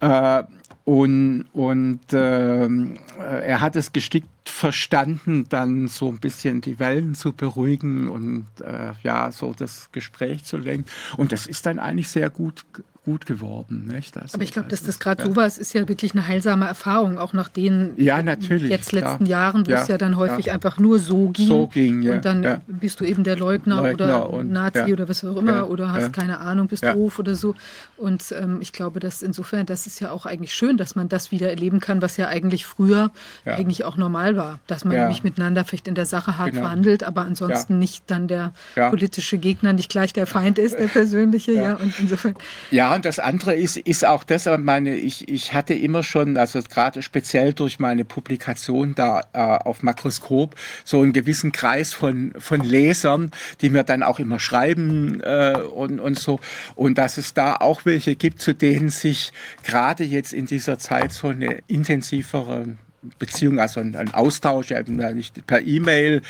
Äh, 0.00 0.44
und, 0.86 1.46
und 1.52 1.98
ähm, 2.12 3.00
äh, 3.18 3.44
er 3.44 3.60
hat 3.60 3.74
es 3.74 3.92
gestickt 3.92 4.28
verstanden, 4.48 5.44
dann 5.48 5.88
so 5.88 6.08
ein 6.08 6.20
bisschen 6.20 6.60
die 6.60 6.78
Wellen 6.78 7.16
zu 7.16 7.32
beruhigen 7.32 8.08
und 8.08 8.46
äh, 8.62 8.92
ja, 9.02 9.32
so 9.32 9.52
das 9.52 9.90
Gespräch 9.90 10.44
zu 10.44 10.58
lenken. 10.58 10.88
Und 11.16 11.32
das 11.32 11.48
ist 11.48 11.66
dann 11.66 11.80
eigentlich 11.80 12.08
sehr 12.08 12.30
gut, 12.30 12.64
gut 13.06 13.24
geworden. 13.24 13.86
Nicht? 13.90 14.14
Also, 14.18 14.34
aber 14.34 14.42
ich 14.44 14.52
glaube, 14.52 14.68
dass 14.68 14.82
das 14.82 14.98
gerade 14.98 15.22
ja. 15.22 15.28
sowas 15.28 15.56
ist 15.56 15.72
ja 15.72 15.88
wirklich 15.88 16.12
eine 16.12 16.26
heilsame 16.26 16.66
Erfahrung, 16.66 17.16
auch 17.18 17.32
nach 17.32 17.48
den 17.48 17.92
Ja, 17.96 18.22
natürlich, 18.22 18.68
jetzt 18.70 18.90
klar. 18.90 19.12
letzten 19.12 19.24
Jahren, 19.26 19.66
wo 19.66 19.70
Ja, 19.70 19.80
es 19.82 19.88
ja 19.88 19.96
dann 19.96 20.16
häufig 20.16 20.50
einfach 20.52 20.78
nur 20.78 20.98
so 20.98 21.28
ging. 21.30 21.46
So 21.46 21.68
ging, 21.68 22.02
ja, 22.02 22.14
Und 22.16 22.24
dann 22.24 22.60
bist 22.66 23.00
du 23.00 23.04
eben 23.04 23.24
der 23.24 23.36
Leugner, 23.36 23.76
Leugner 23.76 23.94
oder 24.28 24.30
und- 24.30 24.50
Nazi 24.50 24.92
oder 24.92 25.08
was 25.08 25.24
auch 25.24 25.36
immer 25.36 25.70
oder 25.70 25.92
hast 25.92 26.12
keine 26.12 26.40
Ahnung, 26.40 26.66
bist 26.66 26.84
doof 26.84 27.18
oder 27.18 27.34
so. 27.36 27.54
Und 27.96 28.24
ähm, 28.32 28.58
ich 28.60 28.72
glaube, 28.72 29.00
dass 29.00 29.22
insofern, 29.22 29.64
das 29.66 29.86
ist 29.86 30.00
ja 30.00 30.10
auch 30.10 30.26
eigentlich 30.26 30.52
schön, 30.52 30.76
dass 30.76 30.96
man 30.96 31.08
das 31.08 31.30
wieder 31.30 31.48
erleben 31.48 31.80
kann, 31.80 32.02
was 32.02 32.16
ja 32.18 32.26
eigentlich 32.28 32.66
früher 32.66 33.10
eigentlich 33.44 33.84
auch 33.84 33.96
normal 33.96 34.36
war, 34.36 34.58
dass 34.66 34.84
man 34.84 34.96
nämlich 34.96 35.22
miteinander 35.22 35.64
vielleicht 35.64 35.86
in 35.88 35.94
der 35.94 36.06
Sache 36.06 36.36
hart 36.38 36.50
Genau. 36.50 36.62
verhandelt, 36.62 37.04
aber 37.04 37.22
ansonsten 37.22 37.78
nicht 37.78 38.04
dann 38.08 38.26
der 38.28 38.52
politische 38.90 39.38
Gegner 39.38 39.72
nicht 39.72 39.90
gleich 39.90 40.12
der 40.12 40.26
Feind 40.26 40.58
ist, 40.58 40.76
der 40.78 40.88
persönliche. 40.88 41.52
Ja. 41.52 41.62
Ja. 41.62 41.74
Und 41.76 41.94
insofern, 42.00 42.34
Ja, 42.70 42.95
und 42.96 43.04
das 43.04 43.18
andere 43.18 43.54
ist, 43.54 43.76
ist 43.76 44.04
auch 44.04 44.24
das, 44.24 44.48
meine, 44.58 44.96
ich, 44.96 45.28
ich 45.28 45.52
hatte 45.52 45.74
immer 45.74 46.02
schon, 46.02 46.36
also 46.36 46.60
gerade 46.62 47.02
speziell 47.02 47.52
durch 47.52 47.78
meine 47.78 48.04
Publikation 48.04 48.94
da 48.94 49.20
äh, 49.32 49.38
auf 49.38 49.82
Makroskop, 49.82 50.56
so 50.84 51.02
einen 51.02 51.12
gewissen 51.12 51.52
Kreis 51.52 51.92
von, 51.92 52.32
von 52.38 52.62
Lesern, 52.62 53.30
die 53.60 53.70
mir 53.70 53.84
dann 53.84 54.02
auch 54.02 54.18
immer 54.18 54.40
schreiben 54.40 55.20
äh, 55.20 55.58
und, 55.58 56.00
und 56.00 56.18
so. 56.18 56.40
Und 56.74 56.98
dass 56.98 57.18
es 57.18 57.34
da 57.34 57.56
auch 57.56 57.84
welche 57.84 58.16
gibt, 58.16 58.40
zu 58.40 58.54
denen 58.54 58.88
sich 58.88 59.32
gerade 59.62 60.02
jetzt 60.02 60.32
in 60.32 60.46
dieser 60.46 60.78
Zeit 60.78 61.12
so 61.12 61.28
eine 61.28 61.58
intensivere 61.68 62.76
Beziehung, 63.18 63.60
also 63.60 63.80
ein, 63.80 64.14
Austausch, 64.14 64.70
eben 64.70 65.00
ja 65.00 65.12
nicht 65.12 65.46
per 65.46 65.60
E-Mail 65.62 66.22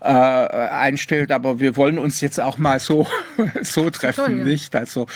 äh, 0.00 0.04
einstellt, 0.04 1.30
aber 1.32 1.60
wir 1.60 1.76
wollen 1.76 1.98
uns 1.98 2.20
jetzt 2.20 2.40
auch 2.40 2.58
mal 2.58 2.80
so, 2.80 3.06
so 3.62 3.90
treffen, 3.90 4.24
Toll, 4.24 4.38
ja. 4.38 4.44
nicht? 4.44 4.74
Also 4.76 5.06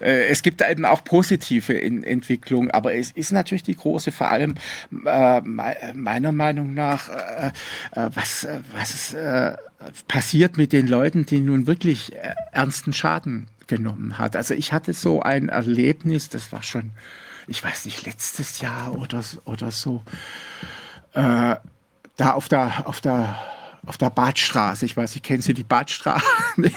äh, 0.00 0.26
es 0.26 0.42
gibt 0.42 0.62
eben 0.62 0.84
auch 0.84 1.04
positive 1.04 1.72
in, 1.72 2.04
Entwicklungen, 2.04 2.70
aber 2.70 2.94
es 2.94 3.10
ist 3.10 3.32
natürlich 3.32 3.62
die 3.62 3.76
große, 3.76 4.12
vor 4.12 4.30
allem 4.30 4.54
äh, 5.06 5.40
me- 5.42 5.76
meiner 5.94 6.32
Meinung 6.32 6.74
nach, 6.74 7.08
äh, 7.08 7.50
äh, 7.92 8.10
was, 8.14 8.44
äh, 8.44 8.60
was 8.74 9.16
passiert 10.06 10.56
mit 10.56 10.72
den 10.72 10.86
Leuten, 10.86 11.26
die 11.26 11.40
nun 11.40 11.66
wirklich 11.66 12.12
ernsten 12.52 12.92
Schaden 12.92 13.48
genommen 13.66 14.18
hat. 14.18 14.36
Also 14.36 14.54
ich 14.54 14.72
hatte 14.72 14.92
so 14.92 15.22
ein 15.22 15.48
Erlebnis, 15.48 16.28
das 16.28 16.52
war 16.52 16.62
schon, 16.62 16.90
ich 17.46 17.62
weiß 17.62 17.84
nicht, 17.84 18.04
letztes 18.06 18.60
Jahr 18.60 18.96
oder, 18.98 19.22
oder 19.44 19.70
so, 19.70 20.02
äh, 21.14 21.56
da 22.16 22.32
auf 22.32 22.48
der, 22.48 22.86
auf 22.86 23.00
der, 23.00 23.36
auf 23.84 23.98
der 23.98 24.10
Badstraße. 24.10 24.86
Ich 24.86 24.96
weiß 24.96 25.14
nicht, 25.14 25.24
kennen 25.24 25.42
Sie 25.42 25.54
die 25.54 25.64
Badstraße? 25.64 26.24
ja, 26.56 26.68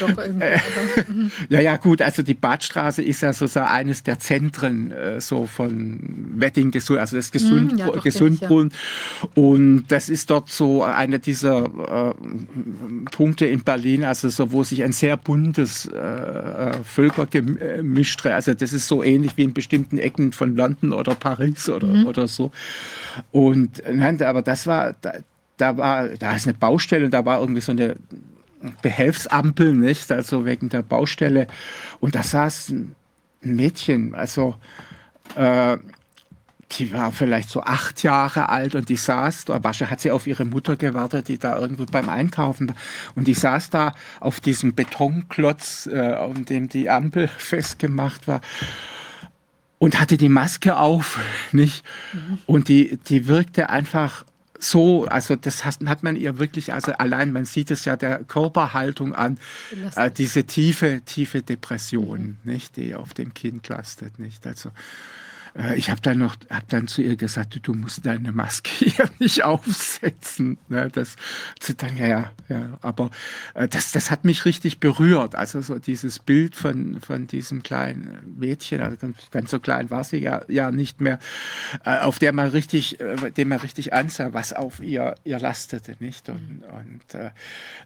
doch 0.00 0.18
irgendwie. 0.18 0.44
aber, 0.44 1.12
mhm. 1.12 1.30
Ja, 1.48 1.60
ja, 1.60 1.76
gut, 1.76 2.02
also 2.02 2.22
die 2.22 2.34
Badstraße 2.34 3.02
ist 3.02 3.20
ja 3.20 3.32
sozusagen 3.32 3.68
eines 3.68 4.02
der 4.02 4.18
Zentren 4.18 4.90
äh, 4.90 5.20
so 5.20 5.46
von 5.46 6.00
Wedding, 6.36 6.72
Gesund, 6.72 6.98
also 6.98 7.16
das 7.16 7.30
Gesund, 7.30 7.72
Hm, 7.72 7.78
ja, 7.78 7.86
doch, 7.86 8.02
Gesundbrunnen. 8.02 8.72
Und 9.34 9.86
das 9.88 10.08
ist 10.08 10.28
dort 10.28 10.50
so 10.50 10.82
einer 10.82 11.18
dieser 11.18 11.66
äh, 12.10 12.14
Punkte 13.12 13.46
in 13.46 13.62
Berlin, 13.62 14.02
also 14.02 14.28
so, 14.28 14.50
wo 14.50 14.64
sich 14.64 14.82
ein 14.82 14.92
sehr 14.92 15.16
buntes 15.16 15.86
äh, 15.86 15.98
äh, 15.98 16.72
Völkergemisch. 16.82 18.16
Also 18.24 18.54
das 18.54 18.72
ist 18.72 18.88
so 18.88 19.04
ähnlich 19.04 19.36
wie 19.36 19.44
in 19.44 19.54
bestimmten 19.54 19.98
Ecken 19.98 20.32
von 20.32 20.56
London 20.56 20.92
oder 20.92 21.14
Paris 21.14 21.68
oder, 21.68 22.06
oder 22.06 22.26
so. 22.26 22.50
Und 23.30 23.82
nein, 23.88 24.20
aber 24.22 24.42
das 24.42 24.66
war, 24.66 24.94
da, 25.56 25.76
war, 25.76 26.08
da 26.08 26.34
ist 26.34 26.46
eine 26.46 26.54
Baustelle 26.54 27.04
und 27.04 27.12
da 27.12 27.24
war 27.24 27.40
irgendwie 27.40 27.60
so 27.60 27.72
eine 27.72 27.96
Behelfsampel, 28.82 29.74
nicht? 29.74 30.10
Also 30.10 30.44
wegen 30.44 30.68
der 30.68 30.82
Baustelle. 30.82 31.46
Und 32.00 32.14
da 32.14 32.22
saß 32.22 32.70
ein 32.70 32.96
Mädchen, 33.42 34.14
also 34.14 34.56
äh, 35.36 35.76
die 36.72 36.92
war 36.92 37.12
vielleicht 37.12 37.50
so 37.50 37.62
acht 37.62 38.02
Jahre 38.02 38.48
alt 38.48 38.74
und 38.74 38.88
die 38.88 38.96
saß, 38.96 39.44
da 39.44 39.62
wahrscheinlich 39.62 39.92
hat 39.92 40.00
sie 40.00 40.10
auf 40.10 40.26
ihre 40.26 40.44
Mutter 40.44 40.76
gewartet, 40.76 41.28
die 41.28 41.38
da 41.38 41.58
irgendwo 41.58 41.84
beim 41.84 42.08
Einkaufen 42.08 42.70
war. 42.70 42.76
Und 43.14 43.28
die 43.28 43.34
saß 43.34 43.70
da 43.70 43.94
auf 44.20 44.40
diesem 44.40 44.74
Betonklotz, 44.74 45.88
äh, 45.92 46.14
auf 46.14 46.32
dem 46.44 46.68
die 46.68 46.90
Ampel 46.90 47.28
festgemacht 47.38 48.26
war 48.26 48.40
und 49.78 50.00
hatte 50.00 50.16
die 50.16 50.28
Maske 50.28 50.76
auf, 50.76 51.20
nicht? 51.52 51.84
Mhm. 52.12 52.38
Und 52.46 52.68
die, 52.68 52.98
die 53.06 53.28
wirkte 53.28 53.70
einfach 53.70 54.24
so, 54.64 55.04
also 55.06 55.36
das 55.36 55.64
hat, 55.64 55.78
hat, 55.86 56.02
man 56.02 56.16
ihr 56.16 56.38
wirklich, 56.38 56.72
also 56.72 56.92
allein, 56.92 57.32
man 57.32 57.44
sieht 57.44 57.70
es 57.70 57.84
ja 57.84 57.96
der 57.96 58.24
Körperhaltung 58.24 59.14
an, 59.14 59.38
äh, 59.96 60.10
diese 60.10 60.44
tiefe, 60.44 61.02
tiefe 61.04 61.42
Depression, 61.42 62.20
mhm. 62.20 62.36
nicht, 62.44 62.76
die 62.76 62.94
auf 62.94 63.14
dem 63.14 63.34
Kind 63.34 63.68
lastet, 63.68 64.18
nicht? 64.18 64.46
Also 64.46 64.70
äh, 65.56 65.76
ich 65.76 65.90
habe 65.90 66.00
dann 66.00 66.18
noch, 66.18 66.36
habe 66.50 66.66
dann 66.68 66.88
zu 66.88 67.02
ihr 67.02 67.16
gesagt, 67.16 67.58
du 67.62 67.74
musst 67.74 68.04
deine 68.04 68.32
Maske 68.32 68.70
hier 68.78 69.10
nicht 69.18 69.44
aufsetzen. 69.44 70.58
Ne, 70.68 70.88
das, 70.92 71.16
dann, 71.76 71.96
ja, 71.96 72.30
ja, 72.48 72.78
aber 72.80 73.10
äh, 73.54 73.68
das, 73.68 73.92
das 73.92 74.10
hat 74.10 74.24
mich 74.24 74.44
richtig 74.44 74.80
berührt. 74.80 75.34
Also 75.34 75.60
so 75.60 75.78
dieses 75.78 76.18
Bild 76.18 76.56
von, 76.56 77.00
von 77.00 77.26
diesem 77.26 77.62
kleinen 77.62 78.34
Mädchen, 78.38 78.80
also 78.80 78.96
ganz 79.30 79.50
so 79.50 79.60
klein 79.60 79.90
war 79.90 80.04
sie 80.04 80.18
ja, 80.18 80.42
ja 80.48 80.70
nicht 80.70 81.00
mehr, 81.00 81.18
äh, 81.84 81.98
auf 81.98 82.18
der 82.18 82.32
man 82.32 82.48
richtig, 82.48 82.98
dem 83.36 83.48
man 83.48 83.60
richtig 83.60 83.92
ansah, 83.92 84.32
was 84.32 84.52
auf 84.52 84.80
ihr, 84.80 85.14
ihr 85.24 85.38
lastete, 85.38 85.96
nicht? 86.00 86.28
Und, 86.28 86.62
und, 86.64 87.32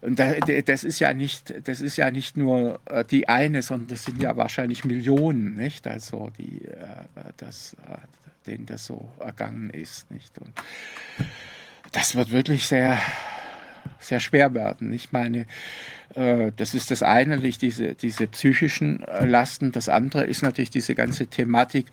und 0.01 0.19
das 0.67 0.83
ist 0.83 0.99
ja 0.99 1.13
nicht, 1.13 1.53
das 1.67 1.81
ist 1.81 1.97
ja 1.97 2.11
nicht 2.11 2.37
nur 2.37 2.79
die 3.11 3.27
eine, 3.27 3.61
sondern 3.61 3.87
das 3.87 4.05
sind 4.05 4.21
ja 4.21 4.35
wahrscheinlich 4.37 4.85
Millionen, 4.85 5.55
nicht? 5.55 5.87
Also 5.87 6.29
die, 6.37 6.61
das 7.37 7.58
das, 7.59 7.73
äh, 7.87 7.97
denen 8.47 8.65
das 8.65 8.85
so 8.85 9.11
ergangen 9.19 9.69
ist. 9.69 10.09
Nicht? 10.11 10.37
Und 10.39 10.53
das 11.91 12.15
wird 12.15 12.31
wirklich 12.31 12.65
sehr, 12.67 12.99
sehr 13.99 14.19
schwer 14.19 14.53
werden. 14.53 14.93
Ich 14.93 15.11
meine, 15.11 15.45
äh, 16.15 16.51
das 16.55 16.73
ist 16.73 16.91
das 16.91 17.03
eine, 17.03 17.39
diese, 17.39 17.95
diese 17.95 18.27
psychischen 18.27 19.03
äh, 19.03 19.25
Lasten. 19.25 19.71
Das 19.71 19.89
andere 19.89 20.25
ist 20.25 20.41
natürlich 20.41 20.69
diese 20.69 20.95
ganze 20.95 21.27
Thematik, 21.27 21.87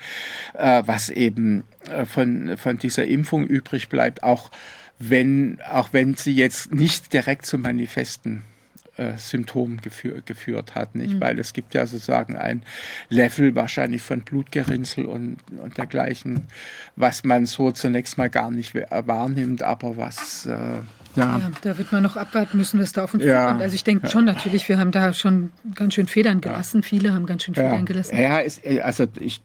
was 0.55 1.11
eben 1.11 1.65
von, 2.07 2.57
von 2.57 2.79
dieser 2.79 3.07
Impfung 3.07 3.47
übrig 3.47 3.89
bleibt, 3.89 4.23
auch 4.23 4.51
wenn, 4.99 5.59
auch 5.71 5.93
wenn 5.93 6.15
sie 6.15 6.35
jetzt 6.35 6.73
nicht 6.73 7.13
direkt 7.13 7.47
zu 7.47 7.59
manifesten 7.59 8.43
äh, 8.97 9.17
Symptomen 9.19 9.81
geführ, 9.81 10.23
geführt 10.25 10.75
hat, 10.75 10.95
nicht? 10.95 11.15
Mhm. 11.15 11.21
Weil 11.21 11.39
es 11.39 11.53
gibt 11.53 11.75
ja 11.75 11.87
sozusagen 11.87 12.37
ein 12.37 12.63
Level 13.09 13.55
wahrscheinlich 13.55 14.03
von 14.03 14.23
Blutgerinnsel 14.23 15.05
und, 15.05 15.39
und 15.59 15.77
dergleichen, 15.79 16.49
was 16.97 17.25
man 17.25 17.47
so 17.47 17.73
zunächst 17.73 18.19
mal 18.19 18.31
gar 18.31 18.51
nicht 18.51 18.75
wahrnimmt, 18.75 19.63
aber 19.63 19.97
was 19.97 20.47
äh, 20.47 20.81
ja. 21.17 21.39
ja. 21.39 21.51
da 21.63 21.79
wird 21.79 21.93
man 21.93 22.03
noch 22.03 22.17
abwarten 22.17 22.59
müssen, 22.59 22.81
was 22.81 22.93
da 22.93 23.05
auf 23.05 23.15
uns 23.15 23.25
ja. 23.25 23.47
zukommt. 23.47 23.63
Also 23.63 23.75
ich 23.75 23.85
denke 23.85 24.09
schon 24.09 24.25
natürlich, 24.25 24.69
wir 24.69 24.79
haben 24.79 24.93
da 24.93 25.13
schon 25.13 25.51
ganz 25.75 25.95
schön 25.95 26.07
Federn 26.07 26.41
gelassen. 26.41 26.83
Ja. 26.83 26.89
Viele 26.89 27.15
haben 27.15 27.27
ganz 27.27 27.45
schön 27.45 27.55
Federn 27.55 27.85
gelassen. 27.85 28.17
Ja, 28.17 28.39
ist, 28.39 28.65
äh, 28.65 28.81
also 28.81 29.07
ich, 29.19 29.41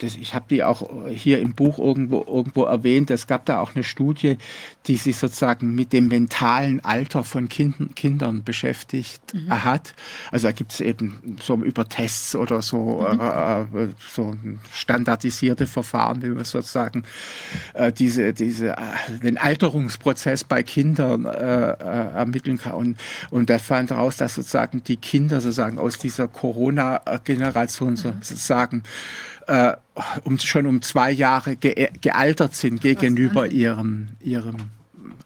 ich 0.00 0.34
habe 0.34 0.46
die 0.48 0.62
auch 0.62 0.88
hier 1.08 1.40
im 1.40 1.54
Buch 1.54 1.78
irgendwo, 1.78 2.24
irgendwo 2.26 2.64
erwähnt. 2.64 3.10
Es 3.10 3.26
gab 3.26 3.44
da 3.46 3.60
auch 3.60 3.74
eine 3.74 3.84
Studie, 3.84 4.38
die 4.86 4.96
sich 4.96 5.16
sozusagen 5.16 5.74
mit 5.74 5.92
dem 5.92 6.08
mentalen 6.08 6.84
Alter 6.84 7.24
von 7.24 7.48
kind, 7.48 7.96
Kindern 7.96 8.44
beschäftigt 8.44 9.34
mhm. 9.34 9.64
hat. 9.64 9.94
Also 10.30 10.48
da 10.48 10.52
gibt 10.52 10.72
es 10.72 10.80
eben 10.80 11.36
so 11.42 11.56
über 11.56 11.88
Tests 11.88 12.36
oder 12.36 12.62
so, 12.62 13.06
mhm. 13.12 13.20
äh, 13.20 13.84
äh 13.84 13.88
so 14.12 14.34
standardisierte 14.72 15.66
Verfahren, 15.66 16.22
wie 16.22 16.28
man 16.28 16.44
sozusagen 16.44 17.04
äh, 17.74 17.92
diese, 17.92 18.32
diese, 18.32 18.70
äh, 18.70 19.18
den 19.22 19.36
Alterungsprozess 19.38 20.44
bei 20.44 20.62
Kindern 20.62 20.99
Kindern 21.00 21.24
äh, 21.24 21.70
äh, 21.72 22.14
ermitteln 22.14 22.58
kann. 22.58 22.72
Und, 22.72 22.96
und 23.30 23.50
da 23.50 23.58
fand 23.58 23.90
heraus, 23.90 24.16
dass 24.16 24.34
sozusagen 24.34 24.82
die 24.84 24.96
Kinder 24.96 25.40
sozusagen 25.40 25.78
aus 25.78 25.98
dieser 25.98 26.28
Corona-Generation 26.28 27.96
sozusagen 27.96 28.82
äh, 29.46 29.72
um, 30.24 30.38
schon 30.38 30.66
um 30.66 30.82
zwei 30.82 31.10
Jahre 31.10 31.56
ge 31.56 31.90
gealtert 32.00 32.54
sind 32.54 32.80
gegenüber 32.80 33.46
ihrem, 33.48 34.08
ihrem 34.20 34.56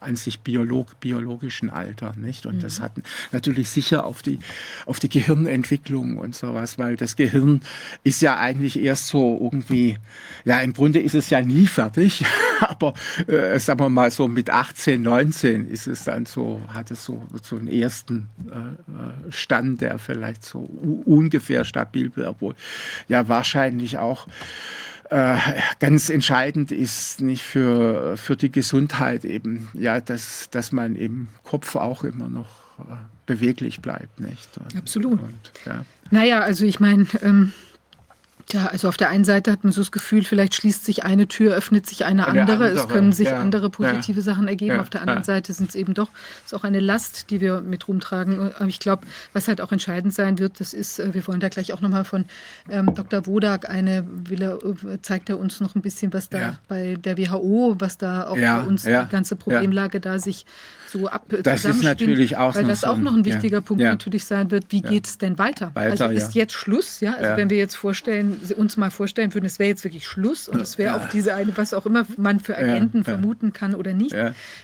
an 0.00 0.16
sich 0.16 0.40
Biolog, 0.40 1.00
biologischen 1.00 1.70
Alter, 1.70 2.14
nicht? 2.16 2.46
Und 2.46 2.56
mhm. 2.56 2.60
das 2.60 2.80
hat 2.80 2.92
natürlich 3.32 3.70
sicher 3.70 4.04
auf 4.04 4.22
die, 4.22 4.38
auf 4.86 5.00
die 5.00 5.08
Gehirnentwicklung 5.08 6.18
und 6.18 6.34
sowas, 6.34 6.78
weil 6.78 6.96
das 6.96 7.16
Gehirn 7.16 7.60
ist 8.02 8.22
ja 8.22 8.38
eigentlich 8.38 8.78
erst 8.78 9.08
so 9.08 9.38
irgendwie, 9.40 9.98
ja, 10.44 10.60
im 10.60 10.72
Grunde 10.72 11.00
ist 11.00 11.14
es 11.14 11.30
ja 11.30 11.40
nie 11.40 11.66
fertig, 11.66 12.24
aber 12.60 12.94
äh, 13.26 13.58
sagen 13.58 13.80
wir 13.80 13.88
mal 13.88 14.10
so 14.10 14.28
mit 14.28 14.50
18, 14.50 15.02
19 15.02 15.68
ist 15.68 15.86
es 15.86 16.04
dann 16.04 16.26
so, 16.26 16.60
hat 16.68 16.90
es 16.90 17.04
so, 17.04 17.26
so 17.42 17.56
einen 17.56 17.68
ersten 17.68 18.28
äh, 18.50 19.32
Stand, 19.32 19.80
der 19.80 19.98
vielleicht 19.98 20.44
so 20.44 20.60
ungefähr 21.04 21.64
stabil 21.64 22.10
wird, 22.14 22.28
obwohl 22.28 22.54
ja 23.08 23.28
wahrscheinlich 23.28 23.98
auch 23.98 24.26
äh, 25.14 25.38
ganz 25.78 26.10
entscheidend 26.10 26.72
ist 26.72 27.20
nicht 27.20 27.44
für, 27.44 28.16
für 28.16 28.36
die 28.36 28.50
Gesundheit 28.50 29.24
eben, 29.24 29.68
ja, 29.72 30.00
dass, 30.00 30.50
dass 30.50 30.72
man 30.72 30.96
im 30.96 31.28
Kopf 31.44 31.76
auch 31.76 32.02
immer 32.02 32.28
noch 32.28 32.48
äh, 32.80 32.96
beweglich 33.24 33.80
bleibt, 33.80 34.18
nicht? 34.18 34.48
Und, 34.58 34.76
Absolut. 34.76 35.22
Und, 35.22 35.52
ja. 35.66 35.84
Naja, 36.10 36.40
also 36.40 36.64
ich 36.64 36.80
meine, 36.80 37.06
ähm, 37.22 37.52
ja, 38.52 38.66
also 38.66 38.88
auf 38.88 38.96
der 38.96 39.08
einen 39.08 39.24
Seite 39.24 39.50
hat 39.50 39.64
man 39.64 39.72
so 39.72 39.80
das 39.80 39.90
Gefühl, 39.90 40.22
vielleicht 40.24 40.54
schließt 40.54 40.84
sich 40.84 41.04
eine 41.04 41.26
Tür, 41.28 41.54
öffnet 41.54 41.86
sich 41.86 42.04
eine, 42.04 42.26
andere. 42.26 42.52
andere. 42.52 42.68
Es 42.68 42.88
können 42.88 43.12
sich 43.12 43.28
ja. 43.28 43.40
andere 43.40 43.70
positive 43.70 44.20
ja. 44.20 44.22
Sachen 44.22 44.48
ergeben. 44.48 44.76
Ja. 44.76 44.80
Auf 44.82 44.90
der 44.90 45.00
anderen 45.00 45.24
Seite 45.24 45.52
sind 45.52 45.70
es 45.70 45.74
eben 45.74 45.94
doch, 45.94 46.10
ist 46.44 46.54
auch 46.54 46.64
eine 46.64 46.80
Last, 46.80 47.30
die 47.30 47.40
wir 47.40 47.62
mit 47.62 47.88
rumtragen. 47.88 48.54
Aber 48.54 48.66
ich 48.66 48.80
glaube, 48.80 49.06
was 49.32 49.48
halt 49.48 49.60
auch 49.60 49.72
entscheidend 49.72 50.14
sein 50.14 50.38
wird, 50.38 50.60
das 50.60 50.74
ist, 50.74 50.98
äh, 50.98 51.14
wir 51.14 51.26
wollen 51.26 51.40
da 51.40 51.48
gleich 51.48 51.72
auch 51.72 51.80
nochmal 51.80 52.04
von 52.04 52.26
ähm, 52.68 52.94
Dr. 52.94 53.26
Wodak 53.26 53.68
eine, 53.70 54.04
will 54.06 54.42
er, 54.42 54.58
äh, 54.62 55.00
zeigt 55.00 55.30
er 55.30 55.38
uns 55.38 55.60
noch 55.60 55.74
ein 55.74 55.82
bisschen, 55.82 56.12
was 56.12 56.28
da 56.28 56.58
bei 56.68 56.96
der 56.96 57.16
WHO, 57.16 57.76
was 57.78 57.98
da 57.98 58.28
auch 58.28 58.36
bei 58.36 58.60
uns 58.60 58.82
die 58.82 59.06
ganze 59.10 59.36
Problemlage 59.36 60.00
da 60.00 60.18
sich 60.18 60.44
so 60.94 61.08
ab 61.08 61.24
Das 61.42 61.64
ist 61.64 61.82
natürlich 61.82 62.36
auch 62.36 62.54
Weil 62.54 62.64
das 62.64 62.82
so 62.82 62.88
auch 62.88 62.96
noch 62.96 63.14
ein 63.14 63.24
wichtiger 63.24 63.60
Punkt 63.60 63.82
natürlich 63.82 64.24
sein 64.24 64.50
wird, 64.50 64.66
wie 64.70 64.80
geht 64.80 65.06
es 65.06 65.18
denn 65.18 65.38
weiter? 65.38 65.72
weiter? 65.74 66.06
Also 66.06 66.14
ist 66.16 66.34
jetzt 66.34 66.52
Schluss, 66.52 67.00
ja? 67.00 67.14
Also 67.14 67.36
wenn 67.36 67.50
wir 67.50 67.56
jetzt 67.56 67.74
vorstellen, 67.74 68.40
uns 68.56 68.76
mal 68.76 68.90
vorstellen 68.90 69.34
würden, 69.34 69.46
es 69.46 69.58
wäre 69.58 69.68
jetzt 69.68 69.84
wirklich 69.84 70.06
Schluss 70.06 70.48
und 70.48 70.60
es 70.60 70.78
wäre 70.78 70.96
ja. 70.96 71.04
auch 71.04 71.08
diese 71.10 71.34
eine, 71.34 71.56
was 71.56 71.74
auch 71.74 71.86
immer 71.86 72.06
man 72.16 72.40
für 72.40 72.56
Agenten 72.56 72.98
ja, 72.98 73.04
vermuten 73.04 73.52
kann 73.52 73.74
oder 73.74 73.92
nicht, 73.92 74.14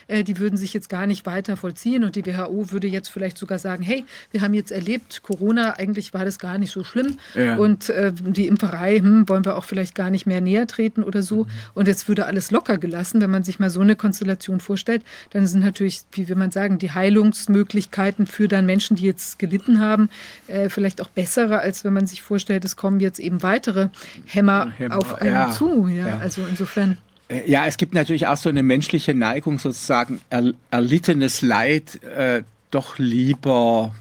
äh, 0.07 0.25
die 0.25 0.39
würden 0.39 0.57
sich 0.57 0.73
jetzt 0.73 0.89
gar 0.89 1.07
nicht 1.07 1.26
weiter 1.26 1.57
vollziehen 1.57 2.05
und 2.05 2.17
die 2.17 2.25
WHO 2.25 2.70
würde 2.70 2.86
jetzt 2.86 3.09
vielleicht 3.09 3.39
sogar 3.39 3.59
sagen, 3.59 3.83
hey, 3.83 4.05
wir 4.31 4.42
haben 4.42 4.55
jetzt 4.55 4.70
erlebt, 4.70 5.23
Corona, 5.23 5.75
eigentlich 5.78 6.15
war 6.15 6.25
das 6.25 6.39
gar 6.39 6.59
nicht 6.59 6.70
so 6.70 6.84
schlimm 6.84 7.18
und 7.59 7.91
äh, 7.91 8.12
die 8.12 8.47
Impferei 8.47 8.99
hm, 8.99 9.28
wollen 9.28 9.44
wir 9.44 9.57
auch 9.57 9.65
vielleicht 9.65 9.94
gar 9.94 10.10
nicht 10.10 10.26
mehr 10.26 10.41
näher 10.41 10.67
treten 10.67 11.02
oder 11.02 11.23
so 11.23 11.44
mhm. 11.44 11.50
und 11.75 11.89
jetzt 11.89 12.09
würde 12.09 12.26
alles 12.26 12.50
locker 12.50 12.78
gelassen, 12.78 13.20
wenn 13.20 13.31
man 13.31 13.42
sich 13.42 13.59
mal 13.59 13.70
so 13.70 13.81
eine 13.81 13.97
Konstellation 13.97 14.60
vorstellt, 14.60 15.02
dann 15.31 15.47
sind 15.47 15.60
natürlich, 15.60 16.02
wie 16.20 16.28
will 16.28 16.36
man 16.36 16.50
sagen, 16.50 16.78
die 16.78 16.92
Heilungsmöglichkeiten 16.92 18.26
für 18.26 18.47
dann 18.47 18.66
Menschen, 18.66 18.97
die 18.97 19.07
jetzt 19.07 19.39
gelitten 19.39 19.81
haben, 19.81 20.10
äh, 20.49 20.68
vielleicht 20.68 21.00
auch 21.00 21.08
bessere, 21.08 21.60
als 21.60 21.84
wenn 21.84 21.92
man 21.92 22.07
sich 22.07 22.23
vorstellt, 22.23 22.65
es 22.65 22.76
kommen 22.76 23.00
jetzt 23.00 23.18
eben 23.18 23.42
weiter 23.42 23.70
weitere 23.70 23.89
Hämmer, 24.26 24.73
Hämmer 24.76 24.97
auf 24.97 25.20
einen 25.20 25.32
ja, 25.32 25.52
zu. 25.52 25.89
Ja, 25.89 26.08
ja, 26.08 26.18
Also 26.18 26.42
insofern. 26.49 26.99
Äh, 27.28 27.50
ja, 27.50 27.66
es 27.66 27.76
gibt 27.76 27.94
natürlich 27.94 28.26
auch 28.26 28.36
so 28.36 28.49
eine 28.49 28.62
menschliche 28.62 29.15
Neigung, 29.15 29.58
sozusagen 29.58 30.20
er, 30.31 30.52
erlittenes 30.70 31.42
Leid 31.42 32.02
äh, 32.02 32.42
doch 32.70 32.99
lieber 32.99 33.94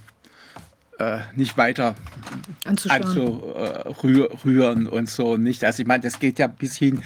äh, 1.00 1.20
nicht 1.36 1.58
weiter 1.58 1.96
anzurühren 2.66 4.86
äh, 4.86 4.90
und 4.90 5.10
so 5.10 5.38
nicht. 5.38 5.64
Also 5.64 5.82
ich 5.82 5.88
meine, 5.88 6.04
das 6.04 6.20
geht 6.20 6.40
ja 6.40 6.48
bis 6.48 6.78
hin, 6.78 7.02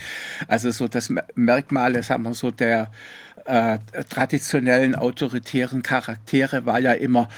also 0.48 0.72
so 0.72 0.88
das 0.88 1.14
Merkmal, 1.36 1.94
das 1.94 2.10
haben 2.10 2.24
wir 2.24 2.34
so 2.34 2.52
der 2.52 2.90
äh, 3.46 3.80
traditionellen 4.10 4.96
autoritären 4.96 5.84
Charaktere 5.84 6.66
war 6.66 6.80
ja 6.80 6.94
immer, 6.94 7.30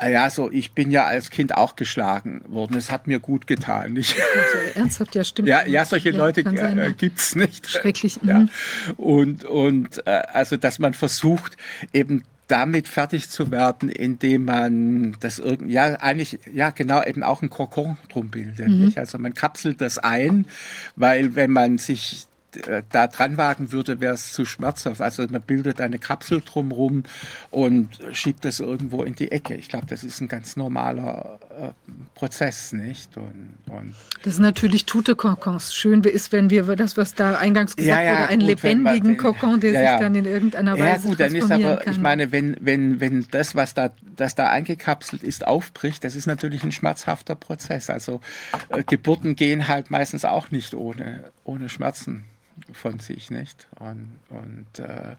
Ah 0.00 0.08
ja, 0.08 0.30
so, 0.30 0.50
ich 0.50 0.72
bin 0.72 0.90
ja 0.90 1.04
als 1.04 1.30
Kind 1.30 1.54
auch 1.56 1.76
geschlagen 1.76 2.42
worden. 2.48 2.76
Es 2.76 2.90
hat 2.90 3.06
mir 3.06 3.20
gut 3.20 3.46
getan. 3.46 3.96
Ich, 3.96 4.14
also, 4.16 4.78
ernsthaft, 4.78 5.14
ja, 5.14 5.24
stimmt. 5.24 5.48
Ja, 5.48 5.66
ja 5.66 5.84
solche 5.84 6.10
ja, 6.10 6.16
Leute 6.16 6.40
äh, 6.40 6.92
gibt 6.92 7.18
es 7.18 7.36
nicht. 7.36 7.68
Schrecklich. 7.68 8.18
Ja. 8.22 8.40
Mhm. 8.40 8.50
Und, 8.96 9.44
und 9.44 10.06
äh, 10.06 10.22
also, 10.32 10.56
dass 10.56 10.78
man 10.78 10.94
versucht, 10.94 11.56
eben 11.92 12.24
damit 12.48 12.88
fertig 12.88 13.30
zu 13.30 13.50
werden, 13.50 13.88
indem 13.88 14.44
man 14.44 15.16
das 15.20 15.38
irgendwie, 15.38 15.74
ja, 15.74 15.94
eigentlich, 16.00 16.38
ja, 16.52 16.70
genau, 16.70 17.02
eben 17.02 17.22
auch 17.22 17.42
ein 17.42 17.48
Kokon 17.48 17.96
drum 18.10 18.28
bildet. 18.28 18.68
Mhm. 18.68 18.92
Also 18.96 19.18
man 19.18 19.32
kapselt 19.32 19.80
das 19.80 19.98
ein, 19.98 20.46
weil 20.94 21.34
wenn 21.36 21.52
man 21.52 21.78
sich 21.78 22.26
äh, 22.56 22.82
da 22.90 23.06
dran 23.06 23.36
wagen 23.36 23.72
würde, 23.72 24.00
wäre 24.00 24.14
es 24.14 24.32
zu 24.32 24.44
schmerzhaft. 24.44 25.00
Also 25.00 25.26
man 25.30 25.42
bildet 25.42 25.80
eine 25.80 25.98
Kapsel 25.98 26.40
drumherum 26.44 27.04
und 27.50 27.88
schiebt 28.12 28.44
das 28.44 28.60
irgendwo 28.60 29.02
in 29.02 29.14
die 29.14 29.30
Ecke. 29.32 29.54
Ich 29.54 29.68
glaube, 29.68 29.86
das 29.86 30.04
ist 30.04 30.20
ein 30.20 30.28
ganz 30.28 30.56
normaler 30.56 31.38
äh, 31.58 31.68
Prozess, 32.14 32.72
nicht? 32.72 33.16
Und, 33.16 33.54
und 33.70 33.94
Das 34.22 34.34
sind 34.34 34.42
natürlich 34.42 34.84
Tute-Kokons. 34.86 35.74
Schön 35.74 36.02
ist, 36.04 36.32
wenn 36.32 36.50
wir 36.50 36.64
das, 36.76 36.96
was 36.96 37.14
da 37.14 37.36
eingangs 37.36 37.76
gesagt 37.76 37.98
Ja, 37.98 38.02
ja, 38.04 38.12
wurde, 38.20 38.28
einen 38.28 38.46
gut, 38.46 38.62
man 38.62 38.70
lebendigen 38.84 39.08
den- 39.10 39.16
Kokon, 39.16 39.60
der 39.60 39.72
ja, 39.72 39.82
ja. 39.82 39.90
sich 39.92 40.00
dann 40.00 40.14
in 40.14 40.24
irgendeiner 40.24 40.76
ja 40.76 40.84
Weise 40.84 41.08
gut, 41.08 41.20
dann 41.20 41.34
ist 41.34 41.50
aber, 41.50 41.76
kann. 41.76 41.92
ich 41.92 42.00
meine, 42.00 42.32
wenn, 42.32 42.56
wenn, 42.60 43.00
wenn 43.00 43.26
das, 43.30 43.54
was 43.54 43.74
da, 43.74 43.90
das 44.16 44.34
da 44.34 44.48
eingekapselt 44.50 45.22
ist, 45.22 45.46
aufbricht, 45.46 46.04
das 46.04 46.16
ist 46.16 46.26
natürlich 46.26 46.62
ein 46.64 46.72
schmerzhafter 46.72 47.34
Prozess. 47.34 47.90
Also 47.90 48.20
äh, 48.68 48.82
Geburten 48.84 49.36
gehen 49.36 49.68
halt 49.68 49.90
meistens 49.90 50.24
auch 50.24 50.50
nicht 50.50 50.74
ohne, 50.74 51.24
ohne 51.44 51.68
Schmerzen 51.68 52.24
von 52.72 52.98
sich, 52.98 53.30
nicht? 53.30 53.66
Und, 53.78 54.18
und 54.30 54.78
äh, 54.78 55.16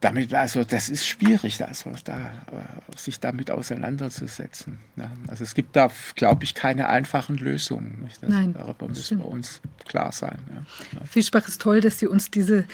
damit, 0.00 0.32
also 0.34 0.64
das 0.64 0.88
ist 0.88 1.06
schwierig, 1.06 1.62
also 1.62 1.92
da, 2.04 2.30
äh, 2.52 2.96
sich 2.96 3.20
damit 3.20 3.50
auseinanderzusetzen. 3.50 4.78
Ja. 4.96 5.10
Also 5.28 5.44
es 5.44 5.54
gibt 5.54 5.76
da, 5.76 5.90
glaube 6.14 6.44
ich, 6.44 6.54
keine 6.54 6.88
einfachen 6.88 7.36
Lösungen. 7.36 8.02
Nicht? 8.02 8.22
Das, 8.22 8.30
Nein, 8.30 8.54
darüber 8.54 8.88
müssen 8.88 9.18
wir 9.18 9.26
uns 9.26 9.60
klar 9.86 10.12
sein. 10.12 10.38
Ja. 10.54 11.04
Fischbach 11.06 11.46
ist 11.48 11.60
toll, 11.60 11.80
dass 11.80 11.98
Sie 11.98 12.06
uns 12.06 12.30
diese, 12.30 12.64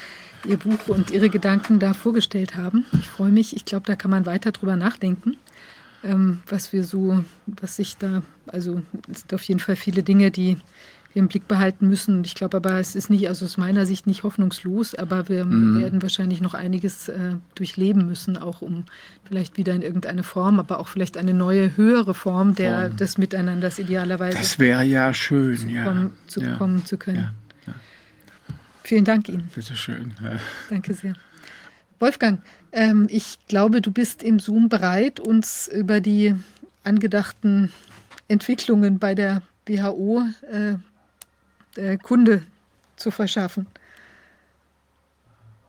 Ihr 0.44 0.56
Buch 0.56 0.88
und 0.88 1.10
Ihre 1.10 1.30
Gedanken 1.30 1.78
da 1.78 1.94
vorgestellt 1.94 2.56
haben. 2.56 2.84
Ich 2.92 3.08
freue 3.08 3.30
mich. 3.30 3.54
Ich 3.54 3.64
glaube, 3.64 3.86
da 3.86 3.96
kann 3.96 4.10
man 4.10 4.26
weiter 4.26 4.52
drüber 4.52 4.76
nachdenken, 4.76 5.36
ähm, 6.02 6.42
was 6.46 6.72
wir 6.72 6.84
so, 6.84 7.24
was 7.46 7.76
sich 7.76 7.96
da, 7.96 8.22
also 8.46 8.82
es 9.10 9.20
sind 9.20 9.34
auf 9.34 9.42
jeden 9.44 9.60
Fall 9.60 9.76
viele 9.76 10.02
Dinge, 10.02 10.30
die 10.30 10.58
im 11.14 11.28
Blick 11.28 11.46
behalten 11.46 11.88
müssen. 11.88 12.24
Ich 12.24 12.34
glaube 12.34 12.56
aber, 12.56 12.78
es 12.80 12.94
ist 12.94 13.10
nicht, 13.10 13.28
also 13.28 13.44
aus 13.44 13.56
meiner 13.58 13.84
Sicht 13.86 14.06
nicht 14.06 14.22
hoffnungslos, 14.22 14.94
aber 14.94 15.28
wir 15.28 15.44
Mhm. 15.44 15.80
werden 15.80 16.02
wahrscheinlich 16.02 16.40
noch 16.40 16.54
einiges 16.54 17.08
äh, 17.08 17.34
durchleben 17.54 18.06
müssen, 18.06 18.36
auch 18.38 18.62
um 18.62 18.84
vielleicht 19.24 19.56
wieder 19.58 19.74
in 19.74 19.82
irgendeine 19.82 20.22
Form, 20.22 20.58
aber 20.58 20.80
auch 20.80 20.88
vielleicht 20.88 21.16
eine 21.18 21.34
neue, 21.34 21.76
höhere 21.76 22.14
Form 22.14 22.54
der, 22.54 22.86
Form. 22.88 22.96
des 22.96 23.18
Miteinanders 23.18 23.78
idealerweise 23.78 24.38
Das 24.38 24.58
wäre 24.58 24.84
ja 24.84 25.12
schön, 25.12 25.56
zu, 25.58 25.68
ja. 25.68 25.84
kommen, 25.84 26.12
zu 26.26 26.40
ja. 26.40 26.56
kommen 26.56 26.84
zu 26.86 26.96
können. 26.96 27.18
Ja, 27.18 27.32
ja. 27.66 27.74
Vielen 28.82 29.04
Dank 29.04 29.28
Ihnen. 29.28 29.50
Bitte 29.54 29.76
schön. 29.76 30.12
Danke 30.70 30.94
sehr. 30.94 31.14
Wolfgang, 32.00 32.40
ähm, 32.72 33.06
ich 33.10 33.38
glaube, 33.48 33.80
du 33.80 33.92
bist 33.92 34.22
im 34.22 34.38
Zoom 34.40 34.68
bereit, 34.68 35.20
uns 35.20 35.68
über 35.68 36.00
die 36.00 36.34
angedachten 36.84 37.70
Entwicklungen 38.28 38.98
bei 38.98 39.14
der 39.14 39.42
WHO 39.66 40.22
äh, 40.50 40.74
äh, 41.76 41.96
Kunde 41.98 42.44
zu 42.96 43.10
verschaffen. 43.10 43.66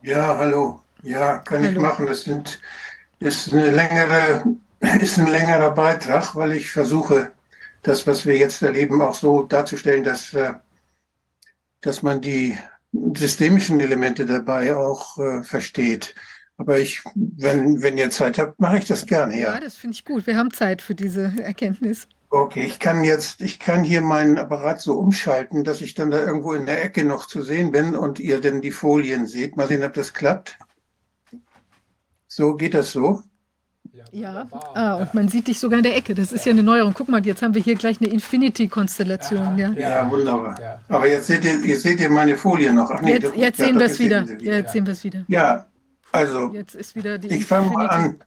Ja, 0.02 0.36
hallo. 0.36 0.80
Ja, 1.02 1.38
kann 1.38 1.62
ich 1.62 1.70
Hallo. 1.70 1.80
machen. 1.82 2.06
Das 2.06 2.22
sind, 2.22 2.60
ist, 3.20 3.52
eine 3.52 3.70
längere, 3.70 4.44
ist 5.00 5.18
ein 5.18 5.26
längerer 5.26 5.70
Beitrag, 5.70 6.34
weil 6.34 6.52
ich 6.52 6.70
versuche, 6.70 7.32
das, 7.82 8.06
was 8.06 8.24
wir 8.24 8.36
jetzt 8.36 8.62
erleben, 8.62 9.00
auch 9.02 9.14
so 9.14 9.42
darzustellen, 9.42 10.04
dass, 10.04 10.32
äh, 10.34 10.54
dass 11.82 12.02
man 12.02 12.20
die 12.20 12.56
systemischen 13.14 13.80
Elemente 13.80 14.24
dabei 14.24 14.74
auch 14.74 15.18
äh, 15.18 15.42
versteht. 15.42 16.14
Aber 16.56 16.78
ich, 16.78 17.02
wenn, 17.14 17.82
wenn 17.82 17.98
ihr 17.98 18.10
Zeit 18.10 18.38
habt, 18.38 18.58
mache 18.60 18.78
ich 18.78 18.86
das 18.86 19.04
gerne, 19.04 19.38
Ja, 19.38 19.54
ja. 19.54 19.60
das 19.60 19.76
finde 19.76 19.94
ich 19.94 20.04
gut. 20.04 20.26
Wir 20.26 20.36
haben 20.36 20.52
Zeit 20.52 20.80
für 20.80 20.94
diese 20.94 21.32
Erkenntnis. 21.42 22.06
Okay, 22.34 22.64
ich 22.64 22.80
kann 22.80 23.04
jetzt, 23.04 23.40
ich 23.42 23.60
kann 23.60 23.84
hier 23.84 24.00
meinen 24.00 24.38
Apparat 24.38 24.80
so 24.80 24.98
umschalten, 24.98 25.62
dass 25.62 25.80
ich 25.80 25.94
dann 25.94 26.10
da 26.10 26.18
irgendwo 26.18 26.54
in 26.54 26.66
der 26.66 26.82
Ecke 26.82 27.04
noch 27.04 27.28
zu 27.28 27.42
sehen 27.42 27.70
bin 27.70 27.94
und 27.94 28.18
ihr 28.18 28.40
dann 28.40 28.60
die 28.60 28.72
Folien 28.72 29.28
seht. 29.28 29.56
Mal 29.56 29.68
sehen, 29.68 29.84
ob 29.84 29.92
das 29.92 30.12
klappt. 30.12 30.58
So, 32.26 32.56
geht 32.56 32.74
das 32.74 32.90
so? 32.90 33.22
Ja, 34.10 34.48
ah, 34.74 34.96
und 34.96 35.14
man 35.14 35.28
sieht 35.28 35.46
dich 35.46 35.60
sogar 35.60 35.78
in 35.78 35.84
der 35.84 35.96
Ecke. 35.96 36.12
Das 36.16 36.32
ist 36.32 36.44
ja 36.44 36.50
eine 36.50 36.64
Neuerung. 36.64 36.92
Guck 36.92 37.08
mal, 37.08 37.24
jetzt 37.24 37.40
haben 37.40 37.54
wir 37.54 37.62
hier 37.62 37.76
gleich 37.76 38.00
eine 38.00 38.10
Infinity-Konstellation. 38.10 39.56
Ja. 39.56 39.70
Ja, 39.70 40.10
wunderbar. 40.10 40.80
Aber 40.88 41.06
jetzt 41.06 41.28
seht 41.28 41.44
ihr, 41.44 41.60
ihr 41.60 41.78
seht 41.78 42.00
ihr 42.00 42.10
meine 42.10 42.36
Folie 42.36 42.72
noch. 42.72 42.90
Ach, 42.90 43.00
nee, 43.00 43.12
Jetzt, 43.12 43.36
jetzt 43.36 43.58
ja, 43.60 43.66
sehen 43.66 43.78
wir 43.78 43.86
es 43.86 44.00
wieder. 44.00 44.26
Ja, 44.40 44.54
jetzt 44.54 44.72
sehen 44.72 44.86
wir 44.86 44.92
es 44.94 45.04
wieder. 45.04 45.24
Ja, 45.28 45.66
also 46.10 46.52
Jetzt 46.52 46.74
ist 46.74 46.96
wieder 46.96 47.16
die 47.16 47.28
ich 47.28 47.46
fange 47.46 47.70
mal 47.70 47.86
an 47.86 48.18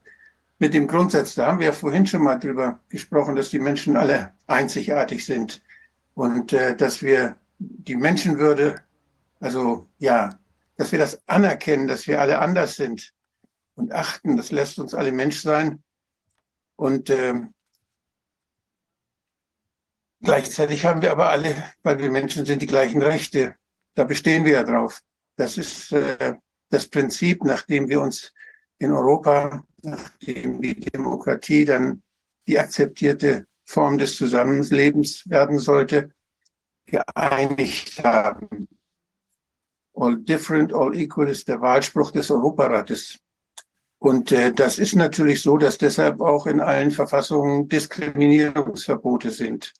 mit 0.58 0.74
dem 0.74 0.86
Grundsatz. 0.86 1.34
Da 1.34 1.46
haben 1.46 1.60
wir 1.60 1.66
ja 1.66 1.72
vorhin 1.72 2.06
schon 2.06 2.22
mal 2.22 2.38
drüber 2.38 2.80
gesprochen, 2.88 3.36
dass 3.36 3.50
die 3.50 3.58
Menschen 3.58 3.96
alle 3.96 4.32
einzigartig 4.46 5.24
sind 5.24 5.62
und 6.14 6.52
äh, 6.52 6.76
dass 6.76 7.02
wir 7.02 7.36
die 7.58 7.96
Menschenwürde, 7.96 8.82
also 9.40 9.88
ja, 9.98 10.38
dass 10.76 10.92
wir 10.92 10.98
das 10.98 11.20
anerkennen, 11.28 11.88
dass 11.88 12.06
wir 12.06 12.20
alle 12.20 12.38
anders 12.38 12.76
sind 12.76 13.12
und 13.74 13.92
achten, 13.92 14.36
das 14.36 14.52
lässt 14.52 14.78
uns 14.78 14.94
alle 14.94 15.12
Mensch 15.12 15.40
sein. 15.40 15.82
Und 16.76 17.10
ähm, 17.10 17.54
gleichzeitig 20.22 20.84
haben 20.84 21.02
wir 21.02 21.10
aber 21.10 21.30
alle, 21.30 21.72
weil 21.82 21.98
wir 21.98 22.10
Menschen 22.10 22.46
sind, 22.46 22.62
die 22.62 22.66
gleichen 22.66 23.02
Rechte. 23.02 23.56
Da 23.94 24.04
bestehen 24.04 24.44
wir 24.44 24.52
ja 24.52 24.62
drauf. 24.62 25.00
Das 25.36 25.58
ist 25.58 25.92
äh, 25.92 26.34
das 26.70 26.88
Prinzip, 26.88 27.42
nachdem 27.44 27.88
wir 27.88 28.00
uns 28.00 28.32
in 28.78 28.92
Europa, 28.92 29.64
nachdem 29.82 30.60
die 30.60 30.74
Demokratie 30.74 31.64
dann 31.64 32.02
die 32.46 32.58
akzeptierte 32.58 33.46
Form 33.64 33.98
des 33.98 34.16
Zusammenlebens 34.16 35.28
werden 35.28 35.58
sollte, 35.58 36.10
geeinigt 36.86 38.02
haben. 38.02 38.68
All 39.94 40.16
different, 40.16 40.72
all 40.72 40.96
equal 40.96 41.28
ist 41.28 41.48
der 41.48 41.60
Wahlspruch 41.60 42.12
des 42.12 42.30
Europarates. 42.30 43.18
Und 44.00 44.30
äh, 44.30 44.52
das 44.52 44.78
ist 44.78 44.94
natürlich 44.94 45.42
so, 45.42 45.58
dass 45.58 45.76
deshalb 45.76 46.20
auch 46.20 46.46
in 46.46 46.60
allen 46.60 46.92
Verfassungen 46.92 47.68
Diskriminierungsverbote 47.68 49.30
sind. 49.30 49.74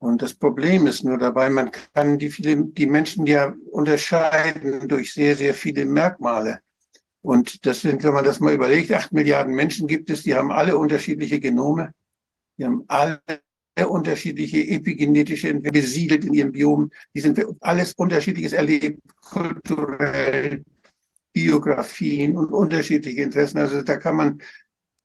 Und 0.00 0.22
das 0.22 0.34
Problem 0.34 0.86
ist 0.86 1.04
nur 1.04 1.18
dabei, 1.18 1.50
man 1.50 1.70
kann 1.92 2.18
die, 2.18 2.30
viele, 2.30 2.64
die 2.64 2.86
Menschen 2.86 3.26
ja 3.26 3.52
unterscheiden 3.70 4.88
durch 4.88 5.12
sehr, 5.12 5.36
sehr 5.36 5.54
viele 5.54 5.84
Merkmale. 5.84 6.62
Und 7.22 7.66
das 7.66 7.80
sind, 7.80 8.02
wenn 8.04 8.14
man 8.14 8.24
das 8.24 8.40
mal 8.40 8.54
überlegt, 8.54 8.92
acht 8.92 9.12
Milliarden 9.12 9.54
Menschen 9.54 9.86
gibt 9.88 10.10
es, 10.10 10.22
die 10.22 10.34
haben 10.34 10.52
alle 10.52 10.78
unterschiedliche 10.78 11.40
Genome, 11.40 11.92
die 12.58 12.64
haben 12.64 12.84
alle 12.88 13.20
unterschiedliche 13.88 14.58
epigenetische 14.58 15.48
Entwicklung 15.48 15.82
besiedelt 15.82 16.24
in 16.24 16.34
ihrem 16.34 16.52
Biom, 16.52 16.90
die 17.14 17.20
sind 17.20 17.44
alles 17.60 17.92
unterschiedliches 17.94 18.52
erlebt, 18.52 19.00
kulturell, 19.20 20.64
Biografien 21.32 22.36
und 22.36 22.52
unterschiedliche 22.52 23.22
Interessen. 23.22 23.58
Also 23.58 23.82
da 23.82 23.96
kann 23.96 24.16
man 24.16 24.42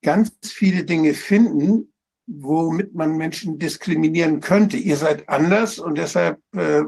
ganz 0.01 0.32
viele 0.43 0.83
Dinge 0.83 1.14
finden, 1.14 1.93
womit 2.25 2.95
man 2.95 3.17
Menschen 3.17 3.59
diskriminieren 3.59 4.40
könnte. 4.40 4.77
Ihr 4.77 4.98
seid 4.98 5.27
anders 5.30 5.77
und 5.77 5.98
deshalb 5.98 6.40
äh, 6.56 6.83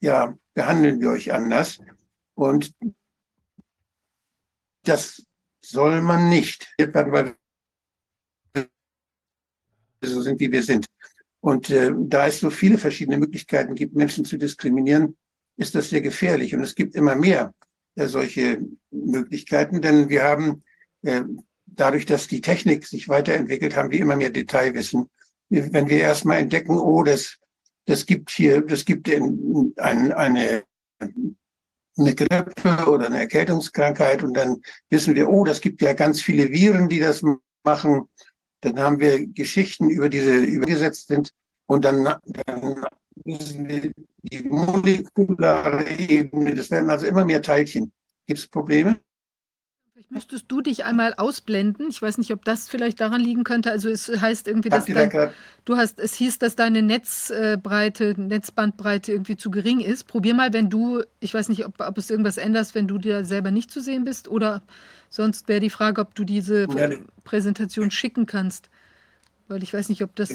ja, 0.00 0.36
behandeln 0.54 1.00
wir 1.00 1.10
euch 1.10 1.32
anders. 1.32 1.78
Und 2.34 2.72
das 4.84 5.22
soll 5.64 6.00
man 6.00 6.28
nicht, 6.28 6.72
weil 6.78 7.34
so 10.02 10.22
sind, 10.22 10.40
wie 10.40 10.52
wir 10.52 10.62
sind. 10.62 10.86
Und 11.40 11.70
äh, 11.70 11.92
da 11.94 12.26
es 12.26 12.40
so 12.40 12.50
viele 12.50 12.78
verschiedene 12.78 13.18
Möglichkeiten 13.18 13.74
gibt, 13.74 13.94
Menschen 13.94 14.24
zu 14.24 14.36
diskriminieren, 14.38 15.16
ist 15.56 15.74
das 15.74 15.90
sehr 15.90 16.00
gefährlich. 16.00 16.54
Und 16.54 16.62
es 16.62 16.74
gibt 16.74 16.94
immer 16.94 17.14
mehr 17.14 17.52
äh, 17.96 18.06
solche 18.06 18.60
Möglichkeiten, 18.90 19.80
denn 19.80 20.08
wir 20.08 20.24
haben 20.24 20.62
äh, 21.02 21.22
dadurch, 21.66 22.06
dass 22.06 22.28
die 22.28 22.40
Technik 22.40 22.86
sich 22.86 23.08
weiterentwickelt, 23.08 23.76
haben 23.76 23.90
wir 23.90 24.00
immer 24.00 24.16
mehr 24.16 24.30
Detailwissen. 24.30 25.10
Wenn 25.50 25.88
wir 25.88 25.98
erstmal 25.98 26.38
entdecken, 26.38 26.78
oh, 26.78 27.02
das, 27.02 27.38
das 27.84 28.06
gibt 28.06 28.30
hier, 28.30 28.62
das 28.62 28.84
gibt 28.84 29.08
ein, 29.10 29.72
ein, 29.76 30.12
eine, 30.12 30.64
eine 31.96 32.14
Grippe 32.14 32.90
oder 32.90 33.06
eine 33.06 33.20
Erkältungskrankheit 33.20 34.22
und 34.22 34.34
dann 34.34 34.62
wissen 34.90 35.14
wir, 35.14 35.28
oh, 35.28 35.44
das 35.44 35.60
gibt 35.60 35.82
ja 35.82 35.92
ganz 35.92 36.20
viele 36.20 36.50
Viren, 36.50 36.88
die 36.88 37.00
das 37.00 37.22
machen. 37.64 38.08
Dann 38.60 38.78
haben 38.78 38.98
wir 38.98 39.26
Geschichten 39.26 39.90
über 39.90 40.08
diese 40.08 40.36
übergesetzt 40.36 41.08
sind 41.08 41.30
und 41.66 41.84
dann, 41.84 42.04
dann 42.46 42.84
wissen 43.24 43.68
wir 43.68 43.92
die 44.22 44.42
molekulare 44.42 45.88
Ebene. 45.88 46.54
Das 46.54 46.70
werden 46.70 46.90
also 46.90 47.06
immer 47.06 47.24
mehr 47.24 47.42
Teilchen. 47.42 47.92
Gibt 48.26 48.40
es 48.40 48.48
Probleme? 48.48 48.98
Müsstest 50.14 50.44
du 50.48 50.60
dich 50.60 50.84
einmal 50.84 51.14
ausblenden. 51.14 51.88
Ich 51.90 52.00
weiß 52.00 52.18
nicht, 52.18 52.32
ob 52.32 52.44
das 52.44 52.68
vielleicht 52.68 53.00
daran 53.00 53.20
liegen 53.20 53.42
könnte. 53.42 53.72
Also 53.72 53.88
es 53.88 54.08
heißt 54.08 54.46
irgendwie, 54.46 54.68
dass 54.68 54.86
dein, 54.86 55.10
du 55.64 55.76
hast, 55.76 55.98
es 55.98 56.14
hieß, 56.14 56.38
dass 56.38 56.54
deine 56.54 56.82
Netzbreite, 56.82 58.14
Netzbandbreite 58.16 59.10
irgendwie 59.10 59.36
zu 59.36 59.50
gering 59.50 59.80
ist. 59.80 60.06
Probier 60.06 60.34
mal, 60.34 60.52
wenn 60.52 60.70
du, 60.70 61.02
ich 61.18 61.34
weiß 61.34 61.48
nicht, 61.48 61.66
ob, 61.66 61.80
ob 61.80 61.98
es 61.98 62.10
irgendwas 62.10 62.36
änderst, 62.36 62.76
wenn 62.76 62.86
du 62.86 62.98
dir 62.98 63.24
selber 63.24 63.50
nicht 63.50 63.72
zu 63.72 63.80
sehen 63.80 64.04
bist 64.04 64.28
oder 64.28 64.62
sonst 65.10 65.48
wäre 65.48 65.60
die 65.60 65.70
Frage, 65.70 66.00
ob 66.00 66.14
du 66.14 66.22
diese 66.24 66.68
Ja, 66.76 66.90
Präsentation 67.24 67.90
schicken 67.90 68.26
kannst. 68.26 68.70
Weil 69.48 69.62
ich 69.64 69.74
weiß 69.74 69.88
nicht, 69.88 70.02
ob 70.02 70.14
das. 70.14 70.30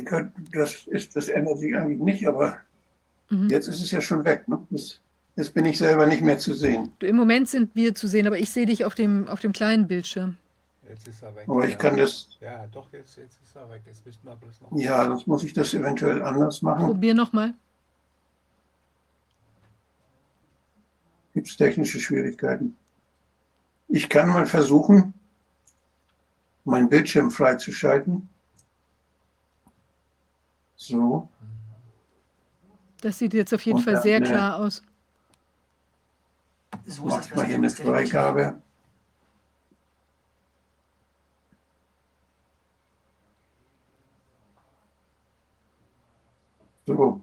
das 0.51 0.87
ist, 0.87 1.15
das 1.15 1.29
ändert 1.29 1.57
sich 1.59 1.75
eigentlich 1.75 1.99
nicht, 1.99 2.27
aber 2.27 2.57
Mhm. 3.29 3.49
jetzt 3.49 3.67
ist 3.67 3.81
es 3.81 3.91
ja 3.91 4.01
schon 4.01 4.25
weg. 4.25 4.47
Ne? 4.47 4.59
Das, 4.71 4.99
Jetzt 5.39 5.53
bin 5.53 5.63
ich 5.63 5.77
selber 5.77 6.05
nicht 6.05 6.21
mehr 6.21 6.37
zu 6.37 6.53
sehen. 6.53 6.91
Du, 6.99 7.07
Im 7.07 7.15
Moment 7.15 7.47
sind 7.47 7.73
wir 7.73 7.95
zu 7.95 8.09
sehen, 8.09 8.27
aber 8.27 8.37
ich 8.37 8.49
sehe 8.49 8.65
dich 8.65 8.83
auf 8.83 8.93
dem, 8.93 9.25
auf 9.29 9.39
dem 9.39 9.53
kleinen 9.53 9.87
Bildschirm. 9.87 10.35
Jetzt 10.89 11.07
ist 11.07 11.23
er 11.23 11.33
weg. 11.33 11.47
Aber 11.47 11.65
ich 11.65 11.77
kann 11.77 11.95
das, 11.95 12.27
Ja, 12.41 12.67
doch, 12.67 12.91
jetzt, 12.91 13.15
jetzt 13.15 13.37
ist 13.41 13.55
er 13.55 13.69
weg. 13.69 13.81
Jetzt 13.85 14.05
müssten 14.05 14.27
wir 14.27 14.35
bloß 14.35 14.59
noch. 14.59 14.77
ja, 14.77 15.05
sonst 15.05 15.27
muss 15.27 15.45
ich 15.45 15.53
das 15.53 15.73
eventuell 15.73 16.21
anders 16.23 16.61
machen. 16.61 16.87
Probier 16.87 17.13
nochmal. 17.13 17.53
Gibt 21.33 21.47
es 21.47 21.55
technische 21.55 22.01
Schwierigkeiten? 22.01 22.75
Ich 23.87 24.09
kann 24.09 24.27
mal 24.27 24.45
versuchen, 24.45 25.13
meinen 26.65 26.89
Bildschirm 26.89 27.31
freizuschalten. 27.31 28.27
So, 30.75 31.29
Das 32.99 33.17
sieht 33.19 33.33
jetzt 33.33 33.53
auf 33.53 33.61
jeden 33.61 33.77
Und 33.77 33.85
Fall 33.85 34.01
sehr 34.01 34.17
äh, 34.17 34.21
klar 34.25 34.57
aus. 34.57 34.83
So 36.89 37.03
ist 37.03 37.09
mach 37.09 37.17
das 37.17 37.27
ich 37.27 37.35
mal 37.35 37.45
hier 37.45 37.55
eine 37.55 37.69
Freigabe. 37.69 38.61
So, 46.87 47.21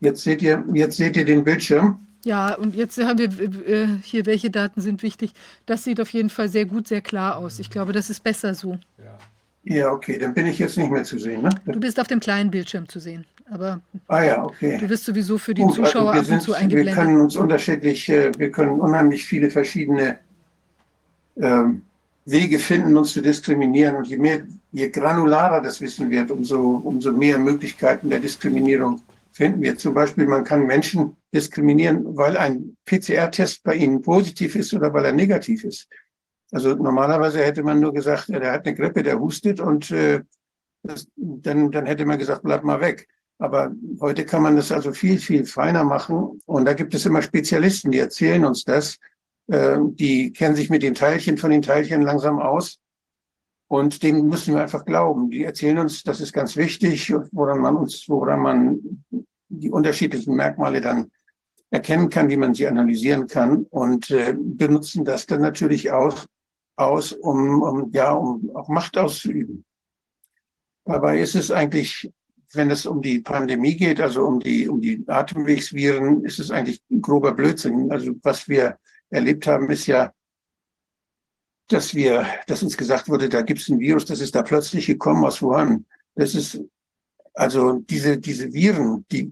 jetzt 0.00 0.22
seht 0.24 0.42
ihr, 0.42 0.64
jetzt 0.74 0.96
seht 0.96 1.16
ihr 1.16 1.24
den 1.24 1.44
Bildschirm. 1.44 2.04
Ja, 2.24 2.56
und 2.56 2.74
jetzt 2.74 2.98
haben 2.98 3.18
wir 3.18 3.68
äh, 3.68 3.86
hier, 4.02 4.26
welche 4.26 4.50
Daten 4.50 4.80
sind 4.80 5.04
wichtig. 5.04 5.32
Das 5.66 5.84
sieht 5.84 6.00
auf 6.00 6.12
jeden 6.12 6.30
Fall 6.30 6.48
sehr 6.48 6.66
gut, 6.66 6.88
sehr 6.88 7.00
klar 7.00 7.36
aus. 7.36 7.60
Ich 7.60 7.70
glaube, 7.70 7.92
das 7.92 8.10
ist 8.10 8.24
besser 8.24 8.56
so. 8.56 8.80
Ja. 8.98 9.16
Ja, 9.68 9.92
okay, 9.92 10.18
dann 10.18 10.34
bin 10.34 10.46
ich 10.46 10.58
jetzt 10.58 10.76
nicht 10.78 10.90
mehr 10.90 11.04
zu 11.04 11.18
sehen. 11.18 11.42
Ne? 11.42 11.50
Du 11.66 11.78
bist 11.78 12.00
auf 12.00 12.06
dem 12.06 12.20
kleinen 12.20 12.50
Bildschirm 12.50 12.88
zu 12.88 13.00
sehen, 13.00 13.24
aber 13.50 13.80
Ah 14.06 14.22
ja, 14.22 14.44
okay. 14.44 14.78
du 14.78 14.88
wirst 14.88 15.04
sowieso 15.04 15.38
für 15.38 15.54
die 15.54 15.62
Gut, 15.62 15.74
Zuschauer 15.74 16.12
also 16.12 16.32
ab 16.32 16.38
und 16.38 16.42
zu 16.42 16.52
sind, 16.52 16.54
wir 16.54 16.56
eingeblendet. 16.56 16.94
können 16.94 17.20
uns 17.20 17.36
unterschiedlich, 17.36 18.08
äh, 18.08 18.32
wir 18.38 18.50
können 18.50 18.80
unheimlich 18.80 19.24
viele 19.24 19.50
verschiedene 19.50 20.18
ähm, 21.36 21.82
Wege 22.24 22.58
finden, 22.58 22.96
uns 22.96 23.12
zu 23.12 23.22
diskriminieren. 23.22 23.96
Und 23.96 24.06
je 24.08 24.18
mehr, 24.18 24.42
je 24.72 24.88
granularer 24.90 25.62
das 25.62 25.80
Wissen 25.80 26.10
wird, 26.10 26.30
umso, 26.30 26.60
umso 26.60 27.12
mehr 27.12 27.38
Möglichkeiten 27.38 28.10
der 28.10 28.20
Diskriminierung 28.20 29.00
finden 29.32 29.62
wir. 29.62 29.76
Zum 29.78 29.94
Beispiel, 29.94 30.26
man 30.26 30.44
kann 30.44 30.66
Menschen 30.66 31.16
diskriminieren, 31.32 32.16
weil 32.16 32.36
ein 32.36 32.76
PCR-Test 32.86 33.62
bei 33.62 33.76
ihnen 33.76 34.02
positiv 34.02 34.56
ist 34.56 34.74
oder 34.74 34.92
weil 34.92 35.04
er 35.06 35.12
negativ 35.12 35.64
ist. 35.64 35.88
Also 36.50 36.74
normalerweise 36.74 37.44
hätte 37.44 37.62
man 37.62 37.80
nur 37.80 37.92
gesagt, 37.92 38.28
ja, 38.28 38.38
der 38.38 38.52
hat 38.52 38.66
eine 38.66 38.74
Grippe, 38.74 39.02
der 39.02 39.20
hustet 39.20 39.60
und 39.60 39.90
äh, 39.90 40.22
das, 40.82 41.08
dann, 41.16 41.70
dann 41.70 41.86
hätte 41.86 42.06
man 42.06 42.18
gesagt, 42.18 42.42
bleib 42.42 42.64
mal 42.64 42.80
weg. 42.80 43.06
Aber 43.38 43.72
heute 44.00 44.24
kann 44.24 44.42
man 44.42 44.56
das 44.56 44.72
also 44.72 44.92
viel, 44.92 45.18
viel 45.18 45.44
feiner 45.44 45.84
machen. 45.84 46.40
Und 46.46 46.64
da 46.64 46.72
gibt 46.72 46.94
es 46.94 47.06
immer 47.06 47.22
Spezialisten, 47.22 47.92
die 47.92 47.98
erzählen 47.98 48.44
uns 48.44 48.64
das. 48.64 48.98
Äh, 49.48 49.78
die 49.80 50.32
kennen 50.32 50.56
sich 50.56 50.70
mit 50.70 50.82
den 50.82 50.94
Teilchen 50.94 51.38
von 51.38 51.50
den 51.50 51.62
Teilchen 51.62 52.02
langsam 52.02 52.40
aus. 52.40 52.78
Und 53.68 54.02
dem 54.02 54.26
müssen 54.28 54.54
wir 54.54 54.62
einfach 54.62 54.84
glauben. 54.84 55.30
Die 55.30 55.44
erzählen 55.44 55.78
uns, 55.78 56.02
das 56.02 56.20
ist 56.20 56.32
ganz 56.32 56.56
wichtig, 56.56 57.12
woran 57.32 57.60
man 57.60 57.76
uns, 57.76 58.08
woran 58.08 58.40
man 58.40 59.04
die 59.48 59.70
unterschiedlichen 59.70 60.34
Merkmale 60.34 60.80
dann 60.80 61.10
erkennen 61.70 62.08
kann, 62.08 62.30
wie 62.30 62.36
man 62.36 62.54
sie 62.54 62.66
analysieren 62.66 63.26
kann 63.26 63.64
und 63.64 64.10
äh, 64.10 64.34
benutzen 64.36 65.04
das 65.04 65.26
dann 65.26 65.42
natürlich 65.42 65.90
auch 65.90 66.24
aus, 66.78 67.12
um, 67.12 67.62
um 67.62 67.90
ja, 67.92 68.12
um 68.12 68.54
auch 68.54 68.68
Macht 68.68 68.96
auszuüben. 68.96 69.64
Dabei 70.84 71.20
ist 71.20 71.34
es 71.34 71.50
eigentlich, 71.50 72.10
wenn 72.54 72.70
es 72.70 72.86
um 72.86 73.02
die 73.02 73.18
Pandemie 73.20 73.76
geht, 73.76 74.00
also 74.00 74.24
um 74.24 74.40
die, 74.40 74.68
um 74.68 74.80
die 74.80 75.04
Atemwegsviren, 75.06 76.24
ist 76.24 76.38
es 76.38 76.50
eigentlich 76.50 76.80
grober 77.02 77.32
Blödsinn. 77.32 77.90
Also 77.90 78.14
was 78.22 78.48
wir 78.48 78.78
erlebt 79.10 79.46
haben, 79.46 79.68
ist 79.70 79.86
ja, 79.86 80.12
dass 81.68 81.94
wir, 81.94 82.26
dass 82.46 82.62
uns 82.62 82.76
gesagt 82.76 83.08
wurde, 83.08 83.28
da 83.28 83.42
gibt 83.42 83.60
es 83.60 83.68
ein 83.68 83.80
Virus, 83.80 84.06
das 84.06 84.20
ist 84.20 84.34
da 84.34 84.42
plötzlich 84.42 84.86
gekommen 84.86 85.24
aus 85.24 85.42
Wuhan. 85.42 85.84
Das 86.14 86.34
ist, 86.34 86.60
also 87.34 87.80
diese, 87.80 88.18
diese 88.18 88.52
Viren, 88.52 89.04
die 89.10 89.30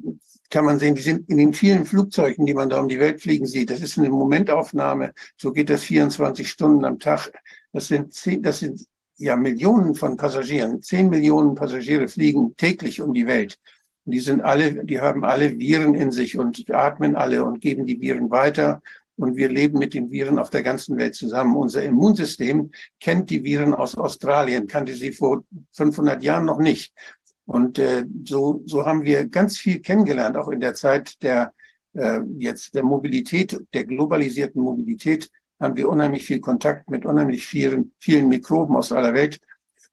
kann 0.50 0.64
man 0.64 0.78
sehen, 0.78 0.94
die 0.94 1.02
sind 1.02 1.28
in 1.28 1.38
den 1.38 1.52
vielen 1.52 1.86
Flugzeugen, 1.86 2.46
die 2.46 2.54
man 2.54 2.68
da 2.68 2.80
um 2.80 2.88
die 2.88 3.00
Welt 3.00 3.20
fliegen 3.20 3.46
sieht. 3.46 3.70
Das 3.70 3.80
ist 3.80 3.98
eine 3.98 4.08
Momentaufnahme. 4.08 5.12
So 5.36 5.52
geht 5.52 5.70
das 5.70 5.82
24 5.84 6.48
Stunden 6.48 6.84
am 6.84 6.98
Tag. 6.98 7.32
Das 7.72 7.88
sind 7.88 8.14
zehn, 8.14 8.42
das 8.42 8.60
sind 8.60 8.86
ja 9.18 9.36
Millionen 9.36 9.94
von 9.94 10.16
Passagieren. 10.16 10.82
Zehn 10.82 11.08
Millionen 11.08 11.54
Passagiere 11.54 12.08
fliegen 12.08 12.56
täglich 12.56 13.00
um 13.00 13.14
die 13.14 13.26
Welt. 13.26 13.58
Und 14.04 14.12
die 14.12 14.20
sind 14.20 14.40
alle, 14.40 14.84
die 14.84 15.00
haben 15.00 15.24
alle 15.24 15.58
Viren 15.58 15.94
in 15.94 16.12
sich 16.12 16.38
und 16.38 16.64
atmen 16.70 17.16
alle 17.16 17.44
und 17.44 17.60
geben 17.60 17.86
die 17.86 18.00
Viren 18.00 18.30
weiter. 18.30 18.82
Und 19.16 19.36
wir 19.36 19.48
leben 19.48 19.78
mit 19.78 19.94
den 19.94 20.10
Viren 20.10 20.38
auf 20.38 20.50
der 20.50 20.62
ganzen 20.62 20.98
Welt 20.98 21.14
zusammen. 21.14 21.56
Unser 21.56 21.82
Immunsystem 21.82 22.70
kennt 23.00 23.30
die 23.30 23.42
Viren 23.42 23.74
aus 23.74 23.96
Australien, 23.96 24.66
kannte 24.66 24.94
sie 24.94 25.12
vor 25.12 25.42
500 25.72 26.22
Jahren 26.22 26.44
noch 26.44 26.58
nicht. 26.58 26.92
Und 27.46 27.78
äh, 27.78 28.04
so, 28.24 28.62
so 28.66 28.84
haben 28.84 29.04
wir 29.04 29.28
ganz 29.28 29.56
viel 29.56 29.80
kennengelernt, 29.80 30.36
auch 30.36 30.48
in 30.48 30.60
der 30.60 30.74
Zeit 30.74 31.22
der 31.22 31.52
äh, 31.96 32.20
jetzt 32.38 32.74
der 32.74 32.82
Mobilität, 32.82 33.58
der 33.72 33.84
globalisierten 33.84 34.60
Mobilität, 34.62 35.30
haben 35.58 35.76
wir 35.76 35.88
unheimlich 35.88 36.26
viel 36.26 36.40
Kontakt 36.40 36.90
mit 36.90 37.06
unheimlich 37.06 37.46
vielen, 37.46 37.92
vielen 37.98 38.28
Mikroben 38.28 38.76
aus 38.76 38.92
aller 38.92 39.14
Welt. 39.14 39.40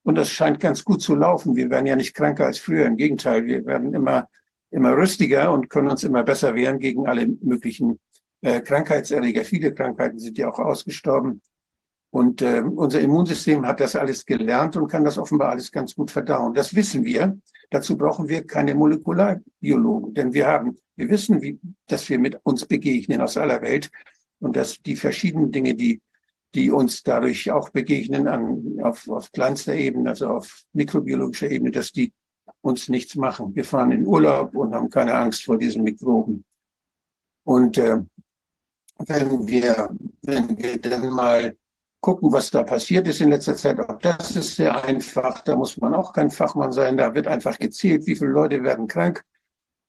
Und 0.02 0.16
das 0.16 0.30
scheint 0.30 0.60
ganz 0.60 0.84
gut 0.84 1.00
zu 1.00 1.14
laufen. 1.14 1.56
Wir 1.56 1.70
werden 1.70 1.86
ja 1.86 1.96
nicht 1.96 2.14
kranker 2.14 2.44
als 2.44 2.58
früher. 2.58 2.84
Im 2.84 2.96
Gegenteil, 2.96 3.46
wir 3.46 3.64
werden 3.64 3.94
immer, 3.94 4.28
immer 4.70 4.94
rüstiger 4.94 5.50
und 5.50 5.70
können 5.70 5.88
uns 5.88 6.04
immer 6.04 6.22
besser 6.22 6.54
wehren 6.54 6.78
gegen 6.78 7.08
alle 7.08 7.26
möglichen 7.26 7.98
äh, 8.42 8.60
Krankheitserreger. 8.60 9.44
Viele 9.44 9.72
Krankheiten 9.72 10.18
sind 10.18 10.36
ja 10.36 10.50
auch 10.50 10.58
ausgestorben. 10.58 11.40
Und 12.14 12.42
äh, 12.42 12.60
unser 12.60 13.00
Immunsystem 13.00 13.66
hat 13.66 13.80
das 13.80 13.96
alles 13.96 14.24
gelernt 14.24 14.76
und 14.76 14.86
kann 14.86 15.02
das 15.02 15.18
offenbar 15.18 15.50
alles 15.50 15.72
ganz 15.72 15.96
gut 15.96 16.12
verdauen. 16.12 16.54
Das 16.54 16.72
wissen 16.72 17.04
wir. 17.04 17.36
Dazu 17.70 17.98
brauchen 17.98 18.28
wir 18.28 18.46
keine 18.46 18.76
Molekularbiologen, 18.76 20.14
denn 20.14 20.32
wir 20.32 20.46
haben, 20.46 20.78
wir 20.94 21.08
wissen, 21.08 21.42
wie, 21.42 21.58
dass 21.88 22.08
wir 22.08 22.20
mit 22.20 22.38
uns 22.44 22.66
begegnen 22.66 23.20
aus 23.20 23.36
aller 23.36 23.60
Welt 23.62 23.90
und 24.38 24.54
dass 24.54 24.80
die 24.80 24.94
verschiedenen 24.94 25.50
Dinge, 25.50 25.74
die, 25.74 26.00
die 26.54 26.70
uns 26.70 27.02
dadurch 27.02 27.50
auch 27.50 27.70
begegnen 27.70 28.28
an, 28.28 28.78
auf, 28.80 29.08
auf 29.08 29.32
kleinster 29.32 29.74
Ebene, 29.74 30.10
also 30.10 30.28
auf 30.28 30.62
mikrobiologischer 30.72 31.50
Ebene, 31.50 31.72
dass 31.72 31.90
die 31.90 32.12
uns 32.60 32.88
nichts 32.88 33.16
machen. 33.16 33.56
Wir 33.56 33.64
fahren 33.64 33.90
in 33.90 34.06
Urlaub 34.06 34.54
und 34.54 34.72
haben 34.72 34.88
keine 34.88 35.14
Angst 35.14 35.42
vor 35.42 35.58
diesen 35.58 35.82
Mikroben. 35.82 36.44
Und 37.42 37.76
äh, 37.76 38.02
wenn 38.98 39.48
wir, 39.48 39.90
wenn 40.22 40.56
wir 40.56 40.80
dann 40.80 41.10
mal 41.10 41.56
gucken, 42.04 42.30
was 42.30 42.50
da 42.50 42.62
passiert 42.62 43.08
ist 43.08 43.22
in 43.22 43.30
letzter 43.30 43.56
Zeit. 43.56 43.80
Auch 43.80 43.98
das 43.98 44.36
ist 44.36 44.56
sehr 44.56 44.84
einfach. 44.84 45.40
Da 45.40 45.56
muss 45.56 45.78
man 45.78 45.94
auch 45.94 46.12
kein 46.12 46.30
Fachmann 46.30 46.70
sein. 46.70 46.98
Da 46.98 47.14
wird 47.14 47.26
einfach 47.26 47.58
gezählt, 47.58 48.06
wie 48.06 48.14
viele 48.14 48.30
Leute 48.30 48.62
werden 48.62 48.86
krank. 48.86 49.24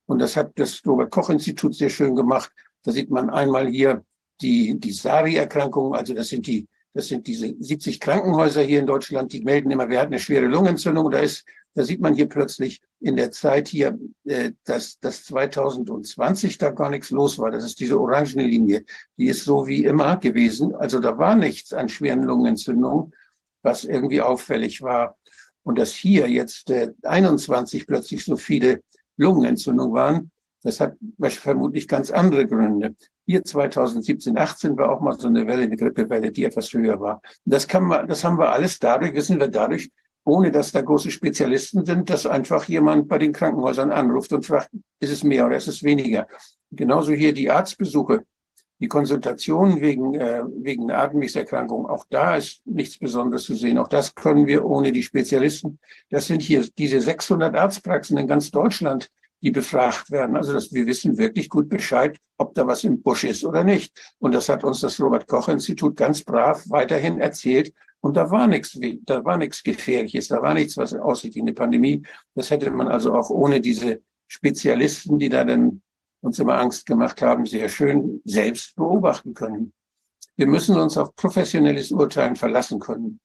Und 0.05 0.19
das 0.19 0.37
hat 0.37 0.53
das 0.55 0.81
Robert-Koch-Institut 0.85 1.75
sehr 1.75 1.89
schön 1.89 2.15
gemacht. 2.15 2.49
Da 2.83 2.93
sieht 2.93 3.09
man 3.09 3.29
einmal 3.29 3.67
hier 3.67 4.05
die, 4.39 4.79
die 4.79 4.93
SARI-Erkrankungen. 4.93 5.93
Also 5.93 6.13
das 6.13 6.29
sind 6.29 6.47
die, 6.47 6.65
das 6.93 7.09
sind 7.09 7.27
diese 7.27 7.53
70 7.59 7.99
Krankenhäuser 7.99 8.61
hier 8.61 8.79
in 8.79 8.87
Deutschland, 8.87 9.33
die 9.33 9.41
melden 9.41 9.71
immer, 9.71 9.89
wer 9.89 9.99
hat 9.99 10.07
eine 10.07 10.19
schwere 10.19 10.45
Lungenentzündung. 10.45 11.11
Da 11.11 11.19
ist, 11.19 11.43
da 11.75 11.83
sieht 11.83 11.99
man 11.99 12.15
hier 12.15 12.27
plötzlich 12.27 12.81
in 13.01 13.17
der 13.17 13.31
Zeit 13.31 13.67
hier, 13.67 13.99
äh, 14.23 14.53
dass, 14.63 14.97
dass 14.99 15.25
2020 15.25 16.57
da 16.57 16.71
gar 16.71 16.89
nichts 16.89 17.11
los 17.11 17.37
war. 17.37 17.51
Das 17.51 17.65
ist 17.65 17.79
diese 17.81 17.99
orangene 17.99 18.47
Linie. 18.47 18.85
Die 19.17 19.27
ist 19.27 19.43
so 19.43 19.67
wie 19.67 19.83
immer 19.83 20.17
gewesen. 20.17 20.73
Also 20.73 20.99
da 20.99 21.17
war 21.17 21.35
nichts 21.35 21.73
an 21.73 21.89
schweren 21.89 22.23
Lungenentzündungen, 22.23 23.13
was 23.61 23.83
irgendwie 23.83 24.21
auffällig 24.21 24.81
war. 24.81 25.17
Und 25.63 25.77
dass 25.77 25.91
hier 25.91 26.29
jetzt 26.29 26.69
äh, 26.69 26.93
21 27.03 27.85
plötzlich 27.87 28.23
so 28.23 28.37
viele 28.37 28.81
Lungenentzündungen 29.17 29.93
waren, 29.93 30.31
das 30.63 30.79
hat 30.79 30.95
vermutlich 31.19 31.87
ganz 31.87 32.09
andere 32.09 32.47
Gründe. 32.47 32.95
Hier 33.27 33.43
2017, 33.43 34.37
18 34.37 34.77
war 34.77 34.91
auch 34.91 35.01
mal 35.01 35.19
so 35.19 35.27
eine 35.27 35.45
Welle, 35.45 35.63
eine 35.63 35.77
Grippewelle, 35.77 36.31
die 36.31 36.45
etwas 36.45 36.71
höher 36.73 36.99
war. 36.99 37.21
Das 37.43 37.67
kann 37.67 37.83
man, 37.83 38.07
das 38.07 38.23
haben 38.23 38.39
wir 38.39 38.51
alles 38.51 38.79
dadurch, 38.79 39.13
wissen 39.13 39.39
wir 39.39 39.47
dadurch, 39.47 39.91
ohne 40.25 40.51
dass 40.51 40.71
da 40.71 40.81
große 40.81 41.11
Spezialisten 41.11 41.85
sind, 41.85 42.09
dass 42.09 42.25
einfach 42.25 42.67
jemand 42.67 43.07
bei 43.07 43.19
den 43.19 43.31
Krankenhäusern 43.31 43.91
anruft 43.91 44.33
und 44.33 44.45
fragt, 44.45 44.69
ist 44.99 45.11
es 45.11 45.23
mehr 45.23 45.45
oder 45.45 45.55
ist 45.55 45.67
es 45.67 45.83
weniger? 45.83 46.27
Genauso 46.71 47.13
hier 47.13 47.31
die 47.31 47.49
Arztbesuche, 47.49 48.25
die 48.79 48.87
Konsultationen 48.87 49.79
wegen, 49.79 50.15
äh, 50.15 50.41
wegen 50.47 50.91
Atemwegserkrankungen. 50.91 51.85
Auch 51.85 52.05
da 52.09 52.35
ist 52.35 52.61
nichts 52.65 52.97
Besonderes 52.97 53.43
zu 53.43 53.55
sehen. 53.55 53.77
Auch 53.77 53.87
das 53.87 54.13
können 54.15 54.47
wir 54.47 54.65
ohne 54.65 54.91
die 54.91 55.03
Spezialisten. 55.03 55.79
Das 56.09 56.25
sind 56.25 56.41
hier 56.41 56.67
diese 56.77 56.99
600 56.99 57.55
Arztpraxen 57.55 58.17
in 58.17 58.27
ganz 58.27 58.51
Deutschland, 58.51 59.09
die 59.41 59.51
befragt 59.51 60.11
werden. 60.11 60.35
Also 60.35 60.53
dass 60.53 60.73
wir 60.73 60.87
wissen 60.87 61.17
wirklich 61.17 61.49
gut 61.49 61.69
Bescheid, 61.69 62.17
ob 62.37 62.55
da 62.55 62.65
was 62.67 62.83
im 62.83 63.01
Busch 63.01 63.23
ist 63.23 63.45
oder 63.45 63.63
nicht. 63.63 63.93
Und 64.17 64.33
das 64.33 64.49
hat 64.49 64.63
uns 64.63 64.81
das 64.81 64.99
Robert 64.99 65.27
Koch 65.27 65.47
Institut 65.47 65.95
ganz 65.95 66.23
brav 66.23 66.63
weiterhin 66.67 67.21
erzählt. 67.21 67.71
Und 68.05 68.13
da 68.13 68.29
war 68.29 68.45
nichts, 68.45 68.79
da 69.01 69.25
war 69.25 69.35
nichts 69.35 69.63
Gefährliches, 69.63 70.27
da 70.27 70.39
war 70.39 70.53
nichts, 70.53 70.77
was 70.77 70.93
aussieht 70.93 71.33
wie 71.33 71.41
eine 71.41 71.53
Pandemie. 71.53 72.03
Das 72.35 72.51
hätte 72.51 72.69
man 72.69 72.87
also 72.87 73.15
auch 73.15 73.31
ohne 73.31 73.59
diese 73.59 73.99
Spezialisten, 74.27 75.17
die 75.17 75.27
da 75.27 75.43
dann 75.43 75.81
uns 76.21 76.37
immer 76.37 76.59
Angst 76.59 76.85
gemacht 76.85 77.23
haben, 77.23 77.47
sehr 77.47 77.67
schön 77.67 78.21
selbst 78.23 78.75
beobachten 78.75 79.33
können. 79.33 79.73
Wir 80.35 80.45
müssen 80.45 80.79
uns 80.79 80.99
auf 80.99 81.15
professionelles 81.15 81.91
Urteilen 81.91 82.35
verlassen 82.35 82.79
können. 82.79 83.19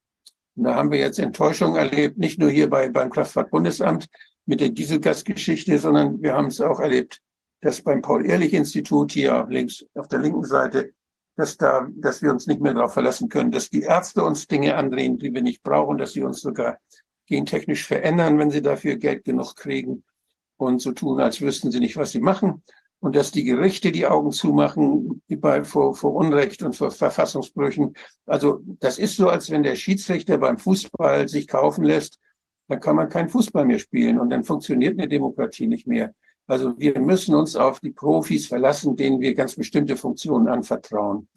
Und 0.56 0.64
da 0.64 0.76
haben 0.76 0.90
wir 0.90 0.98
jetzt 0.98 1.18
Enttäuschung 1.18 1.76
erlebt, 1.76 2.16
nicht 2.16 2.38
nur 2.38 2.48
hier 2.48 2.70
bei, 2.70 2.88
beim 2.88 3.10
Kraftfahrtbundesamt 3.10 4.06
mit 4.46 4.62
der 4.62 4.70
Dieselgasgeschichte, 4.70 5.78
sondern 5.78 6.22
wir 6.22 6.32
haben 6.32 6.46
es 6.46 6.58
auch 6.62 6.80
erlebt, 6.80 7.20
dass 7.60 7.82
beim 7.82 8.00
Paul-Ehrlich-Institut 8.00 9.12
hier 9.12 9.46
links 9.50 9.84
auf 9.92 10.08
der 10.08 10.20
linken 10.20 10.44
Seite, 10.44 10.94
dass 11.40 11.56
da, 11.56 11.88
dass 11.96 12.22
wir 12.22 12.30
uns 12.30 12.46
nicht 12.46 12.60
mehr 12.60 12.74
darauf 12.74 12.92
verlassen 12.92 13.28
können, 13.28 13.50
dass 13.50 13.70
die 13.70 13.82
Ärzte 13.82 14.22
uns 14.22 14.46
Dinge 14.46 14.76
andrehen, 14.76 15.18
die 15.18 15.32
wir 15.32 15.42
nicht 15.42 15.62
brauchen, 15.62 15.98
dass 15.98 16.12
sie 16.12 16.22
uns 16.22 16.40
sogar 16.40 16.78
gentechnisch 17.26 17.86
verändern, 17.86 18.38
wenn 18.38 18.50
sie 18.50 18.62
dafür 18.62 18.96
Geld 18.96 19.24
genug 19.24 19.56
kriegen 19.56 20.04
und 20.58 20.80
so 20.80 20.92
tun, 20.92 21.20
als 21.20 21.40
wüssten 21.40 21.70
sie 21.70 21.80
nicht, 21.80 21.96
was 21.96 22.12
sie 22.12 22.20
machen 22.20 22.62
und 23.00 23.16
dass 23.16 23.30
die 23.32 23.44
Gerichte 23.44 23.90
die 23.92 24.06
Augen 24.06 24.30
zumachen 24.32 25.22
bei, 25.28 25.64
vor, 25.64 25.96
vor 25.96 26.14
Unrecht 26.14 26.62
und 26.62 26.76
vor 26.76 26.90
Verfassungsbrüchen. 26.90 27.94
Also 28.26 28.60
das 28.78 28.98
ist 28.98 29.16
so, 29.16 29.28
als 29.28 29.50
wenn 29.50 29.62
der 29.62 29.76
Schiedsrichter 29.76 30.36
beim 30.38 30.58
Fußball 30.58 31.26
sich 31.28 31.48
kaufen 31.48 31.84
lässt, 31.84 32.18
dann 32.68 32.80
kann 32.80 32.96
man 32.96 33.08
keinen 33.08 33.30
Fußball 33.30 33.64
mehr 33.64 33.78
spielen 33.78 34.20
und 34.20 34.30
dann 34.30 34.44
funktioniert 34.44 34.98
eine 34.98 35.08
Demokratie 35.08 35.66
nicht 35.66 35.86
mehr. 35.86 36.14
Also 36.50 36.76
wir 36.76 36.98
müssen 36.98 37.36
uns 37.36 37.54
auf 37.54 37.78
die 37.78 37.92
Profis 37.92 38.48
verlassen, 38.48 38.96
denen 38.96 39.20
wir 39.20 39.36
ganz 39.36 39.54
bestimmte 39.54 39.96
Funktionen 39.96 40.48
anvertrauen. 40.48 41.28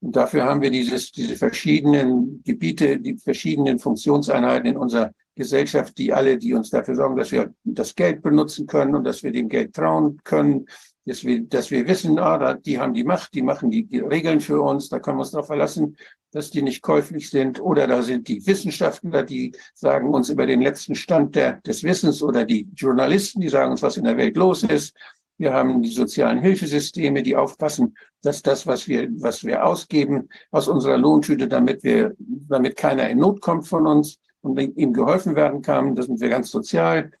Und 0.00 0.14
dafür 0.14 0.44
haben 0.44 0.60
wir 0.60 0.70
dieses, 0.70 1.10
diese 1.10 1.34
verschiedenen 1.34 2.40
Gebiete, 2.44 3.00
die 3.00 3.16
verschiedenen 3.16 3.80
Funktionseinheiten 3.80 4.70
in 4.70 4.76
unserer 4.76 5.10
Gesellschaft, 5.34 5.98
die 5.98 6.12
alle, 6.12 6.38
die 6.38 6.54
uns 6.54 6.70
dafür 6.70 6.94
sorgen, 6.94 7.16
dass 7.16 7.32
wir 7.32 7.52
das 7.64 7.96
Geld 7.96 8.22
benutzen 8.22 8.68
können 8.68 8.94
und 8.94 9.02
dass 9.02 9.24
wir 9.24 9.32
dem 9.32 9.48
Geld 9.48 9.74
trauen 9.74 10.20
können, 10.22 10.66
dass 11.04 11.24
wir, 11.24 11.42
dass 11.42 11.70
wir 11.70 11.86
wissen, 11.86 12.18
ah, 12.18 12.54
die 12.54 12.78
haben 12.78 12.94
die 12.94 13.04
Macht, 13.04 13.34
die 13.34 13.42
machen 13.42 13.70
die, 13.70 13.84
die 13.84 14.00
Regeln 14.00 14.40
für 14.40 14.60
uns, 14.60 14.88
da 14.88 14.98
können 14.98 15.18
wir 15.18 15.22
uns 15.22 15.32
darauf 15.32 15.46
verlassen, 15.46 15.96
dass 16.30 16.50
die 16.50 16.62
nicht 16.62 16.82
käuflich 16.82 17.30
sind. 17.30 17.60
Oder 17.60 17.86
da 17.86 18.02
sind 18.02 18.28
die 18.28 18.46
Wissenschaftler, 18.46 19.22
die 19.22 19.52
sagen 19.74 20.14
uns 20.14 20.30
über 20.30 20.46
den 20.46 20.62
letzten 20.62 20.94
Stand 20.94 21.34
der, 21.34 21.60
des 21.62 21.82
Wissens 21.82 22.22
oder 22.22 22.44
die 22.44 22.68
Journalisten, 22.74 23.40
die 23.40 23.48
sagen 23.48 23.72
uns, 23.72 23.82
was 23.82 23.96
in 23.96 24.04
der 24.04 24.16
Welt 24.16 24.36
los 24.36 24.62
ist. 24.62 24.96
Wir 25.38 25.52
haben 25.52 25.82
die 25.82 25.90
sozialen 25.90 26.40
Hilfesysteme, 26.40 27.22
die 27.22 27.36
aufpassen, 27.36 27.96
dass 28.22 28.42
das, 28.42 28.66
was 28.66 28.86
wir, 28.86 29.08
was 29.14 29.44
wir 29.44 29.66
ausgeben, 29.66 30.28
aus 30.50 30.68
unserer 30.68 30.98
Lohntüte, 30.98 31.48
damit 31.48 31.82
wir, 31.82 32.14
damit 32.18 32.76
keiner 32.76 33.08
in 33.10 33.18
Not 33.18 33.40
kommt 33.40 33.66
von 33.66 33.86
uns, 33.86 34.18
und 34.42 34.58
ihm 34.58 34.92
geholfen 34.92 35.34
werden 35.34 35.62
kann. 35.62 35.94
Das 35.96 36.06
sind 36.06 36.20
wir 36.20 36.28
ganz 36.28 36.50
sozial. 36.50 37.12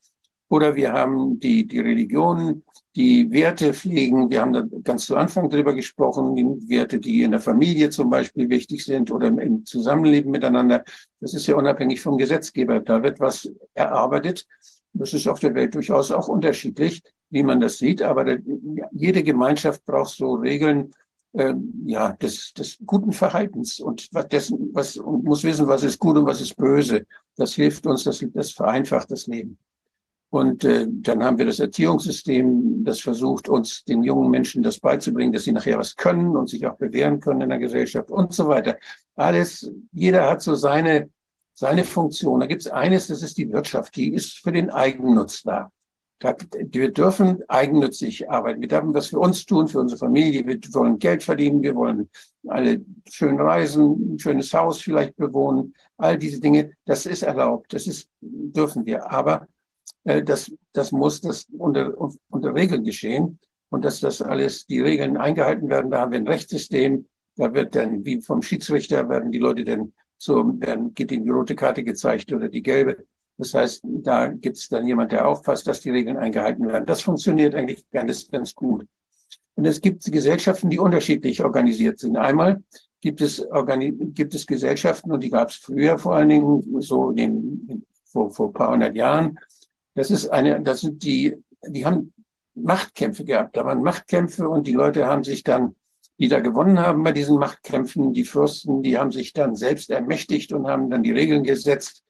Oder 0.48 0.74
wir 0.74 0.92
haben 0.92 1.40
die, 1.40 1.66
die 1.66 1.80
Religionen, 1.80 2.64
die 2.94 3.30
Werte 3.30 3.72
pflegen. 3.72 4.30
Wir 4.30 4.40
haben 4.40 4.52
da 4.52 4.64
ganz 4.84 5.06
zu 5.06 5.16
Anfang 5.16 5.48
drüber 5.48 5.74
gesprochen, 5.74 6.36
die 6.36 6.68
Werte, 6.68 6.98
die 6.98 7.22
in 7.22 7.30
der 7.30 7.40
Familie 7.40 7.90
zum 7.90 8.10
Beispiel 8.10 8.48
wichtig 8.50 8.84
sind 8.84 9.10
oder 9.10 9.28
im 9.28 9.64
Zusammenleben 9.64 10.30
miteinander. 10.30 10.84
Das 11.20 11.32
ist 11.34 11.46
ja 11.46 11.56
unabhängig 11.56 12.00
vom 12.00 12.18
Gesetzgeber. 12.18 12.80
Da 12.80 13.02
wird 13.02 13.18
was 13.18 13.50
erarbeitet. 13.74 14.46
Das 14.92 15.14
ist 15.14 15.26
auf 15.26 15.40
der 15.40 15.54
Welt 15.54 15.74
durchaus 15.74 16.10
auch 16.10 16.28
unterschiedlich, 16.28 17.02
wie 17.30 17.42
man 17.42 17.60
das 17.60 17.78
sieht. 17.78 18.02
Aber 18.02 18.36
jede 18.92 19.22
Gemeinschaft 19.22 19.84
braucht 19.86 20.14
so 20.16 20.34
Regeln, 20.34 20.92
ähm, 21.34 21.84
ja, 21.86 22.12
des, 22.12 22.52
des 22.52 22.76
guten 22.84 23.12
Verhaltens 23.12 23.80
und 23.80 24.06
was 24.12 24.28
dessen, 24.28 24.68
was 24.74 24.98
und 24.98 25.24
muss 25.24 25.42
wissen, 25.44 25.66
was 25.66 25.82
ist 25.82 25.98
gut 25.98 26.18
und 26.18 26.26
was 26.26 26.42
ist 26.42 26.56
böse. 26.56 27.06
Das 27.36 27.54
hilft 27.54 27.86
uns, 27.86 28.04
das, 28.04 28.22
das 28.34 28.52
vereinfacht 28.52 29.10
das 29.10 29.26
Leben. 29.26 29.56
Und 30.32 30.64
äh, 30.64 30.86
dann 30.88 31.22
haben 31.22 31.36
wir 31.36 31.44
das 31.44 31.60
Erziehungssystem, 31.60 32.84
das 32.86 33.00
versucht, 33.00 33.50
uns 33.50 33.84
den 33.84 34.02
jungen 34.02 34.30
Menschen 34.30 34.62
das 34.62 34.80
beizubringen, 34.80 35.30
dass 35.30 35.44
sie 35.44 35.52
nachher 35.52 35.78
was 35.78 35.94
können 35.94 36.34
und 36.38 36.48
sich 36.48 36.66
auch 36.66 36.76
bewähren 36.76 37.20
können 37.20 37.42
in 37.42 37.50
der 37.50 37.58
Gesellschaft 37.58 38.10
und 38.10 38.32
so 38.32 38.48
weiter. 38.48 38.78
Alles, 39.14 39.70
jeder 39.92 40.30
hat 40.30 40.40
so 40.40 40.54
seine, 40.54 41.10
seine 41.52 41.84
Funktion. 41.84 42.40
Da 42.40 42.46
gibt 42.46 42.62
es 42.62 42.68
eines, 42.68 43.08
das 43.08 43.22
ist 43.22 43.36
die 43.36 43.52
Wirtschaft, 43.52 43.94
die 43.94 44.14
ist 44.14 44.38
für 44.38 44.52
den 44.52 44.70
Eigennutz 44.70 45.42
da. 45.42 45.70
Wir 46.70 46.90
dürfen 46.90 47.42
eigennützig 47.48 48.30
arbeiten. 48.30 48.62
Wir 48.62 48.68
dürfen 48.68 48.94
was 48.94 49.08
für 49.08 49.18
uns 49.18 49.44
tun, 49.44 49.68
für 49.68 49.80
unsere 49.80 49.98
Familie. 49.98 50.46
Wir 50.46 50.58
wollen 50.72 50.98
Geld 50.98 51.22
verdienen. 51.22 51.62
Wir 51.62 51.74
wollen 51.74 52.08
alle 52.48 52.80
schön 53.10 53.38
reisen, 53.38 54.14
ein 54.14 54.18
schönes 54.18 54.54
Haus 54.54 54.80
vielleicht 54.80 55.14
bewohnen. 55.16 55.74
All 55.98 56.16
diese 56.16 56.40
Dinge, 56.40 56.70
das 56.86 57.04
ist 57.04 57.22
erlaubt. 57.22 57.74
Das 57.74 57.86
ist, 57.86 58.08
dürfen 58.22 58.86
wir. 58.86 59.10
Aber 59.12 59.46
das, 60.04 60.52
das 60.72 60.92
muss 60.92 61.20
das 61.20 61.46
unter, 61.56 61.94
unter 62.30 62.54
Regeln 62.54 62.84
geschehen. 62.84 63.38
Und 63.70 63.84
dass 63.84 64.00
das 64.00 64.20
alles, 64.20 64.66
die 64.66 64.80
Regeln 64.80 65.16
eingehalten 65.16 65.68
werden. 65.70 65.90
Da 65.90 66.00
haben 66.00 66.12
wir 66.12 66.18
ein 66.18 66.28
Rechtssystem. 66.28 67.06
Da 67.36 67.54
wird 67.54 67.74
dann, 67.74 68.04
wie 68.04 68.20
vom 68.20 68.42
Schiedsrichter, 68.42 69.08
werden 69.08 69.32
die 69.32 69.38
Leute 69.38 69.64
dann 69.64 69.94
so, 70.18 70.44
werden, 70.60 70.92
geht 70.92 71.10
ihnen 71.10 71.24
die 71.24 71.30
rote 71.30 71.54
Karte 71.54 71.82
gezeigt 71.82 72.32
oder 72.32 72.48
die 72.48 72.62
gelbe. 72.62 73.06
Das 73.38 73.54
heißt, 73.54 73.82
da 73.84 74.28
gibt 74.28 74.58
es 74.58 74.68
dann 74.68 74.86
jemand, 74.86 75.12
der 75.12 75.26
aufpasst, 75.26 75.66
dass 75.66 75.80
die 75.80 75.90
Regeln 75.90 76.18
eingehalten 76.18 76.68
werden. 76.68 76.84
Das 76.84 77.00
funktioniert 77.00 77.54
eigentlich 77.54 77.88
ganz, 77.90 78.28
ganz 78.30 78.54
gut. 78.54 78.86
Und 79.54 79.64
es 79.64 79.80
gibt 79.80 80.04
Gesellschaften, 80.04 80.70
die 80.70 80.78
unterschiedlich 80.78 81.42
organisiert 81.42 81.98
sind. 81.98 82.16
Einmal 82.16 82.62
gibt 83.00 83.20
es, 83.20 83.44
gibt 84.14 84.34
es 84.34 84.46
Gesellschaften, 84.46 85.12
und 85.12 85.22
die 85.24 85.30
gab 85.30 85.48
es 85.48 85.56
früher 85.56 85.98
vor 85.98 86.14
allen 86.14 86.28
Dingen, 86.28 86.80
so 86.82 87.10
in 87.10 87.84
vor, 88.04 88.30
vor 88.30 88.48
ein 88.48 88.52
paar 88.52 88.72
hundert 88.72 88.94
Jahren. 88.94 89.38
Das 89.94 90.10
ist 90.10 90.28
eine, 90.28 90.60
das 90.62 90.80
sind 90.80 91.02
die, 91.02 91.36
die 91.66 91.84
haben 91.84 92.12
Machtkämpfe 92.54 93.24
gehabt. 93.24 93.56
Da 93.56 93.64
waren 93.64 93.82
Machtkämpfe 93.82 94.48
und 94.48 94.66
die 94.66 94.72
Leute 94.72 95.06
haben 95.06 95.24
sich 95.24 95.42
dann, 95.42 95.76
die 96.18 96.28
da 96.28 96.40
gewonnen 96.40 96.78
haben 96.78 97.02
bei 97.02 97.12
diesen 97.12 97.38
Machtkämpfen, 97.38 98.12
die 98.12 98.24
Fürsten, 98.24 98.82
die 98.82 98.98
haben 98.98 99.12
sich 99.12 99.32
dann 99.32 99.56
selbst 99.56 99.90
ermächtigt 99.90 100.52
und 100.52 100.66
haben 100.66 100.90
dann 100.90 101.02
die 101.02 101.12
Regeln 101.12 101.42
gesetzt 101.42 102.04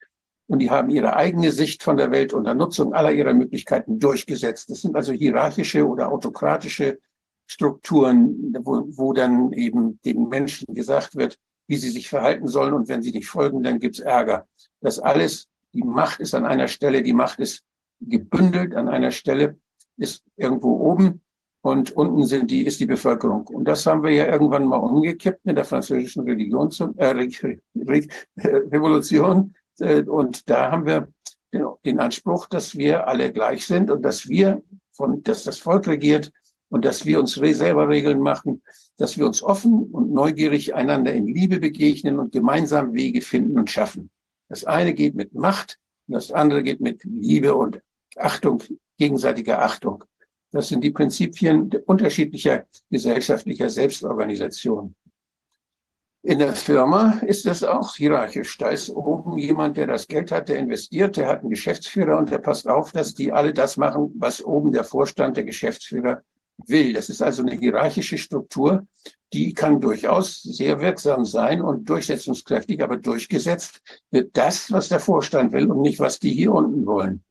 und 0.49 0.59
die 0.59 0.71
haben 0.71 0.91
ihre 0.91 1.17
eigene 1.17 1.53
Sicht 1.53 1.83
von 1.83 1.97
der 1.97 2.11
Welt 2.11 2.33
unter 2.33 2.55
Nutzung 2.55 2.93
aller 2.93 3.13
ihrer 3.13 3.33
Möglichkeiten 3.33 3.99
durchgesetzt. 3.99 4.71
Das 4.71 4.83
sind 4.83 4.97
also 4.97 5.13
hierarchische 5.13 5.87
oder 5.87 6.11
autokratische 6.11 6.99
Strukturen, 7.47 8.55
wo, 8.61 8.85
wo 8.89 9.13
dann 9.13 9.53
eben 9.53 10.01
den 10.05 10.29
Menschen 10.29 10.75
gesagt 10.75 11.17
wird, 11.17 11.39
wie 11.69 11.77
sie 11.77 11.91
sich 11.91 12.09
verhalten 12.09 12.49
sollen. 12.49 12.75
Und 12.75 12.89
wenn 12.89 13.03
sie 13.03 13.13
nicht 13.13 13.29
folgen, 13.29 13.63
dann 13.63 13.79
gibt's 13.79 14.01
Ärger. 14.01 14.47
Das 14.81 14.99
alles, 14.99 15.49
die 15.73 15.85
Macht 15.85 16.21
ist 16.21 16.35
an 16.35 16.45
einer 16.45 16.69
Stelle, 16.69 17.03
die 17.03 17.13
Macht 17.13 17.39
ist 17.39 17.63
gebündelt 18.09 18.75
an 18.75 18.89
einer 18.89 19.11
Stelle, 19.11 19.57
ist 19.97 20.23
irgendwo 20.37 20.77
oben 20.79 21.21
und 21.63 21.93
unten 21.93 22.25
sind 22.27 22.51
die, 22.51 22.67
ist 22.67 22.81
die 22.81 22.87
Bevölkerung. 22.87 23.47
Und 23.47 23.67
das 23.67 23.87
haben 23.87 24.03
wir 24.03 24.11
ja 24.11 24.27
irgendwann 24.27 24.67
mal 24.67 24.79
umgekippt 24.79 25.45
mit 25.45 25.57
der 25.57 25.65
französischen 25.65 26.25
Religion, 26.25 26.71
äh, 26.97 27.15
Revolution. 28.37 29.55
Äh, 29.79 30.03
und 30.03 30.51
da 30.51 30.73
haben 30.73 30.87
wir 30.87 31.09
den 31.85 32.01
Anspruch, 32.01 32.47
dass 32.49 32.77
wir 32.77 33.07
alle 33.07 33.33
gleich 33.33 33.67
sind 33.67 33.91
und 33.91 34.03
dass 34.03 34.29
wir 34.29 34.63
von, 34.93 35.23
dass 35.23 35.45
das 35.45 35.59
Volk 35.59 35.87
regiert 35.87 36.33
und 36.71 36.85
dass 36.85 37.05
wir 37.05 37.21
uns 37.21 37.35
selber 37.35 37.89
Regeln 37.89 38.21
machen, 38.21 38.63
dass 38.97 39.19
wir 39.19 39.27
uns 39.27 39.43
offen 39.43 39.85
und 39.93 40.13
neugierig 40.13 40.75
einander 40.75 41.13
in 41.13 41.27
Liebe 41.27 41.61
begegnen 41.61 42.19
und 42.19 42.33
gemeinsam 42.33 42.95
Wege 42.95 43.21
finden 43.21 43.59
und 43.59 43.71
schaffen. 43.71 44.11
Das 44.49 44.65
eine 44.65 44.95
geht 44.95 45.15
mit 45.15 45.35
Macht 45.35 45.79
und 46.09 46.15
das 46.15 46.33
andere 46.33 46.63
geht 46.63 46.81
mit 46.81 47.05
Liebe 47.05 47.55
und 47.55 47.81
Achtung, 48.17 48.63
gegenseitiger 48.99 49.63
Achtung. 49.63 50.05
Das 50.51 50.69
sind 50.69 50.85
die 50.85 50.91
Prinzipien 50.91 51.71
unterschiedlicher 51.87 52.67
gesellschaftlicher 52.91 53.71
Selbstorganisation. 53.71 54.95
In 56.25 56.39
der 56.39 56.53
Firma 56.55 57.19
ist 57.27 57.47
das 57.47 57.65
auch 57.65 57.97
hierarchisch. 57.97 58.57
Da 58.59 58.69
ist 58.69 58.91
oben 58.91 59.39
jemand, 59.39 59.77
der 59.77 59.89
das 59.89 60.07
Geld 60.07 60.31
hat, 60.31 60.49
der 60.49 60.59
investiert, 60.59 61.17
der 61.17 61.27
hat 61.27 61.41
einen 61.41 61.51
Geschäftsführer 61.51 62.17
und 62.17 62.31
der 62.31 62.39
passt 62.39 62.69
auf, 62.69 62.93
dass 62.93 63.15
die 63.15 63.33
alle 63.33 63.53
das 63.53 63.77
machen, 63.77 64.13
was 64.19 64.45
oben 64.45 64.71
der 64.71 64.85
Vorstand, 64.85 65.37
der 65.37 65.45
Geschäftsführer 65.45 66.23
will. 66.67 66.93
Das 66.93 67.09
ist 67.09 67.23
also 67.23 67.43
eine 67.43 67.57
hierarchische 67.57 68.19
Struktur, 68.19 68.87
die 69.33 69.55
kann 69.55 69.81
durchaus 69.81 70.43
sehr 70.43 70.81
wirksam 70.81 71.25
sein 71.25 71.63
und 71.63 71.89
durchsetzungskräftig, 71.89 72.83
aber 72.83 72.99
durchgesetzt 72.99 73.81
wird 74.11 74.37
das, 74.37 74.71
was 74.71 74.91
der 74.91 75.01
Vorstand 75.01 75.53
will 75.53 75.71
und 75.71 75.81
nicht, 75.81 75.99
was 75.99 76.21
die 76.21 76.33
hier 76.33 76.53
unten 76.53 76.87
wollen. 76.87 77.25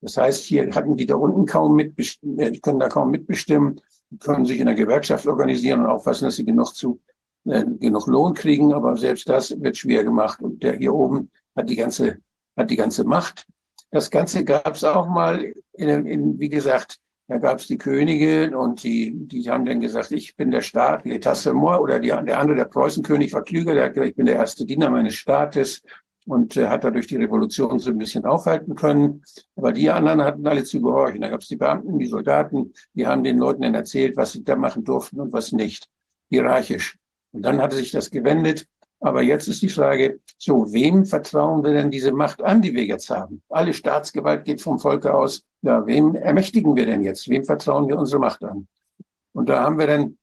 Das 0.00 0.16
heißt, 0.16 0.44
hier 0.44 0.70
hatten 0.74 0.96
die 0.96 1.06
da 1.06 1.16
unten 1.16 1.46
kaum 1.46 1.76
mitbestimmen, 1.76 2.38
äh, 2.38 2.52
die 2.52 2.60
können 2.60 2.80
da 2.80 2.88
kaum 2.88 3.10
mitbestimmen, 3.10 3.80
können 4.20 4.46
sich 4.46 4.60
in 4.60 4.66
der 4.66 4.74
Gewerkschaft 4.74 5.26
organisieren 5.26 5.80
und 5.80 5.86
aufpassen, 5.86 6.24
dass 6.24 6.36
sie 6.36 6.44
genug 6.44 6.74
zu 6.74 7.00
äh, 7.46 7.64
genug 7.64 8.06
Lohn 8.06 8.34
kriegen, 8.34 8.72
aber 8.72 8.96
selbst 8.96 9.28
das 9.28 9.58
wird 9.60 9.76
schwer 9.76 10.04
gemacht. 10.04 10.40
Und 10.40 10.62
der 10.62 10.76
hier 10.76 10.94
oben 10.94 11.30
hat 11.56 11.70
die 11.70 11.76
ganze, 11.76 12.18
hat 12.56 12.70
die 12.70 12.76
ganze 12.76 13.04
Macht. 13.04 13.46
Das 13.90 14.10
Ganze 14.10 14.44
gab 14.44 14.74
es 14.74 14.84
auch 14.84 15.08
mal, 15.08 15.54
in, 15.72 16.06
in, 16.06 16.38
wie 16.38 16.48
gesagt, 16.48 16.98
da 17.28 17.38
gab 17.38 17.58
es 17.58 17.66
die 17.66 17.78
Könige 17.78 18.56
und 18.58 18.82
die, 18.82 19.12
die 19.14 19.50
haben 19.50 19.66
dann 19.66 19.80
gesagt, 19.80 20.12
ich 20.12 20.34
bin 20.36 20.50
der 20.50 20.62
Staat, 20.62 21.04
l'État 21.04 21.34
c'est 21.34 21.52
moi, 21.52 21.78
oder 21.78 21.98
die, 21.98 22.08
der 22.08 22.38
andere, 22.38 22.56
der 22.56 22.64
Preußenkönig 22.64 23.32
war 23.32 23.44
klüger, 23.44 23.74
der 23.74 23.84
hat 23.84 23.94
gesagt, 23.94 24.10
ich 24.10 24.16
bin 24.16 24.26
der 24.26 24.36
erste 24.36 24.64
Diener 24.64 24.90
meines 24.90 25.14
Staates 25.14 25.82
und 26.28 26.56
äh, 26.56 26.68
hat 26.68 26.84
dadurch 26.84 27.06
die 27.06 27.16
Revolution 27.16 27.78
so 27.78 27.90
ein 27.90 27.98
bisschen 27.98 28.26
aufhalten 28.26 28.74
können. 28.74 29.24
Aber 29.56 29.72
die 29.72 29.90
anderen 29.90 30.22
hatten 30.22 30.46
alle 30.46 30.62
zu 30.62 30.80
gehorchen. 30.80 31.22
Da 31.22 31.28
gab 31.28 31.40
es 31.40 31.48
die 31.48 31.56
Beamten, 31.56 31.98
die 31.98 32.06
Soldaten, 32.06 32.74
die 32.92 33.06
haben 33.06 33.24
den 33.24 33.38
Leuten 33.38 33.62
dann 33.62 33.74
erzählt, 33.74 34.16
was 34.16 34.32
sie 34.32 34.44
da 34.44 34.54
machen 34.54 34.84
durften 34.84 35.20
und 35.20 35.32
was 35.32 35.52
nicht. 35.52 35.88
Hierarchisch. 36.30 36.98
Und 37.32 37.42
dann 37.42 37.60
hatte 37.62 37.76
sich 37.76 37.90
das 37.90 38.10
gewendet. 38.10 38.66
Aber 39.00 39.22
jetzt 39.22 39.48
ist 39.48 39.62
die 39.62 39.68
Frage, 39.68 40.20
so, 40.38 40.72
wem 40.72 41.06
vertrauen 41.06 41.62
wir 41.62 41.72
denn 41.72 41.90
diese 41.90 42.12
Macht 42.12 42.42
an, 42.42 42.60
die 42.60 42.74
wir 42.74 42.84
jetzt 42.84 43.08
haben? 43.10 43.42
Alle 43.48 43.72
Staatsgewalt 43.72 44.44
geht 44.44 44.60
vom 44.60 44.78
Volke 44.78 45.14
aus. 45.14 45.42
Ja, 45.62 45.86
wem 45.86 46.14
ermächtigen 46.14 46.76
wir 46.76 46.84
denn 46.84 47.02
jetzt? 47.02 47.28
Wem 47.28 47.44
vertrauen 47.44 47.88
wir 47.88 47.98
unsere 47.98 48.20
Macht 48.20 48.42
an? 48.44 48.66
Und 49.32 49.48
da 49.48 49.62
haben 49.62 49.78
wir 49.78 49.86
dann 49.86 50.18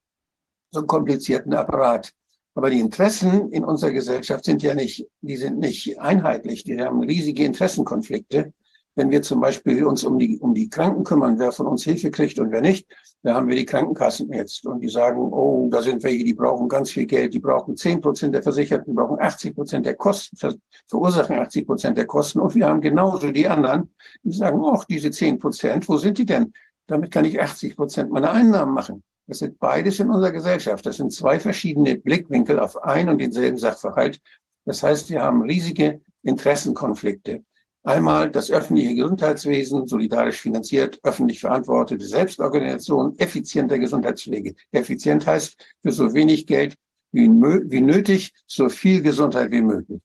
so 0.71 0.81
einen 0.81 0.87
komplizierten 0.87 1.53
Apparat. 1.53 2.11
Aber 2.55 2.69
die 2.69 2.79
Interessen 2.79 3.51
in 3.51 3.65
unserer 3.65 3.91
Gesellschaft 3.91 4.45
sind 4.45 4.63
ja 4.63 4.73
nicht, 4.73 5.05
die 5.21 5.35
sind 5.35 5.59
nicht 5.59 5.99
einheitlich. 5.99 6.63
Die 6.63 6.81
haben 6.81 7.01
riesige 7.01 7.43
Interessenkonflikte. 7.43 8.53
Wenn 8.95 9.11
wir 9.11 9.21
zum 9.21 9.41
Beispiel 9.41 9.83
uns 9.83 10.05
um 10.05 10.17
die, 10.17 10.39
um 10.39 10.53
die 10.53 10.69
Kranken 10.69 11.03
kümmern, 11.03 11.37
wer 11.37 11.51
von 11.51 11.67
uns 11.67 11.83
Hilfe 11.83 12.11
kriegt 12.11 12.39
und 12.39 12.51
wer 12.51 12.61
nicht, 12.61 12.87
da 13.23 13.33
haben 13.33 13.49
wir 13.49 13.57
die 13.57 13.65
Krankenkassen 13.65 14.31
jetzt. 14.31 14.65
Und 14.65 14.79
die 14.79 14.87
sagen, 14.87 15.33
oh, 15.33 15.67
da 15.69 15.81
sind 15.81 16.01
welche, 16.03 16.23
die 16.23 16.33
brauchen 16.33 16.69
ganz 16.69 16.91
viel 16.91 17.05
Geld. 17.05 17.33
Die 17.33 17.39
brauchen 17.39 17.75
10 17.75 17.99
Prozent 17.99 18.33
der 18.33 18.41
Versicherten, 18.41 18.95
brauchen 18.95 19.19
80 19.19 19.53
Prozent 19.53 19.85
der 19.85 19.95
Kosten, 19.95 20.37
ver 20.37 20.55
verursachen 20.87 21.37
80 21.37 21.67
Prozent 21.67 21.97
der 21.97 22.05
Kosten. 22.05 22.39
Und 22.39 22.55
wir 22.55 22.67
haben 22.67 22.79
genauso 22.79 23.31
die 23.31 23.49
anderen, 23.49 23.93
die 24.23 24.31
sagen, 24.31 24.61
ach, 24.63 24.85
diese 24.85 25.11
10 25.11 25.39
Prozent, 25.39 25.89
wo 25.89 25.97
sind 25.97 26.17
die 26.17 26.25
denn? 26.25 26.53
Damit 26.87 27.11
kann 27.11 27.25
ich 27.25 27.41
80 27.41 27.75
Prozent 27.75 28.11
meiner 28.11 28.31
Einnahmen 28.31 28.73
machen. 28.73 29.03
Das 29.27 29.39
sind 29.39 29.59
beides 29.59 29.99
in 29.99 30.09
unserer 30.09 30.31
Gesellschaft. 30.31 30.85
Das 30.85 30.97
sind 30.97 31.11
zwei 31.11 31.39
verschiedene 31.39 31.97
Blickwinkel 31.97 32.59
auf 32.59 32.81
ein 32.83 33.09
und 33.09 33.19
denselben 33.19 33.57
Sachverhalt. 33.57 34.19
Das 34.65 34.83
heißt, 34.83 35.09
wir 35.09 35.21
haben 35.21 35.41
riesige 35.41 36.01
Interessenkonflikte. 36.23 37.43
Einmal 37.83 38.31
das 38.31 38.49
öffentliche 38.49 38.95
Gesundheitswesen, 38.95 39.87
solidarisch 39.87 40.41
finanziert, 40.41 40.99
öffentlich 41.03 41.39
verantwortete 41.39 42.03
Selbstorganisation, 42.03 43.17
effiziente 43.19 43.79
Gesundheitspflege. 43.79 44.55
Effizient 44.71 45.25
heißt 45.27 45.55
für 45.83 45.91
so 45.91 46.11
wenig 46.13 46.47
Geld 46.47 46.75
wie, 47.11 47.27
wie 47.29 47.81
nötig, 47.81 48.33
so 48.47 48.69
viel 48.69 49.03
Gesundheit 49.03 49.51
wie 49.51 49.61
möglich. 49.61 50.01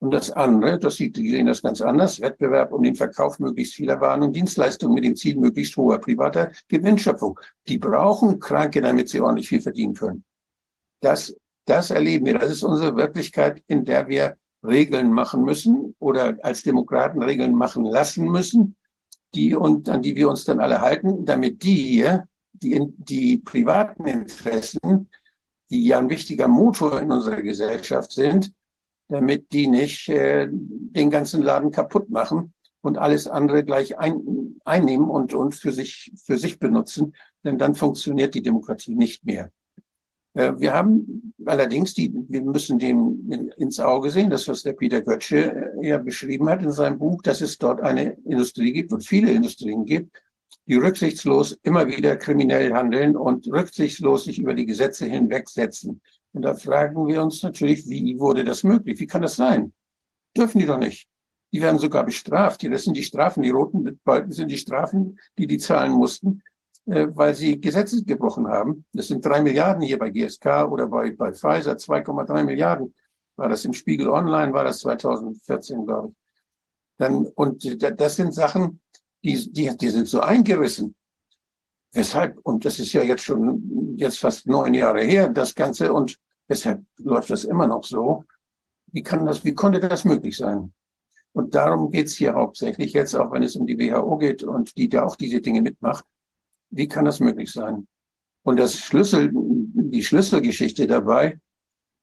Und 0.00 0.12
das 0.12 0.30
andere, 0.30 0.78
das 0.78 0.96
sieht, 0.96 1.16
die 1.16 1.30
sehen 1.30 1.46
das 1.46 1.60
ganz 1.60 1.82
anders, 1.82 2.20
Wettbewerb 2.22 2.72
um 2.72 2.82
den 2.82 2.94
Verkauf 2.94 3.38
möglichst 3.38 3.74
vieler 3.74 4.00
Waren 4.00 4.22
und 4.22 4.34
Dienstleistungen 4.34 4.94
mit 4.94 5.04
dem 5.04 5.14
Ziel 5.14 5.36
möglichst 5.36 5.76
hoher 5.76 5.98
privater 5.98 6.52
Gewinnschöpfung. 6.68 7.38
Die 7.68 7.76
brauchen 7.76 8.40
Kranke, 8.40 8.80
damit 8.80 9.10
sie 9.10 9.20
ordentlich 9.20 9.48
viel 9.48 9.60
verdienen 9.60 9.92
können. 9.92 10.24
Das, 11.02 11.36
das 11.66 11.90
erleben 11.90 12.24
wir. 12.24 12.38
Das 12.38 12.50
ist 12.50 12.62
unsere 12.62 12.96
Wirklichkeit, 12.96 13.62
in 13.66 13.84
der 13.84 14.08
wir 14.08 14.36
Regeln 14.62 15.12
machen 15.12 15.44
müssen 15.44 15.94
oder 15.98 16.38
als 16.42 16.62
Demokraten 16.62 17.22
Regeln 17.22 17.54
machen 17.54 17.84
lassen 17.84 18.24
müssen, 18.24 18.76
die 19.34 19.54
und 19.54 19.88
an 19.90 20.00
die 20.00 20.16
wir 20.16 20.30
uns 20.30 20.44
dann 20.44 20.60
alle 20.60 20.80
halten, 20.80 21.26
damit 21.26 21.62
die 21.62 21.74
hier, 21.74 22.26
die, 22.52 22.80
die 22.96 23.36
privaten 23.36 24.06
Interessen, 24.06 25.10
die 25.70 25.86
ja 25.86 25.98
ein 25.98 26.10
wichtiger 26.10 26.48
Motor 26.48 27.00
in 27.00 27.12
unserer 27.12 27.42
Gesellschaft 27.42 28.12
sind, 28.12 28.52
damit 29.10 29.52
die 29.52 29.66
nicht 29.66 30.08
äh, 30.08 30.48
den 30.50 31.10
ganzen 31.10 31.42
Laden 31.42 31.70
kaputt 31.70 32.08
machen 32.10 32.54
und 32.80 32.96
alles 32.96 33.26
andere 33.26 33.64
gleich 33.64 33.98
ein, 33.98 34.56
einnehmen 34.64 35.10
und, 35.10 35.34
und 35.34 35.54
für, 35.54 35.72
sich, 35.72 36.12
für 36.24 36.38
sich 36.38 36.58
benutzen, 36.58 37.14
denn 37.44 37.58
dann 37.58 37.74
funktioniert 37.74 38.34
die 38.34 38.42
Demokratie 38.42 38.94
nicht 38.94 39.24
mehr. 39.24 39.50
Äh, 40.34 40.52
wir 40.58 40.72
haben 40.72 41.34
allerdings 41.44 41.94
die, 41.94 42.12
wir 42.28 42.42
müssen 42.42 42.78
dem 42.78 43.50
ins 43.56 43.80
Auge 43.80 44.10
sehen, 44.10 44.30
das, 44.30 44.46
was 44.48 44.62
der 44.62 44.74
Peter 44.74 45.02
Götzsche 45.02 45.72
äh, 45.82 45.88
ja 45.88 45.98
beschrieben 45.98 46.48
hat 46.48 46.62
in 46.62 46.72
seinem 46.72 46.98
Buch, 46.98 47.20
dass 47.22 47.40
es 47.40 47.58
dort 47.58 47.80
eine 47.80 48.16
Industrie 48.24 48.72
gibt 48.72 48.92
und 48.92 49.06
viele 49.06 49.32
Industrien 49.32 49.84
gibt, 49.84 50.16
die 50.66 50.76
rücksichtslos 50.76 51.58
immer 51.62 51.88
wieder 51.88 52.16
kriminell 52.16 52.72
handeln 52.72 53.16
und 53.16 53.46
rücksichtslos 53.48 54.24
sich 54.24 54.38
über 54.38 54.54
die 54.54 54.66
Gesetze 54.66 55.06
hinwegsetzen. 55.06 56.00
Und 56.32 56.42
da 56.42 56.54
fragen 56.54 57.06
wir 57.06 57.22
uns 57.22 57.42
natürlich, 57.42 57.88
wie 57.88 58.18
wurde 58.18 58.44
das 58.44 58.62
möglich? 58.62 59.00
Wie 59.00 59.06
kann 59.06 59.22
das 59.22 59.36
sein? 59.36 59.72
Dürfen 60.36 60.60
die 60.60 60.66
doch 60.66 60.78
nicht. 60.78 61.08
Die 61.52 61.60
werden 61.60 61.78
sogar 61.78 62.04
bestraft. 62.04 62.62
Das 62.64 62.84
sind 62.84 62.96
die 62.96 63.02
Strafen, 63.02 63.42
die 63.42 63.50
roten 63.50 63.98
Balken 64.04 64.32
sind 64.32 64.48
die 64.48 64.58
Strafen, 64.58 65.18
die 65.36 65.48
die 65.48 65.58
zahlen 65.58 65.92
mussten, 65.92 66.42
äh, 66.86 67.08
weil 67.10 67.34
sie 67.34 67.60
Gesetze 67.60 68.04
gebrochen 68.04 68.46
haben. 68.46 68.84
Das 68.92 69.08
sind 69.08 69.24
drei 69.24 69.42
Milliarden 69.42 69.82
hier 69.82 69.98
bei 69.98 70.10
GSK 70.10 70.68
oder 70.70 70.86
bei, 70.86 71.10
bei 71.10 71.32
Pfizer, 71.32 71.72
2,3 71.72 72.44
Milliarden. 72.44 72.94
War 73.36 73.48
das 73.48 73.64
im 73.64 73.72
Spiegel 73.72 74.08
Online, 74.08 74.52
war 74.52 74.64
das 74.64 74.80
2014, 74.80 75.86
glaube 75.86 76.08
ich. 76.08 76.14
Dann, 76.98 77.26
und 77.26 77.82
das 77.98 78.16
sind 78.16 78.34
Sachen, 78.34 78.80
die, 79.24 79.50
die, 79.50 79.76
die 79.76 79.88
sind 79.88 80.06
so 80.06 80.20
eingerissen. 80.20 80.94
Weshalb, 81.92 82.38
und 82.44 82.64
das 82.64 82.78
ist 82.78 82.92
ja 82.92 83.02
jetzt 83.02 83.24
schon 83.24 83.96
jetzt 83.96 84.18
fast 84.18 84.46
neun 84.46 84.74
Jahre 84.74 85.02
her, 85.02 85.28
das 85.28 85.54
Ganze, 85.54 85.92
und 85.92 86.16
weshalb 86.46 86.82
läuft 86.98 87.30
das 87.30 87.44
immer 87.44 87.66
noch 87.66 87.84
so? 87.84 88.24
Wie 88.92 89.02
kann 89.02 89.26
das, 89.26 89.44
wie 89.44 89.54
konnte 89.54 89.80
das 89.80 90.04
möglich 90.04 90.36
sein? 90.36 90.72
Und 91.32 91.54
darum 91.54 91.90
geht's 91.90 92.14
hier 92.14 92.34
hauptsächlich 92.34 92.92
jetzt, 92.92 93.14
auch 93.14 93.30
wenn 93.32 93.42
es 93.42 93.56
um 93.56 93.66
die 93.66 93.78
WHO 93.78 94.18
geht 94.18 94.42
und 94.42 94.76
die 94.76 94.88
da 94.88 95.04
auch 95.04 95.16
diese 95.16 95.40
Dinge 95.40 95.62
mitmacht. 95.62 96.04
Wie 96.70 96.88
kann 96.88 97.04
das 97.04 97.20
möglich 97.20 97.52
sein? 97.52 97.86
Und 98.42 98.58
das 98.58 98.78
Schlüssel, 98.78 99.30
die 99.32 100.02
Schlüsselgeschichte 100.02 100.86
dabei, 100.86 101.38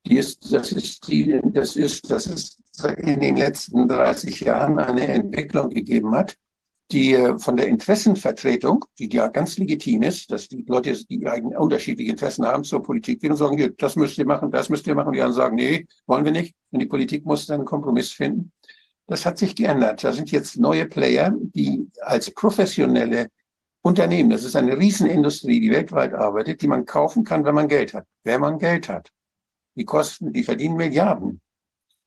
die 0.06 0.18
ist, 0.18 0.54
das 0.54 0.72
ist 0.72 1.08
die, 1.08 1.42
das 1.44 1.76
ist, 1.76 2.10
dass 2.10 2.28
es 2.28 2.58
in 2.98 3.20
den 3.20 3.38
letzten 3.38 3.88
30 3.88 4.42
Jahren 4.42 4.80
eine 4.80 5.08
Entwicklung 5.08 5.70
gegeben 5.70 6.16
hat, 6.16 6.38
die 6.92 7.14
äh, 7.14 7.38
von 7.38 7.58
der 7.58 7.68
Interessenvertretung, 7.68 8.86
die 8.98 9.10
ja 9.10 9.28
ganz 9.28 9.58
legitim 9.58 10.04
ist, 10.04 10.32
dass 10.32 10.48
die 10.48 10.64
Leute, 10.68 10.94
die 11.06 11.28
eigene 11.28 11.60
unterschiedliche 11.60 12.12
Interessen 12.12 12.46
haben 12.46 12.64
zur 12.64 12.82
Politik 12.82 13.22
gehen 13.22 13.32
und 13.32 13.38
sagen, 13.38 13.58
hier, 13.58 13.72
das 13.72 13.96
müsst 13.96 14.18
ihr 14.18 14.26
machen, 14.26 14.52
das 14.52 14.70
müsst 14.70 14.88
ihr 14.88 14.96
machen. 14.96 15.14
Die 15.14 15.22
anderen 15.22 15.36
sagen, 15.36 15.56
nee, 15.56 15.86
wollen 16.06 16.26
wir 16.26 16.32
nicht. 16.32 16.56
Und 16.72 16.80
die 16.80 16.86
Politik 16.86 17.26
muss 17.26 17.46
dann 17.46 17.56
einen 17.56 17.66
Kompromiss 17.66 18.12
finden. 18.12 18.52
Das 19.08 19.26
hat 19.26 19.38
sich 19.38 19.56
geändert. 19.56 20.04
Da 20.04 20.14
sind 20.14 20.32
jetzt 20.32 20.58
neue 20.58 20.86
Player, 20.86 21.34
die 21.36 21.88
als 22.02 22.32
professionelle 22.32 23.28
Unternehmen, 23.82 24.30
das 24.30 24.44
ist 24.44 24.56
eine 24.56 24.78
Riesenindustrie, 24.78 25.62
die 25.62 25.72
weltweit 25.72 26.14
arbeitet, 26.14 26.62
die 26.62 26.68
man 26.68 26.86
kaufen 26.86 27.24
kann, 27.24 27.46
wenn 27.46 27.56
man 27.56 27.70
Geld 27.70 27.94
hat. 27.94 28.06
Wenn 28.24 28.42
man 28.42 28.60
Geld 28.60 28.90
hat. 28.90 29.10
Die 29.76 29.86
kosten, 29.86 30.34
die 30.34 30.44
verdienen 30.44 30.76
Milliarden. 30.76 31.42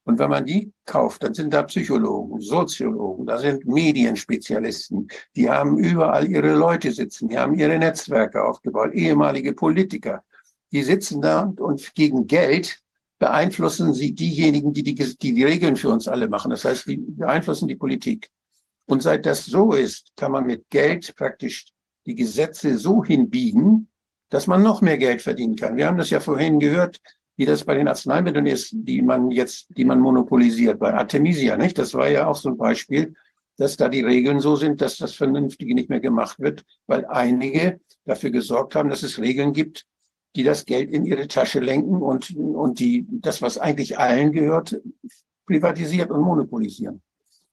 Und 0.04 0.18
wenn 0.18 0.30
man 0.30 0.46
die 0.46 0.72
kauft, 0.86 1.22
dann 1.22 1.34
sind 1.34 1.52
da 1.52 1.62
Psychologen, 1.64 2.40
Soziologen, 2.40 3.26
da 3.26 3.38
sind 3.38 3.66
Medienspezialisten, 3.66 5.08
die 5.36 5.50
haben 5.50 5.78
überall 5.78 6.26
ihre 6.26 6.54
Leute 6.54 6.90
sitzen, 6.90 7.28
die 7.28 7.38
haben 7.38 7.54
ihre 7.54 7.78
Netzwerke 7.78 8.42
aufgebaut, 8.42 8.92
ehemalige 8.92 9.52
Politiker. 9.52 10.24
Die 10.72 10.82
sitzen 10.82 11.20
da 11.20 11.42
und, 11.42 11.60
und 11.60 11.94
gegen 11.94 12.26
Geld 12.26 12.80
beeinflussen 13.18 13.92
sie 13.92 14.14
diejenigen, 14.14 14.72
die 14.72 14.82
die, 14.82 14.94
die 14.94 15.34
die 15.34 15.44
Regeln 15.44 15.76
für 15.76 15.90
uns 15.90 16.08
alle 16.08 16.28
machen. 16.28 16.50
Das 16.50 16.64
heißt, 16.64 16.86
die 16.86 16.96
beeinflussen 16.96 17.68
die 17.68 17.76
Politik. 17.76 18.30
Und 18.86 19.02
seit 19.02 19.26
das 19.26 19.44
so 19.44 19.72
ist, 19.72 20.12
kann 20.16 20.32
man 20.32 20.46
mit 20.46 20.68
Geld 20.70 21.14
praktisch 21.14 21.66
die 22.06 22.14
Gesetze 22.14 22.78
so 22.78 23.04
hinbiegen, 23.04 23.88
dass 24.30 24.46
man 24.46 24.62
noch 24.62 24.80
mehr 24.80 24.96
Geld 24.96 25.20
verdienen 25.22 25.54
kann. 25.54 25.76
Wir 25.76 25.86
haben 25.86 25.98
das 25.98 26.10
ja 26.10 26.20
vorhin 26.20 26.58
gehört, 26.58 27.00
wie 27.40 27.46
das 27.46 27.64
bei 27.64 27.74
den 27.74 27.88
Arzneimitteln 27.88 28.44
ist, 28.44 28.68
die 28.70 29.00
man 29.00 29.30
jetzt, 29.30 29.68
die 29.74 29.86
man 29.86 29.98
monopolisiert. 29.98 30.78
Bei 30.78 30.92
Artemisia, 30.92 31.56
nicht? 31.56 31.78
Das 31.78 31.94
war 31.94 32.06
ja 32.10 32.26
auch 32.26 32.36
so 32.36 32.50
ein 32.50 32.58
Beispiel, 32.58 33.14
dass 33.56 33.78
da 33.78 33.88
die 33.88 34.02
Regeln 34.02 34.40
so 34.40 34.56
sind, 34.56 34.82
dass 34.82 34.98
das 34.98 35.14
Vernünftige 35.14 35.74
nicht 35.74 35.88
mehr 35.88 36.00
gemacht 36.00 36.38
wird, 36.38 36.66
weil 36.86 37.06
einige 37.06 37.80
dafür 38.04 38.28
gesorgt 38.28 38.74
haben, 38.74 38.90
dass 38.90 39.02
es 39.02 39.18
Regeln 39.18 39.54
gibt, 39.54 39.86
die 40.36 40.42
das 40.42 40.66
Geld 40.66 40.90
in 40.90 41.06
ihre 41.06 41.28
Tasche 41.28 41.60
lenken 41.60 42.02
und, 42.02 42.28
und 42.36 42.78
die, 42.78 43.06
das, 43.08 43.40
was 43.40 43.56
eigentlich 43.56 43.98
allen 43.98 44.32
gehört, 44.32 44.78
privatisiert 45.46 46.10
und 46.10 46.20
monopolisieren. 46.20 47.00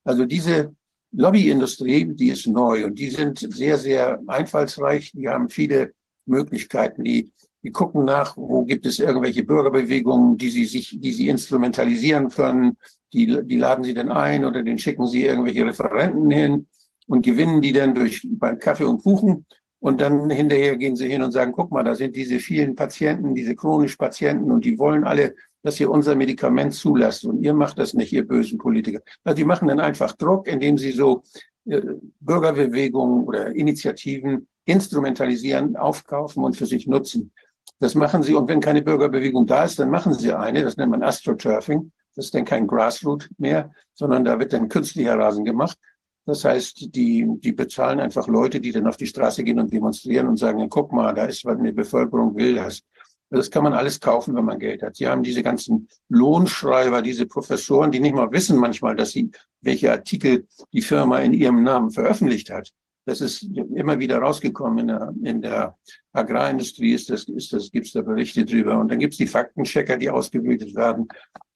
Also 0.03 0.25
diese 0.25 0.75
Lobbyindustrie, 1.13 2.13
die 2.13 2.31
ist 2.31 2.45
neu 2.45 2.83
und 2.83 2.99
die 2.99 3.09
sind 3.09 3.39
sehr, 3.39 3.77
sehr 3.77 4.21
einfallsreich. 4.27 5.13
Die 5.13 5.29
haben 5.29 5.49
viele 5.49 5.93
Möglichkeiten, 6.25 7.05
die 7.05 7.31
die 7.63 7.71
gucken 7.71 8.05
nach, 8.05 8.37
wo 8.37 8.63
gibt 8.63 8.85
es 8.85 8.99
irgendwelche 8.99 9.43
Bürgerbewegungen, 9.43 10.37
die 10.37 10.49
sie 10.49 10.65
sich, 10.65 10.97
die 10.99 11.11
sie 11.11 11.29
instrumentalisieren 11.29 12.29
können. 12.29 12.77
Die, 13.13 13.25
die 13.43 13.57
laden 13.57 13.83
sie 13.83 13.93
dann 13.93 14.11
ein 14.11 14.45
oder 14.45 14.63
den 14.63 14.77
schicken 14.77 15.07
sie 15.07 15.25
irgendwelche 15.25 15.65
Referenten 15.65 16.29
hin 16.29 16.67
und 17.07 17.25
gewinnen 17.25 17.61
die 17.61 17.73
dann 17.73 17.95
durch 17.95 18.25
beim 18.29 18.59
Kaffee 18.59 18.83
und 18.83 19.01
Kuchen. 19.01 19.45
Und 19.79 20.01
dann 20.01 20.29
hinterher 20.29 20.75
gehen 20.75 20.95
sie 20.95 21.07
hin 21.07 21.21
und 21.21 21.31
sagen, 21.31 21.51
guck 21.51 21.71
mal, 21.71 21.83
da 21.83 21.95
sind 21.95 22.15
diese 22.15 22.39
vielen 22.39 22.75
Patienten, 22.75 23.35
diese 23.35 23.55
chronisch 23.55 23.95
Patienten 23.95 24.51
und 24.51 24.65
die 24.65 24.77
wollen 24.77 25.03
alle, 25.03 25.35
dass 25.63 25.79
ihr 25.79 25.89
unser 25.89 26.15
Medikament 26.15 26.73
zulasst 26.73 27.25
und 27.25 27.43
ihr 27.43 27.53
macht 27.53 27.77
das 27.77 27.93
nicht, 27.93 28.11
ihr 28.11 28.27
bösen 28.27 28.57
Politiker. 28.57 29.01
Also 29.23 29.35
die 29.35 29.45
machen 29.45 29.67
dann 29.67 29.79
einfach 29.79 30.13
Druck, 30.13 30.47
indem 30.47 30.77
sie 30.77 30.91
so 30.91 31.23
äh, 31.65 31.81
Bürgerbewegungen 32.19 33.25
oder 33.25 33.55
Initiativen 33.55 34.47
instrumentalisieren, 34.65 35.75
aufkaufen 35.75 36.43
und 36.43 36.55
für 36.57 36.65
sich 36.65 36.87
nutzen. 36.87 37.31
Das 37.79 37.95
machen 37.95 38.23
sie. 38.23 38.33
Und 38.33 38.47
wenn 38.47 38.59
keine 38.59 38.81
Bürgerbewegung 38.81 39.45
da 39.45 39.63
ist, 39.63 39.79
dann 39.79 39.89
machen 39.89 40.13
sie 40.13 40.33
eine. 40.33 40.63
Das 40.63 40.77
nennt 40.77 40.91
man 40.91 41.03
Astroturfing. 41.03 41.91
Das 42.15 42.25
ist 42.25 42.33
dann 42.33 42.45
kein 42.45 42.65
Grassroot 42.65 43.29
mehr, 43.37 43.71
sondern 43.93 44.25
da 44.25 44.39
wird 44.39 44.51
dann 44.51 44.69
künstlicher 44.69 45.17
Rasen 45.19 45.45
gemacht. 45.45 45.77
Das 46.25 46.43
heißt, 46.43 46.93
die, 46.95 47.25
die 47.39 47.51
bezahlen 47.53 47.99
einfach 47.99 48.27
Leute, 48.27 48.59
die 48.59 48.71
dann 48.71 48.87
auf 48.87 48.97
die 48.97 49.05
Straße 49.05 49.43
gehen 49.43 49.59
und 49.59 49.71
demonstrieren 49.71 50.27
und 50.27 50.37
sagen, 50.37 50.67
guck 50.69 50.91
mal, 50.91 51.13
da 51.13 51.25
ist, 51.25 51.45
was 51.45 51.57
eine 51.57 51.71
Bevölkerung 51.71 52.35
will 52.35 52.55
das. 52.55 52.81
Das 53.29 53.51
kann 53.51 53.63
man 53.63 53.73
alles 53.73 53.99
kaufen, 53.99 54.35
wenn 54.35 54.45
man 54.45 54.59
Geld 54.59 54.81
hat. 54.81 54.95
Sie 54.95 55.07
haben 55.07 55.21
diese 55.21 55.43
ganzen 55.43 55.87
Lohnschreiber, 56.09 57.01
diese 57.01 57.27
Professoren, 57.27 57.91
die 57.91 57.99
nicht 57.99 58.15
mal 58.15 58.31
wissen 58.31 58.57
manchmal, 58.57 58.95
dass 58.95 59.11
sie, 59.11 59.31
welche 59.61 59.91
Artikel 59.91 60.47
die 60.73 60.81
Firma 60.81 61.19
in 61.19 61.33
ihrem 61.33 61.63
Namen 61.63 61.91
veröffentlicht 61.91 62.49
hat. 62.49 62.71
Das 63.07 63.21
ist 63.21 63.43
immer 63.73 63.99
wieder 63.99 64.17
rausgekommen 64.17 64.79
in 64.79 64.87
der, 64.87 65.13
in 65.23 65.41
der 65.41 65.77
Agrarindustrie 66.11 66.91
ist 66.91 67.09
das, 67.09 67.23
ist 67.23 67.53
das, 67.53 67.71
gibt's 67.71 67.93
da 67.93 68.01
Berichte 68.01 68.43
drüber. 68.43 68.77
Und 68.77 68.89
dann 68.89 68.99
gibt's 68.99 69.15
die 69.15 69.27
Faktenchecker, 69.27 69.95
die 69.95 70.09
ausgebildet 70.09 70.75
werden, 70.75 71.07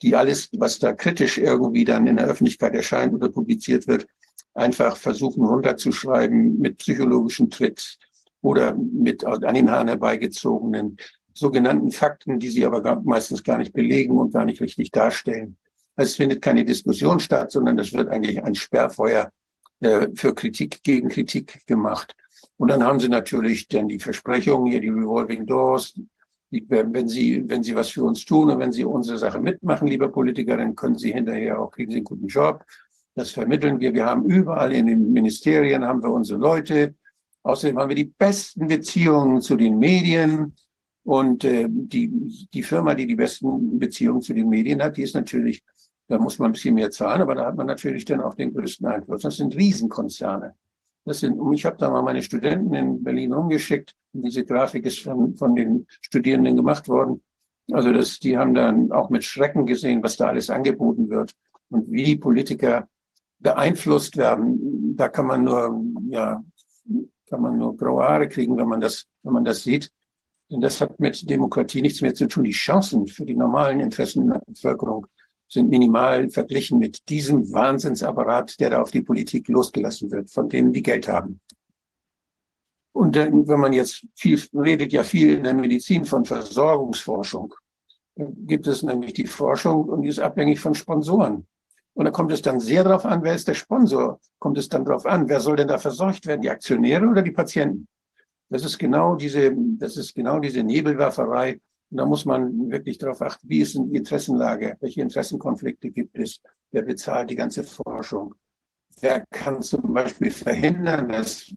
die 0.01 0.15
alles, 0.15 0.47
was 0.53 0.79
da 0.79 0.93
kritisch 0.93 1.37
irgendwie 1.37 1.83
dann 1.83 2.07
in 2.07 2.15
der 2.15 2.27
Öffentlichkeit 2.27 2.73
erscheint 2.73 3.13
oder 3.13 3.27
publiziert 3.27 3.85
wird, 3.85 4.07
einfach 4.53 4.95
versuchen 4.95 5.43
runterzuschreiben 5.43 6.57
mit 6.57 6.77
psychologischen 6.77 7.49
Tricks 7.49 7.97
oder 8.41 8.73
mit 8.73 9.25
an 9.25 9.53
den 9.53 9.69
Haaren 9.69 9.89
herbeigezogenen 9.89 10.95
sogenannten 11.33 11.91
Fakten, 11.91 12.39
die 12.39 12.49
sie 12.49 12.65
aber 12.65 13.01
meistens 13.03 13.43
gar 13.43 13.57
nicht 13.57 13.73
belegen 13.73 14.17
und 14.17 14.31
gar 14.33 14.45
nicht 14.45 14.61
richtig 14.61 14.91
darstellen. 14.91 15.57
Es 15.97 16.15
findet 16.15 16.41
keine 16.41 16.63
Diskussion 16.63 17.19
statt, 17.19 17.51
sondern 17.51 17.77
es 17.77 17.91
wird 17.91 18.07
eigentlich 18.07 18.41
ein 18.41 18.55
Sperrfeuer 18.55 19.33
äh, 19.81 20.07
für 20.15 20.33
Kritik 20.33 20.83
gegen 20.83 21.09
Kritik 21.09 21.65
gemacht. 21.65 22.15
Und 22.57 22.69
dann 22.69 22.83
haben 22.83 22.99
sie 22.99 23.09
natürlich 23.09 23.67
dann 23.67 23.87
die 23.87 23.99
Versprechungen, 23.99 24.71
hier 24.71 24.79
die 24.79 24.89
Revolving 24.89 25.45
Doors. 25.45 25.99
Wenn 26.51 27.07
Sie, 27.07 27.43
wenn 27.47 27.63
Sie 27.63 27.73
was 27.73 27.89
für 27.89 28.03
uns 28.03 28.25
tun 28.25 28.51
und 28.51 28.59
wenn 28.59 28.73
Sie 28.73 28.83
unsere 28.83 29.17
Sache 29.17 29.39
mitmachen, 29.39 29.87
lieber 29.87 30.09
Politiker, 30.09 30.57
dann 30.57 30.75
können 30.75 30.97
Sie 30.97 31.13
hinterher 31.13 31.59
auch, 31.59 31.71
kriegen 31.71 31.91
Sie 31.91 31.97
einen 31.97 32.03
guten 32.03 32.27
Job. 32.27 32.63
Das 33.15 33.31
vermitteln 33.31 33.79
wir. 33.79 33.93
Wir 33.93 34.05
haben 34.05 34.25
überall 34.25 34.73
in 34.73 34.85
den 34.85 35.11
Ministerien 35.13 35.83
haben 35.83 36.03
wir 36.03 36.11
unsere 36.11 36.39
Leute. 36.39 36.93
Außerdem 37.43 37.79
haben 37.79 37.89
wir 37.89 37.95
die 37.95 38.13
besten 38.17 38.67
Beziehungen 38.67 39.41
zu 39.41 39.55
den 39.55 39.79
Medien. 39.79 40.53
Und 41.03 41.43
äh, 41.43 41.67
die, 41.67 42.11
die 42.53 42.63
Firma, 42.63 42.93
die 42.93 43.07
die 43.07 43.15
besten 43.15 43.79
Beziehungen 43.79 44.21
zu 44.21 44.33
den 44.33 44.49
Medien 44.49 44.83
hat, 44.83 44.97
die 44.97 45.03
ist 45.03 45.15
natürlich 45.15 45.63
da 46.11 46.17
muss 46.17 46.39
man 46.39 46.49
ein 46.49 46.51
bisschen 46.51 46.75
mehr 46.75 46.91
zahlen, 46.91 47.21
aber 47.21 47.35
da 47.35 47.45
hat 47.45 47.55
man 47.55 47.67
natürlich 47.67 48.03
dann 48.03 48.19
auch 48.19 48.35
den 48.35 48.53
größten 48.53 48.85
Einfluss. 48.85 49.21
Das 49.21 49.37
sind 49.37 49.55
Riesenkonzerne. 49.55 50.55
Das 51.05 51.21
sind, 51.21 51.39
ich 51.53 51.65
habe 51.65 51.77
da 51.77 51.89
mal 51.89 52.01
meine 52.01 52.21
Studenten 52.21 52.73
in 52.73 53.01
Berlin 53.01 53.33
umgeschickt. 53.33 53.95
Diese 54.11 54.43
Grafik 54.43 54.85
ist 54.85 54.99
von, 54.99 55.35
von 55.37 55.55
den 55.55 55.87
Studierenden 56.01 56.57
gemacht 56.57 56.89
worden. 56.89 57.23
Also 57.71 57.93
das, 57.93 58.19
die 58.19 58.37
haben 58.37 58.53
dann 58.53 58.91
auch 58.91 59.09
mit 59.09 59.23
Schrecken 59.23 59.65
gesehen, 59.65 60.03
was 60.03 60.17
da 60.17 60.27
alles 60.27 60.49
angeboten 60.49 61.09
wird 61.09 61.31
und 61.69 61.89
wie 61.89 62.03
die 62.03 62.17
Politiker 62.17 62.89
beeinflusst 63.39 64.17
werden. 64.17 64.97
Da 64.97 65.07
kann 65.07 65.27
man 65.27 65.45
nur, 65.45 65.81
ja, 66.09 66.43
kann 67.29 67.41
man 67.41 67.57
nur 67.57 67.77
graue 67.77 68.03
Haare 68.03 68.27
kriegen, 68.27 68.57
wenn 68.57 68.67
man 68.67 68.81
das, 68.81 69.05
wenn 69.23 69.31
man 69.33 69.45
das 69.45 69.63
sieht. 69.63 69.89
Denn 70.51 70.59
das 70.59 70.81
hat 70.81 70.99
mit 70.99 71.29
Demokratie 71.29 71.81
nichts 71.81 72.01
mehr 72.01 72.13
zu 72.13 72.27
tun. 72.27 72.43
Die 72.43 72.51
Chancen 72.51 73.07
für 73.07 73.25
die 73.25 73.35
normalen 73.35 73.79
Interessen 73.79 74.27
der 74.27 74.41
Bevölkerung 74.45 75.07
sind 75.51 75.69
minimal 75.69 76.29
verglichen 76.29 76.79
mit 76.79 77.09
diesem 77.09 77.51
Wahnsinnsapparat, 77.51 78.59
der 78.59 78.69
da 78.69 78.81
auf 78.81 78.91
die 78.91 79.01
Politik 79.01 79.49
losgelassen 79.49 80.09
wird, 80.09 80.31
von 80.31 80.47
denen 80.47 80.71
die 80.71 80.81
Geld 80.81 81.09
haben. 81.09 81.41
Und 82.93 83.15
dann, 83.15 83.47
wenn 83.47 83.59
man 83.59 83.73
jetzt 83.73 84.05
viel, 84.15 84.41
redet 84.53 84.93
ja 84.93 85.03
viel 85.03 85.35
in 85.35 85.43
der 85.43 85.53
Medizin 85.53 86.05
von 86.05 86.23
Versorgungsforschung, 86.23 87.53
gibt 88.15 88.67
es 88.67 88.81
nämlich 88.83 89.13
die 89.13 89.27
Forschung 89.27 89.85
und 89.85 90.03
die 90.03 90.09
ist 90.09 90.19
abhängig 90.19 90.59
von 90.59 90.73
Sponsoren. 90.73 91.47
Und 91.93 92.05
da 92.05 92.11
kommt 92.11 92.31
es 92.31 92.41
dann 92.41 92.61
sehr 92.61 92.85
darauf 92.85 93.05
an, 93.05 93.21
wer 93.23 93.35
ist 93.35 93.47
der 93.47 93.53
Sponsor? 93.53 94.19
Kommt 94.39 94.57
es 94.57 94.69
dann 94.69 94.85
darauf 94.85 95.05
an, 95.05 95.27
wer 95.27 95.41
soll 95.41 95.57
denn 95.57 95.67
da 95.67 95.77
versorgt 95.77 96.25
werden? 96.25 96.41
Die 96.41 96.49
Aktionäre 96.49 97.05
oder 97.05 97.21
die 97.21 97.31
Patienten? 97.31 97.87
Das 98.49 98.63
ist 98.63 98.77
genau 98.77 99.15
diese, 99.15 99.53
das 99.77 99.97
ist 99.97 100.13
genau 100.13 100.39
diese 100.39 100.63
Nebelwerferei, 100.63 101.59
und 101.91 101.97
da 101.97 102.05
muss 102.05 102.25
man 102.25 102.71
wirklich 102.71 102.97
darauf 102.97 103.21
achten, 103.21 103.47
wie 103.49 103.59
ist 103.59 103.75
die 103.75 103.97
Interessenlage, 103.97 104.77
welche 104.79 105.01
Interessenkonflikte 105.01 105.91
gibt 105.91 106.17
es, 106.17 106.41
wer 106.71 106.83
bezahlt 106.83 107.29
die 107.29 107.35
ganze 107.35 107.65
Forschung, 107.65 108.33
wer 109.01 109.25
kann 109.29 109.61
zum 109.61 109.93
Beispiel 109.93 110.31
verhindern, 110.31 111.09
dass 111.09 111.53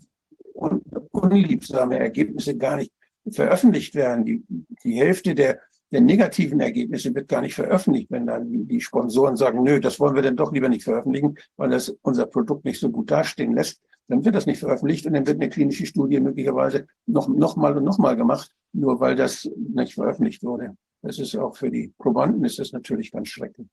unliebsame 1.13 1.99
Ergebnisse 1.99 2.57
gar 2.57 2.77
nicht 2.77 2.93
veröffentlicht 3.31 3.95
werden. 3.95 4.25
Die, 4.25 4.45
die 4.83 4.97
Hälfte 4.97 5.35
der, 5.35 5.61
der 5.95 6.03
negativen 6.03 6.61
Ergebnisse 6.61 7.15
wird 7.15 7.29
gar 7.29 7.41
nicht 7.41 7.55
veröffentlicht, 7.55 8.11
wenn 8.11 8.27
dann 8.27 8.69
die 8.69 8.81
Sponsoren 8.81 9.37
sagen, 9.37 9.63
nö, 9.63 9.81
das 9.81 9.99
wollen 9.99 10.15
wir 10.15 10.23
denn 10.23 10.37
doch 10.37 10.53
lieber 10.53 10.69
nicht 10.69 10.85
veröffentlichen, 10.85 11.37
weil 11.57 11.71
das 11.71 11.89
unser 12.03 12.27
Produkt 12.27 12.65
nicht 12.67 12.81
so 12.81 12.91
gut 12.91 13.11
dastehen 13.11 13.55
lässt 13.55 13.81
dann 14.09 14.25
wird 14.25 14.35
das 14.35 14.47
nicht 14.47 14.61
veröffentlicht 14.61 15.07
und 15.07 15.15
dann 15.15 15.27
wird 15.27 15.41
eine 15.41 15.49
klinische 15.49 15.87
Studie 15.87 16.21
möglicherweise 16.21 16.87
noch, 17.07 17.29
noch 17.29 17.57
mal 17.57 17.77
und 17.77 17.85
noch 17.85 17.99
mal 17.99 18.17
gemacht, 18.17 18.51
nur 18.73 19.01
weil 19.01 19.17
das 19.17 19.49
nicht 19.57 19.95
veröffentlicht 19.95 20.43
wurde. 20.43 20.77
Das 21.03 21.19
ist 21.19 21.37
auch 21.37 21.57
für 21.57 21.71
die 21.71 21.93
Probanden 21.99 22.45
ist 22.45 22.59
das 22.59 22.73
natürlich 22.73 23.13
ganz 23.13 23.29
schrecklich. 23.29 23.69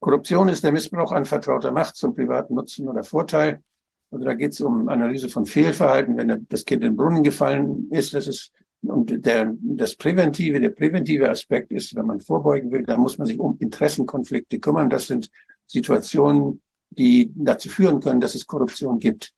Korruption 0.00 0.48
ist 0.48 0.62
der 0.62 0.72
Missbrauch 0.72 1.12
an 1.12 1.24
vertrauter 1.24 1.72
Macht 1.72 1.96
zum 1.96 2.14
privaten 2.14 2.54
Nutzen 2.54 2.88
oder 2.88 3.02
Vorteil. 3.02 3.62
Also 4.10 4.24
da 4.24 4.34
geht 4.34 4.52
es 4.52 4.60
um 4.60 4.88
Analyse 4.88 5.28
von 5.28 5.44
Fehlverhalten, 5.44 6.16
wenn 6.16 6.46
das 6.48 6.64
Kind 6.64 6.82
in 6.82 6.92
den 6.92 6.96
Brunnen 6.96 7.22
gefallen 7.22 7.88
ist. 7.90 8.14
Das 8.14 8.26
ist 8.26 8.52
und 8.82 9.26
der, 9.26 9.54
das 9.60 9.96
präventive, 9.96 10.60
der 10.60 10.70
präventive 10.70 11.28
Aspekt 11.28 11.72
ist, 11.72 11.94
wenn 11.96 12.06
man 12.06 12.20
vorbeugen 12.20 12.70
will, 12.70 12.84
da 12.84 12.96
muss 12.96 13.18
man 13.18 13.26
sich 13.26 13.38
um 13.38 13.56
Interessenkonflikte 13.58 14.60
kümmern. 14.60 14.88
Das 14.88 15.08
sind 15.08 15.30
Situationen, 15.66 16.62
die 16.90 17.30
dazu 17.34 17.68
führen 17.68 18.00
können, 18.00 18.20
dass 18.20 18.34
es 18.34 18.46
Korruption 18.46 18.98
gibt. 18.98 19.32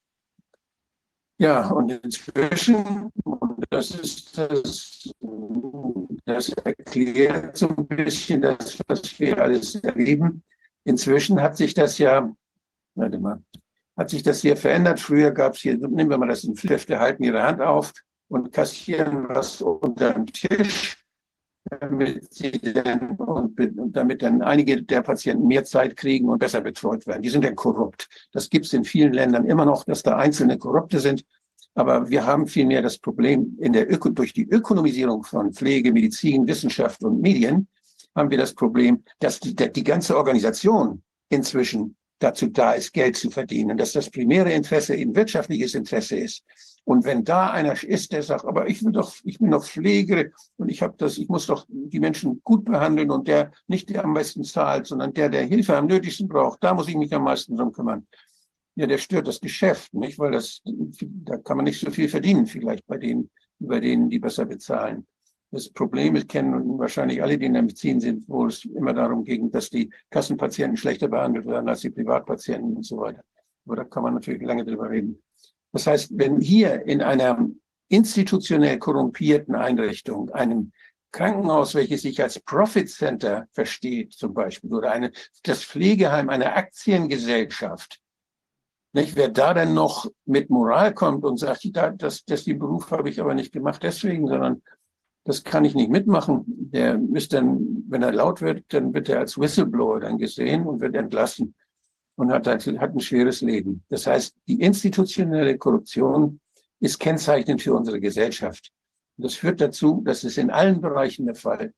Ja, 1.39 1.71
und 1.71 1.91
inzwischen, 1.91 3.11
und 3.25 3.65
das 3.71 3.93
ist 3.93 4.37
das, 4.37 5.11
das 6.27 6.51
erklärt 6.51 7.57
so 7.57 7.69
ein 7.69 7.87
bisschen 7.87 8.43
das, 8.43 8.79
was 8.87 9.19
wir 9.19 9.41
alles 9.41 9.75
erleben. 9.77 10.43
Inzwischen 10.85 11.41
hat 11.41 11.57
sich 11.57 11.73
das 11.73 11.97
ja, 11.97 12.31
warte 12.95 13.19
mal, 13.19 13.43
hat 13.97 14.11
sich 14.11 14.23
das 14.23 14.43
hier 14.43 14.57
verändert. 14.57 15.01
Früher 15.01 15.31
gab 15.31 15.55
es 15.55 15.61
hier, 15.61 15.79
nehmen 15.79 16.11
wir 16.11 16.19
mal 16.19 16.29
das 16.29 16.45
in 16.45 16.57
Fläfte, 16.57 16.99
halten 16.99 17.23
ihre 17.23 17.43
Hand 17.43 17.63
auf 17.63 17.95
und 18.31 18.53
kassieren 18.53 19.29
was 19.29 19.61
unter 19.61 20.15
dem 20.15 20.27
Tisch, 20.27 20.97
damit 21.69 22.29
dann, 22.75 23.17
und, 23.17 23.59
damit 23.95 24.23
dann 24.23 24.41
einige 24.41 24.83
der 24.83 25.03
Patienten 25.03 25.47
mehr 25.47 25.65
Zeit 25.65 25.97
kriegen 25.97 26.29
und 26.29 26.39
besser 26.39 26.61
betreut 26.61 27.07
werden. 27.07 27.23
Die 27.23 27.29
sind 27.29 27.45
dann 27.45 27.57
korrupt. 27.57 28.09
Das 28.33 28.49
gibt 28.49 28.67
es 28.67 28.73
in 28.73 28.85
vielen 28.85 29.13
Ländern 29.13 29.45
immer 29.45 29.65
noch, 29.65 29.85
dass 29.85 30.03
da 30.03 30.17
einzelne 30.17 30.57
Korrupte 30.59 31.01
sind. 31.01 31.25
Aber 31.75 32.09
wir 32.09 32.25
haben 32.25 32.47
vielmehr 32.47 32.83
das 32.83 32.99
Problem 32.99 33.57
in 33.61 33.73
der 33.73 33.93
Öko 33.93 34.09
durch 34.09 34.33
die 34.33 34.49
Ökonomisierung 34.49 35.25
von 35.25 35.53
Pflege, 35.53 35.93
Medizin, 35.93 36.47
Wissenschaft 36.47 37.03
und 37.03 37.21
Medien 37.21 37.69
haben 38.15 38.31
wir 38.31 38.39
das 38.39 38.55
Problem, 38.55 39.05
dass 39.21 39.39
die, 39.41 39.55
die 39.55 39.85
ganze 39.85 40.17
Organisation 40.17 41.03
inzwischen 41.29 41.97
dazu 42.19 42.49
da 42.49 42.73
ist, 42.73 42.93
Geld 42.93 43.17
zu 43.17 43.31
verdienen, 43.31 43.79
dass 43.79 43.93
das 43.93 44.11
primäre 44.11 44.53
Interesse 44.53 44.95
eben 44.95 45.15
wirtschaftliches 45.15 45.75
Interesse 45.75 46.17
ist. 46.17 46.45
Und 46.91 47.05
wenn 47.05 47.23
da 47.23 47.51
einer 47.51 47.81
ist, 47.85 48.11
der 48.13 48.25
sagt, 48.25 48.45
aber 48.45 48.69
ich 48.69 48.85
will 48.85 48.91
doch, 48.91 49.15
ich 49.23 49.39
bin 49.39 49.53
doch 49.53 49.65
Pflege 49.65 50.33
und 50.57 50.69
ich 50.71 50.83
habe 50.83 50.95
das, 50.99 51.19
ich 51.19 51.29
muss 51.29 51.47
doch 51.47 51.65
die 51.69 52.01
Menschen 52.01 52.41
gut 52.43 52.65
behandeln 52.65 53.13
und 53.13 53.29
der 53.29 53.53
nicht 53.69 53.89
der 53.91 54.05
am 54.05 54.13
meisten 54.13 54.43
zahlt, 54.43 54.89
sondern 54.89 55.15
der, 55.15 55.29
der 55.29 55.45
Hilfe 55.45 55.77
am 55.77 55.87
nötigsten 55.87 56.27
braucht, 56.27 56.65
da 56.65 56.75
muss 56.75 56.89
ich 56.89 56.97
mich 56.97 57.15
am 57.15 57.23
meisten 57.23 57.57
drum 57.57 57.73
kümmern 57.73 58.07
ja, 58.77 58.87
der 58.87 58.99
stört 58.99 59.29
das 59.29 59.41
Geschäft, 59.41 59.93
nicht? 59.93 60.19
Weil 60.19 60.33
das, 60.33 60.63
da 60.65 61.37
kann 61.37 61.59
man 61.59 61.65
nicht 61.65 61.81
so 61.81 61.91
viel 61.91 62.09
verdienen, 62.09 62.47
vielleicht 62.47 62.87
bei 62.87 62.97
denen, 62.97 63.31
bei 63.59 63.79
denen, 63.79 64.09
die 64.09 64.19
besser 64.19 64.47
bezahlen. 64.47 65.07
Das 65.51 65.69
Problem 65.69 66.17
ist, 66.17 66.29
kennen 66.29 66.79
wahrscheinlich 66.79 67.23
alle, 67.23 67.37
die 67.37 67.47
in 67.47 67.55
der 67.55 67.63
Medizin 67.63 68.01
sind, 68.01 68.25
wo 68.29 68.47
es 68.47 68.65
immer 68.65 68.95
darum 68.95 69.25
ging, 69.25 69.51
dass 69.51 69.69
die 69.69 69.91
Kassenpatienten 70.09 70.77
schlechter 70.77 71.09
behandelt 71.09 71.47
werden 71.47 71.69
als 71.69 71.81
die 71.81 71.91
Privatpatienten 71.91 72.77
und 72.77 72.87
so 72.87 72.97
weiter. 72.99 73.23
Aber 73.67 73.77
da 73.77 73.85
kann 73.85 74.05
man 74.05 74.15
natürlich 74.15 74.43
lange 74.43 74.65
drüber 74.65 74.89
reden. 74.89 75.21
Das 75.73 75.87
heißt, 75.87 76.11
wenn 76.15 76.41
hier 76.41 76.87
in 76.87 77.03
einer 77.03 77.49
institutionell 77.89 78.79
korrumpierten 78.79 79.55
Einrichtung, 79.55 80.31
einem 80.31 80.73
Krankenhaus, 81.13 81.75
welches 81.75 82.03
sich 82.03 82.23
als 82.23 82.39
Profit 82.39 82.89
Center 82.89 83.49
versteht, 83.53 84.13
zum 84.13 84.33
Beispiel, 84.33 84.73
oder 84.73 84.93
eine, 84.93 85.11
das 85.43 85.65
Pflegeheim 85.65 86.29
einer 86.29 86.57
Aktiengesellschaft, 86.57 88.01
nicht? 88.93 89.15
Wer 89.15 89.29
da 89.29 89.55
denn 89.55 89.73
noch 89.73 90.11
mit 90.25 90.51
Moral 90.51 90.93
kommt 90.93 91.25
und 91.25 91.39
sagt, 91.39 91.69
da, 91.73 91.91
das, 91.91 92.25
das 92.25 92.45
den 92.45 92.59
Beruf 92.59 92.91
habe 92.91 93.09
ich 93.09 93.21
aber 93.21 93.35
nicht 93.35 93.53
gemacht 93.53 93.83
deswegen, 93.83 94.27
sondern 94.27 94.63
das 95.25 95.45
kann 95.45 95.65
ich 95.65 95.75
nicht 95.75 95.91
mitmachen. 95.91 96.45
Der 96.47 97.01
ist 97.15 97.33
dann, 97.33 97.85
wenn 97.89 98.03
er 98.03 98.13
laut 98.13 98.41
wird, 98.41 98.65
dann 98.73 98.93
wird 98.93 99.09
er 99.09 99.21
als 99.21 99.39
Whistleblower 99.39 100.01
dann 100.01 100.19
gesehen 100.19 100.67
und 100.67 100.81
wird 100.81 100.97
entlassen 100.97 101.55
und 102.21 102.33
hat, 102.33 102.47
hat 102.47 102.67
ein 102.67 103.01
schweres 103.01 103.41
Leben. 103.41 103.83
Das 103.89 104.07
heißt, 104.07 104.35
die 104.47 104.61
institutionelle 104.61 105.57
Korruption 105.59 106.41
ist 106.81 106.99
kennzeichnend 106.99 107.63
für 107.63 107.75
unsere 107.75 108.01
Gesellschaft. 108.01 108.73
Das 109.17 109.35
führt 109.35 109.61
dazu, 109.61 110.03
dass 110.05 110.25
es 110.25 110.39
in 110.39 110.51
allen 110.51 110.81
Bereichen 110.81 111.27
der 111.27 111.35
Fall 111.35 111.73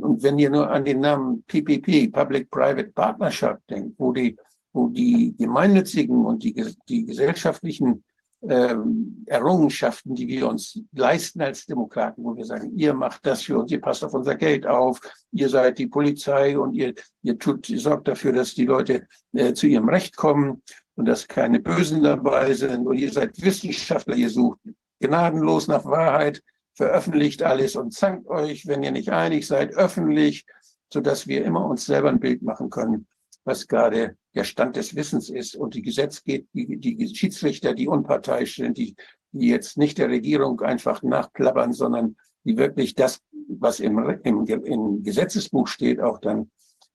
Und 0.00 0.22
wenn 0.22 0.38
ihr 0.38 0.50
nur 0.50 0.70
an 0.70 0.84
den 0.84 1.00
Namen 1.00 1.44
PPP, 1.44 2.10
Public-Private 2.10 2.92
Partnership 2.92 3.58
denkt, 3.68 3.94
wo 3.98 4.12
die, 4.12 4.36
wo 4.72 4.88
die 4.88 5.34
gemeinnützigen 5.36 6.24
und 6.24 6.42
die, 6.42 6.54
die 6.88 7.04
gesellschaftlichen 7.04 8.02
ähm, 8.48 9.24
Errungenschaften, 9.26 10.14
die 10.14 10.28
wir 10.28 10.48
uns 10.48 10.80
leisten 10.92 11.40
als 11.40 11.66
Demokraten, 11.66 12.22
wo 12.24 12.36
wir 12.36 12.44
sagen, 12.44 12.72
ihr 12.76 12.94
macht 12.94 13.26
das 13.26 13.42
für 13.42 13.58
uns, 13.58 13.72
ihr 13.72 13.80
passt 13.80 14.04
auf 14.04 14.14
unser 14.14 14.34
Geld 14.34 14.66
auf, 14.66 15.00
ihr 15.32 15.48
seid 15.48 15.78
die 15.78 15.86
Polizei 15.86 16.58
und 16.58 16.74
ihr, 16.74 16.94
ihr 17.22 17.38
tut, 17.38 17.68
ihr 17.68 17.80
sorgt 17.80 18.08
dafür, 18.08 18.32
dass 18.32 18.54
die 18.54 18.66
Leute 18.66 19.06
äh, 19.32 19.54
zu 19.54 19.66
ihrem 19.66 19.88
Recht 19.88 20.16
kommen 20.16 20.62
und 20.94 21.06
dass 21.06 21.26
keine 21.26 21.60
Bösen 21.60 22.02
dabei 22.02 22.52
sind. 22.54 22.86
Und 22.86 22.98
ihr 22.98 23.12
seid 23.12 23.40
Wissenschaftler, 23.40 24.16
ihr 24.16 24.30
sucht 24.30 24.60
gnadenlos 25.00 25.68
nach 25.68 25.84
Wahrheit, 25.84 26.42
veröffentlicht 26.74 27.42
alles 27.42 27.76
und 27.76 27.92
zankt 27.92 28.28
euch, 28.28 28.66
wenn 28.66 28.82
ihr 28.82 28.92
nicht 28.92 29.10
einig 29.10 29.46
seid, 29.46 29.74
öffentlich, 29.74 30.44
so 30.92 31.00
dass 31.00 31.26
wir 31.26 31.44
immer 31.44 31.64
uns 31.66 31.86
selber 31.86 32.08
ein 32.08 32.20
Bild 32.20 32.42
machen 32.42 32.70
können, 32.70 33.06
was 33.44 33.66
gerade 33.66 34.16
der 34.34 34.44
Stand 34.44 34.76
des 34.76 34.94
Wissens 34.96 35.30
ist. 35.30 35.54
Und 35.56 35.74
die 35.74 35.82
Gesetzgeber, 35.82 36.44
die, 36.52 36.78
die 36.78 37.14
Schiedsrichter, 37.14 37.74
die 37.74 37.88
unparteiisch 37.88 38.56
sind, 38.56 38.78
die, 38.78 38.96
die 39.32 39.48
jetzt 39.48 39.76
nicht 39.78 39.98
der 39.98 40.08
Regierung 40.08 40.60
einfach 40.60 41.02
nachplappern, 41.02 41.72
sondern 41.72 42.16
die 42.44 42.56
wirklich 42.56 42.94
das, 42.94 43.20
was 43.48 43.80
im, 43.80 43.98
im, 44.22 44.46
im 44.46 45.02
Gesetzesbuch 45.02 45.68
steht, 45.68 46.00
auch 46.00 46.18
dann 46.18 46.50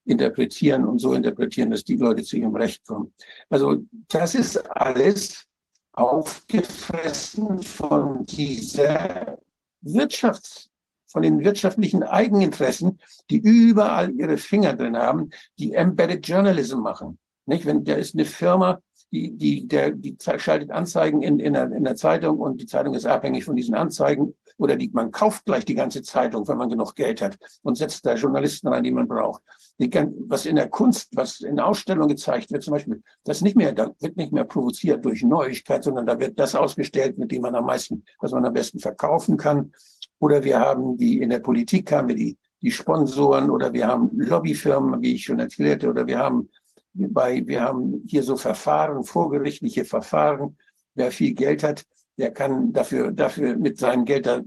interpretieren 0.06 0.86
und 0.86 1.00
so 1.00 1.14
interpretieren, 1.14 1.72
dass 1.72 1.84
die 1.84 1.98
Leute 1.98 2.24
zu 2.24 2.38
ihrem 2.38 2.56
Recht 2.56 2.86
kommen. 2.86 3.14
Also 3.50 3.84
das 4.08 4.36
ist 4.36 4.58
alles 4.72 5.46
aufgefressen 5.94 7.62
von 7.62 8.26
dieser 8.26 9.38
Wirtschafts, 9.82 10.69
von 11.10 11.22
den 11.22 11.44
wirtschaftlichen 11.44 12.04
Eigeninteressen, 12.04 13.00
die 13.30 13.38
überall 13.38 14.12
ihre 14.12 14.38
Finger 14.38 14.74
drin 14.74 14.98
haben, 14.98 15.32
die 15.58 15.74
Embedded 15.74 16.28
Journalism 16.28 16.80
machen. 16.80 17.20
Nicht? 17.46 17.66
Wenn 17.66 17.84
da 17.84 17.96
ist 17.96 18.16
eine 18.16 18.26
Firma, 18.26 18.80
die, 19.12 19.36
die, 19.36 19.68
der, 19.68 19.92
die 19.92 20.16
schaltet 20.38 20.72
Anzeigen 20.72 21.22
in, 21.22 21.40
in, 21.40 21.54
der, 21.54 21.72
in 21.72 21.84
der 21.84 21.96
Zeitung 21.96 22.40
und 22.40 22.62
die 22.62 22.68
Zeitung 22.68 22.94
ist 22.94 23.06
abhängig 23.06 23.44
von 23.44 23.56
diesen 23.56 23.74
Anzeigen 23.74 24.36
oder 24.58 24.76
die, 24.76 24.90
man 24.94 25.12
kauft 25.12 25.46
gleich 25.46 25.66
die 25.66 25.74
ganze 25.74 26.04
Zeitung, 26.04 26.48
wenn 26.48 26.58
man 26.58 26.70
genug 26.70 26.94
Geld 26.96 27.22
hat 27.22 27.38
und 27.64 27.76
setzt 27.76 28.06
da 28.06 28.14
Journalisten 28.14 28.68
rein, 28.68 28.84
die 28.84 28.92
man 28.92 29.08
braucht. 29.08 29.42
Die, 29.80 29.90
was 30.28 30.46
in 30.46 30.58
der 30.58 30.70
Kunst, 30.70 31.10
was 31.16 31.40
in 31.40 31.60
Ausstellungen 31.60 32.10
gezeigt 32.10 32.52
wird, 32.52 32.64
zum 32.64 32.74
Beispiel, 32.74 33.02
das 33.24 33.42
nicht 33.42 33.56
mehr, 33.56 33.72
da 33.72 33.92
wird 34.00 34.18
nicht 34.18 34.34
mehr 34.34 34.44
provoziert 34.44 35.04
durch 35.06 35.24
Neuigkeit, 35.24 35.84
sondern 35.84 36.06
da 36.06 36.20
wird 36.20 36.38
das 36.38 36.54
ausgestellt, 36.54 37.18
mit 37.18 37.32
dem 37.32 37.42
man 37.42 37.56
am 37.56 37.66
meisten, 37.66 38.04
was 38.20 38.32
man 38.32 38.46
am 38.46 38.54
besten 38.54 38.80
verkaufen 38.80 39.38
kann. 39.38 39.72
Oder 40.20 40.44
wir 40.44 40.60
haben 40.60 40.98
die, 40.98 41.22
in 41.22 41.30
der 41.30 41.40
Politik 41.40 41.92
haben 41.92 42.10
wir 42.10 42.16
die, 42.16 42.38
die 42.62 42.72
Sponsoren 42.72 43.50
oder 43.50 43.72
wir 43.74 43.88
haben 43.88 44.12
Lobbyfirmen, 44.14 45.02
wie 45.02 45.16
ich 45.16 45.24
schon 45.24 45.40
erzählte, 45.40 45.90
oder 45.90 46.06
wir 46.06 46.20
haben 46.20 46.50
bei, 46.94 47.46
wir 47.46 47.62
haben 47.62 48.04
hier 48.08 48.24
so 48.24 48.36
Verfahren, 48.36 49.04
vorgerichtliche 49.04 49.86
Verfahren. 49.86 50.58
Wer 50.96 51.12
viel 51.12 51.34
Geld 51.34 51.64
hat, 51.64 51.86
der 52.18 52.32
kann 52.32 52.74
dafür, 52.74 53.12
dafür 53.12 53.56
mit 53.56 53.78
seinem 53.78 54.04
Geld 54.04 54.26
da, 54.26 54.42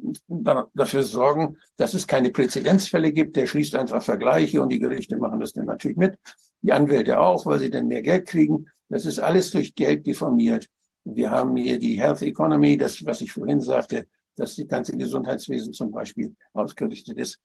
dafür 0.75 1.03
sorgen, 1.03 1.57
dass 1.79 1.95
es 1.95 2.07
keine 2.07 2.31
Präzedenzfälle 2.31 3.13
gibt. 3.13 3.37
Der 3.37 3.47
schließt 3.47 3.75
einfach 3.77 4.03
Vergleiche 4.03 4.61
und 4.61 4.69
die 4.69 4.79
Gerichte 4.79 5.17
machen 5.17 5.41
das 5.41 5.55
dann 5.55 5.67
natürlich 5.67 5.97
mit. 5.97 6.19
Die 6.61 6.73
Anwälte 6.73 7.19
auch, 7.19 7.47
weil 7.47 7.61
sie 7.61 7.71
dann 7.71 7.89
mehr 7.89 8.03
Geld 8.03 8.27
kriegen. 8.27 8.67
Das 8.91 9.07
ist 9.07 9.19
alles 9.19 9.51
durch 9.53 9.75
Geld 9.75 10.07
deformiert. 10.07 10.67
Wir 11.05 11.31
haben 11.31 11.57
hier 11.57 11.79
die 11.79 11.99
Health 11.99 12.21
Economy, 12.21 12.77
das, 12.77 13.05
was 13.07 13.23
ich 13.23 13.33
vorhin 13.33 13.63
sagte, 13.63 14.07
dass 14.37 14.57
die 14.57 14.67
ganze 14.67 14.97
Gesundheitswesen 14.97 15.73
zum 15.73 15.91
Beispiel 15.91 16.35
ausgerichtet 16.53 17.19
ist 17.19 17.39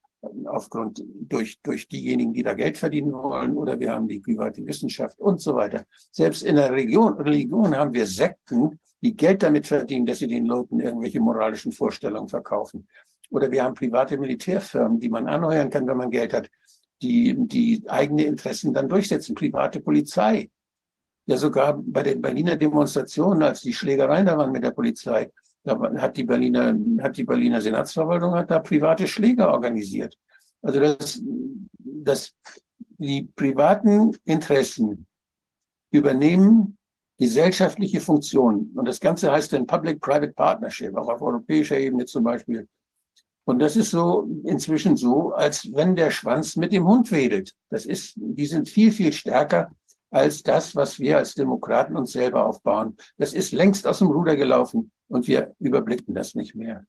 aufgrund 0.45 1.03
durch, 1.05 1.59
durch 1.61 1.87
diejenigen, 1.87 2.33
die 2.33 2.43
da 2.43 2.53
Geld 2.53 2.77
verdienen 2.77 3.13
wollen, 3.13 3.55
oder 3.55 3.79
wir 3.79 3.91
haben 3.91 4.07
die 4.07 4.19
private 4.19 4.65
Wissenschaft 4.65 5.19
und 5.19 5.41
so 5.41 5.55
weiter. 5.55 5.85
Selbst 6.11 6.43
in 6.43 6.55
der 6.55 6.71
Region, 6.71 7.13
Religion 7.13 7.75
haben 7.75 7.93
wir 7.93 8.05
Sekten, 8.05 8.79
die 9.01 9.15
Geld 9.15 9.43
damit 9.43 9.67
verdienen, 9.67 10.05
dass 10.05 10.19
sie 10.19 10.27
den 10.27 10.47
Leuten 10.47 10.79
irgendwelche 10.79 11.19
moralischen 11.19 11.71
Vorstellungen 11.71 12.27
verkaufen. 12.27 12.87
Oder 13.29 13.51
wir 13.51 13.63
haben 13.63 13.75
private 13.75 14.17
Militärfirmen, 14.17 14.99
die 14.99 15.09
man 15.09 15.27
anheuern 15.27 15.69
kann, 15.69 15.85
wenn 15.87 15.97
man 15.97 16.09
Geld 16.09 16.33
hat, 16.33 16.49
die, 17.01 17.35
die 17.37 17.83
eigene 17.87 18.23
Interessen 18.23 18.73
dann 18.73 18.89
durchsetzen. 18.89 19.35
Private 19.35 19.81
Polizei. 19.81 20.49
Ja, 21.27 21.37
sogar 21.37 21.77
bei 21.77 22.03
den 22.03 22.21
Berliner 22.21 22.55
Demonstrationen, 22.55 23.43
als 23.43 23.61
die 23.61 23.73
Schlägereien 23.73 24.25
da 24.25 24.37
waren 24.37 24.51
mit 24.51 24.63
der 24.63 24.71
Polizei, 24.71 25.29
da 25.67 26.01
hat 26.01 26.17
die 26.17 26.23
Berliner, 26.23 26.75
hat 27.01 27.17
die 27.17 27.23
Berliner 27.23 27.61
Senatsverwaltung 27.61 28.33
hat 28.33 28.49
da 28.49 28.59
private 28.59 29.07
Schläger 29.07 29.51
organisiert. 29.51 30.17
Also 30.61 30.79
das, 30.79 31.21
das, 31.79 32.33
die 32.97 33.23
privaten 33.35 34.15
Interessen 34.25 35.05
übernehmen 35.91 36.77
gesellschaftliche 37.17 37.99
Funktionen. 37.99 38.71
Und 38.75 38.87
das 38.87 38.99
Ganze 38.99 39.31
heißt 39.31 39.53
dann 39.53 39.67
Public-Private 39.67 40.33
Partnership, 40.33 40.95
auch 40.95 41.09
auf 41.09 41.21
europäischer 41.21 41.77
Ebene 41.77 42.05
zum 42.05 42.23
Beispiel. 42.23 42.67
Und 43.45 43.59
das 43.59 43.75
ist 43.75 43.91
so 43.91 44.27
inzwischen 44.43 44.97
so, 44.97 45.31
als 45.31 45.69
wenn 45.73 45.95
der 45.95 46.11
Schwanz 46.11 46.57
mit 46.57 46.73
dem 46.73 46.85
Hund 46.85 47.11
wedelt. 47.11 47.53
Das 47.69 47.85
ist, 47.85 48.13
die 48.17 48.45
sind 48.45 48.69
viel, 48.69 48.91
viel 48.91 49.13
stärker 49.13 49.71
als 50.11 50.43
das, 50.43 50.75
was 50.75 50.99
wir 50.99 51.17
als 51.17 51.33
Demokraten 51.33 51.95
uns 51.95 52.11
selber 52.11 52.45
aufbauen. 52.45 52.97
Das 53.17 53.33
ist 53.33 53.51
längst 53.51 53.87
aus 53.87 53.99
dem 53.99 54.07
Ruder 54.07 54.35
gelaufen 54.35 54.91
und 55.07 55.27
wir 55.27 55.55
überblicken 55.59 56.13
das 56.13 56.35
nicht 56.35 56.55
mehr. 56.55 56.85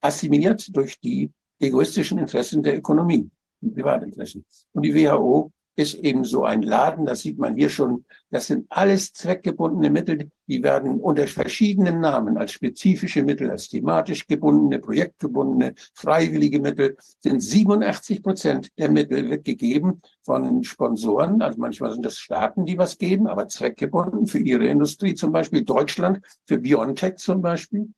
Assimiliert 0.00 0.74
durch 0.74 0.98
die 0.98 1.30
egoistischen 1.58 2.18
Interessen 2.18 2.62
der 2.62 2.78
Ökonomie, 2.78 3.30
die 3.60 3.70
Privatinteressen. 3.70 4.44
Und 4.72 4.82
die 4.82 4.94
WHO 4.94 5.52
ist 5.80 5.94
eben 5.94 6.24
so 6.24 6.44
ein 6.44 6.62
Laden, 6.62 7.06
das 7.06 7.20
sieht 7.20 7.38
man 7.38 7.56
hier 7.56 7.70
schon, 7.70 8.04
das 8.30 8.46
sind 8.46 8.66
alles 8.68 9.12
zweckgebundene 9.12 9.90
Mittel, 9.90 10.30
die 10.46 10.62
werden 10.62 11.00
unter 11.00 11.26
verschiedenen 11.26 12.00
Namen 12.00 12.36
als 12.36 12.52
spezifische 12.52 13.22
Mittel, 13.22 13.50
als 13.50 13.68
thematisch 13.68 14.26
gebundene, 14.26 14.78
projektgebundene, 14.78 15.74
freiwillige 15.94 16.60
Mittel, 16.60 16.96
sind 17.20 17.40
87 17.40 18.22
Prozent 18.22 18.68
der 18.78 18.90
Mittel 18.90 19.30
wird 19.30 19.44
gegeben 19.44 20.02
von 20.24 20.62
Sponsoren, 20.64 21.40
also 21.40 21.58
manchmal 21.58 21.92
sind 21.92 22.04
das 22.04 22.18
Staaten, 22.18 22.66
die 22.66 22.76
was 22.76 22.98
geben, 22.98 23.26
aber 23.26 23.48
zweckgebunden 23.48 24.26
für 24.26 24.38
ihre 24.38 24.66
Industrie, 24.66 25.14
zum 25.14 25.32
Beispiel 25.32 25.64
Deutschland, 25.64 26.20
für 26.46 26.58
BioNTech 26.58 27.16
zum 27.16 27.40
Beispiel. 27.40 27.88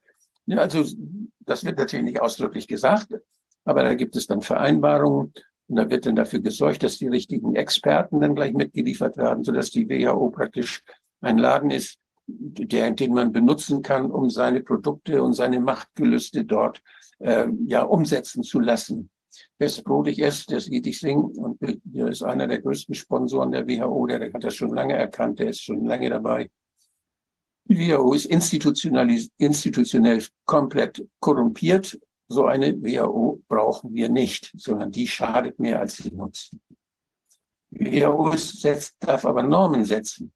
Ja, 0.46 0.58
also 0.58 0.84
das 1.40 1.64
wird 1.64 1.78
natürlich 1.78 2.04
nicht 2.04 2.20
ausdrücklich 2.20 2.68
gesagt, 2.68 3.08
aber 3.64 3.82
da 3.82 3.94
gibt 3.94 4.16
es 4.16 4.26
dann 4.26 4.42
Vereinbarungen 4.42 5.32
und 5.72 5.76
da 5.76 5.88
wird 5.88 6.04
dann 6.04 6.16
dafür 6.16 6.40
gesorgt, 6.40 6.82
dass 6.82 6.98
die 6.98 7.08
richtigen 7.08 7.56
Experten 7.56 8.20
dann 8.20 8.34
gleich 8.34 8.52
mitgeliefert 8.52 9.16
werden, 9.16 9.42
sodass 9.42 9.70
die 9.70 9.88
WHO 9.88 10.28
praktisch 10.28 10.82
ein 11.22 11.38
Laden 11.38 11.70
ist, 11.70 11.96
der, 12.26 12.90
den 12.90 13.14
man 13.14 13.32
benutzen 13.32 13.80
kann, 13.80 14.10
um 14.10 14.28
seine 14.28 14.60
Produkte 14.60 15.22
und 15.22 15.32
seine 15.32 15.60
Machtgelüste 15.60 16.44
dort 16.44 16.82
äh, 17.20 17.46
ja 17.64 17.84
umsetzen 17.84 18.42
zu 18.42 18.60
lassen. 18.60 19.08
Bestbrotig 19.56 20.18
ist, 20.18 20.52
das 20.52 20.68
Edith 20.68 21.00
Singh, 21.00 21.40
und 21.40 21.58
der 21.62 22.08
ist 22.08 22.22
einer 22.22 22.46
der 22.46 22.60
größten 22.60 22.94
Sponsoren 22.94 23.50
der 23.50 23.66
WHO, 23.66 24.06
der, 24.06 24.18
der 24.18 24.30
hat 24.30 24.44
das 24.44 24.54
schon 24.54 24.74
lange 24.74 24.92
erkannt, 24.92 25.38
der 25.38 25.48
ist 25.48 25.62
schon 25.62 25.86
lange 25.86 26.10
dabei. 26.10 26.50
Die 27.64 27.90
WHO 27.90 28.12
ist 28.12 28.26
institutionell 28.26 30.22
komplett 30.44 31.02
korrumpiert 31.18 31.98
so 32.32 32.46
eine 32.46 32.82
WHO 32.82 33.42
brauchen 33.48 33.94
wir 33.94 34.08
nicht, 34.08 34.52
sondern 34.56 34.90
die 34.90 35.06
schadet 35.06 35.58
mehr 35.58 35.80
als 35.80 35.98
sie 35.98 36.10
nutzt. 36.10 36.56
Die 37.70 38.02
WHO 38.02 38.36
setzt, 38.36 38.96
darf 39.00 39.24
aber 39.24 39.42
Normen 39.42 39.84
setzen. 39.84 40.32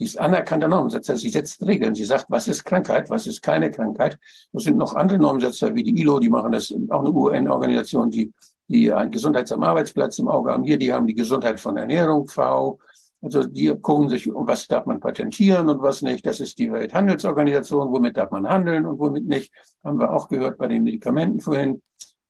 Sie 0.00 0.06
ist 0.06 0.18
anerkannter 0.18 0.66
Normensetzer. 0.66 1.14
Sie 1.14 1.28
setzt 1.28 1.60
Regeln. 1.66 1.94
Sie 1.94 2.06
sagt, 2.06 2.24
was 2.30 2.48
ist 2.48 2.64
Krankheit, 2.64 3.10
was 3.10 3.26
ist 3.26 3.42
keine 3.42 3.70
Krankheit. 3.70 4.18
Es 4.54 4.64
sind 4.64 4.78
noch 4.78 4.94
andere 4.94 5.18
Normensetzer 5.18 5.74
wie 5.74 5.82
die 5.82 6.00
ILO, 6.00 6.18
die 6.18 6.30
machen 6.30 6.52
das, 6.52 6.74
auch 6.88 7.00
eine 7.00 7.10
UN-Organisation, 7.10 8.10
die, 8.10 8.32
die 8.68 8.90
ein 8.90 9.10
Gesundheits 9.10 9.52
am 9.52 9.62
Arbeitsplatz 9.62 10.18
im 10.18 10.28
Auge 10.28 10.52
haben. 10.52 10.64
Hier, 10.64 10.78
die 10.78 10.90
haben 10.90 11.06
die 11.06 11.14
Gesundheit 11.14 11.60
von 11.60 11.76
Ernährung, 11.76 12.28
V, 12.28 12.78
also 13.22 13.44
die 13.44 13.68
gucken 13.80 14.08
sich, 14.08 14.28
was 14.32 14.66
darf 14.66 14.86
man 14.86 15.00
patentieren 15.00 15.68
und 15.68 15.82
was 15.82 16.00
nicht. 16.02 16.24
Das 16.24 16.40
ist 16.40 16.58
die 16.58 16.72
Welthandelsorganisation, 16.72 17.92
womit 17.92 18.16
darf 18.16 18.30
man 18.30 18.48
handeln 18.48 18.86
und 18.86 18.98
womit 18.98 19.26
nicht. 19.26 19.52
Haben 19.84 20.00
wir 20.00 20.12
auch 20.12 20.28
gehört 20.28 20.58
bei 20.58 20.68
den 20.68 20.84
Medikamenten 20.84 21.40
vorhin. 21.40 21.82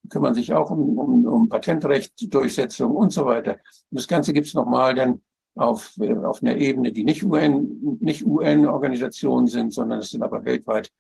Die 0.03 0.09
kümmern 0.09 0.35
sich 0.35 0.53
auch 0.53 0.71
um, 0.71 0.99
um, 0.99 1.27
um 1.27 1.49
Patentrecht, 1.49 2.13
Durchsetzung 2.33 2.97
und 2.97 3.13
so 3.13 3.27
weiter. 3.27 3.53
Und 3.53 4.01
das 4.01 4.09
Ganze 4.09 4.33
gibt's 4.33 4.55
nochmal 4.55 4.95
dann 4.95 5.21
auf, 5.55 5.93
auf 6.25 6.43
einer 6.43 6.57
Ebene, 6.57 6.91
die 6.91 7.05
nicht 7.05 7.23
UN, 7.23 7.99
nicht 8.01 8.25
UN-Organisationen 8.25 9.47
sind, 9.47 9.73
sondern 9.73 10.01
es 10.01 10.11
sind 10.11 10.23
aber 10.23 10.45
weltweit 10.45 10.91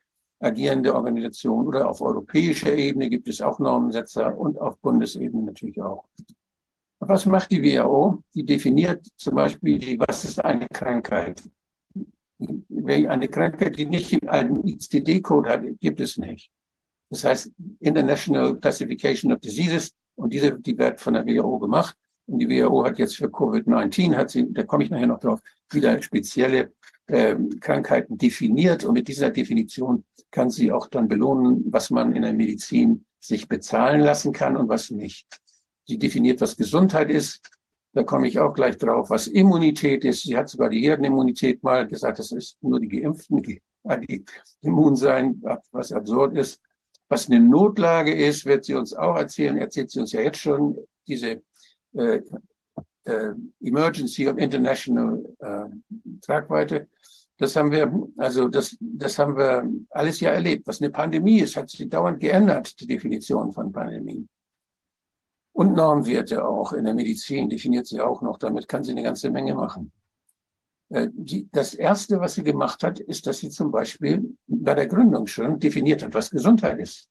agierende 0.40 0.94
Organisationen 0.94 1.66
oder 1.66 1.88
auf 1.88 2.00
europäischer 2.00 2.72
Ebene 2.74 3.10
gibt 3.10 3.28
es 3.28 3.40
auch 3.42 3.58
Normensetzer 3.58 4.36
und 4.36 4.58
auf 4.58 4.78
Bundesebene 4.78 5.44
natürlich 5.44 5.80
auch. 5.82 6.04
Was 7.00 7.24
macht 7.24 7.50
die 7.50 7.62
WHO? 7.62 8.22
Die 8.34 8.44
definiert 8.44 9.06
zum 9.16 9.34
Beispiel, 9.34 9.98
was 9.98 10.24
ist 10.24 10.44
eine 10.44 10.66
Krankheit. 10.68 11.42
Eine 12.38 13.28
Krankheit, 13.28 13.78
die 13.78 13.86
nicht 13.86 14.28
einen 14.28 14.66
ICD-Code 14.66 15.48
hat, 15.48 15.62
gibt 15.80 16.00
es 16.00 16.18
nicht. 16.18 16.50
Das 17.10 17.24
heißt, 17.24 17.50
International 17.80 18.56
Classification 18.58 19.32
of 19.32 19.40
Diseases 19.40 19.92
Und 20.14 20.32
diese, 20.34 20.58
die 20.58 20.76
wird 20.76 21.00
von 21.00 21.14
der 21.14 21.26
WHO 21.26 21.58
gemacht. 21.58 21.96
Und 22.26 22.38
die 22.38 22.48
WHO 22.48 22.84
hat 22.84 22.98
jetzt 22.98 23.16
für 23.16 23.26
Covid-19, 23.28 24.14
hat 24.14 24.30
sie, 24.30 24.52
da 24.52 24.62
komme 24.62 24.84
ich 24.84 24.90
nachher 24.90 25.06
noch 25.06 25.20
drauf, 25.20 25.40
wieder 25.70 26.00
spezielle 26.02 26.72
äh, 27.06 27.34
Krankheiten 27.60 28.18
definiert. 28.18 28.84
Und 28.84 28.92
mit 28.94 29.08
dieser 29.08 29.30
Definition 29.30 30.04
kann 30.30 30.50
sie 30.50 30.70
auch 30.70 30.86
dann 30.88 31.08
belohnen, 31.08 31.64
was 31.72 31.88
man 31.90 32.14
in 32.14 32.22
der 32.22 32.34
Medizin 32.34 33.06
sich 33.18 33.48
bezahlen 33.48 34.02
lassen 34.02 34.32
kann 34.32 34.56
und 34.56 34.68
was 34.68 34.90
nicht. 34.90 35.26
Sie 35.90 35.98
definiert, 35.98 36.40
was 36.40 36.56
Gesundheit 36.56 37.10
ist. 37.10 37.40
Da 37.92 38.04
komme 38.04 38.28
ich 38.28 38.38
auch 38.38 38.54
gleich 38.54 38.78
drauf, 38.78 39.10
was 39.10 39.26
Immunität 39.26 40.04
ist. 40.04 40.22
Sie 40.22 40.36
hat 40.36 40.48
sogar 40.48 40.68
die 40.68 40.82
Herdenimmunität 40.82 41.64
mal 41.64 41.88
gesagt, 41.88 42.20
das 42.20 42.30
ist 42.30 42.56
nur 42.62 42.78
die 42.78 42.86
Geimpften, 42.86 43.42
die, 43.42 43.60
die 44.06 44.24
immun 44.62 44.94
sein, 44.94 45.42
was 45.72 45.90
absurd 45.90 46.36
ist. 46.36 46.60
Was 47.08 47.28
eine 47.28 47.40
Notlage 47.40 48.14
ist, 48.14 48.46
wird 48.46 48.66
sie 48.66 48.74
uns 48.74 48.94
auch 48.94 49.16
erzählen, 49.16 49.56
erzählt 49.56 49.90
sie 49.90 49.98
uns 49.98 50.12
ja 50.12 50.20
jetzt 50.20 50.38
schon, 50.38 50.78
diese 51.08 51.42
äh, 51.94 52.20
äh, 53.02 53.32
Emergency 53.60 54.28
of 54.28 54.38
International 54.38 55.24
äh, 55.40 55.64
Tragweite. 56.20 56.86
Das 57.36 57.56
haben 57.56 57.72
wir, 57.72 57.92
also 58.16 58.46
das, 58.46 58.76
das 58.78 59.18
haben 59.18 59.36
wir 59.36 59.68
alles 59.90 60.20
ja 60.20 60.30
erlebt. 60.30 60.68
Was 60.68 60.80
eine 60.80 60.90
Pandemie 60.90 61.40
ist, 61.40 61.56
hat 61.56 61.68
sich 61.68 61.88
dauernd 61.88 62.20
geändert, 62.20 62.78
die 62.78 62.86
Definition 62.86 63.52
von 63.52 63.72
Pandemie. 63.72 64.28
Und 65.60 65.74
Normwerte 65.74 66.42
auch 66.42 66.72
in 66.72 66.86
der 66.86 66.94
Medizin 66.94 67.50
definiert 67.50 67.86
sie 67.86 68.00
auch 68.00 68.22
noch. 68.22 68.38
Damit 68.38 68.66
kann 68.66 68.82
sie 68.82 68.92
eine 68.92 69.02
ganze 69.02 69.28
Menge 69.28 69.54
machen. 69.54 69.92
Äh, 70.88 71.08
die, 71.12 71.50
das 71.52 71.74
erste, 71.74 72.18
was 72.18 72.36
sie 72.36 72.42
gemacht 72.42 72.82
hat, 72.82 72.98
ist, 72.98 73.26
dass 73.26 73.40
sie 73.40 73.50
zum 73.50 73.70
Beispiel 73.70 74.38
bei 74.46 74.72
der 74.72 74.86
Gründung 74.86 75.26
schon 75.26 75.58
definiert 75.58 76.02
hat, 76.02 76.14
was 76.14 76.30
Gesundheit 76.30 76.78
ist. 76.78 77.10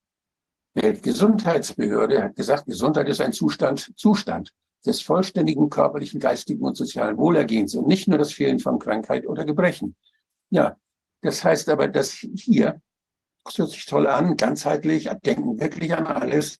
Die 0.73 0.99
Gesundheitsbehörde 0.99 2.23
hat 2.23 2.35
gesagt, 2.35 2.65
Gesundheit 2.65 3.07
ist 3.07 3.21
ein 3.21 3.33
Zustand, 3.33 3.93
Zustand 3.95 4.49
des 4.83 4.99
vollständigen 4.99 5.69
körperlichen, 5.69 6.19
geistigen 6.19 6.65
und 6.65 6.75
sozialen 6.75 7.17
Wohlergehens 7.17 7.75
und 7.75 7.85
nicht 7.85 8.07
nur 8.07 8.17
das 8.17 8.33
Fehlen 8.33 8.57
von 8.57 8.79
Krankheit 8.79 9.27
oder 9.27 9.45
Gebrechen. 9.45 9.95
Ja, 10.49 10.75
das 11.21 11.43
heißt 11.43 11.69
aber, 11.69 11.87
dass 11.87 12.13
hier, 12.13 12.81
das 13.43 13.59
hört 13.59 13.69
sich 13.69 13.85
toll 13.85 14.07
an, 14.07 14.37
ganzheitlich, 14.37 15.07
denken 15.23 15.59
wirklich 15.59 15.93
an 15.93 16.07
alles. 16.07 16.59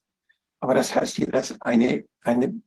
Aber 0.60 0.74
das 0.74 0.94
heißt 0.96 1.16
hier, 1.16 1.28
dass 1.28 1.60
eine, 1.62 2.06
eine 2.22 2.62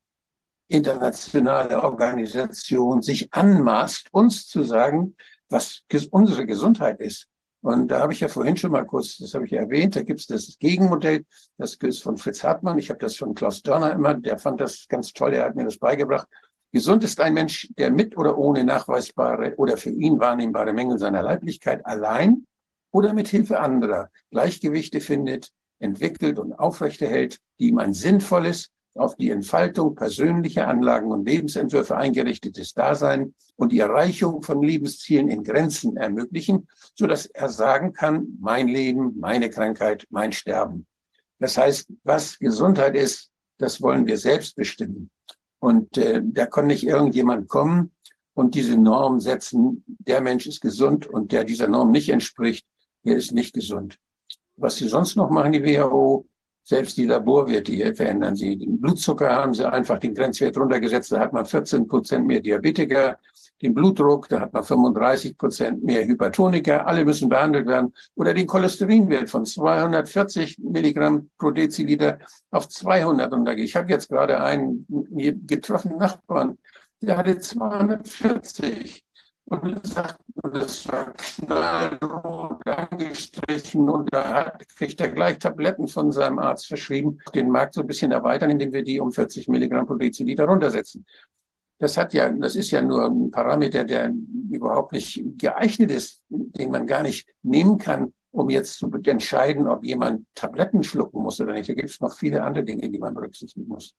internationale 0.68 1.82
Organisation 1.82 3.02
sich 3.02 3.32
anmaßt, 3.32 4.08
uns 4.12 4.46
zu 4.46 4.64
sagen, 4.64 5.16
was 5.48 5.82
unsere 6.10 6.46
Gesundheit 6.46 7.00
ist. 7.00 7.28
Und 7.60 7.88
da 7.88 8.00
habe 8.00 8.12
ich 8.12 8.20
ja 8.20 8.28
vorhin 8.28 8.56
schon 8.56 8.72
mal 8.72 8.84
kurz, 8.84 9.18
das 9.18 9.34
habe 9.34 9.44
ich 9.44 9.52
ja 9.52 9.60
erwähnt, 9.60 9.94
da 9.94 10.02
gibt 10.02 10.20
es 10.20 10.26
das 10.26 10.56
Gegenmodell, 10.58 11.24
das 11.58 11.74
ist 11.74 12.02
von 12.02 12.16
Fritz 12.16 12.42
Hartmann. 12.42 12.78
Ich 12.78 12.90
habe 12.90 12.98
das 12.98 13.16
von 13.16 13.34
Klaus 13.34 13.62
Dörner 13.62 13.92
immer, 13.92 14.14
der 14.14 14.38
fand 14.38 14.60
das 14.60 14.86
ganz 14.88 15.12
toll, 15.12 15.30
der 15.30 15.44
hat 15.44 15.54
mir 15.54 15.64
das 15.64 15.78
beigebracht. 15.78 16.26
Gesund 16.72 17.04
ist 17.04 17.20
ein 17.20 17.34
Mensch, 17.34 17.68
der 17.76 17.90
mit 17.90 18.16
oder 18.16 18.36
ohne 18.36 18.64
nachweisbare 18.64 19.54
oder 19.56 19.76
für 19.76 19.90
ihn 19.90 20.18
wahrnehmbare 20.18 20.72
Mängel 20.72 20.98
seiner 20.98 21.22
Leiblichkeit 21.22 21.84
allein 21.86 22.46
oder 22.90 23.12
mit 23.12 23.28
Hilfe 23.28 23.60
anderer 23.60 24.10
Gleichgewichte 24.30 25.00
findet, 25.00 25.52
entwickelt 25.82 26.38
und 26.38 26.52
aufrechterhält, 26.52 27.38
die 27.58 27.68
ihm 27.68 27.78
ein 27.78 27.94
sinnvolles, 27.94 28.70
auf 28.94 29.16
die 29.16 29.30
Entfaltung 29.30 29.94
persönlicher 29.94 30.68
Anlagen 30.68 31.10
und 31.10 31.26
Lebensentwürfe 31.26 31.96
eingerichtetes 31.96 32.74
Dasein 32.74 33.34
und 33.56 33.72
die 33.72 33.78
Erreichung 33.78 34.42
von 34.42 34.62
Lebenszielen 34.62 35.28
in 35.28 35.44
Grenzen 35.44 35.96
ermöglichen, 35.96 36.68
so 36.94 37.06
dass 37.06 37.26
er 37.26 37.48
sagen 37.48 37.92
kann, 37.94 38.36
mein 38.40 38.68
Leben, 38.68 39.18
meine 39.18 39.48
Krankheit, 39.48 40.06
mein 40.10 40.32
Sterben. 40.32 40.86
Das 41.38 41.56
heißt, 41.56 41.90
was 42.04 42.38
Gesundheit 42.38 42.94
ist, 42.94 43.30
das 43.58 43.80
wollen 43.80 44.06
wir 44.06 44.18
selbst 44.18 44.56
bestimmen. 44.56 45.10
Und 45.58 45.96
äh, 45.96 46.20
da 46.22 46.46
kann 46.46 46.66
nicht 46.66 46.84
irgendjemand 46.84 47.48
kommen 47.48 47.92
und 48.34 48.54
diese 48.54 48.76
Norm 48.76 49.20
setzen, 49.20 49.84
der 49.86 50.20
Mensch 50.20 50.46
ist 50.46 50.60
gesund 50.60 51.06
und 51.06 51.32
der 51.32 51.44
dieser 51.44 51.68
Norm 51.68 51.90
nicht 51.92 52.08
entspricht, 52.08 52.66
der 53.04 53.16
ist 53.16 53.32
nicht 53.32 53.54
gesund. 53.54 53.98
Was 54.62 54.76
sie 54.76 54.86
sonst 54.86 55.16
noch 55.16 55.28
machen, 55.28 55.50
die 55.50 55.64
WHO, 55.64 56.24
selbst 56.62 56.96
die 56.96 57.06
Laborwerte 57.06 57.72
hier 57.72 57.96
verändern 57.96 58.36
sie. 58.36 58.56
Den 58.56 58.80
Blutzucker 58.80 59.28
haben 59.28 59.54
sie 59.54 59.68
einfach 59.68 59.98
den 59.98 60.14
Grenzwert 60.14 60.56
runtergesetzt, 60.56 61.10
da 61.10 61.18
hat 61.18 61.32
man 61.32 61.44
14 61.44 61.88
Prozent 61.88 62.28
mehr 62.28 62.38
Diabetiker. 62.40 63.18
Den 63.60 63.74
Blutdruck, 63.74 64.28
da 64.28 64.40
hat 64.40 64.52
man 64.52 64.62
35 64.62 65.36
Prozent 65.36 65.82
mehr 65.82 66.04
Hypertoniker. 66.04 66.86
Alle 66.86 67.04
müssen 67.04 67.28
behandelt 67.28 67.66
werden. 67.66 67.92
Oder 68.14 68.34
den 68.34 68.46
Cholesterinwert 68.46 69.30
von 69.30 69.44
240 69.44 70.58
Milligramm 70.58 71.30
pro 71.38 71.50
Deziliter 71.50 72.18
auf 72.52 72.68
200 72.68 73.32
runtergeht. 73.32 73.64
Ich 73.64 73.74
habe 73.74 73.90
jetzt 73.90 74.08
gerade 74.08 74.40
einen 74.40 74.86
getroffenen 75.46 75.98
Nachbarn, 75.98 76.58
der 77.00 77.16
hatte 77.16 77.38
240. 77.40 79.04
Und 79.52 79.86
sagt, 79.86 80.18
das 80.54 80.88
war 80.88 81.12
knallrot 81.12 82.66
angestrichen 82.66 83.86
und 83.86 84.10
da 84.10 84.32
hat, 84.32 84.66
kriegt 84.76 84.98
er 84.98 85.10
gleich 85.10 85.38
Tabletten 85.38 85.88
von 85.88 86.10
seinem 86.10 86.38
Arzt 86.38 86.68
verschrieben. 86.68 87.18
Den 87.34 87.50
Markt 87.50 87.74
so 87.74 87.82
ein 87.82 87.86
bisschen 87.86 88.12
erweitern, 88.12 88.48
indem 88.48 88.72
wir 88.72 88.82
die 88.82 88.98
um 88.98 89.12
40 89.12 89.48
Milligramm 89.48 89.86
pro 89.86 89.96
Deziliter 89.96 90.46
runtersetzen. 90.46 91.04
Das 91.78 91.98
hat 91.98 92.14
ja, 92.14 92.30
das 92.30 92.56
ist 92.56 92.70
ja 92.70 92.80
nur 92.80 93.04
ein 93.04 93.30
Parameter, 93.30 93.84
der 93.84 94.14
überhaupt 94.50 94.92
nicht 94.92 95.22
geeignet 95.36 95.90
ist, 95.90 96.22
den 96.30 96.70
man 96.70 96.86
gar 96.86 97.02
nicht 97.02 97.28
nehmen 97.42 97.76
kann, 97.76 98.14
um 98.30 98.48
jetzt 98.48 98.78
zu 98.78 98.90
entscheiden, 99.04 99.68
ob 99.68 99.84
jemand 99.84 100.24
Tabletten 100.34 100.82
schlucken 100.82 101.22
muss 101.22 101.40
oder 101.42 101.52
nicht. 101.52 101.68
Da 101.68 101.74
gibt 101.74 101.90
es 101.90 102.00
noch 102.00 102.14
viele 102.14 102.42
andere 102.42 102.64
Dinge, 102.64 102.88
die 102.88 102.98
man 102.98 103.12
berücksichtigen 103.12 103.68
muss. 103.68 103.94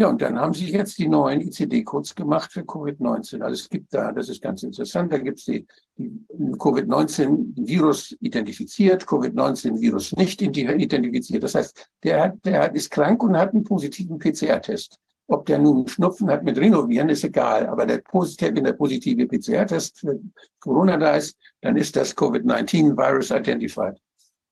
Ja, 0.00 0.08
und 0.08 0.22
dann 0.22 0.40
haben 0.40 0.54
sie 0.54 0.72
jetzt 0.72 0.96
die 0.96 1.08
neuen 1.08 1.42
ICD-Codes 1.42 2.14
gemacht 2.14 2.50
für 2.50 2.62
Covid-19. 2.62 3.42
Also 3.42 3.52
es 3.52 3.68
gibt 3.68 3.92
da, 3.92 4.10
das 4.12 4.30
ist 4.30 4.40
ganz 4.40 4.62
interessant, 4.62 5.12
da 5.12 5.18
gibt 5.18 5.40
es 5.40 5.44
die, 5.44 5.66
die 5.98 6.52
Covid-19-Virus 6.58 8.16
identifiziert, 8.18 9.06
Covid-19-Virus 9.06 10.16
nicht 10.16 10.40
identifiziert. 10.40 11.42
Das 11.42 11.54
heißt, 11.54 11.90
der, 12.02 12.22
hat, 12.22 12.34
der 12.46 12.74
ist 12.74 12.90
krank 12.90 13.22
und 13.22 13.36
hat 13.36 13.52
einen 13.52 13.62
positiven 13.62 14.18
PCR-Test. 14.18 14.98
Ob 15.26 15.44
der 15.44 15.58
nun 15.58 15.86
Schnupfen 15.86 16.30
hat 16.30 16.44
mit 16.44 16.56
Renovieren, 16.56 17.10
ist 17.10 17.24
egal. 17.24 17.66
Aber 17.66 17.84
der 17.84 17.98
positive, 17.98 18.56
wenn 18.56 18.64
der 18.64 18.72
positive 18.72 19.26
PCR-Test 19.26 19.98
für 19.98 20.18
Corona 20.60 20.96
da 20.96 21.16
ist, 21.16 21.36
dann 21.60 21.76
ist 21.76 21.94
das 21.94 22.16
Covid-19-Virus 22.16 23.32
identified. 23.32 24.00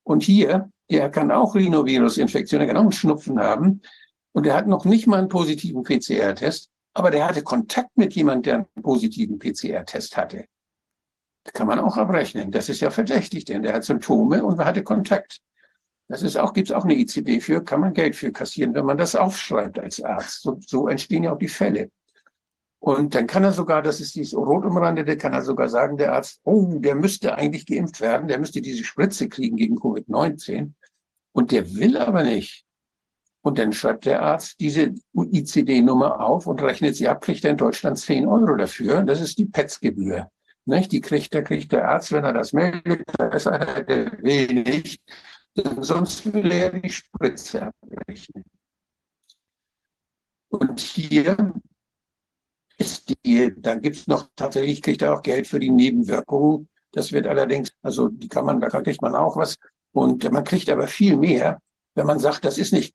Und 0.02 0.22
hier, 0.22 0.68
der 0.90 1.08
kann 1.08 1.30
auch 1.30 1.54
Rhinovirus-Infektion, 1.54 2.58
der 2.58 2.68
kann 2.68 2.76
auch 2.76 2.82
einen 2.82 2.92
Schnupfen 2.92 3.40
haben. 3.40 3.80
Und 4.38 4.46
der 4.46 4.54
hat 4.54 4.68
noch 4.68 4.84
nicht 4.84 5.08
mal 5.08 5.18
einen 5.18 5.28
positiven 5.28 5.82
PCR-Test, 5.82 6.70
aber 6.94 7.10
der 7.10 7.26
hatte 7.26 7.42
Kontakt 7.42 7.96
mit 7.96 8.14
jemandem, 8.14 8.42
der 8.44 8.54
einen 8.54 8.84
positiven 8.84 9.36
PCR-Test 9.36 10.16
hatte. 10.16 10.44
Das 11.42 11.54
kann 11.54 11.66
man 11.66 11.80
auch 11.80 11.96
abrechnen. 11.96 12.52
Das 12.52 12.68
ist 12.68 12.78
ja 12.78 12.92
verdächtig, 12.92 13.46
denn 13.46 13.64
der 13.64 13.74
hat 13.74 13.82
Symptome 13.82 14.44
und 14.44 14.64
hatte 14.64 14.84
Kontakt. 14.84 15.40
Das 16.06 16.22
ist 16.22 16.36
auch, 16.36 16.52
gibt 16.52 16.70
es 16.70 16.72
auch 16.72 16.84
eine 16.84 16.94
ICD 16.94 17.40
für, 17.40 17.64
kann 17.64 17.80
man 17.80 17.94
Geld 17.94 18.14
für 18.14 18.30
kassieren, 18.30 18.74
wenn 18.74 18.84
man 18.84 18.96
das 18.96 19.16
aufschreibt 19.16 19.80
als 19.80 20.00
Arzt. 20.00 20.42
So, 20.42 20.60
so 20.64 20.86
entstehen 20.86 21.24
ja 21.24 21.32
auch 21.32 21.38
die 21.38 21.48
Fälle. 21.48 21.90
Und 22.78 23.16
dann 23.16 23.26
kann 23.26 23.42
er 23.42 23.52
sogar, 23.52 23.82
das 23.82 24.00
ist 24.00 24.14
dieses 24.14 24.36
rot 24.36 24.64
umrandete, 24.64 25.16
kann 25.16 25.32
er 25.32 25.42
sogar 25.42 25.68
sagen, 25.68 25.96
der 25.96 26.12
Arzt, 26.12 26.40
oh, 26.44 26.78
der 26.78 26.94
müsste 26.94 27.34
eigentlich 27.34 27.66
geimpft 27.66 28.00
werden, 28.00 28.28
der 28.28 28.38
müsste 28.38 28.62
diese 28.62 28.84
Spritze 28.84 29.28
kriegen 29.28 29.56
gegen 29.56 29.78
Covid-19. 29.80 30.74
Und 31.32 31.50
der 31.50 31.74
will 31.74 31.96
aber 31.96 32.22
nicht. 32.22 32.67
Und 33.48 33.58
dann 33.58 33.72
schreibt 33.72 34.04
der 34.04 34.20
Arzt 34.20 34.60
diese 34.60 34.92
ICD-Nummer 35.14 36.20
auf 36.20 36.46
und 36.46 36.60
rechnet 36.60 36.96
sie 36.96 37.08
ab, 37.08 37.22
kriegt 37.22 37.46
er 37.46 37.52
in 37.52 37.56
Deutschland 37.56 37.98
10 37.98 38.26
Euro 38.26 38.56
dafür. 38.56 39.02
Das 39.02 39.22
ist 39.22 39.38
die 39.38 39.46
PETS-Gebühr. 39.46 40.30
Die 40.66 41.00
kriegt, 41.00 41.34
da 41.34 41.40
kriegt 41.40 41.72
der 41.72 41.88
Arzt, 41.88 42.12
wenn 42.12 42.24
er 42.24 42.34
das 42.34 42.52
meldet, 42.52 43.04
da 43.16 43.28
ist 43.28 43.46
einer, 43.46 43.82
der 43.84 44.22
will 44.22 44.52
nicht, 44.64 45.00
Sonst 45.80 46.30
will 46.30 46.52
er 46.52 46.78
die 46.78 46.90
Spritze 46.90 47.62
abrechnen. 47.62 48.44
Und 50.50 50.78
hier 50.78 51.54
ist 52.76 53.14
die, 53.24 53.54
dann 53.56 53.80
gibt 53.80 53.96
es 53.96 54.06
noch 54.08 54.28
tatsächlich, 54.36 54.82
kriegt 54.82 55.00
er 55.00 55.14
auch 55.14 55.22
Geld 55.22 55.46
für 55.46 55.58
die 55.58 55.70
Nebenwirkungen. 55.70 56.68
Das 56.92 57.12
wird 57.12 57.26
allerdings, 57.26 57.72
also 57.80 58.08
die 58.08 58.28
kann 58.28 58.44
man, 58.44 58.60
da 58.60 58.68
kriegt 58.68 59.00
man 59.00 59.14
auch 59.14 59.38
was. 59.38 59.56
Und 59.92 60.30
man 60.30 60.44
kriegt 60.44 60.68
aber 60.68 60.86
viel 60.86 61.16
mehr, 61.16 61.62
wenn 61.94 62.06
man 62.06 62.18
sagt, 62.18 62.44
das 62.44 62.58
ist 62.58 62.74
nicht 62.74 62.94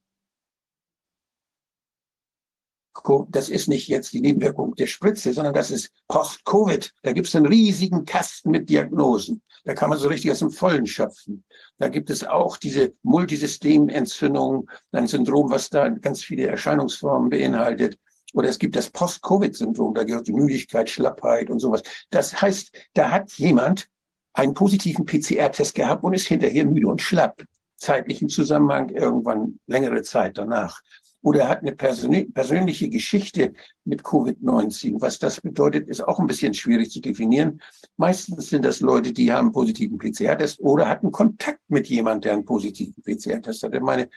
das 3.29 3.49
ist 3.49 3.67
nicht 3.67 3.87
jetzt 3.87 4.13
die 4.13 4.21
Nebenwirkung 4.21 4.75
der 4.75 4.87
Spritze, 4.87 5.33
sondern 5.33 5.53
das 5.53 5.71
ist 5.71 5.91
Post-Covid. 6.07 6.93
Da 7.01 7.11
gibt 7.11 7.27
es 7.27 7.35
einen 7.35 7.47
riesigen 7.47 8.05
Kasten 8.05 8.51
mit 8.51 8.69
Diagnosen. 8.69 9.41
Da 9.65 9.73
kann 9.73 9.89
man 9.89 9.97
so 9.97 10.07
richtig 10.07 10.31
aus 10.31 10.39
dem 10.39 10.51
Vollen 10.51 10.85
schöpfen. 10.85 11.43
Da 11.77 11.87
gibt 11.87 12.09
es 12.09 12.23
auch 12.23 12.57
diese 12.57 12.93
Multisystementzündung, 13.03 14.69
ein 14.91 15.07
Syndrom, 15.07 15.49
was 15.49 15.69
da 15.69 15.89
ganz 15.89 16.23
viele 16.23 16.47
Erscheinungsformen 16.47 17.29
beinhaltet. 17.29 17.97
Oder 18.33 18.49
es 18.49 18.59
gibt 18.59 18.75
das 18.75 18.89
Post-Covid-Syndrom, 18.89 19.93
da 19.93 20.03
gehört 20.03 20.27
die 20.27 20.33
Müdigkeit, 20.33 20.89
Schlappheit 20.89 21.49
und 21.49 21.59
sowas. 21.59 21.83
Das 22.09 22.41
heißt, 22.41 22.71
da 22.93 23.11
hat 23.11 23.31
jemand 23.33 23.87
einen 24.33 24.53
positiven 24.53 25.05
PCR-Test 25.05 25.75
gehabt 25.75 26.03
und 26.03 26.13
ist 26.13 26.27
hinterher 26.27 26.65
müde 26.65 26.87
und 26.87 27.01
schlapp. 27.01 27.43
Zeitlichen 27.77 28.29
Zusammenhang 28.29 28.89
irgendwann 28.89 29.59
längere 29.67 30.01
Zeit 30.01 30.37
danach. 30.37 30.81
Oder 31.23 31.47
hat 31.47 31.61
eine 31.61 31.71
persönliche 31.71 32.89
Geschichte 32.89 33.53
mit 33.85 34.03
Covid-19. 34.03 35.01
Was 35.01 35.17
das 35.17 35.39
bedeutet, 35.41 35.87
ist 35.87 36.05
auch 36.05 36.19
ein 36.19 36.27
bisschen 36.27 36.53
schwierig 36.53 36.91
zu 36.91 36.99
definieren. 36.99 37.61
Meistens 37.97 38.49
sind 38.49 38.65
das 38.65 38.81
Leute, 38.81 39.13
die 39.13 39.31
haben 39.31 39.45
einen 39.45 39.53
positiven 39.53 39.97
PCR-Test 39.97 40.59
oder 40.59 40.87
hatten 40.87 41.11
Kontakt 41.11 41.61
mit 41.69 41.87
jemandem, 41.87 42.21
der 42.21 42.33
einen 42.33 42.45
positiven 42.45 43.01
PCR-Test 43.01 43.63
hatte. 43.63 43.79
Meine, 43.79 44.09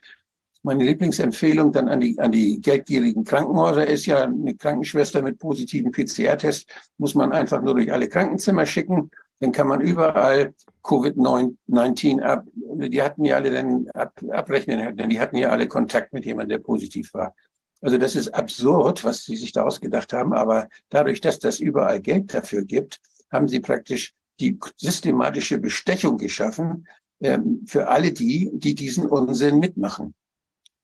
meine 0.64 0.84
Lieblingsempfehlung 0.84 1.72
dann 1.72 1.88
an 1.88 2.00
die, 2.00 2.18
an 2.18 2.32
die 2.32 2.60
geldgierigen 2.60 3.22
Krankenhäuser 3.22 3.86
ist 3.86 4.06
ja, 4.06 4.24
eine 4.24 4.56
Krankenschwester 4.56 5.22
mit 5.22 5.38
positiven 5.38 5.92
PCR-Test 5.92 6.68
muss 6.98 7.14
man 7.14 7.30
einfach 7.30 7.62
nur 7.62 7.74
durch 7.74 7.92
alle 7.92 8.08
Krankenzimmer 8.08 8.66
schicken. 8.66 9.12
Dann 9.40 9.52
kann 9.52 9.68
man 9.68 9.80
überall 9.80 10.54
Covid-19 10.82 12.22
ab, 12.22 12.46
die 12.54 13.02
hatten 13.02 13.24
ja 13.24 13.36
alle 13.36 13.50
dann 13.50 13.88
ab, 13.90 14.12
abrechnen, 14.30 14.96
denn 14.96 15.10
die 15.10 15.20
hatten 15.20 15.36
ja 15.36 15.50
alle 15.50 15.68
Kontakt 15.68 16.12
mit 16.12 16.24
jemandem, 16.24 16.58
der 16.58 16.64
positiv 16.64 17.12
war. 17.12 17.34
Also 17.82 17.98
das 17.98 18.16
ist 18.16 18.28
absurd, 18.28 19.04
was 19.04 19.24
sie 19.24 19.36
sich 19.36 19.52
da 19.52 19.64
ausgedacht 19.64 20.12
haben, 20.12 20.32
aber 20.32 20.68
dadurch, 20.88 21.20
dass 21.20 21.38
das 21.38 21.60
überall 21.60 22.00
Geld 22.00 22.32
dafür 22.32 22.64
gibt, 22.64 23.00
haben 23.30 23.48
sie 23.48 23.60
praktisch 23.60 24.14
die 24.40 24.58
systematische 24.76 25.58
Bestechung 25.58 26.18
geschaffen 26.18 26.86
ähm, 27.20 27.62
für 27.66 27.88
alle 27.88 28.12
die, 28.12 28.50
die 28.54 28.74
diesen 28.74 29.06
Unsinn 29.06 29.58
mitmachen. 29.58 30.14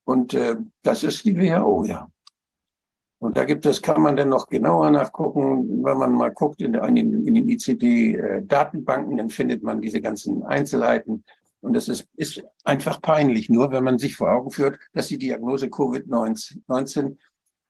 Und 0.04 0.34
äh, 0.34 0.56
das 0.82 1.04
ist 1.04 1.24
die 1.24 1.36
WHO, 1.36 1.84
ja. 1.84 2.10
Und 3.22 3.36
da 3.36 3.44
gibt 3.44 3.64
es, 3.66 3.80
kann 3.80 4.02
man 4.02 4.16
dann 4.16 4.30
noch 4.30 4.48
genauer 4.48 4.90
nachgucken, 4.90 5.84
wenn 5.84 5.96
man 5.96 6.12
mal 6.12 6.32
guckt 6.32 6.60
in, 6.60 6.74
in, 6.74 7.24
in 7.24 7.34
den 7.36 7.48
ICD-Datenbanken, 7.48 9.16
dann 9.16 9.30
findet 9.30 9.62
man 9.62 9.80
diese 9.80 10.00
ganzen 10.00 10.42
Einzelheiten. 10.42 11.22
Und 11.60 11.76
es 11.76 11.86
ist, 11.86 12.08
ist 12.16 12.42
einfach 12.64 13.00
peinlich, 13.00 13.48
nur 13.48 13.70
wenn 13.70 13.84
man 13.84 14.00
sich 14.00 14.16
vor 14.16 14.32
Augen 14.32 14.50
führt, 14.50 14.76
dass 14.92 15.06
die 15.06 15.18
Diagnose 15.18 15.66
Covid-19 15.66 17.16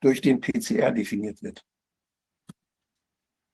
durch 0.01 0.23
den 0.23 0.41
PCR 0.41 0.91
definiert 0.91 1.43
wird. 1.43 1.63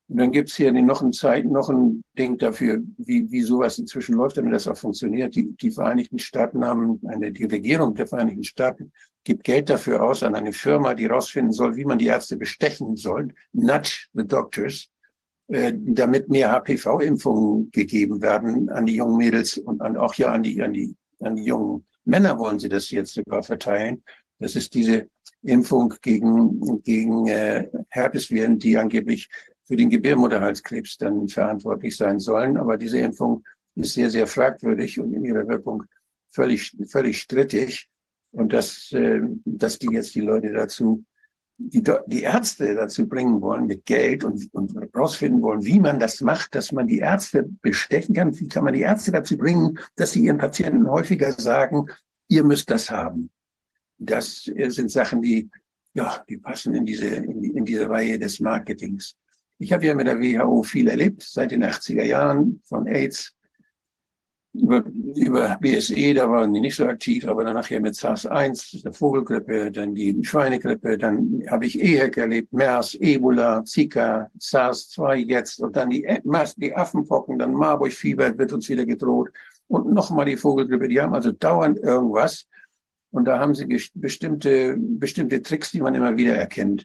Und 0.09 0.19
dann 0.19 0.31
gibt's 0.31 0.55
hier 0.55 0.71
noch 0.71 1.03
ein 1.03 1.13
Zeichen, 1.13 1.51
noch 1.51 1.69
ein 1.69 2.05
Ding 2.17 2.39
dafür, 2.39 2.81
wie, 2.97 3.29
wie 3.29 3.43
sowas 3.43 3.77
inzwischen 3.77 4.15
läuft, 4.15 4.37
damit 4.37 4.53
das 4.53 4.69
auch 4.69 4.79
funktioniert. 4.79 5.35
Die, 5.35 5.51
die 5.57 5.73
Vereinigten 5.73 6.21
Staaten 6.21 6.65
haben, 6.65 7.01
eine, 7.09 7.33
die 7.33 7.47
Regierung 7.47 7.97
der 7.97 8.07
Vereinigten 8.07 8.45
Staaten 8.45 8.93
gibt 9.29 9.45
Geld 9.45 9.69
dafür 9.69 10.03
aus 10.03 10.23
an 10.23 10.35
eine 10.35 10.55
Firma, 10.55 10.95
die 10.95 11.05
herausfinden 11.05 11.53
soll, 11.53 11.77
wie 11.77 11.85
man 11.85 11.99
die 11.99 12.07
Ärzte 12.07 12.39
bestechen 12.39 12.97
soll. 12.97 13.35
Nudge 13.53 14.07
the 14.15 14.27
doctors, 14.27 14.89
äh, 15.49 15.75
damit 15.77 16.31
mehr 16.31 16.51
HPV-Impfungen 16.51 17.71
gegeben 17.71 18.23
werden 18.23 18.71
an 18.71 18.87
die 18.87 18.97
jungen 18.97 19.19
Mädels 19.19 19.59
und 19.59 19.83
an, 19.83 19.99
auch 19.99 20.15
ja 20.15 20.33
an 20.33 20.43
die, 20.43 20.63
an 20.63 20.73
die, 20.73 20.97
an 21.21 21.37
die 21.37 21.45
jungen 21.45 21.87
Männer 22.07 22.39
wollen 22.39 22.59
sie 22.59 22.71
das 22.71 22.91
jetzt 22.91 23.13
sogar 23.13 23.43
verteilen. 23.43 24.03
Das 24.39 24.57
ist 24.57 24.73
diese 24.73 25.09
Impfung 25.43 25.93
gegen, 26.01 26.83
gegen 26.83 27.27
äh, 27.27 27.69
Herpesviren, 27.91 28.59
die 28.59 28.79
angeblich 28.79 29.29
für 29.67 29.77
den 29.77 29.91
Gebärmutterhalskrebs 29.91 30.97
dann 30.97 31.29
verantwortlich 31.29 31.95
sein 31.99 32.19
sollen. 32.19 32.57
Aber 32.57 32.79
diese 32.79 32.99
Impfung 32.99 33.45
ist 33.75 33.93
sehr, 33.93 34.09
sehr 34.09 34.27
fragwürdig 34.27 34.99
und 34.99 35.13
in 35.13 35.27
ihrer 35.27 35.47
Wirkung 35.47 35.85
völlig, 36.31 36.75
völlig 36.87 37.21
strittig. 37.21 37.91
Und 38.39 38.53
dass, 38.53 38.93
äh, 38.93 39.21
die 39.25 39.89
jetzt 39.91 40.15
die 40.15 40.21
Leute 40.21 40.53
dazu, 40.53 41.05
die, 41.57 41.83
die 42.07 42.23
Ärzte 42.23 42.73
dazu 42.77 43.09
bringen 43.09 43.41
wollen 43.41 43.67
mit 43.67 43.85
Geld 43.85 44.23
und, 44.23 44.49
und 44.55 44.95
rausfinden 44.95 45.43
wollen, 45.43 45.65
wie 45.65 45.81
man 45.81 45.99
das 45.99 46.21
macht, 46.21 46.55
dass 46.55 46.71
man 46.71 46.87
die 46.87 46.99
Ärzte 46.99 47.49
bestechen 47.63 48.15
kann. 48.15 48.39
Wie 48.39 48.47
kann 48.47 48.63
man 48.63 48.75
die 48.75 48.83
Ärzte 48.83 49.11
dazu 49.11 49.37
bringen, 49.37 49.81
dass 49.97 50.13
sie 50.13 50.23
ihren 50.23 50.39
Patienten 50.39 50.89
häufiger 50.89 51.33
sagen, 51.33 51.87
ihr 52.29 52.45
müsst 52.45 52.71
das 52.71 52.89
haben. 52.91 53.29
Das 53.99 54.45
sind 54.45 54.93
Sachen, 54.93 55.21
die, 55.21 55.51
ja, 55.95 56.25
die 56.29 56.37
passen 56.37 56.77
in 56.77 56.87
diese, 56.87 57.09
in, 57.09 57.43
in 57.43 57.65
diese 57.65 57.91
Reihe 57.91 58.21
des 58.21 58.39
Marketings. 58.39 59.17
Ich 59.59 59.73
habe 59.73 59.85
ja 59.85 59.97
mit 59.97 60.07
der 60.07 60.21
WHO 60.21 60.63
viel 60.63 60.87
erlebt, 60.87 61.25
seit 61.25 61.51
den 61.51 61.65
80er 61.65 62.05
Jahren, 62.05 62.63
von 62.67 62.87
AIDS 62.87 63.35
über, 64.61 64.85
über 65.17 65.57
BSE, 65.61 66.15
da 66.15 66.29
waren 66.29 66.53
die 66.53 66.61
nicht 66.61 66.77
so 66.77 66.87
aktiv, 66.87 67.27
aber 67.27 67.45
dann 67.45 67.55
nachher 67.55 67.81
mit 67.81 67.95
SARS-1, 67.95 68.83
der 68.83 68.93
Vogelgrippe, 68.93 69.71
dann 69.71 69.95
die 69.95 70.17
Schweinegrippe, 70.23 70.99
dann 70.99 71.45
habe 71.49 71.67
ich 71.67 71.81
EHEC 71.81 72.17
erlebt, 72.19 72.53
MERS, 72.53 72.95
Ebola, 72.95 73.65
Zika, 73.65 74.31
SARS-2 74.39 75.17
jetzt 75.17 75.61
und 75.61 75.77
dann 75.77 75.91
die, 75.91 76.07
die 76.57 76.75
Affenpocken, 76.75 77.39
dann 77.39 77.55
Marburg-Fieber 77.55 78.37
wird 78.39 78.53
uns 78.53 78.69
wieder 78.69 78.85
gedroht 78.85 79.31
und 79.69 79.93
nochmal 79.93 80.27
die 80.27 80.37
Vogelgrippe. 80.37 80.89
Die 80.89 81.01
haben 81.01 81.15
also 81.15 81.33
dauernd 81.33 81.79
irgendwas 81.79 82.47
und 83.11 83.25
da 83.25 83.39
haben 83.39 83.55
sie 83.55 83.67
bestimmte, 83.95 84.77
bestimmte 84.79 85.43
Tricks, 85.43 85.71
die 85.71 85.81
man 85.81 85.95
immer 85.95 86.17
wieder 86.17 86.37
erkennt. 86.37 86.85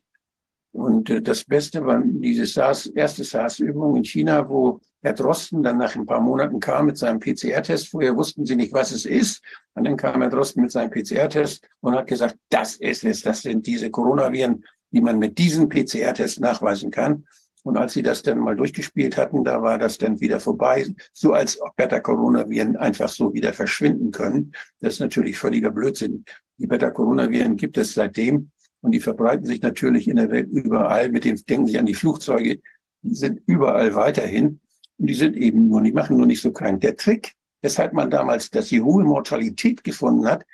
Und 0.72 1.10
äh, 1.10 1.22
das 1.22 1.44
Beste 1.44 1.86
war 1.86 2.02
diese 2.04 2.46
SARS, 2.46 2.88
erste 2.88 3.24
SARS-Übung 3.24 3.96
in 3.96 4.04
China, 4.04 4.48
wo 4.48 4.80
Herr 5.04 5.14
Drosten 5.14 5.62
dann 5.62 5.78
nach 5.78 5.96
ein 5.96 6.06
paar 6.06 6.22
Monaten 6.22 6.60
kam 6.60 6.86
mit 6.86 6.98
seinem 6.98 7.20
PCR-Test. 7.20 7.90
Vorher 7.90 8.16
wussten 8.16 8.46
sie 8.46 8.56
nicht, 8.56 8.72
was 8.72 8.92
es 8.92 9.06
ist. 9.06 9.44
Und 9.74 9.84
dann 9.84 9.98
kam 9.98 10.22
Herr 10.22 10.30
Drosten 10.30 10.64
mit 10.64 10.72
seinem 10.72 10.90
PCR-Test 10.90 11.68
und 11.82 11.94
hat 11.94 12.08
gesagt, 12.08 12.38
das 12.50 12.78
ist 12.78 13.04
es, 13.04 13.22
das 13.22 13.42
sind 13.42 13.68
diese 13.68 13.92
Coronaviren, 13.92 14.64
die 14.92 15.02
man 15.02 15.20
mit 15.20 15.38
diesem 15.38 15.68
PCR-Test 15.68 16.40
nachweisen 16.40 16.90
kann. 16.90 17.26
Und 17.64 17.78
als 17.78 17.94
sie 17.94 18.02
das 18.02 18.24
dann 18.24 18.40
mal 18.40 18.56
durchgespielt 18.56 19.18
hatten, 19.18 19.44
da 19.44 19.62
war 19.62 19.78
das 19.78 19.98
dann 19.98 20.20
wieder 20.20 20.40
vorbei, 20.40 20.86
so 21.14 21.34
als 21.34 21.62
ob 21.62 21.76
Beta-Coronaviren 21.76 22.76
einfach 22.76 23.10
so 23.10 23.34
wieder 23.34 23.54
verschwinden 23.54 24.12
können. 24.12 24.54
Das 24.80 24.94
ist 24.94 25.00
natürlich 25.00 25.38
völliger 25.38 25.72
Blödsinn. 25.72 26.26
Die 26.58 26.68
Beta-Coronaviren 26.68 27.56
gibt 27.58 27.78
es 27.78 27.94
seitdem 27.94 28.52
und 28.82 28.92
die 28.92 29.00
verbreiten 29.00 29.46
sich 29.46 29.62
natürlich 29.62 30.08
in 30.08 30.18
der 30.18 30.30
Welt 30.30 30.50
überall. 30.50 31.10
Mit 31.10 31.24
dem 31.24 31.38
denken 31.46 31.68
Sie 31.68 31.80
an 31.80 31.86
die 31.86 31.94
Flugzeuge, 31.94 32.60
die 33.02 33.16
sind 33.16 33.42
überall 33.46 33.96
weiterhin. 33.96 34.60
Und 35.00 35.08
die 35.08 35.14
sind 35.14 35.36
eben 35.36 35.70
nur, 35.70 35.82
die 35.82 35.92
machen 35.92 36.18
nur 36.18 36.26
nicht 36.26 36.42
so 36.42 36.52
krank. 36.52 36.82
Der 36.82 36.96
Trick, 36.96 37.34
weshalb 37.62 37.94
man 37.94 38.10
damals, 38.10 38.50
dass 38.50 38.70
die 38.70 38.82
hohe 38.82 39.04
Mortalität 39.04 39.84
gefunden 39.84 40.28
hat, 40.28 40.46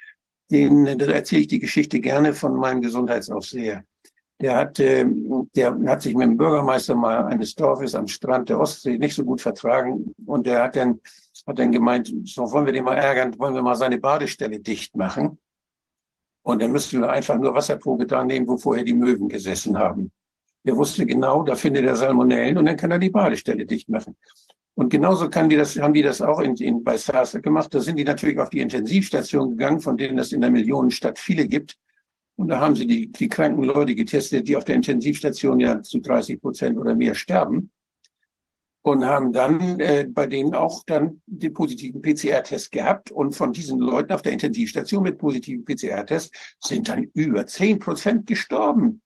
den, 0.52 0.86
da 0.98 1.06
erzähle 1.06 1.42
ich 1.42 1.48
die 1.48 1.60
Geschichte 1.60 2.00
gerne 2.00 2.34
von 2.34 2.56
meinem 2.56 2.82
Gesundheitsaufseher. 2.82 3.84
Der 4.42 4.56
hat, 4.56 4.80
äh, 4.80 5.06
der 5.56 5.78
hat 5.86 6.02
sich 6.02 6.16
mit 6.16 6.28
dem 6.28 6.38
Bürgermeister 6.38 6.96
mal 6.96 7.26
eines 7.26 7.56
Dorfes 7.56 7.94
am 7.94 8.08
Strand 8.08 8.50
der 8.50 8.60
Ostsee 8.60 8.98
nicht 8.98 9.16
so 9.16 9.26
gut 9.26 9.42
vertragen 9.42 10.16
und 10.26 10.48
der 10.48 10.64
hat 10.64 10.78
dann, 10.78 11.02
hat 11.46 11.60
dann 11.60 11.72
gemeint, 11.72 12.14
so 12.24 12.50
wollen 12.52 12.66
wir 12.66 12.74
den 12.74 12.86
mal 12.86 12.96
ärgern, 12.96 13.38
wollen 13.38 13.54
wir 13.54 13.62
mal 13.62 13.76
seine 13.76 13.98
Badestelle 13.98 14.60
dicht 14.60 14.96
machen. 14.96 15.38
Und 16.42 16.62
dann 16.62 16.72
müssten 16.72 17.02
wir 17.02 17.10
einfach 17.10 17.38
nur 17.38 17.54
Wasserprobe 17.54 18.08
da 18.08 18.24
nehmen, 18.24 18.48
wo 18.48 18.58
vorher 18.58 18.86
die 18.86 18.94
Möwen 18.94 19.28
gesessen 19.28 19.78
haben. 19.78 20.10
Er 20.64 20.76
wusste 20.76 21.06
genau, 21.06 21.44
da 21.44 21.56
findet 21.56 21.86
er 21.86 21.96
Salmonellen 21.96 22.58
und 22.58 22.66
dann 22.66 22.76
kann 22.76 22.92
er 22.92 23.00
die 23.00 23.10
Badestelle 23.10 23.66
dicht 23.66 23.90
machen. 23.90 24.16
Und 24.76 24.90
genauso 24.90 25.30
kann 25.30 25.50
die 25.50 25.56
das, 25.56 25.78
haben 25.78 25.94
die 25.94 26.02
das 26.02 26.22
auch 26.22 26.40
in, 26.40 26.56
in, 26.56 26.84
bei 26.84 26.98
SARS 26.98 27.34
gemacht. 27.42 27.74
Da 27.74 27.80
sind 27.80 27.98
die 27.98 28.04
natürlich 28.04 28.40
auf 28.40 28.50
die 28.50 28.60
Intensivstation 28.60 29.52
gegangen, 29.52 29.82
von 29.82 29.98
denen 29.98 30.18
es 30.20 30.32
in 30.32 30.42
der 30.42 30.52
Millionenstadt 30.52 31.20
viele 31.20 31.48
gibt. 31.48 31.78
Und 32.38 32.48
da 32.48 32.60
haben 32.60 32.76
sie 32.76 32.88
die, 32.88 33.12
die 33.12 33.28
kranken 33.28 33.64
Leute 33.64 33.96
getestet, 33.96 34.48
die 34.48 34.56
auf 34.56 34.64
der 34.64 34.76
Intensivstation 34.76 35.60
ja 35.60 35.82
zu 35.82 36.00
30 36.00 36.40
Prozent 36.40 36.78
oder 36.78 36.96
mehr 36.96 37.14
sterben 37.14 37.72
und 38.82 39.06
haben 39.06 39.34
dann 39.34 39.80
äh, 39.80 40.08
bei 40.10 40.26
denen 40.26 40.56
auch 40.56 40.84
dann 40.86 41.22
den 41.26 41.54
positiven 41.54 42.02
PCR-Test 42.02 42.72
gehabt. 42.72 43.12
Und 43.12 43.36
von 43.36 43.54
diesen 43.54 43.80
Leuten 43.80 44.14
auf 44.14 44.22
der 44.22 44.32
Intensivstation 44.32 45.04
mit 45.04 45.18
positiven 45.18 45.66
PCR-Test 45.66 46.34
sind 46.60 46.90
dann 46.90 47.04
über 47.14 47.46
zehn 47.46 47.80
Prozent 47.80 48.28
gestorben. 48.28 49.02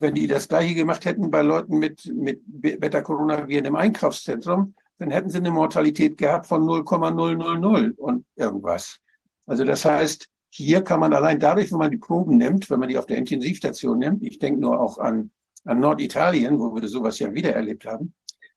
Wenn 0.00 0.14
die 0.14 0.26
das 0.26 0.48
gleiche 0.48 0.74
gemacht 0.74 1.04
hätten 1.04 1.30
bei 1.30 1.42
Leuten 1.42 1.78
mit, 1.78 2.04
mit 2.06 2.42
Beta-Coronaviren 2.46 3.66
im 3.66 3.76
Einkaufszentrum, 3.76 4.74
dann 4.98 5.10
hätten 5.10 5.30
sie 5.30 5.38
eine 5.38 5.50
Mortalität 5.50 6.18
gehabt 6.18 6.46
von 6.46 6.64
0,000 6.64 7.98
und 7.98 8.24
irgendwas. 8.34 8.98
Also 9.46 9.64
das 9.64 9.84
heißt, 9.84 10.26
hier 10.50 10.82
kann 10.82 11.00
man 11.00 11.12
allein 11.12 11.38
dadurch, 11.38 11.70
wenn 11.70 11.78
man 11.78 11.90
die 11.90 11.98
Proben 11.98 12.36
nimmt, 12.36 12.68
wenn 12.70 12.80
man 12.80 12.88
die 12.88 12.98
auf 12.98 13.06
der 13.06 13.18
Intensivstation 13.18 13.98
nimmt, 13.98 14.22
ich 14.22 14.38
denke 14.38 14.60
nur 14.60 14.80
auch 14.80 14.98
an, 14.98 15.30
an 15.64 15.80
Norditalien, 15.80 16.58
wo 16.58 16.74
wir 16.74 16.88
sowas 16.88 17.18
ja 17.18 17.32
wieder 17.32 17.54
erlebt 17.54 17.86
haben, 17.86 18.14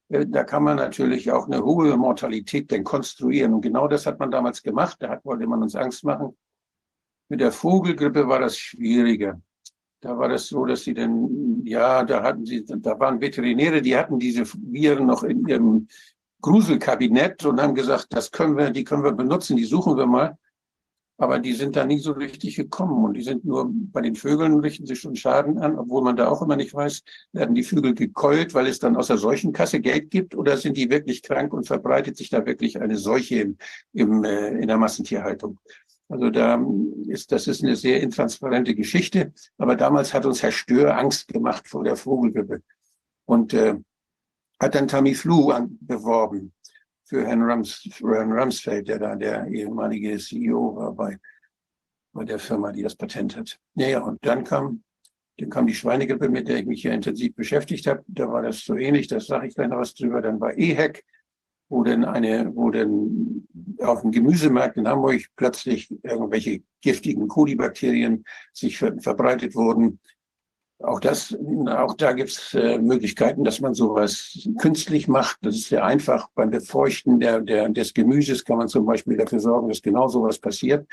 äh, 0.09 0.25
da 0.27 0.43
kann 0.43 0.63
man 0.63 0.77
natürlich 0.77 1.31
auch 1.31 1.47
eine 1.47 1.63
hohe 1.63 1.95
Mortalität 1.97 2.71
denn 2.71 2.83
konstruieren. 2.83 3.53
Und 3.53 3.61
genau 3.61 3.87
das 3.87 4.05
hat 4.05 4.19
man 4.19 4.31
damals 4.31 4.61
gemacht. 4.63 4.97
Da 4.99 5.19
wollte 5.23 5.47
man 5.47 5.61
uns 5.61 5.75
Angst 5.75 6.03
machen. 6.03 6.37
Mit 7.29 7.41
der 7.41 7.51
Vogelgrippe 7.51 8.27
war 8.27 8.39
das 8.39 8.57
schwieriger. 8.57 9.41
Da 10.03 10.17
war 10.17 10.27
das 10.27 10.47
so, 10.47 10.65
dass 10.65 10.83
sie 10.83 10.93
dann, 10.93 11.63
ja, 11.63 12.03
da 12.03 12.21
hatten 12.23 12.45
sie, 12.45 12.65
da 12.65 12.99
waren 12.99 13.21
Veterinäre, 13.21 13.81
die 13.81 13.95
hatten 13.95 14.19
diese 14.19 14.43
Viren 14.45 15.05
noch 15.05 15.23
in 15.23 15.47
ihrem 15.47 15.87
Gruselkabinett 16.41 17.45
und 17.45 17.61
haben 17.61 17.73
gesagt, 17.73 18.07
das 18.09 18.29
können 18.29 18.57
wir, 18.57 18.69
die 18.71 18.83
können 18.83 19.05
wir 19.05 19.13
benutzen, 19.13 19.55
die 19.55 19.63
suchen 19.63 19.95
wir 19.95 20.05
mal. 20.05 20.37
Aber 21.17 21.39
die 21.39 21.53
sind 21.53 21.77
da 21.77 21.85
nie 21.85 21.99
so 21.99 22.11
richtig 22.11 22.57
gekommen 22.57 23.05
und 23.05 23.13
die 23.13 23.21
sind 23.21 23.45
nur 23.45 23.69
bei 23.71 24.01
den 24.01 24.15
Vögeln 24.15 24.59
richten 24.59 24.85
sich 24.85 24.99
schon 24.99 25.15
Schaden 25.15 25.57
an, 25.59 25.77
obwohl 25.77 26.01
man 26.01 26.17
da 26.17 26.27
auch 26.27 26.41
immer 26.41 26.57
nicht 26.57 26.73
weiß, 26.73 27.01
werden 27.31 27.55
die 27.55 27.63
Vögel 27.63 27.93
gekeult, 27.93 28.53
weil 28.53 28.67
es 28.67 28.79
dann 28.79 28.97
aus 28.97 29.07
der 29.07 29.17
Seuchenkasse 29.17 29.79
Geld 29.79 30.11
gibt 30.11 30.35
oder 30.35 30.57
sind 30.57 30.75
die 30.75 30.89
wirklich 30.89 31.21
krank 31.21 31.53
und 31.53 31.65
verbreitet 31.65 32.17
sich 32.17 32.29
da 32.29 32.45
wirklich 32.45 32.81
eine 32.81 32.97
Seuche 32.97 33.35
im, 33.35 33.57
im, 33.93 34.23
äh, 34.25 34.49
in 34.59 34.67
der 34.67 34.77
Massentierhaltung? 34.77 35.59
Also 36.13 36.29
da 36.29 36.63
ist, 37.07 37.31
das 37.31 37.47
ist 37.47 37.63
eine 37.63 37.75
sehr 37.75 37.99
intransparente 37.99 38.75
Geschichte. 38.75 39.33
Aber 39.57 39.75
damals 39.75 40.13
hat 40.13 40.27
uns 40.27 40.43
Herr 40.43 40.51
Stör 40.51 40.95
Angst 40.95 41.27
gemacht 41.27 41.67
vor 41.67 41.83
der 41.83 41.95
Vogelgrippe 41.95 42.61
und 43.25 43.51
äh, 43.55 43.73
hat 44.61 44.75
dann 44.75 44.87
Tamiflu 44.87 45.49
an, 45.49 45.75
beworben 45.81 46.53
für 47.03 47.25
Herrn, 47.25 47.41
Rams, 47.41 47.89
für 47.91 48.15
Herrn 48.15 48.31
Ramsfeld, 48.31 48.87
der 48.89 48.99
da 48.99 49.15
der 49.15 49.47
ehemalige 49.47 50.19
CEO 50.19 50.75
war 50.75 50.93
bei, 50.93 51.17
bei 52.11 52.25
der 52.25 52.37
Firma, 52.37 52.71
die 52.71 52.83
das 52.83 52.95
Patent 52.95 53.35
hat. 53.35 53.59
Naja, 53.73 54.01
und 54.01 54.23
dann 54.23 54.43
kam, 54.43 54.83
dann 55.39 55.49
kam 55.49 55.65
die 55.65 55.73
Schweinegrippe, 55.73 56.29
mit 56.29 56.47
der 56.47 56.57
ich 56.59 56.67
mich 56.67 56.83
hier 56.83 56.93
intensiv 56.93 57.33
beschäftigt 57.33 57.87
habe. 57.87 58.03
Da 58.05 58.31
war 58.31 58.43
das 58.43 58.59
so 58.59 58.75
ähnlich, 58.75 59.07
das 59.07 59.25
sage 59.25 59.47
ich 59.47 59.55
gleich 59.55 59.69
noch 59.69 59.79
was 59.79 59.95
drüber. 59.95 60.21
Dann 60.21 60.39
war 60.39 60.55
EHEC, 60.55 61.03
wo 61.73 61.83
denn 61.83 62.05
eine, 62.05 62.55
wo 62.55 62.69
denn 62.69 63.47
auf 63.79 64.01
dem 64.01 64.11
Gemüsemarkt 64.11 64.77
in 64.77 64.87
Hamburg 64.87 65.21
plötzlich 65.35 65.91
irgendwelche 66.03 66.61
giftigen 66.81 67.27
Kolibakterien 67.27 68.25
sich 68.53 68.77
ver 68.77 68.93
verbreitet 68.99 69.55
wurden. 69.55 69.99
Auch 70.77 70.99
das, 70.99 71.35
auch 71.67 71.95
da 71.95 72.11
gibt 72.11 72.29
es 72.29 72.53
äh, 72.53 72.77
Möglichkeiten, 72.77 73.43
dass 73.43 73.59
man 73.59 73.73
sowas 73.73 74.47
künstlich 74.59 75.07
macht. 75.07 75.37
Das 75.41 75.55
ist 75.55 75.69
sehr 75.69 75.83
einfach. 75.83 76.29
Beim 76.35 76.51
Befeuchten 76.51 77.19
der, 77.19 77.41
der, 77.41 77.69
des 77.69 77.93
Gemüses 77.93 78.43
kann 78.45 78.57
man 78.57 78.67
zum 78.67 78.85
Beispiel 78.85 79.17
dafür 79.17 79.39
sorgen, 79.39 79.69
dass 79.69 79.81
genau 79.81 80.07
sowas 80.07 80.37
passiert. 80.37 80.85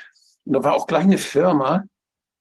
Und 0.44 0.54
da 0.54 0.64
war 0.64 0.74
auch 0.74 0.86
gleich 0.86 1.04
eine 1.04 1.18
Firma, 1.18 1.84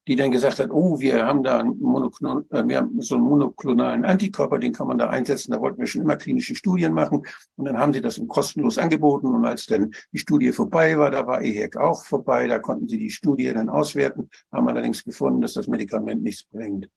die 0.09 0.15
dann 0.15 0.31
gesagt 0.31 0.57
hat, 0.57 0.71
oh, 0.71 0.99
wir 0.99 1.23
haben 1.23 1.43
da 1.43 1.59
einen 1.59 1.73
äh, 1.73 2.67
wir 2.67 2.77
haben 2.77 2.99
so 2.99 3.13
einen 3.13 3.25
monoklonalen 3.25 4.03
Antikörper, 4.05 4.57
den 4.57 4.73
kann 4.73 4.87
man 4.87 4.97
da 4.97 5.07
einsetzen. 5.07 5.51
Da 5.51 5.61
wollten 5.61 5.77
wir 5.77 5.85
schon 5.85 6.01
immer 6.01 6.15
klinische 6.15 6.55
Studien 6.55 6.93
machen. 6.93 7.21
Und 7.57 7.65
dann 7.65 7.77
haben 7.77 7.93
sie 7.93 8.01
das 8.01 8.19
kostenlos 8.27 8.79
angeboten. 8.79 9.27
Und 9.27 9.45
als 9.45 9.67
dann 9.67 9.91
die 10.11 10.17
Studie 10.17 10.51
vorbei 10.51 10.97
war, 10.97 11.11
da 11.11 11.27
war 11.27 11.43
EHEC 11.43 11.77
auch 11.77 12.03
vorbei, 12.05 12.47
da 12.47 12.57
konnten 12.57 12.87
sie 12.87 12.97
die 12.97 13.11
Studie 13.11 13.53
dann 13.53 13.69
auswerten, 13.69 14.31
haben 14.51 14.67
allerdings 14.67 15.03
gefunden, 15.03 15.41
dass 15.41 15.53
das 15.53 15.67
Medikament 15.67 16.23
nichts 16.23 16.43
bringt. 16.43 16.89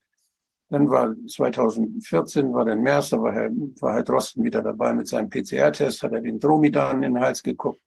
Dann 0.70 0.88
war 0.88 1.14
2014, 1.28 2.54
war 2.54 2.64
dann 2.64 2.80
März, 2.80 3.10
da 3.10 3.20
war 3.20 3.34
Herr, 3.34 3.50
war 3.80 3.92
Herr 3.92 4.04
Drosten 4.04 4.42
wieder 4.42 4.62
dabei 4.62 4.94
mit 4.94 5.06
seinem 5.06 5.28
PCR-Test, 5.28 6.02
hat 6.02 6.12
er 6.12 6.22
den 6.22 6.40
Dromidan 6.40 7.02
in 7.02 7.12
den 7.12 7.20
Hals 7.20 7.42
geguckt 7.42 7.82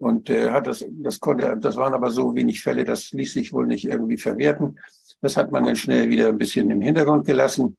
und 0.00 0.30
äh, 0.30 0.50
hat 0.50 0.66
das, 0.66 0.84
das 0.88 1.20
konnte, 1.20 1.56
das 1.60 1.76
waren 1.76 1.92
aber 1.92 2.10
so 2.10 2.34
wenig 2.34 2.62
Fälle, 2.62 2.84
das 2.84 3.12
ließ 3.12 3.34
sich 3.34 3.52
wohl 3.52 3.66
nicht 3.66 3.84
irgendwie 3.84 4.16
verwerten. 4.16 4.78
Das 5.20 5.36
hat 5.36 5.52
man 5.52 5.64
dann 5.64 5.76
schnell 5.76 6.08
wieder 6.08 6.28
ein 6.28 6.38
bisschen 6.38 6.70
im 6.70 6.80
Hintergrund 6.80 7.26
gelassen. 7.26 7.76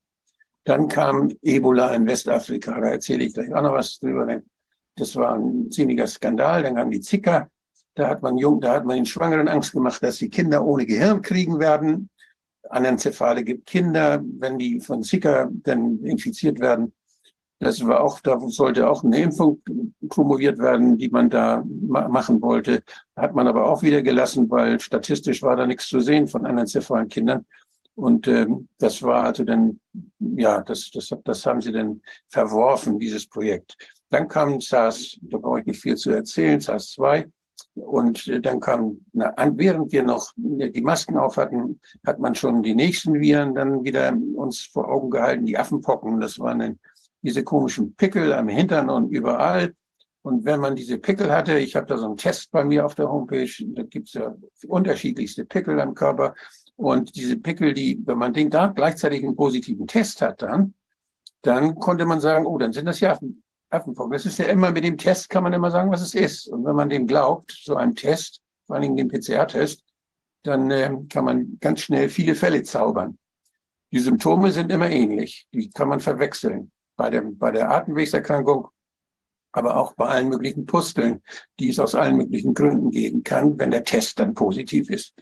Dann 0.64 0.88
kam 0.88 1.32
Ebola 1.42 1.94
in 1.96 2.06
Westafrika, 2.06 2.80
da 2.80 2.90
erzähle 2.90 3.24
ich 3.24 3.34
gleich 3.34 3.52
auch 3.54 3.64
noch 3.64 3.74
was 3.74 3.98
drüber. 3.98 4.42
Das 4.96 5.16
war 5.16 5.34
ein 5.34 5.72
ziemlicher 5.72 6.06
Skandal. 6.06 6.62
Dann 6.62 6.76
kam 6.76 6.92
die 6.92 7.02
Zika. 7.02 7.50
Da 7.96 8.08
hat 8.08 8.22
man 8.22 8.38
jung, 8.38 8.62
da 8.62 8.74
hat 8.74 8.86
man 8.86 8.98
den 8.98 9.06
Schwangeren 9.08 9.48
Angst 9.48 9.74
gemacht, 9.74 10.04
dass 10.04 10.18
sie 10.18 10.30
Kinder 10.30 10.64
ohne 10.64 10.86
Gehirn 10.86 11.24
kriegen 11.24 11.60
werden. 11.60 12.10
Anenzephale 12.70 13.44
gibt 13.44 13.66
Kinder, 13.66 14.24
wenn 14.24 14.60
die 14.60 14.80
von 14.80 15.02
Zika 15.02 15.50
dann 15.52 16.04
infiziert 16.04 16.60
werden, 16.60 16.94
das 17.62 17.86
war 17.86 18.02
auch, 18.04 18.20
da 18.22 18.40
sollte 18.48 18.90
auch 18.90 19.04
eine 19.04 19.22
Impfung 19.22 19.62
promoviert 20.10 20.58
werden, 20.58 20.98
die 20.98 21.10
man 21.10 21.30
da 21.30 21.64
ma 21.66 22.08
machen 22.08 22.42
wollte. 22.42 22.82
Hat 23.16 23.36
man 23.36 23.48
aber 23.48 23.70
auch 23.70 23.84
wieder 23.84 24.02
gelassen, 24.02 24.50
weil 24.50 24.80
statistisch 24.80 25.44
war 25.44 25.56
da 25.56 25.68
nichts 25.68 25.88
zu 25.88 26.00
sehen 26.00 26.28
von 26.28 26.48
anencephalen 26.48 27.08
Kindern. 27.08 27.46
Und 27.94 28.28
ähm, 28.28 28.68
das 28.80 29.04
war 29.04 29.26
also 29.26 29.44
dann, 29.44 29.80
ja, 30.20 30.62
das, 30.62 30.90
das, 30.90 31.14
das 31.24 31.46
haben 31.46 31.62
sie 31.62 31.72
dann 31.72 32.02
verworfen, 32.30 32.98
dieses 32.98 33.28
Projekt. 33.28 33.78
Dann 34.10 34.28
kam 34.28 34.60
SARS, 34.60 35.20
da 35.22 35.38
brauche 35.38 35.60
ich 35.60 35.68
nicht 35.68 35.82
viel 35.82 35.96
zu 35.96 36.10
erzählen, 36.10 36.60
SARS 36.60 36.94
2. 36.94 37.28
Und 37.76 38.28
äh, 38.28 38.42
dann 38.42 38.60
kam, 38.60 39.02
na, 39.14 39.36
während 39.54 39.92
wir 39.92 40.02
noch 40.02 40.32
die 40.36 40.82
Masken 40.82 41.16
auf 41.16 41.38
hatten, 41.38 41.80
hat 42.08 42.18
man 42.18 42.34
schon 42.34 42.64
die 42.64 42.74
nächsten 42.74 43.20
Viren 43.20 43.54
dann 43.54 43.84
wieder 43.84 44.18
uns 44.36 44.62
vor 44.62 44.90
Augen 44.90 45.12
gehalten, 45.12 45.46
die 45.46 45.60
Affenpocken. 45.60 46.20
Das 46.20 46.40
waren 46.40 46.60
dann 46.60 46.80
diese 47.22 47.44
komischen 47.44 47.96
Pickel 47.96 48.34
am 48.34 48.48
Hintern 48.48 48.90
und 48.90 49.10
überall. 49.10 49.74
Und 50.24 50.46
wenn 50.46 50.60
man 50.60 50.76
diese 50.76 51.00
Pickel 51.00 51.32
hatte, 51.32 51.58
ich 51.58 51.76
habe 51.76 51.88
da 51.88 51.98
so 51.98 52.06
einen 52.06 52.18
Test 52.18 52.52
bei 52.52 52.64
mir 52.64 52.86
auf 52.86 52.96
der 52.96 53.10
Homepage, 53.10 53.50
da 53.74 53.84
gibt's 53.84 54.14
ja 54.14 54.36
unterschiedlichste 54.68 55.46
Pickel 55.46 55.80
am 55.80 55.96
Körper. 55.96 56.36
Und 56.76 57.16
diese 57.16 57.38
Pickel, 57.38 57.74
die, 57.74 58.00
wenn 58.06 58.18
man 58.18 58.34
den 58.34 58.50
da 58.50 58.68
gleichzeitig 58.68 59.24
einen 59.24 59.36
positiven 59.36 59.88
Test 59.88 60.22
hat, 60.22 60.42
dann, 60.42 60.76
dann 61.42 61.76
konnte 61.76 62.06
man 62.06 62.22
sagen, 62.22 62.46
oh, 62.46 62.58
dann 62.58 62.72
sind 62.72 62.86
das 62.86 63.00
ja 63.00 63.14
Affen, 63.14 63.44
Affenpocken. 63.72 64.14
Das 64.14 64.26
ist 64.26 64.38
ja 64.38 64.46
immer 64.46 64.72
mit 64.72 64.84
dem 64.84 64.98
Test 64.98 65.30
kann 65.30 65.44
man 65.44 65.54
immer 65.54 65.72
sagen, 65.72 65.92
was 65.92 66.02
es 66.02 66.14
ist. 66.14 66.48
Und 66.48 66.66
wenn 66.66 66.76
man 66.76 66.90
dem 66.90 67.08
glaubt, 67.08 67.52
so 67.64 67.76
einem 67.76 67.96
Test, 67.96 68.42
vor 68.68 68.76
allen 68.76 68.84
Dingen 68.84 68.98
dem 68.98 69.08
PCR-Test, 69.10 69.84
dann 70.44 70.70
äh, 70.70 70.92
kann 71.10 71.26
man 71.26 71.58
ganz 71.60 71.82
schnell 71.82 72.10
viele 72.10 72.36
Fälle 72.36 72.62
zaubern. 72.64 73.18
Die 73.92 74.00
Symptome 74.00 74.52
sind 74.52 74.72
immer 74.72 74.90
ähnlich. 74.90 75.48
Die 75.54 75.70
kann 75.70 75.88
man 75.88 76.00
verwechseln 76.00 76.72
bei, 77.02 77.10
dem, 77.10 77.36
bei 77.40 77.50
der 77.50 77.72
Atemwegserkrankung, 77.72 78.68
aber 79.54 79.78
auch 79.78 79.96
bei 79.96 80.06
allen 80.06 80.30
möglichen 80.30 80.68
Pusteln, 80.68 81.24
die 81.60 81.70
es 81.70 81.80
aus 81.80 81.96
allen 81.96 82.16
möglichen 82.16 82.54
Gründen 82.54 82.92
geben 82.92 83.24
kann, 83.24 83.58
wenn 83.58 83.72
der 83.72 83.84
Test 83.84 84.20
dann 84.20 84.36
positiv 84.36 84.92
ist. 84.92 85.16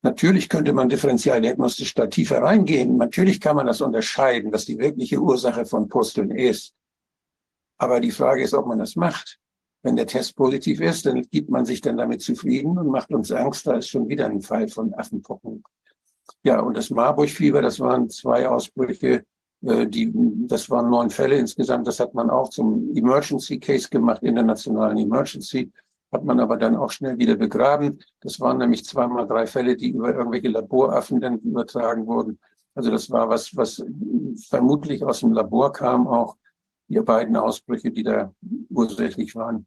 Natürlich 0.00 0.48
könnte 0.48 0.72
man 0.72 0.88
differenzialdiagnostisch 0.88 1.92
da 1.92 2.06
tiefer 2.06 2.40
reingehen. 2.40 2.96
Natürlich 2.96 3.38
kann 3.38 3.54
man 3.54 3.66
das 3.66 3.82
unterscheiden, 3.82 4.50
was 4.50 4.64
die 4.64 4.78
wirkliche 4.78 5.20
Ursache 5.20 5.66
von 5.66 5.90
Pusteln 5.90 6.30
ist. 6.30 6.72
Aber 7.76 8.00
die 8.00 8.12
Frage 8.12 8.42
ist, 8.42 8.54
ob 8.54 8.66
man 8.66 8.78
das 8.78 8.96
macht. 8.96 9.38
Wenn 9.82 9.96
der 9.96 10.06
Test 10.06 10.36
positiv 10.36 10.80
ist, 10.80 11.04
dann 11.04 11.20
gibt 11.30 11.50
man 11.50 11.66
sich 11.66 11.82
dann 11.82 11.98
damit 11.98 12.22
zufrieden 12.22 12.78
und 12.78 12.86
macht 12.86 13.12
uns 13.12 13.30
Angst, 13.30 13.66
da 13.66 13.74
ist 13.74 13.88
schon 13.88 14.08
wieder 14.08 14.24
ein 14.24 14.40
Fall 14.40 14.68
von 14.68 14.94
Affenpocken. 14.94 15.62
Ja, 16.44 16.60
und 16.60 16.78
das 16.78 16.88
Marburg-Fieber, 16.88 17.60
das 17.60 17.78
waren 17.78 18.08
zwei 18.08 18.48
Ausbrüche 18.48 19.26
die, 19.62 20.10
das 20.46 20.70
waren 20.70 20.90
neun 20.90 21.10
Fälle 21.10 21.36
insgesamt. 21.36 21.86
Das 21.86 22.00
hat 22.00 22.14
man 22.14 22.30
auch 22.30 22.48
zum 22.48 22.94
Emergency 22.96 23.58
Case 23.58 23.88
gemacht, 23.88 24.22
internationalen 24.22 24.98
Emergency. 24.98 25.70
Hat 26.12 26.24
man 26.24 26.40
aber 26.40 26.56
dann 26.56 26.76
auch 26.76 26.90
schnell 26.90 27.18
wieder 27.18 27.36
begraben. 27.36 28.00
Das 28.20 28.40
waren 28.40 28.58
nämlich 28.58 28.84
zweimal 28.84 29.26
drei 29.26 29.46
Fälle, 29.46 29.76
die 29.76 29.90
über 29.90 30.14
irgendwelche 30.14 30.48
Laboraffen 30.48 31.20
dann 31.20 31.38
übertragen 31.38 32.06
wurden. 32.06 32.38
Also 32.74 32.90
das 32.90 33.10
war 33.10 33.28
was, 33.28 33.54
was 33.56 33.84
vermutlich 34.48 35.04
aus 35.04 35.20
dem 35.20 35.32
Labor 35.32 35.72
kam, 35.72 36.08
auch 36.08 36.36
die 36.88 37.00
beiden 37.00 37.36
Ausbrüche, 37.36 37.90
die 37.90 38.02
da 38.02 38.32
ursächlich 38.70 39.36
waren. 39.36 39.66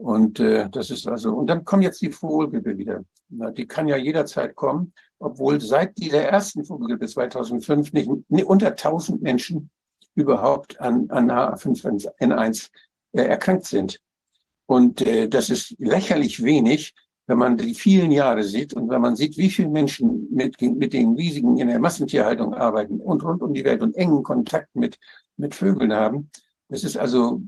Und 0.00 0.40
äh, 0.40 0.66
das 0.70 0.88
ist 0.88 1.06
also, 1.06 1.34
und 1.34 1.46
dann 1.46 1.62
kommen 1.62 1.82
jetzt 1.82 2.00
die 2.00 2.10
Vogelgrippe 2.10 2.78
wieder. 2.78 3.04
Na, 3.28 3.50
die 3.50 3.66
kann 3.66 3.86
ja 3.86 3.98
jederzeit 3.98 4.56
kommen, 4.56 4.94
obwohl 5.18 5.60
seit 5.60 5.98
dieser 5.98 6.22
ersten 6.22 6.64
Vogelgrippe 6.64 7.06
2005 7.06 7.92
nicht, 7.92 8.10
nicht 8.30 8.46
unter 8.46 8.68
1000 8.68 9.20
Menschen 9.20 9.68
überhaupt 10.14 10.80
an, 10.80 11.10
an 11.10 11.30
H5N1 11.30 12.70
äh, 13.12 13.24
erkrankt 13.24 13.66
sind. 13.66 14.00
Und 14.64 15.02
äh, 15.02 15.28
das 15.28 15.50
ist 15.50 15.74
lächerlich 15.78 16.42
wenig, 16.42 16.94
wenn 17.26 17.36
man 17.36 17.58
die 17.58 17.74
vielen 17.74 18.10
Jahre 18.10 18.42
sieht 18.42 18.72
und 18.72 18.88
wenn 18.88 19.02
man 19.02 19.16
sieht, 19.16 19.36
wie 19.36 19.50
viele 19.50 19.68
Menschen 19.68 20.28
mit, 20.30 20.62
mit 20.62 20.94
den 20.94 21.14
riesigen 21.14 21.58
in 21.58 21.68
der 21.68 21.78
Massentierhaltung 21.78 22.54
arbeiten 22.54 23.02
und 23.02 23.22
rund 23.22 23.42
um 23.42 23.52
die 23.52 23.64
Welt 23.64 23.82
und 23.82 23.94
engen 23.96 24.22
Kontakt 24.22 24.74
mit, 24.74 24.98
mit 25.36 25.54
Vögeln 25.54 25.92
haben. 25.92 26.30
Das 26.70 26.84
ist 26.84 26.96
also, 26.96 27.42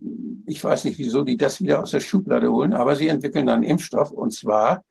ich 0.46 0.62
weiß 0.62 0.84
nicht, 0.84 0.98
wieso 0.98 1.22
die 1.22 1.36
das 1.36 1.60
wieder 1.60 1.80
aus 1.80 1.92
der 1.92 2.00
Schublade 2.00 2.50
holen, 2.50 2.72
aber 2.74 2.96
sie 2.96 3.08
entwickeln 3.08 3.46
dann 3.46 3.62
Impfstoff 3.62 4.10
und 4.10 4.32
zwar 4.32 4.84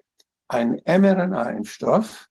einen 0.48 0.80
mRNA-Impfstoff, 0.86 2.30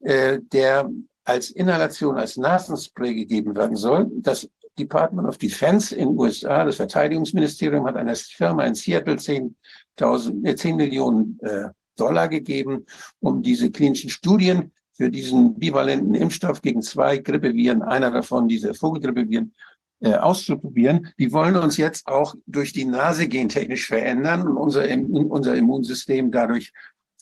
äh, 0.00 0.38
der 0.52 0.90
als 1.24 1.50
Inhalation, 1.50 2.16
als 2.16 2.36
Nasenspray 2.36 3.14
gegeben 3.14 3.56
werden 3.56 3.76
soll. 3.76 4.10
Das 4.16 4.48
Department 4.78 5.26
of 5.26 5.38
Defense 5.38 5.94
in 5.94 6.10
den 6.10 6.18
USA, 6.18 6.64
das 6.64 6.76
Verteidigungsministerium, 6.76 7.86
hat 7.86 7.96
einer 7.96 8.14
Firma 8.14 8.64
in 8.64 8.74
Seattle 8.74 9.16
10, 9.16 9.56
10, 9.96 10.56
10 10.56 10.76
Millionen 10.76 11.38
äh, 11.40 11.68
Dollar 11.96 12.28
gegeben, 12.28 12.86
um 13.20 13.42
diese 13.42 13.70
klinischen 13.70 14.10
Studien 14.10 14.72
für 14.92 15.10
diesen 15.10 15.58
bivalenten 15.58 16.14
Impfstoff 16.14 16.60
gegen 16.60 16.82
zwei 16.82 17.18
Grippeviren, 17.18 17.82
einer 17.82 18.10
davon 18.10 18.48
diese 18.48 18.74
Vogelgrippeviren, 18.74 19.54
äh, 20.00 20.14
auszuprobieren. 20.14 21.08
Die 21.18 21.32
wollen 21.32 21.56
uns 21.56 21.76
jetzt 21.76 22.06
auch 22.06 22.34
durch 22.46 22.72
die 22.72 22.84
Nase 22.84 23.28
gentechnisch 23.28 23.86
verändern 23.86 24.46
und 24.46 24.56
unser, 24.56 24.84
unser 25.08 25.56
Immunsystem 25.56 26.30
dadurch 26.30 26.72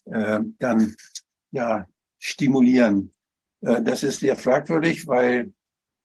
äh, 0.07 0.41
dann 0.59 0.95
ja 1.53 1.87
stimulieren. 2.19 3.13
Äh, 3.63 3.83
das 3.83 4.03
ist 4.03 4.21
sehr 4.21 4.37
fragwürdig, 4.37 5.07
weil 5.07 5.53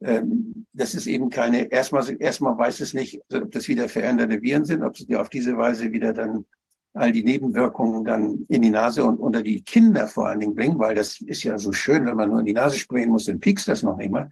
ähm, 0.01 0.65
das 0.73 0.95
ist 0.95 1.07
eben 1.07 1.29
keine, 1.29 1.71
erstmal, 1.71 2.03
erstmal 2.19 2.57
weiß 2.57 2.79
es 2.79 2.93
nicht, 2.93 3.21
ob 3.33 3.51
das 3.51 3.67
wieder 3.67 3.87
veränderte 3.87 4.41
Viren 4.41 4.65
sind, 4.65 4.83
ob 4.83 4.97
sie 4.97 5.15
auf 5.15 5.29
diese 5.29 5.57
Weise 5.57 5.91
wieder 5.91 6.13
dann 6.13 6.45
all 6.93 7.11
die 7.11 7.23
Nebenwirkungen 7.23 8.03
dann 8.03 8.45
in 8.49 8.61
die 8.61 8.69
Nase 8.69 9.05
und 9.05 9.17
unter 9.17 9.41
die 9.41 9.61
Kinder 9.63 10.07
vor 10.07 10.27
allen 10.27 10.41
Dingen 10.41 10.55
bringen, 10.55 10.79
weil 10.79 10.95
das 10.95 11.21
ist 11.21 11.43
ja 11.43 11.57
so 11.57 11.71
schön, 11.71 12.05
wenn 12.05 12.17
man 12.17 12.29
nur 12.29 12.39
in 12.39 12.45
die 12.45 12.53
Nase 12.53 12.77
sprayen 12.77 13.09
muss, 13.09 13.25
dann 13.25 13.39
piekst 13.39 13.67
das 13.67 13.83
noch 13.83 13.97
nicht 13.97 14.11
mal. 14.11 14.29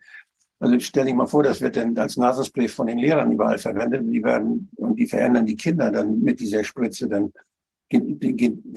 Also 0.60 0.78
stell 0.80 1.06
dich 1.06 1.16
mal 1.16 1.28
vor, 1.28 1.44
das 1.44 1.62
wird 1.62 1.78
dann 1.78 1.98
als 1.98 2.18
Nasenspray 2.18 2.68
von 2.68 2.88
den 2.88 2.98
Lehrern 2.98 3.32
überall 3.32 3.58
verwendet 3.58 4.02
und 4.02 4.12
die 4.12 4.24
werden, 4.24 4.70
und 4.76 4.98
die 4.98 5.08
verändern 5.08 5.46
die 5.46 5.56
Kinder 5.56 5.90
dann 5.90 6.20
mit 6.20 6.40
dieser 6.40 6.64
Spritze 6.64 7.08
dann 7.08 7.32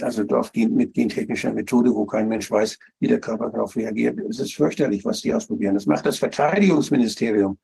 also 0.00 0.22
auf 0.28 0.52
mit 0.54 0.94
gentechnischer 0.94 1.52
Methode, 1.52 1.94
wo 1.94 2.06
kein 2.06 2.28
Mensch 2.28 2.50
weiß, 2.50 2.78
wie 2.98 3.08
der 3.08 3.20
Körper 3.20 3.50
darauf 3.50 3.76
reagiert. 3.76 4.18
Es 4.20 4.40
ist 4.40 4.54
fürchterlich, 4.54 5.04
was 5.04 5.20
die 5.20 5.34
ausprobieren. 5.34 5.74
Das 5.74 5.86
macht 5.86 6.06
das 6.06 6.18
Verteidigungsministerium. 6.18 7.58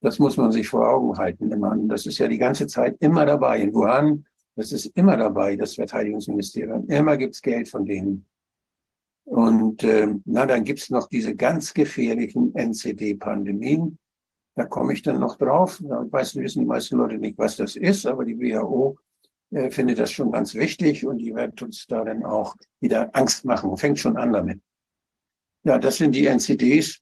Das 0.00 0.18
muss 0.18 0.36
man 0.36 0.50
sich 0.50 0.68
vor 0.68 0.88
Augen 0.88 1.16
halten 1.16 1.52
immer. 1.52 1.76
das 1.88 2.06
ist 2.06 2.18
ja 2.18 2.28
die 2.28 2.38
ganze 2.38 2.66
Zeit 2.66 2.96
immer 3.00 3.24
dabei. 3.24 3.60
In 3.60 3.72
Wuhan, 3.72 4.26
das 4.56 4.72
ist 4.72 4.86
immer 4.96 5.16
dabei, 5.16 5.56
das 5.56 5.74
Verteidigungsministerium. 5.74 6.88
Immer 6.88 7.16
gibt's 7.16 7.40
Geld 7.40 7.68
von 7.68 7.84
denen. 7.86 8.26
Und 9.26 9.82
äh, 9.82 10.14
na, 10.24 10.46
dann 10.46 10.64
gibt's 10.64 10.88
noch 10.88 11.08
diese 11.08 11.34
ganz 11.34 11.74
gefährlichen 11.74 12.54
NCD-Pandemien. 12.54 13.98
Da 14.54 14.64
komme 14.64 14.92
ich 14.92 15.02
dann 15.02 15.18
noch 15.18 15.36
drauf. 15.36 15.82
Da 15.82 16.06
weiß, 16.10 16.36
wissen 16.36 16.60
die 16.60 16.66
meisten 16.66 16.96
Leute 16.96 17.18
nicht, 17.18 17.36
was 17.36 17.56
das 17.56 17.76
ist, 17.76 18.06
aber 18.06 18.24
die 18.24 18.38
WHO 18.38 18.96
äh, 19.50 19.70
findet 19.70 19.98
das 19.98 20.12
schon 20.12 20.30
ganz 20.30 20.54
wichtig 20.54 21.04
und 21.04 21.18
die 21.18 21.34
wird 21.34 21.60
uns 21.60 21.86
da 21.86 22.04
dann 22.04 22.24
auch 22.24 22.54
wieder 22.80 23.10
Angst 23.14 23.44
machen. 23.44 23.76
Fängt 23.76 23.98
schon 23.98 24.16
an 24.16 24.32
damit. 24.32 24.60
Ja, 25.64 25.78
das 25.78 25.96
sind 25.96 26.14
die 26.14 26.26
NCDs. 26.26 27.00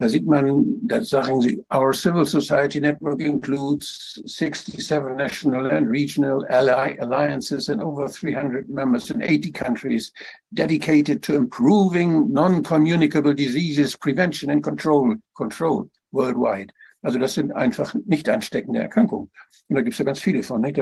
Da 0.00 0.08
sieht 0.08 0.26
man, 0.26 0.88
sagen 1.02 1.40
sie, 1.40 1.64
our 1.70 1.92
civil 1.92 2.24
society 2.24 2.78
network 2.78 3.20
includes 3.20 4.22
67 4.26 5.16
national 5.16 5.66
and 5.72 5.90
regional 5.90 6.46
ally 6.50 6.96
alliances 7.00 7.68
and 7.68 7.82
over 7.82 8.08
300 8.08 8.68
members 8.68 9.10
in 9.10 9.22
80 9.22 9.50
countries 9.50 10.12
dedicated 10.54 11.20
to 11.24 11.34
improving 11.34 12.32
non-communicable 12.32 13.34
diseases 13.34 13.96
prevention 13.96 14.50
and 14.50 14.62
control, 14.62 15.16
control 15.36 15.90
worldwide. 16.12 16.72
Also 17.00 17.18
das 17.18 17.34
sind 17.34 17.52
einfach 17.52 17.94
nicht 18.06 18.28
ansteckende 18.28 18.80
Erkrankungen. 18.80 19.30
Und 19.68 19.76
da 19.76 19.82
gibt 19.82 19.92
es 19.92 19.98
ja 19.98 20.04
ganz 20.04 20.18
viele 20.18 20.42
von. 20.42 20.60
Nicht? 20.62 20.80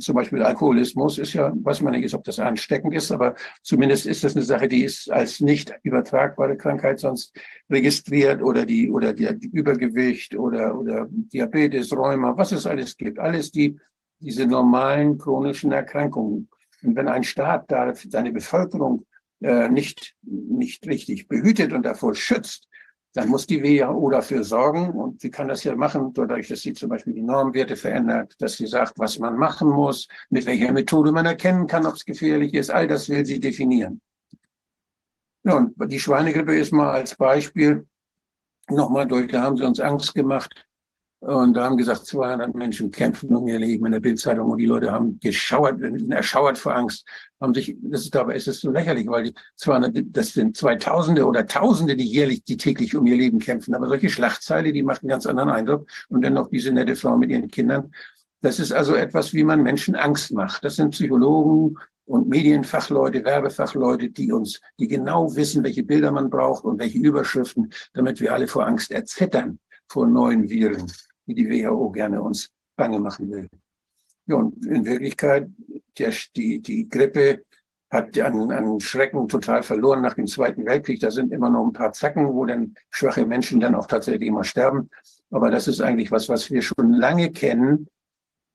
Zum 0.00 0.14
Beispiel 0.14 0.42
Alkoholismus 0.42 1.18
ist 1.18 1.32
ja, 1.32 1.52
weiß 1.54 1.80
man 1.80 1.98
nicht, 1.98 2.14
ob 2.14 2.22
das 2.22 2.38
ansteckend 2.38 2.94
ist, 2.94 3.10
aber 3.10 3.34
zumindest 3.62 4.06
ist 4.06 4.22
das 4.22 4.36
eine 4.36 4.44
Sache, 4.44 4.68
die 4.68 4.84
ist 4.84 5.10
als 5.10 5.40
nicht 5.40 5.74
übertragbare 5.82 6.56
Krankheit 6.56 7.00
sonst 7.00 7.34
registriert 7.68 8.42
oder 8.42 8.64
die 8.64 8.90
oder 8.90 9.12
die, 9.12 9.24
Übergewicht 9.52 10.36
oder 10.36 10.78
oder 10.78 11.08
Diabetes, 11.10 11.92
Rheuma, 11.92 12.36
was 12.36 12.52
es 12.52 12.66
alles 12.66 12.96
gibt, 12.96 13.18
alles 13.18 13.50
die 13.50 13.76
diese 14.20 14.46
normalen 14.46 15.18
chronischen 15.18 15.72
Erkrankungen. 15.72 16.48
Und 16.82 16.96
wenn 16.96 17.08
ein 17.08 17.24
Staat 17.24 17.70
da 17.70 17.92
seine 17.94 18.30
Bevölkerung 18.30 19.04
äh, 19.40 19.68
nicht 19.68 20.14
nicht 20.22 20.86
richtig 20.86 21.26
behütet 21.26 21.72
und 21.72 21.84
davor 21.84 22.14
schützt, 22.14 22.68
dann 23.14 23.28
muss 23.28 23.46
die 23.46 23.62
WHO 23.62 24.10
dafür 24.10 24.42
sorgen 24.42 24.90
und 24.90 25.20
sie 25.20 25.30
kann 25.30 25.46
das 25.46 25.62
ja 25.62 25.76
machen, 25.76 26.12
dadurch, 26.12 26.48
dass 26.48 26.62
sie 26.62 26.72
zum 26.72 26.88
Beispiel 26.88 27.14
die 27.14 27.22
Normwerte 27.22 27.76
verändert, 27.76 28.34
dass 28.40 28.56
sie 28.56 28.66
sagt, 28.66 28.98
was 28.98 29.20
man 29.20 29.36
machen 29.36 29.68
muss, 29.68 30.08
mit 30.30 30.46
welcher 30.46 30.72
Methode 30.72 31.12
man 31.12 31.24
erkennen 31.24 31.68
kann, 31.68 31.86
ob 31.86 31.94
es 31.94 32.04
gefährlich 32.04 32.52
ist. 32.54 32.70
All 32.70 32.88
das 32.88 33.08
will 33.08 33.24
sie 33.24 33.38
definieren. 33.38 34.00
Und 35.44 35.74
die 35.92 36.00
Schweinegrippe 36.00 36.56
ist 36.56 36.72
mal 36.72 36.90
als 36.90 37.14
Beispiel 37.14 37.86
nochmal 38.68 39.06
durch, 39.06 39.30
da 39.30 39.42
haben 39.42 39.56
sie 39.56 39.64
uns 39.64 39.78
Angst 39.78 40.14
gemacht. 40.14 40.66
Und 41.24 41.54
da 41.54 41.64
haben 41.64 41.78
gesagt, 41.78 42.04
200 42.04 42.54
Menschen 42.54 42.90
kämpfen 42.90 43.34
um 43.34 43.48
ihr 43.48 43.58
Leben 43.58 43.86
in 43.86 43.92
der 43.92 44.00
Bildzeitung 44.00 44.50
und 44.50 44.58
die 44.58 44.66
Leute 44.66 44.92
haben 44.92 45.18
geschauert, 45.20 45.80
erschauert 46.10 46.58
vor 46.58 46.76
Angst, 46.76 47.06
haben 47.40 47.54
sich, 47.54 47.74
das 47.80 48.02
ist 48.02 48.14
dabei, 48.14 48.36
ist 48.36 48.46
es 48.46 48.60
so 48.60 48.70
lächerlich, 48.70 49.06
weil 49.06 49.24
die 49.24 49.34
200, 49.56 50.04
das 50.10 50.34
sind 50.34 50.54
Zweitausende 50.54 51.24
oder 51.24 51.46
Tausende, 51.46 51.96
die 51.96 52.04
jährlich, 52.04 52.44
die 52.44 52.58
täglich 52.58 52.94
um 52.94 53.06
ihr 53.06 53.16
Leben 53.16 53.38
kämpfen. 53.38 53.74
Aber 53.74 53.88
solche 53.88 54.10
Schlachtzeile, 54.10 54.70
die 54.70 54.82
macht 54.82 55.00
einen 55.00 55.08
ganz 55.08 55.24
anderen 55.24 55.48
Eindruck. 55.48 55.88
Und 56.10 56.22
dann 56.22 56.34
noch 56.34 56.50
diese 56.50 56.72
nette 56.72 56.94
Frau 56.94 57.16
mit 57.16 57.30
ihren 57.30 57.48
Kindern. 57.48 57.90
Das 58.42 58.60
ist 58.60 58.72
also 58.72 58.94
etwas, 58.94 59.32
wie 59.32 59.44
man 59.44 59.62
Menschen 59.62 59.94
Angst 59.94 60.30
macht. 60.30 60.62
Das 60.62 60.76
sind 60.76 60.90
Psychologen 60.90 61.78
und 62.04 62.28
Medienfachleute, 62.28 63.24
Werbefachleute, 63.24 64.10
die 64.10 64.30
uns, 64.30 64.60
die 64.78 64.88
genau 64.88 65.34
wissen, 65.34 65.64
welche 65.64 65.84
Bilder 65.84 66.10
man 66.10 66.28
braucht 66.28 66.64
und 66.64 66.78
welche 66.78 66.98
Überschriften, 66.98 67.72
damit 67.94 68.20
wir 68.20 68.34
alle 68.34 68.46
vor 68.46 68.66
Angst 68.66 68.90
erzittern 68.90 69.58
vor 69.88 70.06
neuen 70.06 70.50
Viren 70.50 70.92
wie 71.26 71.34
die 71.34 71.48
WHO 71.48 71.90
gerne 71.90 72.22
uns 72.22 72.50
bange 72.76 72.98
machen 72.98 73.30
will. 73.30 73.48
Ja, 74.26 74.36
und 74.36 74.64
in 74.64 74.84
Wirklichkeit, 74.84 75.48
der, 75.98 76.12
die, 76.34 76.60
die 76.60 76.88
Grippe 76.88 77.42
hat 77.90 78.18
an, 78.18 78.50
an 78.50 78.80
Schrecken 78.80 79.28
total 79.28 79.62
verloren 79.62 80.02
nach 80.02 80.14
dem 80.14 80.26
Zweiten 80.26 80.66
Weltkrieg. 80.66 81.00
Da 81.00 81.10
sind 81.10 81.32
immer 81.32 81.50
noch 81.50 81.64
ein 81.64 81.72
paar 81.72 81.92
Zacken, 81.92 82.32
wo 82.34 82.44
dann 82.44 82.74
schwache 82.90 83.24
Menschen 83.24 83.60
dann 83.60 83.74
auch 83.74 83.86
tatsächlich 83.86 84.28
immer 84.28 84.44
sterben. 84.44 84.90
Aber 85.30 85.50
das 85.50 85.68
ist 85.68 85.80
eigentlich 85.80 86.10
was, 86.10 86.28
was 86.28 86.50
wir 86.50 86.62
schon 86.62 86.92
lange 86.92 87.30
kennen. 87.30 87.88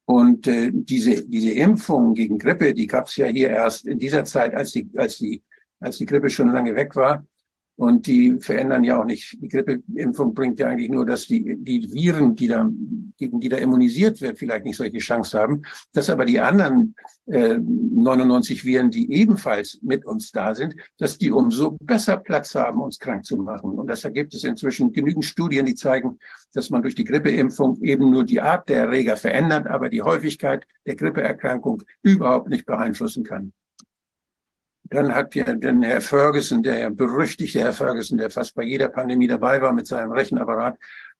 Und 0.06 0.48
äh, 0.48 0.72
diese, 0.74 1.24
diese 1.24 1.52
Impfung 1.52 2.16
gegen 2.16 2.40
Grippe, 2.40 2.74
die 2.74 2.88
gab 2.88 3.08
es 3.08 3.16
ja 3.16 3.28
hier 3.28 3.50
erst 3.50 3.86
in 3.86 4.00
dieser 4.00 4.26
Zeit, 4.26 4.56
als 4.56 4.72
die, 4.72 4.90
als 4.96 5.18
die, 5.18 5.44
als 5.80 5.98
die 5.98 6.06
Grippe 6.06 6.30
schon 6.30 6.52
lange 6.52 6.76
weg 6.76 6.96
war. 6.96 7.26
Und 7.80 8.08
die 8.08 8.38
verändern 8.42 8.84
ja 8.84 9.00
auch 9.00 9.06
nicht. 9.06 9.38
Die 9.42 9.48
Grippeimpfung 9.48 10.34
bringt 10.34 10.60
ja 10.60 10.68
eigentlich 10.68 10.90
nur, 10.90 11.06
dass 11.06 11.28
die, 11.28 11.56
die 11.56 11.90
Viren, 11.94 12.36
die 12.36 12.50
da, 12.50 12.70
gegen 13.18 13.40
die 13.40 13.48
da 13.48 13.56
immunisiert 13.56 14.20
wird, 14.20 14.38
vielleicht 14.38 14.66
nicht 14.66 14.76
solche 14.76 14.98
Chance 14.98 15.40
haben. 15.40 15.62
Dass 15.94 16.10
aber 16.10 16.26
die 16.26 16.42
anderen 16.42 16.94
äh, 17.28 17.58
99 17.58 18.66
Viren, 18.66 18.92
die 18.92 19.10
ebenfalls 19.14 19.80
mit 19.82 20.06
uns 20.06 20.34
da 20.34 20.56
sind, 20.56 20.76
dass 20.98 21.18
die 21.18 21.32
umso 21.32 21.78
besser 21.80 22.18
Platz 22.18 22.54
haben, 22.54 22.82
uns 22.82 23.00
krank 23.00 23.26
zu 23.26 23.38
machen. 23.38 23.80
Und 23.80 23.90
deshalb 23.90 24.14
gibt 24.14 24.34
es 24.34 24.44
inzwischen 24.44 24.92
genügend 24.92 25.24
Studien, 25.24 25.66
die 25.66 25.76
zeigen, 25.76 26.20
dass 26.52 26.70
man 26.70 26.82
durch 26.82 26.96
die 26.96 27.06
Grippeimpfung 27.06 27.82
eben 27.82 28.12
nur 28.12 28.26
die 28.26 28.42
Art 28.42 28.68
der 28.68 28.80
Erreger 28.80 29.16
verändert, 29.16 29.68
aber 29.68 29.88
die 29.88 30.02
Häufigkeit 30.02 30.68
der 30.86 30.98
Grippeerkrankung 30.98 31.84
überhaupt 32.04 32.50
nicht 32.50 32.66
beeinflussen 32.66 33.24
kann. 33.24 33.54
Dann 34.90 35.14
hat 35.14 35.36
ja 35.36 35.44
den 35.44 35.84
Herr 35.84 36.02
Ferguson, 36.02 36.64
der 36.64 36.90
berüchtigte 36.90 37.60
Herr 37.60 37.74
Ferguson, 37.74 38.18
der 38.18 38.30
fast 38.30 38.56
bei 38.56 38.64
jeder 38.64 38.90
Pandemie 38.90 39.28
dabei 39.28 39.62
war 39.62 39.72
mit 39.72 39.88
seinem 39.88 40.12
Rechenapparat, 40.12 40.78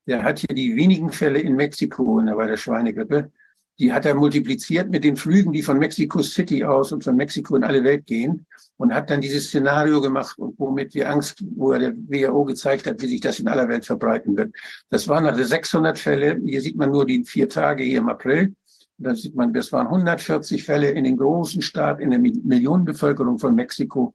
der 0.08 0.24
hat 0.24 0.40
hier 0.40 0.56
die 0.56 0.76
wenigen 0.76 1.12
Fälle 1.12 1.40
in 1.40 1.56
Mexiko 1.56 2.22
bei 2.36 2.48
der 2.48 2.58
Schweinegrippe, 2.58 3.32
die 3.80 3.94
hat 3.94 4.06
er 4.06 4.16
multipliziert 4.16 4.90
mit 4.90 5.04
den 5.04 5.16
Flügen, 5.16 5.54
die 5.54 5.62
von 5.62 5.80
Mexico 5.80 6.22
City 6.22 6.66
aus 6.66 6.92
und 6.92 7.04
von 7.04 7.16
Mexiko 7.16 7.56
in 7.56 7.64
alle 7.64 7.84
Welt 7.84 8.06
gehen 8.06 8.46
und 8.78 8.94
hat 8.94 9.10
dann 9.10 9.22
dieses 9.22 9.48
Szenario 9.48 10.02
gemacht, 10.02 10.36
womit 10.38 10.94
wir 10.96 11.10
Angst, 11.10 11.44
wo 11.56 11.72
er 11.72 11.80
der 11.80 11.94
WHO 11.96 12.44
gezeigt 12.46 12.88
hat, 12.88 13.02
wie 13.02 13.08
sich 13.08 13.22
das 13.22 13.40
in 13.40 13.48
aller 13.48 13.70
Welt 13.70 13.86
verbreiten 13.86 14.36
wird. 14.36 14.54
Das 14.90 15.08
waren 15.08 15.26
also 15.26 15.44
600 15.44 15.98
Fälle. 15.98 16.42
Hier 16.46 16.62
sieht 16.62 16.76
man 16.76 16.92
nur 16.92 17.06
die 17.06 17.24
vier 17.24 17.48
Tage 17.48 17.84
hier 17.84 18.00
im 18.00 18.10
April. 18.10 18.54
Da 19.02 19.16
sieht 19.16 19.36
man, 19.36 19.54
das 19.54 19.72
waren 19.72 19.88
140 19.88 20.64
Fälle 20.64 20.92
in 20.92 21.06
den 21.06 21.18
großen 21.18 21.62
Staat, 21.62 22.02
in 22.02 22.12
der 22.12 22.20
Millionenbevölkerung 22.20 23.40
von 23.40 23.56
Mexiko, 23.56 24.14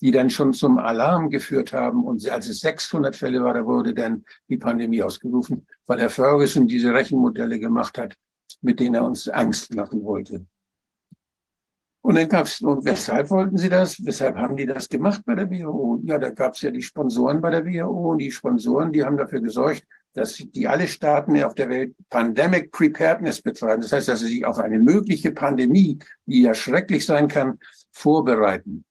die 0.00 0.10
dann 0.10 0.28
schon 0.28 0.52
zum 0.52 0.78
Alarm 0.78 1.30
geführt 1.30 1.72
haben. 1.72 2.04
Und 2.04 2.28
als 2.28 2.48
es 2.48 2.60
600 2.60 3.16
Fälle 3.16 3.42
war, 3.42 3.54
da 3.54 3.64
wurde 3.64 3.94
dann 3.94 4.24
die 4.48 4.58
Pandemie 4.58 5.02
ausgerufen, 5.02 5.66
weil 5.86 6.00
Herr 6.00 6.10
Ferguson 6.10 6.68
diese 6.68 6.92
Rechenmodelle 6.92 7.58
gemacht 7.58 7.96
hat, 7.96 8.14
mit 8.60 8.80
denen 8.80 8.96
er 8.96 9.04
uns 9.04 9.28
Angst 9.28 9.74
machen 9.74 10.04
wollte. 10.04 10.46
Und 12.02 12.16
dann 12.16 12.28
gab 12.28 12.46
es, 12.46 12.60
und 12.60 12.84
weshalb 12.84 13.30
wollten 13.30 13.58
sie 13.58 13.68
das? 13.68 14.04
Weshalb 14.04 14.36
haben 14.36 14.56
die 14.56 14.66
das 14.66 14.88
gemacht 14.88 15.22
bei 15.24 15.34
der 15.34 15.50
WHO? 15.50 16.00
Ja, 16.04 16.18
da 16.18 16.30
gab 16.30 16.54
es 16.54 16.62
ja 16.62 16.70
die 16.70 16.82
Sponsoren 16.82 17.40
bei 17.40 17.50
der 17.50 17.66
WHO 17.66 18.12
und 18.12 18.18
die 18.18 18.30
Sponsoren, 18.30 18.92
die 18.92 19.04
haben 19.04 19.16
dafür 19.16 19.40
gesorgt, 19.40 19.84
dass 20.18 20.34
die 20.34 20.68
alle 20.68 20.88
Staaten 20.88 21.42
auf 21.42 21.54
der 21.54 21.68
Welt 21.68 21.94
Pandemic 22.10 22.72
Preparedness 22.72 23.40
betreiben. 23.40 23.82
Das 23.82 23.92
heißt, 23.92 24.08
dass 24.08 24.20
sie 24.20 24.26
sich 24.26 24.44
auf 24.44 24.58
eine 24.58 24.78
mögliche 24.78 25.30
Pandemie, 25.30 25.98
die 26.26 26.42
ja 26.42 26.54
schrecklich 26.54 27.06
sein 27.06 27.28
kann, 27.28 27.58
vorbereiten. 27.92 28.84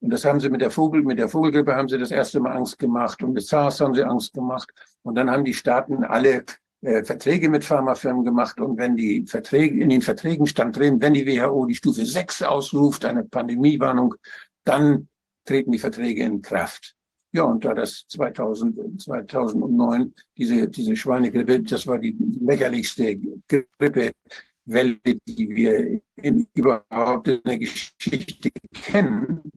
Und 0.00 0.10
das 0.10 0.24
haben 0.24 0.40
sie 0.40 0.50
mit 0.50 0.60
der 0.60 0.70
Vogel, 0.70 1.02
mit 1.02 1.18
der 1.18 1.28
Vogelgrippe 1.28 1.74
haben 1.74 1.88
sie 1.88 1.98
das 1.98 2.10
erste 2.10 2.40
Mal 2.40 2.52
Angst 2.52 2.78
gemacht 2.78 3.22
und 3.22 3.32
mit 3.32 3.46
SARS 3.46 3.80
haben 3.80 3.94
sie 3.94 4.04
Angst 4.04 4.34
gemacht. 4.34 4.70
Und 5.02 5.14
dann 5.14 5.30
haben 5.30 5.44
die 5.44 5.54
Staaten 5.54 6.04
alle 6.04 6.44
äh, 6.82 7.02
Verträge 7.02 7.48
mit 7.48 7.64
Pharmafirmen 7.64 8.24
gemacht. 8.24 8.60
Und 8.60 8.76
wenn 8.76 8.96
die 8.96 9.24
Verträge, 9.26 9.80
in 9.80 9.88
den 9.88 10.02
Verträgen 10.02 10.46
stand 10.46 10.76
drin, 10.76 11.00
wenn 11.00 11.14
die 11.14 11.26
WHO 11.26 11.64
die 11.64 11.74
Stufe 11.74 12.04
6 12.04 12.42
ausruft, 12.42 13.06
eine 13.06 13.24
Pandemiewarnung, 13.24 14.14
dann 14.64 15.08
treten 15.46 15.72
die 15.72 15.78
Verträge 15.78 16.22
in 16.22 16.42
Kraft. 16.42 16.94
Ja, 17.34 17.42
und 17.42 17.64
da 17.64 17.74
das 17.74 18.06
2000, 18.10 19.02
2009 19.02 20.14
diese, 20.36 20.68
diese 20.68 20.94
Schweinegrippe, 20.94 21.62
das 21.62 21.84
war 21.84 21.98
die 21.98 22.16
lächerlichste 22.40 23.18
Grippewelle, 23.48 24.14
die 25.26 25.48
wir 25.48 26.00
in, 26.14 26.46
überhaupt 26.54 27.26
in 27.26 27.42
der 27.44 27.58
Geschichte 27.58 28.52
kennen. 28.72 29.50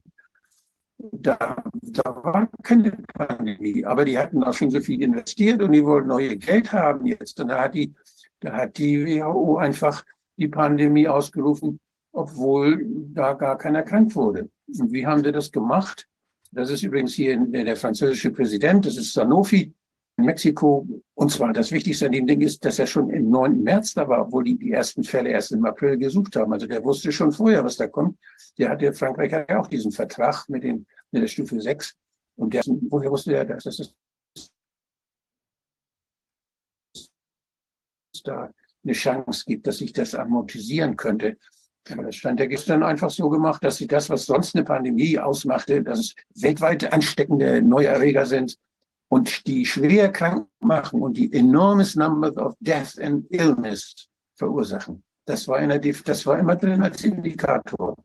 Da, 0.98 1.62
da 1.82 2.24
war 2.24 2.48
keine 2.64 2.90
Pandemie, 3.14 3.84
aber 3.84 4.04
die 4.04 4.18
hatten 4.18 4.42
auch 4.42 4.54
schon 4.54 4.72
so 4.72 4.80
viel 4.80 5.00
investiert 5.00 5.62
und 5.62 5.70
die 5.70 5.84
wollten 5.84 6.08
neue 6.08 6.36
Geld 6.36 6.72
haben 6.72 7.06
jetzt. 7.06 7.38
Und 7.38 7.46
da 7.46 7.62
hat 7.62 7.74
die, 7.74 7.94
da 8.40 8.54
hat 8.54 8.76
die 8.76 9.06
WHO 9.06 9.58
einfach 9.58 10.04
die 10.36 10.48
Pandemie 10.48 11.06
ausgerufen, 11.06 11.78
obwohl 12.10 12.84
da 13.14 13.34
gar 13.34 13.56
keiner 13.56 13.84
krank 13.84 14.16
wurde. 14.16 14.50
Und 14.66 14.90
wie 14.90 15.06
haben 15.06 15.22
sie 15.22 15.30
das 15.30 15.52
gemacht? 15.52 16.08
Das 16.50 16.70
ist 16.70 16.82
übrigens 16.82 17.14
hier 17.14 17.38
der 17.38 17.76
französische 17.76 18.30
Präsident, 18.30 18.86
das 18.86 18.96
ist 18.96 19.12
Sanofi. 19.12 19.74
Mexiko. 20.18 20.86
Und 21.14 21.30
zwar 21.30 21.52
das 21.52 21.70
Wichtigste 21.72 22.06
an 22.06 22.12
dem 22.12 22.26
Ding 22.26 22.40
ist, 22.40 22.64
dass 22.64 22.78
er 22.78 22.86
schon 22.86 23.10
im 23.10 23.30
9. 23.30 23.62
März 23.62 23.94
da 23.94 24.08
war, 24.08 24.26
obwohl 24.26 24.44
die 24.44 24.58
die 24.58 24.72
ersten 24.72 25.04
Fälle 25.04 25.30
erst 25.30 25.52
im 25.52 25.64
April 25.64 25.96
gesucht 25.96 26.36
haben. 26.36 26.52
Also 26.52 26.66
der 26.66 26.84
wusste 26.84 27.12
schon 27.12 27.32
vorher, 27.32 27.64
was 27.64 27.76
da 27.76 27.86
kommt. 27.86 28.18
Der 28.58 28.70
hatte, 28.70 28.92
Frankreich 28.92 29.32
hat 29.32 29.48
ja 29.48 29.60
auch 29.60 29.68
diesen 29.68 29.92
Vertrag 29.92 30.48
mit, 30.48 30.64
dem, 30.64 30.86
mit 31.12 31.22
der 31.22 31.28
Stufe 31.28 31.60
6. 31.60 31.94
Und 32.36 32.52
der, 32.52 32.62
woher 32.66 33.10
wusste 33.10 33.34
er, 33.34 33.44
dass 33.44 33.64
das 33.64 33.94
da 38.24 38.50
eine 38.84 38.92
Chance 38.92 39.44
gibt, 39.46 39.66
dass 39.66 39.78
sich 39.78 39.92
das 39.92 40.14
amortisieren 40.14 40.96
könnte. 40.96 41.38
Das 41.96 42.16
stand 42.16 42.40
ja 42.40 42.46
gestern 42.46 42.82
einfach 42.82 43.10
so 43.10 43.28
gemacht, 43.28 43.64
dass 43.64 43.76
sie 43.76 43.86
das, 43.86 44.10
was 44.10 44.26
sonst 44.26 44.54
eine 44.54 44.64
Pandemie 44.64 45.18
ausmachte, 45.18 45.82
dass 45.82 45.98
es 46.00 46.14
weltweit 46.34 46.92
ansteckende 46.92 47.62
Neuerreger 47.62 48.26
sind 48.26 48.56
und 49.08 49.46
die 49.46 49.64
schwer 49.64 50.12
krank 50.12 50.46
machen 50.60 51.02
und 51.02 51.16
die 51.16 51.32
enormes 51.32 51.96
Number 51.96 52.30
of 52.36 52.54
death 52.60 52.98
and 53.00 53.26
illness 53.30 54.08
verursachen. 54.34 55.02
Das 55.24 55.46
war, 55.48 55.60
in 55.60 55.70
das 56.04 56.26
war 56.26 56.38
immer 56.38 56.56
drin 56.56 56.82
als 56.82 57.04
Indikator. 57.04 57.96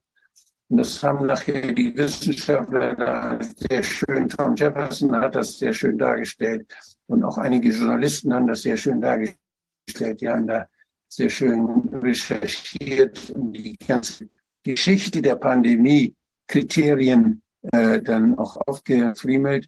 Und 0.69 0.77
das 0.77 1.03
haben 1.03 1.25
nachher 1.25 1.71
die 1.73 1.95
Wissenschaftler 1.95 3.39
sehr 3.69 3.83
schön, 3.83 4.27
Tom 4.29 4.55
Jefferson 4.55 5.15
hat 5.15 5.35
das 5.35 5.59
sehr 5.59 5.73
schön 5.73 5.97
dargestellt 5.97 6.65
und 7.07 7.23
auch 7.23 7.37
einige 7.37 7.69
Journalisten 7.69 8.33
haben 8.33 8.47
das 8.47 8.63
sehr 8.63 8.77
schön 8.77 8.99
dargestellt. 8.99 10.19
Die 10.19 10.27
haben 10.27 10.47
da 10.47 10.67
sehr 11.15 11.29
schön 11.29 11.89
recherchiert 11.91 13.29
und 13.31 13.53
die 13.53 13.77
ganze 13.77 14.29
Geschichte 14.63 15.21
der 15.21 15.35
Pandemie, 15.35 16.15
Kriterien 16.47 17.41
äh, 17.71 18.01
dann 18.01 18.37
auch 18.37 18.57
aufgefriemelt. 18.67 19.67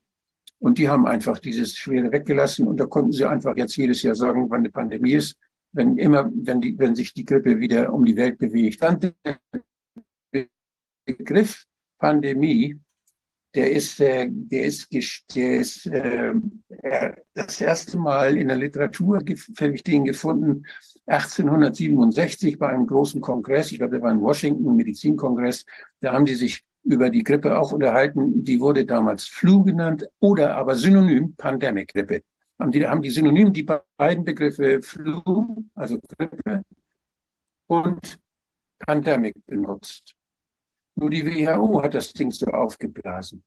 Und 0.59 0.77
die 0.77 0.89
haben 0.89 1.05
einfach 1.05 1.37
dieses 1.39 1.75
Schwere 1.75 2.11
weggelassen 2.11 2.67
und 2.67 2.77
da 2.77 2.85
konnten 2.85 3.11
sie 3.11 3.25
einfach 3.25 3.55
jetzt 3.57 3.75
jedes 3.75 4.01
Jahr 4.01 4.15
sagen, 4.15 4.49
wann 4.49 4.61
eine 4.61 4.71
Pandemie 4.71 5.13
ist, 5.13 5.35
wenn 5.73 5.97
immer, 5.97 6.31
wenn 6.33 6.61
die, 6.61 6.77
wenn 6.79 6.95
sich 6.95 7.13
die 7.13 7.25
Grippe 7.25 7.59
wieder 7.59 7.93
um 7.93 8.05
die 8.05 8.15
Welt 8.15 8.37
bewegt. 8.37 8.81
Dann 8.81 8.99
der 10.33 10.47
Begriff 11.05 11.65
Pandemie, 11.99 12.79
der 13.53 13.71
ist, 13.71 13.99
äh, 13.99 14.27
der 14.29 14.65
ist, 14.65 14.87
der 15.35 15.59
ist 15.59 15.85
äh, 15.85 16.33
das 17.33 17.61
erste 17.61 17.97
Mal 17.97 18.37
in 18.37 18.47
der 18.47 18.57
Literatur 18.57 19.17
habe 19.17 19.75
ich 19.75 19.83
den 19.83 20.05
gefunden 20.05 20.65
1867 21.07 22.57
bei 22.57 22.69
einem 22.69 22.87
großen 22.87 23.21
Kongress, 23.21 23.71
ich 23.71 23.77
glaube, 23.77 23.91
der 23.91 24.01
war 24.01 24.11
in 24.11 24.21
Washington, 24.21 24.75
Medizinkongress, 24.75 25.65
da 26.01 26.13
haben 26.13 26.25
die 26.25 26.35
sich 26.35 26.63
über 26.85 27.09
die 27.09 27.23
Grippe 27.23 27.57
auch 27.57 27.71
unterhalten. 27.71 28.43
Die 28.43 28.59
wurde 28.59 28.85
damals 28.85 29.25
Flu 29.27 29.63
genannt 29.63 30.07
oder 30.19 30.55
aber 30.55 30.75
synonym 30.75 31.35
Pandemic-Grippe. 31.35 32.21
Haben 32.59 32.71
die, 32.71 32.87
haben 32.87 33.01
die 33.01 33.09
synonym 33.09 33.51
die 33.51 33.67
beiden 33.97 34.23
Begriffe 34.23 34.81
Flu, 34.81 35.65
also 35.73 35.99
Grippe, 35.99 36.63
und 37.67 38.19
Pandemic 38.79 39.35
benutzt. 39.45 40.13
Nur 40.95 41.09
die 41.09 41.25
WHO 41.25 41.81
hat 41.83 41.95
das 41.95 42.13
Ding 42.13 42.31
so 42.31 42.45
aufgeblasen. 42.47 43.43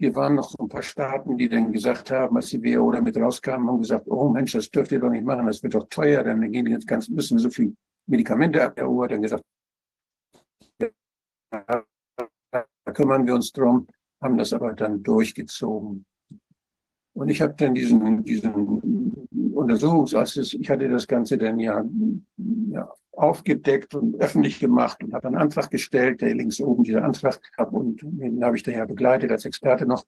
Hier 0.00 0.14
waren 0.14 0.36
noch 0.36 0.48
so 0.50 0.58
ein 0.60 0.68
paar 0.68 0.82
Staaten, 0.82 1.36
die 1.36 1.48
dann 1.48 1.72
gesagt 1.72 2.12
haben, 2.12 2.36
als 2.36 2.50
die 2.50 2.62
WHO 2.62 2.92
damit 2.92 3.16
rauskam, 3.16 3.66
haben 3.66 3.80
gesagt, 3.80 4.06
oh 4.06 4.28
Mensch, 4.28 4.52
das 4.52 4.70
dürft 4.70 4.92
ihr 4.92 5.00
doch 5.00 5.10
nicht 5.10 5.24
machen, 5.24 5.46
das 5.46 5.60
wird 5.62 5.74
doch 5.74 5.88
teuer, 5.88 6.22
dann 6.22 6.40
gehen 6.52 6.66
die 6.66 6.70
jetzt 6.70 6.86
ganz, 6.86 7.08
müssen 7.08 7.38
so 7.38 7.50
viel 7.50 7.74
Medikamente 8.06 8.62
ab. 8.62 8.76
Der 8.76 8.88
hat 8.88 9.10
dann 9.10 9.22
gesagt, 9.22 9.42
da 11.50 12.92
kümmern 12.92 13.26
wir 13.26 13.34
uns 13.34 13.52
drum, 13.52 13.88
haben 14.22 14.38
das 14.38 14.52
aber 14.52 14.72
dann 14.72 15.02
durchgezogen. 15.02 16.06
Und 17.14 17.28
ich 17.28 17.42
habe 17.42 17.54
dann 17.54 17.74
diesen, 17.74 18.22
diesen 18.22 19.26
Untersuchungsausschuss, 19.52 20.54
ich 20.54 20.70
hatte 20.70 20.88
das 20.88 21.08
Ganze 21.08 21.36
dann 21.36 21.58
ja, 21.58 21.84
ja 22.70 22.88
aufgedeckt 23.18 23.94
und 23.94 24.20
öffentlich 24.20 24.60
gemacht 24.60 25.02
und 25.02 25.12
habe 25.12 25.28
einen 25.28 25.36
Antrag 25.36 25.70
gestellt, 25.70 26.20
der 26.20 26.34
links 26.34 26.60
oben 26.60 26.84
dieser 26.84 27.04
Antrag 27.04 27.40
gab 27.56 27.72
und 27.72 28.00
den 28.02 28.42
habe 28.44 28.56
ich 28.56 28.62
daher 28.62 28.86
begleitet 28.86 29.30
als 29.30 29.44
Experte 29.44 29.86
noch. 29.86 30.04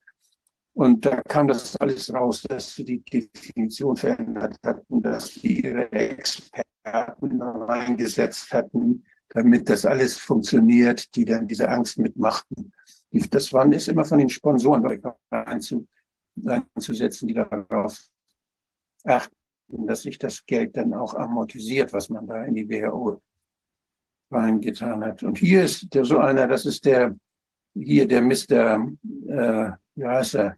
Und 0.74 1.04
da 1.04 1.20
kam 1.22 1.48
das 1.48 1.76
alles 1.76 2.12
raus, 2.12 2.42
dass 2.42 2.74
sie 2.74 2.84
die 2.84 3.02
Definition 3.02 3.96
verändert 3.96 4.56
hatten, 4.64 5.02
dass 5.02 5.34
sie 5.34 5.60
ihre 5.60 5.90
Experten 5.90 7.42
reingesetzt 7.42 8.52
hatten, 8.52 9.04
damit 9.30 9.68
das 9.68 9.84
alles 9.84 10.16
funktioniert, 10.16 11.14
die 11.16 11.24
dann 11.24 11.48
diese 11.48 11.68
Angst 11.68 11.98
mitmachten. 11.98 12.72
Das 13.30 13.52
waren, 13.52 13.72
ist 13.72 13.88
immer 13.88 14.04
von 14.04 14.18
den 14.18 14.28
Sponsoren 14.28 15.02
einzusetzen, 15.30 17.28
die 17.28 17.34
darauf 17.34 17.98
achten 19.04 19.39
dass 19.72 20.02
sich 20.02 20.18
das 20.18 20.44
Geld 20.46 20.76
dann 20.76 20.94
auch 20.94 21.14
amortisiert, 21.14 21.92
was 21.92 22.08
man 22.08 22.26
da 22.26 22.44
in 22.44 22.54
die 22.54 22.68
WHO 22.68 23.20
reingetan 24.30 25.04
hat. 25.04 25.22
Und 25.22 25.38
hier 25.38 25.64
ist 25.64 25.92
der 25.94 26.04
so 26.04 26.18
einer, 26.18 26.46
das 26.46 26.66
ist 26.66 26.84
der, 26.84 27.16
hier 27.74 28.06
der 28.06 28.22
Mr., 28.22 28.88
äh, 29.28 29.70
wie 29.94 30.06
heißt 30.06 30.36
er, 30.36 30.56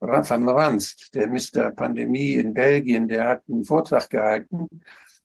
Van 0.00 0.48
Ranst, 0.48 1.14
der 1.14 1.28
Mr. 1.28 1.70
Pandemie 1.70 2.34
in 2.34 2.52
Belgien, 2.52 3.06
der 3.06 3.28
hat 3.28 3.42
einen 3.48 3.64
Vortrag 3.64 4.10
gehalten. 4.10 4.68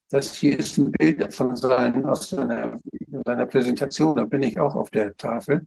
Das 0.09 0.35
hier 0.35 0.59
ist 0.59 0.77
ein 0.77 0.91
Bild 0.91 1.33
von 1.33 1.55
seinen, 1.55 2.05
aus 2.05 2.29
seiner, 2.29 2.79
seiner 3.25 3.45
Präsentation, 3.47 4.15
da 4.15 4.25
bin 4.25 4.43
ich 4.43 4.59
auch 4.59 4.75
auf 4.75 4.91
der 4.91 5.17
Tafel. 5.17 5.65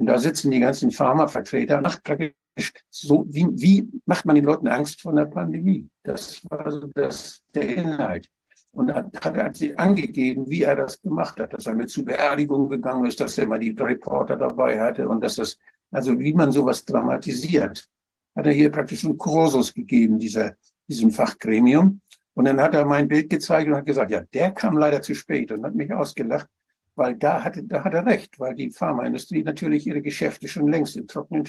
Und 0.00 0.06
da 0.06 0.18
sitzen 0.18 0.50
die 0.50 0.60
ganzen 0.60 0.90
Pharmavertreter, 0.90 1.82
macht 1.82 2.02
praktisch 2.02 2.72
so, 2.88 3.26
wie, 3.28 3.46
wie 3.52 3.86
macht 4.06 4.24
man 4.24 4.34
den 4.34 4.46
Leuten 4.46 4.66
Angst 4.66 5.02
vor 5.02 5.12
der 5.12 5.26
Pandemie? 5.26 5.90
Das 6.04 6.40
war 6.48 6.70
so 6.70 6.86
das, 6.94 7.42
der 7.54 7.76
Inhalt. 7.76 8.26
Und 8.72 8.94
hat, 8.94 9.12
hat 9.22 9.56
sie 9.56 9.76
angegeben, 9.76 10.48
wie 10.48 10.62
er 10.62 10.74
das 10.74 11.02
gemacht 11.02 11.38
hat, 11.38 11.52
dass 11.52 11.66
er 11.66 11.74
mit 11.74 11.90
zu 11.90 12.02
Beerdigungen 12.02 12.70
gegangen 12.70 13.04
ist, 13.04 13.20
dass 13.20 13.36
er 13.36 13.46
mal 13.46 13.58
die 13.58 13.76
Reporter 13.78 14.36
dabei 14.36 14.80
hatte 14.80 15.06
und 15.06 15.22
dass 15.22 15.36
das, 15.36 15.58
also 15.90 16.18
wie 16.18 16.32
man 16.32 16.50
sowas 16.50 16.82
dramatisiert, 16.82 17.86
hat 18.34 18.46
er 18.46 18.52
hier 18.52 18.70
praktisch 18.70 19.04
einen 19.04 19.18
Kursus 19.18 19.74
gegeben, 19.74 20.18
dieser, 20.18 20.54
diesem 20.88 21.10
Fachgremium. 21.10 22.00
Und 22.32 22.46
dann 22.46 22.58
hat 22.58 22.74
er 22.74 22.86
mein 22.86 23.06
Bild 23.06 23.28
gezeigt 23.28 23.68
und 23.68 23.76
hat 23.76 23.84
gesagt, 23.84 24.10
ja, 24.10 24.22
der 24.32 24.52
kam 24.52 24.78
leider 24.78 25.02
zu 25.02 25.14
spät 25.14 25.52
und 25.52 25.62
hat 25.62 25.74
mich 25.74 25.92
ausgelacht, 25.92 26.46
weil 26.94 27.16
da, 27.16 27.42
hatte, 27.42 27.62
da 27.64 27.84
hat 27.84 27.94
er 27.94 28.06
recht, 28.06 28.38
weil 28.38 28.54
die 28.54 28.70
Pharmaindustrie 28.70 29.42
natürlich 29.42 29.86
ihre 29.86 30.02
Geschäfte 30.02 30.48
schon 30.48 30.68
längst 30.68 30.96
in 30.96 31.06
trockenen. 31.06 31.48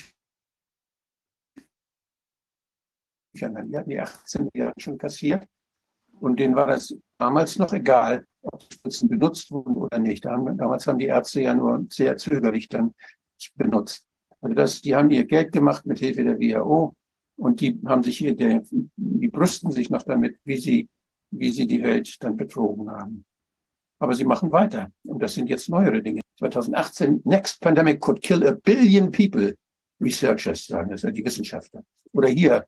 Die 3.34 3.46
hatten 3.46 3.90
die 3.90 4.00
18 4.00 4.50
Jahre 4.54 4.74
schon 4.78 4.98
kassiert. 4.98 5.48
Und 6.20 6.40
denen 6.40 6.56
war 6.56 6.68
das 6.68 6.96
damals 7.18 7.58
noch 7.58 7.74
egal, 7.74 8.26
ob 8.44 8.62
Spritzen 8.72 9.10
benutzt 9.10 9.50
wurden 9.52 9.76
oder 9.76 9.98
nicht. 9.98 10.24
Damals 10.24 10.86
haben 10.86 11.00
die 11.00 11.08
Ärzte 11.08 11.42
ja 11.42 11.54
nur 11.54 11.86
sehr 11.90 12.16
zögerlich 12.18 12.70
dann 12.70 12.94
benutzt. 13.56 14.06
Also 14.42 14.56
das, 14.56 14.82
die 14.82 14.96
haben 14.96 15.10
ihr 15.10 15.26
Geld 15.26 15.52
gemacht 15.52 15.86
mit 15.86 16.00
Hilfe 16.00 16.24
der 16.24 16.40
WHO 16.40 16.94
und 17.38 17.62
die 17.62 17.80
haben 17.86 18.04
sich 18.04 18.18
hier, 18.18 18.36
die 18.36 19.28
brüsten 19.28 19.72
sich 19.72 19.90
noch 19.90 20.04
damit, 20.04 20.40
wie 20.44 20.58
sie, 20.58 20.90
wie 21.32 21.52
sie 21.52 21.66
die 21.66 21.82
Welt 21.82 22.16
dann 22.20 22.38
betrogen 22.38 22.90
haben. 22.92 23.26
Aber 24.02 24.16
sie 24.16 24.26
machen 24.26 24.52
weiter. 24.52 24.92
Und 25.04 25.22
das 25.22 25.36
sind 25.36 25.48
jetzt 25.48 25.70
neuere 25.70 26.02
Dinge. 26.02 26.22
2018, 26.40 27.22
next 27.24 27.62
pandemic 27.62 28.02
could 28.02 28.20
kill 28.22 28.48
a 28.48 28.52
billion 28.52 29.12
people. 29.12 29.54
Researchers 30.02 30.66
sagen 30.66 30.90
das, 30.90 31.02
die 31.02 31.24
Wissenschaftler. 31.24 31.84
Oder 32.12 32.30
hier, 32.30 32.66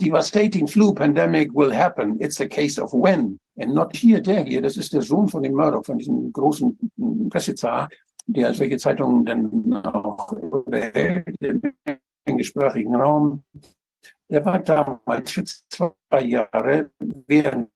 devastating 0.00 0.66
flu 0.66 0.92
pandemic 0.92 1.54
will 1.54 1.70
happen. 1.72 2.20
It's 2.20 2.40
a 2.40 2.48
case 2.48 2.82
of 2.82 2.92
when. 2.92 3.38
And 3.56 3.72
not 3.72 3.94
here, 3.94 4.20
der 4.20 4.44
hier. 4.44 4.60
Das 4.60 4.76
ist 4.76 4.92
der 4.92 5.02
Sohn 5.02 5.28
von 5.28 5.44
dem 5.44 5.54
Murdoch, 5.54 5.84
von 5.84 5.98
diesem 5.98 6.32
großen 6.32 6.76
Pressezar, 7.30 7.88
der 8.26 8.52
solche 8.52 8.78
Zeitungen 8.78 9.24
dann 9.24 9.76
auch 9.84 10.32
im 10.32 11.62
englischsprachigen 12.24 12.96
Raum. 12.96 13.44
Der 14.30 14.44
war 14.44 14.58
damals 14.58 15.30
für 15.30 15.44
zwei 15.44 16.22
Jahre 16.22 16.90
während 16.98 17.70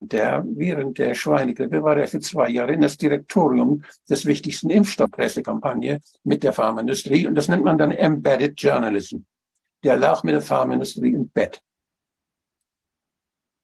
der, 0.00 0.44
während 0.46 0.98
der 0.98 1.14
Schweinegrippe 1.14 1.82
war 1.82 1.96
er 1.96 2.06
für 2.06 2.20
zwei 2.20 2.50
Jahre 2.50 2.72
in 2.72 2.82
das 2.82 2.98
Direktorium 2.98 3.82
des 4.08 4.26
wichtigsten 4.26 4.68
Impfstoffpressekampagne 4.68 6.00
mit 6.24 6.42
der 6.42 6.52
Pharmaindustrie 6.52 7.26
und 7.26 7.34
das 7.34 7.48
nennt 7.48 7.64
man 7.64 7.78
dann 7.78 7.92
Embedded 7.92 8.60
Journalism 8.60 9.20
der 9.86 9.96
lag 9.96 10.22
mit 10.24 10.34
der 10.34 10.42
Pharmaindustrie 10.42 11.12
im 11.12 11.28
Bett. 11.28 11.62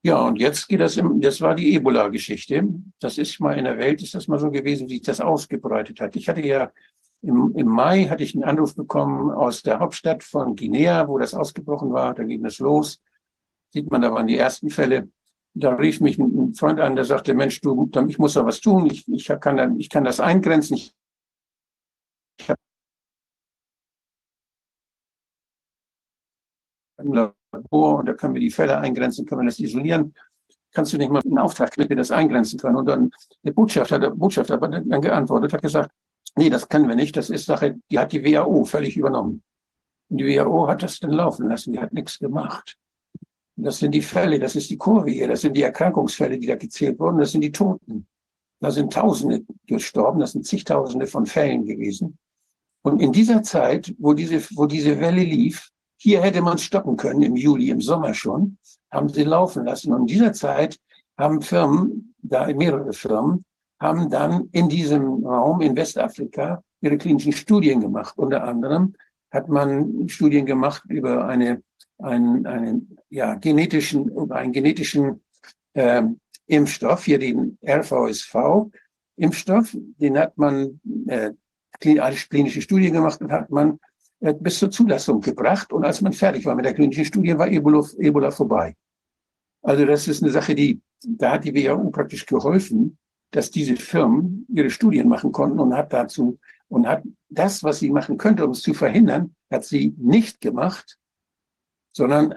Ja, 0.04 0.20
und 0.20 0.40
jetzt 0.40 0.68
geht 0.68 0.80
das, 0.80 0.96
im, 0.96 1.20
das 1.20 1.40
war 1.40 1.54
die 1.54 1.74
Ebola-Geschichte. 1.74 2.68
Das 2.98 3.18
ist 3.18 3.38
mal 3.40 3.56
in 3.56 3.64
der 3.64 3.78
Welt, 3.78 4.02
ist 4.02 4.14
das 4.14 4.26
mal 4.26 4.38
so 4.38 4.50
gewesen, 4.50 4.88
wie 4.88 4.94
sich 4.94 5.02
das 5.02 5.20
ausgebreitet 5.20 6.00
hat. 6.00 6.16
Ich 6.16 6.28
hatte 6.28 6.40
ja 6.40 6.72
im, 7.22 7.52
im 7.56 7.68
Mai 7.68 8.06
hatte 8.06 8.24
ich 8.24 8.34
einen 8.34 8.44
Anruf 8.44 8.74
bekommen 8.74 9.30
aus 9.30 9.62
der 9.62 9.78
Hauptstadt 9.78 10.24
von 10.24 10.56
Guinea, 10.56 11.06
wo 11.06 11.18
das 11.18 11.34
ausgebrochen 11.34 11.92
war. 11.92 12.14
Da 12.14 12.24
ging 12.24 12.42
das 12.42 12.58
los. 12.58 13.00
Sieht 13.70 13.90
man, 13.90 14.02
da 14.02 14.12
waren 14.12 14.26
die 14.26 14.36
ersten 14.36 14.70
Fälle. 14.70 15.08
Da 15.54 15.74
rief 15.74 16.00
mich 16.00 16.18
ein 16.18 16.54
Freund 16.54 16.80
an, 16.80 16.96
der 16.96 17.04
sagte, 17.04 17.34
Mensch, 17.34 17.60
du, 17.60 17.88
ich 18.08 18.18
muss 18.18 18.34
da 18.34 18.44
was 18.44 18.60
tun. 18.60 18.86
Ich, 18.86 19.06
ich, 19.06 19.26
kann, 19.40 19.78
ich 19.78 19.88
kann 19.88 20.04
das 20.04 20.18
eingrenzen. 20.18 20.76
Ich, 20.76 20.94
habe 22.48 22.58
im 26.98 27.12
Labor 27.12 27.98
und 27.98 28.06
da 28.06 28.14
können 28.14 28.34
wir 28.34 28.40
die 28.40 28.50
Fälle 28.50 28.78
eingrenzen, 28.78 29.26
können 29.26 29.42
wir 29.42 29.46
das 29.46 29.60
isolieren. 29.60 30.14
Kannst 30.72 30.92
du 30.92 30.98
nicht 30.98 31.10
mal 31.10 31.22
einen 31.22 31.38
Auftrag, 31.38 31.74
damit 31.76 31.90
wir 31.90 31.96
das 31.96 32.10
eingrenzen 32.10 32.58
können? 32.58 32.76
Und 32.76 32.86
dann 32.86 33.10
der 33.42 33.52
Botschafter, 33.52 33.98
der 33.98 34.10
Botschafter 34.10 34.58
hat 34.58 34.72
dann 34.72 35.02
geantwortet, 35.02 35.52
hat 35.52 35.62
gesagt, 35.62 35.92
nee, 36.36 36.50
das 36.50 36.68
können 36.68 36.88
wir 36.88 36.96
nicht, 36.96 37.16
das 37.16 37.30
ist 37.30 37.46
Sache, 37.46 37.78
die 37.90 37.98
hat 37.98 38.12
die 38.12 38.24
WHO 38.24 38.64
völlig 38.64 38.96
übernommen. 38.96 39.42
Und 40.08 40.18
die 40.18 40.26
WHO 40.26 40.68
hat 40.68 40.82
das 40.82 40.98
dann 40.98 41.12
laufen 41.12 41.48
lassen, 41.48 41.72
die 41.72 41.80
hat 41.80 41.92
nichts 41.92 42.18
gemacht. 42.18 42.76
Das 43.56 43.78
sind 43.78 43.92
die 43.92 44.02
Fälle, 44.02 44.38
das 44.38 44.56
ist 44.56 44.70
die 44.70 44.78
Kurve 44.78 45.10
hier, 45.10 45.28
das 45.28 45.42
sind 45.42 45.56
die 45.56 45.62
Erkrankungsfälle, 45.62 46.38
die 46.38 46.46
da 46.46 46.56
gezählt 46.56 46.98
wurden, 46.98 47.18
das 47.18 47.32
sind 47.32 47.42
die 47.42 47.52
Toten. 47.52 48.06
Da 48.60 48.70
sind 48.70 48.92
Tausende 48.92 49.44
gestorben, 49.66 50.20
das 50.20 50.32
sind 50.32 50.46
zigtausende 50.46 51.06
von 51.06 51.26
Fällen 51.26 51.64
gewesen. 51.66 52.18
Und 52.82 53.00
in 53.00 53.12
dieser 53.12 53.42
Zeit, 53.42 53.94
wo 53.98 54.12
diese, 54.12 54.40
wo 54.56 54.66
diese 54.66 55.00
Welle 55.00 55.22
lief, 55.22 55.70
hier 55.96 56.20
hätte 56.20 56.42
man 56.42 56.58
stoppen 56.58 56.96
können, 56.96 57.22
im 57.22 57.36
Juli, 57.36 57.70
im 57.70 57.80
Sommer 57.80 58.14
schon, 58.14 58.58
haben 58.90 59.08
sie 59.08 59.24
laufen 59.24 59.64
lassen. 59.64 59.92
Und 59.92 60.02
in 60.02 60.06
dieser 60.06 60.32
Zeit 60.32 60.78
haben 61.16 61.42
Firmen, 61.42 62.14
da 62.18 62.46
mehrere 62.52 62.92
Firmen, 62.92 63.44
haben 63.82 64.08
dann 64.08 64.48
in 64.52 64.68
diesem 64.68 65.26
Raum 65.26 65.60
in 65.60 65.76
Westafrika 65.76 66.62
ihre 66.80 66.96
klinischen 66.96 67.32
Studien 67.32 67.80
gemacht. 67.80 68.16
Unter 68.16 68.44
anderem 68.44 68.94
hat 69.30 69.48
man 69.48 70.08
Studien 70.08 70.46
gemacht 70.46 70.84
über 70.88 71.26
eine, 71.26 71.62
einen, 71.98 72.46
einen 72.46 72.96
ja, 73.10 73.34
genetischen, 73.34 74.08
über 74.08 74.36
einen 74.36 74.52
genetischen 74.52 75.20
äh, 75.74 76.02
Impfstoff, 76.46 77.04
hier 77.04 77.18
den 77.18 77.58
RVSV-Impfstoff, 77.66 79.76
den 79.98 80.16
hat 80.16 80.38
man 80.38 80.80
äh, 81.08 81.32
als 81.98 82.28
klinische 82.28 82.62
Studie 82.62 82.92
gemacht 82.92 83.20
und 83.20 83.32
hat 83.32 83.50
man 83.50 83.80
äh, 84.20 84.32
bis 84.32 84.60
zur 84.60 84.70
Zulassung 84.70 85.20
gebracht. 85.20 85.72
Und 85.72 85.84
als 85.84 86.00
man 86.00 86.12
fertig 86.12 86.46
war 86.46 86.54
mit 86.54 86.66
der 86.66 86.74
klinischen 86.74 87.04
Studie, 87.04 87.36
war 87.36 87.48
Ebola, 87.48 87.84
Ebola 87.98 88.30
vorbei. 88.30 88.76
Also 89.62 89.84
das 89.86 90.06
ist 90.06 90.22
eine 90.22 90.30
Sache, 90.30 90.54
die, 90.54 90.80
da 91.02 91.32
hat 91.32 91.44
die 91.44 91.54
WHO 91.54 91.90
praktisch 91.90 92.26
geholfen, 92.26 92.98
dass 93.32 93.50
diese 93.50 93.76
Firmen 93.76 94.46
ihre 94.48 94.70
Studien 94.70 95.08
machen 95.08 95.32
konnten 95.32 95.58
und 95.58 95.74
hat 95.76 95.92
dazu, 95.92 96.38
und 96.68 96.86
hat 96.86 97.02
das, 97.28 97.62
was 97.62 97.80
sie 97.80 97.90
machen 97.90 98.16
könnte, 98.16 98.46
um 98.46 98.52
es 98.52 98.62
zu 98.62 98.72
verhindern, 98.72 99.34
hat 99.50 99.64
sie 99.64 99.94
nicht 99.98 100.40
gemacht, 100.40 100.98
sondern 101.94 102.34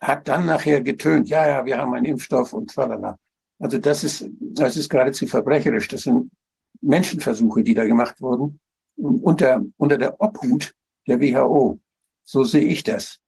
hat 0.00 0.28
dann 0.28 0.46
nachher 0.46 0.82
getönt, 0.82 1.28
ja, 1.28 1.46
ja, 1.48 1.64
wir 1.64 1.78
haben 1.78 1.94
einen 1.94 2.04
Impfstoff 2.04 2.52
und 2.52 2.70
tralala. 2.70 3.18
Also 3.58 3.78
das 3.78 4.04
ist, 4.04 4.28
das 4.40 4.76
ist 4.76 4.88
geradezu 4.88 5.26
verbrecherisch. 5.26 5.88
Das 5.88 6.02
sind 6.02 6.30
Menschenversuche, 6.80 7.64
die 7.64 7.74
da 7.74 7.84
gemacht 7.84 8.20
wurden, 8.20 8.60
unter, 8.96 9.64
unter 9.76 9.98
der 9.98 10.20
Obhut 10.20 10.74
der 11.06 11.20
WHO. 11.20 11.80
So 12.24 12.44
sehe 12.44 12.64
ich 12.64 12.82
das. 12.82 13.18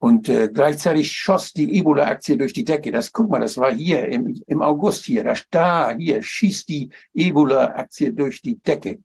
Und 0.00 0.28
äh, 0.28 0.48
gleichzeitig 0.48 1.10
schoss 1.10 1.52
die 1.52 1.76
Ebola-Aktie 1.78 2.36
durch 2.36 2.52
die 2.52 2.64
Decke. 2.64 2.92
Das, 2.92 3.12
guck 3.12 3.30
mal, 3.30 3.40
das 3.40 3.56
war 3.56 3.72
hier 3.72 4.06
im, 4.06 4.40
im 4.46 4.62
August 4.62 5.04
hier. 5.04 5.24
Da, 5.24 5.34
da, 5.50 5.96
hier 5.96 6.22
schießt 6.22 6.68
die 6.68 6.90
Ebola-Aktie 7.14 8.12
durch 8.12 8.40
die 8.40 8.58
Decke. 8.60 9.00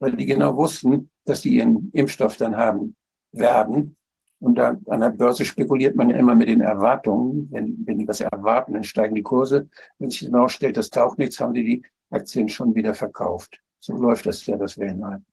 Weil 0.00 0.16
die 0.16 0.26
genau 0.26 0.56
wussten, 0.56 1.10
dass 1.24 1.42
die 1.42 1.56
ihren 1.56 1.90
Impfstoff 1.92 2.36
dann 2.36 2.56
haben 2.56 2.96
werden. 3.32 3.96
Und 4.40 4.56
da, 4.56 4.76
an 4.86 5.00
der 5.00 5.10
Börse 5.10 5.44
spekuliert 5.44 5.96
man 5.96 6.10
ja 6.10 6.16
immer 6.16 6.34
mit 6.34 6.48
den 6.48 6.60
Erwartungen. 6.60 7.48
Wenn, 7.50 7.86
wenn 7.86 7.98
die 7.98 8.08
was 8.08 8.20
erwarten, 8.20 8.74
dann 8.74 8.84
steigen 8.84 9.14
die 9.14 9.22
Kurse. 9.22 9.68
Wenn 9.98 10.10
sich 10.10 10.20
hinausstellt, 10.20 10.76
das 10.76 10.90
taucht 10.90 11.18
nichts, 11.18 11.40
haben 11.40 11.54
die 11.54 11.64
die 11.64 11.82
Aktien 12.10 12.48
schon 12.48 12.74
wieder 12.74 12.94
verkauft. 12.94 13.60
So 13.80 13.94
läuft 13.94 14.26
das 14.26 14.44
ja, 14.46 14.56
das 14.56 14.78
Wellenheim. 14.78 15.24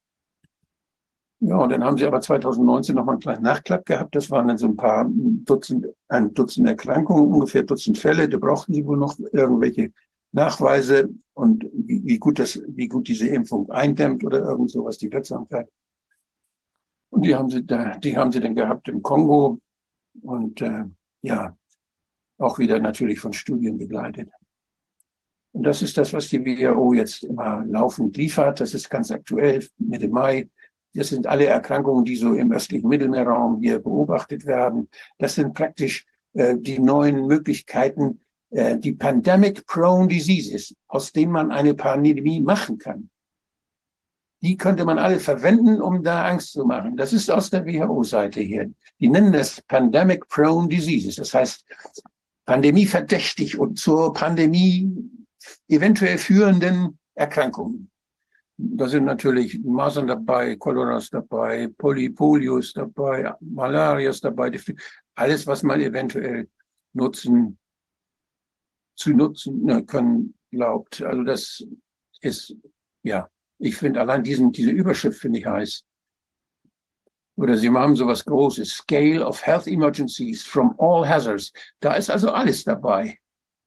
Ja, 1.47 1.57
und 1.57 1.69
dann 1.69 1.83
haben 1.83 1.95
sie 1.95 2.05
aber 2.05 2.21
2019 2.21 2.95
nochmal 2.95 3.13
einen 3.15 3.21
kleinen 3.21 3.43
Nachklapp 3.43 3.85
gehabt. 3.85 4.15
Das 4.15 4.31
waren 4.31 4.47
dann 4.47 4.57
so 4.57 4.65
ein 4.65 4.75
paar 4.75 5.05
Dutzend, 5.07 5.85
ein 6.07 6.33
Dutzend 6.33 6.67
Erkrankungen, 6.67 7.31
ungefähr 7.31 7.61
Dutzend 7.61 7.99
Fälle. 7.99 8.27
Da 8.27 8.39
brauchten 8.39 8.73
sie 8.73 8.83
wohl 8.83 8.97
noch 8.97 9.15
irgendwelche 9.31 9.91
Nachweise 10.31 11.07
und 11.35 11.63
wie, 11.71 12.03
wie 12.03 12.17
gut 12.17 12.39
das, 12.39 12.59
wie 12.67 12.87
gut 12.87 13.07
diese 13.07 13.27
Impfung 13.27 13.69
eindämmt 13.69 14.23
oder 14.23 14.39
irgend 14.39 14.71
sowas, 14.71 14.97
die 14.97 15.11
Wirksamkeit. 15.11 15.69
Und 17.11 17.23
die 17.23 17.35
haben 17.35 17.51
sie 17.51 17.63
da, 17.63 17.95
die 17.99 18.17
haben 18.17 18.31
sie 18.31 18.39
dann 18.39 18.55
gehabt 18.55 18.87
im 18.87 19.03
Kongo 19.03 19.59
und 20.23 20.61
äh, 20.61 20.85
ja, 21.21 21.55
auch 22.39 22.57
wieder 22.57 22.79
natürlich 22.79 23.19
von 23.19 23.33
Studien 23.33 23.77
begleitet. 23.77 24.31
Und 25.51 25.61
das 25.61 25.83
ist 25.83 25.95
das, 25.95 26.11
was 26.11 26.27
die 26.27 26.43
WHO 26.43 26.93
jetzt 26.93 27.23
immer 27.23 27.63
laufend 27.65 28.17
liefert. 28.17 28.59
Das 28.59 28.73
ist 28.73 28.89
ganz 28.89 29.11
aktuell, 29.11 29.63
Mitte 29.77 30.07
Mai. 30.07 30.49
Das 30.95 31.09
sind 31.09 31.27
alle 31.27 31.45
Erkrankungen, 31.45 32.05
die 32.05 32.15
so 32.15 32.33
im 32.33 32.51
östlichen 32.51 32.87
Mittelmeerraum 32.87 33.61
hier 33.61 33.79
beobachtet 33.79 34.45
werden. 34.45 34.89
Das 35.17 35.35
sind 35.35 35.53
praktisch 35.53 36.05
äh, 36.33 36.55
die 36.57 36.79
neuen 36.79 37.27
Möglichkeiten, 37.27 38.21
äh, 38.49 38.77
die 38.77 38.93
Pandemic-Prone 38.93 40.07
Diseases, 40.07 40.73
aus 40.87 41.11
denen 41.11 41.33
man 41.33 41.51
eine 41.51 41.73
Pandemie 41.73 42.39
machen 42.39 42.77
kann. 42.77 43.09
Die 44.41 44.55
könnte 44.55 44.85
man 44.85 44.97
alle 44.97 45.19
verwenden, 45.19 45.81
um 45.81 46.01
da 46.01 46.25
Angst 46.25 46.53
zu 46.53 46.65
machen. 46.65 46.95
Das 46.95 47.11
ist 47.11 47.29
aus 47.29 47.49
der 47.49 47.65
WHO-Seite 47.65 48.39
hier. 48.41 48.71
Die 48.99 49.09
nennen 49.09 49.33
das 49.33 49.61
Pandemic-Prone 49.61 50.69
Diseases. 50.69 51.15
Das 51.15 51.33
heißt, 51.33 51.65
Pandemie 52.45 52.85
verdächtig 52.85 53.57
und 53.57 53.79
zur 53.79 54.13
Pandemie 54.13 54.93
eventuell 55.67 56.17
führenden 56.17 56.99
Erkrankungen. 57.15 57.89
Da 58.57 58.87
sind 58.87 59.03
natürlich 59.03 59.59
Masern 59.63 60.07
dabei, 60.07 60.55
Cholera 60.55 61.01
dabei, 61.11 61.67
Polypolio 61.77 62.57
ist 62.57 62.77
dabei, 62.77 63.33
Malaria 63.41 64.09
ist 64.09 64.23
dabei, 64.23 64.57
alles, 65.15 65.45
was 65.45 65.63
man 65.63 65.81
eventuell 65.81 66.49
nutzen, 66.93 67.57
zu 68.95 69.11
nutzen 69.11 69.63
ne, 69.63 69.83
können 69.85 70.35
glaubt. 70.51 71.01
Also 71.01 71.23
das 71.23 71.67
ist, 72.21 72.55
ja, 73.03 73.29
ich 73.59 73.75
finde 73.75 73.99
allein 73.99 74.23
diesen, 74.23 74.51
diese 74.53 74.71
Überschrift 74.71 75.19
finde 75.19 75.39
ich 75.39 75.45
heiß. 75.45 75.83
Oder 77.37 77.57
sie 77.57 77.69
haben 77.69 77.97
sowas 77.97 78.23
Großes, 78.23 78.69
Scale 78.69 79.25
of 79.25 79.45
Health 79.45 79.67
Emergencies 79.67 80.43
from 80.43 80.73
All 80.77 81.07
Hazards. 81.07 81.51
Da 81.81 81.95
ist 81.95 82.09
also 82.09 82.31
alles 82.31 82.63
dabei. 82.63 83.19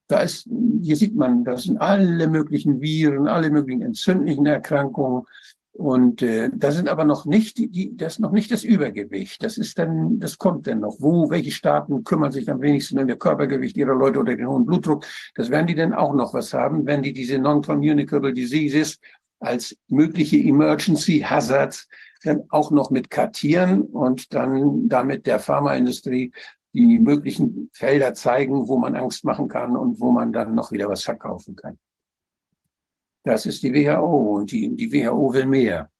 Da 0.08 0.20
ist, 0.20 0.48
hier 0.82 0.96
sieht 0.96 1.14
man, 1.14 1.44
das 1.44 1.64
sind 1.64 1.80
alle 1.80 2.26
möglichen 2.28 2.80
Viren, 2.80 3.28
alle 3.28 3.50
möglichen 3.50 3.82
entzündlichen 3.82 4.46
Erkrankungen. 4.46 5.24
Und 5.72 6.22
äh, 6.22 6.50
da 6.52 6.72
sind 6.72 6.88
aber 6.88 7.04
noch 7.04 7.24
nicht 7.24 7.56
die, 7.56 7.68
die, 7.68 7.96
das 7.96 8.18
noch 8.18 8.32
nicht 8.32 8.50
das 8.50 8.64
Übergewicht. 8.64 9.44
Das 9.44 9.58
ist 9.58 9.78
dann, 9.78 10.18
das 10.18 10.36
kommt 10.36 10.66
dann 10.66 10.80
noch. 10.80 10.96
Wo, 10.98 11.30
welche 11.30 11.52
Staaten 11.52 12.02
kümmern 12.02 12.32
sich 12.32 12.50
am 12.50 12.60
wenigsten 12.60 12.98
um 12.98 13.06
das 13.06 13.18
Körpergewicht 13.18 13.76
ihrer 13.76 13.94
Leute 13.94 14.18
oder 14.18 14.34
den 14.34 14.48
hohen 14.48 14.66
Blutdruck? 14.66 15.06
Das 15.36 15.50
werden 15.50 15.68
die 15.68 15.76
dann 15.76 15.92
auch 15.92 16.14
noch 16.14 16.34
was 16.34 16.52
haben, 16.52 16.84
wenn 16.84 17.02
die 17.02 17.12
diese 17.12 17.38
non-communicable 17.38 18.32
diseases 18.32 18.98
als 19.38 19.76
mögliche 19.86 20.38
Emergency 20.38 21.20
Hazards 21.20 21.86
dann 22.24 22.42
auch 22.48 22.70
noch 22.72 22.90
mit 22.90 23.10
kartieren 23.10 23.82
und 23.82 24.34
dann 24.34 24.88
damit 24.88 25.26
der 25.26 25.38
Pharmaindustrie 25.38 26.32
die 26.86 26.98
möglichen 26.98 27.70
Felder 27.72 28.14
zeigen, 28.14 28.68
wo 28.68 28.78
man 28.78 28.94
Angst 28.94 29.24
machen 29.24 29.48
kann 29.48 29.76
und 29.76 30.00
wo 30.00 30.10
man 30.10 30.32
dann 30.32 30.54
noch 30.54 30.70
wieder 30.72 30.88
was 30.88 31.02
verkaufen 31.02 31.56
kann. 31.56 31.78
Das 33.24 33.46
ist 33.46 33.62
die 33.62 33.74
WHO 33.74 34.36
und 34.36 34.52
die, 34.52 34.74
die 34.74 34.92
WHO 34.92 35.32
will 35.32 35.46
mehr. 35.46 35.90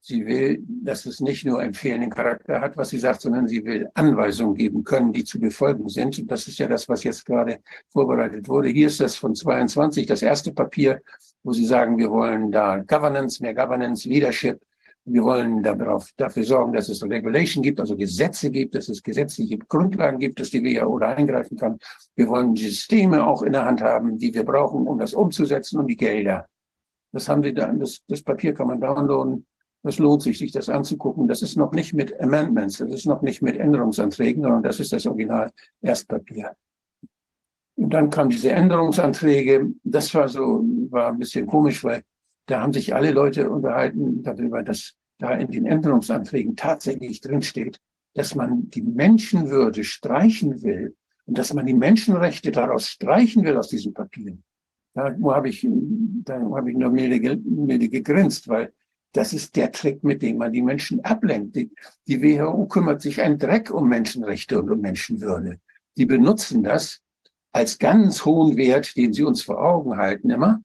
Sie 0.00 0.24
will, 0.24 0.64
dass 0.66 1.04
es 1.04 1.20
nicht 1.20 1.44
nur 1.44 1.62
empfehlenden 1.62 2.10
Charakter 2.10 2.60
hat, 2.60 2.76
was 2.76 2.90
sie 2.90 2.98
sagt, 2.98 3.20
sondern 3.20 3.48
sie 3.48 3.64
will 3.64 3.90
Anweisungen 3.94 4.54
geben 4.54 4.84
können, 4.84 5.12
die 5.12 5.24
zu 5.24 5.40
befolgen 5.40 5.88
sind. 5.88 6.18
Und 6.18 6.30
das 6.30 6.46
ist 6.46 6.58
ja 6.58 6.68
das, 6.68 6.88
was 6.88 7.02
jetzt 7.02 7.26
gerade 7.26 7.60
vorbereitet 7.88 8.48
wurde. 8.48 8.68
Hier 8.68 8.86
ist 8.86 9.00
das 9.00 9.16
von 9.16 9.34
22, 9.34 10.06
das 10.06 10.22
erste 10.22 10.52
Papier, 10.52 11.02
wo 11.42 11.52
sie 11.52 11.66
sagen, 11.66 11.98
wir 11.98 12.10
wollen 12.10 12.52
da 12.52 12.78
Governance, 12.78 13.42
mehr 13.42 13.54
Governance, 13.54 14.08
Leadership, 14.08 14.60
wir 15.12 15.22
wollen 15.22 15.62
darauf, 15.62 16.10
dafür 16.16 16.44
sorgen, 16.44 16.72
dass 16.72 16.88
es 16.88 17.02
Regulation 17.02 17.62
gibt, 17.62 17.80
also 17.80 17.96
Gesetze 17.96 18.50
gibt, 18.50 18.74
dass 18.74 18.88
es 18.88 19.02
gesetzliche 19.02 19.58
Grundlagen 19.58 20.18
gibt, 20.18 20.40
dass 20.40 20.50
die 20.50 20.62
WHO 20.62 20.98
da 20.98 21.14
eingreifen 21.14 21.56
kann. 21.56 21.78
Wir 22.14 22.28
wollen 22.28 22.56
Systeme 22.56 23.26
auch 23.26 23.42
in 23.42 23.52
der 23.52 23.64
Hand 23.64 23.82
haben, 23.82 24.18
die 24.18 24.32
wir 24.32 24.44
brauchen, 24.44 24.86
um 24.86 24.98
das 24.98 25.14
umzusetzen 25.14 25.78
und 25.78 25.86
die 25.86 25.96
Gelder. 25.96 26.46
Das 27.12 27.28
haben 27.28 27.42
wir 27.42 27.54
dann, 27.54 27.80
das, 27.80 28.00
das 28.08 28.22
Papier 28.22 28.54
kann 28.54 28.66
man 28.68 28.80
downloaden. 28.80 29.46
Das 29.82 29.98
lohnt 29.98 30.22
sich, 30.22 30.38
sich 30.38 30.52
das 30.52 30.68
anzugucken. 30.68 31.28
Das 31.28 31.42
ist 31.42 31.56
noch 31.56 31.72
nicht 31.72 31.94
mit 31.94 32.20
Amendments, 32.20 32.78
das 32.78 32.90
ist 32.90 33.06
noch 33.06 33.22
nicht 33.22 33.42
mit 33.42 33.56
Änderungsanträgen, 33.56 34.42
sondern 34.42 34.62
das 34.62 34.80
ist 34.80 34.92
das 34.92 35.06
Original 35.06 35.50
Erstpapier. 35.80 36.54
Und 37.76 37.90
dann 37.90 38.10
kamen 38.10 38.30
diese 38.30 38.50
Änderungsanträge. 38.50 39.72
Das 39.84 40.12
war 40.14 40.28
so, 40.28 40.64
war 40.90 41.08
ein 41.08 41.18
bisschen 41.18 41.46
komisch, 41.46 41.84
weil 41.84 42.02
da 42.48 42.62
haben 42.62 42.72
sich 42.72 42.94
alle 42.94 43.12
Leute 43.12 43.50
unterhalten 43.50 44.22
darüber, 44.22 44.62
dass 44.62 44.94
da 45.18 45.32
in 45.34 45.50
den 45.50 45.66
Änderungsanträgen 45.66 46.56
tatsächlich 46.56 47.20
drinsteht, 47.20 47.78
dass 48.14 48.34
man 48.34 48.70
die 48.70 48.82
Menschenwürde 48.82 49.84
streichen 49.84 50.62
will 50.62 50.96
und 51.26 51.38
dass 51.38 51.52
man 51.52 51.66
die 51.66 51.74
Menschenrechte 51.74 52.50
daraus 52.50 52.88
streichen 52.88 53.44
will 53.44 53.56
aus 53.56 53.68
diesen 53.68 53.92
Papieren. 53.92 54.42
Da 54.94 55.14
habe 55.22 55.48
ich, 55.48 55.66
da 56.24 56.40
habe 56.40 56.70
ich 56.70 56.76
nur 56.76 56.90
milde, 56.90 57.36
milde 57.36 57.88
gegrinst, 57.88 58.48
weil 58.48 58.72
Das 59.12 59.32
ist 59.32 59.56
der 59.56 59.72
Trick, 59.72 60.04
mit 60.04 60.22
dem 60.22 60.36
man 60.36 60.52
die 60.52 60.62
Menschen 60.62 61.02
ablenkt. 61.04 61.56
Die, 61.56 61.70
die 62.06 62.22
WHO 62.22 62.66
kümmert 62.66 63.00
sich 63.00 63.20
ein 63.20 63.38
Dreck 63.38 63.70
um 63.70 63.88
Menschenrechte 63.88 64.60
und 64.60 64.70
um 64.70 64.80
Menschenwürde. 64.80 65.60
Die 65.96 66.06
benutzen 66.06 66.62
das 66.62 67.00
als 67.52 67.78
ganz 67.78 68.24
hohen 68.24 68.56
Wert, 68.56 68.96
den 68.96 69.12
sie 69.12 69.24
uns 69.24 69.42
vor 69.42 69.62
Augen 69.62 69.96
halten 69.96 70.30
immer. 70.30 70.60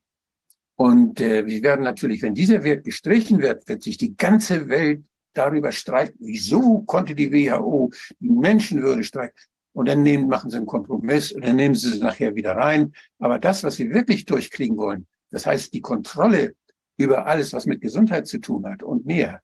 Und 0.83 1.21
äh, 1.21 1.45
wir 1.45 1.63
werden 1.63 1.85
natürlich, 1.85 2.21
wenn 2.23 2.35
dieser 2.35 2.61
Wert 2.65 2.83
gestrichen 2.83 3.41
wird, 3.41 3.69
wird 3.69 3.81
sich 3.81 3.95
die 3.95 4.17
ganze 4.17 4.67
Welt 4.67 5.01
darüber 5.31 5.71
streiten, 5.71 6.17
wieso 6.19 6.81
konnte 6.81 7.15
die 7.15 7.31
WHO 7.31 7.89
die 8.19 8.27
Menschenwürde 8.27 9.05
streichen. 9.05 9.33
Und 9.71 9.87
dann 9.87 10.03
nehmen, 10.03 10.27
machen 10.27 10.49
sie 10.49 10.57
einen 10.57 10.65
Kompromiss 10.65 11.31
und 11.31 11.45
dann 11.45 11.55
nehmen 11.55 11.73
sie 11.73 11.87
es 11.87 11.99
nachher 11.99 12.35
wieder 12.35 12.57
rein. 12.57 12.91
Aber 13.17 13.39
das, 13.39 13.63
was 13.63 13.77
sie 13.77 13.93
wirklich 13.93 14.25
durchkriegen 14.25 14.75
wollen, 14.75 15.07
das 15.31 15.45
heißt 15.45 15.73
die 15.73 15.79
Kontrolle 15.79 16.53
über 16.97 17.27
alles, 17.27 17.53
was 17.53 17.65
mit 17.65 17.79
Gesundheit 17.79 18.27
zu 18.27 18.39
tun 18.39 18.65
hat 18.65 18.83
und 18.83 19.05
mehr, 19.05 19.39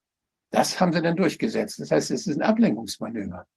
das 0.52 0.82
haben 0.82 0.92
sie 0.92 1.02
dann 1.02 1.16
durchgesetzt. 1.16 1.80
Das 1.80 1.90
heißt, 1.90 2.12
es 2.12 2.28
ist 2.28 2.36
ein 2.36 2.42
Ablenkungsmanöver. 2.42 3.48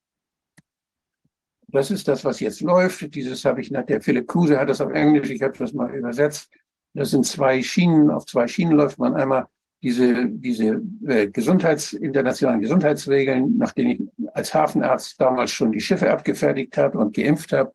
Das 1.67 1.91
ist 1.91 2.07
das, 2.07 2.25
was 2.25 2.39
jetzt 2.39 2.61
läuft. 2.61 3.13
Dieses 3.13 3.45
habe 3.45 3.61
ich 3.61 3.73
nach 3.73 3.87
der 3.87 4.01
Philipp 4.01 4.29
Kruse 4.29 4.57
hat 4.57 4.69
das 4.69 4.81
auf 4.81 4.93
Englisch, 4.93 5.31
ich 5.31 5.43
habe 5.43 5.59
das 5.59 5.73
mal 5.73 5.93
übersetzt. 5.93 6.49
Das 6.95 7.11
sind 7.11 7.27
zwei 7.27 7.63
Schienen, 7.63 8.11
auf 8.11 8.27
zwei 8.27 8.47
Schienen 8.47 8.73
läuft 8.73 8.99
man 8.99 9.15
einmal 9.15 9.47
diese, 9.83 10.29
diese 10.29 10.81
äh, 11.07 11.27
Gesundheits, 11.29 11.93
internationalen 11.93 12.61
Gesundheitsregeln, 12.61 13.59
nachdem 13.59 13.89
ich 13.89 14.01
als 14.33 14.55
Hafenarzt 14.55 15.21
damals 15.21 15.51
schon 15.51 15.73
die 15.73 15.81
Schiffe 15.81 16.11
abgefertigt 16.11 16.77
habe 16.77 16.99
und 16.99 17.15
geimpft 17.15 17.53
habe. 17.53 17.73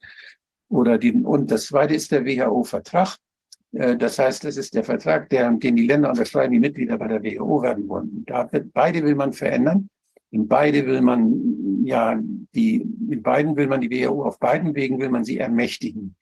Oder 0.69 0.97
die, 0.97 1.11
und 1.11 1.51
das 1.51 1.67
zweite 1.67 1.95
ist 1.95 2.11
der 2.11 2.25
WHO-Vertrag. 2.25 3.17
Äh, 3.73 3.97
das 3.97 4.19
heißt, 4.19 4.45
es 4.45 4.57
ist 4.57 4.73
der 4.73 4.83
Vertrag, 4.83 5.29
der, 5.29 5.51
den 5.51 5.75
die 5.75 5.87
Länder 5.87 6.09
unterschreiben, 6.09 6.53
die 6.53 6.59
Mitglieder 6.59 6.97
bei 6.97 7.07
der 7.07 7.23
WHO 7.23 7.61
werden 7.61 7.87
wollen. 7.89 8.23
Da 8.25 8.51
wird, 8.51 8.71
beide 8.73 9.03
will 9.03 9.15
man 9.15 9.33
verändern. 9.33 9.89
In 10.31 10.47
beide 10.47 10.85
will 10.85 11.01
man, 11.01 11.85
ja, 11.85 12.17
die, 12.53 12.75
in 12.75 13.21
beiden 13.21 13.55
will 13.55 13.67
man 13.67 13.81
die 13.81 13.89
WHO, 13.89 14.23
auf 14.23 14.39
beiden 14.39 14.75
Wegen 14.75 14.99
will 14.99 15.09
man 15.09 15.23
sie 15.23 15.39
ermächtigen. 15.39 16.15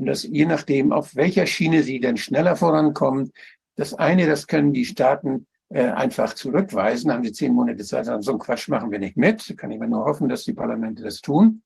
Und 0.00 0.06
das 0.06 0.22
je 0.22 0.46
nachdem, 0.46 0.92
auf 0.92 1.14
welcher 1.14 1.44
Schiene 1.44 1.82
sie 1.82 2.00
denn 2.00 2.16
schneller 2.16 2.56
vorankommen, 2.56 3.32
das 3.76 3.92
eine, 3.92 4.26
das 4.26 4.46
können 4.46 4.72
die 4.72 4.86
Staaten 4.86 5.46
äh, 5.68 5.90
einfach 5.90 6.32
zurückweisen, 6.32 7.12
haben 7.12 7.22
sie 7.22 7.32
zehn 7.32 7.52
Monate 7.52 7.84
Zeit, 7.84 8.06
sagen, 8.06 8.22
so 8.22 8.32
einen 8.32 8.40
Quatsch 8.40 8.68
machen 8.68 8.90
wir 8.90 8.98
nicht 8.98 9.18
mit. 9.18 9.54
Kann 9.58 9.70
ich 9.70 9.78
mir 9.78 9.88
nur 9.88 10.06
hoffen, 10.06 10.30
dass 10.30 10.44
die 10.44 10.54
Parlamente 10.54 11.02
das 11.02 11.20
tun. 11.20 11.62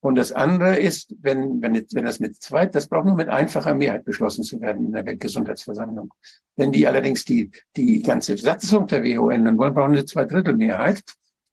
Und 0.00 0.14
das 0.14 0.32
andere 0.32 0.78
ist, 0.78 1.14
wenn, 1.20 1.60
wenn, 1.60 1.74
wenn 1.92 2.04
das 2.06 2.18
mit 2.18 2.40
zweit, 2.40 2.74
das 2.74 2.88
braucht 2.88 3.04
nur 3.04 3.14
mit 3.14 3.28
einfacher 3.28 3.74
Mehrheit 3.74 4.06
beschlossen 4.06 4.42
zu 4.42 4.58
werden 4.62 4.86
in 4.86 4.92
der 4.92 5.04
Weltgesundheitsversammlung. 5.04 6.14
Wenn 6.56 6.72
die 6.72 6.86
allerdings 6.86 7.26
die, 7.26 7.50
die 7.76 8.00
ganze 8.00 8.38
Satzung 8.38 8.86
der 8.86 9.04
WHO 9.04 9.28
ändern 9.28 9.58
wollen, 9.58 9.74
brauchen 9.74 9.96
sie 9.96 10.06
zwei 10.06 10.24
Drittel 10.24 10.56
Mehrheit. 10.56 11.02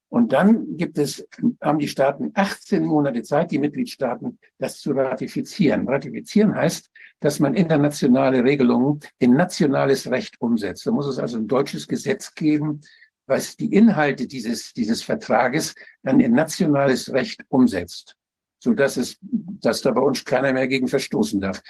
Und 0.09 0.31
dann 0.31 0.77
gibt 0.77 0.97
es, 0.97 1.27
haben 1.61 1.79
die 1.79 1.87
Staaten 1.87 2.31
18 2.33 2.85
Monate 2.85 3.23
Zeit, 3.23 3.51
die 3.51 3.59
Mitgliedstaaten, 3.59 4.39
das 4.57 4.79
zu 4.79 4.91
ratifizieren. 4.91 5.87
Ratifizieren 5.87 6.55
heißt, 6.55 6.89
dass 7.19 7.39
man 7.39 7.55
internationale 7.55 8.43
Regelungen 8.43 8.99
in 9.19 9.33
nationales 9.33 10.09
Recht 10.09 10.39
umsetzt. 10.39 10.85
Da 10.85 10.91
muss 10.91 11.07
es 11.07 11.19
also 11.19 11.37
ein 11.37 11.47
deutsches 11.47 11.87
Gesetz 11.87 12.33
geben, 12.33 12.81
was 13.25 13.57
die 13.57 13.73
Inhalte 13.73 14.27
dieses, 14.27 14.73
dieses 14.73 15.03
Vertrages 15.03 15.75
dann 16.03 16.21
in 16.21 16.31
nationales 16.31 17.11
Recht 17.11 17.41
umsetzt, 17.49 18.15
so 18.59 18.73
dass 18.73 18.95
es, 18.95 19.17
dass 19.21 19.81
da 19.81 19.91
bei 19.91 20.01
uns 20.01 20.23
keiner 20.23 20.53
mehr 20.53 20.67
gegen 20.67 20.87
verstoßen 20.87 21.41
darf. 21.41 21.61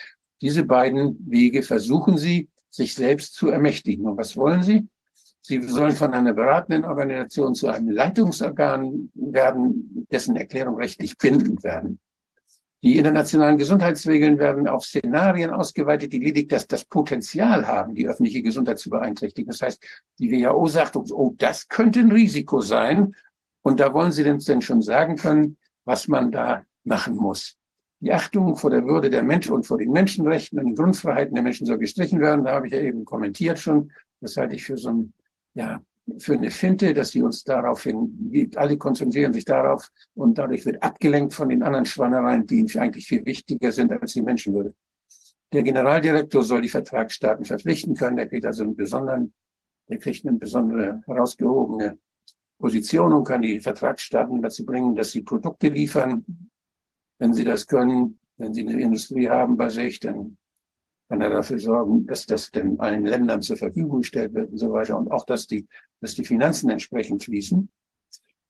Diese 0.42 0.64
beiden 0.64 1.18
Wege 1.28 1.64
versuchen 1.64 2.18
sie, 2.18 2.50
sich 2.70 2.94
selbst 2.94 3.34
zu 3.34 3.50
ermächtigen. 3.50 4.06
Und 4.06 4.18
was 4.18 4.38
wollen 4.38 4.62
sie? 4.62 4.88
Sie 5.48 5.62
sollen 5.62 5.94
von 5.94 6.14
einer 6.14 6.34
beratenden 6.34 6.84
Organisation 6.84 7.56
zu 7.56 7.70
einem 7.70 7.90
Leitungsorgan 7.90 9.10
werden, 9.16 10.06
dessen 10.12 10.36
Erklärung 10.36 10.76
rechtlich 10.76 11.18
bindend 11.18 11.64
werden. 11.64 12.02
Die 12.84 12.98
internationalen 12.98 13.58
Gesundheitsregeln 13.58 14.40
werden 14.40 14.68
auf 14.68 14.84
Szenarien 14.84 15.52
ausgeweitet, 15.52 16.12
die 16.12 16.20
lediglich 16.20 16.50
das, 16.50 16.68
das 16.68 16.84
Potenzial 16.84 17.66
haben, 17.66 17.96
die 17.96 18.10
öffentliche 18.10 18.42
Gesundheit 18.42 18.78
zu 18.78 18.90
beeinträchtigen. 18.90 19.50
Das 19.50 19.62
heißt, 19.62 19.82
die 20.20 20.30
WHO 20.34 20.68
sagt 20.68 20.98
uns, 20.98 21.14
oh, 21.14 21.34
das 21.38 21.70
könnte 21.70 22.02
ein 22.02 22.12
Risiko 22.12 22.60
sein. 22.60 23.16
Und 23.62 23.80
da 23.80 23.94
wollen 23.94 24.12
Sie 24.12 24.26
denn 24.26 24.42
schon 24.42 24.82
sagen 24.82 25.16
können, 25.16 25.56
was 25.86 26.10
man 26.10 26.30
da 26.30 26.66
machen 26.84 27.16
muss. 27.16 27.56
Die 28.02 28.12
Achtung 28.12 28.58
vor 28.58 28.70
der 28.70 28.86
Würde 28.86 29.10
der 29.10 29.24
Menschen 29.24 29.54
und 29.54 29.64
vor 29.66 29.78
den 29.78 29.92
Menschenrechten 29.92 30.60
und 30.60 30.66
den 30.66 30.76
Grundfreiheiten 30.76 31.36
der 31.36 31.44
Menschen 31.44 31.66
soll 31.66 31.78
gestrichen 31.78 32.20
werden. 32.20 32.44
Da 32.44 32.52
habe 32.52 32.68
ich 32.68 32.74
ja 32.74 32.82
eben 32.82 33.06
kommentiert 33.06 33.60
schon. 33.60 33.94
Das 34.20 34.36
halte 34.36 34.54
ich 34.54 34.66
für 34.66 34.78
so 34.78 34.90
ein 34.90 35.14
ja, 35.58 35.82
für 36.20 36.34
eine 36.34 36.52
Finte, 36.52 36.94
dass 36.94 37.10
sie 37.10 37.22
uns 37.22 37.44
daraufhin, 37.44 38.52
alle 38.56 38.78
konzentrieren 38.78 39.34
sich 39.34 39.44
darauf 39.44 39.92
und 40.14 40.38
dadurch 40.38 40.66
wird 40.66 40.82
abgelenkt 40.82 41.34
von 41.34 41.50
den 41.50 41.64
anderen 41.64 41.86
Schwannereien, 41.86 42.46
die 42.46 42.66
eigentlich 42.80 43.08
viel 43.08 43.26
wichtiger 43.26 43.72
sind 43.72 43.92
als 43.92 44.14
die 44.14 44.22
Menschenwürde. 44.22 44.74
Der 45.52 45.64
Generaldirektor 45.64 46.44
soll 46.44 46.62
die 46.62 46.70
Vertragsstaaten 46.70 47.46
verpflichten 47.46 47.96
können. 47.96 48.18
Der 48.18 48.28
kriegt 48.28 48.46
also 48.46 48.64
einen 48.64 48.76
besonderen, 48.76 49.34
der 49.90 49.98
kriegt 49.98 50.26
eine 50.26 50.38
besondere 50.38 51.02
herausgehobene 51.06 51.98
Position 52.60 53.14
und 53.14 53.24
kann 53.24 53.42
die 53.42 53.60
Vertragsstaaten 53.60 54.42
dazu 54.42 54.66
bringen, 54.66 54.96
dass 54.96 55.12
sie 55.12 55.22
Produkte 55.24 55.70
liefern. 55.70 56.26
Wenn 57.20 57.34
sie 57.34 57.44
das 57.44 57.66
können, 57.66 58.20
wenn 58.38 58.54
sie 58.54 58.68
eine 58.68 58.80
Industrie 58.80 59.28
haben 59.28 59.58
bei 59.58 59.70
sich, 59.70 60.00
dann 60.00 60.38
kann 61.10 61.22
er 61.22 61.30
dafür 61.30 61.60
sorgen, 61.60 62.06
dass 62.06 62.26
das 62.26 62.52
den 62.52 62.80
allen 62.80 63.06
Ländern 63.06 63.42
zur 63.42 63.58
Verfügung 63.58 64.02
gestellt 64.02 64.34
wird 64.34 64.52
und 64.52 64.58
so 64.58 64.72
weiter 64.72 64.98
und 64.98 65.12
auch, 65.12 65.26
dass 65.26 65.48
die, 65.48 65.68
dass 66.02 66.16
die 66.16 66.26
Finanzen 66.26 66.70
entsprechend 66.70 67.24
fließen. 67.24 67.70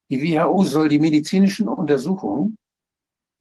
Die 0.09 0.21
WHO 0.21 0.63
soll 0.63 0.89
die 0.89 0.99
medizinischen 0.99 1.67
Untersuchungen, 1.67 2.57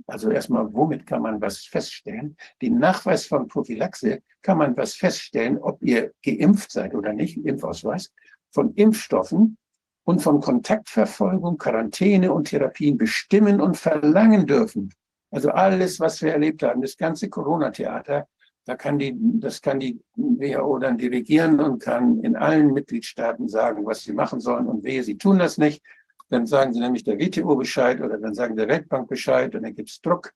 also 0.06 0.30
erstmal, 0.30 0.72
womit 0.72 1.06
kann 1.06 1.22
man 1.22 1.40
was 1.40 1.64
feststellen? 1.64 2.36
Den 2.60 2.78
Nachweis 2.78 3.26
von 3.26 3.48
Prophylaxe 3.48 4.22
kann 4.42 4.58
man 4.58 4.76
was 4.76 4.94
feststellen, 4.94 5.58
ob 5.58 5.82
ihr 5.82 6.12
geimpft 6.22 6.70
seid 6.70 6.94
oder 6.94 7.12
nicht, 7.12 7.38
Impfausweis, 7.38 8.12
von 8.52 8.74
Impfstoffen 8.74 9.56
und 10.04 10.20
von 10.22 10.40
Kontaktverfolgung, 10.40 11.58
Quarantäne 11.58 12.32
und 12.32 12.48
Therapien 12.48 12.96
bestimmen 12.96 13.60
und 13.60 13.76
verlangen 13.76 14.46
dürfen. 14.46 14.92
Also 15.30 15.50
alles, 15.50 15.98
was 15.98 16.22
wir 16.22 16.32
erlebt 16.32 16.62
haben, 16.62 16.82
das 16.82 16.96
ganze 16.96 17.28
Corona-Theater, 17.28 18.28
da 18.66 18.74
kann 18.74 18.98
die, 18.98 19.14
das 19.16 19.62
kann 19.62 19.78
die 19.78 20.00
WHO 20.16 20.78
dann 20.78 20.98
dirigieren 20.98 21.60
und 21.60 21.80
kann 21.80 22.20
in 22.20 22.34
allen 22.34 22.72
Mitgliedstaaten 22.72 23.48
sagen, 23.48 23.86
was 23.86 24.02
sie 24.02 24.12
machen 24.12 24.40
sollen 24.40 24.66
und 24.66 24.82
wehe, 24.82 25.04
sie 25.04 25.16
tun 25.16 25.38
das 25.38 25.56
nicht. 25.56 25.82
Dann 26.30 26.46
sagen 26.46 26.74
sie 26.74 26.80
nämlich 26.80 27.04
der 27.04 27.16
WTO 27.16 27.54
Bescheid 27.54 28.00
oder 28.00 28.18
dann 28.18 28.34
sagen 28.34 28.56
der 28.56 28.66
Weltbank 28.66 29.08
Bescheid 29.08 29.54
und 29.54 29.62
dann 29.62 29.74
gibt 29.74 29.88
es 29.90 30.00
Druck. 30.00 30.32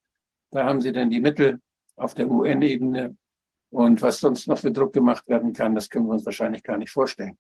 Da 0.52 0.65
haben 0.65 0.81
sie 0.81 0.92
dann 0.92 1.10
die 1.10 1.20
Mittel 1.20 1.60
auf 1.97 2.15
der 2.15 2.31
UN-Ebene. 2.31 3.17
Und 3.70 4.00
was 4.00 4.20
sonst 4.20 4.47
noch 4.47 4.59
für 4.59 4.70
Druck 4.70 4.92
gemacht 4.92 5.28
werden 5.28 5.52
kann, 5.52 5.75
das 5.75 5.89
können 5.89 6.07
wir 6.07 6.12
uns 6.12 6.25
wahrscheinlich 6.25 6.62
gar 6.62 6.76
nicht 6.76 6.91
vorstellen. 6.91 7.36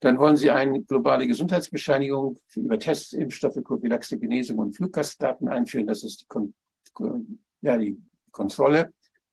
Dann 0.00 0.18
wollen 0.18 0.36
sie 0.36 0.50
eine 0.50 0.82
globale 0.82 1.28
Gesundheitsbescheinigung 1.28 2.40
über 2.56 2.76
Tests, 2.76 3.12
Impfstoffe, 3.12 3.62
Prophylaxe, 3.62 4.18
Genesung 4.18 4.58
und 4.58 4.76
Fluggastdaten 4.76 5.48
einführen. 5.48 5.86
Das 5.86 6.02
ist 6.02 6.26
die, 6.28 7.38
ja, 7.60 7.76
die 7.76 7.96
Kontrolle 8.32 8.92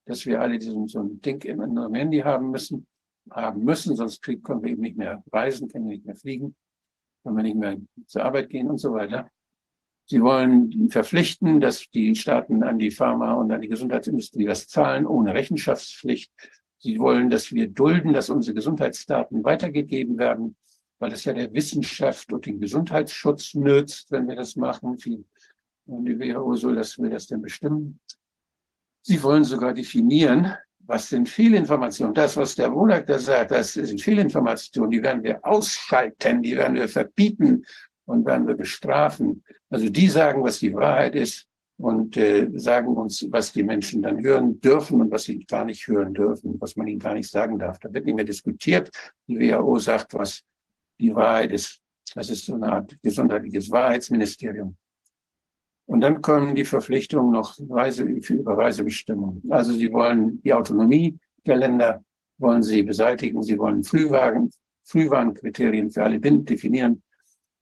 dass 0.10 0.26
wir 0.26 0.42
alle 0.42 0.58
diesen, 0.58 0.88
so 0.88 1.02
ein 1.02 1.22
Ding 1.22 1.44
in 1.44 1.60
unserem 1.60 1.94
Handy 1.94 2.20
haben 2.20 2.50
müssen, 2.50 2.88
haben 3.30 3.64
müssen, 3.64 3.96
sonst 3.96 4.24
können 4.24 4.64
wir 4.64 4.72
eben 4.72 4.82
nicht 4.82 4.98
mehr 4.98 5.24
reisen, 5.32 5.70
können 5.70 5.88
wir 5.88 5.98
nicht 5.98 6.06
mehr 6.06 6.16
fliegen, 6.16 6.56
können 7.24 7.38
wir 7.38 7.44
nicht 7.44 7.58
mehr 7.58 7.78
zur 8.08 8.24
Arbeit 8.24 8.50
gehen 8.50 8.70
und 8.70 8.80
so 8.80 8.92
weiter. 8.94 9.30
Sie 10.08 10.24
wollen 10.24 10.90
verpflichten, 10.90 11.62
dass 11.62 11.88
die 11.92 12.16
Staaten 12.16 12.64
an 12.64 12.80
die 12.80 12.90
Pharma- 12.90 13.36
und 13.36 13.52
an 13.52 13.62
die 13.62 13.68
Gesundheitsindustrie 13.68 14.48
was 14.48 14.68
zahlen, 14.68 15.06
ohne 15.06 15.36
Rechenschaftspflicht. 15.36 16.32
Sie 16.80 16.98
wollen, 16.98 17.30
dass 17.30 17.52
wir 17.52 17.68
dulden, 17.68 18.14
dass 18.14 18.32
unsere 18.32 18.56
Gesundheitsdaten 18.56 19.44
weitergegeben 19.44 20.18
werden, 20.18 20.56
weil 20.98 21.14
es 21.14 21.26
ja 21.26 21.34
der 21.34 21.54
Wissenschaft 21.54 22.34
und 22.34 22.48
den 22.48 22.60
Gesundheitsschutz 22.60 23.54
nützt, 23.54 24.10
wenn 24.12 24.28
wir 24.28 24.36
das 24.36 24.56
machen. 24.56 24.98
Und 25.86 26.06
die 26.06 26.20
WHO 26.20 26.56
soll 26.56 26.76
das, 26.78 26.98
will 26.98 27.12
das 27.12 27.28
denn 27.28 27.44
bestimmen. 27.44 28.00
Sie 29.10 29.24
wollen 29.24 29.44
sogar 29.44 29.74
definieren, 29.74 30.54
was 30.82 31.10
sind 31.10 31.28
Fehlinformationen. 31.28 32.14
Das, 32.14 32.38
was 32.38 32.54
der 32.54 32.72
Wodak 32.72 33.08
da 33.08 33.18
sagt, 33.18 33.50
das 33.50 33.74
sind 33.74 34.00
Fehlinformationen, 34.00 34.92
die 34.92 35.02
werden 35.02 35.24
wir 35.24 35.44
ausschalten, 35.44 36.44
die 36.44 36.56
werden 36.56 36.76
wir 36.76 36.88
verbieten 36.88 37.66
und 38.06 38.24
werden 38.28 38.46
wir 38.46 38.54
bestrafen. 38.54 39.44
Also 39.72 39.90
die 39.90 40.08
sagen, 40.10 40.44
was 40.44 40.60
die 40.60 40.76
Wahrheit 40.76 41.16
ist 41.16 41.48
und 41.78 42.18
äh, 42.18 42.50
sagen 42.54 42.96
uns, 42.96 43.26
was 43.32 43.52
die 43.52 43.64
Menschen 43.64 44.04
dann 44.04 44.24
hören 44.24 44.62
dürfen 44.62 45.02
und 45.02 45.10
was 45.10 45.24
sie 45.24 45.44
gar 45.44 45.66
nicht 45.66 45.88
hören 45.88 46.14
dürfen, 46.14 46.62
was 46.62 46.76
man 46.76 46.86
ihnen 46.86 47.00
gar 47.00 47.16
nicht 47.16 47.32
sagen 47.32 47.58
darf. 47.58 47.80
Da 47.80 47.92
wird 47.92 48.06
nicht 48.06 48.16
mehr 48.16 48.26
diskutiert. 48.26 48.92
Die 49.28 49.40
WHO 49.40 49.80
sagt, 49.80 50.14
was 50.14 50.44
die 51.00 51.16
Wahrheit 51.16 51.52
ist. 51.52 51.80
Das 52.14 52.30
ist 52.30 52.46
so 52.46 52.54
eine 52.54 52.72
Art 52.72 52.96
gesundheitliches 53.02 53.72
Wahrheitsministerium. 53.72 54.78
Und 55.90 56.01
dann 56.01 56.22
kommen 56.22 56.53
die 56.53 56.66
Verpflichtungen 56.66 57.32
noch 57.32 57.58
Reise, 57.68 58.03
über 58.03 58.56
Reisebestimmungen. 58.56 59.42
Also 59.50 59.74
sie 59.74 59.92
wollen 59.92 60.40
die 60.43 60.53
Autonomie 60.53 61.18
der 61.48 61.58
Länder 61.58 62.03
wollen 62.38 62.61
sie 62.61 62.84
beseitigen. 62.84 63.42
Sie 63.42 63.58
wollen 63.58 63.84
Flühwagen, 63.84 64.51
Frühwarnkriterien 64.84 65.90
für 65.90 66.03
alle 66.03 66.19
definieren. 66.19 67.01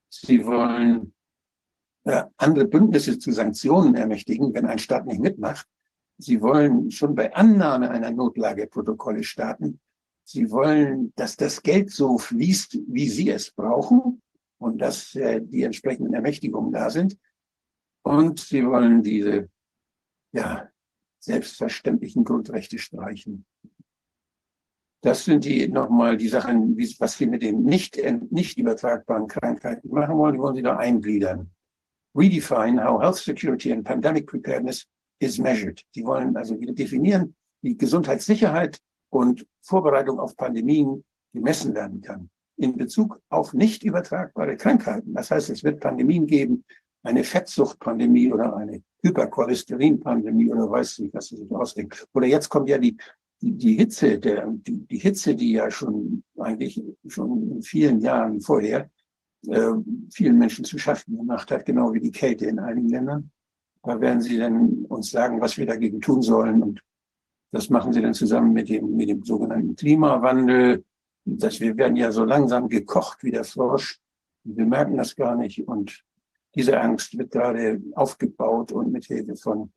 Sie 0.10 0.46
wollen 0.46 1.14
äh, 2.04 2.26
andere 2.36 2.66
Bündnisse 2.66 3.18
zu 3.18 3.32
Sanktionen 3.32 3.96
ermächtigen, 3.96 4.54
wenn 4.54 4.66
ein 4.66 4.80
Staat 4.80 5.06
nicht 5.06 5.22
mitmacht. 5.22 5.66
Sie 6.18 6.42
wollen 6.42 6.92
schon 6.92 7.16
bei 7.16 7.34
Annahme 7.34 7.90
einer 7.90 8.12
Notlage 8.12 8.68
Protokolle 8.68 9.24
starten. 9.24 9.80
Sie 10.26 10.52
wollen, 10.52 11.14
dass 11.16 11.38
das 11.38 11.64
Geld 11.64 11.92
so 11.92 12.18
fließt, 12.18 12.78
wie 12.90 13.08
Sie 13.08 13.30
es 13.30 13.52
brauchen 13.52 14.22
und 14.58 14.80
dass 14.80 15.16
äh, 15.16 15.40
die 15.42 15.64
entsprechenden 15.64 16.14
Ermächtigungen 16.14 16.74
da 16.74 16.90
sind. 16.90 17.18
Und 18.08 18.40
Sie 18.40 18.66
wollen 18.66 19.04
diese 19.04 19.50
ja, 20.32 20.70
selbstverständlichen 21.20 22.24
Grundrechte 22.24 22.80
streichen. 22.80 23.46
Das 25.02 25.26
sind 25.26 25.44
die 25.44 25.68
nochmal 25.68 26.16
die 26.16 26.30
Sachen, 26.30 26.78
was 27.00 27.18
Sie 27.18 27.26
mit 27.26 27.42
den 27.42 27.64
nicht, 27.64 28.00
nicht 28.32 28.58
übertragbaren 28.58 29.28
Krankheiten 29.28 29.90
machen 29.90 30.18
wollen, 30.18 30.36
die 30.36 30.40
wollen 30.40 30.56
Sie 30.56 30.62
da 30.62 30.78
eingliedern. 30.78 31.52
Redefine 32.16 32.82
how 32.82 33.02
health 33.02 33.18
security 33.18 33.74
and 33.74 33.84
pandemic 33.84 34.26
preparedness 34.26 34.88
is 35.20 35.38
measured. 35.38 35.84
Die 35.94 36.06
wollen 36.06 36.38
also 36.38 36.58
wieder 36.58 36.74
definieren, 36.74 37.36
wie 37.62 37.76
Gesundheitssicherheit 37.76 38.80
und 39.10 39.46
Vorbereitung 39.62 40.18
auf 40.18 40.38
Pandemien 40.38 41.04
gemessen 41.34 41.76
werden 41.76 42.00
kann. 42.00 42.30
In 42.56 42.78
Bezug 42.78 43.22
auf 43.28 43.54
nicht 43.54 43.84
übertragbare 43.84 44.56
Krankheiten. 44.56 45.14
Das 45.14 45.30
heißt, 45.30 45.50
es 45.50 45.62
wird 45.66 45.82
Pandemien 45.82 46.26
geben, 46.26 46.64
eine 47.08 47.24
Fettsuchtpandemie 47.24 48.32
oder 48.32 48.56
eine 48.56 48.84
Hypercholesterinpandemie 49.02 50.50
oder 50.52 50.70
weiß 50.70 51.00
nicht, 51.00 51.14
was 51.14 51.28
sie 51.28 51.38
sich 51.38 51.52
ausdenken. 51.52 51.98
Oder 52.14 52.28
jetzt 52.28 52.50
kommt 52.50 52.68
ja 52.68 52.78
die, 52.78 52.98
die, 53.40 53.76
Hitze, 53.76 54.20
der, 54.20 54.48
die, 54.48 54.86
die 54.86 54.98
Hitze, 54.98 55.34
die 55.34 55.54
ja 55.54 55.72
schon 55.72 56.24
eigentlich 56.38 56.82
schon 57.08 57.52
in 57.52 57.64
vielen 57.64 58.02
Jahren 58.02 58.42
vorher 58.42 58.90
äh, 59.48 59.74
vielen 60.12 60.38
Menschen 60.38 60.66
zu 60.66 60.78
schaffen 60.78 61.18
gemacht 61.18 61.50
hat, 61.52 61.66
genau 61.66 61.94
wie 61.94 62.02
die 62.02 62.12
Kälte 62.12 62.46
in 62.46 62.60
einigen 62.60 62.90
Ländern. 62.90 63.32
Da 63.84 64.02
werden 64.02 64.22
sie 64.22 64.38
dann 64.38 64.86
uns 64.86 65.12
sagen, 65.12 65.40
was 65.40 65.58
wir 65.58 65.66
dagegen 65.66 66.02
tun 66.02 66.22
sollen. 66.22 66.62
Und 66.62 66.82
das 67.52 67.70
machen 67.70 67.94
sie 67.94 68.02
dann 68.02 68.14
zusammen 68.14 68.52
mit 68.52 68.68
dem, 68.68 68.98
mit 68.98 69.08
dem 69.08 69.24
sogenannten 69.24 69.76
Klimawandel. 69.76 70.84
Dass 71.24 71.60
wir 71.60 71.78
werden 71.78 71.96
ja 71.96 72.12
so 72.12 72.26
langsam 72.26 72.68
gekocht 72.68 73.24
wie 73.24 73.32
der 73.32 73.46
Frosch. 73.46 74.00
Wir 74.44 74.66
merken 74.66 74.98
das 74.98 75.16
gar 75.16 75.36
nicht. 75.36 75.66
Und 75.68 76.04
diese 76.58 76.80
Angst 76.80 77.16
wird 77.16 77.32
gerade 77.32 77.80
aufgebaut 77.94 78.72
und 78.72 78.92
mit 78.92 79.06
Hilfe 79.06 79.36
von, 79.36 79.72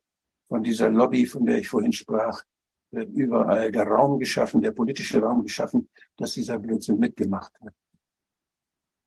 von 0.47 0.63
dieser 0.63 0.89
Lobby, 0.89 1.27
von 1.27 1.45
der 1.45 1.59
ich 1.59 1.69
vorhin 1.69 1.93
sprach, 1.93 2.43
wird 2.91 3.11
überall 3.13 3.71
der 3.71 3.83
Raum 3.83 4.19
geschaffen, 4.19 4.61
der 4.61 4.71
politische 4.71 5.21
Raum 5.21 5.43
geschaffen, 5.43 5.89
dass 6.17 6.33
dieser 6.33 6.57
Blödsinn 6.57 6.97
mitgemacht 6.97 7.53
wird. 7.61 7.75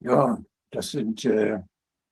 Ja, 0.00 0.40
das 0.70 0.92
sind 0.92 1.24
äh, 1.24 1.60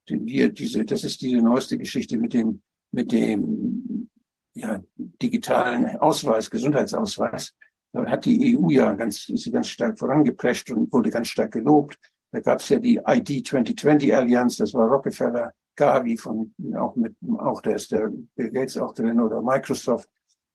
die, 0.08 0.52
diese, 0.52 0.84
das 0.84 1.04
ist 1.04 1.20
diese 1.20 1.38
neueste 1.38 1.78
Geschichte 1.78 2.18
mit 2.18 2.34
dem, 2.34 2.60
mit 2.90 3.12
dem 3.12 4.10
ja, 4.54 4.82
digitalen 4.96 5.96
Ausweis, 5.98 6.50
Gesundheitsausweis. 6.50 7.54
Da 7.92 8.04
hat 8.06 8.24
die 8.24 8.58
EU 8.58 8.68
ja 8.70 8.92
ganz, 8.94 9.28
ist 9.28 9.52
ganz 9.52 9.68
stark 9.68 9.96
vorangeprescht 9.96 10.70
und 10.72 10.92
wurde 10.92 11.10
ganz 11.10 11.28
stark 11.28 11.52
gelobt. 11.52 11.98
Da 12.32 12.40
gab 12.40 12.60
es 12.60 12.68
ja 12.70 12.78
die 12.78 13.00
ID 13.06 13.46
2020 13.46 14.14
Allianz, 14.14 14.56
das 14.56 14.72
war 14.74 14.88
Rockefeller, 14.88 15.52
Gavi 15.76 16.16
von 16.16 16.52
auch 16.76 16.96
mit 16.96 17.14
auch 17.38 17.60
da 17.62 17.72
ist 17.72 17.92
der 17.92 18.10
Bill 18.34 18.50
Gates 18.50 18.76
auch 18.76 18.94
drin 18.94 19.20
oder 19.20 19.40
Microsoft 19.40 20.08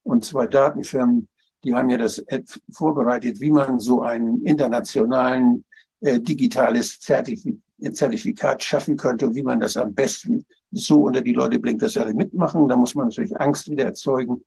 und 0.04 0.26
zwei 0.26 0.48
Datenfirmen, 0.48 1.28
die 1.64 1.74
haben 1.74 1.90
ja 1.90 1.98
das 1.98 2.24
vorbereitet, 2.72 3.40
wie 3.40 3.52
man 3.52 3.80
so 3.80 4.02
einen 4.02 4.44
internationalen 4.44 5.66
äh, 6.02 6.20
digitales 6.20 7.00
Zertifikat 7.00 7.62
Zertifikat 7.94 8.64
schaffen 8.64 8.98
könnte 8.98 9.36
wie 9.36 9.44
man 9.44 9.60
das 9.60 9.78
am 9.78 9.94
besten 9.94 10.46
so 10.72 11.04
unter 11.04 11.22
die 11.22 11.34
Leute 11.34 11.60
bringt, 11.60 11.82
dass 11.84 11.96
alle 11.96 12.14
mitmachen. 12.14 12.68
Da 12.68 12.76
muss 12.76 12.96
man 12.96 13.08
natürlich 13.08 13.40
Angst 13.40 13.70
wieder 13.70 13.86
erzeugen 13.86 14.44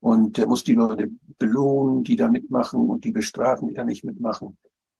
und 0.00 0.38
äh, 0.38 0.46
muss 0.46 0.64
die 0.64 0.74
Leute 0.74 1.08
belohnen, 1.38 2.02
die 2.02 2.16
da 2.16 2.28
mitmachen 2.28 2.88
und 2.88 3.04
die 3.04 3.12
bestrafen, 3.12 3.68
die 3.68 3.74
da 3.74 3.84
nicht 3.84 4.04
mitmachen. 4.04 4.56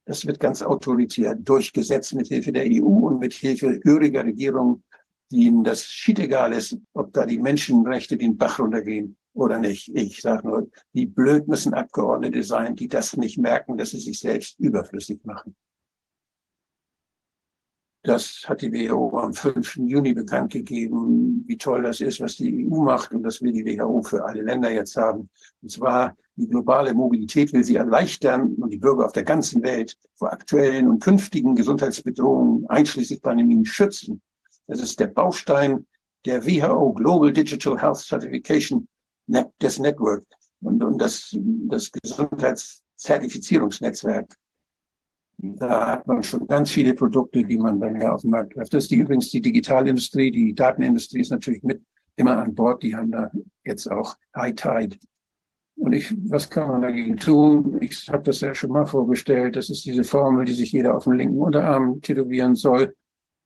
Das 0.08 0.24
wird 0.24 0.40
ganz 0.40 0.62
autoritär 0.62 1.34
durchgesetzt 1.34 2.14
mit 2.14 2.28
Hilfe 2.28 2.50
der 2.50 2.64
EU 2.64 3.08
und 3.08 3.18
mit 3.18 3.34
Hilfe 3.34 3.78
höriger 3.84 4.24
Regierungen, 4.24 4.82
denen 5.30 5.64
das 5.64 5.84
schiedegal 5.84 6.54
ist, 6.54 6.78
ob 6.94 7.12
da 7.12 7.26
die 7.26 7.36
Menschenrechte 7.36 8.16
den 8.16 8.38
Bach 8.38 8.58
runtergehen 8.58 9.18
oder 9.34 9.58
nicht. 9.58 9.90
Ich 9.94 10.22
sage 10.22 10.48
nur, 10.48 10.70
wie 10.94 11.04
blöd 11.04 11.46
müssen 11.46 11.74
Abgeordnete 11.74 12.42
sein, 12.42 12.74
die 12.74 12.88
das 12.88 13.18
nicht 13.18 13.36
merken, 13.36 13.76
dass 13.76 13.90
sie 13.90 14.00
sich 14.00 14.18
selbst 14.18 14.58
überflüssig 14.58 15.22
machen. 15.26 15.54
Das 18.04 18.44
hat 18.46 18.62
die 18.62 18.72
WHO 18.72 19.18
am 19.18 19.34
5. 19.34 19.76
Juni 19.76 20.14
bekannt 20.14 20.52
gegeben, 20.52 21.44
wie 21.46 21.58
toll 21.58 21.82
das 21.82 22.00
ist, 22.00 22.20
was 22.20 22.36
die 22.36 22.66
EU 22.66 22.82
macht 22.82 23.12
und 23.12 23.24
das 23.24 23.42
will 23.42 23.52
die 23.52 23.64
WHO 23.64 24.02
für 24.02 24.24
alle 24.24 24.42
Länder 24.42 24.70
jetzt 24.70 24.96
haben. 24.96 25.28
Und 25.62 25.70
zwar 25.70 26.16
die 26.36 26.48
globale 26.48 26.94
Mobilität 26.94 27.52
will 27.52 27.64
sie 27.64 27.76
erleichtern 27.76 28.54
und 28.54 28.70
die 28.70 28.76
Bürger 28.76 29.06
auf 29.06 29.12
der 29.12 29.24
ganzen 29.24 29.64
Welt 29.64 29.96
vor 30.14 30.32
aktuellen 30.32 30.88
und 30.88 31.02
künftigen 31.02 31.56
Gesundheitsbedrohungen, 31.56 32.70
einschließlich 32.70 33.20
Pandemien, 33.20 33.64
schützen. 33.64 34.22
Das 34.68 34.80
ist 34.80 35.00
der 35.00 35.08
Baustein 35.08 35.84
der 36.24 36.46
WHO 36.46 36.92
Global 36.92 37.32
Digital 37.32 37.80
Health 37.80 37.98
Certification 37.98 38.86
des 39.60 39.80
Network 39.80 40.24
und, 40.60 40.84
und 40.84 40.98
das, 40.98 41.36
das 41.68 41.90
Gesundheitszertifizierungsnetzwerk 41.90 44.32
da 45.39 45.92
hat 45.92 46.07
man 46.07 46.23
schon 46.23 46.47
ganz 46.49 46.70
viele 46.70 46.94
Produkte, 46.94 47.44
die 47.44 47.58
man 47.58 47.81
dann 47.81 48.00
ja 48.00 48.12
auf 48.12 48.23
den 48.23 48.31
Markt 48.31 48.55
trifft. 48.55 48.75
Das 48.75 48.84
ist 48.84 48.91
die, 48.91 48.97
übrigens 48.97 49.31
die 49.31 49.41
Digitalindustrie, 49.41 50.33
die 50.33 50.55
Datenindustrie 50.55 51.20
ist 51.20 51.31
natürlich 51.31 51.62
mit 51.62 51.81
immer 52.17 52.36
an 52.36 52.55
Bord. 52.55 52.83
Die 52.83 52.94
haben 52.94 53.12
da 53.12 53.31
jetzt 53.65 53.89
auch 53.91 54.17
High 54.34 54.55
Tide. 54.57 54.97
Und 55.76 55.92
ich, 55.92 56.12
was 56.28 56.50
kann 56.50 56.68
man 56.68 56.83
dagegen 56.83 57.17
tun? 57.17 57.78
Ich 57.81 58.08
habe 58.08 58.25
das 58.25 58.41
ja 58.41 58.52
schon 58.52 58.73
mal 58.73 58.84
vorgestellt. 58.84 59.55
Das 59.55 59.70
ist 59.70 59.84
diese 59.84 60.02
Formel, 60.02 60.44
die 60.44 60.55
sich 60.55 60.73
jeder 60.73 60.97
auf 60.97 61.05
dem 61.05 61.12
linken 61.12 61.39
Unterarm 61.39 62.02
tätowieren 62.02 62.57
soll. 62.57 62.97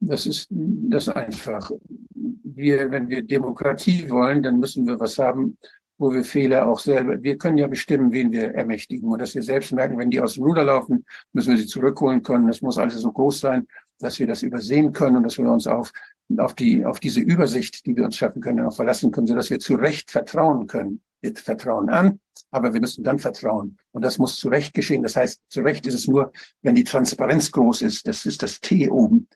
Das 0.00 0.26
ist 0.26 0.48
das 0.50 1.10
einfach. 1.10 1.70
Wir, 2.14 2.90
wenn 2.90 3.10
wir 3.10 3.22
Demokratie 3.22 4.08
wollen, 4.08 4.42
dann 4.42 4.58
müssen 4.58 4.86
wir 4.86 4.98
was 4.98 5.18
haben, 5.18 5.58
wo 6.02 6.12
wir 6.12 6.24
Fehler 6.24 6.66
auch 6.66 6.80
selber, 6.80 7.22
wir 7.22 7.38
können 7.38 7.58
ja 7.58 7.68
bestimmen, 7.68 8.12
wen 8.12 8.32
wir 8.32 8.54
ermächtigen 8.54 9.08
und 9.08 9.20
dass 9.20 9.36
wir 9.36 9.42
selbst 9.42 9.72
merken, 9.72 9.96
wenn 9.98 10.10
die 10.10 10.20
aus 10.20 10.34
dem 10.34 10.42
Ruder 10.42 10.64
laufen, 10.64 11.06
müssen 11.32 11.52
wir 11.52 11.58
sie 11.58 11.66
zurückholen 11.66 12.24
können. 12.24 12.48
Das 12.48 12.60
muss 12.60 12.76
alles 12.76 12.96
so 12.96 13.12
groß 13.12 13.38
sein, 13.38 13.68
dass 14.00 14.18
wir 14.18 14.26
das 14.26 14.42
übersehen 14.42 14.92
können 14.92 15.18
und 15.18 15.22
dass 15.22 15.38
wir 15.38 15.48
uns 15.48 15.68
auf, 15.68 15.92
auf 16.38 16.54
die, 16.54 16.84
auf 16.84 16.98
diese 16.98 17.20
Übersicht, 17.20 17.86
die 17.86 17.96
wir 17.96 18.04
uns 18.04 18.16
schaffen 18.16 18.42
können, 18.42 18.66
auch 18.66 18.74
verlassen 18.74 19.12
können, 19.12 19.28
sodass 19.28 19.48
wir 19.48 19.60
zu 19.60 19.76
Recht 19.76 20.10
vertrauen 20.10 20.66
können. 20.66 21.00
Wir 21.20 21.36
vertrauen 21.36 21.88
an, 21.88 22.18
aber 22.50 22.74
wir 22.74 22.80
müssen 22.80 23.04
dann 23.04 23.20
vertrauen. 23.20 23.78
Und 23.92 24.02
das 24.02 24.18
muss 24.18 24.36
zu 24.36 24.48
Recht 24.48 24.74
geschehen. 24.74 25.04
Das 25.04 25.14
heißt, 25.14 25.40
zu 25.48 25.60
Recht 25.60 25.86
ist 25.86 25.94
es 25.94 26.08
nur, 26.08 26.32
wenn 26.62 26.74
die 26.74 26.82
Transparenz 26.82 27.52
groß 27.52 27.82
ist. 27.82 28.08
Das 28.08 28.26
ist 28.26 28.42
das 28.42 28.60
T 28.60 28.90
oben. 28.90 29.28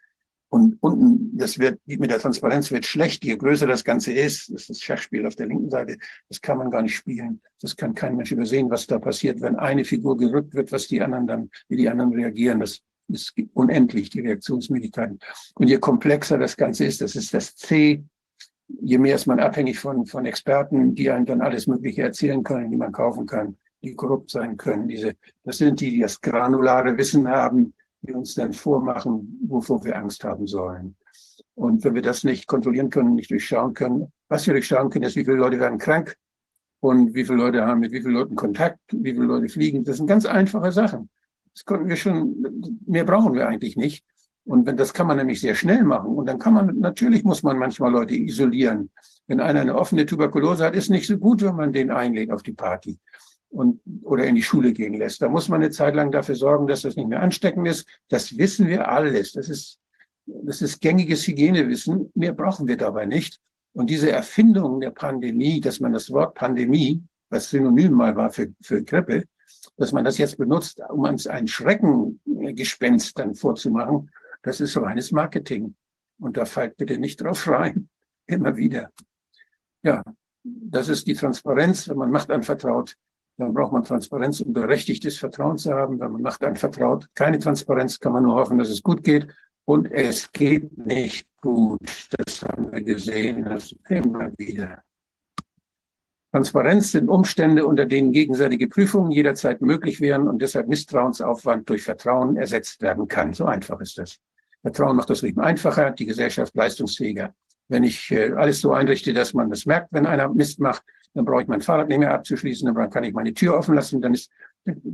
Und 0.57 0.78
unten, 0.81 1.36
das 1.36 1.59
wird, 1.59 1.78
mit 1.85 2.10
der 2.10 2.18
Transparenz 2.18 2.70
wird 2.70 2.86
schlecht, 2.86 3.23
je 3.26 3.36
größer 3.36 3.67
das 3.67 3.85
Ganze 3.85 4.15
ist. 4.15 4.49
Das 4.49 4.62
ist 4.62 4.70
das 4.70 4.81
Schachspiel 4.81 5.26
auf 5.26 5.36
der 5.36 5.49
linken 5.49 5.70
Seite. 5.70 5.99
Das 6.31 6.41
kann 6.41 6.57
man 6.57 6.70
gar 6.70 6.81
nicht 6.81 6.97
spielen. 6.97 7.43
Das 7.60 7.76
kann 7.76 7.94
kein 7.94 8.17
Mensch 8.17 8.33
übersehen, 8.33 8.70
was 8.70 8.86
da 8.86 8.99
passiert, 8.99 9.43
wenn 9.43 9.57
eine 9.57 9.85
Figur 9.85 10.17
gerückt 10.17 10.55
wird, 10.55 10.73
was 10.73 10.89
die 10.89 11.02
anderen 11.02 11.26
dann, 11.26 11.51
wie 11.68 11.76
die 11.76 11.91
anderen 11.91 12.15
reagieren. 12.15 12.60
Das 12.60 12.81
ist 13.09 13.35
unendlich, 13.52 14.09
die 14.09 14.20
Reaktionsmöglichkeiten. 14.20 15.18
Und 15.57 15.68
je 15.68 15.76
komplexer 15.76 16.39
das 16.39 16.57
Ganze 16.57 16.86
ist, 16.86 17.02
das 17.02 17.17
ist 17.17 17.35
das 17.35 17.55
C, 17.55 18.02
je 18.68 18.97
mehr 18.97 19.15
ist 19.15 19.26
man 19.26 19.39
abhängig 19.39 19.78
von, 19.78 20.07
von 20.07 20.25
Experten, 20.25 20.94
die 20.94 21.10
einem 21.10 21.26
dann 21.26 21.43
alles 21.43 21.67
Mögliche 21.67 22.01
erzählen 22.01 22.43
können, 22.43 22.70
die 22.70 22.78
man 22.78 22.93
kaufen 22.93 23.26
kann, 23.26 23.59
die 23.83 23.94
korrupt 23.94 24.31
sein 24.31 24.57
können. 24.57 24.89
Diese, 24.89 25.17
das 25.44 25.59
sind 25.59 25.83
die, 25.83 25.91
die 25.91 26.01
das 26.01 26.18
granulare 26.18 26.97
Wissen 26.97 27.28
haben, 27.28 27.75
die 28.07 28.15
uns 28.15 28.35
dann 28.35 28.52
vormachen, 28.52 29.39
wovor 29.47 29.85
wir 29.85 29.97
Angst 29.97 30.25
haben 30.25 30.47
sollen. 30.47 30.97
Und 31.55 31.85
wenn 31.85 31.94
wir 31.94 32.02
das 32.02 32.25
nicht 32.25 32.47
kontrollieren 32.47 32.91
können, 32.91 33.15
nicht 33.15 33.31
durchschauen 33.31 33.75
können, 33.75 34.12
was 34.28 34.47
wir 34.47 34.55
durchschauen 34.55 34.91
können, 34.91 35.05
ist, 35.05 35.17
wie 35.17 35.25
viele 35.25 35.39
Leute 35.39 35.59
werden 35.59 35.78
krank 35.78 36.17
und 36.81 37.15
wie 37.15 37.25
viele 37.25 37.39
Leute 37.39 37.65
haben 37.65 37.81
mit 37.81 37.93
wie 37.93 38.01
vielen 38.01 38.15
Leuten 38.15 38.36
Kontakt, 38.36 38.78
wie 38.93 39.12
viele 39.12 39.25
Leute 39.25 39.49
fliegen. 39.49 39.85
Das 39.85 39.97
sind 39.97 40.07
ganz 40.07 40.26
einfache 40.26 40.73
Sachen. 40.73 41.09
Das 41.55 41.65
konnten 41.65 41.89
wir 41.89 41.97
schon, 41.97 42.78
mehr 42.86 43.05
brauchen 43.05 43.35
wir 43.35 43.49
eigentlich 43.49 43.76
nicht. 43.76 44.05
Und 44.44 44.67
wenn, 44.67 44.76
das 44.76 44.93
kann 44.93 45.07
man 45.07 45.17
nämlich 45.17 45.41
sehr 45.41 45.55
schnell 45.55 45.83
machen. 45.83 46.15
Und 46.15 46.26
dann 46.26 46.39
kann 46.39 46.55
man, 46.55 46.78
natürlich 46.78 47.25
muss 47.25 47.43
man 47.43 47.59
manchmal 47.59 47.91
Leute 47.91 48.15
isolieren. 48.15 48.91
Wenn 49.26 49.41
einer 49.41 49.60
eine 49.60 49.75
offene 49.75 50.07
Tuberkulose 50.07 50.65
hat, 50.65 50.76
ist 50.76 50.91
nicht 50.91 51.07
so 51.07 51.18
gut, 51.18 51.43
wenn 51.43 51.57
man 51.57 51.73
den 51.73 51.91
einlädt 51.91 52.31
auf 52.31 52.43
die 52.43 52.52
Party 52.52 52.99
und, 53.57 53.81
oder 54.02 54.26
in 54.26 54.35
die 54.35 54.43
Schule 54.43 54.73
gehen 54.75 54.94
lässt. 54.94 55.23
Da 55.23 55.31
muss 55.31 55.49
man 55.49 55.62
eine 55.62 55.70
Zeit 55.70 55.94
lang 55.94 56.12
dafür 56.12 56.35
sorgen, 56.35 56.67
dass 56.67 56.83
das 56.83 56.94
nicht 56.94 57.09
mehr 57.09 57.23
ansteckend 57.23 57.67
ist. 57.67 57.89
Das 58.09 58.36
wissen 58.36 58.68
wir 58.68 58.89
alles. 58.89 59.33
Das 59.33 59.49
ist, 59.49 59.78
das 60.26 60.60
ist 60.60 60.83
gängiges 60.83 61.26
Hygienewissen. 61.26 62.12
Mehr 62.15 62.33
brauchen 62.33 62.68
wir 62.68 62.76
dabei 62.76 63.07
nicht. 63.07 63.41
Und 63.73 63.89
diese 63.89 64.10
Erfindung 64.10 64.81
der 64.81 64.91
Pandemie, 64.91 65.62
dass 65.62 65.81
man 65.81 65.94
das 65.94 66.10
Wort 66.10 66.35
Pandemie, 66.35 67.02
was 67.31 67.49
synonym 67.49 67.93
mal 67.93 68.15
war 68.15 68.31
für, 68.31 68.52
für 68.60 68.83
Grippe, 68.85 69.25
dass 69.78 69.91
man 69.91 70.05
das 70.05 70.18
jetzt 70.18 70.36
benutzt, 70.36 70.83
um 70.91 71.01
uns 71.01 71.26
einen 71.26 71.49
Schrecken 71.49 72.20
Gespenst 72.55 73.18
dann 73.18 73.35
vorzumachen. 73.35 74.10
Das 74.43 74.60
ist 74.60 74.76
reines 74.76 75.12
Marketing. 75.12 75.75
Und 76.18 76.36
da 76.36 76.44
fällt 76.44 76.76
bitte 76.76 76.99
nicht 76.99 77.23
drauf 77.23 77.49
rein. 77.49 77.89
Immer 78.26 78.57
wieder. 78.57 78.91
Ja, 79.83 80.02
das 80.44 80.89
ist 80.89 81.07
die 81.07 81.15
Transparenz. 81.15 81.89
Wenn 81.89 81.97
man 81.97 82.10
Macht 82.10 82.31
anvertraut, 82.31 82.97
dann 83.39 83.52
braucht 83.52 83.73
man 83.73 83.84
Transparenz, 83.84 84.40
um 84.40 84.52
berechtigtes 84.52 85.18
Vertrauen 85.18 85.58
zu 85.58 85.73
haben. 85.73 86.00
Wenn 86.00 86.12
man 86.12 86.23
Macht 86.23 86.42
anvertraut, 86.42 87.08
keine 87.15 87.39
Transparenz, 87.39 88.00
kann 88.00 88.12
man 88.12 88.23
nur 88.23 88.36
hoffen, 88.36 88.58
dass 88.58 88.70
es 88.70 88.82
gut 88.82 89.05
geht. 89.05 89.28
Und 89.66 89.90
es 89.90 90.31
geht 90.32 90.78
nicht 90.78 91.26
gut. 91.40 91.81
Das 92.16 92.42
haben 92.42 92.73
wir 92.73 92.82
gesehen, 92.82 93.44
das 93.44 93.74
immer 93.89 94.31
wieder. 94.39 94.82
Transparenz 96.32 96.92
sind 96.92 97.08
Umstände, 97.08 97.66
unter 97.66 97.86
denen 97.86 98.12
gegenseitige 98.12 98.68
Prüfungen 98.68 99.10
jederzeit 99.10 99.60
möglich 99.60 100.00
wären 100.00 100.28
und 100.28 100.40
deshalb 100.40 100.68
Misstrauensaufwand 100.68 101.68
durch 101.68 101.82
Vertrauen 101.82 102.36
ersetzt 102.36 102.81
werden 102.82 103.08
kann. 103.08 103.32
So 103.34 103.47
einfach 103.47 103.81
ist 103.81 103.98
das. 103.98 104.18
Vertrauen 104.62 104.97
macht 104.97 105.10
das 105.10 105.23
Leben 105.23 105.40
einfacher, 105.40 105.90
die 105.90 106.06
Gesellschaft 106.06 106.55
leistungsfähiger. 106.55 107.34
Wenn 107.68 107.84
ich 107.84 108.10
äh, 108.10 108.32
alles 108.32 108.60
so 108.60 108.73
einrichte, 108.73 109.12
dass 109.12 109.34
man 109.34 109.50
das 109.50 109.66
merkt, 109.66 109.92
wenn 109.92 110.06
einer 110.06 110.28
Mist 110.28 110.60
macht, 110.60 110.82
dann 111.16 111.24
brauche 111.24 111.42
ich 111.42 111.48
mein 111.48 111.62
Fahrrad 111.62 111.88
nicht 111.88 111.98
mehr 111.98 112.12
abzuschließen, 112.12 112.72
dann 112.72 112.90
kann 112.90 113.02
ich 113.02 113.14
meine 113.14 113.32
Tür 113.32 113.56
offen 113.56 113.74
lassen, 113.74 114.02
dann 114.02 114.12
ist, 114.12 114.30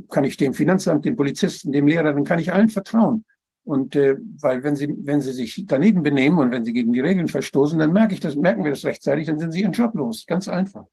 kann 0.09 0.23
ich 0.23 0.37
dem 0.37 0.53
Finanzamt, 0.53 1.03
dem 1.03 1.17
Polizisten, 1.17 1.73
dem 1.73 1.85
Lehrer, 1.85 2.13
dann 2.13 2.23
kann 2.23 2.39
ich 2.39 2.53
allen 2.53 2.69
vertrauen. 2.69 3.25
Und 3.65 3.95
äh, 3.97 4.17
weil 4.39 4.63
wenn 4.63 4.77
sie, 4.77 4.95
wenn 4.99 5.19
sie 5.19 5.33
sich 5.33 5.65
daneben 5.67 6.01
benehmen 6.01 6.37
und 6.37 6.51
wenn 6.51 6.63
sie 6.63 6.71
gegen 6.71 6.93
die 6.93 7.01
Regeln 7.01 7.27
verstoßen, 7.27 7.77
dann 7.77 7.91
merke 7.91 8.13
ich 8.13 8.21
das, 8.21 8.35
merken 8.37 8.63
wir 8.63 8.71
das 8.71 8.85
rechtzeitig, 8.85 9.27
dann 9.27 9.37
sind 9.37 9.51
sie 9.51 9.61
ihren 9.61 9.73
Job 9.73 9.93
los. 9.95 10.25
Ganz 10.25 10.47
einfach. 10.47 10.85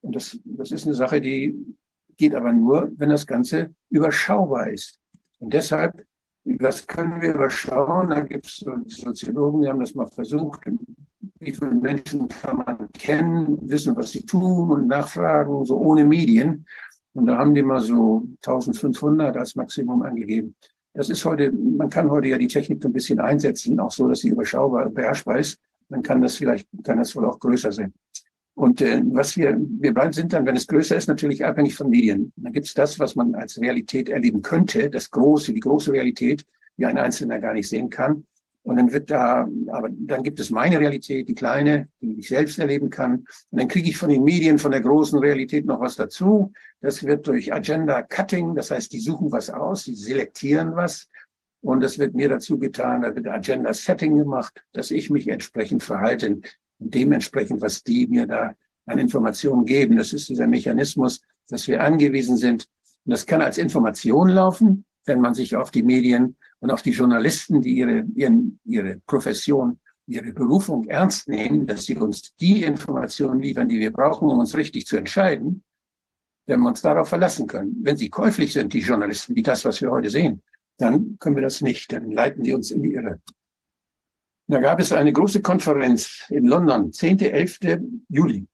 Und 0.00 0.16
das, 0.16 0.38
das 0.44 0.72
ist 0.72 0.86
eine 0.86 0.94
Sache, 0.94 1.20
die 1.20 1.54
geht 2.16 2.34
aber 2.34 2.52
nur, 2.52 2.90
wenn 2.96 3.10
das 3.10 3.26
Ganze 3.26 3.74
überschaubar 3.90 4.70
ist. 4.70 4.98
Und 5.38 5.52
deshalb, 5.52 6.02
was 6.44 6.86
können 6.86 7.20
wir 7.20 7.34
überschauen? 7.34 8.08
Da 8.08 8.20
gibt 8.20 8.46
es 8.46 8.64
Soziologen, 8.86 9.62
die 9.62 9.68
haben 9.68 9.80
das 9.80 9.94
mal 9.94 10.06
versucht. 10.06 10.62
Wie 11.40 11.52
viele 11.52 11.70
Menschen 11.70 12.28
kann 12.28 12.58
man 12.58 12.88
kennen, 12.92 13.58
wissen, 13.68 13.96
was 13.96 14.10
sie 14.10 14.24
tun 14.24 14.70
und 14.70 14.86
nachfragen, 14.86 15.64
so 15.64 15.76
ohne 15.76 16.04
Medien. 16.04 16.66
Und 17.14 17.26
da 17.26 17.38
haben 17.38 17.54
die 17.54 17.62
mal 17.62 17.80
so 17.80 18.26
1500 18.44 19.36
als 19.36 19.54
Maximum 19.56 20.02
angegeben. 20.02 20.54
Das 20.92 21.10
ist 21.10 21.24
heute, 21.24 21.52
man 21.52 21.90
kann 21.90 22.10
heute 22.10 22.28
ja 22.28 22.38
die 22.38 22.46
Technik 22.46 22.84
ein 22.84 22.92
bisschen 22.92 23.20
einsetzen, 23.20 23.78
auch 23.80 23.90
so, 23.90 24.08
dass 24.08 24.20
sie 24.20 24.30
überschaubar 24.30 24.88
beherrschbar 24.88 25.38
ist. 25.38 25.58
Man 25.88 26.02
kann 26.02 26.22
das 26.22 26.36
vielleicht, 26.36 26.68
kann 26.84 26.98
das 26.98 27.14
wohl 27.14 27.26
auch 27.26 27.38
größer 27.38 27.70
sein. 27.70 27.92
Und 28.54 28.80
äh, 28.80 29.02
was 29.12 29.36
wir, 29.36 29.54
wir 29.58 29.92
bleiben, 29.92 30.14
sind 30.14 30.32
dann, 30.32 30.46
wenn 30.46 30.56
es 30.56 30.66
größer 30.66 30.96
ist, 30.96 31.08
natürlich 31.08 31.44
abhängig 31.44 31.74
von 31.74 31.90
Medien. 31.90 32.32
Dann 32.36 32.54
gibt 32.54 32.66
es 32.66 32.72
das, 32.72 32.98
was 32.98 33.14
man 33.14 33.34
als 33.34 33.60
Realität 33.60 34.08
erleben 34.08 34.40
könnte, 34.40 34.88
das 34.88 35.10
große, 35.10 35.52
die 35.52 35.60
große 35.60 35.92
Realität, 35.92 36.46
die 36.78 36.86
ein 36.86 36.96
Einzelner 36.96 37.38
gar 37.38 37.52
nicht 37.52 37.68
sehen 37.68 37.90
kann. 37.90 38.24
Und 38.66 38.78
dann 38.78 38.92
wird 38.92 39.12
da, 39.12 39.48
aber 39.68 39.88
dann 39.92 40.24
gibt 40.24 40.40
es 40.40 40.50
meine 40.50 40.80
Realität, 40.80 41.28
die 41.28 41.36
kleine, 41.36 41.86
die 42.00 42.18
ich 42.18 42.26
selbst 42.26 42.58
erleben 42.58 42.90
kann. 42.90 43.24
Und 43.50 43.60
dann 43.60 43.68
kriege 43.68 43.88
ich 43.88 43.96
von 43.96 44.08
den 44.08 44.24
Medien, 44.24 44.58
von 44.58 44.72
der 44.72 44.80
großen 44.80 45.20
Realität 45.20 45.66
noch 45.66 45.80
was 45.80 45.94
dazu. 45.94 46.52
Das 46.80 47.04
wird 47.04 47.28
durch 47.28 47.54
Agenda 47.54 48.02
Cutting, 48.02 48.56
das 48.56 48.72
heißt, 48.72 48.92
die 48.92 48.98
suchen 48.98 49.30
was 49.30 49.50
aus, 49.50 49.84
die 49.84 49.94
selektieren 49.94 50.74
was. 50.74 51.08
Und 51.60 51.80
das 51.80 51.96
wird 52.00 52.14
mir 52.14 52.28
dazu 52.28 52.58
getan, 52.58 53.02
da 53.02 53.14
wird 53.14 53.28
Agenda 53.28 53.72
Setting 53.72 54.16
gemacht, 54.16 54.60
dass 54.72 54.90
ich 54.90 55.10
mich 55.10 55.28
entsprechend 55.28 55.84
verhalte, 55.84 56.40
dementsprechend, 56.78 57.60
was 57.60 57.84
die 57.84 58.08
mir 58.08 58.26
da 58.26 58.52
an 58.86 58.98
Informationen 58.98 59.64
geben. 59.64 59.96
Das 59.96 60.12
ist 60.12 60.28
dieser 60.28 60.48
Mechanismus, 60.48 61.20
dass 61.48 61.68
wir 61.68 61.84
angewiesen 61.84 62.36
sind. 62.36 62.66
Und 63.04 63.12
das 63.12 63.26
kann 63.26 63.42
als 63.42 63.58
Information 63.58 64.28
laufen, 64.28 64.84
wenn 65.04 65.20
man 65.20 65.34
sich 65.34 65.54
auf 65.54 65.70
die 65.70 65.84
Medien 65.84 66.36
und 66.60 66.70
auf 66.70 66.82
die 66.82 66.92
Journalisten, 66.92 67.62
die 67.62 67.76
ihre, 67.76 68.04
ihren, 68.14 68.58
ihre 68.64 69.00
Profession, 69.06 69.78
ihre 70.06 70.32
Berufung 70.32 70.88
ernst 70.88 71.28
nehmen, 71.28 71.66
dass 71.66 71.84
sie 71.84 71.96
uns 71.96 72.34
die 72.36 72.62
Informationen 72.62 73.40
liefern, 73.40 73.68
die 73.68 73.80
wir 73.80 73.92
brauchen, 73.92 74.28
um 74.28 74.38
uns 74.38 74.56
richtig 74.56 74.86
zu 74.86 74.96
entscheiden, 74.96 75.62
wenn 76.46 76.60
wir 76.60 76.68
uns 76.68 76.82
darauf 76.82 77.08
verlassen 77.08 77.46
können. 77.46 77.76
Wenn 77.82 77.96
sie 77.96 78.08
käuflich 78.08 78.52
sind, 78.52 78.72
die 78.72 78.80
Journalisten, 78.80 79.34
wie 79.34 79.42
das, 79.42 79.64
was 79.64 79.80
wir 79.80 79.90
heute 79.90 80.10
sehen, 80.10 80.42
dann 80.78 81.18
können 81.18 81.36
wir 81.36 81.42
das 81.42 81.60
nicht. 81.60 81.92
Dann 81.92 82.10
leiten 82.10 82.44
die 82.44 82.54
uns 82.54 82.70
in 82.70 82.82
die 82.82 82.94
Irre. 82.94 83.20
Da 84.48 84.60
gab 84.60 84.78
es 84.78 84.92
eine 84.92 85.12
große 85.12 85.42
Konferenz 85.42 86.24
in 86.28 86.46
London, 86.46 86.92
10. 86.92 87.18
11. 87.18 87.58
Juli. 88.08 88.46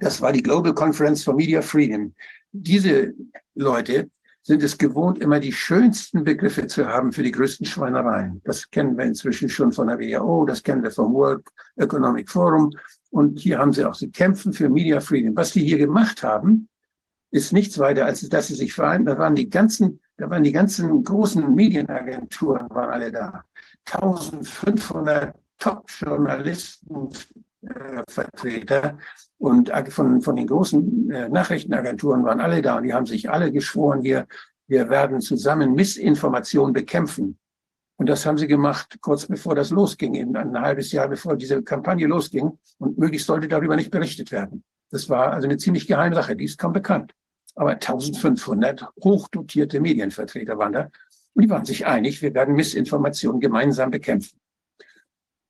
Das 0.00 0.20
war 0.20 0.32
die 0.32 0.42
Global 0.42 0.74
Conference 0.74 1.22
for 1.22 1.34
Media 1.34 1.60
Freedom. 1.60 2.14
Diese 2.52 3.12
Leute 3.54 4.10
sind 4.44 4.62
es 4.62 4.76
gewohnt, 4.76 5.18
immer 5.18 5.40
die 5.40 5.52
schönsten 5.52 6.22
Begriffe 6.22 6.66
zu 6.66 6.86
haben 6.86 7.12
für 7.12 7.22
die 7.22 7.32
größten 7.32 7.66
Schweinereien. 7.66 8.42
Das 8.44 8.70
kennen 8.70 8.96
wir 8.96 9.06
inzwischen 9.06 9.48
schon 9.48 9.72
von 9.72 9.86
der 9.88 9.98
WHO, 9.98 10.44
das 10.44 10.62
kennen 10.62 10.82
wir 10.82 10.90
vom 10.90 11.14
World 11.14 11.46
Economic 11.76 12.30
Forum. 12.30 12.70
Und 13.10 13.38
hier 13.38 13.58
haben 13.58 13.72
sie 13.72 13.86
auch, 13.86 13.94
sie 13.94 14.10
kämpfen 14.10 14.52
für 14.52 14.68
Media 14.68 15.00
Freedom. 15.00 15.34
Was 15.34 15.52
die 15.52 15.64
hier 15.64 15.78
gemacht 15.78 16.22
haben, 16.22 16.68
ist 17.30 17.54
nichts 17.54 17.78
weiter, 17.78 18.04
als 18.04 18.28
dass 18.28 18.48
sie 18.48 18.54
sich 18.54 18.74
vereinen. 18.74 19.06
Da 19.06 19.16
waren 19.18 19.34
die 19.34 19.48
ganzen, 19.48 20.00
da 20.18 20.28
waren 20.28 20.44
die 20.44 20.52
ganzen 20.52 21.02
großen 21.02 21.54
Medienagenturen, 21.54 22.68
waren 22.68 22.90
alle 22.90 23.10
da. 23.10 23.44
1500 23.86 25.34
Top-Journalisten, 25.58 27.08
Vertreter 28.08 28.98
und 29.38 29.70
von, 29.90 30.20
von 30.22 30.36
den 30.36 30.46
großen 30.46 31.10
äh, 31.10 31.28
Nachrichtenagenturen 31.28 32.24
waren 32.24 32.40
alle 32.40 32.62
da 32.62 32.76
und 32.76 32.84
die 32.84 32.94
haben 32.94 33.06
sich 33.06 33.30
alle 33.30 33.52
geschworen, 33.52 34.02
wir, 34.02 34.26
wir 34.66 34.88
werden 34.88 35.20
zusammen 35.20 35.74
Missinformation 35.74 36.72
bekämpfen. 36.72 37.38
Und 37.96 38.08
das 38.08 38.26
haben 38.26 38.38
sie 38.38 38.48
gemacht, 38.48 38.98
kurz 39.00 39.26
bevor 39.26 39.54
das 39.54 39.70
losging, 39.70 40.14
eben 40.14 40.36
ein 40.36 40.60
halbes 40.60 40.90
Jahr 40.92 41.08
bevor 41.08 41.36
diese 41.36 41.62
Kampagne 41.62 42.06
losging. 42.06 42.58
Und 42.78 42.98
möglichst 42.98 43.26
sollte 43.26 43.46
darüber 43.46 43.76
nicht 43.76 43.90
berichtet 43.90 44.32
werden. 44.32 44.64
Das 44.90 45.08
war 45.08 45.32
also 45.32 45.46
eine 45.46 45.58
ziemlich 45.58 45.86
geheime 45.86 46.14
Sache, 46.14 46.34
die 46.34 46.44
ist 46.44 46.58
kaum 46.58 46.72
bekannt. 46.72 47.12
Aber 47.54 47.70
1500 47.70 48.88
hochdotierte 49.02 49.80
Medienvertreter 49.80 50.58
waren 50.58 50.72
da. 50.72 50.90
Und 51.34 51.42
die 51.42 51.50
waren 51.50 51.64
sich 51.64 51.86
einig, 51.86 52.20
wir 52.20 52.34
werden 52.34 52.54
Missinformation 52.54 53.40
gemeinsam 53.40 53.90
bekämpfen. 53.90 54.38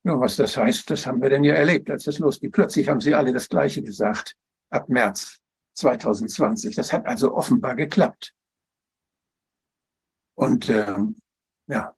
Ja, 0.05 0.19
was 0.19 0.35
das 0.35 0.55
heißt, 0.55 0.87
das 0.91 1.07
haben 1.07 1.19
wir 1.19 1.31
denn 1.31 1.43
ja 1.43 1.55
erlebt, 1.55 1.89
als 1.89 2.03
das 2.03 2.19
losging. 2.19 2.51
Plötzlich 2.51 2.87
haben 2.87 3.01
sie 3.01 3.15
alle 3.15 3.33
das 3.33 3.49
Gleiche 3.49 3.81
gesagt, 3.81 4.35
ab 4.69 4.87
März 4.87 5.39
2020. 5.73 6.75
Das 6.75 6.93
hat 6.93 7.07
also 7.07 7.33
offenbar 7.33 7.75
geklappt. 7.75 8.31
Und 10.35 10.69
ähm, 10.69 11.15
ja, 11.65 11.94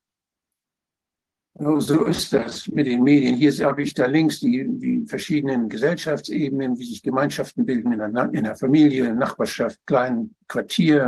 so 1.60 2.06
ist 2.06 2.34
das 2.34 2.68
mit 2.68 2.86
den 2.86 3.04
Medien. 3.04 3.36
Hier 3.36 3.52
habe 3.66 3.82
ich 3.82 3.94
da 3.94 4.06
links 4.06 4.40
die, 4.40 4.68
die 4.68 5.06
verschiedenen 5.08 5.70
Gesellschaftsebenen, 5.70 6.78
wie 6.78 6.86
sich 6.86 7.02
Gemeinschaften 7.02 7.66
bilden 7.66 7.94
in 7.94 8.00
der, 8.00 8.30
in 8.32 8.44
der 8.44 8.56
Familie, 8.56 9.00
in 9.00 9.06
der 9.06 9.16
Nachbarschaft, 9.16 9.80
kleinen 9.88 10.36
Quartier, 10.48 11.08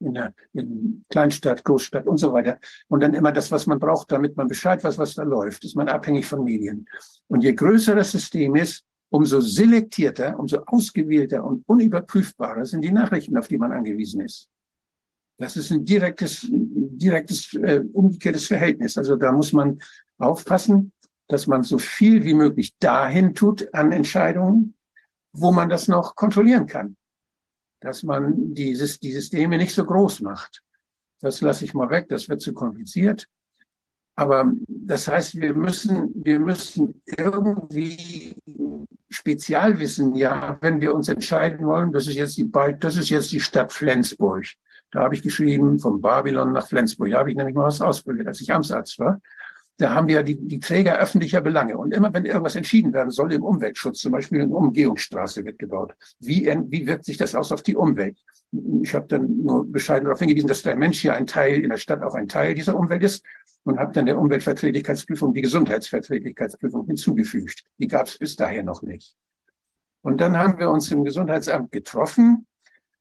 in 0.00 0.14
der, 0.14 0.34
in 0.52 1.04
Kleinstadt, 1.08 1.64
Großstadt 1.64 2.06
und 2.06 2.18
so 2.18 2.32
weiter. 2.32 2.58
Und 2.88 3.00
dann 3.00 3.14
immer 3.14 3.32
das, 3.32 3.50
was 3.50 3.66
man 3.66 3.78
braucht, 3.78 4.12
damit 4.12 4.36
man 4.36 4.48
Bescheid 4.48 4.82
weiß, 4.84 4.98
was 4.98 5.14
da 5.14 5.22
läuft. 5.22 5.64
Ist 5.64 5.76
man 5.76 5.88
abhängig 5.88 6.26
von 6.26 6.44
Medien. 6.44 6.86
Und 7.28 7.42
je 7.42 7.54
größer 7.54 7.94
das 7.94 8.12
System 8.12 8.56
ist, 8.56 8.84
umso 9.10 9.40
selektierter, 9.40 10.38
umso 10.38 10.58
ausgewählter 10.66 11.44
und 11.44 11.66
unüberprüfbarer 11.66 12.66
sind 12.66 12.82
die 12.82 12.92
Nachrichten, 12.92 13.38
auf 13.38 13.48
die 13.48 13.58
man 13.58 13.72
angewiesen 13.72 14.20
ist. 14.20 14.48
Das 15.38 15.56
ist 15.56 15.70
ein 15.70 15.84
direktes, 15.84 16.46
direktes 16.50 17.54
äh, 17.54 17.84
umgekehrtes 17.92 18.46
Verhältnis. 18.46 18.98
Also 18.98 19.16
da 19.16 19.32
muss 19.32 19.52
man 19.52 19.80
aufpassen, 20.18 20.92
dass 21.28 21.46
man 21.46 21.62
so 21.62 21.78
viel 21.78 22.24
wie 22.24 22.34
möglich 22.34 22.76
dahin 22.78 23.34
tut 23.34 23.72
an 23.72 23.92
Entscheidungen, 23.92 24.74
wo 25.32 25.52
man 25.52 25.68
das 25.68 25.86
noch 25.86 26.16
kontrollieren 26.16 26.66
kann. 26.66 26.96
Dass 27.80 28.02
man 28.02 28.54
dieses, 28.54 28.98
die 28.98 29.12
Systeme 29.12 29.58
nicht 29.58 29.74
so 29.74 29.84
groß 29.84 30.20
macht. 30.20 30.62
Das 31.20 31.40
lasse 31.40 31.64
ich 31.64 31.74
mal 31.74 31.90
weg, 31.90 32.08
das 32.08 32.28
wird 32.28 32.40
zu 32.40 32.52
kompliziert. 32.52 33.28
Aber 34.16 34.52
das 34.66 35.06
heißt, 35.06 35.36
wir 35.40 35.54
müssen, 35.54 36.10
wir 36.24 36.40
müssen 36.40 37.00
irgendwie 37.06 38.34
Spezialwissen, 39.08 40.16
ja, 40.16 40.58
wenn 40.60 40.80
wir 40.80 40.92
uns 40.92 41.08
entscheiden 41.08 41.64
wollen, 41.64 41.92
das 41.92 42.08
ist 42.08 42.16
jetzt 42.16 42.36
die, 42.36 42.50
das 42.80 42.96
ist 42.96 43.10
jetzt 43.10 43.30
die 43.30 43.40
Stadt 43.40 43.72
Flensburg. 43.72 44.44
Da 44.90 45.00
habe 45.00 45.14
ich 45.14 45.22
geschrieben, 45.22 45.78
von 45.78 46.00
Babylon 46.00 46.52
nach 46.52 46.66
Flensburg. 46.66 47.10
Da 47.10 47.18
habe 47.18 47.30
ich 47.30 47.36
nämlich 47.36 47.54
mal 47.54 47.66
was 47.66 47.80
ausgebildet, 47.80 48.28
als 48.28 48.40
ich 48.40 48.52
Amtsarzt 48.52 48.98
war. 48.98 49.20
Da 49.76 49.94
haben 49.94 50.08
wir 50.08 50.24
die, 50.24 50.34
die 50.34 50.58
Träger 50.58 50.98
öffentlicher 50.98 51.40
Belange. 51.40 51.78
Und 51.78 51.94
immer 51.94 52.12
wenn 52.12 52.24
irgendwas 52.24 52.56
entschieden 52.56 52.92
werden 52.92 53.10
soll 53.10 53.32
im 53.32 53.44
Umweltschutz, 53.44 54.00
zum 54.00 54.12
Beispiel 54.12 54.42
eine 54.42 54.54
Umgehungsstraße 54.54 55.44
wird 55.44 55.58
gebaut, 55.58 55.94
wie, 56.18 56.46
wie 56.68 56.86
wirkt 56.86 57.04
sich 57.04 57.16
das 57.16 57.34
aus 57.36 57.52
auf 57.52 57.62
die 57.62 57.76
Umwelt? 57.76 58.18
Ich 58.82 58.94
habe 58.94 59.06
dann 59.06 59.44
nur 59.44 59.70
bescheiden 59.70 60.06
darauf 60.06 60.18
hingewiesen, 60.18 60.48
dass 60.48 60.62
der 60.62 60.74
Mensch 60.74 61.00
hier 61.00 61.14
ein 61.14 61.26
Teil 61.26 61.60
in 61.60 61.70
der 61.70 61.76
Stadt 61.76 62.02
auch 62.02 62.14
ein 62.14 62.26
Teil 62.26 62.54
dieser 62.54 62.76
Umwelt 62.76 63.04
ist 63.04 63.22
und 63.62 63.78
habe 63.78 63.92
dann 63.92 64.06
der 64.06 64.18
Umweltverträglichkeitsprüfung 64.18 65.32
die 65.32 65.42
Gesundheitsverträglichkeitsprüfung 65.42 66.86
hinzugefügt. 66.86 67.62
Die 67.78 67.86
gab 67.86 68.06
es 68.06 68.18
bis 68.18 68.34
daher 68.34 68.64
noch 68.64 68.82
nicht. 68.82 69.14
Und 70.02 70.20
dann 70.20 70.36
haben 70.36 70.58
wir 70.58 70.70
uns 70.70 70.90
im 70.90 71.04
Gesundheitsamt 71.04 71.70
getroffen, 71.70 72.46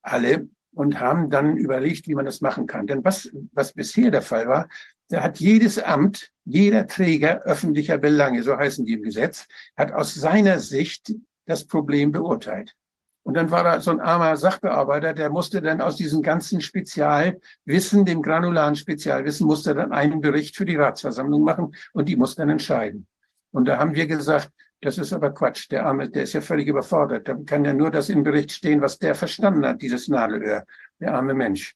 alle 0.02 0.48
und 0.78 1.00
haben 1.00 1.32
dann 1.32 1.58
überlegt, 1.58 2.08
wie 2.08 2.14
man 2.14 2.26
das 2.26 2.40
machen 2.40 2.68
kann. 2.68 2.86
Denn 2.86 3.04
was, 3.04 3.30
was 3.52 3.74
bisher 3.74 4.12
der 4.12 4.22
Fall 4.22 4.48
war, 4.48 4.70
da 5.10 5.24
hat 5.24 5.40
jedes 5.40 5.80
Amt, 5.80 6.32
jeder 6.46 6.86
Träger 6.86 7.42
öffentlicher 7.44 7.98
Belange, 7.98 8.44
so 8.44 8.56
heißen 8.56 8.86
die 8.86 8.94
im 8.94 9.02
Gesetz, 9.02 9.48
hat 9.76 9.92
aus 9.92 10.14
seiner 10.14 10.60
Sicht 10.60 11.14
das 11.46 11.66
Problem 11.66 12.12
beurteilt. 12.12 12.76
Und 13.24 13.34
dann 13.34 13.50
war 13.50 13.64
da 13.64 13.82
so 13.82 13.90
ein 13.92 14.00
armer 14.00 14.38
Sachbearbeiter, 14.38 15.14
der 15.14 15.32
musste 15.32 15.62
dann 15.62 15.82
aus 15.82 15.96
diesem 15.96 16.22
ganzen 16.22 16.62
Spezialwissen, 16.62 18.06
dem 18.06 18.22
granularen 18.22 18.76
Spezialwissen, 18.76 19.48
musste 19.48 19.74
dann 19.74 19.92
einen 19.92 20.22
Bericht 20.22 20.56
für 20.56 20.66
die 20.66 20.76
Ratsversammlung 20.76 21.42
machen 21.44 21.76
und 21.94 22.08
die 22.08 22.16
muss 22.16 22.36
dann 22.36 22.50
entscheiden. 22.50 23.08
Und 23.52 23.66
da 23.66 23.80
haben 23.80 23.96
wir 23.96 24.06
gesagt, 24.06 24.52
das 24.82 24.98
ist 24.98 25.14
aber 25.14 25.32
Quatsch. 25.32 25.72
Der 25.72 25.86
Arme, 25.86 26.10
der 26.10 26.24
ist 26.24 26.34
ja 26.34 26.42
völlig 26.42 26.68
überfordert. 26.68 27.28
Da 27.28 27.36
kann 27.46 27.66
ja 27.66 27.74
nur 27.74 27.90
das 27.90 28.10
im 28.10 28.24
Bericht 28.24 28.52
stehen, 28.52 28.82
was 28.82 29.00
der 29.00 29.16
verstanden 29.16 29.66
hat, 29.66 29.82
dieses 29.82 30.08
Nadelöhr, 30.08 30.66
der 31.00 31.16
arme 31.16 31.34
Mensch. 31.34 31.76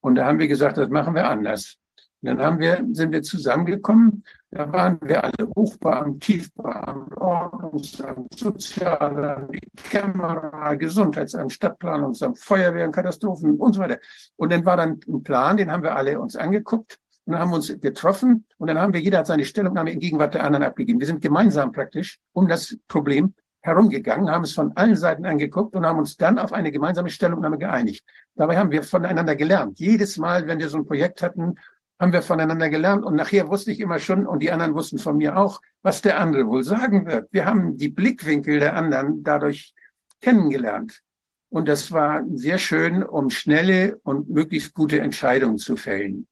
Und 0.00 0.16
da 0.16 0.26
haben 0.26 0.38
wir 0.38 0.48
gesagt, 0.48 0.76
das 0.76 0.90
machen 0.90 1.14
wir 1.14 1.28
anders. 1.28 1.76
Und 2.20 2.28
dann 2.28 2.40
haben 2.40 2.58
wir, 2.58 2.84
sind 2.92 3.12
wir 3.12 3.22
zusammengekommen. 3.22 4.24
Da 4.50 4.70
waren 4.72 4.98
wir 5.02 5.24
alle 5.24 5.48
Hochbeamt, 5.56 6.22
Tiefbeamt, 6.22 7.16
Ordnungsamt, 7.16 8.38
Sozialamt, 8.38 9.58
Kämmerer, 9.90 10.76
Gesundheitsamt, 10.76 11.52
Stadtplanungsamt, 11.52 12.38
Feuerwehr 12.38 12.86
und 12.86 12.92
Katastrophen 12.92 13.56
und 13.56 13.72
so 13.72 13.80
weiter. 13.80 13.98
Und 14.36 14.52
dann 14.52 14.64
war 14.64 14.76
dann 14.76 15.00
ein 15.08 15.22
Plan, 15.22 15.56
den 15.56 15.72
haben 15.72 15.82
wir 15.82 15.96
alle 15.96 16.20
uns 16.20 16.36
angeguckt 16.36 16.98
und 17.26 17.32
dann 17.32 17.40
haben 17.40 17.50
wir 17.50 17.56
uns 17.56 17.68
getroffen 17.80 18.46
und 18.58 18.68
dann 18.68 18.78
haben 18.78 18.92
wir, 18.92 19.00
jeder 19.00 19.18
hat 19.18 19.26
seine 19.26 19.44
Stellungnahme 19.44 19.92
in 19.92 20.00
Gegenwart 20.00 20.34
der 20.34 20.44
anderen 20.44 20.64
abgegeben. 20.64 21.00
Wir 21.00 21.06
sind 21.06 21.22
gemeinsam 21.22 21.72
praktisch 21.72 22.18
um 22.32 22.48
das 22.48 22.76
Problem 22.88 23.34
herumgegangen, 23.62 24.30
haben 24.30 24.44
es 24.44 24.52
von 24.52 24.72
allen 24.76 24.94
Seiten 24.94 25.24
angeguckt 25.24 25.74
und 25.74 25.86
haben 25.86 25.98
uns 25.98 26.18
dann 26.18 26.38
auf 26.38 26.52
eine 26.52 26.70
gemeinsame 26.70 27.08
Stellungnahme 27.08 27.56
geeinigt. 27.56 28.04
Dabei 28.34 28.58
haben 28.58 28.70
wir 28.70 28.82
voneinander 28.82 29.36
gelernt. 29.36 29.78
Jedes 29.78 30.18
Mal, 30.18 30.46
wenn 30.46 30.58
wir 30.58 30.68
so 30.68 30.76
ein 30.76 30.86
Projekt 30.86 31.22
hatten, 31.22 31.54
haben 31.98 32.12
wir 32.12 32.20
voneinander 32.20 32.68
gelernt 32.68 33.04
und 33.04 33.14
nachher 33.14 33.48
wusste 33.48 33.72
ich 33.72 33.80
immer 33.80 33.98
schon 34.00 34.26
und 34.26 34.40
die 34.40 34.50
anderen 34.52 34.74
wussten 34.74 34.98
von 34.98 35.16
mir 35.16 35.38
auch, 35.38 35.60
was 35.82 36.02
der 36.02 36.20
andere 36.20 36.46
wohl 36.46 36.62
sagen 36.62 37.06
wird. 37.06 37.32
Wir 37.32 37.46
haben 37.46 37.78
die 37.78 37.88
Blickwinkel 37.88 38.60
der 38.60 38.76
anderen 38.76 39.22
dadurch 39.22 39.72
kennengelernt. 40.20 41.00
Und 41.48 41.68
das 41.68 41.92
war 41.92 42.22
sehr 42.34 42.58
schön, 42.58 43.02
um 43.02 43.30
schnelle 43.30 43.96
und 44.02 44.28
möglichst 44.28 44.74
gute 44.74 45.00
Entscheidungen 45.00 45.56
zu 45.56 45.76
fällen. 45.76 46.26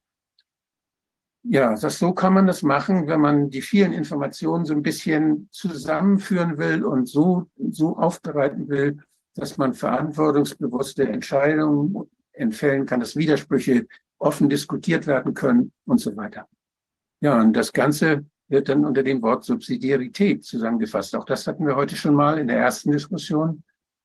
Ja, 1.45 1.75
das, 1.75 1.99
so 1.99 2.13
kann 2.13 2.35
man 2.35 2.47
das 2.47 2.63
machen, 2.63 3.09
wenn 3.09 3.21
man 3.21 3.51
die 3.51 3.63
vielen 3.63 3.93
Informationen 3.93 4.65
so 4.65 4.75
ein 4.75 4.83
bisschen 4.83 5.49
zusammenführen 5.51 6.57
will 6.57 6.85
und 6.85 7.09
so, 7.09 7.47
so 7.71 7.97
aufbereiten 7.97 8.69
will, 8.69 8.99
dass 9.35 9.59
man 9.59 9.75
verantwortungsbewusste 9.75 11.09
Entscheidungen 11.09 12.09
entfällen 12.33 12.87
kann, 12.87 13.01
dass 13.01 13.17
Widersprüche 13.17 13.87
offen 14.19 14.49
diskutiert 14.49 15.07
werden 15.07 15.35
können 15.35 15.73
und 15.85 16.01
so 16.01 16.17
weiter. 16.17 16.47
Ja, 17.21 17.41
und 17.41 17.55
das 17.55 17.73
Ganze 17.73 18.25
wird 18.49 18.69
dann 18.69 18.85
unter 18.85 19.03
dem 19.03 19.21
Wort 19.23 19.45
Subsidiarität 19.45 20.45
zusammengefasst. 20.45 21.17
Auch 21.17 21.25
das 21.25 21.47
hatten 21.47 21.67
wir 21.67 21.75
heute 21.75 21.97
schon 21.97 22.15
mal 22.15 22.39
in 22.39 22.47
der 22.47 22.59
ersten 22.59 22.93
Diskussion. 22.93 23.65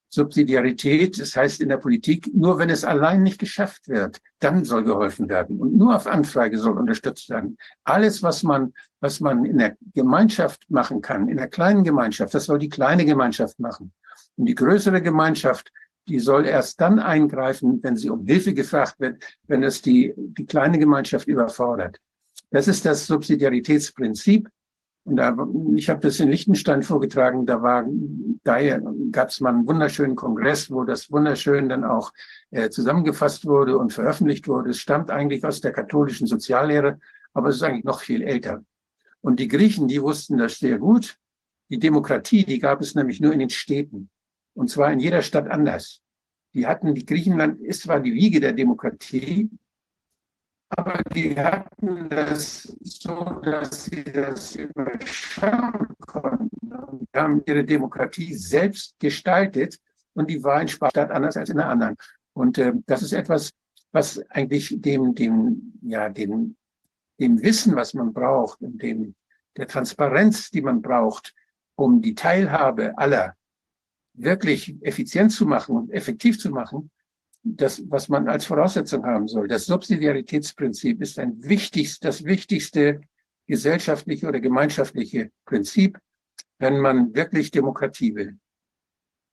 Subsidiarität, 0.09 1.19
das 1.19 1.35
heißt 1.35 1.61
in 1.61 1.69
der 1.69 1.77
Politik, 1.77 2.33
nur 2.33 2.57
wenn 2.59 2.69
es 2.69 2.83
allein 2.85 3.23
nicht 3.23 3.39
geschafft 3.39 3.87
wird, 3.87 4.19
dann 4.39 4.63
soll 4.63 4.83
geholfen 4.83 5.27
werden 5.29 5.59
und 5.59 5.73
nur 5.73 5.95
auf 5.95 6.07
Anfrage 6.07 6.57
soll 6.57 6.77
unterstützt 6.77 7.29
werden. 7.29 7.57
Alles, 7.83 8.23
was 8.23 8.43
man, 8.43 8.73
was 9.01 9.19
man 9.19 9.43
in 9.43 9.57
der 9.57 9.75
Gemeinschaft 9.93 10.63
machen 10.69 11.01
kann, 11.01 11.27
in 11.27 11.37
der 11.37 11.49
kleinen 11.49 11.83
Gemeinschaft, 11.83 12.33
das 12.33 12.45
soll 12.45 12.59
die 12.59 12.69
kleine 12.69 13.05
Gemeinschaft 13.05 13.59
machen. 13.59 13.91
Und 14.37 14.45
die 14.45 14.55
größere 14.55 15.01
Gemeinschaft, 15.01 15.71
die 16.07 16.19
soll 16.19 16.45
erst 16.45 16.79
dann 16.79 16.99
eingreifen, 16.99 17.83
wenn 17.83 17.97
sie 17.97 18.09
um 18.09 18.25
Hilfe 18.25 18.53
gefragt 18.53 18.99
wird, 18.99 19.23
wenn 19.47 19.63
es 19.63 19.81
die, 19.81 20.13
die 20.15 20.45
kleine 20.45 20.79
Gemeinschaft 20.79 21.27
überfordert. 21.27 21.99
Das 22.49 22.67
ist 22.67 22.85
das 22.85 23.07
Subsidiaritätsprinzip. 23.07 24.47
Und 25.07 25.15
da, 25.15 25.37
ich 25.77 25.89
habe 25.89 26.01
das 26.01 26.19
in 26.19 26.29
Liechtenstein 26.29 26.83
vorgetragen, 26.83 27.45
da 27.45 27.61
war, 27.61 27.85
da 28.43 28.77
gab 29.11 29.29
es 29.29 29.39
mal 29.39 29.53
einen 29.53 29.65
wunderschönen 29.65 30.17
Kongress, 30.17 30.69
wo 30.69 30.83
das 30.83 31.09
wunderschön 31.09 31.69
dann 31.69 31.85
auch 31.85 32.11
äh, 32.51 32.69
zusammengefasst 32.69 33.45
wurde 33.45 33.77
und 33.77 33.93
veröffentlicht 33.93 34.49
wurde. 34.49 34.71
Es 34.71 34.79
stammt 34.79 35.09
eigentlich 35.09 35.45
aus 35.45 35.61
der 35.61 35.71
katholischen 35.71 36.27
Soziallehre, 36.27 36.99
aber 37.33 37.47
es 37.47 37.55
ist 37.55 37.63
eigentlich 37.63 37.85
noch 37.85 38.01
viel 38.01 38.21
älter. 38.21 38.65
Und 39.21 39.39
die 39.39 39.47
Griechen, 39.47 39.87
die 39.87 40.01
wussten 40.01 40.37
das 40.37 40.59
sehr 40.59 40.77
gut. 40.77 41.17
Die 41.69 41.79
Demokratie, 41.79 42.43
die 42.43 42.59
gab 42.59 42.81
es 42.81 42.93
nämlich 42.93 43.21
nur 43.21 43.31
in 43.31 43.39
den 43.39 43.49
Städten. 43.49 44.09
Und 44.55 44.69
zwar 44.69 44.91
in 44.91 44.99
jeder 44.99 45.21
Stadt 45.21 45.49
anders. 45.49 46.01
Die 46.53 46.67
hatten, 46.67 46.93
die 46.95 47.05
Griechenland 47.05 47.61
ist 47.61 47.83
zwar 47.83 48.01
die 48.01 48.13
Wiege 48.13 48.41
der 48.41 48.51
Demokratie, 48.51 49.49
aber 50.69 51.01
die 51.13 51.35
hatten 51.37 52.09
das 52.09 52.63
so, 52.81 53.39
dass 53.43 53.85
sie 53.85 54.03
das 54.03 54.55
überschauen 54.55 55.87
konnten 55.99 56.73
und 56.73 57.07
haben 57.15 57.41
ihre 57.45 57.63
Demokratie 57.63 58.33
selbst 58.33 58.99
gestaltet 58.99 59.79
und 60.13 60.29
die 60.29 60.43
war 60.43 60.61
in 60.61 60.67
Sparstadt 60.67 61.11
anders 61.11 61.37
als 61.37 61.49
in 61.49 61.57
der 61.57 61.69
anderen. 61.69 61.95
Und 62.33 62.57
äh, 62.57 62.73
das 62.85 63.01
ist 63.01 63.13
etwas, 63.13 63.51
was 63.91 64.19
eigentlich 64.29 64.75
dem, 64.79 65.15
dem, 65.15 65.73
ja, 65.81 66.09
dem, 66.09 66.55
dem 67.19 67.41
Wissen, 67.41 67.75
was 67.75 67.93
man 67.93 68.13
braucht 68.13 68.61
und 68.61 68.81
dem, 68.81 69.15
der 69.55 69.67
Transparenz, 69.67 70.51
die 70.51 70.61
man 70.61 70.81
braucht, 70.81 71.33
um 71.75 72.01
die 72.01 72.15
Teilhabe 72.15 72.97
aller 72.97 73.35
wirklich 74.13 74.75
effizient 74.81 75.31
zu 75.31 75.45
machen 75.45 75.77
und 75.77 75.91
effektiv 75.91 76.39
zu 76.39 76.49
machen, 76.49 76.89
das, 77.43 77.81
was 77.89 78.09
man 78.09 78.27
als 78.27 78.45
Voraussetzung 78.45 79.05
haben 79.05 79.27
soll. 79.27 79.47
Das 79.47 79.65
Subsidiaritätsprinzip 79.65 81.01
ist 81.01 81.19
ein 81.19 81.43
wichtigst, 81.43 82.03
das 82.03 82.23
wichtigste 82.23 83.01
gesellschaftliche 83.47 84.27
oder 84.27 84.39
gemeinschaftliche 84.39 85.31
Prinzip, 85.45 85.97
wenn 86.59 86.79
man 86.79 87.13
wirklich 87.15 87.51
Demokratie 87.51 88.13
will. 88.15 88.37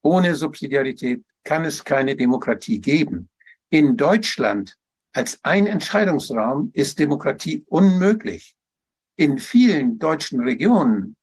Ohne 0.03 0.35
Subsidiarität 0.35 1.25
kann 1.43 1.65
es 1.65 1.83
keine 1.83 2.15
Demokratie 2.15 2.81
geben. 2.81 3.29
In 3.71 3.97
Deutschland 3.97 4.77
als 5.13 5.39
ein 5.43 5.67
Entscheidungsraum 5.67 6.71
ist 6.75 6.99
Demokratie 6.99 7.65
unmöglich. 7.67 8.55
In 9.17 9.39
vielen 9.39 9.99
deutschen 9.99 10.41
Regionen 10.41 11.17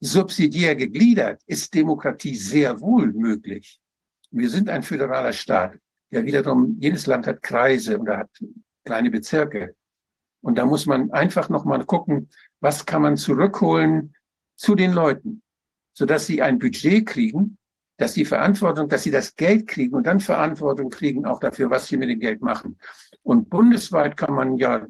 subsidiär 0.00 0.76
gegliedert 0.76 1.42
ist 1.46 1.74
Demokratie 1.74 2.36
sehr 2.36 2.80
wohl 2.80 3.12
möglich. 3.12 3.80
Wir 4.30 4.48
sind 4.48 4.68
ein 4.68 4.82
föderaler 4.82 5.32
Staat. 5.32 5.78
Ja, 6.10 6.24
wiederum, 6.24 6.76
jedes 6.80 7.06
Land 7.06 7.26
hat 7.26 7.42
Kreise 7.42 7.98
oder 7.98 8.18
hat 8.18 8.30
kleine 8.84 9.10
Bezirke. 9.10 9.74
Und 10.42 10.56
da 10.56 10.64
muss 10.64 10.86
man 10.86 11.10
einfach 11.12 11.48
nochmal 11.48 11.84
gucken, 11.84 12.30
was 12.60 12.86
kann 12.86 13.02
man 13.02 13.16
zurückholen 13.16 14.14
zu 14.56 14.74
den 14.74 14.92
Leuten, 14.92 15.42
sodass 15.92 16.26
sie 16.26 16.42
ein 16.42 16.58
Budget 16.58 17.06
kriegen, 17.06 17.58
dass 17.96 18.14
sie 18.14 18.24
Verantwortung, 18.24 18.88
dass 18.88 19.02
sie 19.02 19.10
das 19.10 19.36
Geld 19.36 19.66
kriegen 19.66 19.94
und 19.94 20.06
dann 20.06 20.20
Verantwortung 20.20 20.88
kriegen 20.88 21.26
auch 21.26 21.38
dafür, 21.38 21.70
was 21.70 21.86
sie 21.86 21.98
mit 21.98 22.08
dem 22.08 22.18
Geld 22.18 22.40
machen. 22.40 22.78
Und 23.22 23.50
bundesweit 23.50 24.16
kann 24.16 24.32
man 24.34 24.56
ja, 24.56 24.86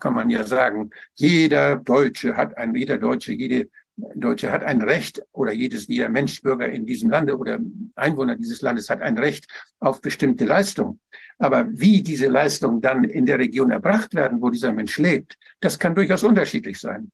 kann 0.00 0.14
man 0.14 0.28
ja 0.30 0.44
sagen, 0.44 0.90
jeder 1.14 1.76
Deutsche 1.76 2.36
hat 2.36 2.56
ein, 2.58 2.74
jeder 2.74 2.98
Deutsche, 2.98 3.32
jede 3.32 3.70
Deutsche 3.96 4.50
hat 4.50 4.64
ein 4.64 4.82
Recht 4.82 5.22
oder 5.32 5.52
jedes, 5.52 5.86
jeder 5.86 6.08
Mensch, 6.08 6.42
Bürger 6.42 6.68
in 6.68 6.84
diesem 6.84 7.10
Lande 7.10 7.36
oder 7.36 7.60
Einwohner 7.94 8.36
dieses 8.36 8.60
Landes 8.60 8.90
hat 8.90 9.00
ein 9.02 9.18
Recht 9.18 9.46
auf 9.78 10.00
bestimmte 10.00 10.44
Leistungen. 10.44 11.00
Aber 11.38 11.66
wie 11.70 12.02
diese 12.02 12.26
Leistungen 12.26 12.80
dann 12.80 13.04
in 13.04 13.26
der 13.26 13.38
Region 13.38 13.70
erbracht 13.70 14.14
werden, 14.14 14.40
wo 14.40 14.50
dieser 14.50 14.72
Mensch 14.72 14.98
lebt, 14.98 15.36
das 15.60 15.78
kann 15.78 15.94
durchaus 15.94 16.24
unterschiedlich 16.24 16.78
sein. 16.78 17.12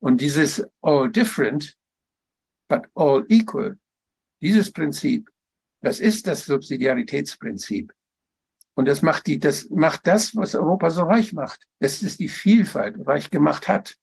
Und 0.00 0.20
dieses 0.20 0.66
all 0.82 1.10
different, 1.10 1.76
but 2.68 2.82
all 2.94 3.24
equal, 3.28 3.78
dieses 4.42 4.70
Prinzip, 4.70 5.30
das 5.80 6.00
ist 6.00 6.26
das 6.26 6.44
Subsidiaritätsprinzip. 6.44 7.92
Und 8.74 8.86
das 8.86 9.02
macht 9.02 9.26
die, 9.26 9.38
das 9.38 9.68
macht 9.70 10.06
das, 10.06 10.34
was 10.34 10.54
Europa 10.54 10.90
so 10.90 11.02
reich 11.02 11.32
macht. 11.32 11.66
Das 11.78 12.02
ist 12.02 12.20
die 12.20 12.28
Vielfalt 12.28 13.06
reich 13.06 13.30
gemacht 13.30 13.68
hat. 13.68 13.96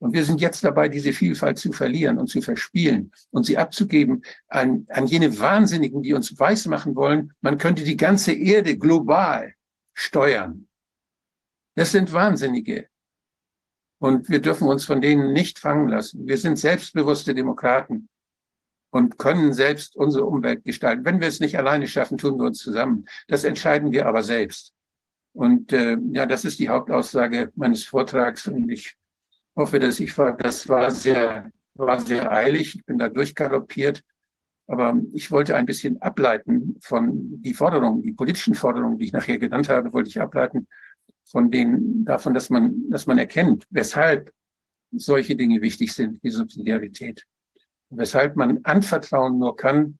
Und 0.00 0.12
wir 0.12 0.24
sind 0.24 0.40
jetzt 0.40 0.62
dabei, 0.62 0.88
diese 0.88 1.12
Vielfalt 1.12 1.58
zu 1.58 1.72
verlieren 1.72 2.18
und 2.18 2.28
zu 2.28 2.40
verspielen 2.40 3.12
und 3.30 3.46
sie 3.46 3.58
abzugeben 3.58 4.22
an, 4.46 4.86
an 4.90 5.06
jene 5.06 5.38
Wahnsinnigen, 5.38 6.02
die 6.02 6.14
uns 6.14 6.38
weismachen 6.38 6.94
wollen, 6.94 7.32
man 7.40 7.58
könnte 7.58 7.82
die 7.82 7.96
ganze 7.96 8.32
Erde 8.32 8.78
global 8.78 9.54
steuern. 9.94 10.68
Das 11.74 11.92
sind 11.92 12.12
Wahnsinnige. 12.12 12.88
Und 14.00 14.28
wir 14.28 14.40
dürfen 14.40 14.68
uns 14.68 14.84
von 14.84 15.00
denen 15.00 15.32
nicht 15.32 15.58
fangen 15.58 15.88
lassen. 15.88 16.26
Wir 16.28 16.38
sind 16.38 16.56
selbstbewusste 16.56 17.34
Demokraten 17.34 18.08
und 18.90 19.18
können 19.18 19.52
selbst 19.52 19.96
unsere 19.96 20.24
Umwelt 20.24 20.64
gestalten. 20.64 21.04
Wenn 21.04 21.20
wir 21.20 21.26
es 21.26 21.40
nicht 21.40 21.58
alleine 21.58 21.88
schaffen, 21.88 22.18
tun 22.18 22.38
wir 22.38 22.46
uns 22.46 22.58
zusammen. 22.58 23.06
Das 23.26 23.42
entscheiden 23.42 23.90
wir 23.90 24.06
aber 24.06 24.22
selbst. 24.22 24.72
Und 25.32 25.72
äh, 25.72 25.96
ja, 26.12 26.26
das 26.26 26.44
ist 26.44 26.60
die 26.60 26.68
Hauptaussage 26.68 27.52
meines 27.56 27.84
Vortrags. 27.84 28.46
Und 28.46 28.70
ich 28.70 28.96
hoffe, 29.58 29.78
dass 29.78 30.00
ich 30.00 30.16
war, 30.16 30.36
das 30.36 30.68
war 30.68 30.90
sehr, 30.90 31.50
war 31.74 32.00
sehr 32.00 32.30
eilig. 32.32 32.76
Ich 32.76 32.84
bin 32.86 32.96
da 32.96 33.08
durchgaloppiert. 33.08 34.02
Aber 34.68 35.00
ich 35.14 35.30
wollte 35.30 35.56
ein 35.56 35.66
bisschen 35.66 36.00
ableiten 36.02 36.76
von 36.80 37.42
die 37.42 37.54
Forderungen, 37.54 38.02
die 38.02 38.12
politischen 38.12 38.54
Forderungen, 38.54 38.98
die 38.98 39.06
ich 39.06 39.12
nachher 39.12 39.38
genannt 39.38 39.68
habe, 39.68 39.92
wollte 39.92 40.10
ich 40.10 40.20
ableiten 40.20 40.68
von 41.24 41.50
den, 41.50 42.04
davon, 42.04 42.34
dass 42.34 42.50
man, 42.50 42.88
dass 42.90 43.06
man 43.06 43.18
erkennt, 43.18 43.66
weshalb 43.70 44.32
solche 44.92 45.36
Dinge 45.36 45.60
wichtig 45.60 45.92
sind, 45.92 46.22
wie 46.22 46.30
Subsidiarität. 46.30 47.24
Weshalb 47.90 48.36
man 48.36 48.60
anvertrauen 48.64 49.38
nur 49.38 49.56
kann, 49.56 49.98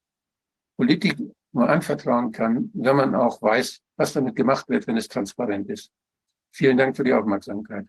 Politik 0.77 1.19
nur 1.53 1.69
anvertrauen 1.69 2.31
kann, 2.31 2.71
wenn 2.75 2.97
man 2.97 3.15
auch 3.15 3.41
weiß, 3.41 3.81
was 3.97 4.13
damit 4.13 4.37
gemacht 4.37 4.69
wird, 4.69 4.87
wenn 4.87 4.99
es 4.99 5.09
transparent 5.09 5.69
ist. 5.71 5.91
Vielen 6.53 6.77
Dank 6.77 6.95
für 6.97 7.05
die 7.05 7.13
Aufmerksamkeit. 7.13 7.87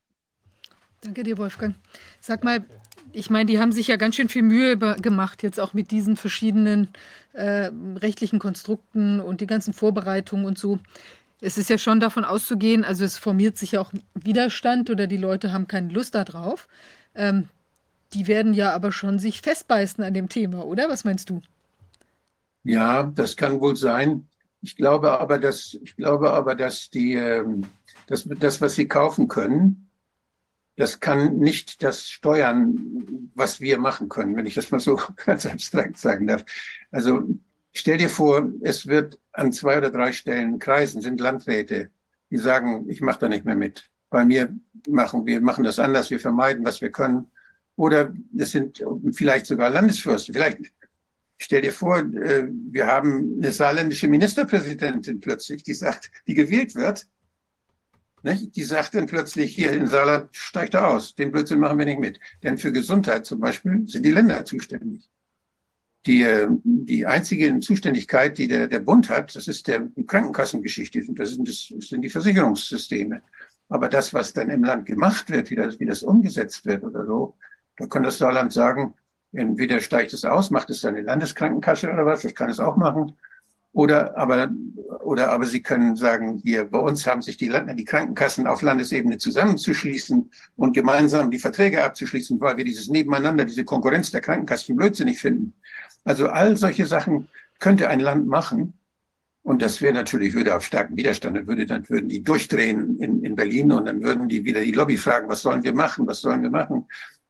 Danke 1.01 1.23
dir, 1.23 1.37
Wolfgang. 1.37 1.75
Sag 2.19 2.43
mal, 2.43 2.65
ich 3.11 3.29
meine, 3.29 3.45
die 3.45 3.59
haben 3.59 3.71
sich 3.71 3.87
ja 3.87 3.95
ganz 3.95 4.15
schön 4.15 4.29
viel 4.29 4.43
Mühe 4.43 4.77
gemacht, 4.77 5.43
jetzt 5.43 5.59
auch 5.59 5.73
mit 5.73 5.91
diesen 5.91 6.17
verschiedenen 6.17 6.89
äh, 7.33 7.69
rechtlichen 7.95 8.39
Konstrukten 8.39 9.19
und 9.19 9.41
die 9.41 9.47
ganzen 9.47 9.73
Vorbereitungen 9.73 10.45
und 10.45 10.57
so. 10.57 10.79
Es 11.41 11.57
ist 11.57 11.69
ja 11.69 11.77
schon 11.77 11.99
davon 11.99 12.25
auszugehen, 12.25 12.83
also 12.83 13.05
es 13.05 13.17
formiert 13.17 13.57
sich 13.57 13.73
ja 13.73 13.81
auch 13.81 13.93
Widerstand 14.13 14.89
oder 14.89 15.07
die 15.07 15.17
Leute 15.17 15.53
haben 15.53 15.67
keine 15.67 15.91
Lust 15.93 16.15
darauf. 16.15 16.67
Ähm, 17.15 17.47
die 18.13 18.27
werden 18.27 18.53
ja 18.53 18.73
aber 18.73 18.91
schon 18.91 19.19
sich 19.19 19.41
festbeißen 19.41 20.03
an 20.03 20.13
dem 20.13 20.29
Thema, 20.29 20.65
oder? 20.65 20.89
Was 20.89 21.05
meinst 21.05 21.29
du? 21.29 21.41
Ja, 22.63 23.03
das 23.03 23.35
kann 23.35 23.61
wohl 23.61 23.75
sein. 23.75 24.27
Ich 24.61 24.75
glaube 24.75 25.17
aber, 25.17 25.39
dass, 25.39 25.77
ich 25.81 25.95
glaube 25.95 26.31
aber, 26.31 26.55
dass 26.55 26.89
die, 26.89 27.13
ähm, 27.13 27.65
das, 28.07 28.27
das, 28.27 28.59
was 28.59 28.75
sie 28.75 28.87
kaufen 28.87 29.27
können, 29.27 29.88
das 30.79 31.01
kann 31.01 31.39
nicht 31.39 31.83
das 31.83 32.09
steuern, 32.09 33.29
was 33.35 33.59
wir 33.59 33.77
machen 33.79 34.07
können, 34.07 34.37
wenn 34.37 34.45
ich 34.45 34.53
das 34.53 34.71
mal 34.71 34.79
so 34.79 34.97
ganz 35.25 35.45
abstrakt 35.45 35.97
sagen 35.97 36.25
darf. 36.25 36.45
Also 36.89 37.27
stell 37.73 37.97
dir 37.97 38.09
vor, 38.09 38.49
es 38.61 38.87
wird 38.87 39.19
an 39.33 39.51
zwei 39.51 39.77
oder 39.77 39.91
drei 39.91 40.13
Stellen 40.13 40.57
kreisen, 40.57 41.01
sind 41.01 41.19
Landräte, 41.19 41.89
die 42.31 42.37
sagen, 42.37 42.89
ich 42.89 43.01
mache 43.01 43.19
da 43.19 43.27
nicht 43.27 43.43
mehr 43.43 43.55
mit. 43.55 43.89
Bei 44.09 44.23
mir 44.23 44.55
machen 44.87 45.25
wir 45.25 45.41
machen 45.41 45.65
das 45.65 45.79
anders, 45.79 46.11
wir 46.11 46.19
vermeiden, 46.19 46.65
was 46.65 46.79
wir 46.79 46.91
können. 46.91 47.29
Oder 47.75 48.13
es 48.37 48.51
sind 48.51 48.81
vielleicht 49.11 49.47
sogar 49.47 49.69
Landesfürsten, 49.69 50.33
vielleicht 50.33 50.71
Stell 51.41 51.61
dir 51.61 51.71
vor, 51.71 51.99
äh, 51.99 52.49
wir 52.49 52.85
haben 52.85 53.37
eine 53.37 53.53
saarländische 53.53 54.09
Ministerpräsidentin 54.09 55.21
plötzlich, 55.21 55.63
die 55.63 55.73
sagt, 55.73 56.11
die 56.27 56.33
gewählt 56.33 56.75
wird. 56.75 57.07
Die 58.23 58.63
sagt 58.63 58.95
dann 58.95 59.07
plötzlich, 59.07 59.55
hier 59.55 59.71
in 59.71 59.87
Saarland 59.87 60.29
steigt 60.35 60.73
er 60.73 60.87
aus. 60.87 61.15
Den 61.15 61.31
Blödsinn 61.31 61.59
machen 61.59 61.77
wir 61.77 61.85
nicht 61.85 61.99
mit. 61.99 62.19
Denn 62.43 62.57
für 62.57 62.71
Gesundheit 62.71 63.25
zum 63.25 63.39
Beispiel 63.39 63.87
sind 63.87 64.03
die 64.03 64.11
Länder 64.11 64.43
zuständig. 64.45 65.09
Die, 66.05 66.23
äh, 66.23 66.47
die 66.63 67.05
einzige 67.05 67.59
Zuständigkeit, 67.59 68.37
die 68.37 68.47
der, 68.47 68.67
der 68.67 68.79
Bund 68.79 69.09
hat, 69.09 69.35
das 69.35 69.47
ist 69.47 69.67
der 69.67 69.87
Krankenkassengeschichte. 70.07 71.03
Das 71.13 71.31
sind, 71.31 71.47
das 71.47 71.67
sind 71.67 72.01
die 72.01 72.09
Versicherungssysteme. 72.09 73.21
Aber 73.69 73.89
das, 73.89 74.13
was 74.13 74.33
dann 74.33 74.49
im 74.49 74.63
Land 74.63 74.85
gemacht 74.85 75.29
wird, 75.29 75.49
wie 75.49 75.55
das, 75.55 75.79
wie 75.79 75.85
das 75.85 76.03
umgesetzt 76.03 76.65
wird 76.65 76.83
oder 76.83 77.05
so, 77.05 77.37
da 77.77 77.85
kann 77.85 78.03
das 78.03 78.17
Saarland 78.17 78.51
sagen, 78.51 78.95
Entweder 79.31 79.79
steigt 79.79 80.13
es 80.13 80.25
aus, 80.25 80.49
macht 80.49 80.69
es 80.69 80.81
dann 80.81 80.95
die 80.95 81.01
Landeskrankenkasse 81.01 81.91
oder 81.91 82.05
was, 82.05 82.23
das 82.23 82.33
kann 82.33 82.49
es 82.49 82.59
auch 82.59 82.77
machen. 82.77 83.15
Oder 83.71 84.17
aber, 84.17 84.49
oder 85.01 85.31
aber 85.31 85.45
Sie 85.45 85.61
können 85.61 85.95
sagen, 85.95 86.41
hier 86.43 86.65
bei 86.65 86.79
uns 86.79 87.05
haben 87.05 87.21
sich 87.21 87.37
die, 87.37 87.51
die 87.75 87.85
Krankenkassen 87.85 88.47
auf 88.47 88.61
Landesebene 88.61 89.19
zusammenzuschließen 89.19 90.31
und 90.55 90.73
gemeinsam 90.73 91.29
die 91.29 91.39
Verträge 91.39 91.83
abzuschließen, 91.83 92.39
weil 92.41 92.57
wir 92.57 92.65
dieses 92.65 92.87
Nebeneinander, 92.87 93.45
diese 93.45 93.65
Konkurrenz 93.65 94.09
der 94.09 94.21
Krankenkassen 94.21 94.75
blödsinnig 94.75 95.19
finden. 95.19 95.53
Also 96.03 96.29
all 96.29 96.57
solche 96.57 96.87
Sachen 96.87 97.27
könnte 97.59 97.89
ein 97.89 97.99
Land 97.99 98.27
machen. 98.27 98.73
Und 99.43 99.61
das 99.61 99.81
wäre 99.81 99.93
natürlich, 99.93 100.33
würde 100.33 100.55
auf 100.55 100.65
starken 100.65 100.97
Widerstand, 100.97 101.37
dann 101.37 101.47
würde, 101.47 101.65
dann 101.65 101.87
würden 101.89 102.09
die 102.09 102.23
durchdrehen 102.23 102.99
in, 102.99 103.23
in 103.23 103.35
Berlin 103.35 103.71
und 103.71 103.85
dann 103.85 104.03
würden 104.03 104.27
die 104.27 104.43
wieder 104.43 104.61
die 104.61 104.71
Lobby 104.71 104.97
fragen, 104.97 105.29
was 105.29 105.41
sollen 105.41 105.63
wir 105.63 105.73
machen, 105.73 106.05
was 106.07 106.21
sollen 106.21 106.41
wir 106.41 106.49
machen? 106.49 106.87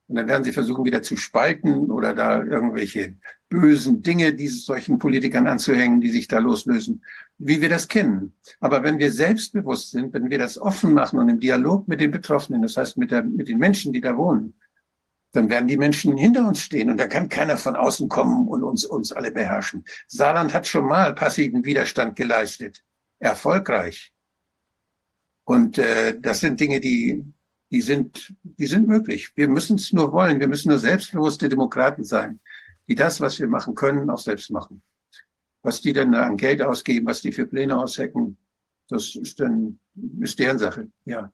Und 0.10 0.16
dann 0.16 0.28
werden 0.28 0.44
sie 0.44 0.52
versuchen, 0.52 0.86
wieder 0.86 1.04
zu 1.04 1.16
spalten 1.18 1.92
oder 1.92 2.16
da 2.16 2.44
irgendwelche 2.44 3.16
bösen 3.48 4.02
Dinge 4.02 4.34
dieses 4.34 4.66
solchen 4.66 4.98
Politikern 4.98 5.46
anzuhängen, 5.46 6.02
die 6.02 6.10
sich 6.10 6.28
da 6.28 6.40
loslösen, 6.40 7.06
wie 7.38 7.62
wir 7.62 7.70
das 7.70 7.88
kennen. 7.88 8.34
Aber 8.60 8.82
wenn 8.82 8.98
wir 8.98 9.12
selbstbewusst 9.12 9.92
sind, 9.92 10.12
wenn 10.14 10.32
wir 10.32 10.40
das 10.40 10.58
offen 10.58 10.94
machen 10.94 11.20
und 11.20 11.30
im 11.30 11.40
Dialog 11.40 11.88
mit 11.88 12.02
den 12.02 12.10
Betroffenen, 12.10 12.64
das 12.64 12.76
heißt 12.76 12.98
mit, 12.98 13.12
der, 13.12 13.22
mit 13.24 13.50
den 13.50 13.60
Menschen, 13.60 13.94
die 13.94 14.02
da 14.02 14.18
wohnen, 14.18 14.56
dann 15.32 15.48
werden 15.48 15.68
die 15.68 15.78
Menschen 15.78 16.18
hinter 16.18 16.48
uns 16.48 16.62
stehen 16.62 16.90
und 16.90 16.98
da 16.98 17.06
kann 17.06 17.30
keiner 17.30 17.58
von 17.58 17.76
außen 17.76 18.10
kommen 18.10 18.48
und 18.48 18.64
uns, 18.64 18.86
uns 18.86 19.12
alle 19.12 19.32
beherrschen. 19.32 19.86
Saarland 20.08 20.56
hat 20.56 20.66
schon 20.66 20.88
mal 20.88 21.14
passiven 21.14 21.64
Widerstand 21.64 22.16
geleistet. 22.16 22.84
Erfolgreich. 23.20 24.12
Und 25.44 25.78
äh, 25.78 26.20
das 26.20 26.40
sind 26.40 26.60
Dinge, 26.60 26.80
die, 26.80 27.24
die 27.72 27.82
sind, 27.82 28.34
die 28.44 28.68
sind 28.68 28.88
möglich. 28.88 29.32
Wir 29.36 29.48
müssen 29.48 29.76
es 29.76 29.94
nur 29.94 30.12
wollen. 30.12 30.40
Wir 30.40 30.48
müssen 30.48 30.70
nur 30.70 30.80
selbstbewusste 30.80 31.50
Demokraten 31.50 32.04
sein, 32.04 32.40
die 32.88 32.96
das, 32.96 33.22
was 33.22 33.40
wir 33.40 33.48
machen 33.48 33.76
können, 33.76 34.10
auch 34.10 34.20
selbst 34.20 34.50
machen. 34.50 34.82
Was 35.62 35.82
die 35.82 35.94
dann 35.94 36.16
an 36.16 36.38
Geld 36.38 36.62
ausgeben, 36.62 37.06
was 37.06 37.22
die 37.22 37.32
für 37.32 37.46
Pläne 37.46 37.78
aushecken, 37.78 38.38
das 38.88 39.16
ist 39.16 39.40
dann, 39.40 39.80
ist 40.20 40.40
deren 40.40 40.58
Sache, 40.58 40.90
ja. 41.06 41.32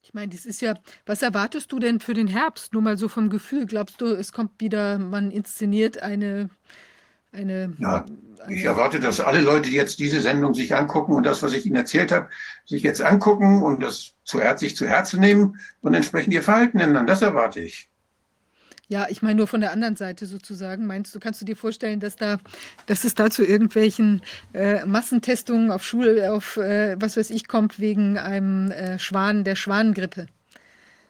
Ich 0.00 0.14
meine, 0.14 0.32
das 0.32 0.46
ist 0.46 0.62
ja, 0.62 0.74
was 1.04 1.20
erwartest 1.20 1.70
du 1.70 1.78
denn 1.78 2.00
für 2.00 2.14
den 2.14 2.28
Herbst? 2.28 2.72
Nur 2.72 2.80
mal 2.80 2.96
so 2.96 3.08
vom 3.08 3.28
Gefühl. 3.28 3.66
Glaubst 3.66 4.00
du, 4.00 4.06
es 4.06 4.32
kommt 4.32 4.58
wieder, 4.58 4.98
man 4.98 5.30
inszeniert 5.30 6.02
eine 6.02 6.48
eine, 7.32 7.74
ja, 7.78 8.04
ich 8.48 8.64
erwarte, 8.64 9.00
dass 9.00 9.20
alle 9.20 9.40
Leute, 9.40 9.68
die 9.68 9.76
jetzt 9.76 9.98
diese 9.98 10.20
Sendung 10.20 10.54
sich 10.54 10.74
angucken 10.74 11.12
und 11.12 11.24
das, 11.24 11.42
was 11.42 11.52
ich 11.52 11.66
Ihnen 11.66 11.76
erzählt 11.76 12.12
habe, 12.12 12.28
sich 12.64 12.82
jetzt 12.82 13.02
angucken 13.02 13.62
und 13.62 13.82
das 13.82 14.14
zu, 14.24 14.40
sich 14.56 14.76
zu 14.76 14.86
Herzen 14.86 15.20
nehmen 15.20 15.58
und 15.80 15.94
entsprechend 15.94 16.32
ihr 16.32 16.42
Verhalten 16.42 16.78
ändern. 16.78 17.06
Das 17.06 17.22
erwarte 17.22 17.60
ich. 17.60 17.88
Ja, 18.90 19.06
ich 19.10 19.20
meine 19.20 19.34
nur 19.34 19.46
von 19.46 19.60
der 19.60 19.72
anderen 19.72 19.96
Seite 19.96 20.24
sozusagen. 20.24 20.86
Meinst 20.86 21.14
du, 21.14 21.20
kannst 21.20 21.42
du 21.42 21.44
dir 21.44 21.56
vorstellen, 21.56 22.00
dass 22.00 22.16
da, 22.16 22.38
dass 22.86 23.04
es 23.04 23.14
da 23.14 23.28
zu 23.28 23.44
irgendwelchen 23.44 24.22
äh, 24.54 24.84
Massentestungen 24.86 25.70
auf 25.70 25.84
Schul, 25.84 26.24
auf 26.24 26.56
äh, 26.56 26.96
was 26.98 27.18
weiß 27.18 27.28
ich, 27.28 27.48
kommt 27.48 27.78
wegen 27.78 28.16
einem 28.16 28.70
äh, 28.70 28.98
Schwan, 28.98 29.44
der 29.44 29.56
Schwanengrippe? 29.56 30.26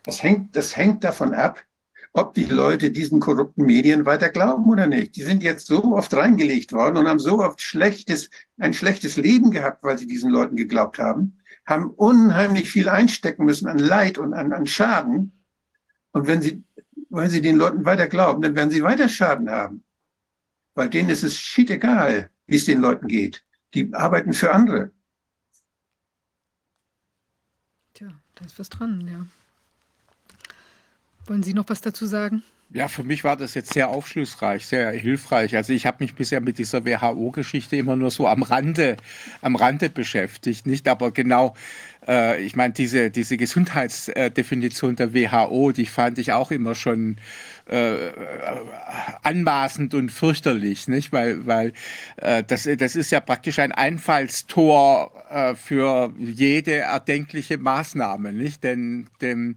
Das 0.02 0.22
hängt, 0.22 0.56
das 0.56 0.76
hängt 0.76 1.04
davon 1.04 1.34
ab, 1.34 1.62
ob 2.12 2.34
die 2.34 2.44
Leute 2.44 2.90
diesen 2.90 3.20
korrupten 3.20 3.64
Medien 3.64 4.06
weiter 4.06 4.28
glauben 4.30 4.68
oder 4.70 4.86
nicht. 4.86 5.16
Die 5.16 5.22
sind 5.22 5.42
jetzt 5.42 5.66
so 5.66 5.94
oft 5.96 6.14
reingelegt 6.14 6.72
worden 6.72 6.96
und 6.96 7.08
haben 7.08 7.18
so 7.18 7.40
oft 7.40 7.60
schlechtes, 7.60 8.30
ein 8.58 8.74
schlechtes 8.74 9.16
Leben 9.16 9.50
gehabt, 9.50 9.82
weil 9.82 9.98
sie 9.98 10.06
diesen 10.06 10.30
Leuten 10.30 10.56
geglaubt 10.56 10.98
haben, 10.98 11.38
haben 11.66 11.90
unheimlich 11.90 12.70
viel 12.70 12.88
einstecken 12.88 13.44
müssen 13.44 13.68
an 13.68 13.78
Leid 13.78 14.18
und 14.18 14.34
an, 14.34 14.52
an 14.52 14.66
Schaden. 14.66 15.44
Und 16.12 16.26
wenn 16.26 16.40
sie, 16.40 16.64
weil 17.10 17.28
sie 17.28 17.42
den 17.42 17.56
Leuten 17.56 17.84
weiter 17.84 18.06
glauben, 18.06 18.42
dann 18.42 18.56
werden 18.56 18.70
sie 18.70 18.82
weiter 18.82 19.08
Schaden 19.08 19.50
haben. 19.50 19.84
Weil 20.74 20.88
denen 20.88 21.10
ist 21.10 21.24
es 21.24 21.38
shit 21.38 21.70
egal, 21.70 22.30
wie 22.46 22.56
es 22.56 22.64
den 22.64 22.80
Leuten 22.80 23.06
geht. 23.06 23.44
Die 23.74 23.92
arbeiten 23.92 24.32
für 24.32 24.52
andere. 24.52 24.92
Tja, 27.92 28.08
da 28.34 28.44
ist 28.44 28.58
was 28.58 28.68
dran, 28.68 29.06
ja. 29.06 29.26
Wollen 31.28 31.42
Sie 31.42 31.54
noch 31.54 31.68
was 31.68 31.80
dazu 31.80 32.06
sagen? 32.06 32.42
Ja, 32.70 32.88
für 32.88 33.02
mich 33.02 33.24
war 33.24 33.36
das 33.36 33.54
jetzt 33.54 33.72
sehr 33.72 33.88
aufschlussreich, 33.88 34.66
sehr 34.66 34.90
hilfreich. 34.90 35.56
Also 35.56 35.72
ich 35.72 35.86
habe 35.86 36.04
mich 36.04 36.14
bisher 36.14 36.42
mit 36.42 36.58
dieser 36.58 36.84
WHO-Geschichte 36.84 37.76
immer 37.76 37.96
nur 37.96 38.10
so 38.10 38.26
am 38.26 38.42
Rande, 38.42 38.98
am 39.40 39.56
Rande 39.56 39.88
beschäftigt, 39.88 40.66
nicht? 40.66 40.86
Aber 40.86 41.10
genau 41.10 41.54
äh, 42.08 42.42
ich 42.42 42.56
meine, 42.56 42.72
diese, 42.72 43.10
diese 43.10 43.36
Gesundheitsdefinition 43.36 44.96
der 44.96 45.14
WHO, 45.14 45.72
die 45.72 45.86
fand 45.86 46.18
ich 46.18 46.32
auch 46.32 46.50
immer 46.50 46.74
schon 46.74 47.16
äh, 47.68 48.12
anmaßend 49.22 49.94
und 49.94 50.10
fürchterlich, 50.10 50.88
nicht? 50.88 51.12
Weil, 51.12 51.46
weil 51.46 51.72
äh, 52.16 52.42
das, 52.42 52.68
das 52.78 52.96
ist 52.96 53.10
ja 53.10 53.20
praktisch 53.20 53.58
ein 53.58 53.72
Einfallstor 53.72 55.12
äh, 55.30 55.54
für 55.54 56.12
jede 56.18 56.76
erdenkliche 56.76 57.58
Maßnahme, 57.58 58.32
nicht? 58.32 58.64
Denn, 58.64 59.08
denn 59.20 59.56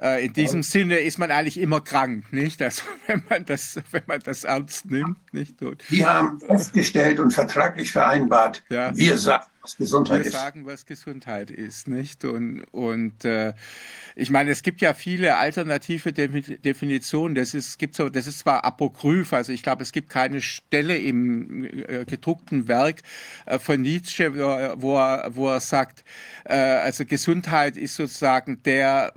äh, 0.00 0.26
in 0.26 0.32
diesem 0.32 0.62
Sinne 0.62 0.98
ist 0.98 1.18
man 1.18 1.30
eigentlich 1.30 1.58
immer 1.58 1.80
krank, 1.80 2.32
nicht? 2.32 2.60
Also, 2.60 2.82
wenn 3.06 3.22
man 3.28 3.44
das, 3.44 3.80
wenn 3.90 4.02
man 4.06 4.20
das 4.20 4.44
ernst 4.44 4.86
nimmt, 4.86 5.18
nicht? 5.32 5.62
Und, 5.62 5.82
die 5.90 6.04
haben 6.04 6.40
festgestellt 6.40 7.20
und 7.20 7.30
vertraglich 7.32 7.92
vereinbart, 7.92 8.62
ja. 8.70 8.96
wir 8.96 9.16
sagen 9.18 9.46
was 9.62 9.76
Gesundheit 9.76 10.20
wir 10.20 10.26
ist. 10.26 10.32
sagen, 10.32 10.66
was 10.66 10.86
Gesundheit 10.86 11.50
ist, 11.50 11.86
nicht? 11.86 12.24
Und, 12.24 12.64
und 12.72 13.24
äh, 13.24 13.52
ich 14.16 14.30
meine, 14.30 14.50
es 14.50 14.62
gibt 14.62 14.80
ja 14.80 14.94
viele 14.94 15.36
alternative 15.36 16.12
De 16.12 16.28
Definitionen. 16.58 17.34
Das 17.34 17.54
ist, 17.54 17.78
gibt 17.78 17.94
so, 17.94 18.08
das 18.08 18.26
ist 18.26 18.40
zwar 18.40 18.64
apokryph, 18.64 19.32
also 19.32 19.52
ich 19.52 19.62
glaube, 19.62 19.82
es 19.82 19.92
gibt 19.92 20.08
keine 20.08 20.40
Stelle 20.40 20.98
im 20.98 21.64
äh, 21.64 22.04
gedruckten 22.04 22.68
Werk 22.68 23.02
äh, 23.46 23.58
von 23.58 23.80
Nietzsche, 23.80 24.34
wo, 24.34 24.96
er, 24.96 25.34
wo 25.34 25.48
er 25.48 25.60
sagt, 25.60 26.04
äh, 26.44 26.54
also 26.54 27.04
Gesundheit 27.04 27.76
ist 27.76 27.96
sozusagen 27.96 28.62
der 28.62 29.12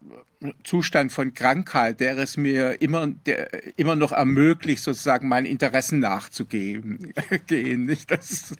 Zustand 0.63 1.11
von 1.11 1.33
Krankheit, 1.33 1.99
der 1.99 2.17
es 2.17 2.37
mir 2.37 2.81
immer, 2.81 3.07
der, 3.07 3.49
immer 3.77 3.95
noch 3.95 4.11
ermöglicht, 4.11 4.83
sozusagen 4.83 5.27
meinen 5.27 5.45
Interessen 5.45 5.99
nachzugehen. 5.99 7.13
Gehen, 7.47 7.85
nicht? 7.85 8.11
Das 8.11 8.53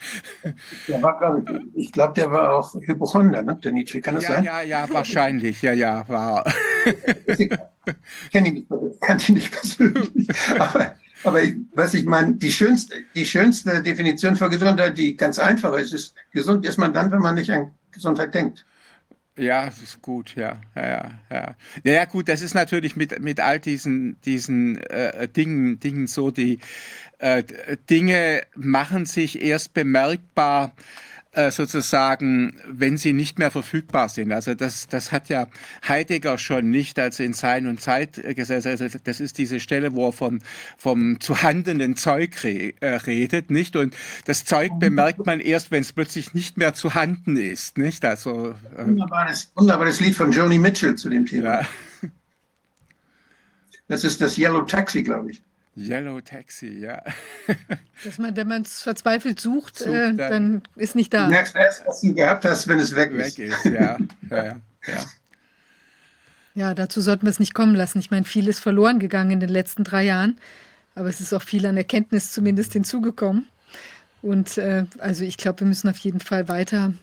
war, 0.88 1.44
ich 1.74 1.92
glaube, 1.92 2.14
der 2.14 2.32
war 2.32 2.54
auch 2.54 2.74
Hypochonder, 2.74 3.42
ne? 3.44 3.60
der 3.64 3.72
Nietzsche, 3.72 4.02
kann 4.02 4.16
das 4.16 4.24
ja, 4.24 4.30
sein? 4.36 4.44
Ja, 4.44 4.62
ja, 4.62 4.90
wahrscheinlich, 4.90 5.62
ja, 5.62 5.74
ja, 5.74 6.08
war. 6.08 6.25
Ich 7.38 7.50
kenne 8.32 8.52
nicht, 8.52 8.68
kenn 9.02 9.20
ihn 9.28 9.36
nicht 9.36 9.52
persönlich, 9.52 10.28
aber, 10.60 10.96
aber 11.24 11.44
ich, 11.44 11.56
was 11.74 11.94
ich 11.94 12.06
meine, 12.06 12.36
die 12.36 12.52
schönste, 12.52 12.96
die 13.16 13.26
schönste 13.26 13.82
Definition 13.82 14.36
für 14.36 14.50
Gesundheit, 14.50 14.98
die 14.98 15.16
ganz 15.16 15.40
einfach 15.40 15.74
ist, 15.74 15.94
ist, 15.94 16.16
gesund 16.32 16.66
ist 16.66 16.78
man 16.78 16.94
dann, 16.94 17.12
wenn 17.12 17.20
man 17.20 17.36
nicht 17.36 17.50
an 17.50 17.72
Gesundheit 17.92 18.34
denkt. 18.34 18.66
Ja, 19.38 19.66
das 19.66 19.82
ist 19.82 20.02
gut, 20.02 20.34
ja, 20.36 20.62
ja, 20.76 20.88
ja, 20.88 21.12
ja. 21.30 21.56
Ja, 21.84 22.06
gut, 22.06 22.30
das 22.30 22.42
ist 22.42 22.54
natürlich 22.54 22.96
mit, 22.96 23.20
mit 23.20 23.42
all 23.42 23.60
diesen, 23.60 24.20
diesen 24.22 24.78
äh, 24.78 25.28
Dingen, 25.28 25.78
Dingen 25.80 26.08
so, 26.08 26.32
die 26.32 26.60
äh, 27.20 27.44
Dinge 27.90 28.44
machen 28.56 29.06
sich 29.06 29.42
erst 29.42 29.74
bemerkbar, 29.74 30.72
sozusagen, 31.52 32.60
wenn 32.68 32.98
sie 32.98 33.14
nicht 33.14 33.40
mehr 33.40 33.52
verfügbar 33.52 34.10
sind. 34.10 34.32
Also 34.32 34.54
das, 34.54 34.88
das 34.88 35.12
hat 35.12 35.30
ja 35.30 35.48
Heidegger 35.88 36.38
schon 36.38 36.70
nicht, 36.70 36.98
als 37.00 37.20
in 37.20 37.34
Sein 37.34 37.68
und 37.68 37.82
Zeit 37.82 38.18
äh, 38.18 38.34
gesagt 38.34 38.66
also 38.66 38.88
das 39.04 39.20
ist 39.20 39.38
diese 39.38 39.60
Stelle, 39.60 39.94
wo 39.94 40.08
er 40.08 40.14
vom, 40.14 40.40
vom 40.78 41.20
zuhandenen 41.20 41.96
Zeug 41.96 42.44
re, 42.44 42.74
äh, 42.80 42.96
redet, 42.96 43.52
nicht? 43.52 43.76
Und 43.76 43.96
das 44.26 44.46
Zeug 44.46 44.72
bemerkt 44.80 45.26
man 45.26 45.40
erst, 45.40 45.72
wenn 45.72 45.82
es 45.82 45.94
plötzlich 45.94 46.34
nicht 46.34 46.58
mehr 46.58 46.74
zu 46.74 46.94
handen 46.94 47.38
ist, 47.38 47.78
nicht? 47.78 48.06
Also 48.06 48.56
äh, 48.78 48.86
wunderbares, 48.86 49.52
wunderbares 49.56 50.00
Lied 50.00 50.16
von 50.16 50.32
Joni 50.32 50.58
Mitchell 50.58 50.96
zu 50.96 51.10
dem 51.10 51.26
Thema. 51.26 51.62
Ja. 51.62 51.68
Das 53.88 54.04
ist 54.04 54.20
das 54.22 54.38
Yellow 54.38 54.62
Taxi, 54.64 55.04
glaube 55.04 55.32
ich. 55.32 55.44
Yellow 55.78 56.22
Taxi, 56.22 56.80
ja. 56.80 57.04
Dass 58.04 58.18
man, 58.18 58.36
wenn 58.36 58.48
man 58.48 58.62
es 58.62 58.82
verzweifelt 58.82 59.40
sucht, 59.40 59.80
sucht 59.80 59.90
äh, 59.90 60.14
dann, 60.14 60.18
dann, 60.18 60.62
ist 60.76 60.96
nicht 60.96 61.14
da. 61.14 61.26
Du 61.26 61.32
merkst 61.32 61.56
erst, 61.56 61.86
was 61.86 62.02
du 62.02 62.14
gehabt 62.14 62.46
hast, 62.46 62.68
wenn 62.68 62.80
es 62.80 62.96
weg, 62.96 63.12
weg 63.14 63.38
ist. 63.38 63.66
ist. 63.66 63.66
Ja, 63.66 63.98
ja, 64.30 64.44
ja. 64.88 65.06
ja, 66.54 66.74
dazu 66.74 67.02
sollten 67.02 67.26
wir 67.26 67.32
es 67.32 67.40
nicht 67.40 67.54
kommen 67.54 67.76
lassen. 67.76 68.00
Ich 68.00 68.10
meine, 68.10 68.26
viel 68.26 68.48
ist 68.48 68.60
verloren 68.60 69.00
gegangen 69.00 69.32
in 69.32 69.40
den 69.42 69.50
letzten 69.50 69.84
drei 69.84 70.06
Jahren, 70.06 70.40
aber 70.96 71.10
es 71.10 71.20
ist 71.20 71.34
auch 71.34 71.42
viel 71.42 71.66
an 71.66 71.76
Erkenntnis 71.76 72.32
zumindest 72.32 72.72
hinzugekommen. 72.74 73.48
Und 74.22 74.58
äh, 74.58 74.86
also 75.00 75.24
ich 75.24 75.38
glaube, 75.38 75.60
wir 75.60 75.68
müssen 75.68 75.90
auf 75.90 75.98
jeden 75.98 76.22
Fall 76.22 76.48
weiter 76.48 76.94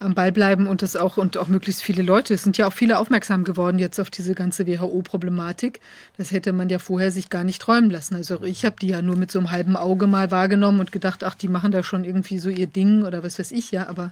am 0.00 0.14
Ball 0.14 0.30
bleiben 0.30 0.66
und 0.66 0.82
das 0.82 0.94
auch 0.94 1.16
und 1.16 1.36
auch 1.36 1.48
möglichst 1.48 1.82
viele 1.82 2.02
Leute. 2.02 2.34
Es 2.34 2.44
sind 2.44 2.56
ja 2.56 2.68
auch 2.68 2.72
viele 2.72 2.98
aufmerksam 2.98 3.44
geworden 3.44 3.78
jetzt 3.78 3.98
auf 3.98 4.10
diese 4.10 4.34
ganze 4.34 4.66
WHO-Problematik. 4.66 5.80
Das 6.16 6.30
hätte 6.30 6.52
man 6.52 6.68
ja 6.68 6.78
vorher 6.78 7.10
sich 7.10 7.30
gar 7.30 7.42
nicht 7.44 7.60
träumen 7.60 7.90
lassen. 7.90 8.14
Also 8.14 8.42
ich 8.44 8.64
habe 8.64 8.76
die 8.80 8.88
ja 8.88 9.02
nur 9.02 9.16
mit 9.16 9.32
so 9.32 9.40
einem 9.40 9.50
halben 9.50 9.76
Auge 9.76 10.06
mal 10.06 10.30
wahrgenommen 10.30 10.80
und 10.80 10.92
gedacht, 10.92 11.24
ach, 11.24 11.34
die 11.34 11.48
machen 11.48 11.72
da 11.72 11.82
schon 11.82 12.04
irgendwie 12.04 12.38
so 12.38 12.48
ihr 12.48 12.68
Ding 12.68 13.02
oder 13.02 13.24
was 13.24 13.38
weiß 13.38 13.50
ich 13.50 13.72
ja. 13.72 13.88
Aber 13.88 14.10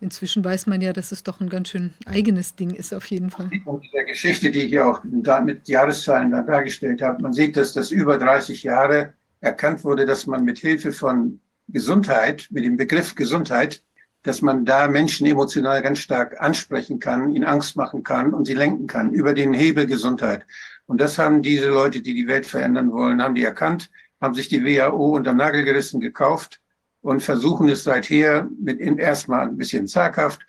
inzwischen 0.00 0.44
weiß 0.44 0.66
man 0.66 0.80
ja, 0.80 0.92
dass 0.92 1.12
es 1.12 1.22
doch 1.22 1.40
ein 1.40 1.48
ganz 1.48 1.68
schön 1.68 1.94
eigenes 2.06 2.56
Ding 2.56 2.70
ist 2.70 2.92
auf 2.92 3.06
jeden 3.06 3.30
Fall. 3.30 3.50
Und 3.66 3.84
der 3.92 4.04
Geschichte, 4.04 4.50
die 4.50 4.62
ich 4.62 4.70
hier 4.70 4.86
auch 4.86 5.04
mit 5.04 5.68
Jahreszahlen 5.68 6.32
da 6.32 6.42
dargestellt 6.42 7.02
habe, 7.02 7.22
man 7.22 7.32
sieht, 7.32 7.56
dass 7.56 7.72
das 7.72 7.92
über 7.92 8.18
30 8.18 8.64
Jahre 8.64 9.14
erkannt 9.40 9.84
wurde, 9.84 10.06
dass 10.06 10.26
man 10.26 10.44
mit 10.44 10.58
Hilfe 10.58 10.92
von 10.92 11.38
Gesundheit, 11.68 12.48
mit 12.50 12.64
dem 12.64 12.76
Begriff 12.76 13.14
Gesundheit, 13.14 13.80
dass 14.22 14.42
man 14.42 14.64
da 14.64 14.88
Menschen 14.88 15.26
emotional 15.26 15.82
ganz 15.82 15.98
stark 15.98 16.40
ansprechen 16.40 16.98
kann, 16.98 17.34
ihnen 17.34 17.44
Angst 17.44 17.76
machen 17.76 18.02
kann 18.02 18.34
und 18.34 18.46
sie 18.46 18.54
lenken 18.54 18.86
kann 18.86 19.12
über 19.12 19.32
den 19.32 19.54
Hebel 19.54 19.86
Gesundheit. 19.86 20.46
Und 20.86 21.00
das 21.00 21.18
haben 21.18 21.42
diese 21.42 21.68
Leute, 21.68 22.02
die 22.02 22.14
die 22.14 22.26
Welt 22.26 22.46
verändern 22.46 22.92
wollen, 22.92 23.22
haben 23.22 23.34
die 23.34 23.44
erkannt, 23.44 23.90
haben 24.20 24.34
sich 24.34 24.48
die 24.48 24.64
WHO 24.64 25.16
unter 25.16 25.32
Nagel 25.32 25.64
gerissen 25.64 26.00
gekauft 26.00 26.60
und 27.00 27.22
versuchen 27.22 27.68
es 27.68 27.84
seither 27.84 28.48
mit 28.60 28.80
erstmal 28.80 29.48
ein 29.48 29.56
bisschen 29.56 29.88
zaghaft 29.88 30.40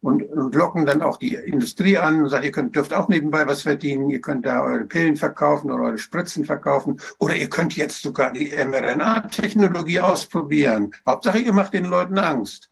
und, 0.00 0.22
und 0.22 0.54
locken 0.54 0.86
dann 0.86 1.02
auch 1.02 1.18
die 1.18 1.34
Industrie 1.34 1.98
an 1.98 2.22
und 2.22 2.30
sagen, 2.30 2.44
ihr 2.44 2.52
könnt, 2.52 2.74
dürft 2.74 2.92
auch 2.92 3.08
nebenbei 3.08 3.46
was 3.46 3.62
verdienen, 3.62 4.10
ihr 4.10 4.20
könnt 4.20 4.46
da 4.46 4.62
eure 4.62 4.84
Pillen 4.84 5.16
verkaufen 5.16 5.70
oder 5.70 5.84
eure 5.84 5.98
Spritzen 5.98 6.44
verkaufen 6.44 7.00
oder 7.18 7.36
ihr 7.36 7.50
könnt 7.50 7.76
jetzt 7.76 8.02
sogar 8.02 8.32
die 8.32 8.52
mRNA-Technologie 8.56 10.00
ausprobieren. 10.00 10.92
Hauptsache, 11.06 11.38
ihr 11.38 11.52
macht 11.52 11.74
den 11.74 11.84
Leuten 11.84 12.18
Angst. 12.18 12.70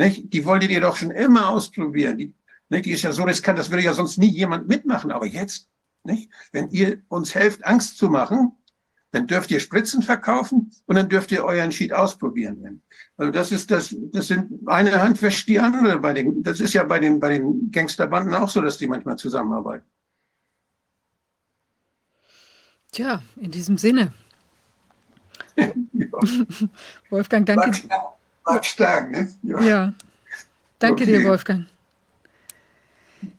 Nicht? 0.00 0.32
Die 0.32 0.46
wolltet 0.46 0.70
ihr 0.70 0.80
doch 0.80 0.96
schon 0.96 1.10
immer 1.10 1.50
ausprobieren. 1.50 2.16
Die, 2.16 2.32
nicht? 2.70 2.86
die 2.86 2.92
ist 2.92 3.02
ja 3.02 3.12
so 3.12 3.24
riskant, 3.24 3.58
das 3.58 3.68
würde 3.70 3.84
ja 3.84 3.92
sonst 3.92 4.16
nie 4.16 4.30
jemand 4.30 4.66
mitmachen. 4.66 5.12
Aber 5.12 5.26
jetzt, 5.26 5.68
nicht? 6.04 6.30
wenn 6.52 6.70
ihr 6.70 7.02
uns 7.08 7.34
helft, 7.34 7.66
Angst 7.66 7.98
zu 7.98 8.08
machen, 8.08 8.52
dann 9.10 9.26
dürft 9.26 9.50
ihr 9.50 9.60
Spritzen 9.60 10.02
verkaufen 10.02 10.72
und 10.86 10.96
dann 10.96 11.10
dürft 11.10 11.32
ihr 11.32 11.44
euren 11.44 11.70
Sheet 11.70 11.92
ausprobieren. 11.92 12.80
Also 13.18 13.30
das 13.30 13.52
ist 13.52 13.70
das, 13.70 13.94
das 14.12 14.28
sind 14.28 14.66
eine 14.66 15.02
Hand 15.02 15.20
wäscht 15.20 15.46
die 15.48 15.60
andere 15.60 15.98
bei 15.98 16.14
den, 16.14 16.42
das 16.42 16.60
ist 16.60 16.72
ja 16.72 16.82
bei 16.84 16.98
den, 16.98 17.20
bei 17.20 17.36
den 17.36 17.70
Gangsterbanden 17.70 18.32
auch 18.32 18.48
so, 18.48 18.62
dass 18.62 18.78
die 18.78 18.86
manchmal 18.86 19.18
zusammenarbeiten. 19.18 19.84
Tja, 22.92 23.22
in 23.36 23.50
diesem 23.50 23.76
Sinne. 23.76 24.14
ja. 25.56 25.68
Wolfgang, 27.10 27.44
danke. 27.44 27.82
Stark, 28.62 29.10
ne? 29.10 29.28
Ja. 29.42 29.60
ja. 29.60 29.94
Danke 30.78 31.02
okay. 31.02 31.06
dir, 31.06 31.28
Wolfgang. 31.28 31.66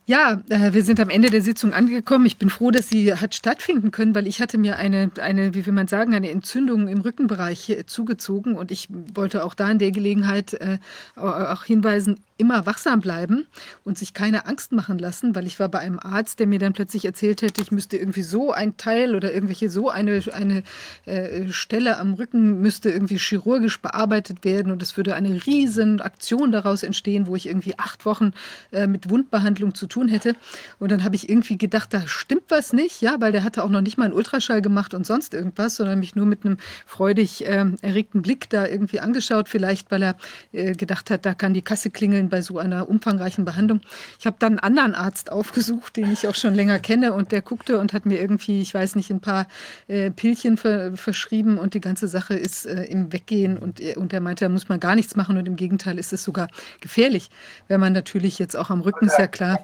Ja, 0.08 0.42
äh, 0.50 0.74
wir 0.74 0.84
sind 0.84 1.00
am 1.00 1.10
Ende 1.10 1.30
der 1.30 1.44
Sitzung 1.44 1.74
angekommen. 1.74 2.26
Ich 2.26 2.38
bin 2.38 2.50
froh, 2.50 2.72
dass 2.72 2.90
sie 2.90 3.14
hat 3.14 3.36
stattfinden 3.36 3.92
können, 3.92 4.16
weil 4.16 4.26
ich 4.26 4.42
hatte 4.42 4.58
mir 4.58 4.78
eine, 4.78 5.12
eine, 5.22 5.54
wie 5.54 5.64
will 5.66 5.74
man 5.74 5.88
sagen, 5.88 6.16
eine 6.16 6.32
Entzündung 6.32 6.88
im 6.88 7.02
Rückenbereich 7.02 7.70
äh, 7.70 7.86
zugezogen 7.86 8.56
und 8.56 8.72
ich 8.72 8.88
wollte 9.14 9.46
auch 9.46 9.54
da 9.54 9.70
in 9.70 9.78
der 9.78 9.92
Gelegenheit 9.92 10.56
äh, 10.56 10.80
auch 11.16 11.64
hinweisen, 11.64 12.20
immer 12.38 12.66
wachsam 12.66 13.02
bleiben 13.02 13.46
und 13.84 14.00
sich 14.00 14.16
keine 14.16 14.48
Angst 14.48 14.72
machen 14.72 14.98
lassen, 14.98 15.36
weil 15.36 15.46
ich 15.46 15.60
war 15.60 15.70
bei 15.70 15.78
einem 15.78 16.00
Arzt, 16.00 16.40
der 16.40 16.48
mir 16.48 16.58
dann 16.58 16.74
plötzlich 16.74 17.06
erzählt 17.06 17.44
hätte, 17.44 17.62
ich 17.62 17.72
müsste 17.72 17.98
irgendwie 17.98 18.24
so 18.24 18.52
ein 18.52 18.78
Teil 18.78 19.14
oder 19.16 19.32
irgendwelche 19.32 19.70
so 19.70 19.92
eine, 19.92 20.24
eine 20.34 20.64
äh, 21.06 21.52
Stelle 21.52 22.00
am 22.00 22.16
Rücken 22.16 22.60
müsste 22.60 22.90
irgendwie 22.90 23.20
chirurgisch 23.20 23.80
bearbeitet 23.80 24.44
werden 24.44 24.72
und 24.72 24.82
es 24.82 24.98
würde 24.98 25.14
eine 25.14 25.46
riesen 25.46 26.02
Aktion 26.02 26.52
daraus 26.52 26.82
entstehen, 26.82 27.28
wo 27.28 27.36
ich 27.36 27.46
irgendwie 27.46 27.78
acht 27.78 28.06
Wochen 28.06 28.32
mit 28.72 29.10
Wundbehandlung 29.10 29.76
zu 29.76 29.88
tun 29.92 30.08
hätte. 30.08 30.36
Und 30.80 30.92
dann 30.92 31.04
habe 31.04 31.16
ich 31.16 31.30
irgendwie 31.30 31.58
gedacht, 31.58 31.94
da 31.94 32.08
stimmt 32.08 32.46
was 32.50 32.74
nicht, 32.74 33.02
ja, 33.02 33.16
weil 33.20 33.32
der 33.32 33.44
hatte 33.44 33.64
auch 33.64 33.70
noch 33.70 33.82
nicht 33.82 33.98
mal 33.98 34.06
einen 34.06 34.14
Ultraschall 34.14 34.62
gemacht 34.62 34.94
und 34.94 35.06
sonst 35.06 35.34
irgendwas, 35.34 35.76
sondern 35.76 36.00
mich 36.00 36.16
nur 36.16 36.26
mit 36.26 36.46
einem 36.46 36.58
freudig 36.86 37.46
äh, 37.46 37.66
erregten 37.82 38.22
Blick 38.22 38.50
da 38.50 38.66
irgendwie 38.66 39.00
angeschaut, 39.00 39.50
vielleicht 39.50 39.92
weil 39.92 40.04
er 40.04 40.16
äh, 40.52 40.74
gedacht 40.74 41.10
hat, 41.12 41.26
da 41.26 41.34
kann 41.34 41.54
die 41.54 41.62
Kasse 41.62 41.92
klingeln 41.92 42.30
bei 42.30 42.42
so 42.42 42.58
einer 42.58 42.90
umfangreichen 42.90 43.46
Behandlung. 43.46 43.82
Ich 44.20 44.26
habe 44.26 44.38
dann 44.40 44.60
einen 44.60 44.60
anderen 44.60 44.96
Arzt 44.96 45.32
aufgesucht, 45.32 45.98
den 45.98 46.12
ich 46.12 46.28
auch 46.28 46.36
schon 46.36 46.56
länger 46.56 46.80
kenne 46.80 47.14
und 47.14 47.32
der 47.32 47.42
guckte 47.42 47.80
und 47.80 47.94
hat 47.94 48.06
mir 48.06 48.20
irgendwie, 48.20 48.62
ich 48.62 48.74
weiß 48.74 48.96
nicht, 48.96 49.12
ein 49.12 49.20
paar 49.20 49.48
äh, 49.88 50.12
Pillchen 50.12 50.58
ver 50.58 50.96
verschrieben 50.96 51.58
und 51.58 51.74
die 51.74 51.82
ganze 51.82 52.08
Sache 52.08 52.36
ist 52.36 52.66
äh, 52.66 52.84
im 52.86 53.12
Weggehen 53.12 53.58
und, 53.58 53.80
äh, 53.80 53.96
und 53.96 54.14
er 54.14 54.22
meinte, 54.22 54.46
da 54.46 54.50
muss 54.50 54.70
man 54.70 54.80
gar 54.80 54.96
nichts 54.96 55.16
machen 55.16 55.38
und 55.38 55.48
im 55.48 55.56
Gegenteil 55.56 56.00
ist 56.00 56.14
es 56.14 56.24
sogar 56.24 56.48
gefährlich, 56.80 57.30
wenn 57.68 57.80
man 57.80 57.94
natürlich 57.94 58.40
jetzt 58.40 58.56
auch 58.56 58.70
am 58.70 58.82
Rücken, 58.82 59.08
ist 59.08 59.20
ja 59.20 59.28
klar. 59.28 59.60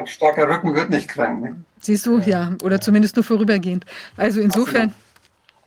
Ein 0.00 0.06
starker 0.06 0.48
Rücken 0.48 0.74
wird 0.74 0.88
nicht 0.88 1.08
krank. 1.08 1.42
Ne? 1.42 1.64
Siehst 1.78 2.06
du, 2.06 2.18
ja, 2.20 2.54
oder 2.62 2.80
zumindest 2.80 3.16
nur 3.16 3.24
vorübergehend. 3.24 3.84
Also 4.16 4.40
insofern. 4.40 4.94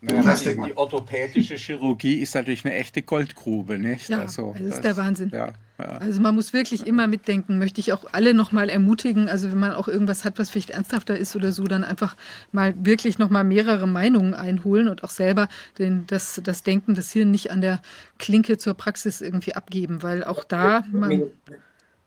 Ja, 0.01 0.35
die, 0.35 0.61
die, 0.61 0.75
orthopädische 0.75 1.55
Chirurgie 1.55 2.15
ist 2.15 2.35
natürlich 2.35 2.65
eine 2.65 2.73
echte 2.73 3.03
Goldgrube, 3.03 3.77
nicht? 3.77 4.09
Ja, 4.09 4.19
also, 4.19 4.53
das 4.57 4.75
ist 4.75 4.83
der 4.83 4.97
Wahnsinn. 4.97 5.29
Ja, 5.33 5.53
ja. 5.79 5.85
Also 5.99 6.19
man 6.19 6.35
muss 6.35 6.51
wirklich 6.51 6.85
immer 6.87 7.07
mitdenken, 7.07 7.57
möchte 7.57 7.79
ich 7.79 7.93
auch 7.93 8.05
alle 8.11 8.33
nochmal 8.33 8.69
ermutigen. 8.69 9.29
Also 9.29 9.51
wenn 9.51 9.59
man 9.59 9.71
auch 9.71 9.87
irgendwas 9.87 10.25
hat, 10.25 10.39
was 10.39 10.49
vielleicht 10.49 10.71
ernsthafter 10.71 11.15
ist 11.15 11.35
oder 11.35 11.51
so, 11.51 11.63
dann 11.65 11.83
einfach 11.83 12.17
mal 12.51 12.73
wirklich 12.77 13.17
nochmal 13.17 13.43
mehrere 13.43 13.87
Meinungen 13.87 14.33
einholen 14.33 14.89
und 14.89 15.03
auch 15.03 15.11
selber 15.11 15.47
den, 15.77 16.05
das, 16.07 16.41
das 16.43 16.63
Denken, 16.63 16.95
das 16.95 17.11
Hirn 17.11 17.31
nicht 17.31 17.51
an 17.51 17.61
der 17.61 17.81
Klinke 18.17 18.57
zur 18.57 18.73
Praxis 18.73 19.21
irgendwie 19.21 19.53
abgeben, 19.53 20.03
weil 20.03 20.23
auch 20.23 20.43
da 20.43 20.83
man 20.91 21.23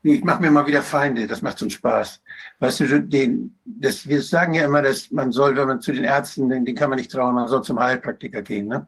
ich 0.03 0.23
mache 0.23 0.41
mir 0.41 0.51
mal 0.51 0.67
wieder 0.67 0.81
Feinde, 0.81 1.27
das 1.27 1.41
macht 1.41 1.57
so 1.57 1.65
einen 1.65 1.71
Spaß. 1.71 2.21
Weißt 2.59 2.79
du, 2.81 3.01
den, 3.01 3.57
das, 3.65 4.07
wir 4.07 4.21
sagen 4.21 4.53
ja 4.53 4.65
immer, 4.65 4.81
dass 4.81 5.11
man 5.11 5.31
soll, 5.31 5.55
wenn 5.55 5.67
man 5.67 5.81
zu 5.81 5.91
den 5.91 6.03
Ärzten, 6.03 6.49
den, 6.49 6.65
den 6.65 6.75
kann 6.75 6.89
man 6.89 6.99
nicht 6.99 7.11
trauen, 7.11 7.35
man 7.35 7.47
soll 7.47 7.63
zum 7.63 7.79
Heilpraktiker 7.79 8.41
gehen. 8.41 8.67
Ne? 8.67 8.87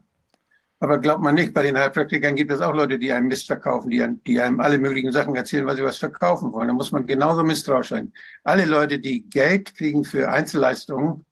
Aber 0.81 0.97
glaubt 0.97 1.21
man 1.21 1.35
nicht, 1.35 1.53
bei 1.53 1.63
den 1.63 1.77
Heilpraktikern 1.77 2.35
gibt 2.35 2.51
es 2.51 2.61
auch 2.61 2.73
Leute, 2.73 2.97
die 2.97 3.11
einem 3.11 3.27
Mist 3.27 3.47
verkaufen, 3.47 3.89
die, 3.89 4.05
die 4.25 4.39
einem 4.39 4.61
alle 4.61 4.77
möglichen 4.77 5.11
Sachen 5.11 5.35
erzählen, 5.35 5.65
weil 5.65 5.75
sie 5.75 5.83
was 5.83 5.97
verkaufen 5.97 6.53
wollen. 6.53 6.69
Da 6.69 6.73
muss 6.73 6.93
man 6.93 7.05
genauso 7.05 7.43
misstrauisch 7.43 7.89
sein. 7.89 8.13
Alle 8.43 8.65
Leute, 8.65 8.99
die 8.99 9.29
Geld 9.29 9.75
kriegen 9.75 10.05
für 10.05 10.29
Einzelleistungen, 10.31 11.25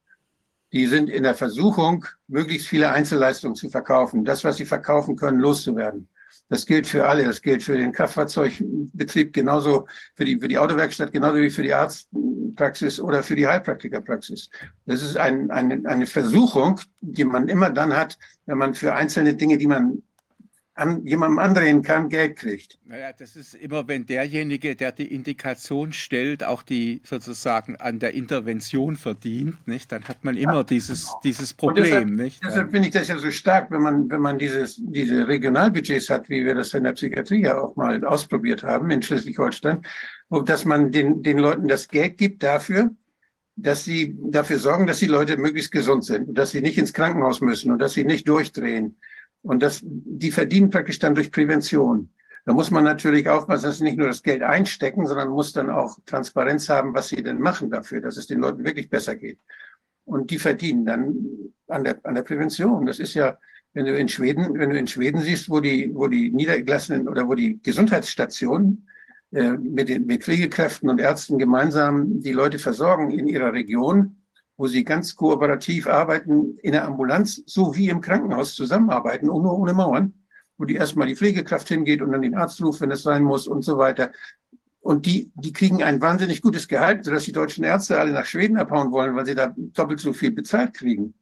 die 0.74 0.86
sind 0.88 1.10
in 1.10 1.24
der 1.24 1.36
Versuchung, 1.36 2.06
möglichst 2.28 2.68
viele 2.68 2.92
Einzelleistungen 2.92 3.56
zu 3.56 3.70
verkaufen, 3.70 4.26
das, 4.26 4.44
was 4.44 4.58
sie 4.58 4.66
verkaufen 4.66 5.16
können, 5.16 5.40
loszuwerden. 5.40 6.10
Das 6.50 6.66
gilt 6.66 6.88
für 6.88 7.08
alle. 7.08 7.26
Das 7.26 7.42
gilt 7.42 7.64
für 7.64 7.77
den 7.77 7.92
Kraftfahrzeugbetrieb 7.92 9.34
genauso, 9.34 9.88
für 10.16 10.26
die, 10.26 10.40
für 10.40 10.48
die 10.48 10.58
Autowerkstatt 10.58 11.11
genauso 11.11 11.38
wie 11.38 11.50
für 11.50 11.64
die 11.64 11.74
Arztpraxis 11.74 13.00
oder 13.00 13.24
für 13.24 13.35
die 13.35 13.48
Heilpraktikerpraxis. 13.48 14.50
Das 14.85 15.01
ist 15.01 15.17
ein, 15.17 15.51
eine, 15.51 15.88
eine 15.88 16.06
Versuchung, 16.06 16.80
die 17.01 17.26
man 17.26 17.50
immer 17.50 17.69
dann 17.69 17.95
hat, 17.95 18.17
wenn 18.45 18.58
man 18.58 18.74
für 18.74 18.93
einzelne 18.93 19.34
Dinge, 19.34 19.58
die 19.58 19.67
man 19.67 20.03
an 20.78 21.06
jemandem 21.06 21.40
andrehen 21.40 21.82
kann, 21.82 22.08
Geld 22.08 22.36
kriegt. 22.38 22.78
Naja, 22.86 23.12
das 23.18 23.36
ist 23.36 23.56
immer, 23.56 23.88
wenn 23.88 24.06
derjenige, 24.06 24.76
der 24.76 24.92
die 24.92 25.12
Indikation 25.14 25.92
stellt, 25.92 26.44
auch 26.44 26.62
die 26.62 27.02
sozusagen 27.04 27.76
an 27.78 27.98
der 28.00 28.14
Intervention 28.14 28.96
verdient, 28.96 29.68
nicht, 29.68 29.92
dann 29.92 30.04
hat 30.08 30.24
man 30.24 30.38
immer 30.38 30.58
Ja, 30.58 30.64
dieses, 30.64 31.06
genau. 31.08 31.20
dieses 31.24 31.52
Und 31.54 31.58
Problem. 31.58 31.84
deshalb, 31.84 32.10
nicht? 32.10 32.44
deshalb 32.44 32.72
finde 32.72 32.88
ich 32.90 32.94
das 32.94 33.08
ja 33.08 33.18
so 33.18 33.32
stark, 33.32 33.72
wenn 33.72 33.82
man, 33.82 34.10
wenn 34.10 34.22
man 34.22 34.38
dieses, 34.38 34.76
diese 34.80 35.28
Regionalbudgets 35.28 36.10
hat, 36.12 36.30
wie 36.30 36.46
wir 36.46 36.54
das 36.54 36.74
in 36.76 36.84
der 36.84 36.94
Psychiatrie 36.94 37.42
ja 37.42 37.58
auch 37.60 37.76
mal 37.76 38.04
ausprobiert 38.06 38.62
haben 38.64 38.92
in 38.92 39.02
Schleswig-Holstein, 39.02 39.82
wo- 40.30 40.42
dass 40.42 40.64
man 40.64 40.92
den, 40.92 41.24
den 41.24 41.40
Leuten 41.40 41.68
das 41.68 41.88
Geld 41.88 42.18
gibt 42.20 42.44
dafür, 42.44 42.92
dass 43.56 43.84
sie 43.84 44.16
dafür 44.30 44.60
sorgen, 44.60 44.86
dass 44.86 45.00
die 45.00 45.08
Leute 45.08 45.38
möglichst 45.38 45.72
gesund 45.72 46.06
sind, 46.06 46.38
dass 46.38 46.52
sie 46.52 46.62
nicht 46.62 46.78
ins 46.78 46.94
Krankenhaus 46.94 47.42
müssen 47.42 47.72
und 47.72 47.80
dass 47.80 47.94
sie 47.94 48.04
nicht 48.04 48.28
durchdrehen. 48.28 48.98
Und 49.42 49.62
das, 49.64 49.82
die 49.84 50.32
verdienen 50.32 50.70
praktisch 50.70 51.00
dann 51.00 51.16
durch 51.16 51.32
Prävention. 51.32 52.10
Da 52.46 52.54
muss 52.54 52.72
man 52.72 52.84
natürlich 52.84 53.28
aufpassen, 53.28 53.66
dass 53.66 53.78
sie 53.78 53.84
nicht 53.84 53.98
nur 53.98 54.08
das 54.08 54.24
Geld 54.24 54.42
einstecken, 54.42 55.06
sondern 55.06 55.30
muss 55.30 55.52
dann 55.52 55.70
auch 55.70 55.98
Transparenz 56.06 56.70
haben, 56.70 56.94
was 56.94 57.10
sie 57.10 57.22
denn 57.22 57.40
machen 57.40 57.70
dafür, 57.70 58.02
dass 58.02 58.18
es 58.18 58.28
den 58.28 58.40
Leuten 58.40 58.64
wirklich 58.64 58.90
besser 58.90 59.16
geht. 59.16 59.40
Und 60.06 60.32
die 60.32 60.40
verdienen 60.40 60.86
dann 60.86 61.16
an 61.68 61.84
der, 61.84 62.00
an 62.04 62.16
der 62.16 62.22
Prävention. 62.22 62.86
Das 62.86 63.00
ist 63.00 63.14
ja, 63.16 63.38
wenn 63.74 63.86
du 63.86 63.98
in 63.98 64.08
Schweden, 64.08 64.58
wenn 64.58 64.70
du 64.70 64.80
in 64.80 64.88
Schweden 64.88 65.22
siehst, 65.22 65.50
wo 65.50 65.60
die, 65.60 65.94
wo 65.94 66.08
die 66.08 66.32
niedergelassenen 66.32 67.08
oder 67.08 67.28
wo 67.28 67.36
die 67.36 67.62
Gesundheitsstationen 67.62 68.88
äh, 69.32 69.52
mit 69.52 69.90
den 69.90 70.06
mit 70.06 70.24
Pflegekräften 70.24 70.90
und 70.90 71.00
Ärzten 71.00 71.38
gemeinsam 71.38 72.22
die 72.22 72.32
Leute 72.32 72.60
versorgen 72.60 73.12
in 73.12 73.28
ihrer 73.28 73.52
Region, 73.52 74.17
wo 74.58 74.68
sie 74.68 74.84
ganz 74.84 75.16
kooperativ 75.16 75.88
arbeiten, 75.88 76.58
in 76.58 76.72
der 76.72 76.86
Ambulanz 76.86 77.44
so 77.45 77.76
wie 77.76 77.90
im 77.90 78.02
Krankenhaus 78.02 78.56
zusammenarbeiten, 78.56 79.27
nur 79.27 79.58
ohne 79.58 79.74
Mauern, 79.74 80.14
wo 80.58 80.66
die 80.66 80.76
erstmal 80.76 81.08
die 81.08 81.16
Pflegekraft 81.16 81.68
hingeht 81.68 82.02
und 82.02 82.11
dann 82.11 82.24
den 82.24 82.36
Arzt 82.36 82.61
ruft, 82.61 82.82
wenn 82.82 82.92
es 82.92 83.03
sein 83.03 83.24
muss 83.24 83.48
und 83.48 83.61
so 83.61 83.77
weiter. 83.77 84.11
Und 84.80 85.06
die, 85.06 85.32
die 85.36 85.53
kriegen 85.53 85.84
ein 85.84 86.02
wahnsinnig 86.02 86.42
gutes 86.42 86.68
Gehalt, 86.68 87.06
sodass 87.06 87.26
die 87.26 87.32
deutschen 87.32 87.64
Ärzte 87.64 88.00
alle 88.00 88.11
nach 88.11 88.26
Schweden 88.26 88.58
abhauen 88.58 88.92
wollen, 88.92 89.16
weil 89.16 89.26
sie 89.26 89.36
da 89.36 89.53
doppelt 89.56 90.00
so 90.00 90.14
viel 90.14 90.32
bezahlt 90.32 90.74
kriegen. 90.74 91.14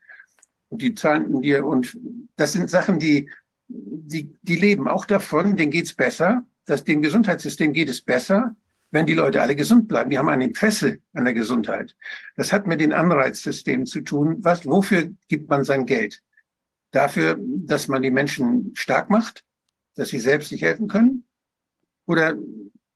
Und 0.69 0.81
die 0.81 0.95
zahlen 0.95 1.41
dir, 1.41 1.65
und 1.65 1.97
das 2.37 2.53
sind 2.53 2.69
Sachen, 2.69 2.99
die, 2.99 3.29
die, 3.67 4.33
die 4.43 4.55
leben 4.55 4.87
auch 4.87 5.05
davon, 5.05 5.57
denen 5.57 5.71
geht's 5.71 5.93
besser, 5.93 6.43
dass 6.65 6.83
dem 6.83 7.01
Gesundheitssystem 7.01 7.73
geht 7.73 7.89
es 7.89 8.01
besser, 8.01 8.55
wenn 8.95 9.05
die 9.05 9.13
Leute 9.13 9.41
alle 9.41 9.57
gesund 9.57 9.89
bleiben. 9.89 10.09
Die 10.09 10.17
haben 10.17 10.29
ein 10.29 10.39
Interesse 10.39 10.99
an 11.13 11.25
der 11.25 11.33
Gesundheit. 11.33 11.95
Das 12.37 12.53
hat 12.53 12.65
mit 12.65 12.79
den 12.79 12.93
Anreizsystemen 12.93 13.85
zu 13.85 13.99
tun. 13.99 14.37
Was, 14.39 14.65
wofür 14.65 15.11
gibt 15.27 15.49
man 15.49 15.65
sein 15.65 15.85
Geld? 15.85 16.23
Dafür, 16.91 17.37
dass 17.37 17.89
man 17.89 18.01
die 18.01 18.09
Menschen 18.09 18.71
stark 18.73 19.09
macht, 19.09 19.43
dass 19.95 20.09
sie 20.09 20.19
selbst 20.19 20.47
sich 20.47 20.61
helfen 20.61 20.87
können? 20.87 21.25
Oder 22.07 22.35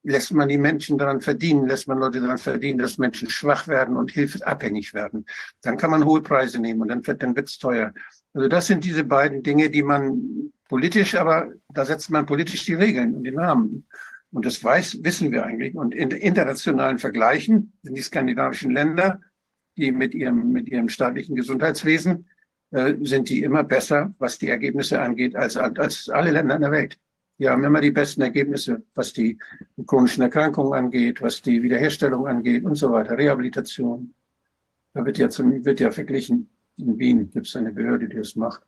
lässt 0.03 0.31
man 0.31 0.47
die 0.47 0.57
Menschen 0.57 0.97
daran 0.97 1.19
verdienen, 1.19 1.67
lässt 1.67 1.89
man 1.89 1.99
Leute 1.99 2.21
daran 2.21 2.37
verdienen, 2.37 2.79
dass 2.79 2.97
Menschen 2.97 3.29
schwach 3.29 3.67
werden 3.67 3.97
und 3.97 4.11
hilfsabhängig 4.11 4.93
werden? 4.93 5.25
Dann 5.63 5.75
kann 5.75 5.91
man 5.91 6.05
hohe 6.05 6.21
Preise 6.21 6.59
nehmen 6.59 6.81
und 6.81 6.87
dann 6.87 7.05
wird 7.05 7.21
dann 7.21 7.35
wird's 7.35 7.57
teuer. 7.57 7.93
Also 8.33 8.47
das 8.47 8.67
sind 8.67 8.85
diese 8.85 9.03
beiden 9.03 9.43
Dinge, 9.43 9.69
die 9.69 9.83
man 9.83 10.53
politisch, 10.69 11.15
aber 11.15 11.51
da 11.73 11.83
setzt 11.83 12.09
man 12.09 12.25
politisch 12.25 12.63
die 12.63 12.75
Regeln 12.75 13.15
und 13.15 13.25
den 13.25 13.35
Namen. 13.35 13.85
Und 14.31 14.45
das 14.45 14.63
weiß, 14.63 15.03
wissen 15.03 15.31
wir 15.31 15.45
eigentlich. 15.45 15.75
Und 15.75 15.93
in 15.93 16.11
internationalen 16.11 16.99
Vergleichen 16.99 17.73
sind 17.83 17.95
die 17.95 18.01
skandinavischen 18.01 18.71
Länder, 18.71 19.19
die 19.75 19.91
mit 19.91 20.13
ihrem, 20.13 20.51
mit 20.51 20.69
ihrem 20.69 20.89
staatlichen 20.89 21.35
Gesundheitswesen, 21.35 22.27
äh, 22.71 22.93
sind 23.01 23.29
die 23.29 23.41
immer 23.43 23.63
besser, 23.63 24.13
was 24.19 24.37
die 24.37 24.49
Ergebnisse 24.49 25.01
angeht, 25.01 25.35
als, 25.35 25.57
als 25.57 26.09
alle 26.09 26.31
Länder 26.31 26.55
in 26.55 26.61
der 26.61 26.71
Welt. 26.71 26.99
Die 27.39 27.47
haben 27.49 27.63
immer 27.63 27.81
die 27.81 27.91
besten 27.91 28.21
Ergebnisse, 28.21 28.83
was 28.93 29.13
die 29.13 29.39
chronischen 29.87 30.23
Erkrankungen 30.23 30.73
angeht, 30.73 31.21
was 31.21 31.41
die 31.41 31.63
Wiederherstellung 31.63 32.27
angeht 32.27 32.65
und 32.65 32.75
so 32.75 32.91
weiter, 32.91 33.17
Rehabilitation. 33.17 34.13
Da 34.93 35.05
wird 35.05 35.17
ja, 35.17 35.29
zum, 35.29 35.63
wird 35.63 35.79
ja 35.79 35.89
verglichen. 35.89 36.49
In 36.77 36.99
Wien 36.99 37.31
gibt 37.31 37.47
es 37.47 37.55
eine 37.55 37.71
Behörde, 37.71 38.09
die 38.09 38.17
das 38.17 38.35
macht. 38.35 38.61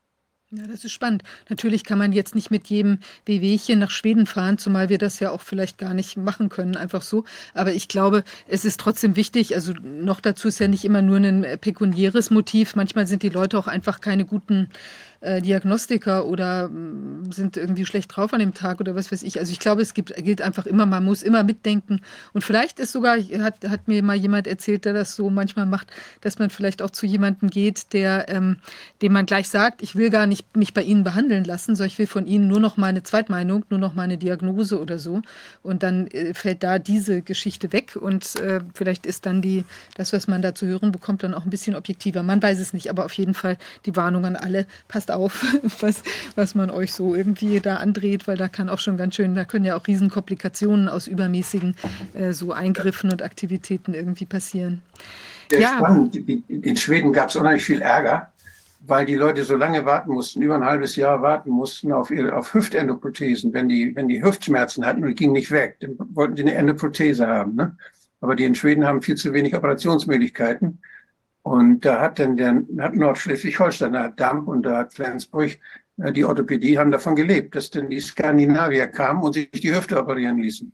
Ja, 0.53 0.67
das 0.67 0.83
ist 0.83 0.91
spannend. 0.91 1.23
Natürlich 1.47 1.85
kann 1.85 1.97
man 1.97 2.11
jetzt 2.11 2.35
nicht 2.35 2.51
mit 2.51 2.67
jedem 2.67 2.99
Wehwehchen 3.25 3.79
nach 3.79 3.89
Schweden 3.89 4.25
fahren, 4.25 4.57
zumal 4.57 4.89
wir 4.89 4.97
das 4.97 5.21
ja 5.21 5.31
auch 5.31 5.39
vielleicht 5.39 5.77
gar 5.77 5.93
nicht 5.93 6.17
machen 6.17 6.49
können, 6.49 6.75
einfach 6.75 7.03
so. 7.03 7.23
Aber 7.53 7.71
ich 7.71 7.87
glaube, 7.87 8.25
es 8.47 8.65
ist 8.65 8.77
trotzdem 8.77 9.15
wichtig, 9.15 9.55
also 9.55 9.71
noch 9.81 10.19
dazu 10.19 10.49
ist 10.49 10.59
ja 10.59 10.67
nicht 10.67 10.83
immer 10.83 11.01
nur 11.01 11.17
ein 11.17 11.45
pekuniäres 11.61 12.31
Motiv. 12.31 12.75
Manchmal 12.75 13.07
sind 13.07 13.23
die 13.23 13.29
Leute 13.29 13.57
auch 13.57 13.67
einfach 13.67 14.01
keine 14.01 14.25
guten 14.25 14.69
äh, 15.21 15.41
Diagnostiker 15.41 16.25
oder 16.25 16.67
mm, 16.67 17.31
sind 17.31 17.55
irgendwie 17.55 17.85
schlecht 17.85 18.15
drauf 18.15 18.33
an 18.33 18.39
dem 18.39 18.53
Tag 18.53 18.79
oder 18.79 18.95
was 18.95 19.11
weiß 19.11 19.23
ich. 19.23 19.39
Also 19.39 19.51
ich 19.51 19.59
glaube, 19.59 19.81
es 19.81 19.93
gibt, 19.93 20.15
gilt 20.15 20.41
einfach 20.41 20.65
immer, 20.65 20.85
man 20.85 21.05
muss 21.05 21.21
immer 21.21 21.43
mitdenken. 21.43 22.01
Und 22.33 22.43
vielleicht 22.43 22.79
ist 22.79 22.91
sogar, 22.91 23.17
hat, 23.17 23.67
hat 23.69 23.87
mir 23.87 24.01
mal 24.03 24.15
jemand 24.15 24.47
erzählt, 24.47 24.85
der 24.85 24.93
das 24.93 25.15
so 25.15 25.29
manchmal 25.29 25.67
macht, 25.67 25.91
dass 26.21 26.39
man 26.39 26.49
vielleicht 26.49 26.81
auch 26.81 26.89
zu 26.89 27.05
jemandem 27.05 27.49
geht, 27.49 27.93
der, 27.93 28.29
ähm, 28.29 28.57
dem 29.01 29.13
man 29.13 29.27
gleich 29.27 29.47
sagt, 29.47 29.83
ich 29.83 29.95
will 29.95 30.09
gar 30.09 30.25
nicht 30.25 30.57
mich 30.57 30.73
bei 30.73 30.81
Ihnen 30.81 31.03
behandeln 31.03 31.43
lassen, 31.43 31.75
sondern 31.75 31.91
ich 31.91 31.99
will 31.99 32.07
von 32.07 32.25
Ihnen 32.25 32.47
nur 32.47 32.59
noch 32.59 32.77
meine 32.77 33.03
Zweitmeinung, 33.03 33.63
nur 33.69 33.79
noch 33.79 33.93
meine 33.93 34.17
Diagnose 34.17 34.81
oder 34.81 34.97
so. 34.97 35.21
Und 35.61 35.83
dann 35.83 36.07
äh, 36.07 36.33
fällt 36.33 36.63
da 36.63 36.79
diese 36.79 37.21
Geschichte 37.21 37.71
weg 37.71 37.95
und 37.95 38.35
äh, 38.37 38.61
vielleicht 38.73 39.05
ist 39.05 39.27
dann 39.27 39.43
die, 39.43 39.65
das, 39.95 40.13
was 40.13 40.27
man 40.27 40.41
da 40.41 40.55
zu 40.55 40.65
hören 40.65 40.91
bekommt, 40.91 41.21
dann 41.21 41.35
auch 41.35 41.43
ein 41.43 41.51
bisschen 41.51 41.75
objektiver. 41.75 42.23
Man 42.23 42.41
weiß 42.41 42.59
es 42.59 42.73
nicht, 42.73 42.89
aber 42.89 43.05
auf 43.05 43.13
jeden 43.13 43.35
Fall 43.35 43.57
die 43.85 43.95
Warnung 43.95 44.25
an 44.25 44.35
alle, 44.35 44.65
passt 44.87 45.10
auf, 45.11 45.45
was, 45.79 46.03
was 46.35 46.55
man 46.55 46.69
euch 46.69 46.93
so 46.93 47.15
irgendwie 47.15 47.59
da 47.59 47.77
andreht, 47.77 48.27
weil 48.27 48.37
da 48.37 48.47
kann 48.47 48.69
auch 48.69 48.79
schon 48.79 48.97
ganz 48.97 49.15
schön, 49.15 49.35
da 49.35 49.45
können 49.45 49.65
ja 49.65 49.77
auch 49.77 49.87
Riesenkomplikationen 49.87 50.89
aus 50.89 51.07
übermäßigen 51.07 51.75
äh, 52.13 52.31
so 52.33 52.51
Eingriffen 52.51 53.11
und 53.11 53.21
Aktivitäten 53.21 53.93
irgendwie 53.93 54.25
passieren. 54.25 54.81
Ja. 55.51 55.77
spannend. 55.77 56.15
In 56.15 56.77
Schweden 56.77 57.11
gab 57.11 57.29
es 57.29 57.35
unheimlich 57.35 57.65
viel 57.65 57.81
Ärger, 57.81 58.31
weil 58.81 59.05
die 59.05 59.15
Leute 59.15 59.43
so 59.43 59.55
lange 59.55 59.85
warten 59.85 60.11
mussten, 60.11 60.41
über 60.41 60.55
ein 60.55 60.65
halbes 60.65 60.95
Jahr 60.95 61.21
warten 61.21 61.51
mussten 61.51 61.91
auf, 61.91 62.09
ihre, 62.09 62.35
auf 62.35 62.53
Hüftendoprothesen. 62.53 63.53
Wenn 63.53 63.69
die, 63.69 63.95
wenn 63.95 64.07
die 64.07 64.23
Hüftschmerzen 64.23 64.85
hatten 64.85 65.03
und 65.03 65.09
die 65.09 65.15
gingen 65.15 65.33
nicht 65.33 65.51
weg, 65.51 65.77
dann 65.81 65.97
wollten 66.13 66.35
die 66.35 66.43
eine 66.43 66.55
Endoprothese 66.55 67.27
haben. 67.27 67.55
Ne? 67.55 67.75
Aber 68.21 68.35
die 68.35 68.45
in 68.45 68.55
Schweden 68.55 68.85
haben 68.85 69.01
viel 69.01 69.15
zu 69.15 69.33
wenig 69.33 69.55
Operationsmöglichkeiten. 69.55 70.79
Und 71.43 71.81
da 71.81 72.01
hat 72.01 72.19
dann 72.19 72.37
der, 72.37 72.63
hat 72.79 72.93
Nordschleswig-Holstein, 72.95 73.93
da 73.93 74.03
hat 74.03 74.19
Damp 74.19 74.47
und 74.47 74.63
da 74.63 74.77
hat 74.77 74.93
Flensburg, 74.93 75.57
äh, 75.97 76.11
die 76.11 76.25
Orthopädie 76.25 76.77
haben 76.77 76.91
davon 76.91 77.15
gelebt, 77.15 77.55
dass 77.55 77.69
dann 77.69 77.89
die 77.89 77.99
Skandinavier 77.99 78.87
kamen 78.87 79.23
und 79.23 79.33
sich 79.33 79.49
die 79.51 79.73
Hüfte 79.73 79.99
operieren 79.99 80.37
ließen. 80.37 80.71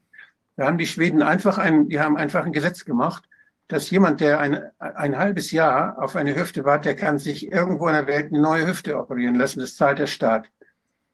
Da 0.58 0.68
haben 0.68 0.78
die 0.78 0.88
Schweden 0.88 1.22
einfach 1.22 1.58
ein, 1.58 1.88
die 1.88 2.00
haben 2.00 2.18
einfach 2.18 2.46
ein 2.46 2.52
Gesetz 2.52 2.84
gemacht, 2.84 3.30
dass 3.68 3.90
jemand, 3.92 4.22
der 4.22 4.40
ein, 4.40 4.62
ein 4.80 5.18
halbes 5.18 5.52
Jahr 5.52 6.02
auf 6.02 6.16
eine 6.16 6.36
Hüfte 6.36 6.64
wartet, 6.66 6.86
der 6.86 6.96
kann 6.96 7.20
sich 7.20 7.52
irgendwo 7.52 7.88
in 7.88 7.94
der 7.94 8.08
Welt 8.08 8.28
eine 8.32 8.42
neue 8.42 8.68
Hüfte 8.68 8.98
operieren 8.98 9.36
lassen. 9.36 9.60
Das 9.60 9.76
zahlt 9.76 10.00
der 10.00 10.08
Staat. 10.08 10.50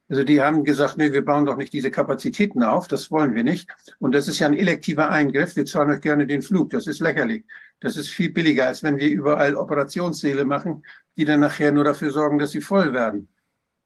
Also 0.08 0.22
die 0.22 0.40
haben 0.40 0.64
gesagt, 0.64 0.98
nee, 0.98 1.12
wir 1.12 1.24
bauen 1.24 1.46
doch 1.46 1.56
nicht 1.56 1.72
diese 1.72 1.90
Kapazitäten 1.90 2.62
auf, 2.62 2.88
das 2.88 3.10
wollen 3.10 3.34
wir 3.34 3.42
nicht. 3.42 3.68
Und 3.98 4.14
das 4.14 4.28
ist 4.28 4.38
ja 4.38 4.46
ein 4.46 4.54
elektiver 4.54 5.10
Eingriff, 5.10 5.56
wir 5.56 5.64
zahlen 5.64 5.90
euch 5.90 6.00
gerne 6.00 6.26
den 6.26 6.42
Flug, 6.42 6.70
das 6.70 6.86
ist 6.86 7.00
lächerlich. 7.00 7.44
Das 7.84 7.98
ist 7.98 8.08
viel 8.08 8.32
billiger, 8.32 8.66
als 8.68 8.82
wenn 8.82 8.96
wir 8.96 9.10
überall 9.10 9.54
Operationssäle 9.54 10.46
machen, 10.46 10.82
die 11.18 11.26
dann 11.26 11.40
nachher 11.40 11.70
nur 11.70 11.84
dafür 11.84 12.10
sorgen, 12.12 12.38
dass 12.38 12.52
sie 12.52 12.62
voll 12.62 12.94
werden. 12.94 13.28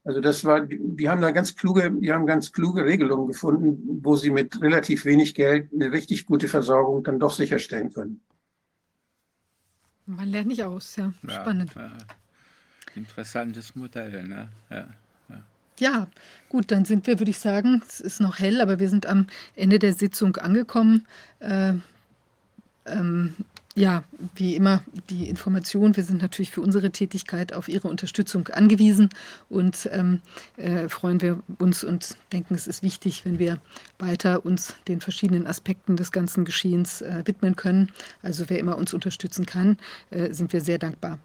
Also 0.05 0.21
das 0.21 0.45
war, 0.45 0.61
die 0.61 1.09
haben 1.09 1.21
da 1.21 1.33
ganz 1.33 1.57
kluge, 1.57 1.91
die 1.91 2.13
haben 2.13 2.25
ganz 2.25 2.53
kluge 2.53 2.85
Regelungen 2.85 3.27
gefunden, 3.27 3.99
wo 4.05 4.15
sie 4.15 4.31
mit 4.31 4.63
relativ 4.63 5.05
wenig 5.05 5.35
Geld 5.35 5.73
eine 5.75 5.91
richtig 5.91 6.27
gute 6.27 6.47
Versorgung 6.47 7.03
dann 7.03 7.19
doch 7.19 7.33
sicherstellen 7.33 7.93
können. 7.93 8.21
Man 10.07 10.29
lernt 10.29 10.47
nicht 10.47 10.63
aus, 10.63 10.95
ja. 10.95 11.13
Ja, 11.27 11.41
Spannend. 11.41 11.75
ja. 11.75 11.91
Interessantes 12.95 13.75
Modell, 13.75 14.29
ne? 14.29 14.49
Ja. 14.71 14.87
Ja, 15.81 16.07
gut, 16.49 16.71
dann 16.71 16.85
sind 16.85 17.07
wir, 17.09 17.19
würde 17.19 17.31
ich 17.31 17.39
sagen, 17.39 17.83
es 17.89 18.01
ist 18.01 18.21
noch 18.21 18.39
hell, 18.39 18.61
aber 18.61 18.79
wir 18.79 18.89
sind 18.89 19.07
am 19.07 19.27
Ende 19.57 19.81
der 19.81 19.93
Sitzung 19.93 20.37
angekommen. 20.37 21.07
Äh, 21.41 21.75
ähm, 22.87 23.35
ja, 23.79 24.03
wie 24.35 24.57
immer 24.57 24.83
die 25.09 25.29
Information. 25.29 25.97
Wir 25.97 26.03
sind 26.03 26.21
natürlich 26.21 26.51
für 26.51 26.61
unsere 26.61 26.91
Tätigkeit 26.91 27.53
auf 27.53 27.69
Ihre 27.69 27.87
Unterstützung 27.89 28.49
angewiesen 28.49 29.09
und 29.49 29.89
ähm, 29.93 30.21
äh, 30.57 30.89
freuen 30.89 31.21
wir 31.21 31.41
uns 31.59 31.85
und 31.85 32.17
denken, 32.33 32.55
es 32.55 32.67
ist 32.67 32.83
wichtig, 32.83 33.25
wenn 33.25 33.39
wir 33.39 33.59
weiter 33.99 34.45
uns 34.45 34.75
den 34.89 35.01
verschiedenen 35.01 35.47
Aspekten 35.47 35.97
des 35.97 36.11
ganzen 36.11 36.45
Geschehens 36.45 37.03
äh, 37.03 37.23
widmen 37.25 37.55
können. 37.55 37.93
Also 38.23 38.45
wer 38.49 38.59
immer 38.59 38.77
uns 38.77 38.93
unterstützen 38.93 39.47
kann, 39.47 39.79
äh, 40.11 40.33
sind 40.33 40.53
wir 40.53 40.61
sehr 40.61 40.79
dankbar, 40.79 41.21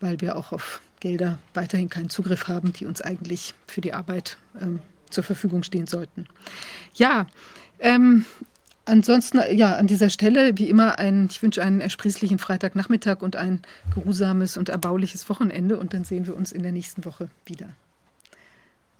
weil 0.00 0.20
wir 0.22 0.36
auch 0.36 0.52
auf 0.52 0.80
Gelder 1.00 1.38
weiterhin 1.52 1.90
keinen 1.90 2.08
Zugriff 2.08 2.48
haben, 2.48 2.72
die 2.72 2.86
uns 2.86 3.02
eigentlich 3.02 3.54
für 3.66 3.82
die 3.82 3.92
Arbeit 3.92 4.38
ähm, 4.60 4.80
zur 5.10 5.24
Verfügung 5.24 5.62
stehen 5.62 5.86
sollten. 5.86 6.26
Ja, 6.94 7.26
ähm, 7.80 8.24
ansonsten, 8.84 9.40
ja, 9.56 9.76
an 9.76 9.86
dieser 9.86 10.10
Stelle 10.10 10.58
wie 10.58 10.68
immer 10.68 10.98
ein, 10.98 11.28
ich 11.30 11.42
wünsche 11.42 11.62
einen 11.62 11.80
ersprießlichen 11.80 12.38
Freitagnachmittag 12.38 13.22
und 13.22 13.36
ein 13.36 13.62
geruhsames 13.94 14.56
und 14.56 14.68
erbauliches 14.68 15.28
Wochenende 15.28 15.78
und 15.78 15.94
dann 15.94 16.04
sehen 16.04 16.26
wir 16.26 16.36
uns 16.36 16.52
in 16.52 16.62
der 16.62 16.72
nächsten 16.72 17.04
Woche 17.04 17.28
wieder. 17.46 17.68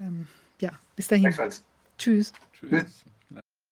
Ähm, 0.01 0.27
ja, 0.61 0.71
bis 0.97 1.09
dahin. 1.09 1.35
Tschüss. 1.99 2.33
Tschüss. 2.59 3.05